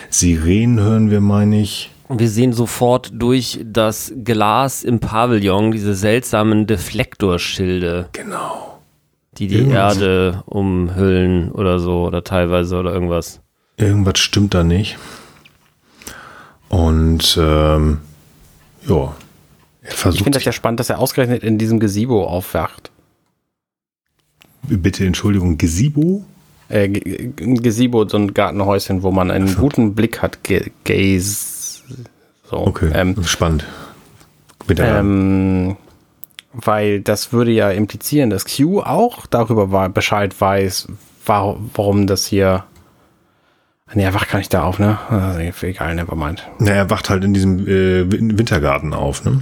Sirenen 0.10 0.80
hören 0.80 1.10
wir, 1.12 1.22
meine 1.22 1.62
ich. 1.62 1.92
Und 2.08 2.20
wir 2.20 2.30
sehen 2.30 2.54
sofort 2.54 3.12
durch 3.14 3.60
das 3.66 4.14
Glas 4.24 4.84
im 4.84 5.00
Pavillon 5.00 5.72
diese 5.72 5.96
seltsamen 5.96 6.68
Deflektorschilde, 6.68 8.10
Genau. 8.12 8.80
die 9.38 9.48
die 9.48 9.56
Irgendwas. 9.56 9.98
Erde 9.98 10.44
umhüllen 10.46 11.52
oder 11.52 11.80
so 11.80 12.06
oder 12.06 12.24
teilweise 12.24 12.78
oder 12.78 12.94
irgendwas. 12.94 13.42
Irgendwas 13.78 14.20
stimmt 14.20 14.54
da 14.54 14.64
nicht. 14.64 14.98
Und 16.70 17.38
ähm, 17.42 18.00
ja, 18.88 19.16
er 19.82 19.90
Ich 19.90 19.96
versucht 19.96 20.24
finde 20.24 20.38
das 20.38 20.46
ja 20.46 20.52
spannend, 20.52 20.80
dass 20.80 20.90
er 20.90 21.00
ausgerechnet 21.00 21.44
in 21.44 21.58
diesem 21.58 21.80
Gesibo 21.80 22.26
aufwacht. 22.26 22.92
bitte 24.68 25.06
Entschuldigung, 25.06 25.58
Gesibo? 25.58 26.24
Äh, 26.70 26.90
G- 26.90 27.32
ein 27.42 27.62
Gesibo, 27.62 28.08
so 28.08 28.18
ein 28.18 28.34
Gartenhäuschen, 28.34 29.04
wo 29.04 29.12
man 29.12 29.30
einen 29.32 29.56
guten 29.56 29.94
Blick 29.96 30.22
hat. 30.22 30.44
Ge 30.44 30.72
Gaze. 30.84 31.84
So. 32.50 32.58
Okay, 32.58 32.92
Ähm, 32.94 33.16
spannend. 33.24 33.66
Ähm, 34.80 35.78
weil 36.54 37.02
das 37.02 37.32
würde 37.34 37.52
ja 37.52 37.70
implizieren, 37.70 38.30
dass 38.30 38.46
Q 38.46 38.82
auch 38.82 39.26
darüber 39.28 39.72
war, 39.72 39.90
Bescheid 39.90 40.40
weiß, 40.40 40.88
wa 41.26 41.56
warum 41.76 42.08
das 42.08 42.26
hier. 42.26 42.64
Nee, 43.94 44.04
er 44.04 44.14
wacht 44.16 44.30
gar 44.32 44.40
nicht 44.40 44.54
da 44.54 44.64
auf, 44.64 44.80
ne? 44.80 44.98
Also, 45.10 45.40
egal, 45.68 45.94
nevermind. 45.96 46.48
Na, 46.60 46.72
er 46.72 46.90
wacht 46.90 47.10
halt 47.10 47.24
in 47.24 47.34
diesem 47.36 47.68
äh, 47.68 48.12
Win- 48.12 48.38
Wintergarten 48.40 48.94
auf, 48.94 49.24
ne? 49.24 49.42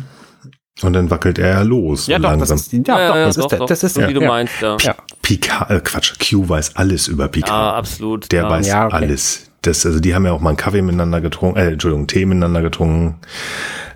Und 0.81 0.93
dann 0.93 1.11
wackelt 1.11 1.37
er 1.37 1.49
ja 1.49 1.61
los. 1.61 2.07
Ja, 2.07 2.17
doch, 2.17 2.31
das 2.31 2.49
langsam. 2.49 2.57
ist, 2.57 2.87
ja, 2.87 3.07
doch, 3.07 3.13
das 3.13 3.37
ist, 3.37 3.47
der, 3.47 3.59
das 3.59 3.83
ist 3.83 3.93
so 3.93 3.99
der, 3.99 4.09
wie 4.09 4.13
du 4.13 4.21
ja. 4.21 4.27
meinst, 4.27 4.53
ja. 4.59 4.77
Ja. 4.81 4.95
Picard, 5.21 5.69
äh, 5.69 5.79
Quatsch, 5.81 6.13
Q 6.19 6.49
weiß 6.49 6.75
alles 6.75 7.07
über 7.07 7.27
Picard. 7.27 7.51
Ja, 7.51 7.73
absolut. 7.75 8.31
Der 8.31 8.43
ja. 8.43 8.49
weiß 8.49 8.67
Ja, 8.67 8.85
okay. 8.87 8.95
alles. 8.95 9.51
Das, 9.61 9.85
also 9.85 9.99
die 9.99 10.13
haben 10.15 10.25
ja 10.25 10.33
auch 10.33 10.41
mal 10.41 10.49
einen 10.49 10.57
Kaffee 10.57 10.81
miteinander 10.81 11.21
getrunken, 11.21 11.57
äh, 11.57 11.71
Entschuldigung, 11.71 12.07
Tee 12.07 12.25
miteinander 12.25 12.61
getrunken. 12.61 13.19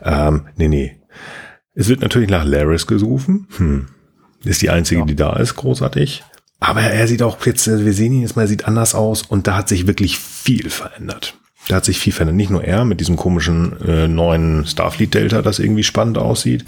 Ähm, 0.04 0.48
nee, 0.56 0.68
nee. 0.68 1.02
Es 1.74 1.90
wird 1.90 2.02
natürlich 2.02 2.30
nach 2.30 2.46
Laris 2.46 2.88
gerufen. 2.88 3.48
Hm. 3.58 3.88
Ist 4.44 4.62
die 4.62 4.70
einzige, 4.70 5.06
die 5.06 5.16
da 5.16 5.36
ist, 5.36 5.56
großartig. 5.56 6.24
Aber 6.60 6.82
er 6.82 7.08
sieht 7.08 7.22
auch 7.22 7.44
jetzt, 7.46 7.68
also 7.68 7.86
wir 7.86 7.94
sehen 7.94 8.14
ihn 8.14 8.22
jetzt 8.22 8.36
mal, 8.36 8.44
er 8.44 8.48
sieht 8.48 8.66
anders 8.66 8.96
aus 8.96 9.24
und 9.24 9.48
da 9.48 9.58
hat 9.58 9.68
sich 9.68 9.88
wirklich 9.88 10.18
viel 10.18 10.70
verändert. 10.70 11.38
Da 11.68 11.76
hat 11.76 11.86
sich 11.86 12.00
viel 12.00 12.14
verändert. 12.14 12.38
Nicht 12.38 12.50
nur 12.50 12.64
er 12.64 12.86
mit 12.86 13.00
diesem 13.02 13.18
komischen 13.18 13.76
äh, 13.86 14.08
neuen 14.08 14.66
Starfleet 14.66 15.14
Delta, 15.14 15.42
das 15.42 15.60
irgendwie 15.60 15.84
spannend 15.84 16.18
aussieht. 16.18 16.64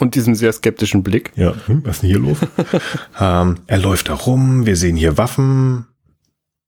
Und 0.00 0.14
diesem 0.14 0.34
sehr 0.34 0.52
skeptischen 0.52 1.02
Blick. 1.02 1.32
Ja, 1.34 1.54
hm, 1.66 1.82
was 1.84 1.96
ist 1.96 2.02
denn 2.02 2.10
hier 2.10 2.18
los? 2.18 2.38
ähm, 3.20 3.56
er 3.66 3.78
läuft 3.78 4.10
da 4.10 4.14
rum, 4.14 4.66
wir 4.66 4.76
sehen 4.76 4.96
hier 4.96 5.16
Waffen. 5.16 5.86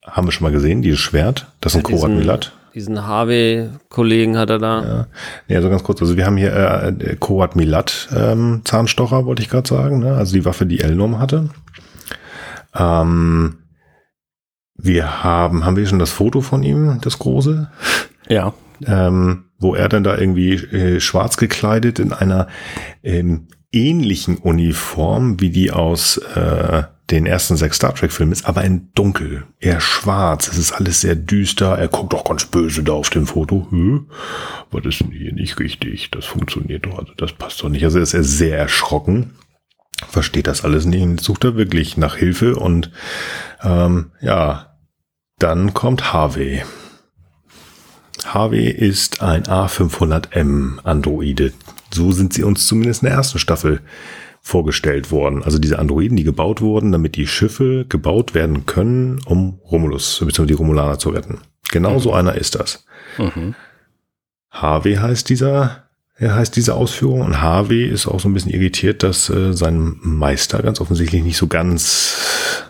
Haben 0.04 0.26
wir 0.28 0.32
schon 0.32 0.44
mal 0.44 0.52
gesehen, 0.52 0.80
dieses 0.82 1.00
Schwert. 1.00 1.52
Das 1.60 1.74
ist 1.74 1.80
ein 1.80 1.84
Diesen- 1.84 1.98
Korat 2.00 2.16
Milat. 2.16 2.52
Diesen 2.74 3.06
HW-Kollegen 3.06 4.36
hat 4.36 4.50
er 4.50 4.58
da. 4.58 4.84
Ja. 4.84 5.06
Nee, 5.48 5.56
also 5.56 5.70
ganz 5.70 5.82
kurz, 5.82 6.02
also 6.02 6.18
wir 6.18 6.26
haben 6.26 6.36
hier 6.36 6.52
äh, 6.52 6.88
äh, 6.88 7.16
Korat 7.16 7.56
Milat 7.56 8.08
ähm, 8.14 8.60
Zahnstocher, 8.64 9.24
wollte 9.24 9.40
ich 9.42 9.48
gerade 9.48 9.66
sagen, 9.66 10.00
ne? 10.00 10.14
also 10.14 10.34
die 10.34 10.44
Waffe, 10.44 10.66
die 10.66 10.80
Elnum 10.80 11.18
hatte. 11.18 11.48
Ähm, 12.74 13.56
wir 14.78 15.24
haben, 15.24 15.64
haben 15.64 15.76
wir 15.76 15.86
schon 15.86 15.98
das 15.98 16.10
Foto 16.10 16.40
von 16.40 16.62
ihm, 16.62 16.98
das 17.02 17.18
große, 17.18 17.70
Ja. 18.28 18.52
ähm, 18.86 19.44
wo 19.58 19.74
er 19.74 19.88
dann 19.88 20.04
da 20.04 20.16
irgendwie 20.18 20.54
äh, 20.54 21.00
schwarz 21.00 21.36
gekleidet 21.36 21.98
in 21.98 22.12
einer 22.12 22.46
ähm, 23.02 23.48
ähnlichen 23.72 24.36
Uniform 24.36 25.40
wie 25.40 25.50
die 25.50 25.70
aus 25.70 26.18
äh, 26.18 26.82
den 27.10 27.24
ersten 27.24 27.56
sechs 27.56 27.76
Star 27.76 27.94
Trek 27.94 28.10
Filmen 28.12 28.32
ist, 28.32 28.46
aber 28.48 28.64
in 28.64 28.88
dunkel, 28.94 29.44
eher 29.60 29.80
schwarz. 29.80 30.48
Es 30.48 30.58
ist 30.58 30.72
alles 30.72 31.00
sehr 31.02 31.14
düster. 31.14 31.78
Er 31.78 31.86
guckt 31.86 32.12
auch 32.14 32.24
ganz 32.24 32.46
böse 32.46 32.82
da 32.82 32.92
auf 32.94 33.10
dem 33.10 33.26
Foto. 33.28 33.68
Hä? 33.70 34.00
Was 34.72 34.84
ist 34.86 35.00
denn 35.00 35.12
hier 35.12 35.32
nicht 35.32 35.58
richtig? 35.60 36.10
Das 36.10 36.24
funktioniert 36.24 36.84
doch, 36.84 36.98
also 36.98 37.12
das 37.16 37.32
passt 37.32 37.62
doch 37.62 37.68
nicht. 37.68 37.84
Also 37.84 38.00
ist 38.00 38.12
er 38.12 38.24
sehr 38.24 38.58
erschrocken, 38.58 39.30
versteht 40.08 40.46
das 40.46 40.64
alles 40.64 40.84
nicht 40.84 41.02
und 41.02 41.20
sucht 41.20 41.44
er 41.44 41.56
wirklich 41.56 41.96
nach 41.96 42.16
Hilfe 42.16 42.56
und 42.56 42.90
ähm, 43.62 44.12
ja, 44.20 44.76
dann 45.38 45.74
kommt 45.74 46.12
Harvey. 46.12 46.62
Harvey 48.24 48.68
ist 48.68 49.22
ein 49.22 49.44
A500M 49.44 50.80
Androide. 50.82 51.52
So 51.92 52.12
sind 52.12 52.32
sie 52.32 52.42
uns 52.42 52.66
zumindest 52.66 53.02
in 53.02 53.08
der 53.08 53.16
ersten 53.16 53.38
Staffel 53.38 53.80
vorgestellt 54.40 55.10
worden. 55.10 55.42
Also 55.42 55.58
diese 55.58 55.78
Androiden, 55.78 56.16
die 56.16 56.24
gebaut 56.24 56.60
wurden, 56.60 56.92
damit 56.92 57.16
die 57.16 57.26
Schiffe 57.26 57.84
gebaut 57.88 58.34
werden 58.34 58.64
können, 58.64 59.20
um 59.26 59.60
Romulus, 59.70 60.22
bzw. 60.24 60.46
die 60.46 60.54
Romulaner 60.54 60.98
zu 60.98 61.10
retten. 61.10 61.40
Genau 61.70 61.98
so 61.98 62.12
einer 62.12 62.34
ist 62.36 62.54
das. 62.54 62.84
Mhm. 63.18 63.54
Harvey 64.50 64.94
heißt 64.94 65.28
dieser, 65.28 65.85
er 66.18 66.34
heißt 66.34 66.56
diese 66.56 66.74
Ausführung 66.74 67.20
und 67.20 67.42
Harvey 67.42 67.86
ist 67.86 68.06
auch 68.06 68.20
so 68.20 68.28
ein 68.28 68.34
bisschen 68.34 68.52
irritiert, 68.52 69.02
dass 69.02 69.28
äh, 69.28 69.52
sein 69.52 69.96
Meister 70.00 70.62
ganz 70.62 70.80
offensichtlich 70.80 71.22
nicht 71.22 71.36
so 71.36 71.46
ganz 71.46 72.64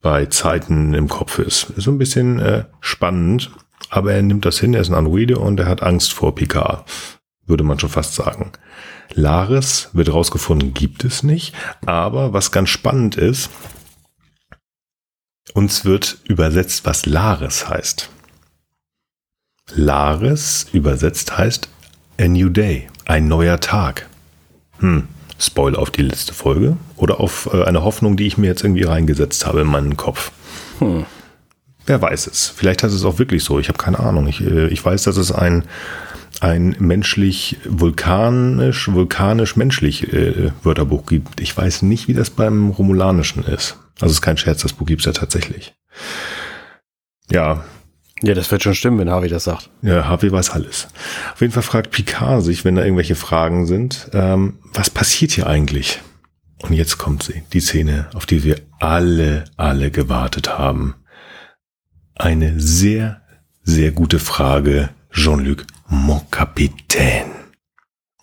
bei 0.00 0.26
Zeiten 0.26 0.94
im 0.94 1.08
Kopf 1.08 1.38
ist. 1.38 1.70
Ist 1.76 1.84
so 1.84 1.90
ein 1.90 1.98
bisschen 1.98 2.38
äh, 2.38 2.64
spannend, 2.80 3.50
aber 3.90 4.14
er 4.14 4.22
nimmt 4.22 4.46
das 4.46 4.58
hin, 4.58 4.72
er 4.72 4.80
ist 4.80 4.88
ein 4.88 4.94
Androide 4.94 5.38
und 5.38 5.60
er 5.60 5.66
hat 5.66 5.82
Angst 5.82 6.14
vor 6.14 6.34
Picard, 6.34 6.88
würde 7.44 7.64
man 7.64 7.78
schon 7.78 7.90
fast 7.90 8.14
sagen. 8.14 8.52
Laris 9.12 9.90
wird 9.92 10.12
rausgefunden, 10.12 10.72
gibt 10.72 11.04
es 11.04 11.22
nicht, 11.22 11.54
aber 11.84 12.32
was 12.32 12.52
ganz 12.52 12.70
spannend 12.70 13.16
ist, 13.16 13.50
uns 15.52 15.84
wird 15.84 16.18
übersetzt, 16.24 16.86
was 16.86 17.04
Laris 17.04 17.68
heißt. 17.68 18.08
Laris 19.74 20.66
übersetzt 20.72 21.36
heißt 21.36 21.68
A 22.18 22.28
New 22.28 22.48
Day, 22.48 22.88
ein 23.04 23.28
neuer 23.28 23.60
Tag. 23.60 24.08
Hm, 24.78 25.08
Spoiler 25.38 25.78
auf 25.78 25.90
die 25.90 26.02
letzte 26.02 26.32
Folge 26.32 26.78
oder 26.96 27.20
auf 27.20 27.50
äh, 27.52 27.64
eine 27.64 27.82
Hoffnung, 27.82 28.16
die 28.16 28.26
ich 28.26 28.38
mir 28.38 28.46
jetzt 28.46 28.64
irgendwie 28.64 28.84
reingesetzt 28.84 29.44
habe 29.44 29.60
in 29.60 29.66
meinen 29.66 29.98
Kopf. 29.98 30.32
Hm. 30.78 31.04
Wer 31.84 32.00
weiß 32.00 32.26
es. 32.26 32.48
Vielleicht 32.48 32.82
heißt 32.82 32.94
es 32.94 33.04
auch 33.04 33.18
wirklich 33.18 33.44
so. 33.44 33.58
Ich 33.58 33.68
habe 33.68 33.78
keine 33.78 34.00
Ahnung. 34.00 34.26
Ich, 34.28 34.40
äh, 34.40 34.68
ich 34.68 34.82
weiß, 34.82 35.02
dass 35.02 35.18
es 35.18 35.30
ein, 35.30 35.64
ein 36.40 36.74
menschlich 36.78 37.58
vulkanisch, 37.68 38.90
vulkanisch 38.90 39.56
menschlich 39.56 40.10
äh, 40.12 40.52
Wörterbuch 40.62 41.04
gibt. 41.04 41.40
Ich 41.40 41.54
weiß 41.54 41.82
nicht, 41.82 42.08
wie 42.08 42.14
das 42.14 42.30
beim 42.30 42.70
Romulanischen 42.70 43.44
ist. 43.44 43.76
Also 44.00 44.06
es 44.06 44.12
ist 44.12 44.22
kein 44.22 44.38
Scherz, 44.38 44.62
das 44.62 44.72
Buch 44.72 44.86
gibt's 44.86 45.04
ja 45.04 45.12
tatsächlich. 45.12 45.74
Ja, 47.30 47.64
Ja, 48.22 48.34
das 48.34 48.50
wird 48.50 48.62
schon 48.62 48.74
stimmen, 48.74 48.98
wenn 48.98 49.10
Harvey 49.10 49.28
das 49.28 49.44
sagt. 49.44 49.70
ja, 49.82 50.06
Harvey 50.06 50.32
weiß 50.32 50.50
alles. 50.50 50.88
Auf 51.34 51.40
jeden 51.40 51.52
Fall 51.52 51.62
fragt 51.62 51.90
Picard 51.90 52.42
sich, 52.42 52.64
wenn 52.64 52.76
da 52.76 52.82
irgendwelche 52.82 53.14
Fragen 53.14 53.66
sind, 53.66 54.08
ähm, 54.14 54.58
was 54.72 54.88
passiert 54.88 55.32
hier 55.32 55.46
eigentlich? 55.46 56.00
Und 56.62 56.72
jetzt 56.72 56.96
kommt 56.96 57.22
sie, 57.22 57.42
die 57.52 57.60
Szene, 57.60 58.08
auf 58.14 58.24
die 58.24 58.42
wir 58.42 58.60
alle, 58.80 59.44
alle 59.56 59.90
gewartet 59.90 60.58
haben. 60.58 60.94
Eine 62.14 62.58
sehr, 62.58 63.20
sehr 63.62 63.92
gute 63.92 64.18
Frage, 64.18 64.88
Jean-Luc, 65.12 65.66
mon 65.88 66.22
Capitaine. 66.30 67.30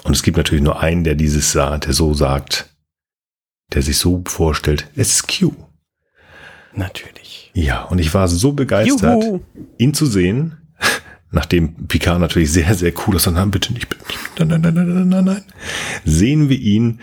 Und 0.03 0.15
es 0.15 0.23
gibt 0.23 0.37
natürlich 0.37 0.63
nur 0.63 0.81
einen, 0.81 1.03
der 1.03 1.13
dieses 1.15 1.51
sah, 1.51 1.77
der 1.77 1.93
so 1.93 2.15
sagt, 2.15 2.69
der 3.71 3.83
sich 3.83 3.97
so 3.97 4.23
vorstellt, 4.25 4.87
es 4.95 5.13
ist 5.13 5.27
Q. 5.27 5.53
Natürlich. 6.73 7.12
Ja, 7.53 7.83
und 7.83 7.99
ich 7.99 8.13
war 8.13 8.27
so 8.27 8.53
begeistert, 8.53 9.23
Juhu. 9.23 9.41
ihn 9.77 9.93
zu 9.93 10.05
sehen, 10.05 10.57
nachdem 11.31 11.87
Picard 11.87 12.19
natürlich 12.19 12.51
sehr, 12.51 12.73
sehr 12.73 12.93
cool 13.05 13.15
ist, 13.15 13.27
und 13.27 13.35
nein, 13.35 13.51
bitte 13.51 13.73
nicht, 13.73 13.89
bitte 13.89 14.03
nicht, 14.07 14.39
nein, 14.39 14.47
nein, 14.47 14.61
nein, 14.61 14.73
nein, 14.73 14.87
nein, 14.87 15.09
nein, 15.09 15.25
nein, 15.25 15.43
sehen 16.03 16.49
wir 16.49 16.59
ihn 16.59 16.99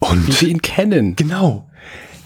Wie 0.00 0.08
und 0.08 0.40
wir 0.40 0.48
ihn 0.48 0.62
kennen. 0.62 1.14
genau, 1.16 1.68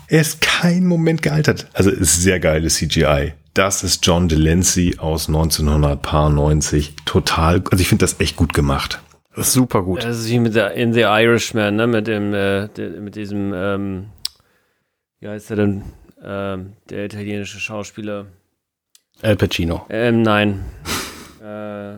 er 0.08 0.20
ist 0.20 0.40
kein 0.40 0.86
Moment 0.86 1.22
gealtert. 1.22 1.68
Also 1.72 1.90
ist 1.90 2.22
sehr 2.22 2.38
geiles 2.38 2.76
CGI. 2.76 3.32
Das 3.54 3.82
ist 3.82 4.06
John 4.06 4.28
Delancey 4.28 4.96
aus 4.98 5.28
1990. 5.28 6.96
Total, 7.04 7.62
also 7.70 7.80
ich 7.80 7.88
finde 7.88 8.04
das 8.04 8.20
echt 8.20 8.36
gut 8.36 8.54
gemacht. 8.54 9.02
Super 9.36 9.82
gut. 9.82 10.04
Das 10.04 10.18
ist 10.18 10.28
wie 10.28 10.38
mit 10.38 10.54
der 10.54 10.72
In 10.74 10.92
the 10.92 11.00
Irishman, 11.00 11.76
ne? 11.76 11.86
Mit 11.86 12.06
dem, 12.06 12.34
äh, 12.34 12.68
mit 13.00 13.16
diesem, 13.16 13.52
ähm, 13.54 14.06
wie 15.20 15.28
heißt 15.28 15.50
der 15.50 15.56
denn? 15.56 15.82
Ähm, 16.24 16.74
der 16.88 17.06
italienische 17.06 17.58
Schauspieler. 17.58 18.26
Al 19.22 19.36
Pacino. 19.36 19.86
Ähm, 19.88 20.22
nein. 20.22 20.64
äh, 21.44 21.94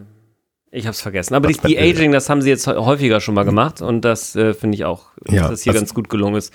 ich 0.71 0.87
hab's 0.87 1.01
vergessen. 1.01 1.35
Aber 1.35 1.49
die? 1.49 1.79
Aging, 1.79 2.13
das 2.13 2.29
haben 2.29 2.43
sie 2.43 2.49
jetzt 2.51 2.67
häufiger 2.67 3.21
schon 3.21 3.35
mal 3.35 3.45
gemacht 3.45 3.81
und 3.83 4.03
das 4.03 4.35
äh, 4.35 4.55
finde 4.55 4.77
ich 4.77 4.85
auch, 4.85 5.07
dass 5.25 5.35
Ja, 5.35 5.49
das 5.49 5.63
hier 5.63 5.73
also- 5.73 5.81
ganz 5.81 5.95
gut 5.95 6.09
gelungen 6.09 6.37
ist. 6.37 6.53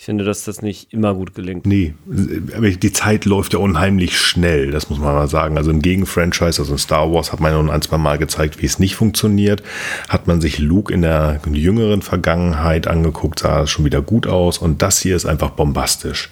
Ich 0.00 0.06
finde, 0.06 0.24
dass 0.24 0.44
das 0.44 0.62
nicht 0.62 0.94
immer 0.94 1.12
gut 1.12 1.34
gelingt. 1.34 1.66
Nee, 1.66 1.92
aber 2.56 2.70
die 2.70 2.90
Zeit 2.90 3.26
läuft 3.26 3.52
ja 3.52 3.58
unheimlich 3.58 4.18
schnell, 4.18 4.70
das 4.70 4.88
muss 4.88 4.98
man 4.98 5.12
mal 5.12 5.28
sagen. 5.28 5.58
Also 5.58 5.70
im 5.70 5.82
Gegenfranchise, 5.82 6.62
also 6.62 6.72
in 6.72 6.78
Star 6.78 7.12
Wars, 7.12 7.32
hat 7.32 7.40
man 7.40 7.52
ja 7.52 7.58
nun 7.58 7.68
ein, 7.68 7.82
zwei 7.82 7.98
Mal 7.98 8.16
gezeigt, 8.16 8.62
wie 8.62 8.64
es 8.66 8.78
nicht 8.78 8.94
funktioniert. 8.94 9.62
Hat 10.08 10.26
man 10.26 10.40
sich 10.40 10.58
Luke 10.58 10.90
in 10.90 11.02
der 11.02 11.38
jüngeren 11.52 12.00
Vergangenheit 12.00 12.86
angeguckt, 12.86 13.40
sah 13.40 13.64
es 13.64 13.70
schon 13.70 13.84
wieder 13.84 14.00
gut 14.00 14.26
aus. 14.26 14.56
Und 14.56 14.80
das 14.80 15.00
hier 15.00 15.16
ist 15.16 15.26
einfach 15.26 15.50
bombastisch. 15.50 16.30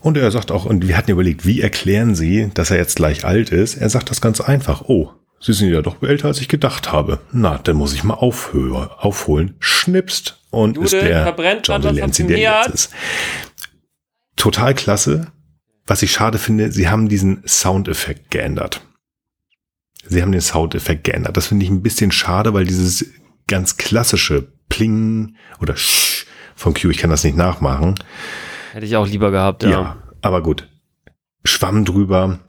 Und 0.00 0.16
er 0.16 0.30
sagt 0.30 0.50
auch, 0.50 0.64
und 0.64 0.88
wir 0.88 0.96
hatten 0.96 1.10
überlegt, 1.10 1.46
wie 1.46 1.60
erklären 1.60 2.14
Sie, 2.14 2.50
dass 2.54 2.70
er 2.70 2.78
jetzt 2.78 2.96
gleich 2.96 3.24
alt 3.24 3.50
ist? 3.50 3.76
Er 3.76 3.90
sagt 3.90 4.10
das 4.10 4.20
ganz 4.20 4.40
einfach. 4.40 4.82
Oh, 4.82 5.12
Sie 5.42 5.54
sind 5.54 5.72
ja 5.72 5.80
doch 5.80 6.02
älter, 6.02 6.28
als 6.28 6.40
ich 6.40 6.48
gedacht 6.48 6.92
habe. 6.92 7.20
Na, 7.32 7.58
dann 7.58 7.76
muss 7.76 7.94
ich 7.94 8.04
mal 8.04 8.14
aufhören, 8.14 8.90
aufholen. 8.98 9.54
Schnipst 9.58 10.38
und 10.50 10.76
Jude, 10.76 10.84
ist 10.84 10.92
der 10.92 11.22
verbrennt 11.22 11.66
John 11.66 11.80
Delancey, 11.80 12.26
der 12.26 12.38
jetzt 12.38 12.68
ist. 12.68 12.92
Total 14.36 14.74
klasse. 14.74 15.28
Was 15.86 16.02
ich 16.02 16.12
schade 16.12 16.38
finde, 16.38 16.70
sie 16.72 16.88
haben 16.88 17.08
diesen 17.08 17.42
Soundeffekt 17.46 18.30
geändert. 18.30 18.82
Sie 20.06 20.22
haben 20.22 20.32
den 20.32 20.40
Soundeffekt 20.40 21.04
geändert. 21.04 21.36
Das 21.36 21.46
finde 21.46 21.64
ich 21.64 21.70
ein 21.70 21.82
bisschen 21.82 22.12
schade, 22.12 22.52
weil 22.52 22.66
dieses 22.66 23.06
ganz 23.48 23.76
klassische 23.76 24.46
Pling 24.68 25.36
oder 25.60 25.76
Sch 25.76 26.26
von 26.54 26.74
Q, 26.74 26.90
ich 26.90 26.98
kann 26.98 27.10
das 27.10 27.24
nicht 27.24 27.36
nachmachen. 27.36 27.94
Hätte 28.72 28.86
ich 28.86 28.96
auch 28.96 29.06
lieber 29.06 29.30
gehabt, 29.30 29.62
ja. 29.62 29.70
Ja, 29.70 29.96
aber 30.22 30.42
gut. 30.42 30.68
Schwamm 31.44 31.84
drüber. 31.84 32.40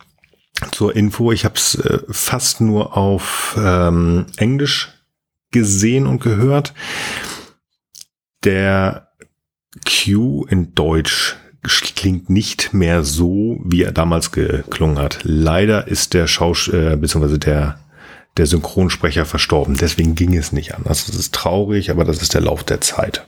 Zur 0.72 0.96
Info, 0.96 1.32
ich 1.32 1.44
habe 1.44 1.56
es 1.56 1.76
äh, 1.76 2.00
fast 2.10 2.62
nur 2.62 2.96
auf 2.96 3.58
ähm, 3.58 4.28
Englisch 4.38 4.90
gesehen 5.52 6.06
und 6.06 6.22
gehört. 6.22 6.74
Der 8.44 9.08
Q 9.88 10.46
in 10.46 10.76
Deutsch 10.76 11.38
klingt 11.96 12.30
nicht 12.30 12.74
mehr 12.74 13.04
so, 13.04 13.60
wie 13.64 13.84
er 13.84 13.92
damals 13.92 14.32
geklungen 14.32 15.00
hat. 15.00 15.20
Leider 15.24 15.88
ist 15.88 16.14
der 16.14 16.28
Schausch 16.28 16.70
äh, 16.70 16.96
beziehungsweise 16.96 17.40
der 17.40 17.80
der 18.38 18.46
Synchronsprecher 18.46 19.26
verstorben. 19.26 19.76
Deswegen 19.76 20.16
ging 20.16 20.36
es 20.36 20.52
nicht 20.52 20.76
anders. 20.76 21.06
Das 21.06 21.16
ist 21.16 21.34
traurig, 21.34 21.92
aber 21.92 22.06
das 22.06 22.22
ist 22.22 22.34
der 22.34 22.42
Lauf 22.42 22.64
der 22.64 22.82
Zeit. 22.82 23.28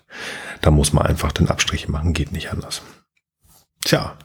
Da 0.63 0.71
muss 0.71 0.93
man 0.93 1.05
einfach 1.05 1.33
den 1.33 1.49
Abstrich 1.49 1.89
machen, 1.89 2.13
geht 2.13 2.31
nicht 2.31 2.51
anders. 2.51 2.81
Tja. 3.83 4.17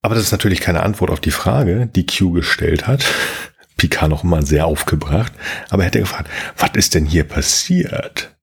Aber 0.00 0.14
das 0.14 0.24
ist 0.24 0.32
natürlich 0.32 0.60
keine 0.60 0.84
Antwort 0.84 1.10
auf 1.10 1.18
die 1.18 1.32
Frage, 1.32 1.88
die 1.88 2.06
Q 2.06 2.30
gestellt 2.30 2.86
hat. 2.86 3.04
Picard 3.76 4.08
noch 4.08 4.22
mal 4.22 4.46
sehr 4.46 4.64
aufgebracht. 4.66 5.32
Aber 5.70 5.82
er 5.82 5.86
hätte 5.86 5.98
gefragt, 5.98 6.30
was 6.56 6.70
ist 6.74 6.94
denn 6.94 7.04
hier 7.04 7.24
passiert? 7.24 8.36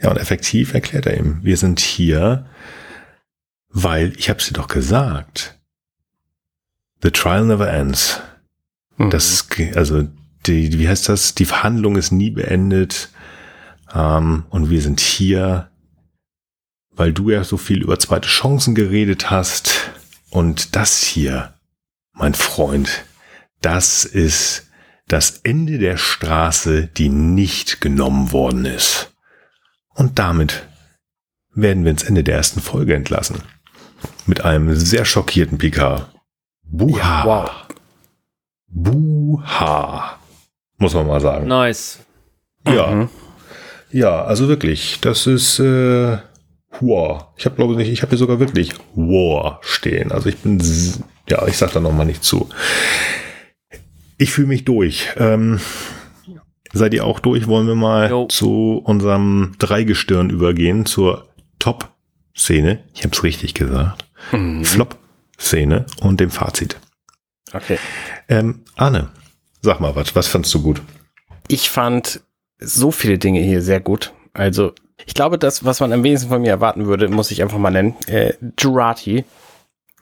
Ja, 0.00 0.08
und 0.08 0.18
effektiv 0.18 0.72
erklärt 0.72 1.06
er 1.06 1.18
ihm, 1.18 1.40
wir 1.42 1.56
sind 1.56 1.80
hier, 1.80 2.46
weil, 3.68 4.12
ich 4.16 4.30
habe 4.30 4.40
sie 4.40 4.52
doch 4.52 4.68
gesagt, 4.68 5.58
the 7.02 7.10
trial 7.10 7.44
never 7.44 7.68
ends. 7.68 8.20
Mhm. 8.98 9.10
Das, 9.10 9.48
also, 9.74 10.06
die, 10.46 10.78
wie 10.78 10.88
heißt 10.88 11.08
das? 11.08 11.34
Die 11.34 11.44
Verhandlung 11.44 11.96
ist 11.96 12.12
nie 12.12 12.30
beendet. 12.30 13.10
Ähm, 13.92 14.44
und 14.50 14.70
wir 14.70 14.80
sind 14.80 15.00
hier, 15.00 15.69
weil 17.00 17.14
du 17.14 17.30
ja 17.30 17.44
so 17.44 17.56
viel 17.56 17.82
über 17.82 17.98
zweite 17.98 18.28
Chancen 18.28 18.74
geredet 18.74 19.30
hast. 19.30 19.90
Und 20.28 20.76
das 20.76 21.02
hier, 21.02 21.54
mein 22.12 22.34
Freund, 22.34 23.06
das 23.62 24.04
ist 24.04 24.68
das 25.08 25.38
Ende 25.38 25.78
der 25.78 25.96
Straße, 25.96 26.88
die 26.88 27.08
nicht 27.08 27.80
genommen 27.80 28.32
worden 28.32 28.66
ist. 28.66 29.14
Und 29.94 30.18
damit 30.18 30.68
werden 31.54 31.84
wir 31.84 31.90
ins 31.90 32.02
Ende 32.02 32.22
der 32.22 32.36
ersten 32.36 32.60
Folge 32.60 32.94
entlassen. 32.94 33.44
Mit 34.26 34.44
einem 34.44 34.74
sehr 34.74 35.06
schockierten 35.06 35.56
Picard. 35.56 36.06
Buha. 36.64 37.24
wow. 37.24 37.50
Buha. 38.66 40.18
Muss 40.76 40.92
man 40.92 41.06
mal 41.06 41.22
sagen. 41.22 41.48
Nice. 41.48 42.00
Ja. 42.66 42.88
Mhm. 42.88 43.08
Ja, 43.90 44.22
also 44.22 44.48
wirklich, 44.48 44.98
das 45.00 45.26
ist 45.26 45.60
äh, 45.60 46.18
War. 46.80 47.32
Ich 47.36 47.44
habe 47.46 47.56
glaube 47.56 47.74
nicht, 47.76 47.90
ich 47.90 48.02
habe 48.02 48.10
hier 48.10 48.18
sogar 48.18 48.38
wirklich 48.38 48.74
War 48.94 49.58
stehen. 49.62 50.12
Also 50.12 50.28
ich 50.28 50.36
bin, 50.38 50.60
ja, 51.28 51.46
ich 51.46 51.56
sag 51.56 51.72
da 51.72 51.80
noch 51.80 51.92
mal 51.92 52.04
nicht 52.04 52.22
zu. 52.24 52.48
Ich 54.18 54.32
fühle 54.32 54.48
mich 54.48 54.64
durch. 54.64 55.08
Ähm, 55.16 55.60
seid 56.72 56.94
ihr 56.94 57.04
auch 57.04 57.20
durch? 57.20 57.46
Wollen 57.48 57.66
wir 57.66 57.74
mal 57.74 58.08
Jo. 58.10 58.26
zu 58.28 58.80
unserem 58.84 59.54
Dreigestirn 59.58 60.30
übergehen, 60.30 60.86
zur 60.86 61.28
Top-Szene. 61.58 62.84
Ich 62.94 63.02
habe 63.02 63.14
es 63.14 63.24
richtig 63.24 63.54
gesagt. 63.54 64.06
Mhm. 64.32 64.64
Flop-Szene 64.64 65.86
und 66.00 66.20
dem 66.20 66.30
Fazit. 66.30 66.76
Okay. 67.52 67.78
Ähm, 68.28 68.60
Arne, 68.76 69.08
sag 69.60 69.80
mal 69.80 69.96
was. 69.96 70.14
Was 70.14 70.28
fandst 70.28 70.54
du 70.54 70.62
gut? 70.62 70.80
Ich 71.48 71.68
fand 71.68 72.20
so 72.58 72.90
viele 72.92 73.18
Dinge 73.18 73.40
hier 73.40 73.60
sehr 73.62 73.80
gut. 73.80 74.12
Also, 74.34 74.72
ich 75.06 75.14
glaube, 75.14 75.38
das, 75.38 75.64
was 75.64 75.80
man 75.80 75.92
am 75.92 76.04
wenigsten 76.04 76.28
von 76.28 76.42
mir 76.42 76.50
erwarten 76.50 76.86
würde, 76.86 77.08
muss 77.08 77.30
ich 77.30 77.42
einfach 77.42 77.58
mal 77.58 77.70
nennen. 77.70 77.96
Äh, 78.06 78.34
Jurati 78.58 79.24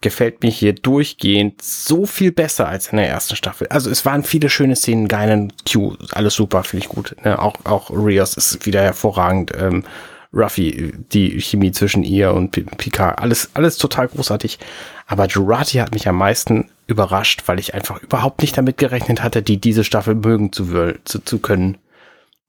gefällt 0.01 0.43
mir 0.43 0.51
hier 0.51 0.75
durchgehend 0.75 1.61
so 1.61 2.07
viel 2.07 2.31
besser 2.31 2.69
als 2.69 2.89
in 2.89 2.99
der 2.99 3.09
ersten 3.09 3.37
Staffel. 3.37 3.67
Also 3.69 3.91
es 3.91 4.05
waren 4.05 4.23
viele 4.23 4.49
schöne 4.49 4.77
Szenen, 4.77 5.09
Geinen, 5.09 5.53
Q, 5.71 5.97
alles 6.13 6.35
super, 6.35 6.63
finde 6.63 6.85
ich 6.85 6.91
gut. 6.91 7.17
Ne? 7.25 7.39
Auch, 7.39 7.57
auch 7.65 7.91
Rios 7.91 8.37
ist 8.37 8.65
wieder 8.65 8.83
hervorragend. 8.83 9.53
Ähm, 9.59 9.85
Ruffy, 10.33 10.93
die 11.11 11.41
Chemie 11.41 11.73
zwischen 11.73 12.03
ihr 12.03 12.35
und 12.35 12.51
Picard, 12.77 13.19
alles, 13.19 13.51
alles 13.55 13.79
total 13.79 14.09
großartig. 14.09 14.59
Aber 15.07 15.27
Jurati 15.27 15.79
hat 15.79 15.95
mich 15.95 16.07
am 16.07 16.17
meisten 16.17 16.71
überrascht, 16.87 17.45
weil 17.47 17.59
ich 17.59 17.73
einfach 17.73 18.03
überhaupt 18.03 18.43
nicht 18.43 18.57
damit 18.57 18.77
gerechnet 18.77 19.23
hatte, 19.23 19.43
die 19.43 19.59
diese 19.59 19.85
Staffel 19.85 20.15
mögen 20.15 20.53
zu, 20.53 20.95
zu, 21.05 21.21
zu 21.21 21.39
können. 21.39 21.79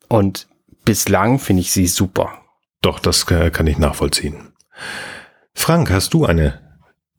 Und 0.10 0.49
bislang 0.90 1.38
finde 1.38 1.62
ich 1.62 1.72
sie 1.72 1.86
super. 1.86 2.32
Doch, 2.82 2.98
das 2.98 3.30
äh, 3.30 3.52
kann 3.52 3.68
ich 3.68 3.78
nachvollziehen. 3.78 4.54
Frank, 5.54 5.92
hast 5.92 6.16
du 6.16 6.26
eine 6.26 6.62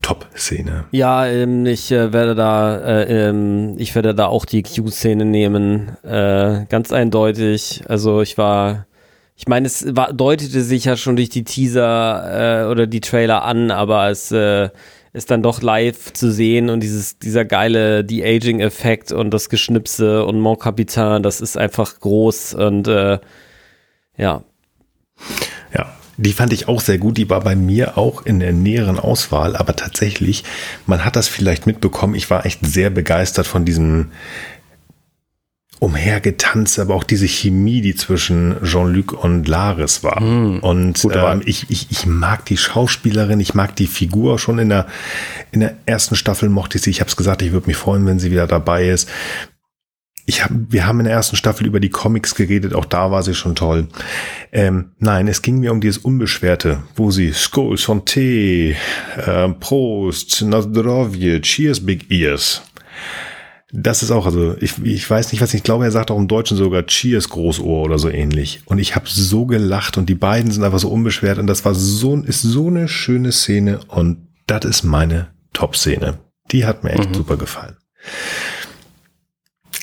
Top-Szene? 0.03 0.87
Ja, 0.91 1.25
ähm, 1.29 1.67
ich 1.67 1.93
äh, 1.93 2.13
werde 2.13 2.35
da, 2.35 2.79
äh, 2.79 3.29
ähm, 3.29 3.77
ich 3.79 3.95
werde 3.95 4.13
da 4.13 4.27
auch 4.27 4.45
die 4.45 4.65
Q-Szene 4.65 5.25
nehmen, 5.25 5.97
äh, 6.03 6.67
ganz 6.69 6.91
eindeutig. 6.91 7.85
Also 7.87 8.23
ich 8.23 8.37
war, 8.39 8.87
ich 9.37 9.47
meine, 9.47 9.69
es 9.69 9.95
war, 9.95 10.13
deutete 10.13 10.63
sich 10.63 10.87
ja 10.87 10.97
schon 10.97 11.15
durch 11.15 11.29
die 11.29 11.45
Teaser 11.45 12.65
äh, 12.65 12.69
oder 12.69 12.89
die 12.89 13.01
Trailer 13.01 13.45
an, 13.45 13.71
aber 13.71 14.11
es 14.11 14.33
äh, 14.33 14.71
ist 15.13 15.31
dann 15.31 15.45
doch 15.45 15.63
live 15.63 16.13
zu 16.13 16.33
sehen 16.33 16.71
und 16.71 16.81
dieses, 16.81 17.21
dieser 17.21 17.45
geile 17.45 18.05
De-Aging-Effekt 18.05 19.13
und 19.13 19.31
das 19.31 19.49
Geschnipse 19.49 20.25
und 20.25 20.41
Mon 20.41 20.59
Capitan, 20.59 21.23
das 21.23 21.41
ist 21.41 21.57
einfach 21.57 22.01
groß 22.01 22.55
und 22.55 22.89
äh, 22.89 23.21
ja, 24.21 24.43
Ja, 25.75 25.97
die 26.17 26.33
fand 26.33 26.53
ich 26.53 26.69
auch 26.69 26.81
sehr 26.81 26.99
gut. 26.99 27.17
Die 27.17 27.31
war 27.31 27.41
bei 27.41 27.57
mir 27.57 27.97
auch 27.97 28.27
in 28.27 28.41
der 28.41 28.53
näheren 28.53 28.99
Auswahl, 28.99 29.57
aber 29.57 29.75
tatsächlich, 29.75 30.45
man 30.87 31.05
hat 31.05 31.17
das 31.17 31.29
vielleicht 31.29 31.67
mitbekommen. 31.67 32.15
Ich 32.15 32.29
war 32.29 32.45
echt 32.45 32.65
sehr 32.65 32.91
begeistert 32.91 33.47
von 33.47 33.65
diesem 33.65 34.11
umhergetanzt, 35.81 36.79
aber 36.79 36.95
auch 36.95 37.05
diese 37.05 37.27
Chemie, 37.27 37.81
die 37.81 37.95
zwischen 37.95 38.57
Jean-Luc 38.63 39.13
und 39.13 39.49
Laris 39.49 40.05
war. 40.05 40.21
und 40.61 41.01
gute 41.01 41.23
Wahl. 41.23 41.39
ähm, 41.39 41.43
ich, 41.47 41.71
ich, 41.71 41.87
ich 41.91 42.05
mag 42.05 42.45
die 42.45 42.59
Schauspielerin, 42.59 43.41
ich 43.41 43.55
mag 43.55 43.75
die 43.77 43.87
Figur 43.87 44.39
schon 44.39 44.59
in 44.59 44.69
der, 44.69 44.87
in 45.53 45.61
der 45.61 45.75
ersten 45.87 46.17
Staffel 46.17 46.51
mochte 46.51 46.77
ich 46.77 46.85
sie. 46.85 46.91
Ich 46.91 47.01
habe 47.01 47.09
es 47.09 47.17
gesagt, 47.17 47.41
ich 47.41 47.53
würde 47.53 47.67
mich 47.67 47.79
freuen, 47.79 48.05
wenn 48.05 48.19
sie 48.19 48.31
wieder 48.31 48.47
dabei 48.47 48.89
ist. 48.89 49.09
Ich 50.31 50.45
hab, 50.45 50.53
wir 50.53 50.87
haben 50.87 51.01
in 51.01 51.07
der 51.07 51.15
ersten 51.15 51.35
Staffel 51.35 51.67
über 51.67 51.81
die 51.81 51.89
Comics 51.89 52.37
geredet, 52.37 52.73
auch 52.73 52.85
da 52.85 53.11
war 53.11 53.25
sie 53.25 53.35
schon 53.35 53.57
toll. 53.57 53.89
Ähm, 54.53 54.93
nein, 55.01 55.27
es 55.27 55.43
ging 55.43 55.59
mir 55.59 55.73
um 55.73 55.81
dieses 55.81 55.99
Unbeschwerte, 55.99 56.85
wo 56.95 57.11
sie 57.11 57.33
Skol, 57.33 57.75
Santé, 57.75 58.77
äh, 59.17 59.49
Prost, 59.59 60.43
Nazdrovje, 60.43 61.41
Cheers, 61.41 61.85
Big 61.85 62.13
Ears. 62.13 62.63
Das 63.73 64.05
ist 64.05 64.13
auch, 64.13 64.25
also 64.25 64.55
ich, 64.61 64.75
ich 64.85 65.11
weiß 65.11 65.33
nicht, 65.33 65.41
was 65.41 65.53
ich 65.53 65.65
glaube, 65.65 65.83
er 65.83 65.91
sagt 65.91 66.13
auch 66.13 66.19
im 66.19 66.29
Deutschen 66.29 66.57
sogar 66.57 66.87
Cheers 66.87 67.29
Großohr 67.31 67.83
oder 67.83 67.99
so 67.99 68.09
ähnlich. 68.09 68.63
Und 68.67 68.79
ich 68.79 68.95
habe 68.95 69.07
so 69.09 69.47
gelacht 69.47 69.99
und 69.99 70.09
die 70.09 70.15
beiden 70.15 70.53
sind 70.53 70.63
einfach 70.63 70.79
so 70.79 70.91
unbeschwert 70.91 71.39
und 71.39 71.49
das 71.49 71.65
war 71.65 71.75
so, 71.75 72.17
ist 72.19 72.43
so 72.43 72.69
eine 72.69 72.87
schöne 72.87 73.33
Szene 73.33 73.81
und 73.89 74.29
das 74.47 74.65
ist 74.65 74.85
meine 74.85 75.33
Top-Szene. 75.55 76.19
Die 76.53 76.67
hat 76.67 76.85
mir 76.85 76.91
echt 76.91 77.17
super 77.17 77.37
gefallen. 77.37 77.77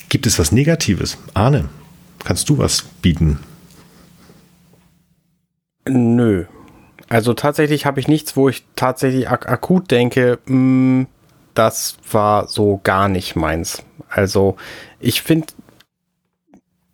Gibt 0.08 0.26
es 0.26 0.38
was 0.38 0.52
Negatives? 0.52 1.18
Arne, 1.34 1.68
kannst 2.24 2.48
du 2.48 2.58
was 2.58 2.82
bieten? 2.82 3.38
Nö. 5.86 6.46
Also 7.08 7.34
tatsächlich 7.34 7.86
habe 7.86 8.00
ich 8.00 8.08
nichts, 8.08 8.36
wo 8.36 8.48
ich 8.48 8.64
tatsächlich 8.76 9.28
ak 9.28 9.48
akut 9.48 9.90
denke, 9.90 10.38
mh, 10.46 11.06
das 11.54 11.96
war 12.10 12.48
so 12.48 12.80
gar 12.84 13.08
nicht 13.08 13.34
meins. 13.34 13.82
Also 14.08 14.56
ich 15.00 15.22
finde, 15.22 15.48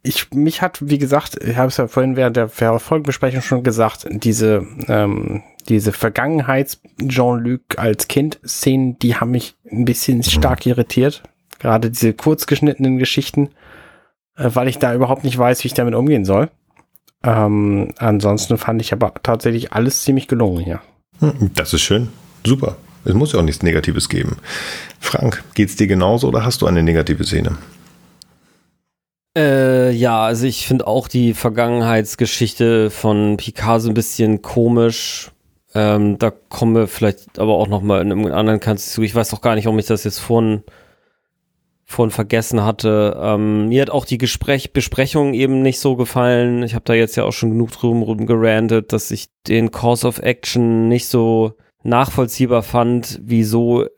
ich 0.03 0.31
mich 0.33 0.63
hat, 0.63 0.79
wie 0.89 0.99
gesagt, 0.99 1.43
ich 1.43 1.57
habe 1.57 1.69
es 1.69 1.77
ja 1.77 1.89
vorhin 1.89 2.17
während 2.17 2.37
der 2.37 2.49
Folgenbesprechung 2.49 3.43
schon 3.43 3.63
gesagt, 3.63 4.07
diese 4.11 4.67
ähm, 4.89 5.43
diese 5.69 5.93
Vergangenheits 5.93 6.81
Jean-Luc 7.07 7.63
als 7.77 8.09
Kind 8.09 8.39
Szenen, 8.47 8.99
die 8.99 9.17
haben 9.17 9.31
mich 9.31 9.57
ein 9.71 9.85
bisschen 9.85 10.23
stark 10.23 10.67
irritiert. 10.67 11.23
Gerade 11.65 11.91
diese 11.91 12.13
kurzgeschnittenen 12.13 12.99
Geschichten, 12.99 13.49
äh, 14.37 14.51
weil 14.53 14.69
ich 14.69 14.79
da 14.79 14.93
überhaupt 14.93 15.25
nicht 15.25 15.39
weiß, 15.39 15.65
wie 15.65 15.69
ich 15.69 15.73
damit 15.73 15.95
umgehen 15.95 16.27
soll. 16.27 16.51
Ähm, 17.23 17.95
ansonsten 17.97 18.59
fand 18.59 18.83
ich 18.83 18.93
aber 18.93 19.15
tatsächlich 19.23 19.73
alles 19.73 20.03
ziemlich 20.03 20.29
gelungen 20.29 20.63
hier. 20.63 20.81
Hm, 21.21 21.53
das 21.55 21.73
ist 21.73 21.81
schön. 21.81 22.11
Super. 22.45 22.77
Es 23.07 23.15
muss 23.15 23.33
ja 23.33 23.39
auch 23.39 23.45
nichts 23.45 23.63
Negatives 23.63 24.11
geben. 24.11 24.37
Frank, 25.01 25.43
geht's 25.55 25.75
dir 25.77 25.87
genauso 25.87 26.29
oder 26.29 26.45
hast 26.45 26.61
du 26.61 26.67
eine 26.67 26.83
negative 26.83 27.25
Szene? 27.25 27.57
Äh, 29.35 29.91
ja, 29.93 30.23
also 30.23 30.47
ich 30.47 30.67
finde 30.67 30.87
auch 30.87 31.09
die 31.09 31.33
Vergangenheitsgeschichte 31.33 32.91
von 32.91 33.39
Picard 33.39 33.81
so 33.81 33.89
ein 33.89 33.95
bisschen 33.95 34.43
komisch. 34.43 35.31
Ähm, 35.75 36.19
da 36.19 36.31
kommen 36.31 36.75
wir 36.75 36.89
vielleicht 36.89 37.39
aber 37.39 37.55
auch 37.55 37.69
noch 37.69 37.81
mal 37.81 38.03
in 38.03 38.13
einem 38.13 38.27
anderen 38.27 38.61
Kanzler 38.61 38.93
zu. 38.97 39.03
Ich 39.03 39.15
weiß 39.15 39.33
auch 39.33 39.41
gar 39.41 39.55
nicht, 39.55 39.65
warum 39.65 39.79
ich 39.79 39.87
das 39.87 40.05
jetzt 40.05 40.19
vorhin, 40.19 40.63
vorhin 41.85 42.11
vergessen 42.11 42.65
hatte. 42.65 43.17
Ähm, 43.21 43.69
mir 43.69 43.83
hat 43.83 43.91
auch 43.91 44.05
die 44.05 44.19
Gespräch 44.19 44.73
Besprechung 44.73 45.35
eben 45.35 45.63
nicht 45.63 45.79
so 45.79 45.97
gefallen. 45.97 46.63
Ich 46.63 46.75
habe 46.75 46.85
da 46.85 46.95
jetzt 46.95 47.17
ja 47.17 47.25
auch 47.25 47.33
schon 47.33 47.51
genug 47.51 47.73
drum 47.73 48.03
rumgerantet, 48.03 48.93
dass 48.93 49.11
ich 49.11 49.27
den 49.47 49.71
Course 49.71 50.07
of 50.07 50.19
Action 50.19 50.89
nicht 50.89 51.07
so 51.07 51.55
nachvollziehbar 51.85 52.63
fand, 52.63 53.21
wieso, 53.23 53.85
äh, 53.85 53.91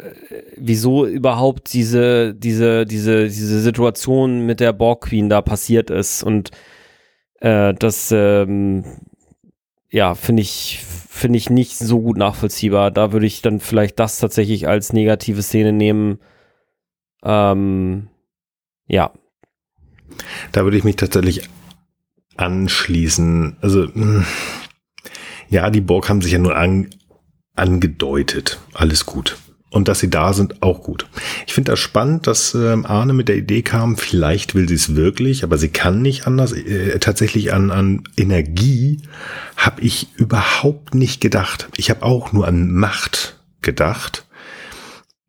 wieso 0.56 1.06
überhaupt 1.06 1.72
diese, 1.72 2.34
diese, 2.34 2.84
diese, 2.84 3.28
diese 3.28 3.60
Situation 3.60 4.44
mit 4.44 4.60
der 4.60 4.72
Borg 4.72 5.04
Queen 5.04 5.28
da 5.28 5.40
passiert 5.40 5.90
ist. 5.90 6.24
Und 6.24 6.50
äh, 7.40 7.72
das, 7.74 8.10
ähm, 8.12 8.84
ja, 9.90 10.16
finde 10.16 10.42
ich, 10.42 10.80
finde 11.08 11.38
ich 11.38 11.48
nicht 11.48 11.78
so 11.78 12.00
gut 12.00 12.16
nachvollziehbar. 12.16 12.90
Da 12.90 13.12
würde 13.12 13.26
ich 13.26 13.40
dann 13.40 13.60
vielleicht 13.60 14.00
das 14.00 14.18
tatsächlich 14.18 14.66
als 14.66 14.92
negative 14.92 15.42
Szene 15.42 15.72
nehmen. 15.72 16.18
Ähm, 17.22 18.08
ja. 18.86 19.12
Da 20.52 20.64
würde 20.64 20.76
ich 20.76 20.84
mich 20.84 20.96
tatsächlich 20.96 21.48
anschließen. 22.36 23.56
Also, 23.60 23.92
hm, 23.92 24.24
ja, 25.48 25.70
die 25.70 25.80
Borg 25.80 26.08
haben 26.08 26.22
sich 26.22 26.32
ja 26.32 26.38
nur 26.38 26.56
an, 26.56 26.90
angedeutet. 27.54 28.58
Alles 28.74 29.06
gut. 29.06 29.36
Und 29.70 29.88
dass 29.88 30.00
sie 30.00 30.08
da 30.08 30.32
sind, 30.32 30.62
auch 30.62 30.82
gut. 30.82 31.06
Ich 31.46 31.52
finde 31.52 31.72
das 31.72 31.80
spannend, 31.80 32.26
dass 32.26 32.54
ähm, 32.54 32.86
Arne 32.86 33.12
mit 33.12 33.28
der 33.28 33.36
Idee 33.36 33.62
kam, 33.62 33.96
vielleicht 33.96 34.54
will 34.54 34.68
sie 34.68 34.76
es 34.76 34.94
wirklich, 34.94 35.42
aber 35.44 35.58
sie 35.58 35.68
kann 35.68 36.02
nicht 36.02 36.26
anders. 36.26 36.52
Äh, 36.52 36.98
tatsächlich 37.00 37.52
an, 37.52 37.70
an 37.70 38.04
Energie 38.16 39.02
habe 39.56 39.82
ich 39.82 40.08
überhaupt 40.16 40.94
nicht 40.94 41.20
gedacht. 41.20 41.68
Ich 41.76 41.90
habe 41.90 42.04
auch 42.04 42.32
nur 42.32 42.46
an 42.46 42.72
Macht 42.72 43.40
gedacht. 43.60 44.25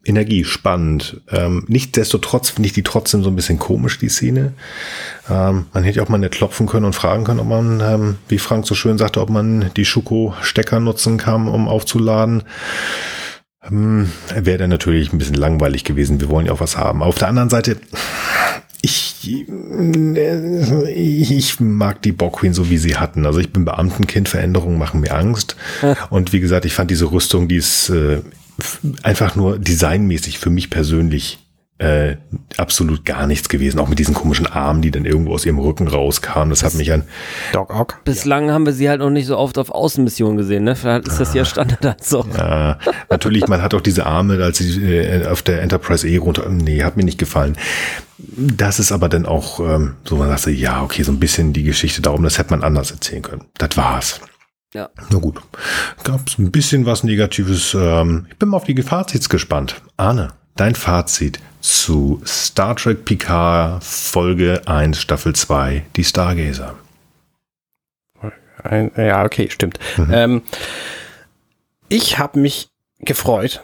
Energie, 0.07 0.43
spannend. 0.43 1.21
Ähm, 1.29 1.65
Nichtsdestotrotz 1.67 2.49
finde 2.49 2.67
ich 2.67 2.73
die 2.73 2.83
trotzdem 2.83 3.23
so 3.23 3.29
ein 3.29 3.35
bisschen 3.35 3.59
komisch, 3.59 3.99
die 3.99 4.09
Szene. 4.09 4.53
Ähm, 5.29 5.65
man 5.73 5.83
hätte 5.83 6.01
auch 6.01 6.09
mal 6.09 6.17
nicht 6.17 6.33
klopfen 6.33 6.65
können 6.65 6.85
und 6.85 6.93
fragen 6.93 7.25
können, 7.25 7.39
ob 7.39 7.47
man, 7.47 7.81
ähm, 7.81 8.15
wie 8.29 8.39
Frank 8.39 8.65
so 8.65 8.75
schön 8.75 8.97
sagte, 8.97 9.21
ob 9.21 9.29
man 9.29 9.69
die 9.75 9.85
Schuko-Stecker 9.85 10.79
nutzen 10.79 11.17
kann, 11.17 11.47
um 11.47 11.67
aufzuladen. 11.67 12.43
Ähm, 13.69 14.09
Wäre 14.33 14.59
dann 14.59 14.69
natürlich 14.69 15.11
ein 15.11 15.17
bisschen 15.17 15.35
langweilig 15.35 15.83
gewesen. 15.83 16.21
Wir 16.21 16.29
wollen 16.29 16.45
ja 16.45 16.53
auch 16.53 16.61
was 16.61 16.77
haben. 16.77 17.03
Auf 17.03 17.17
der 17.17 17.27
anderen 17.27 17.49
Seite, 17.49 17.77
ich, 18.81 19.15
äh, 19.27 20.91
ich 20.93 21.59
mag 21.59 22.01
die 22.01 22.11
Borg 22.11 22.45
so, 22.51 22.69
wie 22.69 22.77
sie 22.77 22.95
hatten. 22.95 23.25
Also 23.25 23.39
ich 23.39 23.51
bin 23.51 23.65
Beamtenkind, 23.65 24.29
Veränderungen 24.29 24.77
machen 24.77 25.01
mir 25.01 25.15
Angst. 25.15 25.57
Und 26.09 26.31
wie 26.31 26.39
gesagt, 26.39 26.65
ich 26.65 26.73
fand 26.73 26.91
diese 26.91 27.11
Rüstung, 27.11 27.47
die 27.47 27.57
ist 27.57 27.89
äh, 27.89 28.21
einfach 29.03 29.35
nur 29.35 29.59
designmäßig 29.59 30.39
für 30.39 30.49
mich 30.49 30.69
persönlich 30.69 31.39
äh, 31.79 32.15
absolut 32.57 33.05
gar 33.05 33.27
nichts 33.27 33.49
gewesen. 33.49 33.79
Auch 33.79 33.87
mit 33.87 33.99
diesen 33.99 34.15
komischen 34.15 34.47
Armen, 34.47 34.81
die 34.81 34.89
dann 34.89 35.05
irgendwo 35.05 35.33
aus 35.33 35.45
ihrem 35.45 35.59
Rücken 35.59 35.87
rauskamen. 35.87 36.49
Das, 36.49 36.59
das 36.59 36.73
hat 36.73 36.77
mich 36.77 36.91
an 36.91 37.03
Doc 37.53 37.73
Ock. 37.73 38.03
Bislang 38.03 38.47
ja. 38.47 38.53
haben 38.53 38.65
wir 38.65 38.73
sie 38.73 38.89
halt 38.89 38.99
noch 38.99 39.11
nicht 39.11 39.27
so 39.27 39.37
oft 39.37 39.57
auf 39.57 39.69
Außenmissionen 39.69 40.37
gesehen, 40.37 40.63
ne? 40.63 40.75
Vielleicht 40.75 41.07
ist 41.07 41.19
das 41.19 41.33
ja 41.33 41.45
Standard 41.45 42.03
so. 42.03 42.25
Ja, 42.35 42.79
natürlich, 43.09 43.47
man 43.47 43.61
hat 43.61 43.73
auch 43.75 43.81
diese 43.81 44.05
Arme, 44.07 44.43
als 44.43 44.57
sie 44.57 44.81
äh, 44.81 45.27
auf 45.27 45.43
der 45.43 45.61
Enterprise 45.61 46.07
E 46.07 46.17
runter. 46.17 46.49
Nee, 46.49 46.83
hat 46.83 46.97
mir 46.97 47.03
nicht 47.03 47.19
gefallen. 47.19 47.55
Das 48.17 48.79
ist 48.79 48.91
aber 48.91 49.09
dann 49.09 49.27
auch 49.27 49.59
ähm, 49.59 49.93
so, 50.03 50.15
man 50.15 50.35
sagt, 50.35 50.47
ja, 50.47 50.81
okay, 50.81 51.03
so 51.03 51.11
ein 51.11 51.19
bisschen 51.19 51.53
die 51.53 51.63
Geschichte 51.63 52.01
darum, 52.01 52.23
das 52.23 52.39
hätte 52.39 52.49
man 52.49 52.63
anders 52.63 52.89
erzählen 52.89 53.21
können. 53.21 53.43
Das 53.59 53.77
war's. 53.77 54.19
Ja. 54.77 54.91
Na 55.09 55.17
gut. 55.17 55.41
Gab 56.03 56.27
es 56.27 56.37
ein 56.37 56.51
bisschen 56.51 56.85
was 56.85 57.03
Negatives. 57.03 57.73
Ähm, 57.73 58.27
ich 58.29 58.37
bin 58.37 58.49
mal 58.49 58.57
auf 58.57 58.63
die 58.63 58.79
Fazits 58.83 59.27
gespannt. 59.27 59.81
Arne, 59.97 60.33
dein 60.55 60.75
Fazit 60.75 61.39
zu 61.61 62.21
Star 62.27 62.75
Trek 62.75 63.03
Picard 63.03 63.83
Folge 63.83 64.61
1 64.67 65.01
Staffel 65.01 65.33
2, 65.33 65.83
die 65.95 66.03
Stargazer. 66.03 66.75
ja, 68.71 69.25
okay, 69.25 69.49
stimmt. 69.49 69.79
Mhm. 69.97 70.13
Ähm, 70.13 70.41
ich 71.89 72.19
habe 72.19 72.39
mich 72.39 72.69
gefreut 72.99 73.63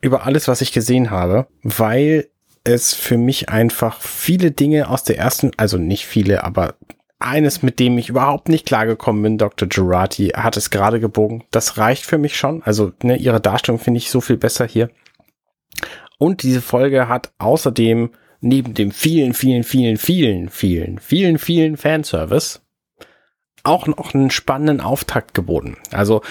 über 0.00 0.24
alles, 0.24 0.48
was 0.48 0.62
ich 0.62 0.72
gesehen 0.72 1.10
habe, 1.10 1.48
weil 1.64 2.28
es 2.64 2.94
für 2.94 3.18
mich 3.18 3.50
einfach 3.50 4.00
viele 4.00 4.52
Dinge 4.52 4.88
aus 4.88 5.04
der 5.04 5.18
ersten, 5.18 5.50
also 5.58 5.76
nicht 5.76 6.06
viele, 6.06 6.44
aber 6.44 6.76
eines, 7.18 7.62
mit 7.62 7.80
dem 7.80 7.96
ich 7.98 8.08
überhaupt 8.08 8.48
nicht 8.48 8.66
klargekommen 8.66 9.22
bin, 9.22 9.38
Dr. 9.38 9.68
Gerati 9.68 10.28
hat 10.28 10.56
es 10.56 10.70
gerade 10.70 11.00
gebogen. 11.00 11.44
Das 11.50 11.78
reicht 11.78 12.04
für 12.04 12.18
mich 12.18 12.36
schon. 12.36 12.62
Also 12.62 12.92
ne, 13.02 13.16
ihre 13.16 13.40
Darstellung 13.40 13.78
finde 13.80 13.98
ich 13.98 14.10
so 14.10 14.20
viel 14.20 14.36
besser 14.36 14.66
hier. 14.66 14.90
Und 16.18 16.42
diese 16.42 16.62
Folge 16.62 17.08
hat 17.08 17.32
außerdem 17.38 18.10
neben 18.40 18.74
dem 18.74 18.90
vielen, 18.90 19.34
vielen, 19.34 19.64
vielen, 19.64 19.96
vielen, 19.96 20.48
vielen, 20.48 20.98
vielen, 20.98 21.38
vielen 21.38 21.76
Fanservice 21.76 22.60
auch 23.62 23.86
noch 23.86 24.14
einen 24.14 24.30
spannenden 24.30 24.80
Auftakt 24.80 25.34
geboten. 25.34 25.76
Also 25.90 26.22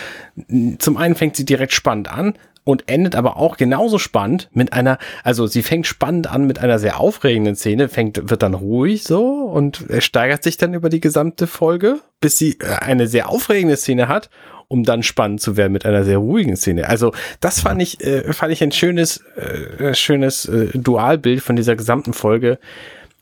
zum 0.78 0.98
einen 0.98 1.16
fängt 1.16 1.36
sie 1.36 1.46
direkt 1.46 1.74
spannend 1.74 2.10
an, 2.10 2.36
und 2.66 2.90
endet 2.90 3.16
aber 3.16 3.38
auch 3.38 3.56
genauso 3.56 3.98
spannend 4.00 4.50
mit 4.52 4.74
einer, 4.74 4.98
also 5.24 5.48
sie 5.48 5.64
fängt 5.64 5.88
spannend 5.88 6.28
an 6.30 6.46
mit 6.46 6.60
einer 6.60 6.80
sehr 6.80 7.00
aufregenden 7.00 7.56
Szene, 7.56 7.88
fängt, 7.88 8.30
wird 8.30 8.42
dann 8.42 8.56
ruhig 8.56 9.04
so 9.04 9.24
und 9.24 9.86
steigert 10.00 10.44
sich 10.44 10.58
dann 10.58 10.74
über 10.74 10.90
die 10.90 11.00
gesamte 11.00 11.48
Folge, 11.48 12.00
bis 12.20 12.38
sie 12.38 12.58
äh, 12.60 12.66
eine 12.82 13.08
sehr 13.08 13.30
aufregende 13.30 13.78
Szene 13.78 14.08
hat, 14.08 14.30
um 14.68 14.84
dann 14.84 15.04
spannend 15.04 15.42
zu 15.42 15.58
werden 15.58 15.74
mit 15.74 15.86
einer 15.86 16.04
sehr 16.04 16.18
ruhigen 16.18 16.58
Szene. 16.58 16.90
Also 16.90 17.14
das 17.40 17.62
fand 17.62 17.82
ich, 17.82 18.04
äh, 18.04 18.34
fand 18.34 18.52
ich 18.52 18.64
ein 18.64 18.72
schönes, 18.72 19.24
äh, 19.36 19.94
schönes 19.94 20.46
äh, 20.46 20.70
Dualbild 20.74 21.42
von 21.42 21.56
dieser 21.56 21.76
gesamten 21.76 22.14
Folge, 22.14 22.58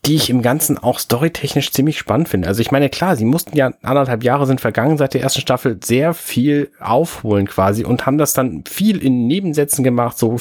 die 0.06 0.16
ich 0.16 0.28
im 0.28 0.42
Ganzen 0.42 0.76
auch 0.76 0.98
storytechnisch 0.98 1.72
ziemlich 1.72 1.98
spannend 1.98 2.28
finde. 2.28 2.48
Also 2.48 2.60
ich 2.60 2.70
meine, 2.70 2.90
klar, 2.90 3.16
sie 3.16 3.24
mussten 3.24 3.56
ja 3.56 3.72
anderthalb 3.82 4.22
Jahre 4.22 4.46
sind 4.46 4.60
vergangen 4.60 4.98
seit 4.98 5.14
der 5.14 5.22
ersten 5.22 5.40
Staffel 5.40 5.78
sehr 5.82 6.12
viel 6.12 6.70
aufholen 6.78 7.46
quasi 7.46 7.84
und 7.84 8.04
haben 8.04 8.18
das 8.18 8.34
dann 8.34 8.64
viel 8.68 9.02
in 9.02 9.26
Nebensätzen 9.26 9.82
gemacht. 9.82 10.18
So 10.18 10.36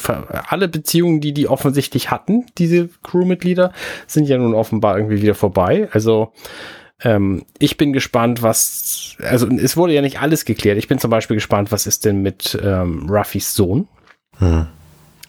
alle 0.47 0.67
Beziehungen, 0.67 1.21
die 1.21 1.33
die 1.33 1.47
offensichtlich 1.47 2.11
hatten, 2.11 2.45
diese 2.57 2.89
Crewmitglieder, 3.03 3.71
sind 4.05 4.27
ja 4.27 4.37
nun 4.37 4.53
offenbar 4.53 4.97
irgendwie 4.97 5.21
wieder 5.21 5.35
vorbei. 5.35 5.87
Also 5.93 6.33
ähm, 7.01 7.45
ich 7.57 7.77
bin 7.77 7.93
gespannt, 7.93 8.41
was, 8.41 9.15
also 9.19 9.47
es 9.47 9.77
wurde 9.77 9.93
ja 9.93 10.01
nicht 10.01 10.21
alles 10.21 10.43
geklärt. 10.43 10.77
Ich 10.77 10.89
bin 10.89 10.99
zum 10.99 11.09
Beispiel 11.09 11.35
gespannt, 11.35 11.71
was 11.71 11.87
ist 11.87 12.03
denn 12.03 12.21
mit 12.21 12.57
ähm, 12.61 13.07
Ruffys 13.09 13.55
Sohn, 13.55 13.87
hm. 14.39 14.67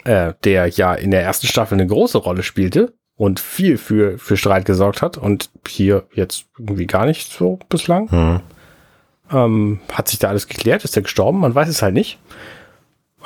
äh, 0.04 0.34
der 0.42 0.68
ja 0.68 0.94
in 0.94 1.12
der 1.12 1.22
ersten 1.22 1.46
Staffel 1.46 1.74
eine 1.74 1.86
große 1.86 2.18
Rolle 2.18 2.42
spielte 2.42 2.94
und 3.16 3.40
viel 3.40 3.78
für, 3.78 4.18
für 4.18 4.36
Streit 4.36 4.64
gesorgt 4.64 5.02
hat 5.02 5.16
und 5.16 5.50
hier 5.66 6.04
jetzt 6.12 6.46
irgendwie 6.58 6.86
gar 6.86 7.06
nicht 7.06 7.32
so 7.32 7.58
bislang. 7.68 8.08
Mhm. 8.10 8.40
Ähm, 9.32 9.80
hat 9.92 10.08
sich 10.08 10.18
da 10.18 10.28
alles 10.28 10.48
geklärt? 10.48 10.84
Ist 10.84 10.96
er 10.96 11.02
gestorben? 11.02 11.40
Man 11.40 11.54
weiß 11.54 11.68
es 11.68 11.82
halt 11.82 11.94
nicht. 11.94 12.18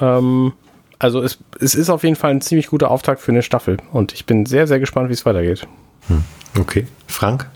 Ähm, 0.00 0.52
also 0.98 1.22
es, 1.22 1.38
es 1.60 1.74
ist 1.74 1.90
auf 1.90 2.04
jeden 2.04 2.16
Fall 2.16 2.30
ein 2.30 2.40
ziemlich 2.40 2.68
guter 2.68 2.90
Auftakt 2.90 3.20
für 3.20 3.32
eine 3.32 3.42
Staffel 3.42 3.78
und 3.92 4.12
ich 4.12 4.26
bin 4.26 4.46
sehr, 4.46 4.66
sehr 4.66 4.80
gespannt, 4.80 5.08
wie 5.08 5.14
es 5.14 5.26
weitergeht. 5.26 5.66
Hm. 6.08 6.24
Okay. 6.58 6.86
Frank? 7.06 7.48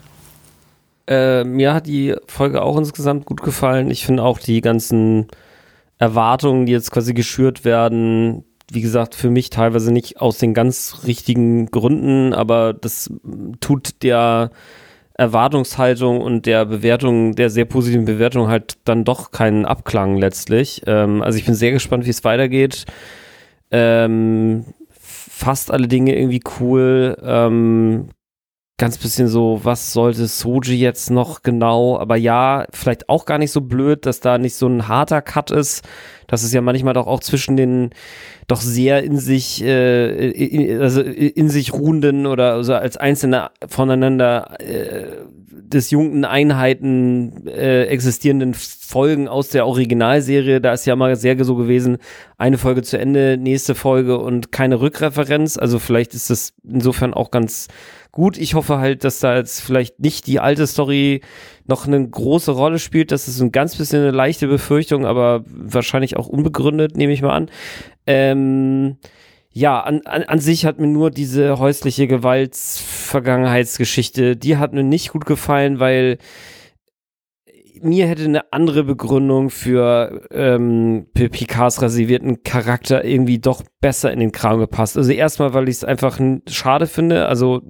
Äh, 1.07 1.43
mir 1.43 1.73
hat 1.73 1.87
die 1.87 2.15
Folge 2.27 2.61
auch 2.61 2.77
insgesamt 2.77 3.25
gut 3.25 3.41
gefallen. 3.41 3.91
Ich 3.91 4.05
finde 4.05 4.23
auch 4.23 4.39
die 4.39 4.61
ganzen 4.61 5.27
Erwartungen, 5.97 6.65
die 6.65 6.71
jetzt 6.71 6.91
quasi 6.91 7.13
geschürt 7.13 7.65
werden, 7.65 8.45
wie 8.71 8.81
gesagt, 8.81 9.15
für 9.15 9.29
mich 9.29 9.49
teilweise 9.49 9.91
nicht 9.91 10.21
aus 10.21 10.37
den 10.37 10.53
ganz 10.53 11.01
richtigen 11.05 11.67
Gründen, 11.67 12.33
aber 12.33 12.73
das 12.73 13.11
tut 13.59 14.03
der 14.03 14.51
Erwartungshaltung 15.15 16.21
und 16.21 16.45
der 16.45 16.65
Bewertung, 16.65 17.35
der 17.35 17.49
sehr 17.49 17.65
positiven 17.65 18.05
Bewertung 18.05 18.47
halt 18.47 18.77
dann 18.85 19.03
doch 19.03 19.31
keinen 19.31 19.65
Abklang 19.65 20.17
letztlich. 20.17 20.81
Ähm, 20.87 21.21
also 21.21 21.37
ich 21.37 21.45
bin 21.45 21.53
sehr 21.53 21.71
gespannt, 21.71 22.05
wie 22.05 22.09
es 22.09 22.23
weitergeht. 22.23 22.85
Ähm, 23.69 24.65
fast 24.89 25.71
alle 25.71 25.87
Dinge 25.87 26.15
irgendwie 26.15 26.41
cool. 26.59 27.15
Ähm, 27.23 28.09
ganz 28.77 28.97
bisschen 28.97 29.27
so, 29.27 29.61
was 29.63 29.93
sollte 29.93 30.27
Soji 30.27 30.75
jetzt 30.75 31.11
noch 31.11 31.43
genau? 31.43 31.97
Aber 31.99 32.15
ja, 32.15 32.65
vielleicht 32.71 33.07
auch 33.07 33.25
gar 33.25 33.37
nicht 33.37 33.51
so 33.51 33.61
blöd, 33.61 34.05
dass 34.05 34.19
da 34.19 34.37
nicht 34.37 34.55
so 34.55 34.67
ein 34.67 34.87
harter 34.87 35.21
Cut 35.21 35.51
ist. 35.51 35.83
Das 36.27 36.43
ist 36.43 36.53
ja 36.53 36.61
manchmal 36.61 36.95
doch 36.95 37.05
auch 37.05 37.19
zwischen 37.19 37.55
den 37.55 37.91
doch 38.47 38.61
sehr 38.61 39.03
in 39.03 39.19
sich, 39.19 39.63
äh, 39.63 40.31
in, 40.31 40.81
also 40.81 41.01
in 41.01 41.49
sich 41.49 41.73
ruhenden 41.73 42.25
oder 42.25 42.53
also 42.53 42.73
als 42.73 42.97
einzelne 42.97 43.51
voneinander 43.67 44.59
äh, 44.59 45.23
disjunkten 45.51 46.25
Einheiten 46.25 47.47
äh, 47.47 47.83
existierenden 47.85 48.53
Folgen 48.53 49.27
aus 49.27 49.49
der 49.49 49.65
Originalserie. 49.67 50.61
Da 50.61 50.73
ist 50.73 50.85
ja 50.85 50.95
mal 50.95 51.15
sehr 51.15 51.41
so 51.43 51.55
gewesen, 51.55 51.97
eine 52.37 52.57
Folge 52.57 52.81
zu 52.81 52.97
Ende, 52.97 53.37
nächste 53.37 53.75
Folge 53.75 54.17
und 54.19 54.51
keine 54.51 54.81
Rückreferenz. 54.81 55.57
Also 55.57 55.79
vielleicht 55.79 56.13
ist 56.13 56.29
das 56.29 56.53
insofern 56.63 57.13
auch 57.13 57.31
ganz 57.31 57.67
gut. 58.13 58.37
Ich 58.37 58.53
hoffe 58.53 58.77
halt, 58.77 59.03
dass 59.03 59.19
da 59.19 59.35
jetzt 59.35 59.59
vielleicht 59.59 59.99
nicht 59.99 60.25
die 60.27 60.39
alte 60.39 60.65
Story 60.65 61.19
noch 61.65 61.85
eine 61.85 62.07
große 62.07 62.51
Rolle 62.51 62.79
spielt. 62.79 63.11
Das 63.11 63.27
ist 63.27 63.41
ein 63.41 63.51
ganz 63.51 63.75
bisschen 63.75 64.03
eine 64.03 64.11
leichte 64.11 64.47
Befürchtung, 64.47 65.05
aber 65.05 65.43
wahrscheinlich 65.47 66.15
auch 66.15 66.27
unbegründet, 66.27 66.95
nehme 66.95 67.11
ich 67.11 67.21
mal 67.21 67.35
an. 67.35 67.49
Ähm, 68.07 68.95
ja, 69.51 69.81
an, 69.81 70.03
an, 70.05 70.23
an 70.23 70.39
sich 70.39 70.65
hat 70.65 70.79
mir 70.79 70.87
nur 70.87 71.11
diese 71.11 71.59
häusliche 71.59 72.07
Gewaltsvergangenheitsgeschichte, 72.07 74.37
die 74.37 74.55
hat 74.57 74.73
mir 74.73 74.83
nicht 74.83 75.09
gut 75.09 75.25
gefallen, 75.25 75.79
weil 75.79 76.17
mir 77.83 78.07
hätte 78.07 78.23
eine 78.23 78.51
andere 78.51 78.83
Begründung 78.83 79.49
für 79.49 80.27
ähm, 80.31 81.07
Picards 81.13 81.81
reservierten 81.81 82.43
Charakter 82.43 83.03
irgendwie 83.03 83.39
doch 83.39 83.63
besser 83.81 84.11
in 84.11 84.19
den 84.19 84.31
Kram 84.31 84.59
gepasst. 84.59 84.97
Also 84.97 85.11
erstmal, 85.11 85.53
weil 85.53 85.69
ich 85.69 85.77
es 85.77 85.83
einfach 85.83 86.19
schade 86.47 86.87
finde, 86.87 87.27
also 87.27 87.61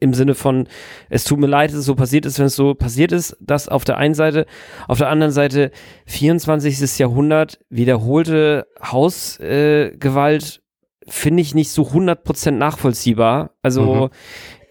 im 0.00 0.14
Sinne 0.14 0.34
von, 0.34 0.68
es 1.08 1.24
tut 1.24 1.38
mir 1.38 1.46
leid, 1.46 1.70
dass 1.70 1.78
es 1.78 1.84
so 1.84 1.94
passiert 1.94 2.26
ist, 2.26 2.38
wenn 2.38 2.46
es 2.46 2.56
so 2.56 2.74
passiert 2.74 3.12
ist, 3.12 3.36
das 3.40 3.68
auf 3.68 3.84
der 3.84 3.98
einen 3.98 4.14
Seite. 4.14 4.46
Auf 4.88 4.98
der 4.98 5.08
anderen 5.08 5.32
Seite, 5.32 5.70
24. 6.06 6.98
Jahrhundert, 6.98 7.58
wiederholte 7.68 8.66
Hausgewalt, 8.82 10.56
äh, 10.56 10.60
finde 11.08 11.42
ich 11.42 11.54
nicht 11.54 11.70
so 11.70 11.82
100% 11.88 12.52
nachvollziehbar. 12.52 13.50
Also 13.62 13.94
mhm 13.94 14.10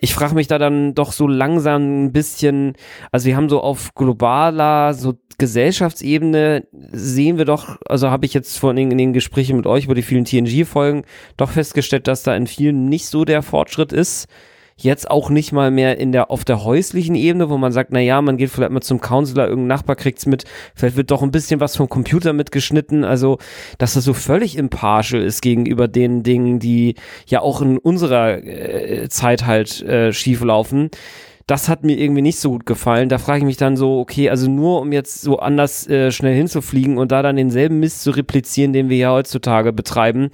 ich 0.01 0.13
frage 0.13 0.35
mich 0.35 0.47
da 0.47 0.57
dann 0.57 0.95
doch 0.95 1.11
so 1.11 1.27
langsam 1.27 2.05
ein 2.05 2.11
bisschen, 2.11 2.73
also 3.11 3.25
wir 3.27 3.35
haben 3.35 3.49
so 3.49 3.61
auf 3.61 3.93
globaler, 3.95 4.93
so 4.93 5.15
Gesellschaftsebene 5.37 6.67
sehen 6.91 7.37
wir 7.37 7.45
doch, 7.45 7.77
also 7.87 8.09
habe 8.09 8.25
ich 8.25 8.33
jetzt 8.33 8.57
vor 8.57 8.71
allem 8.71 8.91
in 8.91 8.97
den 8.97 9.13
Gesprächen 9.13 9.57
mit 9.57 9.67
euch 9.67 9.85
über 9.85 9.95
die 9.95 10.01
vielen 10.01 10.25
TNG-Folgen 10.25 11.03
doch 11.37 11.49
festgestellt, 11.49 12.07
dass 12.07 12.23
da 12.23 12.35
in 12.35 12.47
vielen 12.47 12.87
nicht 12.89 13.07
so 13.07 13.25
der 13.25 13.41
Fortschritt 13.41 13.91
ist 13.91 14.27
jetzt 14.83 15.09
auch 15.09 15.29
nicht 15.29 15.51
mal 15.51 15.71
mehr 15.71 15.97
in 15.97 16.11
der, 16.11 16.31
auf 16.31 16.45
der 16.45 16.63
häuslichen 16.63 17.15
Ebene, 17.15 17.49
wo 17.49 17.57
man 17.57 17.71
sagt, 17.71 17.91
na 17.91 17.99
ja, 17.99 18.21
man 18.21 18.37
geht 18.37 18.49
vielleicht 18.49 18.71
mal 18.71 18.81
zum 18.81 19.01
Counselor, 19.01 19.47
irgendein 19.47 19.67
Nachbar 19.67 19.95
kriegt's 19.95 20.25
mit, 20.25 20.45
vielleicht 20.73 20.95
wird 20.95 21.11
doch 21.11 21.21
ein 21.21 21.31
bisschen 21.31 21.59
was 21.59 21.75
vom 21.75 21.89
Computer 21.89 22.33
mitgeschnitten, 22.33 23.03
also, 23.03 23.37
dass 23.77 23.93
das 23.93 24.03
so 24.03 24.13
völlig 24.13 24.57
impartial 24.57 25.21
ist 25.21 25.41
gegenüber 25.41 25.87
den 25.87 26.23
Dingen, 26.23 26.59
die 26.59 26.95
ja 27.27 27.41
auch 27.41 27.61
in 27.61 27.77
unserer 27.77 28.43
äh, 28.43 29.09
Zeit 29.09 29.45
halt 29.45 29.81
äh, 29.81 30.13
schief 30.13 30.41
laufen 30.43 30.89
das 31.49 31.67
hat 31.67 31.83
mir 31.83 31.97
irgendwie 31.97 32.21
nicht 32.21 32.39
so 32.39 32.51
gut 32.51 32.67
gefallen. 32.67 33.09
Da 33.09 33.17
frage 33.17 33.39
ich 33.39 33.43
mich 33.45 33.57
dann 33.57 33.75
so, 33.75 33.99
okay, 33.99 34.29
also 34.29 34.47
nur 34.47 34.81
um 34.81 34.91
jetzt 34.91 35.21
so 35.21 35.39
anders 35.39 35.87
äh, 35.87 36.11
schnell 36.11 36.35
hinzufliegen 36.35 36.99
und 36.99 37.11
da 37.11 37.23
dann 37.23 37.37
denselben 37.37 37.79
Mist 37.79 38.03
zu 38.03 38.11
replizieren, 38.11 38.71
den 38.71 38.89
wir 38.89 38.97
ja 38.97 39.11
heutzutage 39.11 39.73
betreiben, 39.73 40.29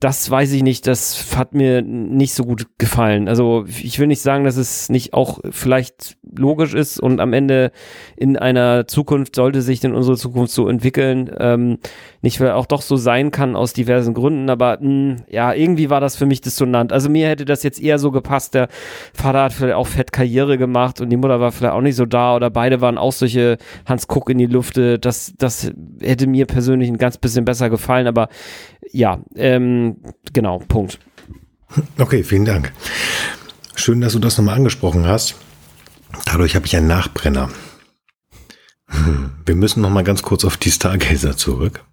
das 0.00 0.30
weiß 0.30 0.52
ich 0.52 0.62
nicht, 0.62 0.86
das 0.86 1.36
hat 1.36 1.54
mir 1.54 1.80
nicht 1.80 2.34
so 2.34 2.44
gut 2.44 2.66
gefallen. 2.78 3.28
Also 3.28 3.64
ich 3.66 3.98
will 3.98 4.06
nicht 4.06 4.20
sagen, 4.20 4.44
dass 4.44 4.58
es 4.58 4.90
nicht 4.90 5.14
auch 5.14 5.40
vielleicht 5.50 6.18
logisch 6.22 6.74
ist 6.74 7.00
und 7.00 7.18
am 7.18 7.32
Ende 7.32 7.72
in 8.14 8.36
einer 8.36 8.86
Zukunft 8.86 9.36
sollte 9.36 9.62
sich 9.62 9.80
denn 9.80 9.94
unsere 9.94 10.18
Zukunft 10.18 10.52
so 10.52 10.68
entwickeln, 10.68 11.30
ähm, 11.38 11.78
nicht 12.20 12.40
weil 12.40 12.50
auch 12.50 12.66
doch 12.66 12.82
so 12.82 12.96
sein 12.96 13.30
kann 13.30 13.56
aus 13.56 13.72
diversen 13.72 14.12
Gründen, 14.12 14.50
aber 14.50 14.78
mh, 14.80 14.86
hm, 14.86 15.16
ja, 15.30 15.54
irgendwie 15.54 15.88
war 15.88 16.00
das 16.00 16.16
für 16.16 16.26
mich 16.26 16.42
dissonant. 16.42 16.92
Also 16.92 17.08
mir 17.08 17.28
hätte 17.28 17.46
das 17.46 17.62
jetzt 17.62 17.80
eher 17.80 17.98
so 17.98 18.10
gepasst, 18.10 18.54
der 18.54 18.68
Vater 19.14 19.44
hat 19.44 19.54
vielleicht 19.54 19.76
auch 19.76 19.86
fett 19.86 20.12
Karriere 20.12 20.58
gemacht 20.58 21.00
und 21.00 21.08
die 21.08 21.16
Mutter 21.16 21.40
war 21.40 21.52
vielleicht 21.52 21.74
auch 21.74 21.80
nicht 21.80 21.96
so 21.96 22.04
da 22.04 22.36
oder 22.36 22.50
beide 22.50 22.82
waren 22.82 22.98
auch 22.98 23.12
solche 23.12 23.56
Hans 23.86 24.08
Kuck 24.08 24.28
in 24.28 24.38
die 24.38 24.46
Lüfte, 24.46 24.98
das, 24.98 25.32
das 25.38 25.72
hätte 26.02 26.26
mir 26.26 26.44
persönlich 26.44 26.90
ein 26.90 26.98
ganz 26.98 27.16
bisschen 27.16 27.46
besser 27.46 27.70
gefallen, 27.70 28.06
aber 28.06 28.28
ja, 28.92 29.18
ähm, 29.36 29.85
genau, 30.32 30.58
Punkt. 30.58 30.98
Okay, 31.98 32.22
vielen 32.22 32.44
Dank. 32.44 32.72
Schön, 33.74 34.00
dass 34.00 34.12
du 34.12 34.18
das 34.18 34.38
nochmal 34.38 34.56
angesprochen 34.56 35.06
hast. 35.06 35.34
Dadurch 36.24 36.54
habe 36.54 36.66
ich 36.66 36.76
einen 36.76 36.86
Nachbrenner. 36.86 37.50
Hm, 38.88 39.32
wir 39.44 39.56
müssen 39.56 39.80
nochmal 39.80 40.04
ganz 40.04 40.22
kurz 40.22 40.44
auf 40.44 40.56
die 40.56 40.70
Stargazer 40.70 41.36
zurück. 41.36 41.84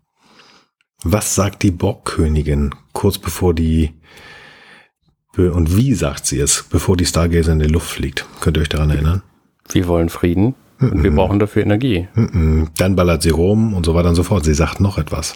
Was 1.03 1.35
sagt 1.35 1.63
die 1.63 1.71
Borgkönigin 1.71 2.73
kurz 2.93 3.17
bevor 3.17 3.53
die 3.53 3.93
und 5.35 5.75
wie 5.75 5.95
sagt 5.95 6.27
sie 6.27 6.39
es, 6.39 6.63
bevor 6.69 6.95
die 6.95 7.07
Stargazer 7.07 7.53
in 7.53 7.59
die 7.59 7.67
Luft 7.67 7.89
fliegt? 7.89 8.25
Könnt 8.39 8.57
ihr 8.57 8.61
euch 8.61 8.69
daran 8.69 8.91
erinnern? 8.91 9.23
Wir 9.71 9.87
wollen 9.87 10.09
Frieden 10.09 10.53
und 10.79 11.03
wir 11.03 11.11
brauchen 11.11 11.39
dafür 11.39 11.63
Energie. 11.63 12.07
Dann 12.77 12.95
ballert 12.95 13.23
sie 13.23 13.31
rum 13.31 13.73
und 13.73 13.85
so 13.85 13.95
weiter 13.95 14.09
und 14.09 14.15
so 14.15 14.23
fort. 14.23 14.45
Sie 14.45 14.53
sagt 14.53 14.79
noch 14.79 14.97
etwas. 14.97 15.35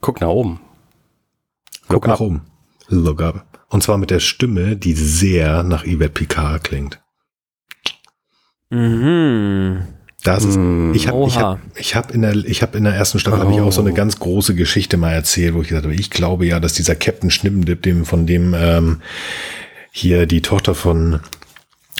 Guck 0.00 0.20
nach 0.20 0.28
oben. 0.28 0.60
Guck 1.90 2.06
nach 2.06 2.20
oben. 2.20 2.42
Look 2.88 3.20
up. 3.20 3.44
Und 3.68 3.82
zwar 3.82 3.98
mit 3.98 4.10
der 4.10 4.20
Stimme, 4.20 4.76
die 4.76 4.94
sehr 4.94 5.62
nach 5.62 5.84
Yvette 5.84 6.10
Picard 6.10 6.64
klingt. 6.64 7.00
Mhm. 8.70 9.82
Das 10.22 10.44
ist, 10.44 10.56
mm, 10.58 10.92
ich 10.94 11.08
habe 11.08 11.26
ich 11.26 11.38
hab, 11.38 11.60
ich 11.76 11.96
hab 11.96 12.14
in 12.14 12.22
der 12.22 12.36
ich 12.36 12.62
habe 12.62 12.76
in 12.76 12.84
der 12.84 12.94
ersten 12.94 13.18
Staffel 13.18 13.40
oh. 13.40 13.42
habe 13.42 13.52
ich 13.52 13.60
auch 13.60 13.72
so 13.72 13.80
eine 13.80 13.92
oh. 13.92 13.94
ganz 13.94 14.18
große 14.18 14.54
Geschichte 14.54 14.96
mal 14.96 15.12
erzählt, 15.12 15.54
wo 15.54 15.62
ich 15.62 15.68
gesagt 15.68 15.86
habe, 15.86 15.94
ich 15.94 16.10
glaube 16.10 16.46
ja, 16.46 16.60
dass 16.60 16.74
dieser 16.74 16.94
Captain 16.94 17.30
Schnippendip, 17.30 17.82
dem 17.82 18.04
von 18.04 18.26
dem 18.26 18.54
ähm, 18.54 19.00
hier 19.92 20.26
die 20.26 20.42
Tochter 20.42 20.74
von 20.74 21.20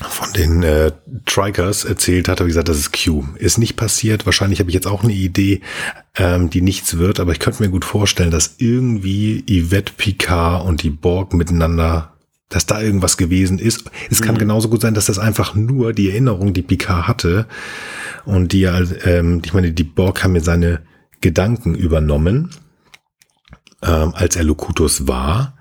von 0.09 0.33
den 0.33 0.63
äh, 0.63 0.93
Trikers 1.27 1.85
erzählt 1.85 2.29
hat, 2.29 2.41
habe 2.41 2.49
ich 2.49 2.53
gesagt, 2.53 2.69
das 2.69 2.79
ist 2.79 2.93
Q. 2.93 3.25
Ist 3.37 3.59
nicht 3.59 3.77
passiert. 3.77 4.25
Wahrscheinlich 4.25 4.59
habe 4.61 4.71
ich 4.71 4.75
jetzt 4.75 4.87
auch 4.87 5.05
eine 5.05 5.13
Idee, 5.13 5.61
ähm, 6.17 6.49
die 6.49 6.63
nichts 6.63 6.97
wird, 6.97 7.21
aber 7.21 7.33
ich 7.33 7.39
könnte 7.39 7.63
mir 7.63 7.69
gut 7.69 7.85
vorstellen, 7.85 8.31
dass 8.31 8.55
irgendwie 8.59 9.45
Yvette 9.47 9.93
Picard 9.97 10.65
und 10.65 10.83
die 10.83 10.91
Borg 10.91 11.35
miteinander, 11.35 12.15
dass 12.49 12.67
da 12.67 12.81
irgendwas 12.81 13.17
gewesen 13.19 13.59
ist. 13.59 13.91
Es 14.11 14.23
kann 14.23 14.37
mhm. 14.37 14.41
genauso 14.41 14.71
gut 14.71 14.81
sein, 14.81 14.95
dass 14.95 15.07
das 15.07 15.19
einfach 15.19 15.55
nur 15.55 15.93
die 15.93 16.11
Erinnerung, 16.11 16.55
die 16.55 16.63
Picard 16.63 17.07
hatte 17.07 17.47
und 18.25 18.53
die, 18.53 18.65
ähm, 18.65 19.43
ich 19.45 19.53
meine, 19.53 19.73
die 19.73 19.85
Borg 19.85 20.25
haben 20.25 20.33
mir 20.33 20.41
seine 20.41 20.81
Gedanken 21.21 21.75
übernommen, 21.75 22.51
ähm, 23.83 24.15
als 24.15 24.37
er 24.37 24.45
Locutus 24.45 25.07
war 25.07 25.59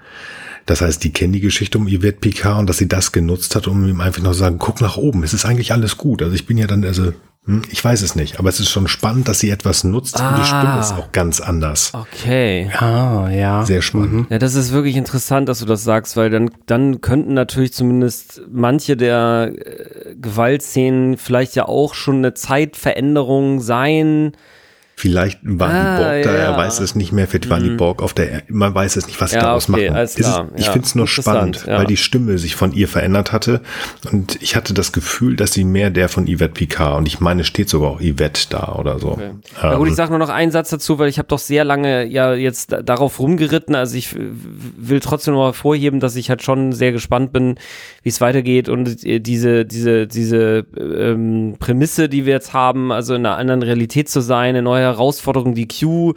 das 0.69 0.81
heißt, 0.81 1.03
die 1.03 1.11
kennen 1.11 1.33
die 1.33 1.39
Geschichte 1.39 1.79
um 1.79 1.87
Yvette 1.87 2.19
Picard 2.19 2.59
und 2.59 2.69
dass 2.69 2.77
sie 2.77 2.87
das 2.87 3.11
genutzt 3.11 3.55
hat, 3.55 3.67
um 3.67 3.87
ihm 3.87 4.01
einfach 4.01 4.21
noch 4.21 4.33
zu 4.33 4.37
sagen, 4.37 4.59
guck 4.59 4.81
nach 4.81 4.97
oben, 4.97 5.23
es 5.23 5.33
ist 5.33 5.45
eigentlich 5.45 5.71
alles 5.71 5.97
gut. 5.97 6.21
Also 6.21 6.35
ich 6.35 6.45
bin 6.45 6.59
ja 6.59 6.67
dann, 6.67 6.85
also 6.85 7.13
hm, 7.45 7.63
ich 7.71 7.83
weiß 7.83 8.03
es 8.03 8.15
nicht, 8.15 8.37
aber 8.37 8.49
es 8.49 8.59
ist 8.59 8.69
schon 8.69 8.87
spannend, 8.87 9.27
dass 9.27 9.39
sie 9.39 9.49
etwas 9.49 9.83
nutzt 9.83 10.19
ah, 10.19 10.29
und 10.29 10.37
die 10.37 10.45
Stimme 10.45 10.79
ist 10.79 10.93
auch 10.93 11.11
ganz 11.11 11.41
anders. 11.41 11.91
Okay. 11.93 12.69
Ah, 12.77 13.29
ja. 13.31 13.65
Sehr 13.65 13.81
spannend. 13.81 14.13
Mhm. 14.13 14.27
Ja, 14.29 14.37
das 14.37 14.53
ist 14.53 14.71
wirklich 14.71 14.95
interessant, 14.95 15.49
dass 15.49 15.57
du 15.57 15.65
das 15.65 15.83
sagst, 15.83 16.15
weil 16.15 16.29
dann, 16.29 16.51
dann 16.67 17.01
könnten 17.01 17.33
natürlich 17.33 17.73
zumindest 17.73 18.43
manche 18.51 18.95
der 18.95 19.51
äh, 19.55 20.15
Gewaltszenen 20.21 21.17
vielleicht 21.17 21.55
ja 21.55 21.65
auch 21.65 21.95
schon 21.95 22.17
eine 22.17 22.35
Zeitveränderung 22.35 23.61
sein 23.61 24.33
Vielleicht 24.99 25.39
waren 25.43 25.71
ah, 25.71 25.95
die 25.95 26.03
Borg 26.03 26.23
da, 26.23 26.33
ja. 26.33 26.51
er 26.51 26.57
weiß 26.57 26.81
es 26.81 26.93
nicht 26.93 27.13
mehr, 27.13 27.25
vielleicht 27.25 27.49
mhm. 27.49 27.69
die 27.69 27.75
Borg 27.77 28.01
auf 28.03 28.13
der, 28.13 28.43
man 28.49 28.75
weiß 28.75 28.97
es 28.97 29.07
nicht, 29.07 29.21
was 29.21 29.29
sie 29.29 29.37
ja, 29.37 29.43
daraus 29.43 29.69
okay, 29.69 29.91
machen. 29.91 30.03
Ist, 30.03 30.19
ich 30.19 30.25
ja, 30.25 30.45
finde 30.73 30.85
es 30.85 30.93
nur 30.93 31.07
spannend, 31.07 31.65
weil 31.65 31.85
die 31.85 31.95
Stimme 31.95 32.37
sich 32.37 32.57
von 32.57 32.73
ihr 32.73 32.89
verändert 32.89 33.31
hatte 33.31 33.61
und 34.11 34.37
ich 34.41 34.57
hatte 34.57 34.73
das 34.73 34.91
Gefühl, 34.91 35.37
dass 35.37 35.53
sie 35.53 35.63
mehr 35.63 35.89
der 35.89 36.09
von 36.09 36.25
Yvette 36.25 36.49
Picard 36.49 36.97
und 36.97 37.07
ich 37.07 37.21
meine, 37.21 37.45
steht 37.45 37.69
sogar 37.69 37.91
auch 37.91 38.01
Yvette 38.01 38.47
da 38.49 38.75
oder 38.77 38.99
so. 38.99 39.11
Okay. 39.11 39.29
Ähm, 39.63 39.77
gut, 39.77 39.87
ich 39.87 39.95
sage 39.95 40.09
nur 40.09 40.19
noch 40.19 40.27
einen 40.27 40.51
Satz 40.51 40.69
dazu, 40.69 40.99
weil 40.99 41.07
ich 41.07 41.17
habe 41.17 41.29
doch 41.29 41.39
sehr 41.39 41.63
lange 41.63 42.03
ja 42.03 42.33
jetzt 42.33 42.75
darauf 42.83 43.21
rumgeritten, 43.21 43.75
also 43.75 43.95
ich 43.95 44.13
will 44.17 44.99
trotzdem 44.99 45.33
noch 45.33 45.39
mal 45.39 45.53
vorheben, 45.53 46.01
dass 46.01 46.17
ich 46.17 46.29
halt 46.29 46.43
schon 46.43 46.73
sehr 46.73 46.91
gespannt 46.91 47.31
bin, 47.31 47.55
wie 48.03 48.09
es 48.09 48.19
weitergeht 48.19 48.67
und 48.67 48.97
diese, 49.01 49.65
diese, 49.65 50.07
diese 50.07 50.65
ähm, 50.77 51.55
Prämisse, 51.57 52.09
die 52.09 52.25
wir 52.25 52.33
jetzt 52.33 52.51
haben, 52.51 52.91
also 52.91 53.15
in 53.15 53.25
einer 53.25 53.37
anderen 53.37 53.63
Realität 53.63 54.09
zu 54.09 54.19
sein, 54.19 54.49
eine 54.49 54.61
neue 54.61 54.88
Herausforderung, 54.89 55.53
die 55.55 55.67
Q 55.67 56.13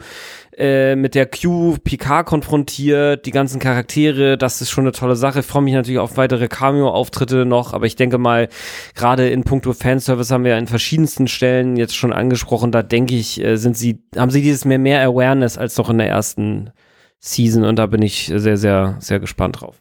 äh, 0.57 0.95
mit 0.95 1.15
der 1.15 1.25
Q 1.25 1.77
Picard 1.83 2.25
konfrontiert, 2.27 3.25
die 3.25 3.31
ganzen 3.31 3.59
Charaktere, 3.59 4.37
das 4.37 4.61
ist 4.61 4.69
schon 4.69 4.83
eine 4.83 4.91
tolle 4.91 5.15
Sache. 5.15 5.39
Ich 5.39 5.45
freue 5.45 5.63
mich 5.63 5.73
natürlich 5.73 5.99
auf 5.99 6.17
weitere 6.17 6.47
Cameo-Auftritte 6.47 7.45
noch, 7.45 7.73
aber 7.73 7.85
ich 7.85 7.95
denke 7.95 8.17
mal, 8.17 8.49
gerade 8.95 9.29
in 9.29 9.43
puncto 9.43 9.73
Fanservice 9.73 10.31
haben 10.31 10.43
wir 10.43 10.55
an 10.57 10.67
verschiedensten 10.67 11.27
Stellen 11.27 11.75
jetzt 11.75 11.95
schon 11.95 12.13
angesprochen, 12.13 12.71
da 12.71 12.83
denke 12.83 13.15
ich, 13.15 13.43
äh, 13.43 13.55
sind 13.57 13.77
sie, 13.77 14.03
haben 14.15 14.29
sie 14.31 14.41
dieses 14.41 14.65
mehr, 14.65 14.79
mehr 14.79 15.01
Awareness 15.01 15.57
als 15.57 15.75
doch 15.75 15.89
in 15.89 15.97
der 15.97 16.09
ersten 16.09 16.71
Season 17.19 17.63
und 17.63 17.77
da 17.77 17.85
bin 17.87 18.01
ich 18.01 18.31
sehr, 18.35 18.57
sehr, 18.57 18.97
sehr 18.99 19.19
gespannt 19.19 19.61
drauf. 19.61 19.77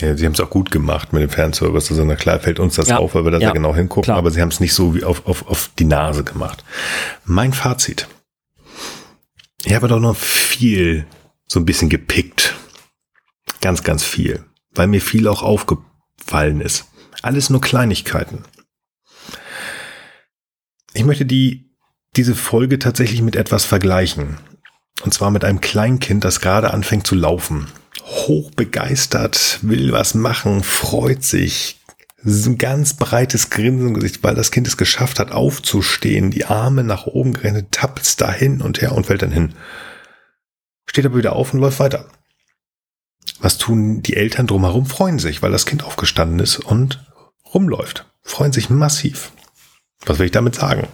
Ja, 0.00 0.14
sie 0.14 0.26
haben 0.26 0.32
es 0.32 0.40
auch 0.40 0.50
gut 0.50 0.70
gemacht 0.70 1.14
mit 1.14 1.22
dem 1.22 1.30
Fanservice. 1.30 1.90
Also 1.90 2.04
na 2.04 2.16
klar 2.16 2.38
fällt 2.38 2.60
uns 2.60 2.74
das 2.76 2.88
Ja. 2.88 2.98
auf, 2.98 3.14
weil 3.14 3.24
wir 3.24 3.30
da 3.30 3.38
Ja. 3.38 3.52
genau 3.52 3.74
hingucken, 3.74 4.04
Klar. 4.04 4.18
aber 4.18 4.30
sie 4.30 4.42
haben 4.42 4.50
es 4.50 4.60
nicht 4.60 4.74
so 4.74 4.94
wie 4.94 5.04
auf, 5.04 5.26
auf, 5.26 5.48
auf 5.48 5.70
die 5.78 5.84
Nase 5.86 6.22
gemacht. 6.22 6.64
Mein 7.24 7.54
Fazit. 7.54 8.06
Ich 9.64 9.74
habe 9.74 9.88
doch 9.88 10.00
noch 10.00 10.16
viel 10.16 11.06
so 11.46 11.60
ein 11.60 11.64
bisschen 11.64 11.88
gepickt. 11.88 12.54
Ganz, 13.60 13.82
ganz 13.82 14.04
viel. 14.04 14.44
Weil 14.74 14.86
mir 14.86 15.00
viel 15.00 15.26
auch 15.28 15.42
aufgefallen 15.42 16.60
ist. 16.60 16.86
Alles 17.22 17.50
nur 17.50 17.60
Kleinigkeiten. 17.60 18.44
Ich 20.92 21.04
möchte 21.04 21.26
die, 21.26 21.70
diese 22.16 22.34
Folge 22.34 22.78
tatsächlich 22.78 23.22
mit 23.22 23.36
etwas 23.36 23.64
vergleichen. 23.64 24.38
Und 25.02 25.12
zwar 25.12 25.30
mit 25.30 25.44
einem 25.44 25.60
Kleinkind, 25.60 26.24
das 26.24 26.40
gerade 26.40 26.72
anfängt 26.72 27.06
zu 27.06 27.14
laufen. 27.14 27.66
Hochbegeistert, 28.02 29.58
will 29.62 29.92
was 29.92 30.14
machen, 30.14 30.62
freut 30.62 31.22
sich. 31.22 31.80
So 32.28 32.50
Ein 32.50 32.58
ganz 32.58 32.94
breites 32.94 33.50
Grinsen 33.50 33.86
im 33.86 33.94
Gesicht, 33.94 34.24
weil 34.24 34.34
das 34.34 34.50
Kind 34.50 34.66
es 34.66 34.76
geschafft 34.76 35.20
hat, 35.20 35.30
aufzustehen, 35.30 36.32
die 36.32 36.44
Arme 36.44 36.82
nach 36.82 37.06
oben 37.06 37.34
gerendet, 37.34 37.70
tappt 37.70 38.20
da 38.20 38.32
hin 38.32 38.60
und 38.60 38.82
her 38.82 38.90
und 38.92 39.06
fällt 39.06 39.22
dann 39.22 39.30
hin. 39.30 39.54
Steht 40.86 41.06
aber 41.06 41.18
wieder 41.18 41.36
auf 41.36 41.54
und 41.54 41.60
läuft 41.60 41.78
weiter. 41.78 42.08
Was 43.38 43.58
tun 43.58 44.02
die 44.02 44.16
Eltern 44.16 44.48
drumherum? 44.48 44.86
Freuen 44.86 45.20
sich, 45.20 45.40
weil 45.40 45.52
das 45.52 45.66
Kind 45.66 45.84
aufgestanden 45.84 46.40
ist 46.40 46.58
und 46.58 47.06
rumläuft. 47.54 48.10
Freuen 48.22 48.52
sich 48.52 48.70
massiv. 48.70 49.30
Was 50.04 50.18
will 50.18 50.26
ich 50.26 50.32
damit 50.32 50.56
sagen? 50.56 50.88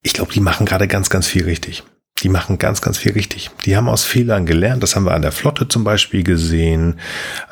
Ich 0.00 0.14
glaube, 0.14 0.32
die 0.32 0.40
machen 0.40 0.64
gerade 0.64 0.88
ganz, 0.88 1.10
ganz 1.10 1.26
viel 1.26 1.44
richtig. 1.44 1.84
Die 2.20 2.30
machen 2.30 2.56
ganz, 2.56 2.80
ganz 2.80 2.96
viel 2.96 3.12
richtig. 3.12 3.50
Die 3.66 3.76
haben 3.76 3.90
aus 3.90 4.04
Fehlern 4.04 4.46
gelernt. 4.46 4.82
Das 4.82 4.96
haben 4.96 5.04
wir 5.04 5.12
an 5.12 5.20
der 5.20 5.32
Flotte 5.32 5.68
zum 5.68 5.84
Beispiel 5.84 6.22
gesehen. 6.22 6.98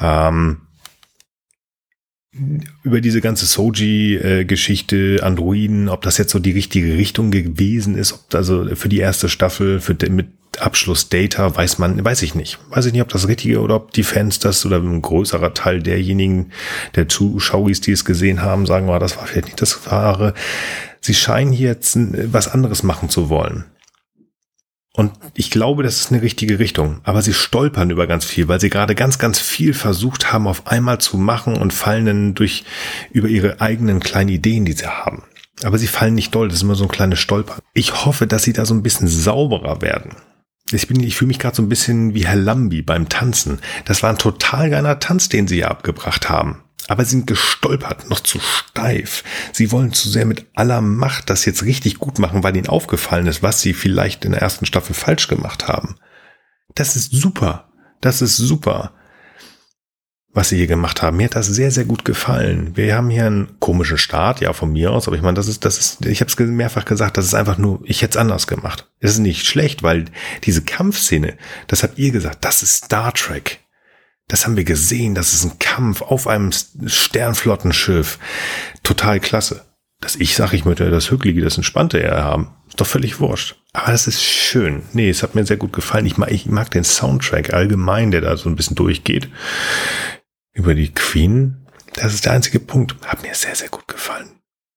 Ähm, 0.00 0.63
über 2.82 3.00
diese 3.00 3.20
ganze 3.20 3.46
Soji-Geschichte, 3.46 5.20
Androiden, 5.22 5.88
ob 5.88 6.02
das 6.02 6.18
jetzt 6.18 6.32
so 6.32 6.38
die 6.38 6.52
richtige 6.52 6.96
Richtung 6.96 7.30
gewesen 7.30 7.96
ist, 7.96 8.12
ob 8.12 8.34
also 8.34 8.66
für 8.74 8.88
die 8.88 8.98
erste 8.98 9.28
Staffel, 9.28 9.80
für 9.80 9.94
den, 9.94 10.16
mit 10.16 10.26
Abschluss 10.58 11.08
Data, 11.08 11.54
weiß 11.54 11.78
man, 11.78 12.04
weiß 12.04 12.22
ich 12.22 12.34
nicht. 12.34 12.58
Weiß 12.70 12.86
ich 12.86 12.92
nicht, 12.92 13.02
ob 13.02 13.08
das 13.08 13.28
richtige 13.28 13.60
oder 13.60 13.76
ob 13.76 13.92
die 13.92 14.02
Fans 14.02 14.38
das 14.38 14.64
oder 14.66 14.78
ein 14.78 15.02
größerer 15.02 15.54
Teil 15.54 15.82
derjenigen, 15.82 16.52
der 16.94 17.08
Zuschauer, 17.08 17.70
die 17.70 17.92
es 17.92 18.04
gesehen 18.04 18.42
haben, 18.42 18.66
sagen, 18.66 18.86
war, 18.86 19.00
das 19.00 19.16
war 19.16 19.26
vielleicht 19.26 19.46
nicht 19.46 19.62
das 19.62 19.90
Wahre. 19.90 20.34
Sie 21.00 21.14
scheinen 21.14 21.52
jetzt 21.52 21.98
was 22.32 22.48
anderes 22.48 22.82
machen 22.82 23.08
zu 23.10 23.28
wollen. 23.28 23.64
Und 24.96 25.12
ich 25.34 25.50
glaube, 25.50 25.82
das 25.82 26.00
ist 26.00 26.12
eine 26.12 26.22
richtige 26.22 26.60
Richtung. 26.60 27.00
Aber 27.02 27.20
sie 27.20 27.34
stolpern 27.34 27.90
über 27.90 28.06
ganz 28.06 28.24
viel, 28.24 28.46
weil 28.46 28.60
sie 28.60 28.70
gerade 28.70 28.94
ganz, 28.94 29.18
ganz 29.18 29.40
viel 29.40 29.74
versucht 29.74 30.32
haben, 30.32 30.46
auf 30.46 30.68
einmal 30.68 30.98
zu 30.98 31.18
machen 31.18 31.56
und 31.56 31.72
fallen 31.72 32.06
dann 32.06 32.34
durch, 32.34 32.64
über 33.10 33.26
ihre 33.26 33.60
eigenen 33.60 33.98
kleinen 33.98 34.30
Ideen, 34.30 34.64
die 34.64 34.72
sie 34.72 34.86
haben. 34.86 35.24
Aber 35.64 35.78
sie 35.78 35.88
fallen 35.88 36.14
nicht 36.14 36.32
doll. 36.34 36.48
Das 36.48 36.58
ist 36.58 36.62
immer 36.62 36.76
so 36.76 36.84
ein 36.84 36.90
kleines 36.90 37.18
Stolpern. 37.18 37.58
Ich 37.72 38.04
hoffe, 38.04 38.28
dass 38.28 38.44
sie 38.44 38.52
da 38.52 38.64
so 38.64 38.74
ein 38.74 38.84
bisschen 38.84 39.08
sauberer 39.08 39.82
werden. 39.82 40.12
Ich 40.70 40.86
bin, 40.86 41.02
ich 41.02 41.16
fühle 41.16 41.28
mich 41.28 41.40
gerade 41.40 41.56
so 41.56 41.62
ein 41.62 41.68
bisschen 41.68 42.14
wie 42.14 42.26
Herr 42.26 42.36
Lambi 42.36 42.82
beim 42.82 43.08
Tanzen. 43.08 43.58
Das 43.84 44.02
war 44.02 44.10
ein 44.10 44.18
total 44.18 44.70
geiler 44.70 45.00
Tanz, 45.00 45.28
den 45.28 45.48
sie 45.48 45.58
ja 45.58 45.68
abgebracht 45.68 46.28
haben. 46.28 46.63
Aber 46.88 47.04
sie 47.04 47.12
sind 47.12 47.26
gestolpert, 47.26 48.10
noch 48.10 48.20
zu 48.20 48.38
steif. 48.40 49.24
Sie 49.52 49.72
wollen 49.72 49.92
zu 49.92 50.08
sehr 50.08 50.26
mit 50.26 50.46
aller 50.54 50.80
Macht 50.80 51.30
das 51.30 51.44
jetzt 51.44 51.64
richtig 51.64 51.98
gut 51.98 52.18
machen, 52.18 52.42
weil 52.42 52.56
ihnen 52.56 52.68
aufgefallen 52.68 53.26
ist, 53.26 53.42
was 53.42 53.60
sie 53.60 53.72
vielleicht 53.72 54.24
in 54.24 54.32
der 54.32 54.42
ersten 54.42 54.66
Staffel 54.66 54.94
falsch 54.94 55.28
gemacht 55.28 55.66
haben. 55.68 55.96
Das 56.74 56.96
ist 56.96 57.12
super. 57.12 57.68
Das 58.00 58.20
ist 58.20 58.36
super, 58.36 58.92
was 60.34 60.50
sie 60.50 60.56
hier 60.56 60.66
gemacht 60.66 61.00
haben. 61.00 61.16
Mir 61.16 61.24
hat 61.24 61.36
das 61.36 61.46
sehr, 61.46 61.70
sehr 61.70 61.86
gut 61.86 62.04
gefallen. 62.04 62.76
Wir 62.76 62.96
haben 62.96 63.08
hier 63.08 63.26
einen 63.26 63.58
komischen 63.60 63.96
Start, 63.96 64.40
ja, 64.40 64.52
von 64.52 64.72
mir 64.72 64.90
aus, 64.90 65.06
aber 65.06 65.16
ich 65.16 65.22
meine, 65.22 65.36
das 65.36 65.48
ist, 65.48 65.64
das 65.64 65.78
ist, 65.78 66.04
ich 66.04 66.20
habe 66.20 66.30
es 66.30 66.38
mehrfach 66.38 66.84
gesagt, 66.84 67.16
das 67.16 67.24
ist 67.24 67.34
einfach 67.34 67.56
nur, 67.56 67.80
ich 67.84 68.02
hätte 68.02 68.18
es 68.18 68.20
anders 68.20 68.46
gemacht. 68.46 68.90
Es 69.00 69.12
ist 69.12 69.20
nicht 69.20 69.46
schlecht, 69.46 69.82
weil 69.82 70.06
diese 70.42 70.62
Kampfszene, 70.62 71.38
das 71.66 71.82
habt 71.82 71.98
ihr 71.98 72.10
gesagt, 72.10 72.44
das 72.44 72.62
ist 72.62 72.84
Star 72.84 73.14
Trek. 73.14 73.63
Das 74.28 74.44
haben 74.44 74.56
wir 74.56 74.64
gesehen. 74.64 75.14
Das 75.14 75.32
ist 75.32 75.44
ein 75.44 75.58
Kampf 75.58 76.02
auf 76.02 76.26
einem 76.26 76.50
Sternflottenschiff. 76.86 78.18
Total 78.82 79.20
klasse. 79.20 79.64
Dass 80.00 80.16
ich 80.16 80.34
sage, 80.34 80.56
ich 80.56 80.64
möchte 80.64 80.90
das 80.90 81.10
Hücklige, 81.10 81.42
das 81.42 81.56
Entspannte 81.56 81.98
eher 81.98 82.22
haben. 82.24 82.54
Ist 82.68 82.80
doch 82.80 82.86
völlig 82.86 83.20
wurscht. 83.20 83.56
Aber 83.72 83.92
das 83.92 84.06
ist 84.06 84.22
schön. 84.22 84.82
Nee, 84.92 85.08
es 85.08 85.22
hat 85.22 85.34
mir 85.34 85.46
sehr 85.46 85.56
gut 85.56 85.72
gefallen. 85.72 86.06
Ich 86.06 86.18
mag, 86.18 86.30
ich 86.30 86.46
mag 86.46 86.70
den 86.70 86.84
Soundtrack 86.84 87.52
allgemein, 87.52 88.10
der 88.10 88.20
da 88.20 88.36
so 88.36 88.48
ein 88.48 88.56
bisschen 88.56 88.76
durchgeht. 88.76 89.28
Über 90.52 90.74
die 90.74 90.92
Queen. 90.92 91.66
Das 91.94 92.14
ist 92.14 92.24
der 92.24 92.32
einzige 92.32 92.60
Punkt. 92.60 92.96
Hat 93.06 93.22
mir 93.22 93.34
sehr, 93.34 93.54
sehr 93.54 93.68
gut 93.68 93.88
gefallen. 93.88 94.30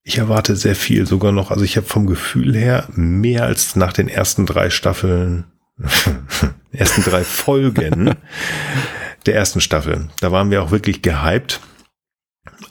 Ich 0.03 0.17
erwarte 0.17 0.56
sehr 0.56 0.76
viel 0.76 1.06
sogar 1.06 1.32
noch. 1.32 1.51
Also 1.51 1.66
ich 1.66 1.76
habe 1.76 1.85
vom 1.85 2.06
Gefühl 2.06 2.56
her 2.56 2.88
mehr 2.93 3.43
als 3.43 3.76
nach 3.76 3.92
den 3.92 4.08
ersten 4.08 4.45
drei 4.45 4.69
Staffeln, 4.69 5.45
ersten 6.72 7.03
drei 7.03 7.24
Folgen 7.24 8.16
der 9.28 9.36
ersten 9.36 9.62
Staffel. 9.62 10.10
Da 10.20 10.32
waren 10.32 10.52
wir 10.52 10.64
auch 10.64 10.72
wirklich 10.72 11.02
gehypt. 11.02 11.60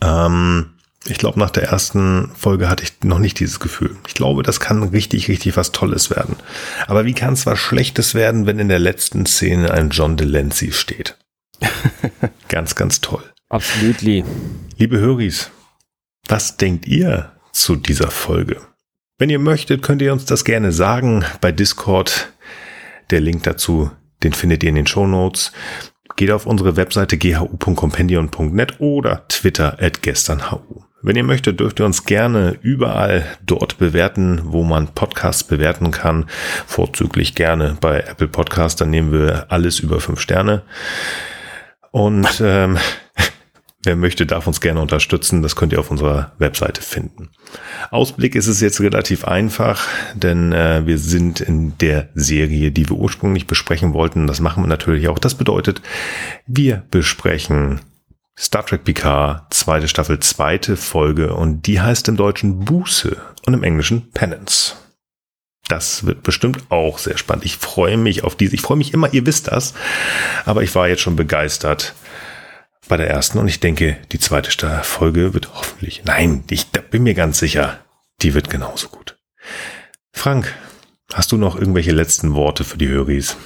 Ähm, 0.02 0.70
ich 1.08 1.18
glaube, 1.18 1.38
nach 1.38 1.50
der 1.50 1.64
ersten 1.64 2.32
Folge 2.34 2.68
hatte 2.68 2.82
ich 2.82 3.04
noch 3.04 3.18
nicht 3.18 3.38
dieses 3.38 3.60
Gefühl. 3.60 3.96
Ich 4.08 4.14
glaube, 4.14 4.42
das 4.42 4.58
kann 4.58 4.82
richtig, 4.82 5.28
richtig 5.28 5.56
was 5.56 5.72
Tolles 5.72 6.10
werden. 6.10 6.36
Aber 6.86 7.04
wie 7.04 7.14
kann 7.14 7.34
es 7.34 7.46
was 7.46 7.58
Schlechtes 7.58 8.14
werden, 8.14 8.46
wenn 8.46 8.58
in 8.58 8.68
der 8.68 8.78
letzten 8.78 9.26
Szene 9.26 9.70
ein 9.70 9.90
John 9.90 10.16
Delancey 10.16 10.72
steht? 10.72 11.16
ganz, 12.48 12.74
ganz 12.74 13.00
toll. 13.00 13.22
Absolutely. 13.48 14.24
Liebe 14.76 14.98
Höris, 14.98 15.50
was 16.28 16.56
denkt 16.56 16.86
ihr 16.86 17.32
zu 17.52 17.76
dieser 17.76 18.10
Folge? 18.10 18.60
Wenn 19.18 19.30
ihr 19.30 19.38
möchtet, 19.38 19.82
könnt 19.82 20.02
ihr 20.02 20.12
uns 20.12 20.24
das 20.24 20.44
gerne 20.44 20.72
sagen 20.72 21.24
bei 21.40 21.52
Discord. 21.52 22.32
Der 23.10 23.20
Link 23.20 23.44
dazu, 23.44 23.90
den 24.22 24.32
findet 24.32 24.64
ihr 24.64 24.70
in 24.70 24.74
den 24.74 24.86
Show 24.86 25.06
Notes. 25.06 25.52
Geht 26.16 26.30
auf 26.30 26.46
unsere 26.46 26.76
Webseite 26.76 27.18
ghu.compendion.net 27.18 28.80
oder 28.80 29.28
Twitter 29.28 29.76
at 29.80 30.02
gesternhu. 30.02 30.82
Wenn 31.02 31.14
ihr 31.14 31.24
möchtet, 31.24 31.60
dürft 31.60 31.78
ihr 31.78 31.86
uns 31.86 32.04
gerne 32.04 32.58
überall 32.62 33.24
dort 33.44 33.76
bewerten, 33.76 34.40
wo 34.44 34.64
man 34.64 34.88
Podcasts 34.88 35.44
bewerten 35.44 35.90
kann. 35.90 36.24
Vorzüglich 36.66 37.34
gerne 37.34 37.76
bei 37.80 38.00
Apple 38.00 38.28
Podcasts, 38.28 38.78
dann 38.78 38.90
nehmen 38.90 39.12
wir 39.12 39.46
alles 39.50 39.78
über 39.78 40.00
fünf 40.00 40.20
Sterne. 40.20 40.62
Und 41.90 42.40
ähm, 42.42 42.78
wer 43.86 43.96
möchte, 43.96 44.26
darf 44.26 44.46
uns 44.46 44.60
gerne 44.60 44.80
unterstützen. 44.80 45.42
Das 45.42 45.56
könnt 45.56 45.72
ihr 45.72 45.80
auf 45.80 45.90
unserer 45.90 46.32
Webseite 46.38 46.82
finden. 46.82 47.30
Ausblick 47.90 48.34
ist 48.34 48.48
es 48.48 48.60
jetzt 48.60 48.80
relativ 48.80 49.24
einfach, 49.24 49.86
denn 50.14 50.52
äh, 50.52 50.86
wir 50.86 50.98
sind 50.98 51.40
in 51.40 51.78
der 51.78 52.08
Serie, 52.14 52.72
die 52.72 52.88
wir 52.88 52.96
ursprünglich 52.96 53.46
besprechen 53.46 53.94
wollten. 53.94 54.26
Das 54.26 54.40
machen 54.40 54.62
wir 54.62 54.68
natürlich 54.68 55.08
auch. 55.08 55.18
Das 55.18 55.36
bedeutet, 55.36 55.80
wir 56.46 56.84
besprechen 56.90 57.80
Star 58.38 58.66
Trek 58.66 58.84
Picard, 58.84 59.54
zweite 59.54 59.88
Staffel, 59.88 60.20
zweite 60.20 60.76
Folge 60.76 61.34
und 61.34 61.66
die 61.66 61.80
heißt 61.80 62.08
im 62.08 62.16
Deutschen 62.16 62.60
Buße 62.60 63.16
und 63.46 63.54
im 63.54 63.62
Englischen 63.62 64.10
Penance. 64.10 64.74
Das 65.68 66.06
wird 66.06 66.22
bestimmt 66.22 66.70
auch 66.70 66.98
sehr 66.98 67.16
spannend. 67.18 67.44
Ich 67.44 67.56
freue 67.56 67.96
mich 67.96 68.22
auf 68.22 68.36
diese. 68.36 68.54
Ich 68.54 68.60
freue 68.60 68.76
mich 68.76 68.94
immer, 68.94 69.12
ihr 69.12 69.26
wisst 69.26 69.48
das. 69.48 69.74
Aber 70.44 70.62
ich 70.62 70.74
war 70.74 70.88
jetzt 70.88 71.02
schon 71.02 71.16
begeistert 71.16 71.94
bei 72.88 72.96
der 72.96 73.10
ersten 73.10 73.38
und 73.38 73.48
ich 73.48 73.60
denke, 73.60 73.96
die 74.12 74.18
zweite 74.18 74.50
Folge 74.82 75.34
wird 75.34 75.54
hoffentlich, 75.54 76.04
nein, 76.04 76.44
ich 76.50 76.66
bin 76.68 77.02
mir 77.02 77.14
ganz 77.14 77.38
sicher, 77.38 77.78
die 78.22 78.34
wird 78.34 78.50
genauso 78.50 78.88
gut. 78.88 79.18
Frank, 80.12 80.54
hast 81.12 81.32
du 81.32 81.36
noch 81.36 81.56
irgendwelche 81.56 81.92
letzten 81.92 82.34
Worte 82.34 82.64
für 82.64 82.78
die 82.78 82.88
Höris? 82.88 83.36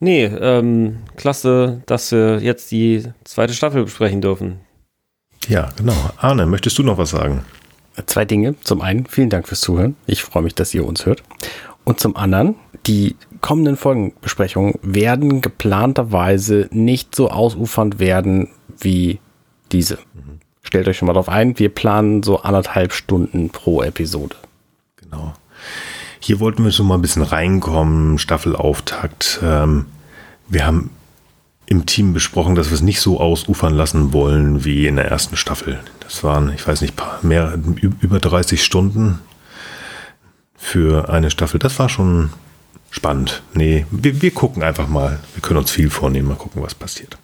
Nee, 0.00 0.24
ähm, 0.24 0.98
klasse, 1.16 1.82
dass 1.86 2.12
wir 2.12 2.40
jetzt 2.40 2.70
die 2.70 3.04
zweite 3.24 3.54
Staffel 3.54 3.84
besprechen 3.84 4.20
dürfen. 4.20 4.60
Ja, 5.48 5.70
genau. 5.76 5.94
Arne, 6.16 6.46
möchtest 6.46 6.78
du 6.78 6.82
noch 6.82 6.98
was 6.98 7.10
sagen? 7.10 7.44
Zwei 8.06 8.24
Dinge. 8.24 8.54
Zum 8.62 8.80
einen, 8.80 9.06
vielen 9.06 9.30
Dank 9.30 9.46
fürs 9.46 9.60
Zuhören. 9.60 9.96
Ich 10.06 10.24
freue 10.24 10.42
mich, 10.42 10.54
dass 10.54 10.74
ihr 10.74 10.84
uns 10.84 11.06
hört. 11.06 11.22
Und 11.84 12.00
zum 12.00 12.16
anderen, 12.16 12.56
die 12.86 13.16
kommenden 13.40 13.76
Folgenbesprechungen 13.76 14.74
werden 14.82 15.40
geplanterweise 15.40 16.68
nicht 16.70 17.14
so 17.14 17.30
ausufernd 17.30 17.98
werden 17.98 18.48
wie 18.78 19.20
diese. 19.70 19.96
Mhm. 20.14 20.40
Stellt 20.62 20.88
euch 20.88 20.96
schon 20.96 21.06
mal 21.06 21.12
drauf 21.12 21.28
ein, 21.28 21.58
wir 21.58 21.68
planen 21.68 22.22
so 22.22 22.40
anderthalb 22.40 22.92
Stunden 22.92 23.50
pro 23.50 23.82
Episode. 23.82 24.36
Genau. 24.96 25.34
Hier 26.20 26.40
wollten 26.40 26.64
wir 26.64 26.70
so 26.70 26.84
mal 26.84 26.94
ein 26.94 27.02
bisschen 27.02 27.22
reinkommen, 27.22 28.18
Staffelauftakt. 28.18 29.40
Ähm, 29.42 29.86
wir 30.48 30.66
haben 30.66 30.90
im 31.66 31.84
Team 31.84 32.14
besprochen, 32.14 32.54
dass 32.54 32.70
wir 32.70 32.74
es 32.74 32.82
nicht 32.82 33.00
so 33.00 33.20
ausufern 33.20 33.74
lassen 33.74 34.12
wollen 34.14 34.64
wie 34.64 34.86
in 34.86 34.96
der 34.96 35.06
ersten 35.06 35.36
Staffel. 35.36 35.80
Das 36.00 36.24
waren, 36.24 36.50
ich 36.54 36.66
weiß 36.66 36.80
nicht, 36.80 36.94
mehr, 37.22 37.58
über 38.00 38.20
30 38.20 38.62
Stunden 38.64 39.18
für 40.56 41.08
eine 41.08 41.30
Staffel. 41.30 41.58
Das 41.58 41.78
war 41.78 41.88
schon 41.88 42.30
spannend. 42.90 43.42
Nee, 43.54 43.86
wir, 43.90 44.22
wir 44.22 44.30
gucken 44.30 44.62
einfach 44.62 44.88
mal. 44.88 45.18
Wir 45.34 45.42
können 45.42 45.58
uns 45.58 45.70
viel 45.70 45.90
vornehmen, 45.90 46.28
mal 46.28 46.36
gucken, 46.36 46.62
was 46.62 46.74
passiert. 46.74 47.18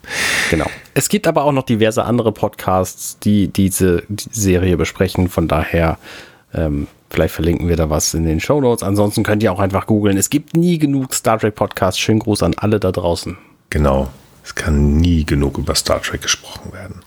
Genau. 0.49 0.65
Es 0.93 1.07
gibt 1.07 1.27
aber 1.27 1.45
auch 1.45 1.53
noch 1.53 1.63
diverse 1.63 2.03
andere 2.03 2.33
Podcasts, 2.33 3.17
die 3.19 3.47
diese 3.47 4.03
Serie 4.09 4.75
besprechen. 4.75 5.29
Von 5.29 5.47
daher, 5.47 5.97
ähm, 6.53 6.87
vielleicht 7.09 7.33
verlinken 7.33 7.69
wir 7.69 7.77
da 7.77 7.89
was 7.89 8.13
in 8.13 8.25
den 8.25 8.41
Show 8.41 8.59
Notes. 8.59 8.83
Ansonsten 8.83 9.23
könnt 9.23 9.43
ihr 9.43 9.51
auch 9.53 9.59
einfach 9.59 9.87
googeln. 9.87 10.17
Es 10.17 10.29
gibt 10.29 10.57
nie 10.57 10.77
genug 10.77 11.13
Star 11.13 11.39
Trek 11.39 11.55
Podcasts. 11.55 11.99
Schönen 11.99 12.19
Gruß 12.19 12.43
an 12.43 12.53
alle 12.57 12.79
da 12.79 12.91
draußen. 12.91 13.37
Genau. 13.69 14.09
Es 14.43 14.55
kann 14.55 14.97
nie 14.97 15.23
genug 15.23 15.57
über 15.57 15.75
Star 15.75 16.01
Trek 16.01 16.21
gesprochen 16.21 16.73
werden. 16.73 17.01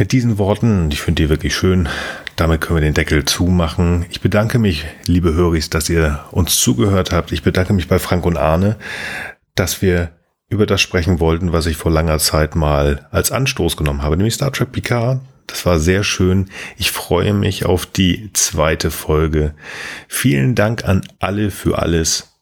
Mit 0.00 0.12
diesen 0.12 0.38
Worten, 0.38 0.90
ich 0.90 1.02
finde 1.02 1.24
die 1.24 1.28
wirklich 1.28 1.54
schön, 1.54 1.86
damit 2.34 2.62
können 2.62 2.78
wir 2.78 2.80
den 2.80 2.94
Deckel 2.94 3.26
zumachen. 3.26 4.06
Ich 4.08 4.22
bedanke 4.22 4.58
mich, 4.58 4.86
liebe 5.04 5.34
Höris, 5.34 5.68
dass 5.68 5.90
ihr 5.90 6.24
uns 6.30 6.56
zugehört 6.56 7.12
habt. 7.12 7.32
Ich 7.32 7.42
bedanke 7.42 7.74
mich 7.74 7.86
bei 7.86 7.98
Frank 7.98 8.24
und 8.24 8.38
Arne, 8.38 8.76
dass 9.54 9.82
wir 9.82 10.12
über 10.48 10.64
das 10.64 10.80
sprechen 10.80 11.20
wollten, 11.20 11.52
was 11.52 11.66
ich 11.66 11.76
vor 11.76 11.92
langer 11.92 12.18
Zeit 12.18 12.56
mal 12.56 13.06
als 13.10 13.30
Anstoß 13.30 13.76
genommen 13.76 14.02
habe, 14.02 14.16
nämlich 14.16 14.32
Star 14.32 14.50
Trek 14.50 14.72
Picard. 14.72 15.20
Das 15.46 15.66
war 15.66 15.78
sehr 15.78 16.02
schön. 16.02 16.48
Ich 16.78 16.92
freue 16.92 17.34
mich 17.34 17.66
auf 17.66 17.84
die 17.84 18.30
zweite 18.32 18.90
Folge. 18.90 19.52
Vielen 20.08 20.54
Dank 20.54 20.86
an 20.86 21.02
alle 21.18 21.50
für 21.50 21.78
alles. 21.78 22.38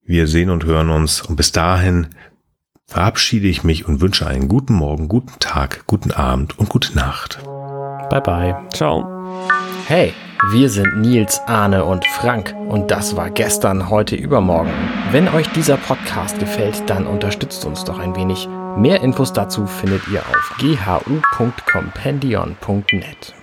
Wir 0.00 0.26
sehen 0.26 0.48
und 0.48 0.64
hören 0.64 0.88
uns 0.88 1.20
und 1.20 1.36
bis 1.36 1.52
dahin 1.52 2.06
verabschiede 2.86 3.48
ich 3.48 3.64
mich 3.64 3.86
und 3.86 4.00
wünsche 4.00 4.26
einen 4.26 4.48
guten 4.48 4.74
Morgen, 4.74 5.08
guten 5.08 5.38
Tag, 5.38 5.84
guten 5.86 6.12
Abend 6.12 6.58
und 6.58 6.68
gute 6.68 6.94
Nacht. 6.94 7.38
Bye 8.10 8.20
bye. 8.20 8.56
Ciao. 8.72 9.04
Hey, 9.86 10.12
wir 10.50 10.70
sind 10.70 11.00
Nils, 11.00 11.40
Arne 11.46 11.84
und 11.84 12.06
Frank 12.06 12.54
und 12.68 12.90
das 12.90 13.16
war 13.16 13.30
gestern, 13.30 13.90
heute, 13.90 14.16
übermorgen. 14.16 14.70
Wenn 15.10 15.28
euch 15.28 15.48
dieser 15.52 15.76
Podcast 15.76 16.38
gefällt, 16.38 16.88
dann 16.88 17.06
unterstützt 17.06 17.64
uns 17.64 17.84
doch 17.84 17.98
ein 17.98 18.16
wenig. 18.16 18.48
Mehr 18.76 19.00
Infos 19.00 19.32
dazu 19.32 19.66
findet 19.66 20.06
ihr 20.08 20.20
auf 20.20 20.56
ghu.compendion.net. 20.58 23.35